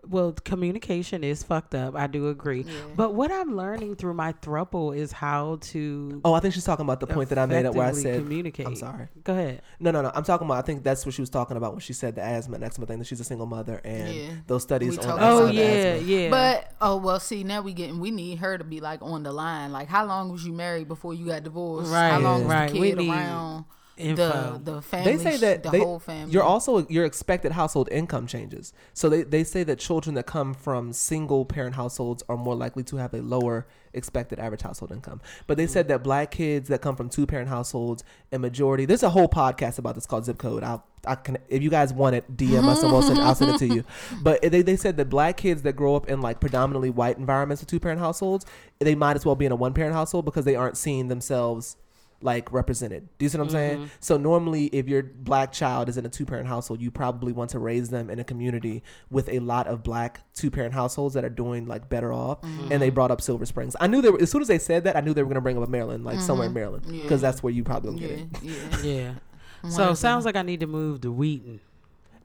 Well, 0.09 0.31
communication 0.43 1.23
is 1.23 1.43
fucked 1.43 1.75
up. 1.75 1.95
I 1.95 2.07
do 2.07 2.29
agree. 2.29 2.65
But 2.95 3.13
what 3.13 3.31
I'm 3.31 3.55
learning 3.55 3.95
through 3.95 4.15
my 4.15 4.33
thruple 4.33 4.95
is 4.97 5.11
how 5.11 5.59
to 5.61 6.21
Oh, 6.25 6.33
I 6.33 6.39
think 6.39 6.53
she's 6.55 6.63
talking 6.63 6.83
about 6.83 6.99
the 6.99 7.07
point 7.07 7.29
that 7.29 7.37
I 7.37 7.45
made 7.45 7.65
up 7.65 7.75
where 7.75 7.87
I 7.87 7.91
said 7.91 8.19
communicate. 8.19 8.65
I'm 8.65 8.75
sorry. 8.75 9.07
Go 9.23 9.33
ahead. 9.33 9.61
No, 9.79 9.91
no, 9.91 10.01
no. 10.01 10.11
I'm 10.15 10.23
talking 10.23 10.45
about. 10.45 10.57
I 10.57 10.61
think 10.63 10.83
that's 10.83 11.05
what 11.05 11.13
she 11.13 11.21
was 11.21 11.29
talking 11.29 11.57
about 11.57 11.73
when 11.73 11.79
she 11.81 11.93
said 11.93 12.15
the 12.15 12.21
asthma 12.23 12.55
and 12.55 12.63
eczema 12.63 12.87
thing. 12.87 12.97
That 12.99 13.05
she's 13.05 13.19
a 13.19 13.23
single 13.23 13.45
mother 13.45 13.79
and 13.83 14.13
Yeah. 14.13 14.29
those 14.47 14.63
studies 14.63 14.97
We 14.97 15.03
on 15.03 15.11
oh, 15.11 15.13
asthma 15.13 15.25
Oh 15.29 15.39
about 15.43 15.53
yeah, 15.53 15.61
asthma. 15.63 16.07
yeah. 16.07 16.29
But 16.31 16.71
oh 16.81 16.97
well, 16.97 17.19
see 17.19 17.43
now 17.43 17.61
we 17.61 17.73
getting 17.73 17.99
we 17.99 18.09
need 18.11 18.39
her 18.39 18.57
to 18.57 18.63
be 18.63 18.79
like 18.81 19.01
on 19.03 19.23
the 19.23 19.31
line. 19.31 19.71
Like 19.71 19.87
how 19.89 20.05
long 20.05 20.31
was 20.31 20.43
you 20.45 20.53
married 20.53 20.87
before 20.87 21.13
you 21.13 21.27
got 21.27 21.43
divorced? 21.43 21.91
Right. 21.91 22.09
How 22.09 22.15
Right, 22.15 22.23
long 22.23 22.43
was 22.45 22.51
right. 22.51 22.71
the 22.73 22.79
We 22.79 22.89
kid 22.89 22.97
need 22.97 23.09
around 23.11 23.65
info. 23.99 24.59
the 24.63 24.71
the 24.71 24.81
family? 24.81 25.17
They 25.17 25.23
say 25.23 25.37
that 25.37 25.63
the 25.63 25.69
they, 25.69 25.79
whole 25.79 25.99
family. 25.99 26.31
you're 26.31 26.43
also 26.43 26.87
your 26.87 27.05
expected 27.05 27.51
household 27.51 27.89
income 27.91 28.27
changes. 28.27 28.73
So 28.93 29.09
they, 29.09 29.23
they 29.23 29.43
say 29.43 29.63
that 29.63 29.79
children 29.79 30.15
that 30.15 30.25
come 30.25 30.53
from 30.53 30.93
single 30.93 31.45
parent 31.45 31.75
households 31.75 32.23
are 32.29 32.37
more 32.37 32.55
likely 32.55 32.83
to 32.83 32.97
have 32.97 33.13
a 33.13 33.21
lower 33.21 33.67
expected 33.93 34.39
average 34.39 34.61
household 34.61 34.91
income. 34.91 35.21
But 35.47 35.57
they 35.57 35.67
said 35.67 35.85
mm. 35.85 35.89
that 35.89 36.03
black 36.03 36.31
kids 36.31 36.69
that 36.69 36.81
come 36.81 36.95
from 36.95 37.09
two 37.09 37.25
parent 37.25 37.49
households, 37.49 38.03
and 38.31 38.41
majority. 38.41 38.85
There's 38.85 39.03
a 39.03 39.09
whole 39.09 39.27
podcast 39.27 39.79
about 39.79 39.95
this 39.95 40.05
called 40.05 40.25
Zip 40.25 40.37
Code. 40.37 40.63
I 40.63 40.79
I 41.05 41.15
can 41.15 41.37
if 41.47 41.63
you 41.63 41.69
guys 41.69 41.93
want 41.93 42.15
it, 42.15 42.35
DM 42.35 42.67
us 42.67 42.83
and 42.83 42.91
we'll 42.91 43.01
send, 43.01 43.19
I'll 43.19 43.35
send 43.35 43.55
it 43.55 43.59
to 43.59 43.67
you. 43.67 43.83
But 44.21 44.41
they, 44.41 44.61
they 44.61 44.75
said 44.75 44.97
that 44.97 45.09
black 45.09 45.37
kids 45.37 45.61
that 45.61 45.75
grow 45.75 45.95
up 45.95 46.09
in 46.09 46.21
like 46.21 46.39
predominantly 46.39 46.89
white 46.89 47.17
environments 47.17 47.61
with 47.61 47.69
two 47.69 47.79
parent 47.79 47.99
households, 47.99 48.45
they 48.79 48.95
might 48.95 49.15
as 49.15 49.25
well 49.25 49.35
be 49.35 49.45
in 49.45 49.51
a 49.51 49.55
one 49.55 49.73
parent 49.73 49.93
household 49.93 50.25
because 50.25 50.45
they 50.45 50.55
aren't 50.55 50.77
seeing 50.77 51.07
themselves 51.07 51.77
like 52.21 52.51
represented. 52.51 53.07
Do 53.17 53.25
you 53.25 53.29
see 53.29 53.37
what 53.37 53.45
I'm 53.45 53.49
saying? 53.49 53.77
Mm-hmm. 53.77 53.87
So 53.99 54.17
normally, 54.17 54.65
if 54.67 54.87
your 54.87 55.03
black 55.03 55.51
child 55.51 55.89
is 55.89 55.97
in 55.97 56.05
a 56.05 56.09
two 56.09 56.25
parent 56.25 56.47
household, 56.47 56.81
you 56.81 56.91
probably 56.91 57.31
want 57.31 57.51
to 57.51 57.59
raise 57.59 57.89
them 57.89 58.09
in 58.09 58.19
a 58.19 58.23
community 58.23 58.83
with 59.09 59.29
a 59.29 59.39
lot 59.39 59.67
of 59.67 59.83
black 59.83 60.21
two 60.33 60.51
parent 60.51 60.73
households 60.73 61.13
that 61.15 61.23
are 61.23 61.29
doing 61.29 61.65
like 61.65 61.89
better 61.89 62.11
off. 62.11 62.43
And 62.43 62.69
they 62.69 62.87
mm-hmm. 62.87 62.95
brought 62.95 63.11
up 63.11 63.21
Silver 63.21 63.45
Springs. 63.45 63.75
I 63.79 63.87
knew 63.87 64.01
they 64.01 64.09
were 64.09 64.21
as 64.21 64.31
soon 64.31 64.41
as 64.41 64.47
they 64.47 64.59
said 64.59 64.83
that, 64.83 64.95
I 64.95 65.01
knew 65.01 65.13
they 65.13 65.23
were 65.23 65.29
gonna 65.29 65.41
bring 65.41 65.61
up 65.61 65.69
Maryland, 65.69 66.03
like 66.03 66.19
somewhere 66.19 66.47
in 66.47 66.51
mm-hmm. 66.51 66.59
Maryland, 66.59 66.85
because 66.87 67.21
that's 67.21 67.41
where 67.41 67.53
you 67.53 67.63
probably 67.63 67.91
gonna 67.91 68.01
yeah, 68.01 68.17
get 68.17 68.43
it. 68.43 68.83
yeah, 68.83 68.91
yeah. 68.91 69.13
So 69.69 69.93
sounds 69.93 70.23
like 70.23 70.37
I 70.37 70.41
need 70.41 70.61
to 70.61 70.67
move 70.67 71.01
to 71.01 71.11
Wheaton. 71.11 71.59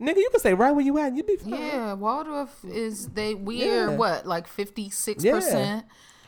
Nigga, 0.00 0.16
you 0.16 0.28
can 0.30 0.40
say 0.40 0.54
right 0.54 0.72
where 0.72 0.84
you 0.84 0.98
at, 0.98 1.08
and 1.08 1.16
you'd 1.16 1.26
be 1.26 1.36
fine. 1.36 1.52
yeah. 1.52 1.92
Waldorf 1.94 2.64
is 2.64 3.08
they 3.08 3.34
we 3.34 3.64
Yeah. 3.64 3.84
are 3.84 3.96
what 3.96 4.26
like 4.26 4.46
fifty 4.46 4.90
six 4.90 5.24
percent. 5.24 5.84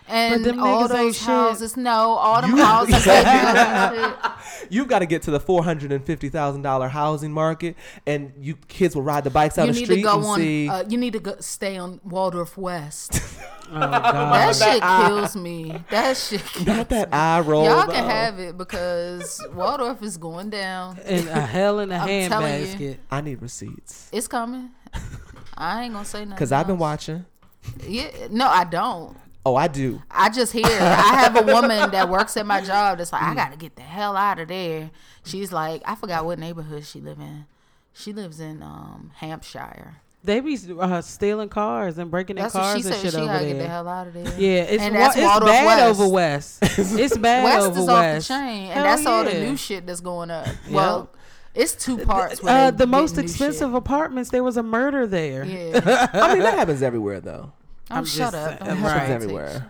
And 0.08 0.44
them 0.44 0.60
all 0.62 0.82
niggas 0.82 0.82
ain't 0.82 0.90
those 0.90 1.16
shit. 1.18 1.26
houses, 1.26 1.76
no, 1.76 1.90
all 1.90 2.40
them 2.40 2.56
You- 2.56 2.64
houses. 2.64 3.04
they 3.04 3.22
built 3.22 3.26
and 3.26 4.14
shit. 4.22 4.32
You've 4.70 4.88
got 4.88 5.00
to 5.00 5.06
get 5.06 5.22
to 5.22 5.30
the 5.30 5.40
four 5.40 5.62
hundred 5.64 5.92
and 5.92 6.04
fifty 6.04 6.28
thousand 6.28 6.62
dollar 6.62 6.88
housing 6.88 7.32
market, 7.32 7.76
and 8.06 8.32
you 8.40 8.56
kids 8.68 8.94
will 8.94 9.02
ride 9.02 9.24
the 9.24 9.30
bikes 9.30 9.58
out 9.58 9.66
you 9.66 9.72
the 9.72 9.80
need 9.80 9.86
to 9.86 9.92
street 9.92 10.02
go 10.02 10.14
and 10.18 10.24
on. 10.24 10.36
see. 10.38 10.68
Uh, 10.68 10.84
you 10.88 10.96
need 10.98 11.12
to 11.14 11.18
go, 11.20 11.36
stay 11.40 11.76
on 11.76 12.00
Waldorf 12.04 12.56
West. 12.56 13.20
Oh 13.68 13.80
God. 13.80 14.00
That 14.00 14.54
shit 14.54 14.80
kills 14.80 15.34
me. 15.34 15.82
That 15.90 16.16
shit. 16.16 16.40
Kills 16.44 16.66
not 16.68 16.88
that 16.90 17.12
eye 17.12 17.40
roll. 17.40 17.64
Y'all 17.64 17.84
though. 17.84 17.92
can 17.94 18.08
have 18.08 18.38
it 18.38 18.56
because 18.56 19.44
Waldorf 19.52 20.04
is 20.04 20.16
going 20.18 20.50
down. 20.50 21.00
and 21.04 21.26
a 21.26 21.40
hell 21.40 21.80
in 21.80 21.90
a 21.90 21.96
I'm 21.96 22.28
telling 22.28 22.60
you. 22.60 22.66
handbasket. 22.68 22.96
I 23.10 23.20
need 23.22 23.42
receipts 23.42 24.08
It's 24.12 24.28
coming. 24.28 24.70
I 25.56 25.82
ain't 25.82 25.94
gonna 25.94 26.04
say 26.04 26.20
nothing. 26.20 26.30
because 26.36 26.52
I've 26.52 26.68
been 26.68 26.78
watching. 26.78 27.24
Yeah, 27.84 28.06
no, 28.30 28.46
I 28.46 28.62
don't. 28.62 29.16
Oh, 29.46 29.54
I 29.54 29.68
do. 29.68 30.02
I 30.10 30.28
just 30.28 30.52
hear. 30.52 30.66
I 30.66 31.14
have 31.22 31.36
a 31.36 31.42
woman 31.42 31.92
that 31.92 32.08
works 32.08 32.36
at 32.36 32.44
my 32.46 32.60
job 32.62 32.98
that's 32.98 33.12
like, 33.12 33.22
I 33.22 33.32
gotta 33.32 33.56
get 33.56 33.76
the 33.76 33.82
hell 33.82 34.16
out 34.16 34.40
of 34.40 34.48
there. 34.48 34.90
She's 35.24 35.52
like, 35.52 35.82
I 35.84 35.94
forgot 35.94 36.24
what 36.24 36.40
neighborhood 36.40 36.84
she 36.84 37.00
live 37.00 37.20
in. 37.20 37.46
She 37.92 38.12
lives 38.12 38.40
in 38.40 38.60
um, 38.60 39.12
Hampshire. 39.14 39.98
They 40.24 40.40
be 40.40 40.58
uh, 40.80 41.00
stealing 41.00 41.48
cars 41.48 41.96
and 41.98 42.10
breaking 42.10 42.34
That's 42.34 42.54
their 42.54 42.62
cars 42.62 42.82
she 42.82 42.88
and 42.88 42.96
shit 42.96 43.12
She 43.12 43.18
over 43.18 43.26
there. 43.38 43.46
get 43.52 43.58
the 43.58 43.68
hell 43.68 43.86
out 43.86 44.08
of 44.08 44.14
there. 44.14 44.24
Yeah, 44.36 44.62
it's, 44.62 44.82
And 44.82 44.94
wa- 44.96 45.06
it's 45.06 45.14
bad 45.14 45.42
West. 45.44 46.00
over 46.00 46.08
West. 46.12 46.58
It's 46.98 47.16
bad 47.16 47.44
West 47.44 47.66
over 47.68 47.80
is 47.80 47.86
West. 47.86 48.30
off 48.32 48.38
the 48.38 48.44
chain, 48.46 48.64
and 48.64 48.72
Hell 48.72 48.82
that's 48.84 49.06
all 49.06 49.22
the 49.24 49.32
new 49.34 49.56
shit 49.56 49.86
that's 49.86 50.00
going 50.00 50.32
up. 50.32 50.48
Well, 50.68 51.08
it's 51.54 51.76
two 51.76 51.98
parts. 51.98 52.40
Uh, 52.44 52.72
the 52.72 52.88
most 52.88 53.16
expensive 53.16 53.74
apartments. 53.74 54.30
There 54.30 54.42
was 54.42 54.56
a 54.56 54.64
murder 54.64 55.06
there. 55.06 55.44
Yeah. 55.44 56.08
I 56.12 56.34
mean, 56.34 56.42
that 56.42 56.54
happens 56.58 56.82
everywhere, 56.82 57.20
though. 57.20 57.52
Oh, 57.90 57.96
I'm 57.96 58.04
shut 58.04 58.32
just 58.32 58.34
up. 58.34 58.58
saying- 58.58 58.70
Don't 58.70 58.78
It 58.78 58.80
try 58.80 58.88
happens 58.90 59.08
to 59.08 59.14
everywhere. 59.14 59.66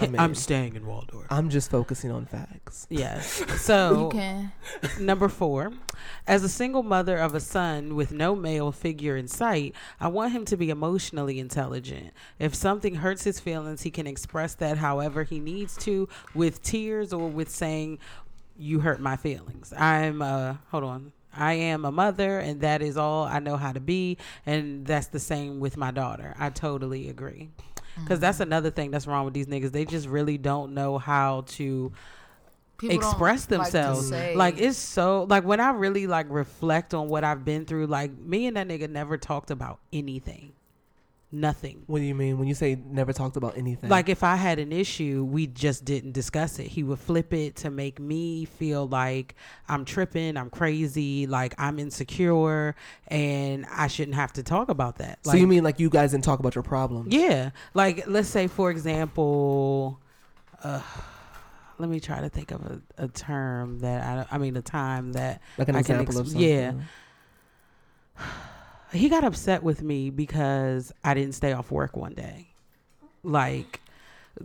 I 0.00 0.04
I'm 0.04 0.12
mean, 0.12 0.34
staying 0.36 0.76
in 0.76 0.86
Waldorf. 0.86 1.26
I'm 1.28 1.50
just 1.50 1.70
focusing 1.72 2.12
on 2.12 2.24
facts. 2.26 2.86
Yes. 2.88 3.42
So 3.58 4.04
You 4.04 4.08
can. 4.18 4.52
Number 5.00 5.28
four, 5.28 5.72
as 6.26 6.44
a 6.44 6.48
single 6.48 6.84
mother 6.84 7.16
of 7.18 7.34
a 7.34 7.40
son 7.40 7.96
with 7.96 8.12
no 8.12 8.36
male 8.36 8.70
figure 8.70 9.16
in 9.16 9.26
sight, 9.26 9.74
I 9.98 10.06
want 10.08 10.32
him 10.32 10.44
to 10.46 10.56
be 10.56 10.70
emotionally 10.70 11.40
intelligent. 11.40 12.12
If 12.38 12.54
something 12.54 12.96
hurts 12.96 13.24
his 13.24 13.40
feelings, 13.40 13.82
he 13.82 13.90
can 13.90 14.06
express 14.06 14.54
that 14.56 14.78
however 14.78 15.24
he 15.24 15.40
needs 15.40 15.76
to 15.78 16.08
with 16.32 16.62
tears 16.62 17.12
or 17.12 17.26
with 17.28 17.50
saying, 17.50 17.98
You 18.56 18.80
hurt 18.80 19.00
my 19.00 19.16
feelings. 19.16 19.72
I'm, 19.76 20.22
uh, 20.22 20.56
hold 20.70 20.84
on. 20.84 21.12
I 21.38 21.54
am 21.54 21.84
a 21.84 21.92
mother, 21.92 22.38
and 22.38 22.60
that 22.62 22.82
is 22.82 22.96
all 22.96 23.24
I 23.24 23.38
know 23.38 23.56
how 23.56 23.72
to 23.72 23.80
be. 23.80 24.18
And 24.44 24.86
that's 24.86 25.08
the 25.08 25.20
same 25.20 25.60
with 25.60 25.76
my 25.76 25.90
daughter. 25.90 26.34
I 26.38 26.50
totally 26.50 27.08
agree. 27.08 27.50
Because 27.96 28.20
that's 28.20 28.36
mm-hmm. 28.36 28.44
another 28.44 28.70
thing 28.70 28.90
that's 28.90 29.06
wrong 29.06 29.24
with 29.24 29.34
these 29.34 29.46
niggas. 29.46 29.72
They 29.72 29.84
just 29.84 30.08
really 30.08 30.38
don't 30.38 30.74
know 30.74 30.98
how 30.98 31.44
to 31.48 31.92
People 32.78 32.96
express 32.96 33.46
themselves. 33.46 34.08
say- 34.08 34.36
Like, 34.36 34.60
it's 34.60 34.78
so 34.78 35.26
like 35.28 35.44
when 35.44 35.60
I 35.60 35.70
really 35.70 36.06
like 36.06 36.26
reflect 36.28 36.94
on 36.94 37.08
what 37.08 37.24
I've 37.24 37.44
been 37.44 37.64
through. 37.64 37.86
Like 37.86 38.16
me 38.16 38.46
and 38.46 38.56
that 38.56 38.68
nigga 38.68 38.88
never 38.88 39.16
talked 39.16 39.50
about 39.50 39.80
anything. 39.92 40.52
Nothing. 41.30 41.82
What 41.86 41.98
do 41.98 42.06
you 42.06 42.14
mean 42.14 42.38
when 42.38 42.48
you 42.48 42.54
say 42.54 42.74
never 42.86 43.12
talked 43.12 43.36
about 43.36 43.58
anything? 43.58 43.90
Like 43.90 44.08
if 44.08 44.22
I 44.22 44.36
had 44.36 44.58
an 44.58 44.72
issue, 44.72 45.24
we 45.30 45.46
just 45.46 45.84
didn't 45.84 46.12
discuss 46.12 46.58
it. 46.58 46.68
He 46.68 46.82
would 46.82 46.98
flip 46.98 47.34
it 47.34 47.56
to 47.56 47.70
make 47.70 48.00
me 48.00 48.46
feel 48.46 48.88
like 48.88 49.34
I'm 49.68 49.84
tripping, 49.84 50.38
I'm 50.38 50.48
crazy, 50.48 51.26
like 51.26 51.54
I'm 51.58 51.78
insecure, 51.78 52.74
and 53.08 53.66
I 53.70 53.88
shouldn't 53.88 54.14
have 54.14 54.32
to 54.34 54.42
talk 54.42 54.70
about 54.70 54.96
that. 54.98 55.18
so 55.22 55.34
you 55.36 55.46
mean 55.46 55.62
like 55.64 55.78
you 55.78 55.90
guys 55.90 56.12
didn't 56.12 56.24
talk 56.24 56.40
about 56.40 56.54
your 56.54 56.62
problems? 56.64 57.12
Yeah, 57.14 57.50
like 57.74 58.06
let's 58.06 58.28
say 58.30 58.46
for 58.46 58.70
example, 58.70 60.00
uh, 60.64 60.80
let 61.78 61.90
me 61.90 62.00
try 62.00 62.22
to 62.22 62.30
think 62.30 62.52
of 62.52 62.64
a, 62.64 62.80
a 63.04 63.08
term 63.08 63.80
that 63.80 64.26
I, 64.32 64.36
I 64.36 64.38
mean 64.38 64.56
a 64.56 64.62
time 64.62 65.12
that 65.12 65.42
Like 65.58 65.68
an 65.68 65.76
I 65.76 65.82
can 65.82 66.00
example 66.00 66.20
of 66.20 66.28
something. 66.28 66.42
yeah. 66.48 66.72
He 68.92 69.08
got 69.08 69.24
upset 69.24 69.62
with 69.62 69.82
me 69.82 70.10
because 70.10 70.92
I 71.04 71.14
didn't 71.14 71.34
stay 71.34 71.52
off 71.52 71.70
work 71.70 71.96
one 71.96 72.14
day. 72.14 72.48
Like 73.22 73.80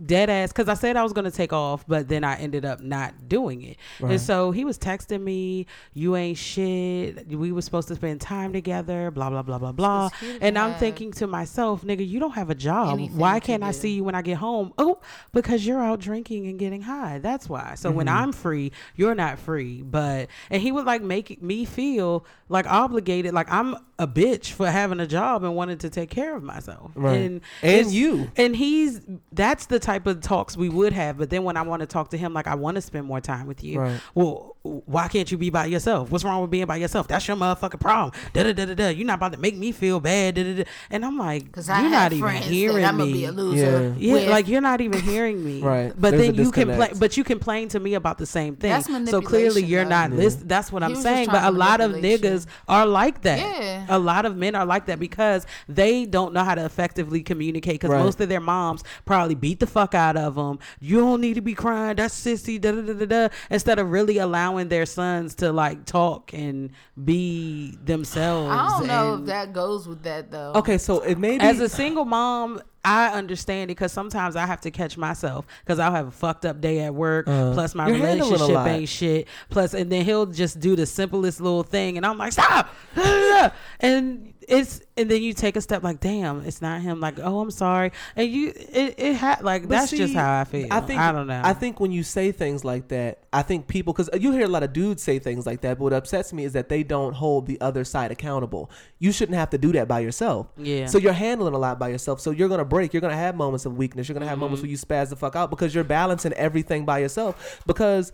dead 0.04 0.30
ass 0.30 0.52
because 0.52 0.68
I 0.68 0.74
said 0.74 0.96
I 0.96 1.02
was 1.02 1.12
gonna 1.12 1.30
take 1.30 1.52
off, 1.52 1.84
but 1.86 2.08
then 2.08 2.24
I 2.24 2.36
ended 2.36 2.64
up 2.64 2.80
not 2.80 3.28
doing 3.28 3.62
it. 3.62 3.76
Right. 4.00 4.12
And 4.12 4.20
so 4.20 4.50
he 4.50 4.64
was 4.64 4.78
texting 4.78 5.22
me, 5.22 5.66
"You 5.92 6.16
ain't 6.16 6.38
shit. 6.38 7.28
We 7.28 7.52
were 7.52 7.62
supposed 7.62 7.88
to 7.88 7.94
spend 7.94 8.20
time 8.20 8.52
together." 8.52 9.10
Blah 9.10 9.30
blah 9.30 9.42
blah 9.42 9.58
blah 9.58 9.72
blah. 9.72 10.10
And 10.40 10.58
I'm 10.58 10.74
thinking 10.74 11.12
to 11.12 11.26
myself, 11.26 11.82
"Nigga, 11.82 12.06
you 12.06 12.20
don't 12.20 12.32
have 12.34 12.50
a 12.50 12.54
job. 12.54 12.94
anything 12.94 13.18
Why 13.18 13.40
can't 13.40 13.62
I 13.62 13.72
do. 13.72 13.78
see 13.78 13.90
you 13.96 14.04
when 14.04 14.14
I 14.14 14.22
get 14.22 14.38
home?" 14.38 14.72
Oh, 14.78 14.98
because 15.32 15.66
you're 15.66 15.80
out 15.82 16.00
drinking 16.00 16.46
and 16.46 16.58
getting 16.58 16.82
high. 16.82 17.18
That's 17.18 17.48
why. 17.48 17.74
So 17.76 17.88
Mm-hmm. 17.88 17.96
when 17.98 18.08
I'm 18.08 18.32
free, 18.32 18.72
you're 18.96 19.14
not 19.14 19.38
free. 19.38 19.82
But 19.82 20.28
and 20.50 20.60
he 20.62 20.72
would 20.72 20.84
like 20.86 21.02
make 21.02 21.42
me 21.42 21.64
feel 21.64 22.24
like 22.48 22.66
obligated, 22.70 23.32
like 23.34 23.50
I'm 23.50 23.76
a 23.98 24.06
bitch 24.08 24.50
for 24.50 24.68
having 24.70 24.98
a 25.00 25.06
job 25.06 25.44
and 25.44 25.54
wanting 25.54 25.78
to 25.78 25.88
take 25.90 26.10
care 26.10 26.34
of 26.36 26.42
myself. 26.42 26.90
Right. 26.94 27.16
And 27.20 27.40
And 27.62 27.92
you. 27.92 28.30
and 28.36 28.56
he's 28.56 29.00
that's 29.32 29.66
the 29.66 29.78
type 29.84 30.06
of 30.06 30.20
talks 30.20 30.56
we 30.56 30.68
would 30.68 30.92
have. 30.92 31.18
But 31.18 31.30
then 31.30 31.44
when 31.44 31.56
I 31.56 31.62
want 31.62 31.80
to 31.80 31.86
talk 31.86 32.10
to 32.10 32.16
him, 32.16 32.32
like 32.34 32.46
I 32.46 32.54
want 32.54 32.74
to 32.76 32.80
spend 32.80 33.06
more 33.06 33.20
time 33.20 33.46
with 33.46 33.62
you. 33.62 33.80
Right. 33.80 34.00
Well, 34.14 34.56
why 34.62 35.08
can't 35.08 35.30
you 35.30 35.36
be 35.36 35.50
by 35.50 35.66
yourself? 35.66 36.10
What's 36.10 36.24
wrong 36.24 36.40
with 36.40 36.50
being 36.50 36.66
by 36.66 36.76
yourself? 36.76 37.06
That's 37.06 37.28
your 37.28 37.36
motherfucking 37.36 37.80
problem. 37.80 38.12
Da 38.32 38.42
da 38.44 38.52
da 38.52 38.64
da 38.64 38.74
da. 38.74 38.88
You're 38.88 39.06
not 39.06 39.18
about 39.18 39.32
to 39.34 39.38
make 39.38 39.56
me 39.56 39.72
feel 39.72 40.00
bad. 40.00 40.34
Da 40.36 40.42
da 40.42 40.54
da. 40.62 40.64
And 40.90 41.04
I'm 41.04 41.18
like, 41.18 41.44
Because 41.44 41.68
you're 41.68 41.76
I 41.76 41.88
not 41.88 42.12
even 42.14 42.34
hearing 42.42 42.84
I'm 42.84 42.96
me. 42.96 43.12
be 43.12 43.24
a 43.26 43.32
loser. 43.32 43.94
Yeah. 43.98 44.16
Yeah, 44.16 44.30
like 44.30 44.48
you're 44.48 44.60
not 44.62 44.80
even 44.80 45.00
hearing 45.00 45.44
me. 45.44 45.60
Right. 45.74 45.92
But 45.96 46.10
There's 46.12 46.22
then 46.26 46.34
you 46.34 46.50
complain 46.50 46.66
disconnect. 46.78 47.00
but 47.00 47.16
you 47.16 47.24
complain 47.24 47.68
to 47.68 47.80
me 47.80 47.94
about 47.94 48.18
the 48.18 48.26
same 48.26 48.56
thing. 48.56 48.70
That's 48.70 48.88
manipulation, 48.88 49.22
so 49.22 49.28
clearly 49.28 49.62
you're 49.64 49.84
though. 49.84 49.90
not 49.90 50.10
Yeah. 50.10 50.16
listen 50.16 50.48
that's 50.48 50.70
what 50.72 50.82
He 50.82 50.86
I'm 50.88 50.96
saying. 50.96 51.28
But 51.30 51.44
a 51.44 51.50
lot 51.50 51.80
of 51.80 51.92
niggas 51.92 52.46
are 52.68 52.86
like 52.86 53.22
that. 53.22 53.38
Yeah. 53.38 53.86
A 53.88 53.98
lot 53.98 54.24
of 54.26 54.36
men 54.36 54.54
are 54.54 54.66
like 54.66 54.86
that 54.86 54.98
because 54.98 55.46
they 55.68 56.04
don't 56.06 56.32
know 56.32 56.42
how 56.44 56.54
to 56.54 56.64
effectively 56.64 57.22
communicate 57.22 57.74
because 57.80 57.90
Right. 57.90 58.02
most 58.04 58.20
of 58.20 58.28
their 58.28 58.40
moms 58.40 58.82
probably 59.04 59.34
beat 59.34 59.60
the 59.64 59.70
fuck 59.70 59.94
out 59.94 60.16
of 60.16 60.34
them. 60.34 60.58
You 60.80 60.98
don't 61.00 61.20
need 61.20 61.34
to 61.34 61.40
be 61.40 61.54
crying. 61.54 61.96
That's 61.96 62.14
sissy. 62.14 62.60
Da 62.60 62.72
da 62.72 62.82
da 62.82 62.92
da 62.92 63.06
da. 63.06 63.28
Instead 63.50 63.78
of 63.78 63.90
really 63.90 64.18
allowing 64.18 64.68
their 64.68 64.86
sons 64.86 65.34
to 65.36 65.52
like 65.52 65.84
talk 65.84 66.32
and 66.32 66.70
be 67.02 67.78
themselves. 67.84 68.50
I 68.50 68.78
don't 68.78 68.86
know 68.86 69.14
if 69.16 69.26
that 69.26 69.52
goes 69.52 69.88
with 69.88 70.02
that 70.02 70.30
though. 70.30 70.52
Okay, 70.56 70.78
so 70.78 71.00
it 71.00 71.18
may 71.18 71.38
be 71.38 71.44
as 71.44 71.60
a 71.60 71.68
single 71.68 72.04
mom, 72.04 72.60
I 72.84 73.08
understand 73.08 73.64
it 73.70 73.76
because 73.76 73.92
sometimes 73.92 74.36
I 74.36 74.46
have 74.46 74.60
to 74.62 74.70
catch 74.70 74.96
myself 74.96 75.46
because 75.64 75.78
I'll 75.78 75.92
have 75.92 76.08
a 76.08 76.10
fucked 76.10 76.44
up 76.44 76.60
day 76.60 76.80
at 76.80 76.94
work. 76.94 77.26
Uh, 77.26 77.52
plus, 77.54 77.74
my 77.74 77.88
you're 77.88 77.96
handling 77.96 78.20
a 78.20 78.32
relationship 78.34 78.66
ain't 78.66 78.88
shit. 78.88 79.28
Plus, 79.50 79.74
and 79.74 79.90
then 79.90 80.04
he'll 80.04 80.26
just 80.26 80.60
do 80.60 80.76
the 80.76 80.86
simplest 80.86 81.40
little 81.40 81.62
thing, 81.62 81.96
and 81.96 82.04
I'm 82.04 82.18
like, 82.18 82.32
stop. 82.32 82.68
and 83.80 84.34
it's 84.48 84.80
and 84.96 85.10
then 85.10 85.22
you 85.22 85.32
take 85.32 85.56
a 85.56 85.60
step 85.60 85.82
like, 85.82 86.00
damn, 86.00 86.42
it's 86.42 86.62
not 86.62 86.80
him. 86.80 87.00
Like, 87.00 87.18
oh, 87.18 87.40
I'm 87.40 87.50
sorry. 87.50 87.92
And 88.14 88.30
you, 88.30 88.52
it, 88.54 88.94
it 88.96 89.14
had 89.14 89.42
like 89.42 89.62
But 89.62 89.70
that's 89.70 89.90
just 89.90 90.14
how 90.14 90.40
I 90.40 90.44
feel. 90.44 90.68
I 90.70 90.80
think 90.80 91.00
I 91.00 91.12
don't 91.12 91.26
know. 91.26 91.40
I 91.42 91.52
think 91.52 91.80
when 91.80 91.90
you 91.90 92.02
say 92.02 92.32
things 92.32 92.64
like 92.64 92.88
that, 92.88 93.24
I 93.32 93.42
think 93.42 93.66
people 93.66 93.92
because 93.92 94.08
you 94.20 94.32
hear 94.32 94.44
a 94.44 94.48
lot 94.48 94.62
of 94.62 94.72
dudes 94.72 95.02
say 95.02 95.18
things 95.18 95.46
like 95.46 95.62
that. 95.62 95.78
But 95.78 95.84
what 95.84 95.92
upsets 95.92 96.32
me 96.32 96.44
is 96.44 96.52
that 96.52 96.68
they 96.68 96.82
don't 96.82 97.12
hold 97.12 97.46
the 97.46 97.60
other 97.60 97.84
side 97.84 98.12
accountable. 98.12 98.70
You 98.98 99.12
shouldn't 99.12 99.36
have 99.36 99.50
to 99.50 99.58
do 99.58 99.72
that 99.72 99.88
by 99.88 100.00
yourself. 100.00 100.48
Yeah. 100.56 100.86
So 100.86 100.98
you're 100.98 101.12
handling 101.12 101.54
a 101.54 101.58
lot 101.58 101.78
by 101.78 101.88
yourself. 101.88 102.20
So 102.20 102.30
you're 102.30 102.48
gonna 102.48 102.64
break. 102.74 102.92
You're 102.92 103.00
gonna 103.06 103.16
have 103.26 103.34
moments 103.36 103.64
of 103.66 103.76
weakness. 103.76 104.08
You're 104.08 104.14
gonna 104.18 104.26
have 104.28 104.38
moments 104.38 104.60
Mm-hmm. 104.62 104.66
where 104.90 104.98
you 105.00 105.04
spaz 105.06 105.10
the 105.10 105.16
fuck 105.16 105.34
out 105.36 105.48
because 105.50 105.74
you're 105.74 105.84
balancing 106.00 106.32
everything 106.34 106.84
by 106.84 106.98
yourself. 106.98 107.62
Because 107.66 108.12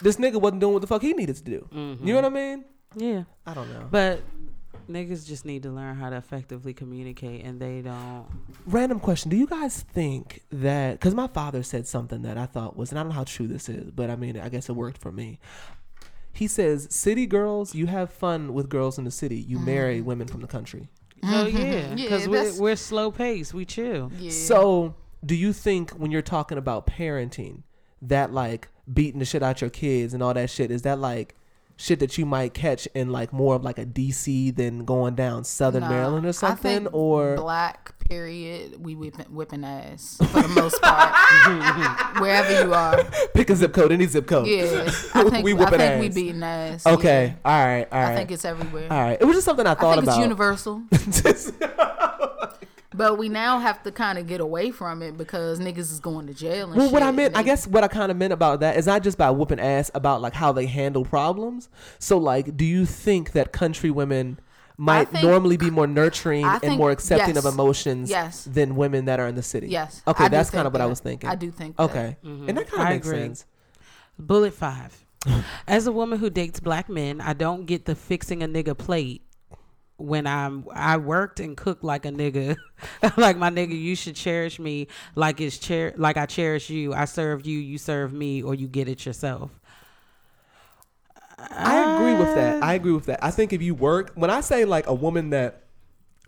this 0.00 0.16
nigga 0.16 0.40
wasn't 0.40 0.60
doing 0.60 0.72
what 0.74 0.80
the 0.82 0.86
fuck 0.92 1.02
he 1.02 1.12
needed 1.12 1.36
to 1.36 1.44
do. 1.54 1.60
Mm-hmm. 1.72 2.06
You 2.06 2.12
know 2.14 2.20
what 2.22 2.32
I 2.32 2.34
mean? 2.42 2.64
yeah, 2.96 3.22
I 3.46 3.54
don't 3.54 3.70
know. 3.72 3.86
but 3.90 4.20
niggas 4.90 5.26
just 5.26 5.44
need 5.46 5.62
to 5.62 5.70
learn 5.70 5.94
how 5.96 6.10
to 6.10 6.16
effectively 6.16 6.74
communicate, 6.74 7.44
and 7.46 7.58
they 7.60 7.80
don't. 7.82 8.26
Random 8.66 8.98
question: 9.00 9.30
Do 9.30 9.36
you 9.36 9.46
guys 9.46 9.74
think 9.94 10.42
that? 10.50 10.94
Because 10.94 11.14
my 11.14 11.28
father 11.28 11.62
said 11.62 11.86
something 11.86 12.22
that 12.22 12.36
I 12.36 12.46
thought 12.46 12.76
was, 12.76 12.90
and 12.90 12.98
I 12.98 13.02
don't 13.02 13.10
know 13.10 13.14
how 13.16 13.24
true 13.24 13.46
this 13.46 13.68
is, 13.68 13.90
but 13.92 14.10
I 14.10 14.16
mean, 14.16 14.38
I 14.38 14.48
guess 14.50 14.68
it 14.68 14.72
worked 14.74 14.98
for 14.98 15.12
me. 15.12 15.38
He 16.34 16.46
says, 16.48 16.88
"City 16.90 17.26
girls, 17.26 17.74
you 17.74 17.86
have 17.86 18.10
fun 18.10 18.52
with 18.54 18.68
girls 18.68 18.98
in 18.98 19.04
the 19.04 19.10
city. 19.10 19.36
You 19.36 19.58
marry 19.58 20.00
women 20.00 20.26
from 20.26 20.40
the 20.40 20.46
country." 20.48 20.88
Hell 21.22 21.46
mm-hmm. 21.46 21.56
yeah, 21.56 21.94
Yeah, 21.94 21.94
because 21.94 22.28
we're, 22.28 22.60
we're 22.60 22.76
slow 22.76 23.10
paced. 23.10 23.54
We 23.54 23.64
chill. 23.64 24.10
Yeah. 24.18 24.30
So, 24.30 24.94
do 25.24 25.34
you 25.34 25.52
think 25.52 25.90
when 25.92 26.10
you're 26.10 26.22
talking 26.22 26.58
about 26.58 26.86
parenting, 26.86 27.62
that 28.02 28.32
like 28.32 28.68
beating 28.92 29.20
the 29.20 29.24
shit 29.24 29.42
out 29.42 29.60
your 29.60 29.70
kids 29.70 30.14
and 30.14 30.22
all 30.22 30.34
that 30.34 30.50
shit, 30.50 30.70
is 30.70 30.82
that 30.82 30.98
like 30.98 31.36
shit 31.76 31.98
that 32.00 32.16
you 32.18 32.26
might 32.26 32.54
catch 32.54 32.86
in 32.94 33.10
like 33.10 33.32
more 33.32 33.54
of 33.56 33.62
like 33.64 33.78
a 33.78 33.86
DC 33.86 34.54
than 34.54 34.84
going 34.84 35.14
down 35.14 35.44
Southern 35.44 35.82
Nah, 35.82 35.88
Maryland 35.88 36.26
or 36.26 36.32
something? 36.32 36.86
Or 36.88 37.36
black 37.36 37.94
period, 38.08 38.84
we 38.84 38.94
whipping, 38.94 39.26
whipping 39.26 39.64
ass 39.64 40.18
for 40.18 40.42
the 40.42 40.48
most 40.48 40.80
part. 40.82 41.14
Wherever 42.20 42.64
you 42.64 42.74
are, 42.74 43.02
pick 43.34 43.50
a 43.50 43.56
zip 43.56 43.72
code, 43.72 43.92
any 43.92 44.06
zip 44.06 44.26
code. 44.26 44.46
yeah. 44.46 44.84
I 45.14 45.28
think 45.30 45.44
we 45.44 45.52
I 45.52 45.56
whipping 45.56 45.98
we 46.00 46.08
beating 46.08 46.42
ass. 46.42 46.86
Okay, 46.86 47.34
yeah. 47.44 47.50
all 47.50 47.66
right, 47.66 47.88
all 47.90 48.00
right. 48.00 48.12
I 48.12 48.16
think 48.16 48.30
it's 48.30 48.44
everywhere. 48.44 48.92
all 48.92 49.00
right. 49.00 49.18
It 49.20 49.24
was 49.24 49.36
just 49.36 49.44
something 49.44 49.66
I 49.66 49.74
thought 49.74 49.92
I 49.92 49.94
think 49.94 50.04
about. 50.04 50.18
it's 50.18 50.22
universal. 50.22 50.82
But 52.94 53.18
we 53.18 53.28
now 53.28 53.58
have 53.58 53.82
to 53.84 53.92
kind 53.92 54.18
of 54.18 54.26
get 54.26 54.40
away 54.40 54.70
from 54.70 55.02
it 55.02 55.16
because 55.16 55.58
niggas 55.60 55.78
is 55.92 56.00
going 56.00 56.26
to 56.26 56.34
jail 56.34 56.68
and 56.68 56.76
Well, 56.76 56.86
shit. 56.86 56.92
what 56.92 57.02
I 57.02 57.10
meant, 57.10 57.36
I 57.36 57.42
guess, 57.42 57.66
what 57.66 57.84
I 57.84 57.88
kind 57.88 58.10
of 58.10 58.16
meant 58.16 58.32
about 58.32 58.60
that 58.60 58.76
is 58.76 58.86
not 58.86 59.02
just 59.02 59.18
by 59.18 59.30
whooping 59.30 59.60
ass 59.60 59.90
about 59.94 60.20
like 60.20 60.34
how 60.34 60.52
they 60.52 60.66
handle 60.66 61.04
problems. 61.04 61.68
So, 61.98 62.18
like, 62.18 62.56
do 62.56 62.64
you 62.64 62.86
think 62.86 63.32
that 63.32 63.52
country 63.52 63.90
women 63.90 64.38
might 64.78 65.08
think- 65.10 65.22
normally 65.24 65.56
be 65.56 65.70
more 65.70 65.86
nurturing 65.86 66.44
I 66.44 66.58
and 66.62 66.76
more 66.76 66.90
accepting 66.90 67.36
of 67.36 67.44
emotions 67.44 68.10
Yes. 68.10 68.44
than 68.44 68.74
women 68.76 69.04
that 69.04 69.20
are 69.20 69.28
in 69.28 69.34
the 69.34 69.42
city? 69.42 69.68
Yes. 69.68 70.02
Okay, 70.06 70.24
I 70.24 70.28
that's 70.28 70.50
kind 70.50 70.66
of 70.66 70.72
what 70.72 70.82
I 70.82 70.86
was 70.86 71.00
thinking. 71.00 71.28
I 71.30 71.34
do 71.34 71.50
think 71.50 71.76
that. 71.76 71.82
Okay, 71.84 72.16
mm-hmm. 72.24 72.48
and 72.48 72.58
that 72.58 72.68
kind 72.68 72.82
of 72.82 72.88
I 72.88 72.92
makes 72.94 73.06
agree. 73.06 73.20
sense. 73.20 73.44
Bullet 74.18 74.52
five. 74.54 75.04
As 75.68 75.86
a 75.86 75.92
woman 75.92 76.18
who 76.18 76.30
dates 76.30 76.58
black 76.58 76.88
men, 76.88 77.20
I 77.20 77.32
don't 77.32 77.64
get 77.66 77.84
the 77.84 77.94
fixing 77.94 78.42
a 78.42 78.48
nigga 78.48 78.76
plate 78.76 79.22
when 80.02 80.26
I'm 80.26 80.66
I 80.72 80.96
worked 80.96 81.40
and 81.40 81.56
cooked 81.56 81.84
like 81.84 82.04
a 82.04 82.10
nigga. 82.10 82.56
like 83.16 83.36
my 83.36 83.50
nigga, 83.50 83.78
you 83.78 83.94
should 83.94 84.16
cherish 84.16 84.58
me 84.58 84.88
like 85.14 85.40
it's 85.40 85.64
cher 85.64 85.94
like 85.96 86.16
I 86.16 86.26
cherish 86.26 86.70
you. 86.70 86.92
I 86.92 87.04
serve 87.04 87.46
you, 87.46 87.58
you 87.58 87.78
serve 87.78 88.12
me, 88.12 88.42
or 88.42 88.54
you 88.54 88.68
get 88.68 88.88
it 88.88 89.06
yourself. 89.06 89.50
I 91.38 91.94
agree 91.94 92.14
with 92.14 92.34
that. 92.34 92.62
Uh, 92.62 92.66
I 92.66 92.74
agree 92.74 92.92
with 92.92 93.06
that. 93.06 93.22
I 93.22 93.30
think 93.30 93.52
if 93.52 93.62
you 93.62 93.74
work, 93.74 94.12
when 94.14 94.30
I 94.30 94.40
say 94.40 94.64
like 94.64 94.86
a 94.86 94.94
woman 94.94 95.30
that 95.30 95.64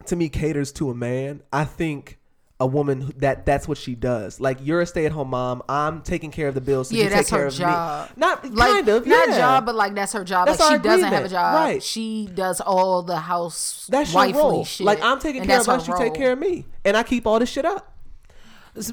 to 0.07 0.17
me 0.17 0.29
caters 0.29 0.73
to 0.73 0.91
a 0.91 0.95
man, 0.95 1.43
I 1.53 1.65
think 1.65 2.19
a 2.61 2.67
woman 2.67 3.13
that 3.17 3.45
that's 3.45 3.67
what 3.67 3.77
she 3.77 3.95
does. 3.95 4.39
Like 4.39 4.59
you're 4.63 4.81
a 4.81 4.87
stay 4.87 5.07
at 5.07 5.13
home 5.13 5.31
mom. 5.31 5.63
I'm 5.69 6.03
taking 6.03 6.31
care 6.31 6.47
of 6.47 6.55
the 6.55 6.61
bills. 6.61 6.89
So 6.89 6.95
yeah, 6.95 7.05
you 7.05 7.11
that's 7.11 7.29
take 7.29 7.31
care 7.31 7.41
her 7.41 7.47
of 7.47 7.55
job. 7.55 8.11
Me. 8.11 8.15
Not 8.17 8.55
like, 8.55 8.71
kind 8.71 8.89
of. 8.89 9.07
not 9.07 9.29
yeah. 9.29 9.39
job, 9.39 9.67
but 9.67 9.75
like 9.75 9.95
that's 9.95 10.13
her 10.13 10.23
job. 10.25 10.47
That's 10.47 10.61
like 10.61 10.69
she 10.69 10.73
our 10.75 10.79
doesn't 10.79 11.13
have 11.13 11.25
a 11.25 11.29
job. 11.29 11.55
Right. 11.55 11.83
She 11.83 12.29
does 12.33 12.61
all 12.61 13.03
the 13.03 13.19
house 13.19 13.87
That's 13.91 14.13
your 14.13 14.23
wifely 14.23 14.41
role. 14.41 14.65
shit. 14.65 14.87
Like 14.87 15.03
I'm 15.03 15.19
taking 15.19 15.45
care 15.45 15.59
of 15.59 15.67
that's 15.67 15.83
us, 15.83 15.87
her 15.89 15.95
you 15.95 15.99
take 15.99 16.15
care 16.15 16.33
of 16.33 16.39
me, 16.39 16.65
and 16.85 16.97
I 16.97 17.03
keep 17.03 17.27
all 17.27 17.39
this 17.39 17.51
shit 17.51 17.65
up. 17.65 17.91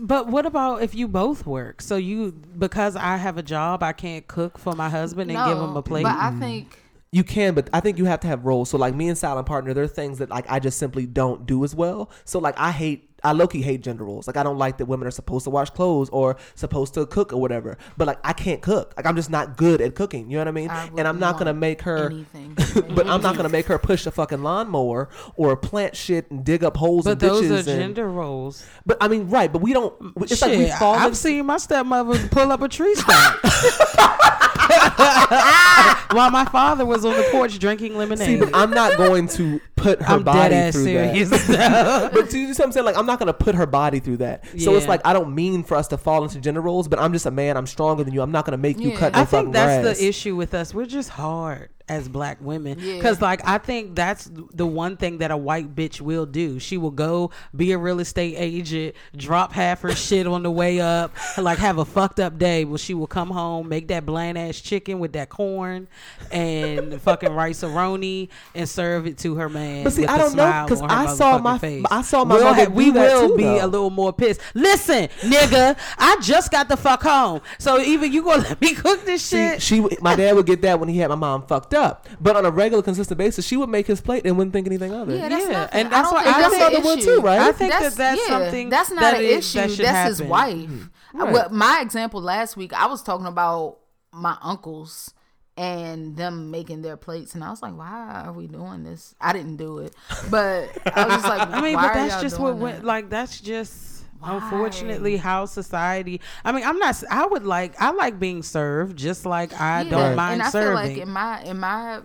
But 0.02 0.28
what 0.28 0.46
about 0.46 0.82
if 0.84 0.94
you 0.94 1.08
both 1.08 1.46
work? 1.46 1.82
So 1.82 1.96
you 1.96 2.32
because 2.58 2.96
I 2.96 3.18
have 3.18 3.38
a 3.38 3.44
job, 3.44 3.84
I 3.84 3.94
can't 3.94 4.28
cook 4.28 4.58
for 4.58 4.74
my 4.76 4.90
husband 4.90 5.32
and 5.32 5.46
give 5.48 5.58
him 5.58 5.76
a 5.76 5.84
plate. 5.84 6.04
But 6.04 6.18
I 6.18 6.32
mm. 6.32 6.40
think 6.40 6.78
You 7.14 7.26
can, 7.26 7.54
but 7.54 7.70
I 7.74 7.82
think 7.82 7.98
you 7.98 8.06
have 8.06 8.22
to 8.22 8.28
have 8.28 8.46
roles. 8.46 8.70
So 8.70 8.78
like 8.78 8.96
me 8.96 9.10
and 9.10 9.18
silent 9.18 9.46
partner, 9.46 9.74
there 9.74 9.84
are 9.84 9.88
things 9.88 10.20
that 10.20 10.30
like 10.30 10.46
I 10.50 10.60
just 10.60 10.80
simply 10.80 11.06
don't 11.06 11.46
do 11.46 11.64
as 11.66 11.76
well. 11.76 12.10
So 12.24 12.40
like 12.40 12.58
I 12.58 12.72
hate, 12.72 13.11
I 13.24 13.32
low 13.34 13.48
key 13.48 13.62
hate 13.62 13.82
gender 13.82 14.04
roles. 14.04 14.28
Like 14.28 14.38
I 14.38 14.44
don't 14.44 14.58
like 14.58 14.78
that 14.80 14.86
women 14.86 15.08
are 15.08 15.12
supposed 15.12 15.44
to 15.46 15.50
wash 15.50 15.70
clothes 15.70 16.10
or 16.10 16.38
supposed 16.56 16.94
to 16.96 17.06
cook 17.06 17.34
or 17.34 17.38
whatever. 17.40 17.78
But 17.98 18.08
like 18.08 18.20
I 18.24 18.34
can't 18.34 18.62
cook. 18.62 18.94
Like 18.98 19.06
I'm 19.06 19.16
just 19.16 19.30
not 19.30 19.58
good 19.58 19.82
at 19.82 19.96
cooking. 19.96 20.30
You 20.30 20.38
know 20.38 20.42
what 20.42 20.48
I 20.48 20.52
mean? 20.52 20.70
I 20.70 20.90
and 20.98 21.08
I'm 21.08 21.20
not 21.20 21.38
gonna 21.38 21.54
make 21.54 21.82
her. 21.84 22.08
anything. 22.10 22.56
but 22.96 23.08
I'm 23.08 23.22
not 23.22 23.38
gonna 23.38 23.50
make 23.50 23.68
her 23.68 23.78
push 23.78 24.06
a 24.06 24.12
fucking 24.12 24.44
lawnmower 24.44 25.10
or 25.36 25.56
plant 25.56 25.96
shit 25.96 26.30
and 26.32 26.44
dig 26.44 26.64
up 26.64 26.78
holes 26.78 27.06
but 27.06 27.12
and 27.12 27.22
those 27.22 27.42
ditches. 27.42 27.68
are 27.68 27.72
and, 27.72 27.80
gender 27.82 28.10
roles. 28.10 28.66
But 28.86 28.98
I 29.02 29.08
mean, 29.08 29.30
right? 29.30 29.52
But 29.52 29.62
we 29.62 29.74
don't. 29.74 29.94
It's 30.18 30.38
Shit, 30.38 30.50
like 30.50 30.58
we 30.58 30.72
fall. 30.72 30.96
I've 30.96 31.10
in- 31.10 31.16
seen 31.16 31.46
my 31.46 31.58
stepmother 31.58 32.28
pull 32.30 32.52
up 32.52 32.62
a 32.62 32.68
tree 32.68 32.96
stump. 32.96 33.44
while 36.12 36.32
my 36.32 36.46
father 36.52 36.86
was 36.86 37.06
on 37.06 37.16
the 37.16 37.24
porch 37.32 37.58
drinking 37.60 37.92
See, 37.94 37.98
lemonade. 37.98 38.40
but 38.40 38.50
I'm 38.54 38.72
not 38.72 38.98
going 38.98 39.28
to 39.30 39.60
put 39.76 40.02
her 40.02 40.16
I'm 40.16 40.24
body 40.24 40.50
dead 40.50 40.68
ass 40.68 40.74
through 40.76 40.84
serious. 40.86 41.30
that. 41.48 42.14
but 42.14 42.30
do 42.30 42.40
you 42.40 42.54
see 42.54 42.62
what 42.62 42.68
I'm 42.68 42.72
saying? 42.72 42.86
Like, 42.86 42.98
I'm 42.98 43.06
not 43.06 43.11
going 43.20 43.28
to 43.28 43.34
put 43.34 43.56
her 43.56 43.66
body 43.66 44.00
through 44.00 44.18
that. 44.18 44.46
So 44.60 44.76
it's 44.76 44.84
Yeah. 44.86 44.90
like 44.90 45.02
I 45.06 45.14
don't 45.14 45.34
mean 45.36 45.64
for 45.64 45.76
us 45.76 45.88
to 45.90 45.98
fall 45.98 46.24
into 46.24 46.40
gender 46.40 46.62
roles, 46.62 46.88
but 46.88 47.00
I'm 47.00 47.14
just 47.14 47.26
a 47.26 47.32
man. 47.32 47.58
I'm 47.58 47.68
stronger 47.68 48.04
than 48.04 48.14
you. 48.14 48.22
I'm 48.22 48.32
not 48.32 48.46
going 48.46 48.54
to 48.54 48.58
make 48.58 48.80
you 48.80 48.92
Yeah. 48.92 48.98
cut 48.98 49.14
no 49.14 49.20
I 49.22 49.26
fucking 49.26 49.46
think 49.48 49.54
that's 49.54 49.84
grass. 49.84 49.98
the 50.00 50.08
issue 50.08 50.36
with 50.36 50.54
us. 50.54 50.74
We're 50.74 50.86
just 50.86 51.10
hard 51.10 51.70
as 51.92 52.08
black 52.08 52.38
women. 52.42 52.78
Yeah. 52.80 52.96
Because, 52.96 53.22
like, 53.22 53.46
I 53.46 53.58
think 53.58 53.96
that's 53.96 54.30
the 54.34 54.66
one 54.66 54.96
thing 54.96 55.18
that 55.18 55.30
a 55.30 55.36
white 55.38 55.76
bitch 55.76 56.00
will 56.00 56.26
do. 56.26 56.58
She 56.58 56.78
will 56.78 56.90
go 56.92 57.32
be 57.56 57.74
a 57.74 57.78
real 57.78 58.00
estate 58.00 58.36
agent, 58.38 58.96
drop 59.16 59.52
half 59.52 59.82
her 59.82 59.94
shit 59.94 60.26
on 60.26 60.42
the 60.44 60.50
way 60.52 60.80
up, 60.80 61.12
like, 61.38 61.58
have 61.58 61.78
a 61.80 61.86
fucked 61.86 62.20
up 62.22 62.38
day. 62.38 62.64
Well, 62.64 62.78
she 62.78 62.94
will 62.94 63.08
come 63.08 63.30
home, 63.30 63.68
make 63.68 63.90
that 63.90 64.06
bland 64.06 64.38
ass 64.38 64.60
chicken 64.62 65.00
with 65.00 65.12
that 65.14 65.28
corn 65.30 65.90
and 66.32 67.02
fucking 67.02 67.34
rice 67.34 67.62
roni 67.62 68.30
and 68.56 68.68
serve 68.68 69.06
it 69.06 69.18
to 69.20 69.36
her 69.36 69.50
man. 69.50 69.84
But 69.84 69.94
see, 69.94 70.06
I 70.06 70.18
don't 70.18 70.36
know, 70.36 70.44
smile 70.50 70.68
'cause 70.68 70.82
on 70.82 70.90
her 70.90 70.96
I 70.96 71.06
saw 71.14 71.38
my- 71.40 71.58
face. 71.58 71.84
I 71.92 72.02
saw 72.04 72.24
my 72.24 72.36
We'll 72.36 72.54
have- 72.54 72.72
we 72.72 72.90
will 72.92 73.30
too, 73.30 73.38
be 73.38 73.44
though. 73.44 73.66
a 73.66 73.68
little 73.68 73.90
more 73.90 74.14
pissed. 74.14 74.40
Listen, 74.54 75.10
nigga, 75.22 75.78
I 75.98 76.18
just 76.22 76.52
got 76.52 76.70
the 76.70 76.78
fuck 76.78 77.04
home. 77.04 77.42
So 77.60 77.80
either 77.80 78.06
you 78.06 78.24
gonna 78.24 78.44
let 78.50 78.62
me 78.62 78.74
cook 78.76 79.04
this 79.06 79.24
See, 79.24 79.36
shit. 79.36 79.62
she, 79.62 79.86
my 80.02 80.16
dad 80.16 80.36
would 80.36 80.46
get 80.46 80.62
that 80.62 80.80
when 80.80 80.88
he 80.88 80.98
had 81.00 81.10
my 81.10 81.16
mom 81.16 81.46
fucked 81.48 81.74
up. 81.74 81.81
But 82.20 82.36
on 82.36 82.46
a 82.46 82.52
regular, 82.52 82.84
consistent 82.84 83.18
basis, 83.18 83.46
she 83.46 83.58
would 83.58 83.70
make 83.70 83.88
his 83.88 84.02
plate 84.02 84.26
and 84.26 84.38
wouldn't 84.38 84.54
think 84.54 84.68
anything 84.68 84.94
of 84.94 85.10
it. 85.10 85.18
Yeah, 85.20 85.30
that's 85.30 85.50
Yeah, 85.50 85.70
and 85.72 85.92
that's 85.92 86.10
don't 86.10 86.14
why 86.16 86.22
I 86.32 86.42
that's 86.42 86.50
think 86.56 86.62
an 86.70 86.76
other 86.76 86.86
one 86.86 86.98
issue. 87.00 87.16
too, 87.16 87.22
right? 87.22 87.40
I 87.40 87.52
think 87.52 87.72
that 87.72 87.94
that's 87.94 88.28
something 88.28 88.70
That's 88.70 88.92
not 88.92 89.02
that 89.02 89.16
an 89.18 89.22
is- 89.24 89.38
issue. 89.46 89.60
that 89.60 89.72
should 89.72 89.86
that's 89.86 90.10
his 90.10 90.18
happen. 90.20 90.30
wife. 90.30 90.70
Hmm. 90.70 90.84
Right. 91.14 91.34
Well, 91.34 91.50
my 91.52 91.80
example 91.82 92.22
last 92.22 92.56
week, 92.58 92.72
I 92.74 92.86
was 92.88 93.02
talking 93.04 93.26
about 93.26 93.78
my 94.14 94.38
uncles 94.42 95.14
and 95.58 96.16
them 96.16 96.50
making 96.52 96.82
their 96.82 96.96
plates, 96.96 97.36
and 97.36 97.44
I 97.44 97.50
was 97.50 97.62
like, 97.62 97.78
"Why 97.78 98.24
are 98.26 98.32
we 98.32 98.48
doing 98.48 98.84
this?" 98.84 99.14
I 99.20 99.34
didn't 99.34 99.58
do 99.58 99.80
it, 99.80 99.94
but 100.30 100.70
I 100.96 101.06
was 101.06 101.16
just 101.16 101.26
like, 101.28 101.48
I 101.52 101.62
mean, 101.62 101.76
why 101.76 101.88
but 101.90 101.94
that's 101.96 102.22
just 102.22 102.38
doing 102.38 102.54
what 102.54 102.58
went, 102.58 102.84
like 102.86 103.10
that's 103.10 103.40
just 103.42 103.91
unfortunately 104.24 105.18
how 105.18 105.46
society. 105.46 106.22
I 106.46 106.52
mean, 106.52 106.64
I'm 106.66 106.78
not. 106.78 107.02
I 107.10 107.26
would 107.26 107.44
like. 107.46 107.80
I 107.82 107.92
like 107.92 108.20
being 108.20 108.44
served, 108.44 108.98
just 108.98 109.26
like 109.26 109.54
I 109.60 109.82
Yeah, 109.82 109.90
don't 109.90 110.16
mind 110.16 110.34
and 110.34 110.44
I 110.44 110.50
serving. 110.50 110.68
feel 110.88 110.94
like 110.96 110.98
in 111.08 111.10
my 111.10 111.42
in 111.44 111.60
my 111.60 112.02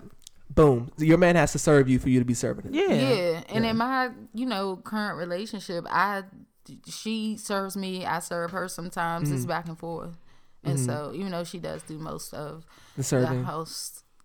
Boom. 0.55 0.91
Your 0.97 1.19
man 1.19 1.37
has 1.37 1.53
to 1.53 1.59
serve 1.59 1.87
you 1.89 1.99
for 1.99 2.09
you 2.09 2.19
to 2.19 2.25
be 2.25 2.33
serving 2.33 2.65
him. 2.67 2.75
yeah. 2.75 2.95
yeah, 2.95 3.43
and 3.51 3.67
in 3.67 3.77
my 3.77 4.11
you 4.33 4.47
know 4.47 4.77
current 4.77 5.19
relationship, 5.19 5.85
I 5.91 6.23
she 6.89 7.37
serves 7.37 7.77
me, 7.77 8.07
I 8.07 8.21
serve 8.21 8.53
her. 8.53 8.67
Sometimes 8.69 9.29
Mm-hmm. 9.29 9.37
it's 9.37 9.45
back 9.47 9.69
and 9.69 9.79
forth, 9.79 10.17
and 10.65 10.81
so 10.81 11.13
even 11.15 11.31
though 11.33 11.45
she 11.45 11.59
does 11.59 11.83
do 11.83 11.99
most 11.99 12.33
of 12.33 12.65
The 12.97 13.03
serving. 13.03 13.43
the 13.43 13.45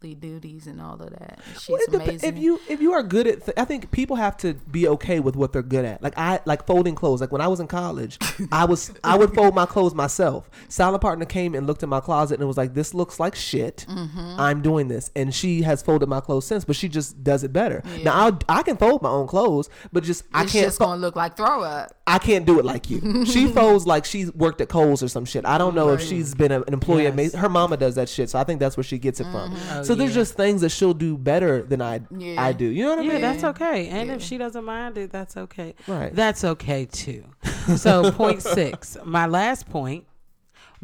duties 0.01 0.67
and 0.67 0.81
all 0.81 0.95
of 0.95 1.09
that, 1.11 1.39
she's 1.59 1.69
Well, 1.69 2.01
amazing. 2.01 2.27
If 2.29 2.37
you 2.37 2.59
if 2.67 2.81
you 2.81 2.93
are 2.93 3.03
good 3.03 3.27
at, 3.27 3.45
th- 3.45 3.57
I 3.57 3.65
think 3.65 3.91
people 3.91 4.15
have 4.17 4.35
to 4.37 4.55
be 4.55 4.87
okay 4.87 5.19
with 5.19 5.35
what 5.35 5.53
they're 5.53 5.61
good 5.61 5.85
at. 5.85 6.01
Like 6.01 6.17
I 6.17 6.39
like 6.45 6.65
folding 6.65 6.95
clothes. 6.95 7.21
Like 7.21 7.31
when 7.31 7.41
I 7.41 7.47
was 7.47 7.59
in 7.59 7.67
college, 7.67 8.17
I 8.51 8.65
was 8.65 8.91
I 9.03 9.15
would 9.17 9.33
fold 9.33 9.53
my 9.55 9.65
clothes 9.65 9.93
myself. 9.93 10.49
Silent 10.67 11.01
partner 11.01 11.25
came 11.25 11.53
and 11.55 11.67
looked 11.67 11.83
at 11.83 11.89
my 11.89 11.99
closet 11.99 12.39
and 12.39 12.47
was 12.47 12.57
like, 12.57 12.73
"This 12.73 12.93
looks 12.93 13.19
like 13.19 13.35
shit. 13.35 13.85
Mm-hmm. 13.87 14.35
I'm 14.39 14.61
doing 14.61 14.87
this." 14.87 15.11
And 15.15 15.33
she 15.33 15.61
has 15.61 15.81
folded 15.81 16.09
my 16.09 16.19
clothes 16.19 16.45
since, 16.47 16.65
but 16.65 16.75
she 16.75 16.89
just 16.89 17.23
does 17.23 17.43
it 17.43 17.53
better. 17.53 17.83
Now 18.03 18.13
I'll, 18.15 18.39
I 18.49 18.63
can 18.63 18.77
fold 18.77 19.01
my 19.03 19.09
own 19.09 19.27
clothes, 19.27 19.69
but 19.93 20.03
just 20.03 20.23
I 20.33 20.39
can't. 20.45 20.65
just 20.65 20.79
fo- 20.79 20.85
gonna 20.85 21.01
look 21.01 21.15
like 21.15 21.37
throw 21.37 21.63
up. 21.63 21.93
I 22.07 22.17
can't 22.17 22.45
do 22.45 22.59
it 22.59 22.65
like 22.65 22.89
you. 22.89 23.25
she 23.25 23.47
folds 23.53 23.85
like 23.87 24.03
she's 24.05 24.33
worked 24.33 24.59
at 24.61 24.67
Kohl's 24.69 25.01
or 25.03 25.07
some 25.07 25.23
shit. 25.25 25.45
I 25.45 25.57
don't 25.57 25.75
know 25.75 25.89
if 25.89 26.01
she's 26.01 26.33
been 26.35 26.51
an 26.51 26.63
employee 26.67 27.01
at 27.05 27.11
Yes. 27.11 27.15
Macy's. 27.15 27.35
Her 27.39 27.49
mama 27.49 27.77
does 27.77 27.95
that 27.95 28.09
shit, 28.09 28.29
so 28.29 28.39
I 28.39 28.43
think 28.43 28.59
that's 28.59 28.75
where 28.75 28.83
she 28.83 28.97
gets 28.97 29.19
it 29.19 29.25
from. 29.25 29.55
Oh, 29.71 29.83
so 29.83 29.90
there's 29.95 30.13
just 30.13 30.35
things 30.35 30.61
that 30.61 30.69
she'll 30.69 30.93
do 30.93 31.17
better 31.17 31.63
than 31.63 31.81
I 31.81 32.01
Yeah. 32.15 32.41
I 32.41 32.53
do. 32.53 32.65
You 32.65 32.83
know 32.83 32.89
what 32.89 32.99
I 32.99 33.01
mean? 33.01 33.07
Yeah, 33.09 33.13
mean? 33.15 33.21
that's 33.21 33.43
okay. 33.43 33.87
And 33.87 34.11
if 34.11 34.21
she 34.21 34.37
doesn't 34.37 34.63
mind 34.63 34.97
it, 34.97 35.11
that's 35.11 35.37
okay. 35.37 35.75
Right. 35.87 36.13
That's 36.13 36.43
okay 36.43 36.85
too. 36.85 37.25
So, 37.77 38.11
point 38.11 38.41
six. 38.41 38.97
My 39.05 39.27
last 39.27 39.69
point. 39.69 40.05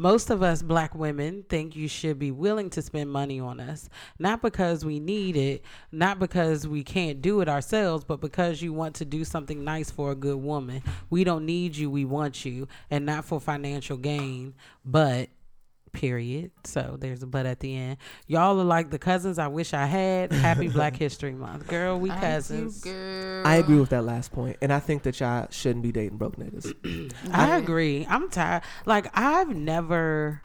Most 0.00 0.30
of 0.30 0.44
us 0.44 0.62
black 0.62 0.94
women 0.94 1.44
think 1.48 1.74
you 1.74 1.88
should 1.88 2.20
be 2.20 2.30
willing 2.30 2.70
to 2.70 2.82
spend 2.82 3.10
money 3.10 3.40
on 3.40 3.58
us, 3.58 3.88
not 4.20 4.40
because 4.42 4.84
we 4.84 5.00
need 5.00 5.36
it, 5.36 5.64
not 5.90 6.20
because 6.20 6.68
we 6.68 6.84
can't 6.84 7.20
do 7.20 7.40
it 7.40 7.48
ourselves, 7.48 8.04
but 8.04 8.20
because 8.20 8.62
you 8.62 8.72
want 8.72 8.94
to 8.96 9.04
do 9.04 9.24
something 9.24 9.64
nice 9.64 9.90
for 9.90 10.12
a 10.12 10.14
good 10.14 10.36
woman. 10.36 10.84
We 11.10 11.24
don't 11.24 11.44
need 11.44 11.76
you, 11.76 11.90
we 11.90 12.04
want 12.04 12.44
you, 12.44 12.68
and 12.92 13.04
not 13.04 13.24
for 13.24 13.40
financial 13.40 13.96
gain, 13.96 14.54
but 14.84 15.30
period. 15.88 16.50
So 16.64 16.96
there's 16.98 17.22
a 17.22 17.26
but 17.26 17.46
at 17.46 17.60
the 17.60 17.76
end. 17.76 17.96
Y'all 18.26 18.60
are 18.60 18.64
like 18.64 18.90
the 18.90 18.98
cousins 18.98 19.38
I 19.38 19.48
wish 19.48 19.74
I 19.74 19.86
had. 19.86 20.32
Happy 20.32 20.68
Black 20.78 20.96
History 20.96 21.32
Month. 21.32 21.66
Girl, 21.68 21.98
we 21.98 22.08
Thank 22.10 22.22
you, 22.22 22.28
cousins. 22.28 22.80
girl. 22.82 23.46
I 23.46 23.56
agree 23.56 23.78
with 23.80 23.90
that 23.90 24.04
last 24.04 24.32
point, 24.32 24.56
and 24.60 24.72
I 24.72 24.78
think 24.80 25.02
that 25.04 25.18
y'all 25.20 25.46
shouldn't 25.50 25.82
be 25.82 25.92
dating 25.92 26.18
broke 26.18 26.36
niggas. 26.36 27.12
I 27.32 27.56
agree. 27.56 28.06
I'm 28.08 28.28
tired. 28.30 28.62
Like 28.86 29.08
I've 29.14 29.54
never. 29.54 30.42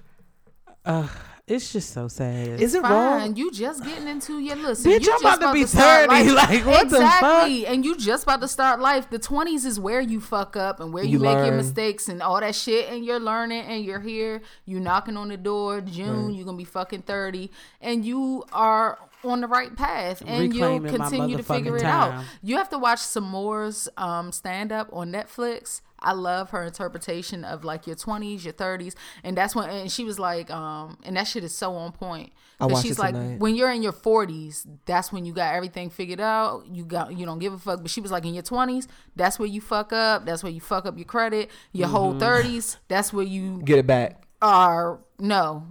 Uh, 0.86 1.07
it's 1.45 1.74
just 1.74 1.91
so 1.91 2.07
sad. 2.07 2.61
Is 2.61 2.74
it 2.74 2.82
Fine, 2.84 2.91
wrong? 2.91 3.36
you 3.36 3.52
just 3.52 3.84
getting 3.84 4.07
into 4.07 4.40
your 4.40 4.56
listen. 4.56 4.90
Bitch, 4.91 5.06
you 5.06 5.14
I'm 5.14 5.22
just 5.22 5.38
about 5.38 5.48
to 5.48 5.53
be 5.53 5.65
start 5.65 6.10
30. 6.10 6.32
Like, 6.32 6.65
what 6.65 6.90
the 6.90 6.99
fuck? 7.02 7.49
And 7.49 7.84
you 7.84 7.98
just 7.98 8.24
about 8.24 8.40
to 8.41 8.48
start 8.48 8.80
life. 8.80 9.10
The 9.10 9.20
twenties 9.20 9.65
is 9.65 9.78
where 9.80 9.99
you 9.99 10.22
fuck 10.22 10.56
up 10.56 10.80
and 10.80 10.94
where 10.94 11.03
you, 11.03 11.11
You 11.11 11.20
make 11.20 11.45
your 11.45 11.56
mistakes 11.56 12.07
and 12.07 12.22
all 12.22 12.40
that 12.40 12.56
shit. 12.56 12.90
And 12.90 13.03
you're 13.03 13.20
learning 13.20 13.61
and 13.65 13.84
you're 13.84 13.99
here. 13.99 14.41
You 14.65 14.80
knocking 14.80 15.18
on 15.18 15.28
the 15.28 15.38
door. 15.38 15.82
June, 15.82 16.28
Right. 16.28 16.36
you're 16.36 16.45
gonna 16.45 16.57
be 16.57 16.64
fucking 16.64 17.02
thirty, 17.02 17.52
and 17.82 18.06
you 18.06 18.45
are 18.53 18.99
on 19.26 19.40
the 19.41 19.48
right 19.48 19.74
path 19.76 20.22
and 20.26 20.53
you'll 20.53 20.82
continue 20.82 21.38
to 21.38 21.44
figure 21.44 21.72
motherfucking 21.74 21.80
it 21.80 21.84
out. 21.86 22.26
You 22.41 22.57
have 22.57 22.70
to 22.70 22.78
watch 22.78 22.99
Sommore's 22.99 23.88
um, 23.95 24.32
stand 24.34 24.72
up 24.74 24.90
on 24.91 25.11
Netflix. 25.14 25.80
I 26.03 26.13
love 26.13 26.49
her 26.51 26.63
interpretation 26.63 27.43
of 27.43 27.63
like 27.63 27.88
your 27.88 27.95
20s, 27.95 28.43
your 28.43 28.53
30s. 28.53 28.93
And 29.23 29.38
that's 29.38 29.55
when, 29.55 29.69
and 29.69 29.91
she 29.91 30.03
was 30.03 30.19
like, 30.19 30.51
um, 30.51 30.97
and 31.03 31.15
that 31.17 31.27
shit 31.27 31.43
is 31.43 31.55
so 31.55 31.75
on 31.75 31.91
point. 31.91 32.34
I 32.59 32.67
she's 32.81 32.97
it 32.97 32.99
like, 32.99 33.13
tonight. 33.13 33.39
when 33.39 33.55
you're 33.55 33.71
in 33.71 33.81
your 33.84 33.93
40s, 33.93 34.65
that's 34.85 35.11
when 35.11 35.25
you 35.25 35.34
got 35.34 35.53
everything 35.55 35.89
figured 35.89 36.19
out. 36.21 36.63
You 36.71 36.85
got, 36.85 37.17
you 37.17 37.25
don't 37.25 37.39
give 37.39 37.53
a 37.53 37.57
fuck. 37.57 37.81
But 37.81 37.91
she 37.91 38.01
was 38.01 38.11
like, 38.11 38.25
in 38.25 38.34
your 38.34 38.43
20s, 38.43 38.88
that's 39.15 39.39
where 39.39 39.47
you 39.47 39.61
fuck 39.61 39.91
up. 39.91 40.25
That's 40.25 40.43
where 40.43 40.51
you 40.51 40.61
fuck 40.61 40.85
up 40.85 40.97
your 40.97 41.05
credit. 41.05 41.49
Your 41.71 41.88
whole 41.88 42.13
30s, 42.13 42.77
that's 42.88 43.11
where 43.11 43.25
you 43.25 43.61
Get 43.63 43.80
it 43.80 43.88
back. 43.88 44.25
are, 44.41 44.99
no, 45.19 45.67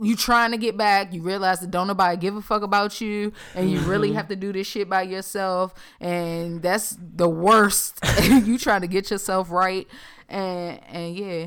you 0.00 0.16
trying 0.16 0.52
to 0.52 0.56
get 0.56 0.76
back, 0.76 1.12
you 1.12 1.22
realize 1.22 1.60
that 1.60 1.70
don't 1.70 1.86
nobody 1.86 2.16
give 2.16 2.36
a 2.36 2.42
fuck 2.42 2.62
about 2.62 3.00
you, 3.00 3.32
and 3.54 3.70
you 3.70 3.80
really 3.80 4.12
have 4.12 4.28
to 4.28 4.36
do 4.36 4.52
this 4.52 4.66
shit 4.66 4.88
by 4.88 5.02
yourself, 5.02 5.74
and 6.00 6.62
that's 6.62 6.96
the 7.00 7.28
worst. 7.28 7.98
you 8.22 8.58
trying 8.58 8.80
to 8.80 8.86
get 8.86 9.10
yourself 9.10 9.50
right, 9.50 9.86
and 10.28 10.80
and 10.88 11.16
yeah, 11.16 11.46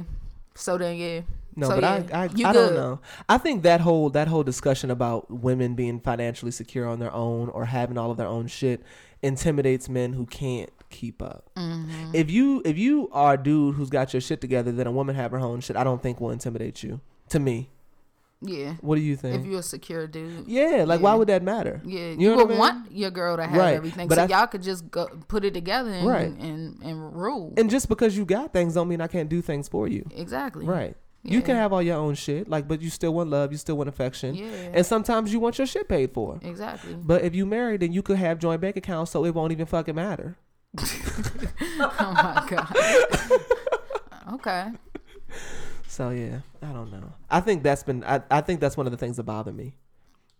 so 0.55 0.77
then 0.77 0.97
yeah, 0.97 1.21
No, 1.55 1.69
So, 1.69 1.81
but 1.81 1.83
yeah, 1.83 2.17
I 2.17 2.23
I, 2.23 2.49
I 2.49 2.53
don't 2.53 2.75
know. 2.75 2.99
I 3.27 3.37
think 3.37 3.63
that 3.63 3.81
whole 3.81 4.09
that 4.11 4.27
whole 4.27 4.43
discussion 4.43 4.91
about 4.91 5.31
women 5.31 5.73
being 5.73 5.99
financially 5.99 6.51
secure 6.51 6.87
on 6.87 6.99
their 6.99 7.13
own 7.13 7.49
or 7.49 7.65
having 7.65 7.97
all 7.97 8.11
of 8.11 8.17
their 8.17 8.27
own 8.27 8.47
shit 8.47 8.83
intimidates 9.21 9.89
men 9.89 10.13
who 10.13 10.25
can't 10.25 10.69
keep 10.89 11.21
up. 11.21 11.49
Mm-hmm. 11.55 12.11
If 12.13 12.29
you 12.29 12.61
if 12.65 12.77
you 12.77 13.09
are 13.11 13.33
a 13.33 13.37
dude 13.41 13.75
who's 13.75 13.89
got 13.89 14.13
your 14.13 14.21
shit 14.21 14.41
together, 14.41 14.71
then 14.71 14.85
a 14.85 14.91
woman 14.91 15.15
have 15.15 15.31
her 15.31 15.39
own 15.39 15.61
shit. 15.61 15.75
I 15.75 15.83
don't 15.83 16.01
think 16.01 16.21
will 16.21 16.31
intimidate 16.31 16.83
you. 16.83 17.01
To 17.29 17.39
me, 17.39 17.69
yeah. 18.43 18.73
what 18.81 18.95
do 18.95 19.01
you 19.01 19.15
think? 19.15 19.39
If 19.39 19.45
you're 19.45 19.59
a 19.59 19.63
secure 19.63 20.05
dude, 20.07 20.45
yeah, 20.47 20.83
like 20.85 21.01
why 21.01 21.15
would 21.15 21.27
that 21.29 21.43
matter? 21.43 21.81
Yeah, 21.85 22.11
You 22.11 22.15
you, 22.31 22.35
would 22.35 22.45
I 22.45 22.49
mean? 22.49 22.57
want 22.57 22.91
your 22.91 23.11
girl 23.11 23.37
to 23.37 23.45
have 23.45 23.55
Right, 23.57 23.75
everything, 23.75 24.07
but 24.07 24.15
so 24.15 24.23
I- 24.23 24.27
y'all 24.27 24.47
could 24.47 24.61
just 24.63 24.91
go 24.91 25.07
put 25.27 25.43
it 25.45 25.53
together 25.53 25.89
and 25.91 26.07
Right. 26.07 26.27
and, 26.27 26.81
and 26.83 27.15
rule. 27.15 27.53
And 27.57 27.69
just 27.69 27.89
because 27.89 28.15
you 28.17 28.25
got 28.25 28.53
things 28.53 28.73
don't 28.75 28.87
mean 28.87 29.01
I 29.01 29.07
can't 29.07 29.29
do 29.29 29.41
things 29.41 29.67
for 29.67 29.87
you. 29.87 30.05
exactly. 30.15 30.65
Right. 30.65 30.95
You 31.25 31.41
can 31.41 31.55
have 31.55 31.71
all 31.71 31.81
your 31.81 31.95
own 31.95 32.15
shit, 32.15 32.49
like, 32.49 32.67
but 32.67 32.81
you 32.81 32.89
still 32.89 33.13
want 33.13 33.29
love, 33.29 33.53
you 33.53 33.57
still 33.57 33.77
want 33.77 33.87
affection, 33.87 34.35
Yeah. 34.35 34.45
and 34.73 34.85
sometimes 34.85 35.31
you 35.31 35.39
want 35.39 35.57
your 35.57 35.65
shit 35.65 35.87
paid 35.87 36.13
for. 36.13 36.37
Exactly. 36.41 36.95
But 36.95 37.21
if 37.23 37.33
you 37.33 37.45
married, 37.45 37.79
then 37.79 37.93
you 37.93 38.01
could 38.01 38.17
have 38.17 38.39
joint 38.39 38.59
bank 38.59 38.75
accounts, 38.75 39.11
so 39.11 39.23
it 39.23 39.33
won't 39.33 39.53
even 39.53 39.65
fucking 39.65 39.95
matter. 39.95 40.35
oh 40.77 42.11
my 42.13 42.45
god. 42.49 42.75
okay. 44.33 44.67
So 45.93 46.09
yeah, 46.09 46.39
I 46.63 46.73
don't 46.73 46.91
know. 46.91 47.13
I 47.29 47.39
think 47.39 47.61
that's 47.61 47.83
been. 47.83 48.03
I, 48.03 48.21
I 48.31 48.41
think 48.41 48.59
that's 48.59 48.75
one 48.75 48.87
of 48.87 48.91
the 48.91 48.97
things 48.97 49.17
that 49.17 49.23
bother 49.23 49.51
me, 49.51 49.75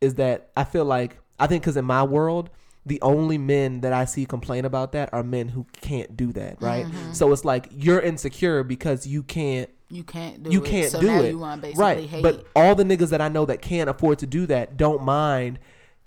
is 0.02 0.16
that 0.16 0.50
I 0.58 0.64
feel 0.64 0.84
like 0.84 1.20
I 1.40 1.46
think 1.46 1.62
because 1.62 1.78
in 1.78 1.86
my 1.86 2.02
world, 2.02 2.50
the 2.88 3.00
only 3.04 3.38
men 3.38 3.82
that 3.82 3.94
I 3.94 4.06
see 4.06 4.26
complain 4.26 4.66
about 4.66 4.94
that 4.94 5.14
are 5.14 5.22
men 5.24 5.50
who 5.50 5.68
can't 5.82 6.18
do 6.18 6.32
that, 6.34 6.60
right? 6.60 6.88
Mm-hmm. 6.88 7.14
So 7.14 7.32
it's 7.32 7.46
like 7.46 7.68
you're 7.72 8.02
insecure 8.02 8.64
because 8.64 9.06
you 9.06 9.22
can't. 9.22 9.70
You 9.90 10.04
can't 10.04 10.42
do 10.42 10.50
You 10.50 10.64
it. 10.64 10.68
can't 10.68 10.92
so 10.92 11.00
do 11.00 11.06
now 11.06 11.22
it, 11.22 11.30
You 11.30 11.38
want 11.38 11.62
to 11.62 11.68
basically 11.68 11.84
right? 11.84 12.10
hate. 12.10 12.24
But 12.24 12.48
all 12.56 12.74
the 12.74 12.84
niggas 12.84 13.10
that 13.10 13.22
I 13.22 13.30
know 13.30 13.46
that 13.46 13.62
can't 13.62 13.88
afford 13.92 14.18
to 14.20 14.26
do 14.26 14.48
that 14.48 14.76
don't 14.76 15.04
mind 15.04 15.60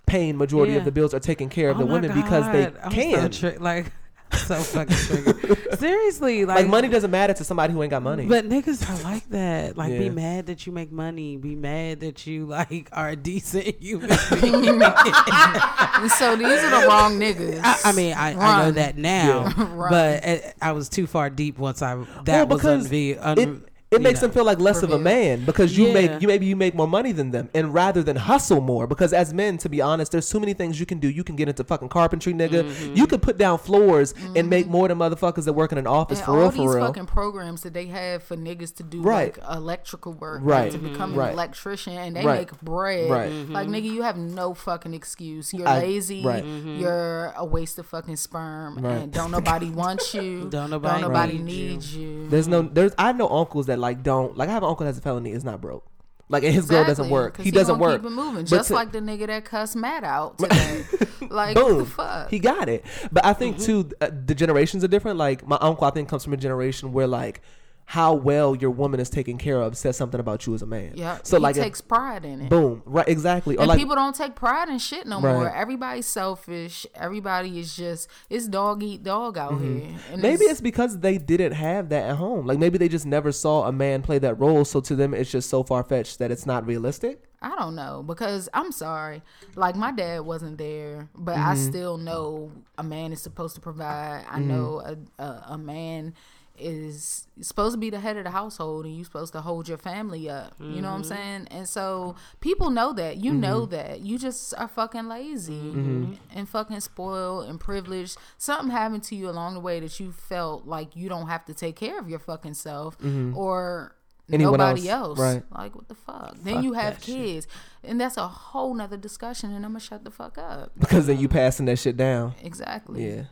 paying 0.05 0.35
majority 0.37 0.73
Yeah. 0.73 0.79
of 0.79 0.85
the 0.85 0.91
bills 0.91 1.13
or 1.13 1.21
taking 1.21 1.47
care 1.47 1.69
of 1.69 1.77
Oh 1.77 1.79
the 1.79 1.85
my 1.85 1.93
women 1.93 2.11
because 2.13 2.51
they 2.51 2.65
I'm 2.65 2.73
so 2.73 2.89
can. 2.89 3.31
tri- 3.31 3.57
like 3.61 3.93
so 4.45 4.55
fucking 4.55 4.95
triggered. 4.95 5.79
Seriously, 5.79 6.45
like, 6.45 6.57
Like 6.57 6.67
money 6.67 6.87
doesn't 6.89 7.11
matter 7.11 7.33
to 7.33 7.43
somebody 7.43 7.73
who 7.73 7.81
ain't 7.81 7.91
got 7.91 8.03
money. 8.03 8.25
But 8.25 8.47
niggas 8.47 8.89
are 8.89 9.03
like 9.03 9.29
that. 9.29 9.77
Like, 9.77 9.91
be 9.97 10.09
mad 10.09 10.47
that 10.47 10.65
you 10.65 10.73
make 10.73 10.91
money. 10.91 11.37
Be 11.37 11.55
mad 11.55 12.01
that 12.01 12.27
you 12.27 12.45
like 12.45 12.89
are 12.91 13.09
a 13.09 13.15
decent 13.15 13.75
human 13.81 14.09
being. 14.31 14.43
And 14.43 16.11
so 16.11 16.35
these 16.35 16.63
are 16.63 16.81
the 16.81 16.87
wrong 16.87 17.19
niggas. 17.19 17.61
I, 17.63 17.89
I 17.89 17.91
mean, 17.93 18.13
I, 18.13 18.33
I 18.33 18.65
know 18.65 18.71
that 18.71 18.97
now, 18.97 19.49
Run. 19.55 19.89
but 19.89 20.25
uh, 20.27 20.37
I 20.61 20.71
was 20.73 20.89
too 20.89 21.07
far 21.07 21.29
deep 21.29 21.57
once 21.57 21.81
I 21.81 21.95
Well, 21.95 22.07
that 22.25 22.49
was 22.49 22.61
because 22.61 22.91
un, 23.37 23.65
it 23.89 23.95
it 23.97 24.01
makes 24.01 24.21
know. 24.21 24.27
them 24.27 24.33
feel 24.33 24.43
like 24.45 24.59
less 24.59 24.83
of 24.83 24.91
a 24.91 24.99
man 24.99 25.45
because 25.45 25.77
you 25.77 25.87
Yeah. 25.87 25.93
make 25.93 26.21
you 26.21 26.27
maybe 26.27 26.45
you 26.45 26.55
make 26.55 26.75
more 26.75 26.87
money 26.87 27.11
than 27.13 27.31
them 27.31 27.49
and 27.53 27.73
rather 27.73 28.03
than 28.03 28.15
hustle 28.17 28.59
more 28.61 28.85
because 28.87 29.13
as 29.13 29.33
men 29.33 29.57
to 29.59 29.69
be 29.69 29.79
honest 29.81 30.11
there's 30.11 30.29
too 30.29 30.39
many 30.39 30.53
things 30.53 30.79
you 30.79 30.85
can 30.85 30.99
do 30.99 31.09
you 31.09 31.23
can 31.23 31.35
get 31.35 31.47
into 31.47 31.63
fucking 31.63 31.89
carpentry 31.89 32.33
nigga 32.33 32.63
Mm-hmm. 32.63 32.95
you 32.95 33.07
could 33.07 33.21
put 33.21 33.37
down 33.37 33.57
floors 33.57 34.13
and 34.35 34.49
make 34.49 34.65
mm-hmm. 34.65 34.71
more 34.73 34.87
than 34.89 34.97
motherfuckers 34.97 35.45
that 35.45 35.53
work 35.53 35.71
in 35.71 35.77
an 35.77 35.87
office 35.87 36.19
and 36.19 36.25
for 36.25 36.31
all 36.31 36.37
real 36.37 36.49
these 36.49 36.59
for 36.61 36.75
real 36.75 36.85
fucking 36.87 37.05
programs 37.05 37.61
that 37.61 37.73
they 37.73 37.85
have 37.85 38.23
for 38.23 38.35
niggas 38.35 38.75
to 38.75 38.83
do 38.83 39.01
Right. 39.01 39.37
like 39.37 39.57
electrical 39.57 40.13
work, 40.13 40.41
Right. 40.43 40.63
like, 40.63 40.71
to 40.73 40.77
mm-hmm. 40.79 40.91
become 40.91 41.15
Right. 41.15 41.27
an 41.27 41.33
electrician, 41.33 41.93
and 41.93 42.15
they 42.15 42.25
Right. 42.25 42.39
make 42.51 42.61
bread. 42.61 43.09
Right. 43.09 43.31
Like 43.31 43.67
mm-hmm. 43.67 43.73
nigga, 43.75 43.83
you 43.83 44.01
have 44.03 44.17
no 44.17 44.53
fucking 44.53 44.93
excuse. 44.93 45.53
You're 45.53 45.67
I- 45.67 45.79
lazy. 45.79 46.23
right. 46.23 46.43
You're 46.43 47.33
a 47.37 47.45
waste 47.45 47.79
of 47.79 47.85
fucking 47.85 48.15
sperm, 48.17 48.79
Right. 48.79 49.03
and 49.03 49.13
don't 49.13 49.31
nobody 49.31 49.69
want 49.69 50.01
you. 50.13 50.47
Don't 50.49 50.69
nobody 50.69 51.01
nobody 51.01 51.37
need 51.37 51.43
need 51.43 51.83
you. 51.83 52.07
you. 52.07 52.29
there's 52.29 52.47
no 52.47 52.61
there's 52.63 52.93
I 52.97 53.11
know 53.13 53.29
uncles 53.29 53.67
that 53.67 53.76
like 53.77 54.03
don't 54.03 54.37
like 54.37 54.49
I 54.49 54.53
have 54.53 54.63
an 54.63 54.69
uncle 54.69 54.85
that's 54.85 54.97
a 54.97 55.01
felony 55.01 55.31
is 55.31 55.43
not 55.43 55.61
broke 55.61 55.85
like 56.29 56.43
and 56.43 56.53
his 56.53 56.67
girl 56.67 56.83
doesn't 56.83 57.09
work. 57.09 57.35
'cause 57.35 57.45
he 57.45 57.51
doesn't 57.51 57.79
work 57.79 58.01
Keep 58.01 58.11
it 58.11 58.13
moving, 58.13 58.45
just 58.45 58.67
to- 58.67 58.73
like 58.75 58.91
the 58.91 58.99
nigga 58.99 59.27
that 59.27 59.45
cussed 59.45 59.75
Matt 59.77 60.03
out 60.03 60.37
today. 60.39 60.83
like 61.29 61.55
boom 61.55 61.77
the 61.79 61.85
fuck? 61.85 62.29
he 62.29 62.39
got 62.39 62.67
it 62.69 62.83
but 63.11 63.23
i 63.25 63.29
Mm-hmm. 63.31 63.39
think 63.39 63.59
too 63.59 63.89
uh, 64.01 64.09
the 64.25 64.35
generations 64.35 64.83
are 64.83 64.87
different 64.89 65.17
like 65.17 65.47
my 65.47 65.57
uncle 65.61 65.85
i 65.85 65.89
think 65.91 66.09
comes 66.09 66.23
from 66.23 66.33
a 66.33 66.37
generation 66.37 66.91
where 66.93 67.07
like 67.07 67.41
how 67.89 68.13
well 68.13 68.53
your 68.53 68.69
woman 68.69 68.99
is 68.99 69.09
taken 69.09 69.37
care 69.37 69.61
of 69.61 69.77
says 69.77 69.95
something 69.95 70.19
about 70.19 70.45
you 70.45 70.53
as 70.53 70.61
a 70.61 70.65
man 70.65 70.91
yeah. 70.95 71.17
so 71.23 71.37
he 71.37 71.41
like 71.43 71.55
if- 71.55 71.63
takes 71.63 71.79
pride 71.79 72.25
in 72.25 72.41
it. 72.41 72.49
boom 72.49 72.81
right 72.85 73.07
exactly 73.07 73.55
or 73.55 73.61
And 73.61 73.69
like 73.69 73.79
people 73.79 73.95
don't 73.95 74.13
take 74.13 74.35
pride 74.35 74.67
in 74.67 74.77
shit 74.77 75.07
no 75.07 75.21
Right. 75.21 75.33
more. 75.33 75.49
Everybody's 75.55 76.05
selfish. 76.05 76.85
Everybody 76.95 77.59
is 77.59 77.75
just 77.77 78.09
it's 78.29 78.45
dog 78.47 78.83
eat 78.83 79.03
dog 79.03 79.37
out 79.37 79.59
here. 79.61 79.69
And 79.69 79.97
Mm-hmm. 79.97 80.21
maybe 80.21 80.43
it's 80.45 80.59
because 80.59 80.99
they 80.99 81.17
didn't 81.17 81.53
have 81.53 81.87
that 81.89 82.09
at 82.09 82.15
home 82.17 82.45
like 82.45 82.59
maybe 82.59 82.77
they 82.77 82.89
just 82.89 83.05
never 83.05 83.31
saw 83.31 83.67
a 83.67 83.71
man 83.71 84.01
play 84.01 84.19
that 84.19 84.35
role 84.37 84.65
so 84.65 84.81
to 84.81 84.93
them 84.95 85.13
it's 85.13 85.31
just 85.31 85.49
so 85.49 85.63
far-fetched 85.63 86.19
that 86.19 86.29
it's 86.29 86.45
not 86.45 86.65
realistic 86.67 87.23
I 87.41 87.55
don't 87.55 87.75
know 87.75 88.03
because 88.05 88.49
I'm 88.51 88.71
sorry. 88.71 89.21
Like 89.55 89.75
my 89.75 89.91
dad 89.91 90.21
wasn't 90.21 90.57
there, 90.57 91.07
but 91.15 91.35
I 91.37 91.53
Mm-hmm. 91.53 91.67
still 91.69 91.97
know 91.97 92.51
a 92.79 92.83
man 92.83 93.13
is 93.13 93.21
supposed 93.21 93.53
to 93.53 93.61
provide. 93.61 94.25
I 94.27 94.39
know 94.39 94.81
a, 94.83 95.23
a 95.23 95.43
a 95.49 95.57
man 95.59 96.15
is 96.59 97.27
supposed 97.41 97.73
to 97.75 97.79
be 97.79 97.89
the 97.89 97.99
head 97.99 98.17
of 98.17 98.23
the 98.23 98.31
household 98.31 98.85
and 98.85 98.95
you're 98.95 99.05
supposed 99.05 99.31
to 99.33 99.41
hold 99.41 99.67
your 99.69 99.77
family 99.77 100.29
up. 100.29 100.53
You 100.59 100.81
know 100.81 100.89
what 100.89 100.95
I'm 100.95 101.01
Mm-hmm. 101.03 101.07
saying? 101.13 101.47
And 101.51 101.69
so 101.69 102.15
people 102.41 102.69
know 102.71 102.93
that. 102.93 103.17
You 103.17 103.33
know 103.33 103.65
that. 103.67 103.99
You 104.01 104.17
just 104.17 104.53
are 104.57 104.67
fucking 104.67 105.07
lazy 105.07 105.53
Mm-hmm. 105.53 106.13
and 106.35 106.49
fucking 106.49 106.79
spoiled 106.79 107.47
and 107.49 107.59
privileged. 107.59 108.17
Something 108.37 108.71
happened 108.71 109.03
to 109.03 109.15
you 109.15 109.29
along 109.29 109.53
the 109.53 109.59
way 109.59 109.79
that 109.79 109.99
you 109.99 110.11
felt 110.11 110.65
like 110.65 110.95
you 110.95 111.09
don't 111.09 111.27
have 111.27 111.45
to 111.45 111.53
take 111.53 111.75
care 111.75 111.99
of 111.99 112.09
your 112.09 112.19
fucking 112.19 112.55
self 112.55 112.97
or 113.35 113.91
Mm-hmm. 113.91 113.93
Anyone 114.29 114.57
nobody 114.59 114.89
else, 114.89 115.17
else. 115.17 115.19
right. 115.19 115.43
Like 115.57 115.73
what 115.73 115.87
the 115.87 115.95
fuck? 115.95 116.35
Then 116.43 116.61
you 116.61 116.73
have 116.73 116.95
that 116.95 117.03
shit. 117.05 117.15
kids, 117.15 117.47
and 117.81 118.01
that's 118.01 118.17
a 118.17 118.27
whole 118.27 118.73
nother 118.73 118.97
discussion. 118.97 119.53
And 119.53 119.63
I'm 119.63 119.71
gonna 119.71 119.79
shut 119.79 120.03
the 120.03 120.11
fuck 120.11 120.37
up. 120.37 120.73
because 120.77 121.07
then 121.07 121.17
you 121.17 121.29
passing 121.29 121.65
that 121.67 121.79
shit 121.79 121.95
down 121.95 122.33
Exactly. 122.43 123.07
yeah 123.09 123.23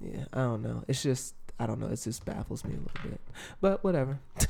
yeah 0.00 0.24
i 0.32 0.38
don't 0.38 0.62
know 0.62 0.82
it's 0.88 1.02
just 1.02 1.34
i 1.60 1.66
don't 1.66 1.78
know 1.78 1.86
it 1.86 2.00
just 2.02 2.24
baffles 2.24 2.64
me 2.64 2.72
a 2.74 2.78
little 2.78 3.10
bit 3.10 3.20
but 3.60 3.84
whatever. 3.84 4.18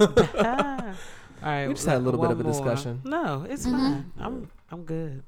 All 1.42 1.52
right, 1.52 1.66
We 1.66 1.74
just 1.74 1.86
had 1.86 1.98
a 1.98 2.00
little 2.00 2.18
bit 2.20 2.30
of 2.30 2.40
a 2.40 2.42
more. 2.42 2.52
discussion. 2.52 3.02
No, 3.04 3.44
it's 3.48 3.66
fine. 3.66 4.10
I'm 4.18 4.50
I'm 4.70 4.84
good. 4.84 5.22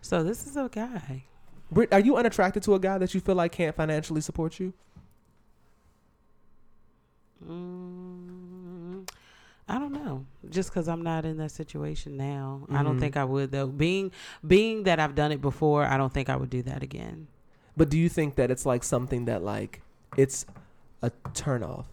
So 0.00 0.22
this 0.22 0.46
is 0.46 0.56
a 0.56 0.68
guy. 0.72 1.24
Britt, 1.70 1.92
are 1.92 2.00
you 2.00 2.16
unattracted 2.16 2.62
to 2.64 2.74
a 2.74 2.80
guy 2.80 2.96
that 2.98 3.12
you 3.14 3.20
feel 3.20 3.34
like 3.34 3.52
can't 3.52 3.76
financially 3.76 4.22
support 4.22 4.58
you 4.58 4.72
Mm, 7.46 9.08
I 9.68 9.78
don't 9.78 9.92
know. 9.92 10.26
Just 10.48 10.70
because 10.70 10.88
I'm 10.88 11.02
not 11.02 11.24
in 11.24 11.36
that 11.38 11.50
situation 11.50 12.16
now, 12.16 12.62
I 12.68 12.72
Mm-hmm. 12.74 12.84
don't 12.84 13.00
think 13.00 13.16
I 13.16 13.24
would 13.24 13.50
though. 13.50 13.66
Being 13.66 14.12
being 14.46 14.84
that 14.84 15.00
I've 15.00 15.14
done 15.14 15.32
it 15.32 15.40
before, 15.40 15.84
I 15.84 15.96
don't 15.96 16.12
think 16.12 16.28
I 16.28 16.36
would 16.36 16.50
do 16.50 16.62
that 16.62 16.82
again. 16.82 17.28
But 17.76 17.88
do 17.88 17.98
you 17.98 18.08
think 18.08 18.34
that 18.36 18.50
it's 18.50 18.66
like 18.66 18.84
something 18.84 19.24
that 19.26 19.42
like 19.42 19.82
it's 20.16 20.46
a 21.02 21.10
turn 21.34 21.62
off? 21.62 21.86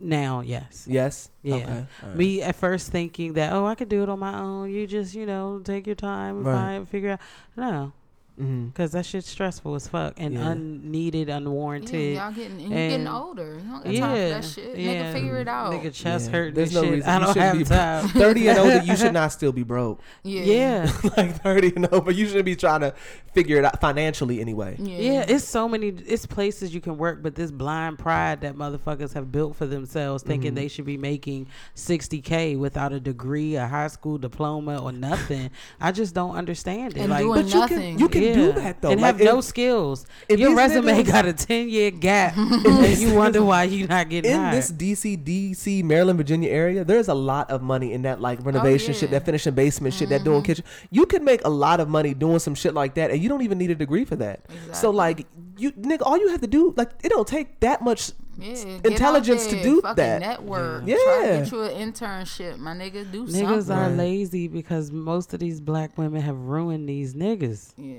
Now, 0.00 0.40
yes. 0.42 0.86
Yes. 0.88 1.28
Yeah. 1.42 1.54
Okay. 1.56 1.86
right. 2.04 2.16
Me 2.16 2.40
at 2.42 2.54
first 2.54 2.92
thinking 2.92 3.32
that 3.32 3.52
oh 3.52 3.66
I 3.66 3.74
could 3.74 3.88
do 3.88 4.02
it 4.04 4.08
on 4.08 4.18
my 4.20 4.38
own. 4.38 4.70
You 4.70 4.86
just 4.86 5.14
you 5.14 5.26
know 5.26 5.60
take 5.64 5.86
your 5.86 5.96
time 5.96 6.36
and 6.38 6.46
Right. 6.46 6.54
find 6.54 6.88
figure 6.88 7.10
out. 7.12 7.20
No, 7.56 7.92
Mhm. 8.40 8.66
because 8.72 8.92
that 8.92 9.04
shit's 9.06 9.28
stressful 9.28 9.74
as 9.74 9.88
fuck 9.88 10.14
and 10.16 10.34
Yeah. 10.34 10.50
unneeded, 10.50 11.28
Yeah, 11.28 11.36
unwarranted. 11.38 12.16
y'all 12.16 12.32
getting 12.32 12.52
and 12.52 12.62
you 12.62 12.68
getting 12.68 13.06
older. 13.08 13.54
You 13.54 13.60
don't 13.70 13.84
got 13.84 13.84
time 13.84 14.12
for 14.12 14.28
that 14.28 14.44
shit. 14.44 14.76
Nigga, 14.76 15.12
figure 15.12 15.36
it 15.38 15.48
out. 15.48 15.72
Nigga 15.72 15.92
chest 15.92 16.26
Yeah. 16.26 16.32
hurt. 16.32 16.54
There's 16.54 16.72
no 16.74 16.82
shit. 16.82 16.92
reason 16.92 17.08
I 17.10 17.18
don't 17.18 17.28
shouldn't 17.28 17.44
have 17.44 17.58
be 17.58 17.64
time. 17.64 18.08
Thirty 18.08 18.48
and 18.48 18.58
older, 18.58 18.82
you 18.82 18.96
should 18.96 19.12
not 19.12 19.32
still 19.32 19.52
be 19.52 19.62
broke. 19.62 20.00
yeah. 20.22 20.42
yeah. 20.42 20.92
like 21.16 21.42
thirty 21.42 21.72
and 21.74 21.86
over, 21.92 22.10
you 22.10 22.26
shouldn't 22.26 22.44
be 22.44 22.56
trying 22.56 22.80
to 22.80 22.94
figure 23.34 23.58
it 23.58 23.64
out 23.64 23.80
financially 23.80 24.40
anyway. 24.40 24.76
Yeah. 24.78 24.98
Yeah, 24.98 25.24
it's 25.28 25.44
so 25.44 25.68
many. 25.68 25.88
It's 25.88 26.26
places 26.26 26.74
you 26.74 26.80
can 26.80 26.96
work, 26.98 27.22
but 27.22 27.34
this 27.34 27.50
blind 27.50 27.98
pride 27.98 28.40
that 28.42 28.54
motherfuckers 28.56 29.12
have 29.14 29.30
built 29.32 29.56
for 29.56 29.66
themselves, 29.66 30.22
thinking 30.22 30.48
Mm-hmm. 30.50 30.54
they 30.54 30.68
should 30.68 30.84
be 30.86 30.96
making 30.96 31.46
sixty 31.74 32.20
k 32.20 32.56
without 32.56 32.92
a 32.92 33.00
degree, 33.00 33.56
a 33.56 33.66
high 33.66 33.88
school 33.88 34.18
diploma, 34.18 34.78
or 34.82 34.92
nothing. 34.92 35.50
I 35.80 35.92
just 35.92 36.14
don't 36.14 36.36
understand 36.36 36.96
it. 36.96 37.00
And 37.00 37.10
like, 37.10 37.22
doing 37.24 37.42
But 37.42 37.54
you 37.54 37.66
can 37.66 37.98
you 37.98 38.08
can 38.08 38.22
do 38.34 38.52
that 38.52 38.80
though, 38.80 38.90
and 38.90 39.00
like 39.00 39.16
have 39.16 39.24
no 39.24 39.40
skills. 39.40 40.06
if 40.28 40.38
Your 40.38 40.54
resume 40.54 40.92
niggas- 40.92 41.06
got 41.06 41.26
a 41.26 41.32
ten 41.32 41.68
year 41.68 41.90
gap, 41.90 42.36
and 42.36 42.98
you 42.98 43.14
wonder 43.14 43.42
why 43.42 43.64
you're 43.64 43.88
not 43.88 44.08
getting 44.08 44.32
in 44.32 44.38
hired. 44.38 44.56
this 44.56 44.72
DC, 44.72 45.24
DC, 45.24 45.84
Maryland, 45.84 46.18
Virginia 46.18 46.50
area, 46.50 46.84
there's 46.84 47.08
a 47.08 47.14
lot 47.14 47.50
of 47.50 47.62
money 47.62 47.92
in 47.92 48.02
that 48.02 48.20
like 48.20 48.40
oh, 48.40 48.44
renovation 48.44 48.94
shit, 48.94 49.10
yeah. 49.10 49.18
that 49.18 49.24
finishing 49.24 49.54
basement 49.54 49.94
shit, 49.94 50.08
that 50.08 50.24
doing 50.24 50.38
mm-hmm. 50.38 50.46
kitchen. 50.46 50.64
You 50.90 51.06
can 51.06 51.24
make 51.24 51.44
a 51.44 51.50
lot 51.50 51.80
of 51.80 51.88
money 51.88 52.14
doing 52.14 52.38
some 52.38 52.54
shit 52.54 52.74
like 52.74 52.94
that, 52.94 53.10
and 53.10 53.22
you 53.22 53.28
don't 53.28 53.42
even 53.42 53.58
need 53.58 53.70
a 53.70 53.74
degree 53.74 54.04
for 54.04 54.16
that. 54.16 54.40
So 54.72 54.90
like 54.90 55.26
you, 55.58 55.72
nigga, 55.72 56.02
all 56.02 56.18
you 56.18 56.28
have 56.28 56.40
to 56.40 56.46
do, 56.46 56.72
like, 56.76 56.90
it 57.02 57.10
don't 57.10 57.26
take 57.26 57.60
that 57.60 57.82
much. 57.82 58.12
Yeah, 58.38 58.78
intelligence 58.84 59.46
to 59.48 59.62
do 59.62 59.80
fucking 59.80 59.96
that. 59.96 60.20
Network. 60.20 60.84
Yeah. 60.86 60.96
Try 61.04 61.22
to 61.22 61.38
get 61.42 61.52
you 61.52 61.62
an 61.62 61.92
internship, 61.92 62.58
my 62.58 62.72
nigga. 62.74 63.10
Do 63.10 63.26
Niggas 63.26 63.64
something. 63.64 63.76
are 63.76 63.90
lazy 63.90 64.46
because 64.48 64.92
most 64.92 65.34
of 65.34 65.40
these 65.40 65.60
black 65.60 65.98
women 65.98 66.22
have 66.22 66.36
ruined 66.38 66.88
these 66.88 67.14
niggas. 67.14 67.72
Yeah. 67.76 67.96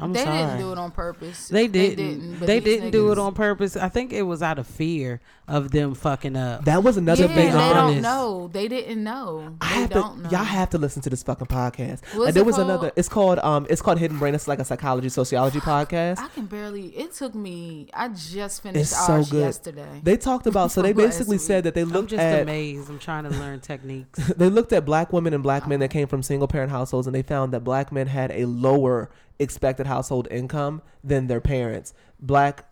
I'm 0.00 0.12
they 0.12 0.24
sorry. 0.24 0.38
didn't 0.38 0.58
do 0.58 0.72
it 0.72 0.78
on 0.78 0.90
purpose. 0.90 1.48
They 1.48 1.66
didn't. 1.68 2.38
but 2.38 2.46
They 2.46 2.60
didn't 2.60 2.90
do 2.90 3.12
it 3.12 3.18
on 3.18 3.34
purpose. 3.34 3.76
I 3.76 3.88
think 3.88 4.12
it 4.12 4.22
was 4.22 4.42
out 4.42 4.58
of 4.58 4.66
fear 4.66 5.20
of 5.48 5.70
them 5.72 5.94
fucking 5.94 6.36
up. 6.36 6.64
That 6.64 6.82
was 6.84 6.96
another 6.96 7.22
Yeah, 7.22 7.28
big. 7.28 7.36
they 7.36 7.50
be 7.50 7.56
um, 7.56 7.74
don't 7.92 8.02
know. 8.02 8.48
They 8.52 8.68
didn't 8.68 9.02
know. 9.02 9.56
I 9.60 9.64
have 9.66 9.90
don't 9.90 10.16
to, 10.18 10.22
know. 10.24 10.30
y'all 10.30 10.44
have 10.44 10.70
to 10.70 10.78
listen 10.78 11.02
to 11.02 11.10
this 11.10 11.22
fucking 11.22 11.48
podcast. 11.48 12.00
What's 12.14 12.28
Uh, 12.28 12.30
there 12.32 12.42
it 12.42 12.46
was 12.46 12.56
called? 12.56 12.68
another. 12.70 12.92
It's 12.96 13.08
called 13.08 13.38
um. 13.40 13.66
It's 13.68 13.82
called 13.82 13.98
Hidden 13.98 14.18
Brain. 14.18 14.34
It's 14.34 14.46
like 14.48 14.58
a 14.60 14.64
psychology 14.64 15.08
sociology 15.08 15.58
podcast. 15.60 16.18
I 16.18 16.28
can 16.28 16.46
barely. 16.46 16.86
It 16.96 17.12
took 17.14 17.34
me. 17.34 17.88
I 17.92 18.08
just 18.08 18.62
finished 18.62 18.80
It's 18.92 19.06
so 19.06 19.14
ours 19.14 19.30
good. 19.30 19.40
yesterday. 19.40 20.00
They 20.02 20.16
talked 20.16 20.46
about. 20.46 20.70
So 20.70 20.82
they 20.82 20.92
Last 21.00 21.06
basically 21.18 21.36
week. 21.36 21.40
said 21.46 21.64
that 21.64 21.74
they 21.74 21.84
looked 21.84 21.98
I'm 22.12 22.18
just 22.18 22.20
at. 22.22 22.42
amazed. 22.42 22.88
I'm 22.88 22.98
trying 22.98 23.24
to 23.24 23.30
learn 23.30 23.60
techniques. 23.60 24.18
they 24.36 24.48
looked 24.48 24.72
at 24.72 24.84
black 24.84 25.12
women 25.12 25.34
and 25.34 25.42
black 25.42 25.66
men 25.66 25.80
that 25.80 25.90
came 25.90 26.06
from 26.06 26.22
single 26.22 26.46
parent 26.48 26.70
households 26.70 27.06
and 27.08 27.14
they 27.14 27.22
found 27.22 27.52
that 27.52 27.64
black 27.64 27.90
men 27.90 28.06
had 28.06 28.30
a 28.30 28.44
lower 28.44 29.10
expected 29.40 29.86
household 29.86 30.28
income 30.30 30.82
than 31.02 31.26
their 31.26 31.40
parents. 31.40 31.92
Black 32.20 32.64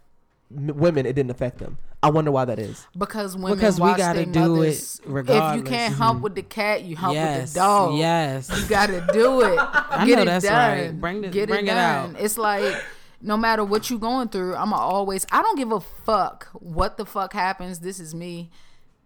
m- 0.56 0.76
women, 0.76 1.06
it 1.06 1.14
didn't 1.14 1.30
affect 1.32 1.58
them. 1.58 1.78
I 2.00 2.10
wonder 2.10 2.30
why 2.30 2.44
that 2.44 2.60
is. 2.60 2.86
because 2.96 3.36
women 3.36 3.56
Because 3.58 3.80
we 3.80 3.92
gotta 3.94 4.24
their 4.24 4.26
do 4.26 4.62
it 4.62 4.74
mothers. 4.76 5.00
If 5.04 5.56
you 5.56 5.62
can't 5.64 5.94
hump 5.94 6.22
with 6.22 6.36
the 6.36 6.42
cat, 6.44 6.84
you 6.84 6.94
hump 6.96 7.16
with 7.16 7.52
the 7.52 7.58
dog. 7.58 7.98
Yes. 7.98 8.48
You 8.56 8.68
gotta 8.68 9.04
do 9.12 9.40
it. 9.40 9.58
I 9.90 10.06
Get 10.06 10.16
know 10.16 10.22
it 10.22 10.24
that's 10.26 10.44
done. 10.44 10.78
right. 10.80 11.00
Bring 11.00 11.22
the- 11.22 11.28
Get 11.28 11.48
bring 11.48 11.66
it 11.66 11.70
it 11.72 11.76
out. 11.76 12.14
It's 12.20 12.38
like 12.38 12.76
no 13.20 13.36
matter 13.36 13.64
what 13.64 13.90
you 13.90 13.98
going 13.98 14.28
through, 14.28 14.54
I'ma 14.54 14.76
always. 14.76 15.26
I 15.32 15.42
don't 15.42 15.56
give 15.58 15.72
a 15.72 15.80
fuck 15.80 16.46
what 16.52 16.98
the 16.98 17.04
fuck 17.04 17.32
happens. 17.32 17.80
This 17.80 17.98
is 17.98 18.14
me. 18.14 18.50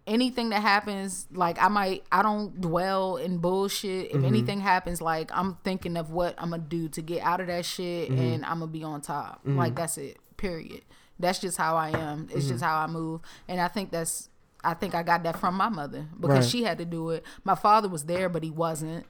Anything 0.05 0.49
that 0.49 0.61
happens, 0.61 1.27
like 1.31 1.61
I 1.61 1.69
might, 1.69 2.03
I 2.11 2.21
don't 2.21 2.59
dwell 2.59 3.15
in 3.15 3.37
bullshit. 3.37 4.09
Mm-hmm. 4.09 4.19
If 4.19 4.25
anything 4.25 4.59
happens, 4.59 5.01
like 5.01 5.31
I'm 5.33 5.55
thinking 5.63 5.95
of 5.95 6.11
what 6.11 6.35
I'm 6.37 6.49
gonna 6.49 6.61
do 6.61 6.89
to 6.89 7.01
get 7.01 7.21
out 7.21 7.39
of 7.39 7.47
that 7.47 7.63
shit, 7.65 8.09
Mm-hmm. 8.11 8.19
and 8.21 8.45
I'm 8.45 8.59
gonna 8.59 8.67
be 8.71 8.83
on 8.83 8.99
top. 9.01 9.39
Like 9.45 9.75
that's 9.75 9.97
it. 9.97 10.17
Period. 10.35 10.81
That's 11.19 11.39
just 11.39 11.57
how 11.57 11.77
I 11.77 11.89
am. 11.97 12.27
It's 12.31 12.41
Mm-hmm. 12.45 12.49
just 12.53 12.63
how 12.63 12.77
I 12.79 12.87
move, 12.87 13.21
and 13.47 13.61
I 13.61 13.69
think 13.69 13.91
that's. 13.91 14.29
I 14.65 14.73
think 14.73 14.95
I 14.95 15.03
got 15.03 15.23
that 15.23 15.37
from 15.39 15.55
my 15.55 15.67
mother 15.69 16.05
because 16.19 16.37
Right. 16.45 16.49
she 16.49 16.63
had 16.63 16.77
to 16.77 16.85
do 16.85 17.09
it. 17.11 17.25
My 17.43 17.55
father 17.55 17.89
was 17.89 18.05
there, 18.05 18.29
but 18.29 18.43
he 18.43 18.49
wasn't 18.49 19.05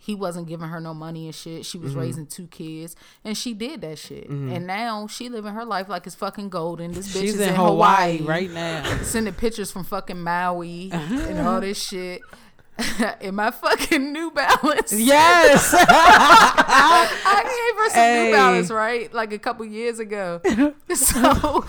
he 0.00 0.14
wasn't 0.14 0.48
giving 0.48 0.68
her 0.68 0.80
no 0.80 0.94
money 0.94 1.26
and 1.26 1.34
shit. 1.34 1.66
She 1.66 1.76
Mm-hmm. 1.76 1.84
was 1.86 1.94
raising 1.96 2.26
two 2.26 2.46
kids, 2.46 2.96
and 3.24 3.36
she 3.36 3.52
did 3.52 3.80
that 3.82 3.98
shit. 3.98 4.28
And 4.28 4.66
now 4.66 5.06
she 5.08 5.28
living 5.28 5.52
her 5.52 5.64
life 5.64 5.88
like 5.88 6.06
it's 6.06 6.14
fucking 6.16 6.48
golden. 6.48 6.92
This 6.92 7.08
bitch 7.14 7.20
She's 7.20 7.34
is 7.34 7.40
in 7.40 7.48
in 7.50 7.54
Hawaii, 7.56 8.18
Hawaii 8.18 8.20
right 8.22 8.50
now. 8.50 8.98
sending 9.02 9.34
pictures 9.34 9.70
from 9.70 9.84
fucking 9.84 10.20
Maui 10.22 10.90
and 10.92 11.38
all 11.46 11.60
this 11.60 11.82
shit. 11.82 12.22
in 13.20 13.34
my 13.34 13.50
fucking 13.50 14.12
New 14.12 14.30
Balance. 14.30 14.92
Yes. 14.92 15.74
I 15.76 17.42
gave 17.42 17.78
her 17.82 17.90
some 17.90 17.98
Hey. 18.00 18.24
New 18.30 18.32
Balance, 18.36 18.70
right? 18.70 19.12
Like 19.12 19.32
a 19.32 19.38
couple 19.38 19.66
years 19.66 19.98
ago. 19.98 20.40
so 20.94 21.64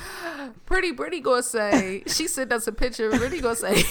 Pretty 0.65 0.93
pretty 0.93 1.19
gonna 1.19 1.41
say, 1.43 2.03
she 2.07 2.27
sent 2.27 2.51
us 2.53 2.67
a 2.67 2.71
picture. 2.71 3.09
Brittany 3.09 3.41
gonna 3.41 3.55
say, 3.55 3.83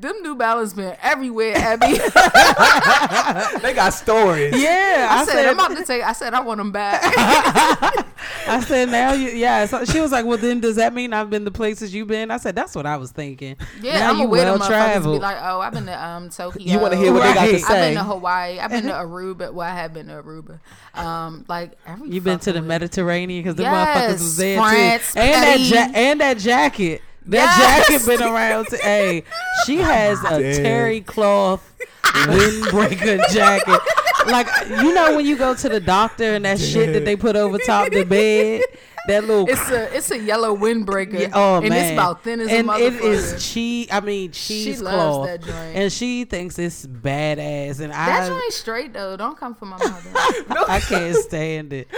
them 0.00 0.16
New 0.22 0.34
Balance 0.36 0.72
been 0.74 0.96
everywhere, 1.02 1.54
Abby. 1.56 1.98
They 3.62 3.74
got 3.74 3.90
stories. 3.90 4.54
yeah. 4.60 5.08
I, 5.10 5.24
said, 5.24 5.46
I'm 5.46 5.54
about 5.54 5.76
to 5.76 5.84
take, 5.84 6.02
I 6.02 6.12
said, 6.12 6.34
I 6.34 6.40
want 6.40 6.58
them 6.58 6.72
back. 6.72 7.00
I 8.46 8.60
said 8.66 8.88
now 8.90 9.12
you 9.12 9.28
yeah. 9.30 9.66
So 9.66 9.84
she 9.84 10.00
was 10.00 10.10
like, 10.10 10.24
Well 10.24 10.38
then 10.38 10.60
does 10.60 10.76
that 10.76 10.94
mean 10.94 11.12
I've 11.12 11.30
been 11.30 11.44
the 11.44 11.50
places 11.50 11.94
you've 11.94 12.08
been? 12.08 12.30
I 12.30 12.38
said, 12.38 12.54
That's 12.54 12.74
what 12.74 12.86
I 12.86 12.96
was 12.96 13.10
thinking. 13.10 13.56
Yeah, 13.80 13.98
now 13.98 14.10
I'm 14.10 14.18
you 14.18 14.24
aware 14.24 14.44
well 14.44 14.58
them 14.58 14.68
motherfuckers 14.68 15.12
be 15.12 15.18
like, 15.18 15.36
oh, 15.40 15.60
I've 15.60 15.72
been 15.72 15.86
to 15.86 16.04
um 16.04 16.30
Tokyo. 16.30 16.62
You 16.62 16.78
want 16.78 16.92
to 16.92 16.98
hear 16.98 17.12
what 17.12 17.22
they 17.22 17.34
got 17.34 17.46
to 17.46 17.52
Right. 17.52 17.64
I've 17.64 17.80
been 17.80 17.94
to 17.94 18.04
Hawaii. 18.04 18.58
I've 18.58 18.70
been 18.70 18.84
to 18.84 18.92
Aruba. 18.92 19.52
Well, 19.52 19.68
I 19.68 19.74
have 19.74 19.92
been 19.94 20.06
to 20.06 20.14
Aruba. 20.22 20.60
Um, 20.94 21.44
like 21.48 21.72
every 21.86 22.10
You've 22.10 22.24
been 22.24 22.38
to 22.40 22.52
the 22.52 22.62
Mediterranean 22.62 23.42
because 23.42 23.56
the 23.56 23.62
Yes, 23.64 23.74
motherfuckers 23.74 24.12
was 24.12 24.36
there 24.36 24.58
France, 24.58 25.12
too, 25.14 25.20
and 25.20 25.42
that 25.42 25.60
ja- 25.60 25.92
and 25.94 26.20
that 26.20 26.38
jacket. 26.38 27.02
That 27.28 27.56
Yes. 27.88 27.88
jacket 28.00 28.06
been 28.18 28.26
around. 28.28 28.66
To, 28.68 28.76
hey, 28.78 29.22
she 29.66 29.76
has 29.78 30.18
a 30.24 30.40
Damn. 30.40 30.62
terry 30.62 31.00
cloth 31.02 31.74
windbreaker 32.02 33.20
jacket. 33.32 33.80
Like 34.26 34.46
you 34.82 34.92
know 34.94 35.14
when 35.16 35.24
you 35.26 35.36
go 35.36 35.54
to 35.54 35.68
the 35.68 35.80
doctor 35.80 36.34
and 36.34 36.44
that 36.44 36.58
shit 36.58 36.92
that 36.92 37.04
they 37.04 37.16
put 37.16 37.36
over 37.36 37.56
top 37.58 37.90
the 37.90 38.04
bed, 38.04 38.62
that 39.06 39.24
little. 39.24 39.48
It's 39.48 39.70
a 39.70 39.94
it's 39.96 40.10
a 40.10 40.18
yellow 40.18 40.54
windbreaker. 40.56 41.20
yeah, 41.20 41.30
oh 41.34 41.58
and 41.58 41.68
man, 41.70 41.84
it's 41.84 41.92
about 41.92 42.24
thin 42.24 42.40
as 42.40 42.48
and 42.50 42.68
a 42.68 42.74
it 42.74 42.94
motherfucker. 42.94 43.00
is 43.04 43.52
cheese. 43.52 43.88
I 43.90 44.00
mean 44.00 44.32
cheese 44.32 44.80
loves 44.82 44.96
cloth, 44.96 45.26
that 45.26 45.42
joint. 45.42 45.76
and 45.76 45.92
she 45.92 46.24
thinks 46.24 46.58
it's 46.58 46.86
badass. 46.86 47.80
And 47.80 47.92
I 47.92 48.06
that 48.06 48.22
I, 48.24 48.28
joint 48.28 48.52
straight 48.52 48.92
though. 48.92 49.16
Don't 49.16 49.38
come 49.38 49.54
for 49.54 49.66
my 49.66 49.78
mother. 49.78 50.10
I 50.68 50.80
can't 50.80 51.16
stand 51.16 51.72
it. 51.72 51.88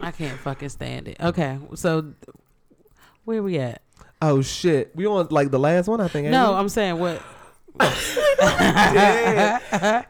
I 0.00 0.10
can't 0.10 0.38
fucking 0.38 0.68
stand 0.68 1.08
it. 1.08 1.16
Okay, 1.20 1.58
so 1.74 2.12
where 3.26 3.42
we 3.42 3.58
at? 3.58 3.82
Oh 4.22 4.40
shit, 4.40 4.94
we 4.96 5.04
on 5.06 5.28
like 5.30 5.50
the 5.50 5.58
last 5.58 5.88
one, 5.88 6.00
I 6.00 6.08
think. 6.08 6.28
No. 6.28 6.54
I'm 6.54 6.70
saying 6.70 6.98
what? 6.98 7.20
it 7.80 7.92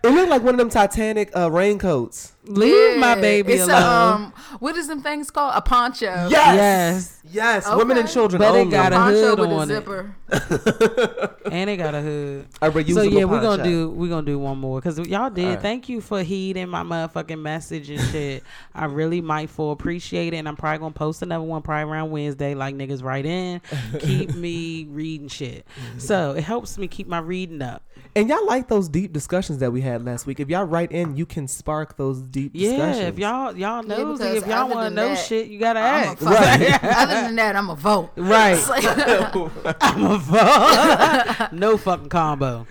looked 0.04 0.30
like 0.30 0.42
one 0.42 0.54
of 0.54 0.58
them 0.58 0.70
Titanic 0.70 1.36
uh, 1.36 1.50
raincoats. 1.50 2.35
Leave 2.48 2.98
my 2.98 3.14
baby 3.14 3.54
it's 3.54 3.64
alone. 3.64 3.82
A, 3.82 4.24
um, 4.24 4.32
what 4.58 4.76
is 4.76 4.88
them 4.88 5.02
things 5.02 5.30
called? 5.30 5.52
A 5.54 5.62
poncho. 5.62 6.06
Yes, 6.06 6.30
yes, 6.30 7.20
yes. 7.30 7.66
Okay. 7.66 7.76
Women 7.76 7.98
and 7.98 8.08
children 8.08 8.38
But 8.38 8.54
it 8.56 8.70
got 8.70 8.92
a 8.92 8.96
poncho 8.96 9.36
hood 9.36 9.38
with 9.38 9.50
on 9.50 9.70
a 9.70 9.78
it. 9.78 11.30
and 11.52 11.70
it 11.70 11.76
got 11.76 11.94
a 11.94 12.00
hood. 12.02 12.46
A 12.60 12.66
So 12.66 12.72
reusable 12.72 13.12
yeah, 13.12 13.24
we're 13.24 13.40
gonna 13.40 13.64
do 13.64 13.90
we're 13.90 14.10
gonna 14.10 14.26
do 14.26 14.38
one 14.38 14.58
more 14.58 14.80
because 14.80 14.98
y'all 15.08 15.30
did. 15.30 15.44
Alright. 15.44 15.62
Thank 15.62 15.88
you 15.88 16.00
for 16.00 16.22
heeding 16.22 16.68
my 16.68 16.82
motherfucking 16.82 17.40
message 17.40 17.90
and 17.90 18.00
shit. 18.10 18.42
I 18.74 18.86
really 18.86 19.20
might 19.20 19.36
mindful 19.46 19.70
appreciate 19.70 20.34
it, 20.34 20.38
and 20.38 20.48
I'm 20.48 20.56
probably 20.56 20.78
gonna 20.78 20.92
post 20.92 21.22
another 21.22 21.44
one 21.44 21.62
probably 21.62 21.90
around 21.90 22.10
Wednesday. 22.10 22.54
Like 22.54 22.74
niggas 22.74 23.02
write 23.02 23.26
in, 23.26 23.60
keep 24.00 24.34
me 24.34 24.84
reading 24.90 25.28
shit. 25.28 25.66
So 25.98 26.32
it 26.32 26.42
helps 26.42 26.78
me 26.78 26.88
keep 26.88 27.06
my 27.06 27.18
reading 27.18 27.62
up. 27.62 27.82
And 28.14 28.28
y'all 28.30 28.46
like 28.46 28.68
those 28.68 28.88
deep 28.88 29.12
discussions 29.12 29.58
that 29.58 29.72
we 29.72 29.82
had 29.82 30.04
last 30.04 30.26
week. 30.26 30.40
If 30.40 30.48
y'all 30.48 30.64
write 30.64 30.90
in, 30.90 31.16
you 31.16 31.26
can 31.26 31.46
spark 31.46 31.96
those 31.96 32.22
deep 32.36 32.50
Yeah, 32.54 32.92
if 32.94 33.18
y'all 33.18 33.56
y'all 33.56 33.82
Yeah, 33.86 33.96
nosy, 33.96 34.12
because 34.24 34.36
if 34.42 34.46
y'all 34.46 34.68
want 34.68 34.88
to 34.90 34.94
know 34.94 35.08
that, 35.08 35.26
shit, 35.26 35.46
you 35.48 35.58
gotta 35.58 35.80
I'm 35.80 35.84
a 35.84 36.06
ask. 36.10 36.18
fuck- 36.18 36.82
Other 36.98 37.14
than 37.22 37.36
that, 37.36 37.56
I'm 37.56 37.70
a 37.70 37.74
vote. 37.76 38.10
Right. 38.16 38.58
I'm 39.80 40.04
a 40.04 40.18
vote. 40.18 41.52
no 41.52 41.76
fucking 41.78 42.08
combo. 42.10 42.66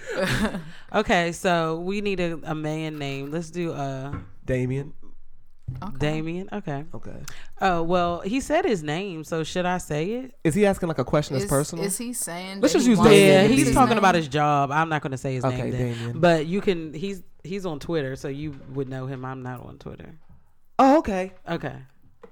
Okay, 0.93 1.31
so 1.31 1.79
we 1.79 2.01
need 2.01 2.19
a, 2.19 2.39
a 2.43 2.53
man 2.55 2.97
name. 2.99 3.31
Let's 3.31 3.49
do 3.49 3.73
uh 3.73 4.13
Damien. 4.45 4.93
Damien. 5.97 6.47
Okay. 6.53 6.85
Okay. 6.93 7.17
Oh 7.59 7.81
well, 7.81 8.21
he 8.21 8.39
said 8.39 8.65
his 8.65 8.83
name, 8.83 9.23
so 9.23 9.43
should 9.43 9.65
I 9.65 9.79
say 9.79 10.11
it? 10.11 10.35
Is 10.43 10.53
he 10.53 10.65
asking 10.65 10.87
like 10.89 10.99
a 10.99 11.03
question 11.03 11.33
that's 11.37 11.49
personal? 11.49 11.83
is 11.85 11.97
he 11.97 12.13
saying? 12.13 12.61
Let's 12.61 12.73
just 12.73 12.87
use 12.87 12.99
wants 12.99 13.11
Damien. 13.11 13.49
Yeah, 13.49 13.55
he's 13.55 13.73
talking 13.73 13.89
name? 13.89 13.97
about 13.97 14.13
his 14.15 14.27
job. 14.27 14.71
I'm 14.71 14.89
not 14.89 15.01
going 15.01 15.11
to 15.11 15.17
say 15.17 15.33
his 15.33 15.43
Okay, 15.43 15.57
name, 15.63 15.71
then. 15.71 15.93
Damien. 15.95 16.19
but 16.19 16.45
you 16.45 16.61
can. 16.61 16.93
He's 16.93 17.23
he's 17.45 17.65
on 17.65 17.79
Twitter, 17.79 18.15
so 18.15 18.27
you 18.27 18.55
would 18.73 18.89
know 18.89 19.05
him. 19.07 19.23
I'm 19.25 19.41
not 19.43 19.65
on 19.65 19.77
Twitter. 19.77 20.15
oh, 20.79 20.97
okay. 20.99 21.31
Okay. 21.49 21.75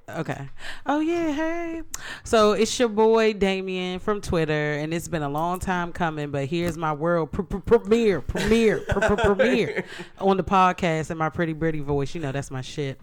Okay. 0.10 0.49
Oh 0.85 0.99
yeah, 0.99 1.31
hey. 1.31 1.81
So 2.26 2.52
it's 2.52 2.77
your 2.77 2.90
boy 2.90 3.31
Damien 3.31 3.99
from 3.99 4.19
Twitter, 4.19 4.73
and 4.73 4.94
it's 4.94 5.07
been 5.07 5.22
a 5.22 5.30
long 5.30 5.61
time 5.61 5.94
coming, 5.94 6.30
but 6.30 6.45
here's 6.48 6.77
my 6.77 6.91
world 6.91 7.31
pr- 7.31 7.44
pr- 7.44 7.60
premiere, 7.60 8.19
premiere, 8.19 8.80
pr- 8.90 8.99
pr- 8.99 9.14
premiere 9.15 9.85
on 10.19 10.35
the 10.35 10.44
podcast 10.44 11.10
in 11.10 11.18
my 11.18 11.30
pretty 11.30 11.53
pretty 11.53 11.80
voice. 11.80 12.14
You 12.14 12.19
know 12.19 12.34
that's 12.34 12.52
my 12.52 12.60
shit. 12.60 12.99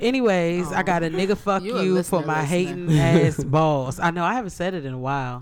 Anyways, 0.00 0.70
I 0.70 0.84
got 0.84 1.02
a 1.02 1.10
nigga 1.10 1.36
fuck 1.36 1.64
You 1.64 1.80
you 1.80 2.02
for 2.04 2.22
my 2.22 2.44
hating 2.44 2.96
ass 2.96 3.42
boss. 3.42 3.98
I 3.98 4.12
know 4.12 4.24
I 4.24 4.34
haven't 4.34 4.50
said 4.50 4.74
it 4.74 4.84
in 4.84 4.94
a 4.94 4.98
while. 4.98 5.40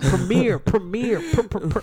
Premiere, 0.00 0.58
premiere, 0.58 1.20
pr- 1.32 1.78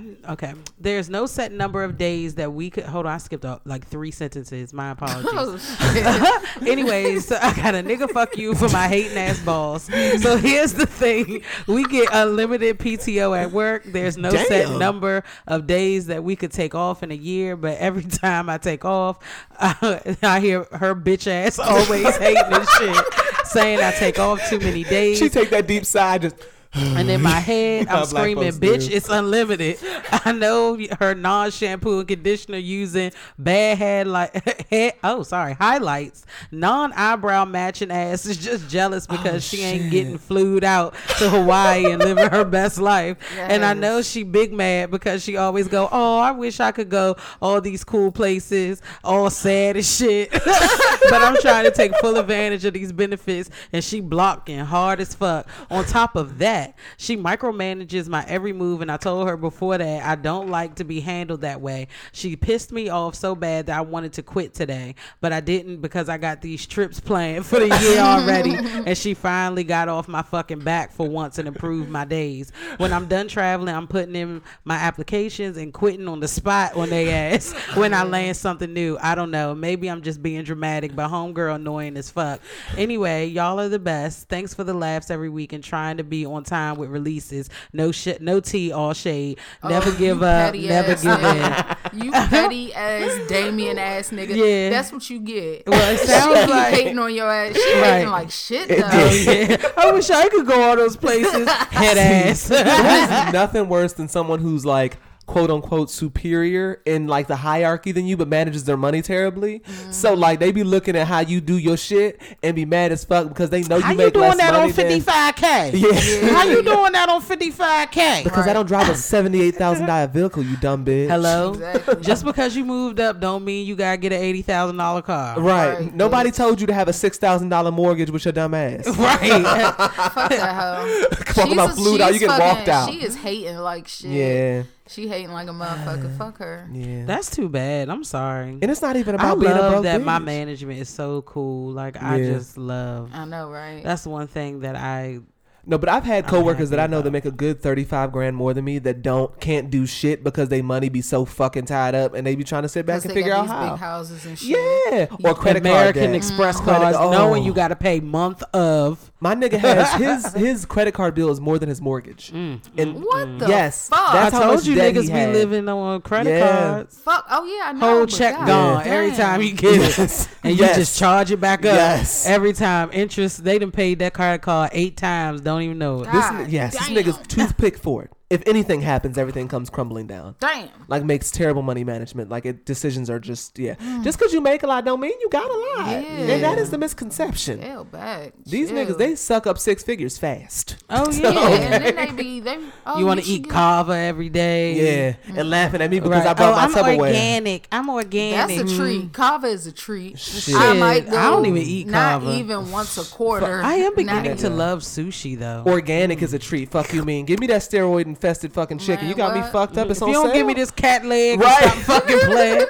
pr- 0.00 0.06
pr- 0.12 0.28
I, 0.28 0.32
okay. 0.32 0.54
There's 0.78 1.08
no 1.08 1.26
set 1.26 1.52
number 1.52 1.82
of 1.84 1.98
days 1.98 2.34
that 2.36 2.52
we 2.52 2.70
could. 2.70 2.84
Hold 2.84 3.06
on, 3.06 3.12
I 3.12 3.18
skipped 3.18 3.44
up 3.44 3.62
like 3.64 3.86
three 3.86 4.10
sentences. 4.10 4.72
My 4.72 4.90
apologies. 4.90 5.26
Oh. 5.88 6.42
Anyways, 6.66 7.28
so 7.28 7.38
I 7.40 7.54
got 7.54 7.74
a 7.74 7.78
nigga 7.78 8.10
fuck 8.10 8.36
you 8.36 8.54
for 8.54 8.68
my 8.70 8.88
hating 8.88 9.16
ass 9.16 9.38
balls. 9.40 9.84
So 10.22 10.36
here's 10.38 10.74
the 10.74 10.86
thing: 10.86 11.42
we 11.66 11.84
get 11.84 12.08
unlimited 12.12 12.78
PTO 12.78 13.38
at 13.38 13.52
work. 13.52 13.84
There's 13.84 14.16
no 14.16 14.30
set 14.30 14.78
number 14.78 15.24
of 15.46 15.66
days 15.66 16.06
that 16.06 16.22
we 16.24 16.36
could 16.36 16.52
take 16.52 16.74
off 16.74 17.02
in 17.02 17.10
a 17.10 17.14
year, 17.14 17.56
but 17.56 17.78
every 17.78 18.02
time 18.04 18.48
I 18.48 18.58
take 18.58 18.84
off, 18.84 19.18
I, 19.58 20.16
I 20.22 20.40
hear 20.40 20.64
her 20.72 20.94
bitch 20.94 21.26
ass 21.26 21.58
always 21.58 22.16
hating 22.16 22.50
this 22.50 22.70
shit, 22.76 23.04
saying 23.46 23.80
I 23.80 23.92
take 23.92 24.18
off 24.18 24.40
too 24.48 24.58
many 24.58 24.84
days. 24.84 25.18
She 25.18 25.28
take 25.28 25.50
that 25.50 25.66
deep 25.66 25.84
sigh, 25.84 26.18
just 26.18 26.36
And 26.74 27.10
in 27.10 27.22
my 27.22 27.30
head, 27.40 27.88
I'm 27.88 28.04
screaming, 28.06 28.52
"Bitch, 28.52 28.88
do. 28.88 28.94
it's 28.94 29.08
unlimited!" 29.08 29.78
I 30.24 30.32
know 30.32 30.78
her 30.98 31.14
non-shampoo 31.14 32.00
and 32.00 32.08
conditioner 32.08 32.58
using 32.58 33.12
bad 33.38 33.78
head 33.78 34.06
like 34.06 34.66
head. 34.70 34.94
Oh, 35.02 35.22
sorry, 35.22 35.54
highlights. 35.54 36.24
Non-eyebrow 36.50 37.44
matching 37.46 37.90
ass 37.90 38.26
is 38.26 38.36
just 38.36 38.68
jealous 38.68 39.06
because 39.06 39.44
she 39.44 39.62
ain't 39.62 39.90
getting 39.90 40.18
flued 40.18 40.64
out 40.64 40.94
to 41.18 41.28
Hawaii 41.28 41.90
and 41.90 42.02
living 42.02 42.28
her 42.28 42.44
best 42.44 42.78
life. 42.78 43.16
And 43.38 43.64
I 43.64 43.74
know 43.74 44.02
she 44.02 44.22
big 44.22 44.52
mad 44.52 44.90
because 44.90 45.22
she 45.22 45.36
always 45.36 45.68
go, 45.68 45.88
"Oh, 45.90 46.18
I 46.18 46.32
wish 46.32 46.60
I 46.60 46.72
could 46.72 46.88
go 46.88 47.16
all 47.40 47.60
these 47.60 47.84
cool 47.84 48.12
places, 48.12 48.82
all 49.04 49.30
sad 49.30 49.76
as 49.76 49.96
shit." 49.96 50.30
but 50.32 51.22
I'm 51.22 51.36
trying 51.40 51.64
to 51.64 51.70
take 51.70 51.94
full 51.98 52.16
advantage 52.16 52.64
of 52.64 52.74
these 52.74 52.92
benefits, 52.92 53.50
and 53.72 53.82
she 53.82 54.00
blocking 54.00 54.58
hard 54.58 55.00
as 55.00 55.14
fuck. 55.14 55.46
On 55.70 55.84
top 55.84 56.16
of 56.16 56.38
that, 56.38 56.55
she 56.96 57.16
micromanages 57.16 58.08
my 58.08 58.24
every 58.26 58.52
move, 58.52 58.82
and 58.82 58.90
I 58.90 58.96
told 58.96 59.28
her 59.28 59.36
before 59.36 59.78
that 59.78 60.04
I 60.04 60.14
don't 60.14 60.48
like 60.48 60.76
to 60.76 60.84
be 60.84 61.00
handled 61.00 61.42
that 61.42 61.60
way. 61.60 61.88
She 62.12 62.36
pissed 62.36 62.72
me 62.72 62.88
off 62.88 63.14
so 63.14 63.34
bad 63.34 63.66
that 63.66 63.78
I 63.78 63.80
wanted 63.80 64.12
to 64.14 64.22
quit 64.22 64.54
today, 64.54 64.94
but 65.20 65.32
I 65.32 65.40
didn't 65.40 65.80
because 65.80 66.08
I 66.08 66.18
got 66.18 66.42
these 66.42 66.66
trips 66.66 67.00
planned 67.00 67.46
for 67.46 67.60
the 67.60 67.68
year 67.80 67.98
already, 67.98 68.54
and 68.56 68.96
she 68.96 69.14
finally 69.14 69.64
got 69.64 69.88
off 69.88 70.08
my 70.08 70.22
fucking 70.22 70.60
back 70.60 70.92
for 70.92 71.08
once 71.08 71.38
and 71.38 71.48
improved 71.48 71.90
my 71.90 72.04
days. 72.04 72.52
When 72.78 72.92
I'm 72.92 73.06
done 73.06 73.28
traveling, 73.28 73.74
I'm 73.74 73.86
putting 73.86 74.16
in 74.16 74.42
my 74.64 74.76
applications 74.76 75.56
and 75.56 75.72
quitting 75.72 76.08
on 76.08 76.20
the 76.20 76.28
spot 76.28 76.74
on 76.74 76.90
they 76.90 77.12
ass 77.12 77.52
when 77.74 77.94
I 77.94 78.02
land 78.04 78.36
something 78.36 78.72
new. 78.72 78.96
I 79.00 79.14
don't 79.14 79.30
know. 79.30 79.54
Maybe 79.54 79.90
I'm 79.90 80.02
just 80.02 80.22
being 80.22 80.44
dramatic, 80.44 80.94
but 80.94 81.10
homegirl 81.10 81.56
annoying 81.56 81.96
as 81.96 82.10
fuck. 82.10 82.40
Anyway, 82.76 83.26
y'all 83.26 83.60
are 83.60 83.68
the 83.68 83.78
best. 83.78 84.28
Thanks 84.28 84.54
for 84.54 84.64
the 84.64 84.74
laughs 84.74 85.10
every 85.10 85.28
week 85.28 85.52
and 85.52 85.62
trying 85.62 85.96
to 85.98 86.04
be 86.04 86.24
on 86.24 86.44
time 86.46 86.76
with 86.76 86.88
releases. 86.90 87.50
No 87.72 87.92
shit, 87.92 88.22
no 88.22 88.40
tea, 88.40 88.72
all 88.72 88.92
shade. 88.94 89.38
Oh, 89.62 89.68
Never 89.68 89.90
Oh, 89.90 89.94
give 89.96 90.22
up. 90.22 90.54
Never 90.54 90.92
ass 90.92 91.02
give 91.02 91.92
in. 91.94 92.04
You 92.04 92.12
petty 92.12 92.72
ass 92.74 93.28
Damien 93.28 93.78
ass 93.78 94.10
nigga. 94.10 94.34
Yeah. 94.36 94.70
That's 94.70 94.92
what 94.92 95.08
you 95.10 95.20
get. 95.20 95.66
Well, 95.66 95.94
it 95.94 96.00
she 96.00 96.06
sounds 96.06 96.46
be 96.46 96.50
like- 96.52 96.74
hating 96.74 96.98
on 96.98 97.14
your 97.14 97.30
ass. 97.30 97.54
She 97.56 97.72
Right. 97.74 97.84
hating 97.96 98.10
like 98.10 98.30
shit 98.30 98.68
though. 98.68 98.76
Oh, 98.82 99.10
yeah. 99.12 99.56
I 99.76 99.92
wish 99.92 100.08
I 100.10 100.28
could 100.28 100.46
go 100.46 100.60
all 100.62 100.76
those 100.76 100.96
places. 100.96 101.48
Head 101.70 101.98
ass. 101.98 102.48
There's 102.48 103.32
nothing 103.32 103.68
worse 103.68 103.92
than 103.92 104.08
someone 104.08 104.38
who's 104.40 104.64
like, 104.64 104.96
quote 105.26 105.50
unquote 105.50 105.90
superior 105.90 106.80
in 106.86 107.06
like 107.08 107.26
the 107.26 107.36
hierarchy 107.36 107.92
than 107.92 108.06
you, 108.06 108.16
but 108.16 108.28
manages 108.28 108.64
their 108.64 108.76
money 108.76 109.02
terribly. 109.02 109.62
So 109.90 110.14
mm. 110.14 110.18
like 110.18 110.38
they 110.38 110.52
be 110.52 110.62
looking 110.64 110.96
at 110.96 111.06
how 111.06 111.20
you 111.20 111.40
do 111.40 111.58
your 111.58 111.76
shit 111.76 112.20
and 112.42 112.54
be 112.54 112.64
mad 112.64 112.92
as 112.92 113.04
fuck 113.04 113.28
because 113.28 113.50
they 113.50 113.62
know 113.62 113.76
you 113.76 113.82
How 113.82 113.92
you 113.92 114.02
you 114.02 114.10
doing 114.10 114.28
less 114.28 114.36
that 114.38 114.52
money 114.52 114.64
on 114.68 114.72
fifty 114.72 115.00
five 115.00 115.36
k? 115.36 115.72
Yeah. 115.74 116.32
How 116.32 116.44
you 116.44 116.62
doing 116.62 116.92
that 116.92 117.08
on 117.08 117.20
fifty 117.20 117.50
five 117.50 117.90
k? 117.90 118.22
Because 118.24 118.46
I 118.46 118.52
don't 118.52 118.66
drive 118.66 118.88
a 118.88 118.94
seventy-eight 118.94 119.56
thousand 119.56 119.86
dollar 119.86 120.06
vehicle, 120.06 120.42
you 120.42 120.56
dumb 120.56 120.84
bitch. 120.84 121.08
Hello. 121.08 121.52
Exactly. 121.52 122.02
Just 122.02 122.24
because 122.24 122.56
you 122.56 122.64
moved 122.64 123.00
up, 123.00 123.20
don't 123.20 123.44
mean 123.44 123.66
you 123.66 123.74
gotta 123.76 123.96
get 123.96 124.12
an 124.12 124.20
eighty 124.20 124.42
thousand 124.42 124.76
dollar 124.76 125.02
car. 125.02 125.40
Right. 125.40 125.56
Right, 125.80 125.94
Nobody 125.94 126.30
bitch. 126.30 126.36
told 126.36 126.60
you 126.60 126.66
to 126.68 126.72
have 126.74 126.88
a 126.88 126.92
six 126.92 127.18
thousand 127.18 127.48
dollar 127.48 127.72
mortgage 127.72 128.10
with 128.10 128.24
your 128.24 128.32
dumb 128.32 128.54
ass. 128.54 128.86
Right. 128.96 129.20
Fuck 129.30 130.30
that 130.30 130.54
hoe. 130.56 131.32
Talking 131.32 131.52
about 131.52 131.70
a- 131.70 131.74
flued 131.74 132.00
out, 132.00 132.08
you 132.08 132.14
she's 132.14 132.20
get 132.20 132.30
fucking- 132.30 132.46
walked 132.46 132.68
out. 132.68 132.90
She 132.90 133.02
is 133.02 133.16
hating 133.16 133.58
like 133.58 133.88
shit. 133.88 134.10
Yeah. 134.10 134.62
She 134.88 135.08
hating 135.08 135.32
like 135.32 135.48
a 135.48 135.52
motherfucker. 135.52 136.16
Fuck 136.18 136.38
her. 136.38 136.68
Yeah. 136.72 137.04
That's 137.06 137.30
too 137.34 137.48
bad. 137.48 137.88
I'm 137.88 138.04
sorry. 138.04 138.50
and 138.62 138.70
it's 138.70 138.82
not 138.82 138.96
even 138.96 139.14
I 139.16 139.18
about 139.18 139.40
being 139.40 139.52
a 139.52 139.54
love 139.56 139.72
broke 139.72 139.82
that 139.84 140.02
my 140.02 140.18
management 140.18 140.78
is 140.80 140.88
so 140.88 141.22
cool. 141.22 141.72
Like 141.72 142.00
I 142.02 142.16
Yeah. 142.16 142.34
just 142.34 142.56
love. 142.56 143.10
I 143.12 143.24
know, 143.24 143.50
right? 143.50 143.82
That's 143.82 144.06
one 144.06 144.26
thing 144.28 144.60
that 144.60 144.76
I 144.76 145.20
No, 145.68 145.78
but 145.78 145.88
I've 145.88 146.04
had 146.04 146.24
I'm 146.24 146.30
coworkers 146.30 146.70
that 146.70 146.78
I 146.78 146.86
know 146.86 147.02
that 147.02 147.10
make 147.10 147.24
a 147.24 147.30
good 147.32 147.60
thirty 147.60 147.82
five 147.84 148.12
grand 148.12 148.36
more 148.36 148.54
than 148.54 148.64
me 148.64 148.78
that 148.78 149.02
don't 149.02 149.38
can't 149.40 149.68
do 149.68 149.84
shit 149.86 150.22
because 150.22 150.48
they 150.48 150.62
money 150.62 150.88
be 150.88 151.02
so 151.02 151.24
fucking 151.24 151.64
tied 151.66 151.94
up 151.94 152.14
and 152.14 152.24
they 152.26 152.36
be 152.36 152.44
trying 152.44 152.62
to 152.62 152.68
sit 152.68 152.86
back 152.86 153.04
and 153.04 153.12
figure 153.12 153.32
out 153.34 153.42
these 153.42 153.50
how. 153.50 153.70
big 153.72 153.78
houses 153.80 154.26
and 154.26 154.38
shit. 154.38 154.50
Yeah, 154.50 155.06
or 155.24 155.34
credit 155.34 155.64
card 155.64 155.66
American 155.66 156.02
debt. 156.12 156.14
Express 156.14 156.60
Credit- 156.60 156.80
cards, 156.80 156.96
oh. 157.00 157.10
knowing 157.10 157.42
you 157.42 157.52
got 157.52 157.68
to 157.68 157.76
pay 157.76 157.98
month 158.00 158.42
of. 158.54 159.10
My 159.18 159.34
nigga 159.34 159.58
has 159.58 159.92
his 160.24 160.32
his 160.34 160.66
credit 160.66 160.92
card 160.92 161.14
bill 161.14 161.30
is 161.30 161.40
more 161.40 161.58
than 161.58 161.68
his 161.68 161.80
mortgage. 161.80 162.30
Mm, 162.32 162.60
And 162.78 163.02
What 163.02 163.38
the 163.40 163.48
Yes, 163.48 163.88
fuck? 163.88 164.12
that's 164.12 164.34
I 164.34 164.38
how 164.38 164.44
told 164.44 164.56
much 164.58 164.66
you 164.66 164.74
debt 164.76 164.94
niggas 164.94 165.06
be 165.06 165.32
living 165.32 165.68
on 165.68 166.00
credit 166.02 166.30
Yeah. 166.38 166.48
cards. 166.68 166.98
Fuck. 166.98 167.26
Oh 167.30 167.44
yeah, 167.44 167.70
I 167.70 167.72
know. 167.72 167.80
Whole 167.96 168.06
check 168.06 168.36
God 168.36 168.46
gone 168.46 168.84
damn. 168.84 168.92
every 168.92 169.16
time 169.16 169.42
you 169.42 169.52
get 169.54 169.74
it, 169.74 169.98
Yes. 169.98 170.28
and 170.44 170.52
you 170.56 170.64
Yes. 170.64 170.76
just 170.76 170.98
charge 170.98 171.30
it 171.32 171.40
back 171.40 171.60
up. 171.60 171.74
Yes. 171.74 172.26
Every 172.26 172.52
time 172.52 172.90
interest, 172.92 173.42
they 173.42 173.58
done 173.58 173.72
paid 173.72 173.98
that 174.00 174.12
credit 174.14 174.42
card 174.42 174.70
eight 174.72 174.96
times. 174.98 175.40
Don't 175.40 175.55
even 175.62 175.78
know. 175.78 175.98
This 176.04 176.06
God 176.06 176.48
yes, 176.48 176.72
this 176.72 176.88
damn. 176.88 176.96
nigga's 176.96 177.26
toothpick 177.26 177.78
for 177.78 178.04
it. 178.04 178.10
If 178.28 178.42
anything 178.46 178.80
happens, 178.80 179.18
everything 179.18 179.46
comes 179.46 179.70
crumbling 179.70 180.08
down. 180.08 180.34
Damn. 180.40 180.68
Like 180.88 181.04
makes 181.04 181.30
terrible 181.30 181.62
money 181.62 181.84
management. 181.84 182.28
Like 182.28 182.44
it, 182.44 182.64
decisions 182.66 183.08
are 183.08 183.20
just 183.20 183.56
yeah. 183.56 183.74
Mm. 183.76 184.02
Just 184.02 184.18
because 184.18 184.32
you 184.32 184.40
make 184.40 184.64
a 184.64 184.66
lot 184.66 184.84
don't 184.84 184.98
mean 185.00 185.12
you 185.20 185.28
got 185.30 185.48
a 185.48 185.80
lot. 185.80 185.86
Yeah. 186.02 186.32
And 186.32 186.42
that 186.42 186.58
is 186.58 186.70
the 186.70 186.78
misconception. 186.78 187.60
Hell 187.60 187.84
back. 187.84 188.32
These 188.44 188.70
Chill. 188.70 188.78
niggas 188.84 188.98
they 188.98 189.14
suck 189.14 189.46
up 189.46 189.58
six 189.58 189.84
figures 189.84 190.18
fast. 190.18 190.82
Oh 190.90 191.10
Yeah, 191.16 191.30
yeah. 191.30 191.48
and 191.48 191.84
then 191.84 191.94
they 191.96 192.12
be 192.12 192.40
they. 192.40 192.58
Oh, 192.88 192.98
You 192.98 193.06
want 193.06 193.18
to 193.20 193.26
should 193.26 193.32
eat 193.32 193.42
get- 193.44 193.52
Cava 193.52 193.96
every 193.96 194.28
day? 194.28 194.74
Yeah, 194.74 195.16
and 195.26 195.36
mm. 195.38 195.48
laughing 195.50 195.80
at 195.82 195.90
me 195.90 195.98
because 196.00 196.24
Right. 196.24 196.26
I 196.26 196.34
brought 196.34 196.70
oh, 196.70 196.82
my 196.82 196.88
I'm 196.92 197.00
organic. 197.00 197.68
I'm 197.70 197.90
organic. 197.90 198.58
That's 198.58 198.72
a 198.72 198.76
treat. 198.76 199.02
Mm. 199.02 199.12
Cava 199.12 199.46
is 199.48 199.66
a 199.66 199.72
treat. 199.72 200.18
Shit. 200.18 200.54
I 200.54 200.72
might 200.74 201.10
go. 201.10 201.16
I 201.16 201.30
don't 201.30 201.46
even 201.46 201.62
eat 201.62 201.86
Not 201.86 202.20
Cava. 202.20 202.24
Not 202.26 202.34
even 202.38 202.70
once 202.70 202.96
a 202.96 203.04
quarter. 203.14 203.60
I 203.62 203.74
am 203.74 203.94
beginning 203.94 204.36
to 204.38 204.50
love 204.50 204.80
sushi 204.80 205.38
though. 205.38 205.64
Organic 205.66 206.22
is 206.22 206.32
a 206.32 206.38
treat. 206.38 206.70
Fuck 206.70 206.92
you 206.92 207.04
mean. 207.04 207.24
Give 207.24 207.38
me 207.40 207.46
that 207.48 207.62
steroid 207.62 208.15
infested 208.16 208.52
fucking 208.52 208.78
chicken. 208.78 209.04
Man, 209.04 209.08
you 209.10 209.14
got 209.14 209.34
me 209.36 209.42
fucked 209.52 209.76
up. 209.76 209.90
It's 209.90 209.98
if 209.98 210.02
on 210.02 210.08
you 210.08 210.14
don't 210.14 210.26
sale. 210.26 210.34
give 210.34 210.46
me 210.46 210.54
this 210.54 210.70
cat 210.70 211.04
leg, 211.04 211.38
Right. 211.40 211.60
right. 211.60 211.72
stop 211.84 212.02
fucking 212.02 212.18
playing. 212.20 212.66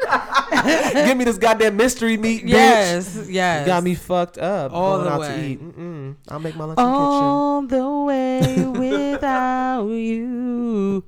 give 1.06 1.16
me 1.16 1.24
this 1.24 1.38
goddamn 1.38 1.76
mystery 1.76 2.16
meat, 2.16 2.44
bitch. 2.44 2.48
yes, 2.50 3.26
yes. 3.28 3.60
You 3.60 3.66
got 3.66 3.82
me 3.84 3.94
fucked 3.94 4.38
up. 4.38 4.72
All 4.72 4.96
Going 4.98 5.04
the 5.06 5.12
out 5.12 5.20
way. 5.20 5.28
to 5.28 5.44
eat. 5.46 5.62
Mm-mm. 5.62 6.16
I'll 6.28 6.40
make 6.40 6.56
my 6.56 6.64
lunch 6.64 6.78
in 6.78 6.84
the 6.84 6.90
all 6.90 7.62
the 7.62 7.90
way 7.90 8.64
without 9.12 9.86
you. 9.88 11.04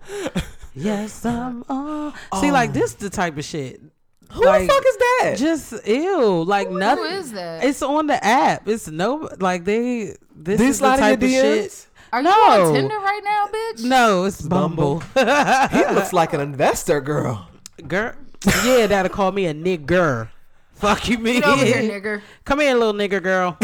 Yes, 0.75 1.25
I'm 1.27 1.65
all. 1.69 2.13
See, 2.41 2.51
like 2.53 2.73
this, 2.73 2.95
the 2.95 3.11
type 3.11 3.37
of 3.37 3.45
shit. 3.45 3.75
kitchen. 3.75 3.91
Who 4.31 4.45
the 4.45 4.67
fuck 4.69 4.85
is 4.87 4.97
that? 4.99 5.35
Just 5.39 5.87
ew, 5.89 6.43
like 6.45 6.71
nothing. 6.71 7.05
Who 7.05 7.11
is 7.11 7.33
that? 7.33 7.65
It's 7.65 7.83
on 7.83 8.07
the 8.07 8.23
app. 8.25 8.69
It's 8.69 8.87
no 8.89 9.29
like 9.41 9.65
they. 9.65 10.15
This 10.41 10.61
These 10.61 10.69
is 10.71 10.79
the 10.81 10.97
type 10.97 11.21
of 11.23 11.29
your 11.31 11.43
shit. 11.43 11.88
DMs? 12.11 12.13
Are 12.13 12.21
you 12.21 12.25
No. 12.25 12.67
on 12.69 12.75
Tinder 12.75 12.99
right 12.99 13.21
now, 13.25 13.47
bitch? 13.53 13.85
No, 13.85 14.25
it's 14.25 14.43
Bumble. 14.43 15.03
Bumble. 15.15 15.69
he 15.69 15.95
looks 15.95 16.13
like 16.13 16.33
an 16.33 16.41
investor 16.41 17.01
girl. 17.01 17.49
Girl, 17.87 18.13
yeah, 18.65 18.87
that'll 18.87 19.11
call 19.11 19.33
me 19.33 19.47
a 19.47 19.55
nigger. 19.55 20.29
Fuck 20.75 21.09
you, 21.09 21.19
me. 21.19 21.35
Get 21.41 21.45
over 21.45 21.65
here, 21.65 21.77
nigger. 22.01 22.23
Come 22.45 22.61
here, 22.61 22.75
little 22.75 22.93
nigger 22.95 23.23
girl. 23.23 23.57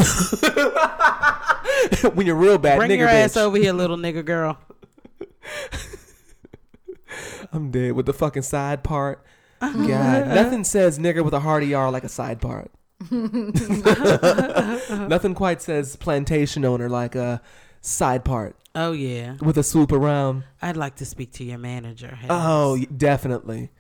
when 2.15 2.27
you're 2.27 2.35
real 2.35 2.59
bad, 2.59 2.79
Bring 2.79 2.91
nigger 2.91 2.99
your 2.99 3.09
bitch. 3.09 3.25
ass 3.25 3.37
over 3.37 3.57
here, 3.57 3.73
little 3.73 3.97
nigger 3.97 4.25
girl. 4.25 4.59
I'm 7.53 7.71
dead 7.71 7.93
with 7.93 8.07
the 8.07 8.13
fucking 8.13 8.43
side 8.43 8.83
part. 8.83 9.25
God, 9.61 10.29
nothing 10.29 10.65
says 10.65 10.99
nigger 10.99 11.25
with 11.25 11.33
a 11.35 11.41
hard 11.41 11.63
ER 11.63 11.89
like 11.91 12.03
a 12.05 12.09
side 12.09 12.41
part. 12.41 12.71
nothing 15.09 15.35
quite 15.35 15.63
says 15.63 15.97
plantation 15.97 16.65
owner 16.65 16.89
like 16.89 17.15
a 17.15 17.41
side 17.85 18.25
part 18.25 18.57
Oh 18.77 18.91
yeah, 18.91 19.37
with 19.41 19.57
a 19.57 19.63
swoop 19.63 19.93
around. 19.93 20.43
I'd 20.61 20.77
like 20.77 20.97
to 20.97 21.05
speak 21.05 21.31
to 21.35 21.45
your 21.45 21.59
manager. 21.59 22.09
Hayes. 22.17 22.29
Oh, 22.29 22.77
definitely. 22.97 23.71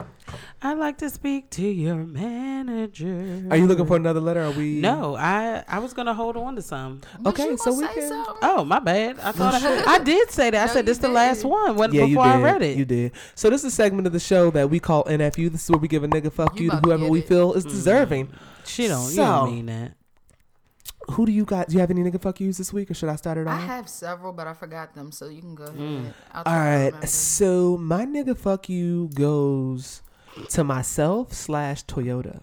I'd 0.62 0.78
like 0.78 0.98
to 0.98 1.10
speak 1.10 1.50
to 1.50 1.62
your 1.66 1.96
manager. 1.96 3.44
Are 3.50 3.56
you 3.56 3.66
looking 3.66 3.86
for 3.86 3.96
another 3.96 4.20
letter? 4.20 4.42
Are 4.42 4.52
we? 4.52 4.80
No, 4.80 5.16
I 5.16 5.64
I 5.66 5.80
was 5.80 5.94
gonna 5.94 6.14
hold 6.14 6.36
on 6.36 6.54
to 6.54 6.62
some. 6.62 7.00
But 7.18 7.30
Okay, 7.30 7.56
so 7.56 7.72
we 7.74 7.88
can- 7.88 8.08
something? 8.08 8.34
Oh 8.42 8.64
my 8.64 8.78
bad. 8.78 9.18
I 9.18 9.32
thought 9.32 9.54
I, 9.54 9.94
I 9.94 9.98
did 9.98 10.30
say 10.30 10.50
that. 10.50 10.62
I 10.62 10.66
No, 10.66 10.72
said 10.72 10.80
you 10.86 10.92
this 10.92 10.98
the 10.98 11.08
last 11.08 11.44
one. 11.44 11.74
When, 11.74 11.92
Yeah, 11.92 12.02
you 12.04 12.10
before 12.16 12.26
did. 12.26 12.32
I 12.36 12.40
read 12.42 12.62
it. 12.62 12.76
You 12.78 12.84
did. 12.84 13.12
So 13.34 13.50
this 13.50 13.64
is 13.64 13.72
a 13.72 13.74
segment 13.74 14.06
of 14.06 14.12
the 14.12 14.20
show 14.20 14.52
that 14.52 14.70
we 14.70 14.78
call 14.78 15.02
NFU. 15.06 15.50
This 15.50 15.64
is 15.64 15.70
where 15.70 15.80
we 15.80 15.88
give 15.88 16.04
a 16.04 16.08
nigga 16.08 16.32
fuck 16.32 16.56
You 16.56 16.66
you, 16.66 16.70
to 16.70 16.76
whoever 16.76 17.08
we 17.08 17.20
feel 17.20 17.54
is 17.54 17.64
mm-hmm. 17.64 17.74
deserving. 17.74 18.32
She 18.64 18.86
don't. 18.86 19.10
you 19.10 19.16
don't 19.16 19.52
mean 19.52 19.66
that. 19.66 19.94
Who 21.12 21.26
do 21.26 21.32
you 21.32 21.44
got? 21.44 21.68
Do 21.68 21.74
you 21.74 21.80
have 21.80 21.90
any 21.90 22.02
nigga 22.02 22.20
fuck 22.20 22.40
yous 22.40 22.56
this 22.58 22.72
week, 22.72 22.90
or 22.90 22.94
should 22.94 23.08
I 23.08 23.16
start 23.16 23.38
it 23.38 23.46
off? 23.46 23.58
I 23.58 23.60
have 23.64 23.88
several, 23.88 24.32
but 24.32 24.46
I 24.46 24.54
forgot 24.54 24.94
them, 24.94 25.12
so 25.12 25.28
you 25.28 25.40
can 25.42 25.54
go 25.54 25.64
ahead. 25.64 25.78
Mm. 25.78 26.14
I'll 26.32 26.44
try 26.44 26.52
All 26.52 26.58
to 26.58 26.70
right. 26.70 26.86
remember. 26.86 27.06
So 27.06 27.76
my 27.78 28.04
nigga 28.06 28.36
fuck 28.36 28.68
you 28.68 29.10
goes 29.14 30.02
to 30.50 30.64
myself 30.64 31.32
slash 31.32 31.84
Toyota. 31.84 32.40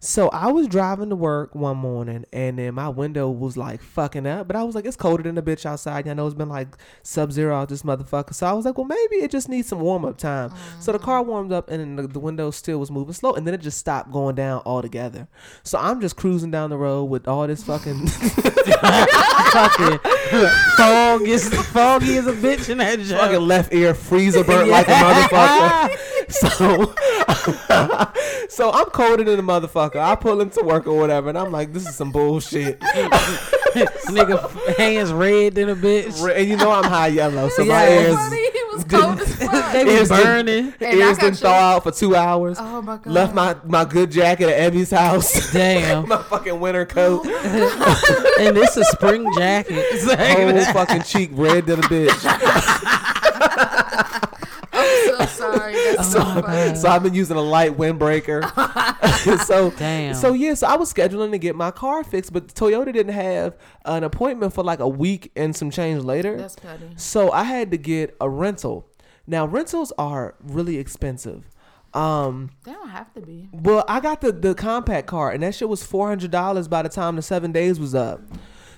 So 0.00 0.28
I 0.28 0.52
was 0.52 0.68
driving 0.68 1.10
to 1.10 1.16
work 1.16 1.54
one 1.54 1.76
morning 1.76 2.24
and 2.32 2.58
then 2.58 2.74
my 2.74 2.88
window 2.88 3.30
was 3.30 3.56
like 3.56 3.80
fucking 3.80 4.26
up, 4.26 4.46
but 4.46 4.56
I 4.56 4.62
was 4.62 4.74
like, 4.74 4.84
it's 4.84 4.96
colder 4.96 5.22
than 5.22 5.38
a 5.38 5.42
bitch 5.42 5.66
outside. 5.66 6.06
I 6.08 6.14
know 6.14 6.26
it's 6.26 6.34
been 6.34 6.48
like 6.48 6.68
sub 7.02 7.32
zero 7.32 7.54
out 7.56 7.68
this 7.68 7.82
motherfucker. 7.82 8.34
So 8.34 8.46
I 8.46 8.52
was 8.52 8.64
like, 8.64 8.78
well, 8.78 8.86
maybe 8.86 9.16
it 9.16 9.30
just 9.30 9.48
needs 9.48 9.68
some 9.68 9.80
warm 9.80 10.04
up 10.04 10.18
time. 10.18 10.52
So 10.80 10.92
the 10.92 10.98
car 10.98 11.18
oh. 11.18 11.22
warmed 11.22 11.52
up 11.52 11.70
and 11.70 11.80
then 11.80 11.96
the, 11.96 12.06
the 12.06 12.20
window 12.20 12.50
still 12.50 12.78
was 12.78 12.90
moving 12.90 13.14
slow 13.14 13.32
and 13.34 13.46
then 13.46 13.54
it 13.54 13.60
just 13.60 13.78
stopped 13.78 14.12
going 14.12 14.34
down 14.34 14.62
altogether. 14.64 15.28
So 15.62 15.78
I'm 15.78 16.00
just 16.00 16.16
cruising 16.16 16.50
down 16.50 16.70
the 16.70 16.78
road 16.78 17.04
with 17.04 17.28
all 17.28 17.46
this 17.46 17.64
fucking 17.64 18.06
fucking 19.56 19.98
fog 20.76 21.22
is 21.22 21.48
foggy 21.66 22.16
as 22.16 22.26
a 22.26 22.32
bitch 22.32 22.68
in 22.68 22.78
that 22.78 22.98
joke. 23.00 23.20
fucking 23.20 23.40
left 23.40 23.72
ear 23.72 23.94
freezer 23.94 24.44
burnt 24.44 24.68
like 24.76 24.88
a 24.88 24.92
motherfucker. 24.92 26.12
So, 26.46 26.94
so 28.48 28.72
I'm 28.72 28.86
colder 28.86 29.22
than 29.22 29.38
a 29.38 29.42
motherfucker. 29.42 29.96
I 29.96 30.14
pull 30.16 30.40
into 30.40 30.62
work 30.64 30.86
or 30.86 30.96
whatever, 30.98 31.28
and 31.28 31.38
I'm 31.38 31.52
like, 31.52 31.72
this 31.72 31.86
is 31.88 31.94
some 31.94 32.10
bullshit. 32.10 32.80
Nigga 32.80 34.76
hands 34.76 35.12
red 35.12 35.54
than 35.54 35.68
a 35.68 35.76
bitch. 35.76 36.20
Re- 36.22 36.34
And 36.40 36.48
you 36.48 36.56
know 36.56 36.72
I'm 36.72 36.84
high 36.84 37.08
yellow, 37.08 37.48
so 37.50 37.64
my 37.64 37.86
Yeah. 37.88 38.00
ears, 38.00 38.16
Funny, 38.16 38.50
he 38.50 38.62
was 38.72 38.84
cold 38.84 39.20
as 39.20 39.34
fuck. 39.36 39.72
They 39.72 39.84
be 39.84 39.90
Ears 39.90 40.08
didn't- 40.08 40.24
burning. 40.24 40.72
the 40.78 40.86
And 40.88 41.02
I 41.02 41.06
ears 41.06 41.16
got 41.18 41.24
didn't 41.26 41.38
thaw 41.38 41.48
you. 41.70 41.76
out 41.76 41.82
for 41.84 41.92
two 41.92 42.16
hours. 42.16 42.56
Oh 42.60 42.82
my 42.82 42.96
god. 42.96 43.06
Left 43.06 43.34
my 43.34 43.56
my 43.64 43.84
good 43.84 44.10
jacket 44.10 44.48
at 44.48 44.72
Ebby's 44.72 44.90
house. 44.90 45.52
Damn. 45.52 46.08
my 46.08 46.22
fucking 46.22 46.58
winter 46.58 46.86
coat, 46.86 47.22
oh 47.26 48.34
and 48.40 48.56
this 48.56 48.70
is 48.72 48.78
a 48.78 48.84
spring 48.86 49.30
jacket. 49.36 49.74
It's 49.90 50.06
like 50.06 50.18
whole 50.18 50.64
fucking 50.72 51.02
cheek 51.02 51.30
red 51.32 51.66
than 51.66 51.78
a 51.80 51.82
bitch. 51.82 52.22
I'm 55.18 55.18
so 55.18 55.26
sorry. 55.26 55.72
That's 55.74 56.12
so 56.12 56.20
funny. 56.24 56.74
So 56.76 56.88
I've 56.88 57.02
been 57.02 57.14
using 57.14 57.36
a 57.36 57.42
light 57.42 57.76
windbreaker. 57.76 58.42
so 59.46 59.70
Damn. 59.70 60.14
So 60.14 60.32
yeah, 60.32 60.54
so 60.54 60.66
I 60.66 60.76
was 60.76 60.92
scheduling 60.92 61.30
to 61.32 61.38
get 61.38 61.56
my 61.56 61.70
car 61.70 62.04
fixed, 62.04 62.32
but 62.32 62.48
Toyota 62.48 62.92
didn't 62.92 63.14
have 63.14 63.56
an 63.84 64.04
appointment 64.04 64.52
for 64.52 64.62
like 64.64 64.80
a 64.80 64.88
week 64.88 65.32
and 65.36 65.54
some 65.54 65.70
change 65.70 66.02
later. 66.02 66.36
That's 66.36 66.56
petty. 66.56 66.88
So 66.96 67.30
I 67.32 67.42
had 67.44 67.70
to 67.70 67.76
get 67.76 68.16
a 68.20 68.28
rental. 68.28 68.86
Now 69.26 69.46
rentals 69.46 69.92
are 69.98 70.34
really 70.42 70.78
expensive. 70.78 71.44
Um, 71.94 72.50
They 72.64 72.72
don't 72.72 72.90
have 72.90 73.12
to 73.14 73.20
be. 73.20 73.48
well, 73.52 73.84
I 73.88 74.00
got 74.00 74.20
the 74.20 74.30
the 74.30 74.54
compact 74.54 75.06
car, 75.06 75.30
and 75.30 75.42
that 75.42 75.54
shit 75.54 75.68
was 75.68 75.82
four 75.82 76.08
hundred 76.08 76.30
dollars 76.30 76.68
by 76.68 76.82
the 76.82 76.88
time 76.90 77.16
the 77.16 77.22
seven 77.22 77.52
days 77.52 77.80
was 77.80 77.94
up. 77.94 78.20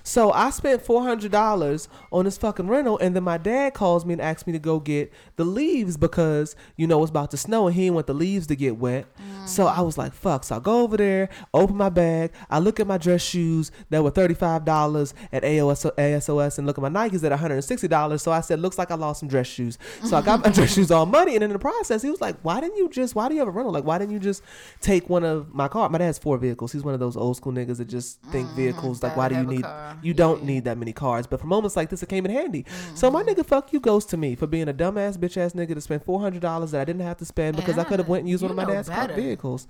So 0.09 0.31
I 0.31 0.49
spent 0.49 0.81
four 0.81 1.03
hundred 1.03 1.31
dollars 1.31 1.87
on 2.11 2.25
this 2.25 2.35
fucking 2.35 2.67
rental, 2.67 2.97
and 2.97 3.15
then 3.15 3.23
my 3.23 3.37
dad 3.37 3.75
calls 3.75 4.05
me 4.05 4.13
and 4.13 4.21
asks 4.21 4.47
me 4.47 4.53
to 4.53 4.57
go 4.59 4.79
get 4.79 5.13
the 5.35 5.45
leaves 5.45 5.97
because 5.97 6.55
you 6.77 6.87
know 6.87 6.99
it's 7.03 7.11
about 7.11 7.29
to 7.29 7.37
snow, 7.37 7.67
and 7.67 7.75
he 7.75 7.83
didn't 7.83 7.93
want 7.93 8.07
the 8.07 8.15
leaves 8.15 8.47
to 8.47 8.55
get 8.55 8.77
wet. 8.77 9.05
So 9.45 9.67
I 9.67 9.81
was 9.81 9.97
like, 9.97 10.13
fuck. 10.13 10.43
So 10.43 10.55
I 10.55 10.59
go 10.59 10.81
over 10.81 10.97
there, 10.97 11.29
open 11.53 11.75
my 11.75 11.89
bag. 11.89 12.31
I 12.49 12.57
look 12.59 12.79
at 12.79 12.87
my 12.87 12.97
dress 12.97 13.21
shoes 13.21 13.71
that 13.89 14.03
were 14.03 14.11
$35 14.11 15.13
at 15.31 15.43
AOS, 15.43 15.91
ASOS 15.95 16.57
and 16.57 16.67
look 16.67 16.77
at 16.77 16.81
my 16.81 16.89
Nikes 16.89 17.23
at 17.23 17.31
$160. 17.31 18.21
So 18.21 18.31
I 18.31 18.41
said, 18.41 18.59
looks 18.59 18.77
like 18.77 18.91
I 18.91 18.95
lost 18.95 19.21
some 19.21 19.29
dress 19.29 19.47
shoes. 19.47 19.77
So 20.03 20.17
I 20.17 20.21
got 20.21 20.43
my 20.43 20.51
dress 20.53 20.73
shoes 20.73 20.91
all 20.91 21.05
money. 21.05 21.35
And 21.35 21.43
in 21.43 21.51
the 21.51 21.59
process, 21.59 22.01
he 22.03 22.09
was 22.11 22.21
like, 22.21 22.35
why 22.43 22.61
didn't 22.61 22.77
you 22.77 22.89
just, 22.89 23.15
why 23.15 23.27
do 23.27 23.33
you 23.33 23.39
have 23.39 23.47
a 23.47 23.51
rental? 23.51 23.73
Like, 23.73 23.85
why 23.85 23.97
didn't 23.97 24.13
you 24.13 24.19
just 24.19 24.43
take 24.81 25.09
one 25.09 25.23
of 25.23 25.53
my 25.53 25.67
car? 25.67 25.89
My 25.89 25.97
dad 25.97 26.05
has 26.05 26.19
four 26.19 26.37
vehicles. 26.37 26.71
He's 26.71 26.83
one 26.83 26.93
of 26.93 26.99
those 26.99 27.17
old 27.17 27.37
school 27.37 27.51
niggas 27.51 27.77
that 27.77 27.85
just 27.85 28.21
think 28.23 28.49
vehicles, 28.51 29.01
like, 29.01 29.17
why 29.17 29.29
do 29.29 29.35
you 29.35 29.43
need, 29.43 29.63
car. 29.63 29.97
You 30.01 30.13
don't 30.13 30.41
Yeah. 30.41 30.47
need 30.47 30.63
that 30.65 30.77
many 30.77 30.93
cars. 30.93 31.27
But 31.27 31.41
for 31.41 31.47
moments 31.47 31.75
like 31.75 31.89
this, 31.89 32.01
it 32.03 32.09
came 32.09 32.25
in 32.25 32.31
handy. 32.31 32.65
So 32.95 33.09
my 33.09 33.23
mm-hmm. 33.23 33.39
nigga, 33.39 33.45
fuck 33.45 33.73
you 33.73 33.79
goes 33.79 34.05
to 34.07 34.17
me 34.17 34.35
for 34.35 34.47
being 34.47 34.67
a 34.69 34.73
dumbass 34.73 35.17
bitch 35.17 35.37
ass 35.37 35.53
nigga 35.53 35.73
to 35.75 35.81
spend 35.81 36.03
four 36.03 36.19
hundred 36.19 36.41
dollars 36.41 36.71
that 36.71 36.81
I 36.81 36.85
didn't 36.85 37.01
have 37.01 37.17
to 37.17 37.25
spend 37.25 37.55
because 37.57 37.77
I 37.77 37.83
could 37.83 37.99
have 37.99 38.07
went 38.07 38.21
and 38.21 38.29
used 38.29 38.41
one 38.43 38.51
of 38.51 38.57
my 38.57 38.65
dad's 38.65 38.89
car 38.89 39.07
vehicles. 39.07 39.67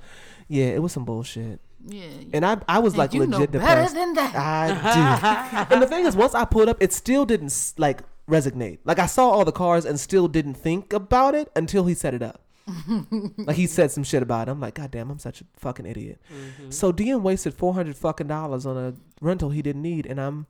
Yeah, 0.47 0.65
it 0.67 0.81
was 0.81 0.91
some 0.91 1.05
bullshit. 1.05 1.59
Yeah. 1.85 2.03
And 2.33 2.45
I, 2.45 2.57
I 2.67 2.79
was 2.79 2.93
And 2.93 2.97
like 2.99 3.13
you 3.13 3.25
know 3.25 3.37
legit 3.37 3.51
better 3.53 3.65
depressed. 3.65 3.95
than 3.95 4.13
that. 4.15 4.35
I 4.35 5.67
do. 5.69 5.73
and 5.73 5.81
the 5.81 5.87
thing 5.87 6.05
is, 6.05 6.15
once 6.15 6.35
I 6.35 6.43
pulled 6.45 6.67
up, 6.69 6.77
it 6.81 6.91
still 6.91 7.25
didn't 7.25 7.73
like 7.77 8.01
resonate. 8.29 8.79
Like 8.83 8.99
I 8.99 9.05
saw 9.05 9.29
all 9.29 9.45
the 9.45 9.51
cars 9.51 9.85
and 9.85 9.99
still 9.99 10.27
didn't 10.27 10.55
think 10.55 10.91
about 10.93 11.35
it 11.35 11.49
until 11.55 11.85
he 11.85 11.93
set 11.93 12.13
it 12.13 12.21
up. 12.21 12.41
like 13.37 13.55
he 13.55 13.67
said 13.67 13.91
some 13.91 14.03
shit 14.03 14.21
about 14.23 14.47
it. 14.47 14.51
I'm 14.51 14.59
like, 14.59 14.75
God 14.75 14.91
damn, 14.91 15.09
I'm 15.11 15.19
such 15.19 15.41
a 15.41 15.45
fucking 15.57 15.85
idiot. 15.85 16.19
Mm-hmm. 16.33 16.71
So 16.71 16.91
DM 16.93 17.21
wasted 17.21 17.53
four 17.53 17.73
hundred 17.73 17.95
fucking 17.97 18.27
dollars 18.27 18.65
on 18.65 18.77
a 18.77 18.93
rental 19.21 19.49
he 19.49 19.61
didn't 19.61 19.81
need, 19.81 20.05
and 20.05 20.19
I'm, 20.19 20.47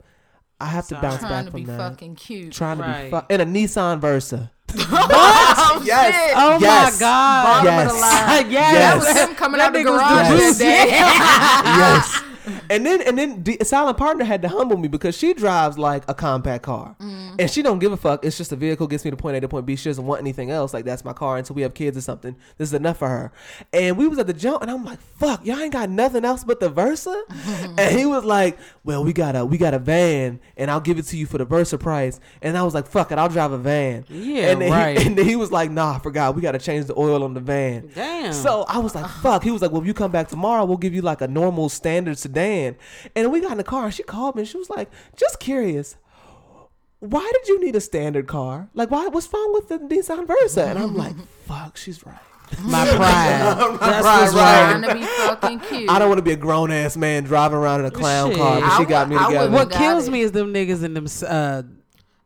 I 0.60 0.66
have 0.68 0.86
to 0.90 0.96
Sorry. 0.96 1.02
bounce 1.02 1.20
Trying 1.22 1.32
back 1.32 1.46
to 1.46 1.52
from 1.52 1.60
be 1.62 1.66
that. 1.68 1.78
fucking 1.78 2.16
cute. 2.16 2.52
Trying 2.54 2.78
to 2.78 2.84
be 2.84 2.90
Right. 2.90 3.12
fuck 3.12 3.32
in 3.32 3.42
a 3.42 3.46
Nissan 3.46 4.00
Versa. 4.00 4.52
oh, 4.78 5.82
Yes. 5.84 6.14
shit. 6.14 6.34
Oh 6.38 6.58
Yes. 6.60 6.94
my 6.94 7.00
god. 7.00 7.44
Bottom 7.64 7.88
of 7.88 7.94
the 7.94 8.00
Yes. 8.00 8.02
line. 8.02 8.52
yes. 8.52 8.74
Yes. 8.74 8.74
That 8.74 8.98
was 8.98 9.30
him 9.30 9.36
coming 9.36 9.62
out 9.62 9.74
That 9.74 9.80
the 9.80 9.84
garage 9.90 10.30
Yes. 10.40 10.58
that 10.60 10.64
day. 10.64 10.90
yes. 12.20 12.24
And 12.70 12.86
then 12.86 13.02
and 13.02 13.18
then 13.18 13.44
the 13.44 13.58
silent 13.64 13.98
partner 13.98 14.24
had 14.24 14.42
to 14.44 14.48
humble 14.48 14.78
me 14.78 14.88
because 14.88 15.18
she 15.18 15.34
drives 15.34 15.78
like 15.78 16.04
a 16.08 16.14
compact 16.14 16.64
car, 16.64 16.96
mm-hmm. 17.00 17.36
and 17.40 17.50
she 17.50 17.62
don't 17.62 17.80
give 17.80 17.92
a 17.92 17.98
fuck. 17.98 18.24
It's 18.24 18.38
just 18.38 18.52
a 18.52 18.56
vehicle 18.56 18.86
gets 18.88 19.04
me 19.06 19.12
to 19.12 19.18
point 19.18 19.38
A 19.38 19.42
to 19.42 19.48
point 19.48 19.66
B. 19.66 19.76
She 19.76 19.90
doesn't 19.90 20.06
want 20.06 20.22
anything 20.22 20.52
else. 20.52 20.74
Like 20.74 20.86
that's 20.86 21.04
my 21.04 21.14
car 21.14 21.38
until 21.38 21.56
we 21.56 21.64
have 21.64 21.74
kids 21.74 21.98
or 21.98 22.02
something. 22.02 22.36
This 22.58 22.70
is 22.70 22.74
enough 22.74 22.98
for 22.98 23.08
her. 23.08 23.32
And 23.74 23.98
we 23.98 24.08
was 24.08 24.20
at 24.20 24.28
the 24.28 24.34
jump, 24.34 24.62
and 24.62 24.70
I'm 24.70 24.86
like, 24.86 25.00
fuck, 25.18 25.46
y'all 25.46 25.60
ain't 25.60 25.74
got 25.74 25.90
nothing 25.90 26.26
else 26.26 26.44
but 26.44 26.60
the 26.60 26.70
Versa. 26.70 27.24
and 27.78 27.98
he 27.98 28.06
was 28.06 28.24
like, 28.24 28.58
well, 28.84 29.04
we 29.04 29.14
got 29.14 29.36
a 29.36 29.46
we 29.46 29.58
got 29.58 29.74
a 29.74 29.80
van, 29.80 30.40
and 30.58 30.70
I'll 30.70 30.82
give 30.82 31.00
it 31.00 31.06
to 31.08 31.18
you 31.18 31.26
for 31.26 31.38
the 31.38 31.46
Versa 31.46 31.78
price. 31.78 32.20
And 32.42 32.58
I 32.58 32.64
was 32.64 32.74
like, 32.74 32.88
fuck 32.88 33.12
it, 33.12 33.18
I'll 33.18 33.30
drive 33.30 33.52
a 33.52 33.58
van. 33.58 34.06
Yeah, 34.10 34.52
and 34.52 34.62
then 34.62 34.72
right. 34.72 35.00
He, 35.00 35.08
and 35.08 35.18
then 35.18 35.26
he 35.26 35.36
was 35.36 35.52
like, 35.52 35.72
nah, 35.72 35.96
I 35.96 36.00
forgot. 36.00 36.36
We 36.36 36.42
got 36.42 36.52
to 36.52 36.60
change 36.60 36.86
the 36.86 36.98
oil 36.98 37.24
on 37.24 37.34
the 37.34 37.40
van. 37.40 37.90
Damn. 37.94 38.34
So 38.34 38.66
I 38.68 38.78
was 38.80 38.96
like, 38.96 39.10
fuck. 39.10 39.44
He 39.44 39.52
was 39.52 39.62
like, 39.62 39.72
well, 39.72 39.82
if 39.82 39.88
you 39.88 39.94
come 39.94 40.12
back 40.12 40.28
tomorrow, 40.28 40.66
we'll 40.66 40.78
give 40.78 40.94
you 40.94 41.02
like 41.02 41.22
a 41.22 41.28
normal 41.28 41.70
standard 41.70 42.18
sedan. 42.18 42.39
And 43.16 43.32
we 43.32 43.42
got 43.42 43.52
in 43.52 43.58
the 43.58 43.64
car 43.64 43.92
she 43.92 44.04
called 44.04 44.36
me 44.36 44.42
and 44.42 44.50
she 44.50 44.58
was 44.58 44.70
like, 44.70 44.90
just 45.16 45.40
curious. 45.40 45.96
Why 47.00 47.30
did 47.34 47.48
you 47.48 47.64
need 47.64 47.76
a 47.76 47.82
standard 47.82 48.28
car? 48.28 48.70
Like, 48.74 48.92
why? 48.92 49.08
What's 49.08 49.32
wrong 49.34 49.54
with 49.54 49.70
the 49.70 49.78
Nissan 49.80 50.28
Versa? 50.28 50.66
And 50.66 50.78
I'm 50.80 50.96
like, 50.96 51.16
fuck, 51.46 51.78
she's 51.78 52.06
right. 52.06 52.18
my 52.62 52.86
pride. 52.86 52.98
That's 53.80 54.06
Right, 54.06 54.22
what's 54.22 54.34
right. 54.34 54.70
Trying 54.70 54.82
to 54.82 54.94
be 54.96 55.04
fucking 55.06 55.60
cute. 55.70 55.90
I 55.90 55.98
don't 56.00 56.10
want 56.10 56.18
to 56.20 56.24
be 56.24 56.32
a 56.34 56.36
grown 56.36 56.72
ass 56.72 56.98
man 56.98 57.24
driving 57.24 57.58
around 57.58 57.80
in 57.82 57.86
a 57.86 57.92
clown 57.92 58.32
Shit. 58.32 58.38
car, 58.40 58.60
but 58.60 58.64
I 58.70 58.78
she 58.80 58.86
got 58.86 59.08
would- 59.08 59.16
me 59.16 59.22
I 59.22 59.28
together. 59.28 59.46
would- 59.50 59.54
What 59.54 59.70
Got 59.70 59.78
kills 59.80 60.08
it. 60.08 60.12
me 60.12 60.22
is 60.22 60.32
them 60.34 60.54
niggas 60.54 60.84
in 60.84 60.94
them 60.94 61.06
uh 61.28 61.62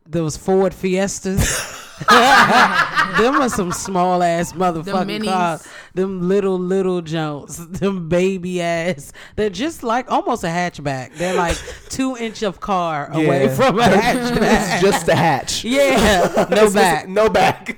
those 0.06 0.36
Ford 0.36 0.74
Fiestas. 0.74 1.72
them 2.08 3.40
are 3.40 3.48
some 3.48 3.70
small 3.72 4.22
ass 4.22 4.52
motherfucking 4.52 5.06
minis. 5.22 5.24
cars. 5.28 5.68
Them 5.94 6.28
little 6.28 6.58
little 6.58 7.02
Jones. 7.02 7.66
Them 7.78 8.08
baby 8.08 8.60
ass. 8.60 9.12
They're 9.36 9.48
just 9.50 9.82
like 9.84 10.10
almost 10.10 10.42
a 10.42 10.48
hatchback. 10.48 11.14
They're 11.14 11.34
like 11.36 11.56
two 11.88 12.16
inch 12.16 12.42
of 12.42 12.58
car 12.60 13.08
away 13.12 13.48
from 13.54 13.78
a 13.78 13.82
it's 13.84 13.94
hatchback. 13.94 14.80
just 14.80 15.08
a 15.08 15.14
hatch. 15.14 15.64
yeah, 15.64 16.46
no 16.50 16.70
back. 16.70 17.08
no 17.08 17.28
back. 17.28 17.76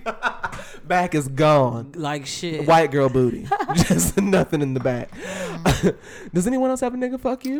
back 0.88 1.14
is 1.14 1.28
gone. 1.28 1.92
Like 1.94 2.24
shit. 2.24 2.66
White 2.66 2.90
girl 2.90 3.10
booty. 3.10 3.46
just 3.74 4.16
nothing 4.18 4.62
in 4.62 4.72
the 4.72 4.80
back. 4.80 5.10
Does 6.32 6.46
anyone 6.46 6.70
else 6.70 6.80
have 6.80 6.94
a 6.94 6.96
nigga 6.96 7.20
fuck 7.20 7.44
you? 7.44 7.58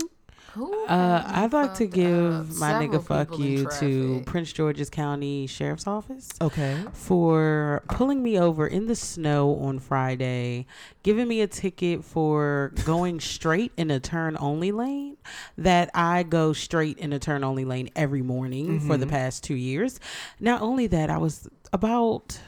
Who 0.57 0.87
Uh, 0.87 1.23
I'd 1.27 1.53
like 1.53 1.75
to 1.75 1.87
give 1.87 2.59
my 2.59 2.73
nigga 2.73 3.05
fuck 3.05 3.39
you 3.39 3.69
to. 3.79 4.23
Prince 4.25 4.53
George's 4.53 4.89
County 4.91 5.47
Sheriff's 5.47 5.87
Office. 5.87 6.31
Okay. 6.41 6.79
for 6.93 7.83
pulling 7.89 8.23
me 8.23 8.39
over 8.39 8.67
in 8.67 8.87
the 8.87 8.97
snow 8.97 9.57
on 9.57 9.79
Friday, 9.79 10.67
giving 11.03 11.29
me 11.29 11.41
a 11.43 11.47
ticket 11.47 12.05
for 12.05 12.73
going 12.85 13.21
straight 13.35 13.73
in 13.77 13.91
a 13.91 14.01
turn 14.01 14.37
only 14.41 14.73
lane 14.73 15.17
that 15.59 15.91
I 15.95 16.23
go 16.23 16.53
straight 16.53 16.99
in 16.99 17.13
a 17.13 17.19
turn 17.19 17.45
only 17.45 17.65
lane 17.65 17.91
every 17.95 18.23
morning 18.23 18.81
for 18.81 18.97
the 18.97 19.07
past 19.07 19.45
2 19.45 19.55
years. 19.55 20.01
Not 20.41 20.63
only 20.63 20.87
that, 20.87 21.11
I 21.11 21.19
was 21.19 21.49
about 21.73 22.39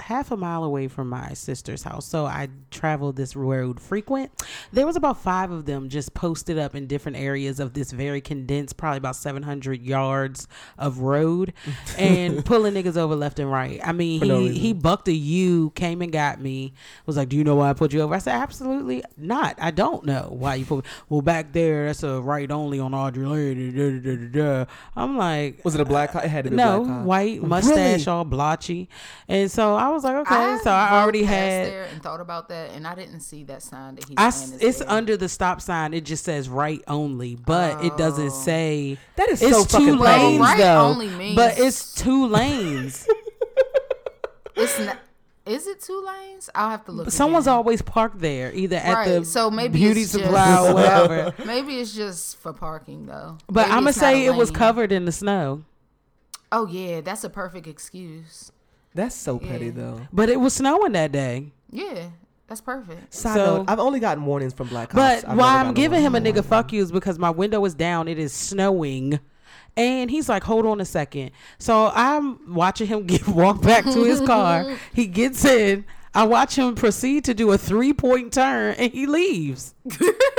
half 0.00 0.30
a 0.30 0.36
mile 0.36 0.64
away 0.64 0.88
from 0.88 1.08
my 1.08 1.32
sister's 1.34 1.82
house. 1.82 2.06
So 2.06 2.26
I 2.26 2.48
traveled 2.70 3.16
this 3.16 3.36
road 3.36 3.80
frequent. 3.80 4.30
There 4.72 4.86
was 4.86 4.96
about 4.96 5.18
5 5.18 5.50
of 5.50 5.66
them 5.66 5.88
just 5.88 6.14
posted 6.14 6.58
up 6.58 6.74
in 6.74 6.86
different 6.86 7.18
areas 7.18 7.60
of 7.60 7.72
this 7.74 7.92
very 7.92 8.20
condensed 8.20 8.76
probably 8.76 8.98
about 8.98 9.16
700 9.16 9.82
yards 9.82 10.48
of 10.78 10.98
road 11.00 11.52
and 11.98 12.44
pulling 12.44 12.74
niggas 12.74 12.96
over 12.96 13.14
left 13.14 13.38
and 13.38 13.50
right. 13.50 13.80
I 13.84 13.92
mean, 13.92 14.22
he 14.22 14.30
reason. 14.32 14.54
he 14.54 14.72
bucked 14.72 15.08
a 15.08 15.12
U, 15.12 15.70
came 15.74 16.02
and 16.02 16.12
got 16.12 16.40
me. 16.40 16.72
Was 17.06 17.16
like, 17.16 17.28
"Do 17.28 17.36
you 17.36 17.44
know 17.44 17.56
why 17.56 17.70
I 17.70 17.72
put 17.72 17.92
you 17.92 18.00
over?" 18.00 18.14
I 18.14 18.18
said, 18.18 18.34
"Absolutely 18.34 19.02
not. 19.16 19.56
I 19.58 19.70
don't 19.70 20.04
know 20.04 20.28
why 20.30 20.56
you 20.56 20.64
put." 20.64 20.84
Well, 21.08 21.22
back 21.22 21.52
there, 21.52 21.86
that's 21.86 22.02
a 22.02 22.20
right 22.20 22.50
only 22.50 22.78
on 22.80 22.94
Audrey 22.94 23.26
Lane. 23.26 23.74
Da, 23.74 23.90
da, 23.90 24.16
da, 24.16 24.16
da, 24.28 24.64
da. 24.64 24.70
I'm 24.96 25.16
like, 25.16 25.64
Was 25.64 25.74
it 25.74 25.80
a 25.80 25.84
black 25.84 26.10
uh, 26.10 26.12
cop? 26.14 26.24
It 26.24 26.28
had 26.28 26.44
to 26.44 26.50
be 26.50 26.56
no, 26.56 26.82
a 26.82 26.84
black 26.84 26.96
cop. 26.96 27.04
white 27.06 27.42
mustache, 27.42 27.76
Really? 27.76 28.06
all 28.06 28.24
blotchy, 28.24 28.88
and 29.28 29.50
so 29.50 29.74
I 29.74 29.88
was 29.90 30.04
like, 30.04 30.16
okay. 30.16 30.34
I 30.34 30.58
so 30.58 30.70
I 30.70 31.00
already 31.00 31.22
had. 31.22 31.66
there 31.66 31.84
and 31.84 32.02
thought 32.02 32.20
about 32.20 32.48
that, 32.48 32.70
and 32.72 32.86
I 32.86 32.94
didn't 32.94 33.20
see 33.20 33.44
that 33.44 33.62
sign 33.62 33.96
that 33.96 34.04
he's 34.04 34.14
I, 34.16 34.28
is 34.28 34.52
it's 34.60 34.78
there. 34.78 34.90
under 34.90 35.16
the 35.16 35.28
stop 35.28 35.60
sign. 35.60 35.94
It 35.94 36.04
just 36.04 36.24
says 36.24 36.48
right 36.48 36.82
only, 36.88 37.36
but 37.36 37.84
it 37.84 37.96
doesn't 37.96 38.26
oh. 38.26 38.42
say. 38.44 38.98
That 39.16 39.28
is 39.28 39.42
it's 39.42 39.56
so 39.56 39.64
two 39.64 39.96
fucking 39.96 39.98
petty. 39.98 40.22
lanes 40.22 40.40
Right 40.40 40.58
though. 40.58 40.86
only 40.86 41.08
means- 41.08 41.36
but 41.36 41.58
it's 41.58 41.94
two 41.94 42.26
lanes. 42.26 43.06
It's 44.56 44.78
not. 44.78 44.98
Is 45.46 45.66
it 45.66 45.80
two 45.80 46.04
lanes? 46.06 46.50
I'll 46.54 46.70
have 46.70 46.84
to 46.84 46.92
look. 46.92 47.10
Someone's 47.10 47.46
again. 47.46 47.56
always 47.56 47.82
parked 47.82 48.18
there, 48.20 48.52
either 48.52 48.76
at 48.76 48.94
right. 48.94 49.08
the 49.20 49.24
so 49.24 49.50
maybe 49.50 49.78
beauty 49.78 50.02
it's 50.02 50.10
supply 50.12 50.56
just, 50.56 50.70
or 50.70 50.74
whatever. 51.08 51.34
Maybe 51.44 51.78
it's 51.80 51.94
just 51.94 52.36
for 52.38 52.52
parking 52.52 53.06
though. 53.06 53.38
But 53.48 53.62
Maybe 53.62 53.72
I'm 53.72 53.82
gonna 53.84 53.92
say 53.92 54.26
it 54.26 54.34
was 54.34 54.50
covered 54.50 54.92
in 54.92 55.06
the 55.06 55.12
snow. 55.12 55.64
Oh 56.52 56.66
yeah, 56.66 57.00
that's 57.00 57.24
a 57.24 57.30
perfect 57.30 57.66
excuse. 57.66 58.52
That's 58.94 59.14
so 59.14 59.38
petty 59.38 59.66
Yeah. 59.66 59.72
though. 59.74 60.00
But 60.12 60.28
it 60.28 60.40
was 60.40 60.54
snowing 60.54 60.92
that 60.92 61.12
day. 61.12 61.52
Yeah, 61.70 62.08
that's 62.48 62.60
perfect. 62.60 63.14
Side 63.14 63.34
So- 63.34 63.56
note, 63.58 63.66
I've 63.68 63.78
only 63.78 64.00
gotten 64.00 64.24
warnings 64.24 64.52
from 64.52 64.68
black 64.68 64.90
cops. 64.90 65.22
But 65.22 65.30
I've 65.30 65.36
why 65.38 65.60
I'm 65.60 65.74
giving 65.74 66.00
him 66.02 66.14
a 66.14 66.18
warning 66.18 66.34
nigga 66.34 66.44
fuck 66.44 66.72
you 66.72 66.82
is 66.82 66.90
because 66.90 67.18
my 67.18 67.30
window 67.30 67.64
is 67.64 67.74
down. 67.74 68.08
It 68.08 68.18
is 68.18 68.32
snowing. 68.32 69.20
And 69.76 70.10
he's 70.10 70.28
like, 70.28 70.42
hold 70.42 70.66
on 70.66 70.80
a 70.80 70.84
second. 70.84 71.30
So 71.58 71.92
I'm 71.94 72.54
watching 72.54 72.88
him 72.88 73.06
get 73.06 73.26
walk 73.28 73.62
back 73.62 73.84
to 73.84 74.02
his 74.04 74.20
car. 74.20 74.76
He 74.92 75.06
gets 75.06 75.44
in. 75.44 75.84
I 76.12 76.24
watch 76.26 76.56
him 76.58 76.74
proceed 76.74 77.24
to 77.26 77.34
do 77.34 77.52
a 77.52 77.56
three 77.58 77.92
point 77.92 78.32
turn 78.32 78.74
and 78.74 78.92
he 78.92 79.06
leaves. 79.06 79.74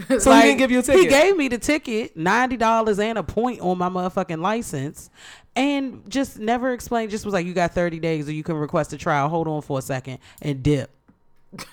So 0.18 0.32
he 0.32 0.42
didn't 0.42 0.58
give 0.58 0.70
you 0.70 0.80
a 0.80 0.82
ticket? 0.82 1.02
He 1.02 1.08
gave 1.08 1.36
me 1.36 1.48
the 1.48 1.58
ticket, 1.58 2.16
ninety 2.16 2.56
dollars 2.56 2.98
and 2.98 3.18
a 3.18 3.22
point 3.22 3.60
on 3.60 3.78
my 3.78 3.88
motherfucking 3.88 4.40
license, 4.40 5.10
and 5.54 6.02
just 6.08 6.38
never 6.38 6.72
explained. 6.72 7.10
Just 7.10 7.24
was 7.24 7.34
like, 7.34 7.46
you 7.46 7.54
got 7.54 7.72
thirty 7.72 7.98
days, 8.00 8.28
or 8.28 8.32
you 8.32 8.42
can 8.42 8.56
request 8.56 8.92
a 8.92 8.98
trial. 8.98 9.28
Hold 9.28 9.48
on 9.48 9.62
for 9.62 9.78
a 9.78 9.82
second 9.82 10.18
and 10.42 10.62
dip. 10.62 10.90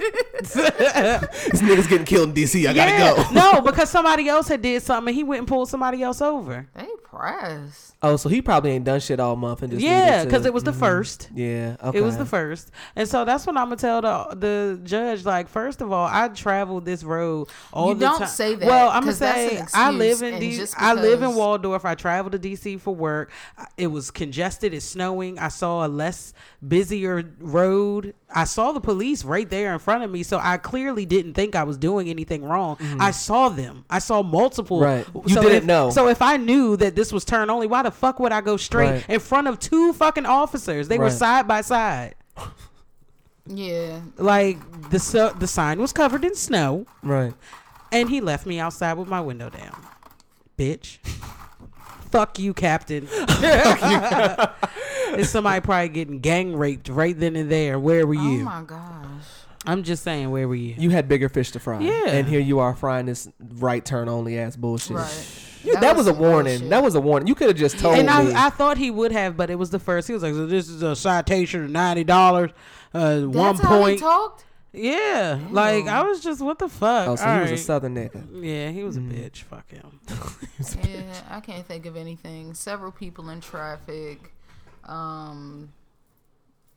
This 0.40 1.62
nigga's 1.62 1.86
getting 1.86 2.06
killed 2.06 2.30
in 2.30 2.34
DC. 2.34 2.66
I 2.68 2.72
gotta 2.72 3.24
go. 3.24 3.30
no, 3.32 3.60
because 3.60 3.90
somebody 3.90 4.28
else 4.28 4.48
had 4.48 4.62
did 4.62 4.82
something. 4.82 5.08
and 5.10 5.16
He 5.16 5.24
went 5.24 5.40
and 5.40 5.48
pulled 5.48 5.68
somebody 5.68 6.02
else 6.02 6.20
over. 6.22 6.66
They 6.74 6.86
press. 7.04 7.92
Oh, 8.02 8.16
so 8.16 8.28
he 8.30 8.40
probably 8.40 8.70
ain't 8.70 8.84
done 8.84 9.00
shit 9.00 9.20
all 9.20 9.36
month 9.36 9.62
and 9.62 9.70
just 9.72 9.82
Yeah, 9.82 10.24
because 10.24 10.46
it 10.46 10.54
was 10.54 10.62
the 10.64 10.70
Mhm. 10.72 10.78
first. 10.78 11.28
Yeah, 11.34 11.76
okay. 11.82 11.98
It 11.98 12.00
was 12.02 12.16
the 12.16 12.24
first, 12.24 12.70
and 12.96 13.06
so 13.06 13.24
that's 13.26 13.46
what 13.46 13.56
I'm 13.58 13.66
gonna 13.66 13.76
tell 13.76 14.00
the 14.00 14.34
the 14.36 14.80
judge. 14.84 15.24
Like, 15.26 15.48
first 15.48 15.82
of 15.82 15.92
all, 15.92 16.08
I 16.10 16.28
traveled 16.28 16.86
this 16.86 17.04
road 17.04 17.48
all 17.72 17.88
You 17.88 17.94
the 17.94 18.00
don't 18.06 18.18
time. 18.20 18.28
say 18.28 18.54
that, 18.54 18.66
Well, 18.66 18.88
I'm 18.88 19.00
gonna 19.00 19.06
'cause 19.06 19.18
that's 19.18 19.72
say 19.72 19.78
I 19.78 19.90
live 19.90 20.22
in 20.22 20.34
and 20.34 20.40
D- 20.40 20.56
just 20.56 20.80
I 20.80 20.94
live 20.94 21.22
in 21.22 21.34
Waldorf. 21.34 21.84
I 21.84 21.94
travel 21.94 22.30
to 22.30 22.38
DC 22.38 22.78
for 22.80 22.94
work. 22.94 23.30
It 23.76 23.88
was 23.88 24.10
congested. 24.10 24.72
It's 24.72 24.84
snowing. 24.86 25.38
I 25.38 25.48
saw 25.48 25.84
a 25.84 25.88
less 25.88 26.32
busier 26.66 27.24
road. 27.38 28.14
I 28.34 28.44
saw 28.44 28.72
the 28.72 28.80
police 28.80 29.24
right 29.24 29.50
there 29.50 29.72
in 29.74 29.78
front 29.80 29.89
of 29.90 30.10
me, 30.10 30.22
so 30.22 30.38
I 30.42 30.56
clearly 30.56 31.04
didn't 31.06 31.34
think 31.34 31.54
I 31.56 31.64
was 31.64 31.76
doing 31.76 32.08
anything 32.08 32.44
wrong. 32.44 32.76
I 33.00 33.10
saw 33.10 33.48
them. 33.48 33.84
I 33.90 33.98
saw 33.98 34.22
multiple. 34.22 34.80
Mm-hmm. 34.80 35.16
Right. 35.18 35.26
You 35.28 35.34
so 35.34 35.42
didn't 35.42 35.56
if- 35.58 35.64
know. 35.64 35.90
So 35.90 36.08
if 36.08 36.22
I 36.22 36.36
knew 36.36 36.76
that 36.76 36.94
this 36.96 37.12
was 37.12 37.24
turn 37.24 37.50
only, 37.50 37.66
why 37.66 37.82
the 37.82 37.90
fuck 37.90 38.20
would 38.20 38.32
I 38.32 38.40
go 38.40 38.56
straight 38.56 38.90
Right. 38.90 39.08
in 39.08 39.20
front 39.20 39.48
of 39.48 39.58
two 39.58 39.92
fucking 39.92 40.26
officers? 40.26 40.88
They 40.88 40.98
were 40.98 41.10
side 41.10 41.46
by 41.48 41.60
side. 41.62 42.14
Yeah. 43.46 44.00
Like 44.16 44.58
the 44.90 44.98
su- 44.98 45.32
the 45.38 45.46
sign 45.46 45.80
was 45.80 45.92
covered 45.92 46.24
in 46.24 46.34
snow, 46.34 46.86
Right. 47.02 47.32
and 47.90 48.08
he 48.08 48.20
left 48.20 48.46
me 48.46 48.60
outside 48.60 48.94
with 48.94 49.08
my 49.08 49.20
window 49.20 49.50
down. 49.50 49.76
Bitch. 50.56 50.98
Fuck 52.10 52.38
you, 52.40 52.52
Captain. 52.54 53.08
Is 55.14 55.30
somebody 55.30 55.60
probably 55.60 55.88
getting 55.90 56.18
gang 56.20 56.56
raped 56.56 56.88
right 56.88 57.18
then 57.18 57.36
and 57.36 57.50
there? 57.50 57.78
Where 57.78 58.04
were 58.06 58.14
you? 58.14 58.40
Oh 58.40 58.44
my 58.44 58.62
gosh. 58.62 59.24
I'm 59.66 59.82
just 59.82 60.02
saying, 60.02 60.30
where 60.30 60.48
were 60.48 60.54
you? 60.54 60.74
You 60.78 60.90
had 60.90 61.08
bigger 61.08 61.28
fish 61.28 61.50
to 61.52 61.60
fry. 61.60 61.80
Yeah. 61.80 62.08
And 62.08 62.26
here 62.26 62.40
you 62.40 62.60
are 62.60 62.74
frying 62.74 63.06
this 63.06 63.28
right 63.38 63.84
turn 63.84 64.08
only 64.08 64.38
ass 64.38 64.56
bullshit. 64.56 64.96
Right. 64.96 65.26
You- 65.62 65.78
that, 65.78 65.94
was, 65.94 66.06
a 66.06 66.14
warning. 66.14 66.60
shit. 66.60 66.70
That 66.70 66.82
was 66.82 66.94
a 66.94 67.00
warning. 67.00 67.26
You 67.28 67.34
could 67.34 67.48
have 67.48 67.56
just 67.56 67.78
told 67.78 67.98
and 67.98 68.06
me. 68.06 68.12
And 68.12 68.36
I, 68.36 68.46
I 68.46 68.50
thought 68.50 68.78
he 68.78 68.90
would 68.90 69.12
have, 69.12 69.36
but 69.36 69.50
it 69.50 69.56
was 69.56 69.68
the 69.68 69.78
first. 69.78 70.08
He 70.08 70.14
was 70.14 70.22
like, 70.22 70.32
"So 70.32 70.46
this 70.46 70.70
is 70.70 70.82
a 70.82 70.96
citation 70.96 71.64
of 71.64 71.70
ninety 71.70 72.02
dollars, 72.02 72.50
uh, 72.94 73.20
one 73.20 73.32
That's 73.32 73.60
how 73.60 73.78
he 73.80 73.84
point." 73.84 74.00
talked. 74.00 74.44
Yeah, 74.72 75.38
like 75.50 75.86
I 75.86 76.02
was 76.02 76.20
just, 76.22 76.40
what 76.40 76.58
the 76.60 76.68
fuck? 76.68 77.08
oh, 77.08 77.16
so 77.16 77.24
All 77.26 77.34
he 77.34 77.40
was 77.42 77.50
a 77.50 77.56
southern 77.58 77.96
nigga. 77.96 78.24
Yeah, 78.42 78.70
he 78.70 78.84
was 78.84 78.96
a 78.96 79.00
bitch. 79.00 79.42
Fuck 79.42 79.68
him. 79.70 80.00
Yeah, 80.88 81.02
I 81.28 81.40
can't 81.40 81.66
think 81.66 81.86
of 81.86 81.96
anything. 81.96 82.54
Several 82.54 82.92
people 82.92 83.30
in 83.30 83.40
traffic. 83.40 84.32
Um, 84.84 85.72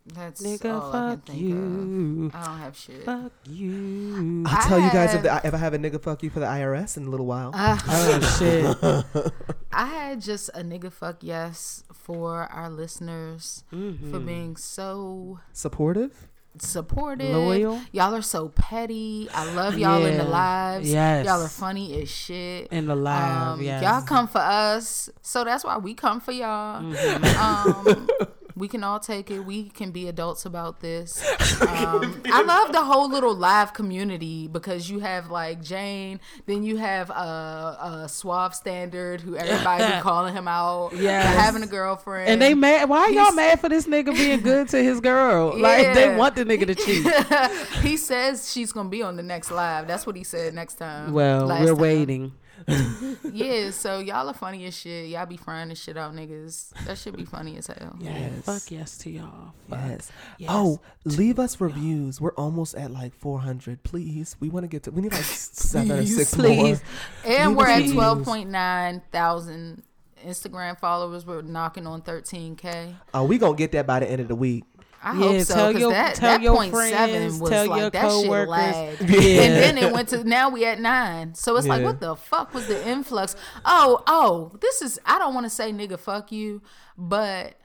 that's 0.05 0.41
Nigga, 0.43 0.73
all 0.81 0.89
I 0.89 0.91
can 0.91 1.17
fuck 1.17 1.25
think 1.27 1.39
you. 1.41 2.25
of. 2.33 2.35
I 2.35 2.45
don't 2.45 2.57
have 2.59 2.75
shit. 2.77 3.03
Fuck 3.05 3.31
you. 3.45 4.43
I'll 4.45 4.57
I 4.57 4.67
tell 4.67 4.79
you 4.79 4.89
guys 4.91 5.13
if, 5.13 5.23
the, 5.23 5.41
if 5.45 5.53
I 5.53 5.57
have 5.57 5.73
a 5.73 5.77
nigga 5.79 6.01
fuck 6.01 6.21
you 6.23 6.29
for 6.29 6.39
the 6.41 6.45
IRS 6.45 6.97
in 6.97 7.05
a 7.05 7.09
little 7.09 7.25
while. 7.25 7.51
Oh 7.55 8.35
shit. 8.37 9.33
I 9.71 9.85
had 9.85 10.19
just 10.21 10.49
a 10.49 10.61
nigga 10.61 10.91
fuck 10.91 11.17
yes 11.21 11.83
for 11.93 12.41
our 12.51 12.69
listeners 12.69 13.63
for 13.69 13.75
Mm-hmm. 13.77 14.25
being 14.25 14.55
so 14.57 15.39
Supportive? 15.53 16.27
supportive. 16.59 17.33
Loyal. 17.35 17.81
Y'all 17.91 18.13
are 18.13 18.21
so 18.21 18.49
petty. 18.49 19.27
I 19.33 19.51
love 19.55 19.75
y'all 19.79 20.05
in 20.05 20.17
the 20.17 20.23
Yeah. 20.23 20.29
lives. 20.29 20.91
Yes. 20.91 21.25
Y'all 21.25 21.41
are 21.41 21.47
funny 21.47 21.99
as 22.01 22.11
shit. 22.11 22.67
In 22.71 22.85
the 22.85 22.95
live, 22.95 23.53
Um, 23.53 23.61
yes. 23.63 23.81
Y'all 23.81 24.01
come 24.03 24.27
for 24.27 24.37
us, 24.37 25.09
so 25.23 25.43
that's 25.43 25.63
why 25.63 25.77
we 25.77 25.95
come 25.95 26.19
for 26.19 26.31
y'all. 26.31 26.83
Mm-hmm. 26.83 27.89
Um, 27.89 28.07
we 28.55 28.67
can 28.67 28.83
all 28.83 28.99
take 28.99 29.31
it. 29.31 29.39
We 29.41 29.69
can 29.69 29.91
be 29.91 30.07
adults 30.07 30.45
about 30.45 30.79
this. 30.81 31.23
Um, 31.63 32.21
I 32.25 32.41
love 32.43 32.71
the 32.73 32.81
whole 32.83 33.09
little 33.09 33.33
live 33.33 33.73
community 33.73 34.47
because 34.47 34.89
you 34.89 34.99
have 34.99 35.29
like 35.31 35.61
Jane, 35.63 36.19
then 36.45 36.63
you 36.63 36.77
have 36.77 37.09
uh, 37.09 37.13
uh 37.13 38.07
Suave 38.07 38.53
Standard, 38.53 39.21
who 39.21 39.35
everybody 39.37 39.83
be 39.95 40.01
calling 40.01 40.33
him 40.33 40.47
out, 40.47 40.91
Yes. 40.93 41.25
having 41.37 41.63
a 41.63 41.67
girlfriend, 41.67 42.29
And 42.29 42.41
they 42.41 42.53
mad. 42.53 42.89
Why 42.89 42.99
are 43.01 43.11
y'all 43.11 43.23
He's- 43.25 43.35
mad 43.35 43.59
for 43.61 43.69
this 43.69 43.85
nigga 43.87 44.13
being 44.13 44.41
good 44.41 44.67
to 44.69 44.83
his 44.83 44.99
girl? 44.99 45.57
Like 45.59 45.93
they 45.93 46.13
want 46.15 46.35
the 46.35 46.43
nigga 46.43 46.67
to 46.67 46.75
cheat. 46.75 47.81
he 47.83 47.95
says 47.97 48.51
she's 48.51 48.71
gonna 48.73 48.89
be 48.89 49.01
on 49.01 49.15
the 49.15 49.23
next 49.23 49.49
live. 49.51 49.87
That's 49.87 50.05
what 50.05 50.15
he 50.15 50.23
said 50.23 50.53
next 50.53 50.75
time. 50.75 51.13
Well, 51.13 51.47
we're 51.47 51.67
time. 51.67 51.77
waiting. 51.77 52.33
Yeah, 53.33 53.71
so 53.71 53.99
y'all 53.99 54.27
are 54.27 54.33
funny 54.33 54.65
as 54.65 54.75
shit. 54.77 55.09
Y'all 55.09 55.25
be 55.25 55.37
frying 55.37 55.69
the 55.69 55.75
shit 55.75 55.97
out 55.97 56.13
niggas. 56.13 56.69
That 56.85 56.97
should 56.97 57.15
be 57.17 57.25
funny 57.25 57.57
as 57.57 57.67
hell. 57.67 57.95
Yes. 57.99 58.43
Fuck 58.43 58.71
yes 58.71 58.97
to 58.99 59.09
y'all. 59.09 59.53
Fuck. 59.69 59.79
Yes. 59.87 60.11
yes 60.37 60.49
Oh, 60.53 60.79
leave 61.03 61.39
us 61.39 61.59
reviews. 61.59 62.21
We're 62.21 62.33
almost 62.33 62.75
at 62.75 62.91
like 62.91 63.13
400. 63.15 63.81
Please. 63.83 64.35
We 64.39 64.49
want 64.49 64.65
to 64.65 64.67
get 64.67 64.83
to, 64.83 64.91
we 64.91 65.01
need 65.01 65.13
like 65.13 65.23
seven 65.23 65.91
or 65.91 65.97
Please, 65.97 66.15
six 66.15 66.33
please. 66.35 66.81
more. 67.25 67.33
And 67.33 67.49
Leave 67.49 67.57
we're 67.57 67.67
at 67.67 67.77
reviews. 67.77 67.93
twelve 67.93 68.23
point 68.23 68.49
nine 68.49 69.01
thousand 69.11 69.83
Instagram 70.25 70.79
followers. 70.79 71.25
We're 71.25 71.41
knocking 71.41 71.87
on 71.87 72.01
thirteen 72.01 72.55
k. 72.55 72.95
Oh, 73.13 73.23
we 73.25 73.37
going 73.37 73.55
to 73.55 73.57
get 73.57 73.71
that 73.73 73.85
by 73.87 73.99
the 73.99 74.09
end 74.09 74.21
of 74.21 74.27
the 74.27 74.35
week. 74.35 74.63
I 75.05 75.11
Yeah, 75.13 75.19
hope 75.19 75.41
so. 75.41 75.53
tell 75.55 75.71
your- 75.79 75.91
that, 75.91 76.15
tell 76.15 76.29
that 76.31 76.41
your 76.41 76.55
point 76.55 76.71
friends, 76.73 76.91
seven 76.95 77.39
was 77.39 77.49
tell 77.49 77.67
like 77.67 77.81
your 77.81 77.89
that 77.89 78.01
shit 78.01 78.23
coworkers. 78.25 78.47
lagged. 78.49 79.01
Yeah. 79.09 79.41
And 79.43 79.53
then 79.55 79.77
it 79.77 79.91
went 79.91 80.09
to 80.09 80.23
now 80.23 80.49
we 80.49 80.63
at 80.65 80.79
nine. 80.79 81.35
So 81.35 81.57
it's 81.57 81.67
like 81.67 81.83
what 81.83 81.99
the 81.99 82.15
fuck 82.15 82.53
was 82.53 82.67
the 82.67 82.87
influx? 82.87 83.35
Oh, 83.65 84.01
oh, 84.07 84.51
this 84.61 84.81
is 84.81 84.99
I 85.05 85.19
don't 85.19 85.33
want 85.33 85.45
to 85.45 85.49
say 85.49 85.71
nigga 85.73 85.99
fuck 85.99 86.31
you, 86.31 86.61
but 86.97 87.55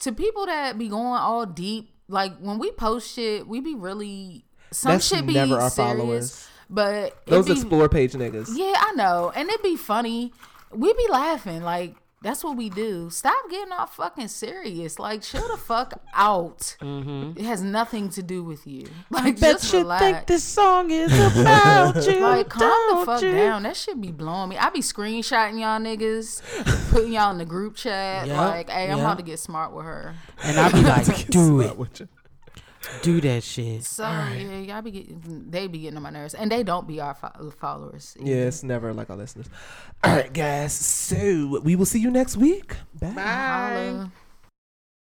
to 0.00 0.12
people 0.12 0.44
that 0.46 0.76
be 0.78 0.88
going 0.88 1.06
all 1.18 1.46
deep, 1.46 1.90
like 2.08 2.36
when 2.38 2.58
we 2.58 2.70
post 2.72 3.10
shit, 3.14 3.46
we 3.48 3.60
be 3.60 3.74
really 3.74 4.44
some 4.70 4.92
That's 4.92 5.06
shit 5.06 5.26
be 5.26 5.34
never 5.34 5.54
our 5.60 5.70
serious. 5.70 5.74
followers. 5.98 6.48
But 6.68 7.24
Those 7.26 7.46
be, 7.46 7.52
explore 7.52 7.88
page 7.88 8.12
niggas. 8.12 8.48
Yeah, 8.54 8.74
I 8.76 8.92
know. 8.96 9.32
And 9.34 9.48
it'd 9.48 9.62
be 9.62 9.76
funny. 9.76 10.32
We 10.72 10.92
be 10.94 11.06
laughing. 11.10 11.62
Like, 11.62 11.94
that's 12.24 12.42
what 12.42 12.56
we 12.56 12.70
do. 12.70 13.10
Stop 13.10 13.36
getting 13.50 13.70
all 13.72 13.86
fucking 13.86 14.26
serious. 14.28 14.98
Like, 14.98 15.22
chill 15.22 15.46
the 15.46 15.56
fuck 15.56 16.00
out. 16.14 16.76
It 16.80 17.44
has 17.44 17.62
nothing 17.62 18.08
to 18.10 18.22
do 18.22 18.42
with 18.42 18.66
you. 18.66 18.88
Like, 19.10 19.38
Bet 19.38 19.60
just 19.60 19.72
you 19.72 19.80
relax. 19.80 20.02
think 20.02 20.26
this 20.26 20.42
song 20.42 20.90
is 20.90 21.12
about 21.12 21.94
you. 22.06 22.18
like, 22.20 22.48
calm 22.48 22.60
the 22.88 22.94
don't 22.94 23.06
fuck 23.06 23.22
you? 23.22 23.30
down. 23.32 23.62
That 23.64 23.76
shit 23.76 24.00
be 24.00 24.10
blowing 24.10 24.48
me. 24.48 24.56
I 24.58 24.70
be 24.70 24.80
screenshotting 24.80 25.60
y'all 25.60 25.78
niggas, 25.78 26.90
putting 26.90 27.12
y'all 27.12 27.30
in 27.30 27.38
the 27.38 27.44
group 27.44 27.76
chat. 27.76 28.26
Yep, 28.26 28.36
Like, 28.36 28.70
hey, 28.70 28.90
I'm 28.90 28.98
about 29.00 29.18
to 29.18 29.22
get 29.24 29.38
smart 29.38 29.72
with 29.74 29.84
her. 29.84 30.14
And 30.42 30.58
I 30.58 30.72
be 30.72 30.80
like, 30.82 31.26
do 31.28 31.60
it. 31.60 32.08
With 32.92 33.06
you. 33.06 33.20
Do 33.20 33.28
that 33.28 33.42
shit. 33.42 33.84
So, 33.84 34.02
yeah, 34.04 34.58
y'all 34.60 34.82
be 34.82 34.90
getting, 34.90 35.46
they 35.50 35.66
be 35.66 35.78
getting 35.80 35.96
on 35.96 36.02
my 36.02 36.10
nerves. 36.10 36.34
And 36.34 36.50
they 36.50 36.62
don't 36.62 36.86
be 36.86 37.00
our 37.00 37.14
fo- 37.14 37.50
followers. 37.58 38.16
either. 38.20 38.30
Yeah, 38.30 38.36
it's 38.46 38.62
never 38.62 38.92
like 38.92 39.10
our 39.10 39.16
listeners. 39.16 39.46
All 40.02 40.14
right, 40.16 40.32
guys. 40.32 40.72
So 40.72 41.60
we 41.62 41.76
will 41.76 41.86
see 41.86 42.00
you 42.00 42.10
next 42.10 42.36
week. 42.36 42.76
Bye. 43.00 43.08
Holla. 43.08 44.12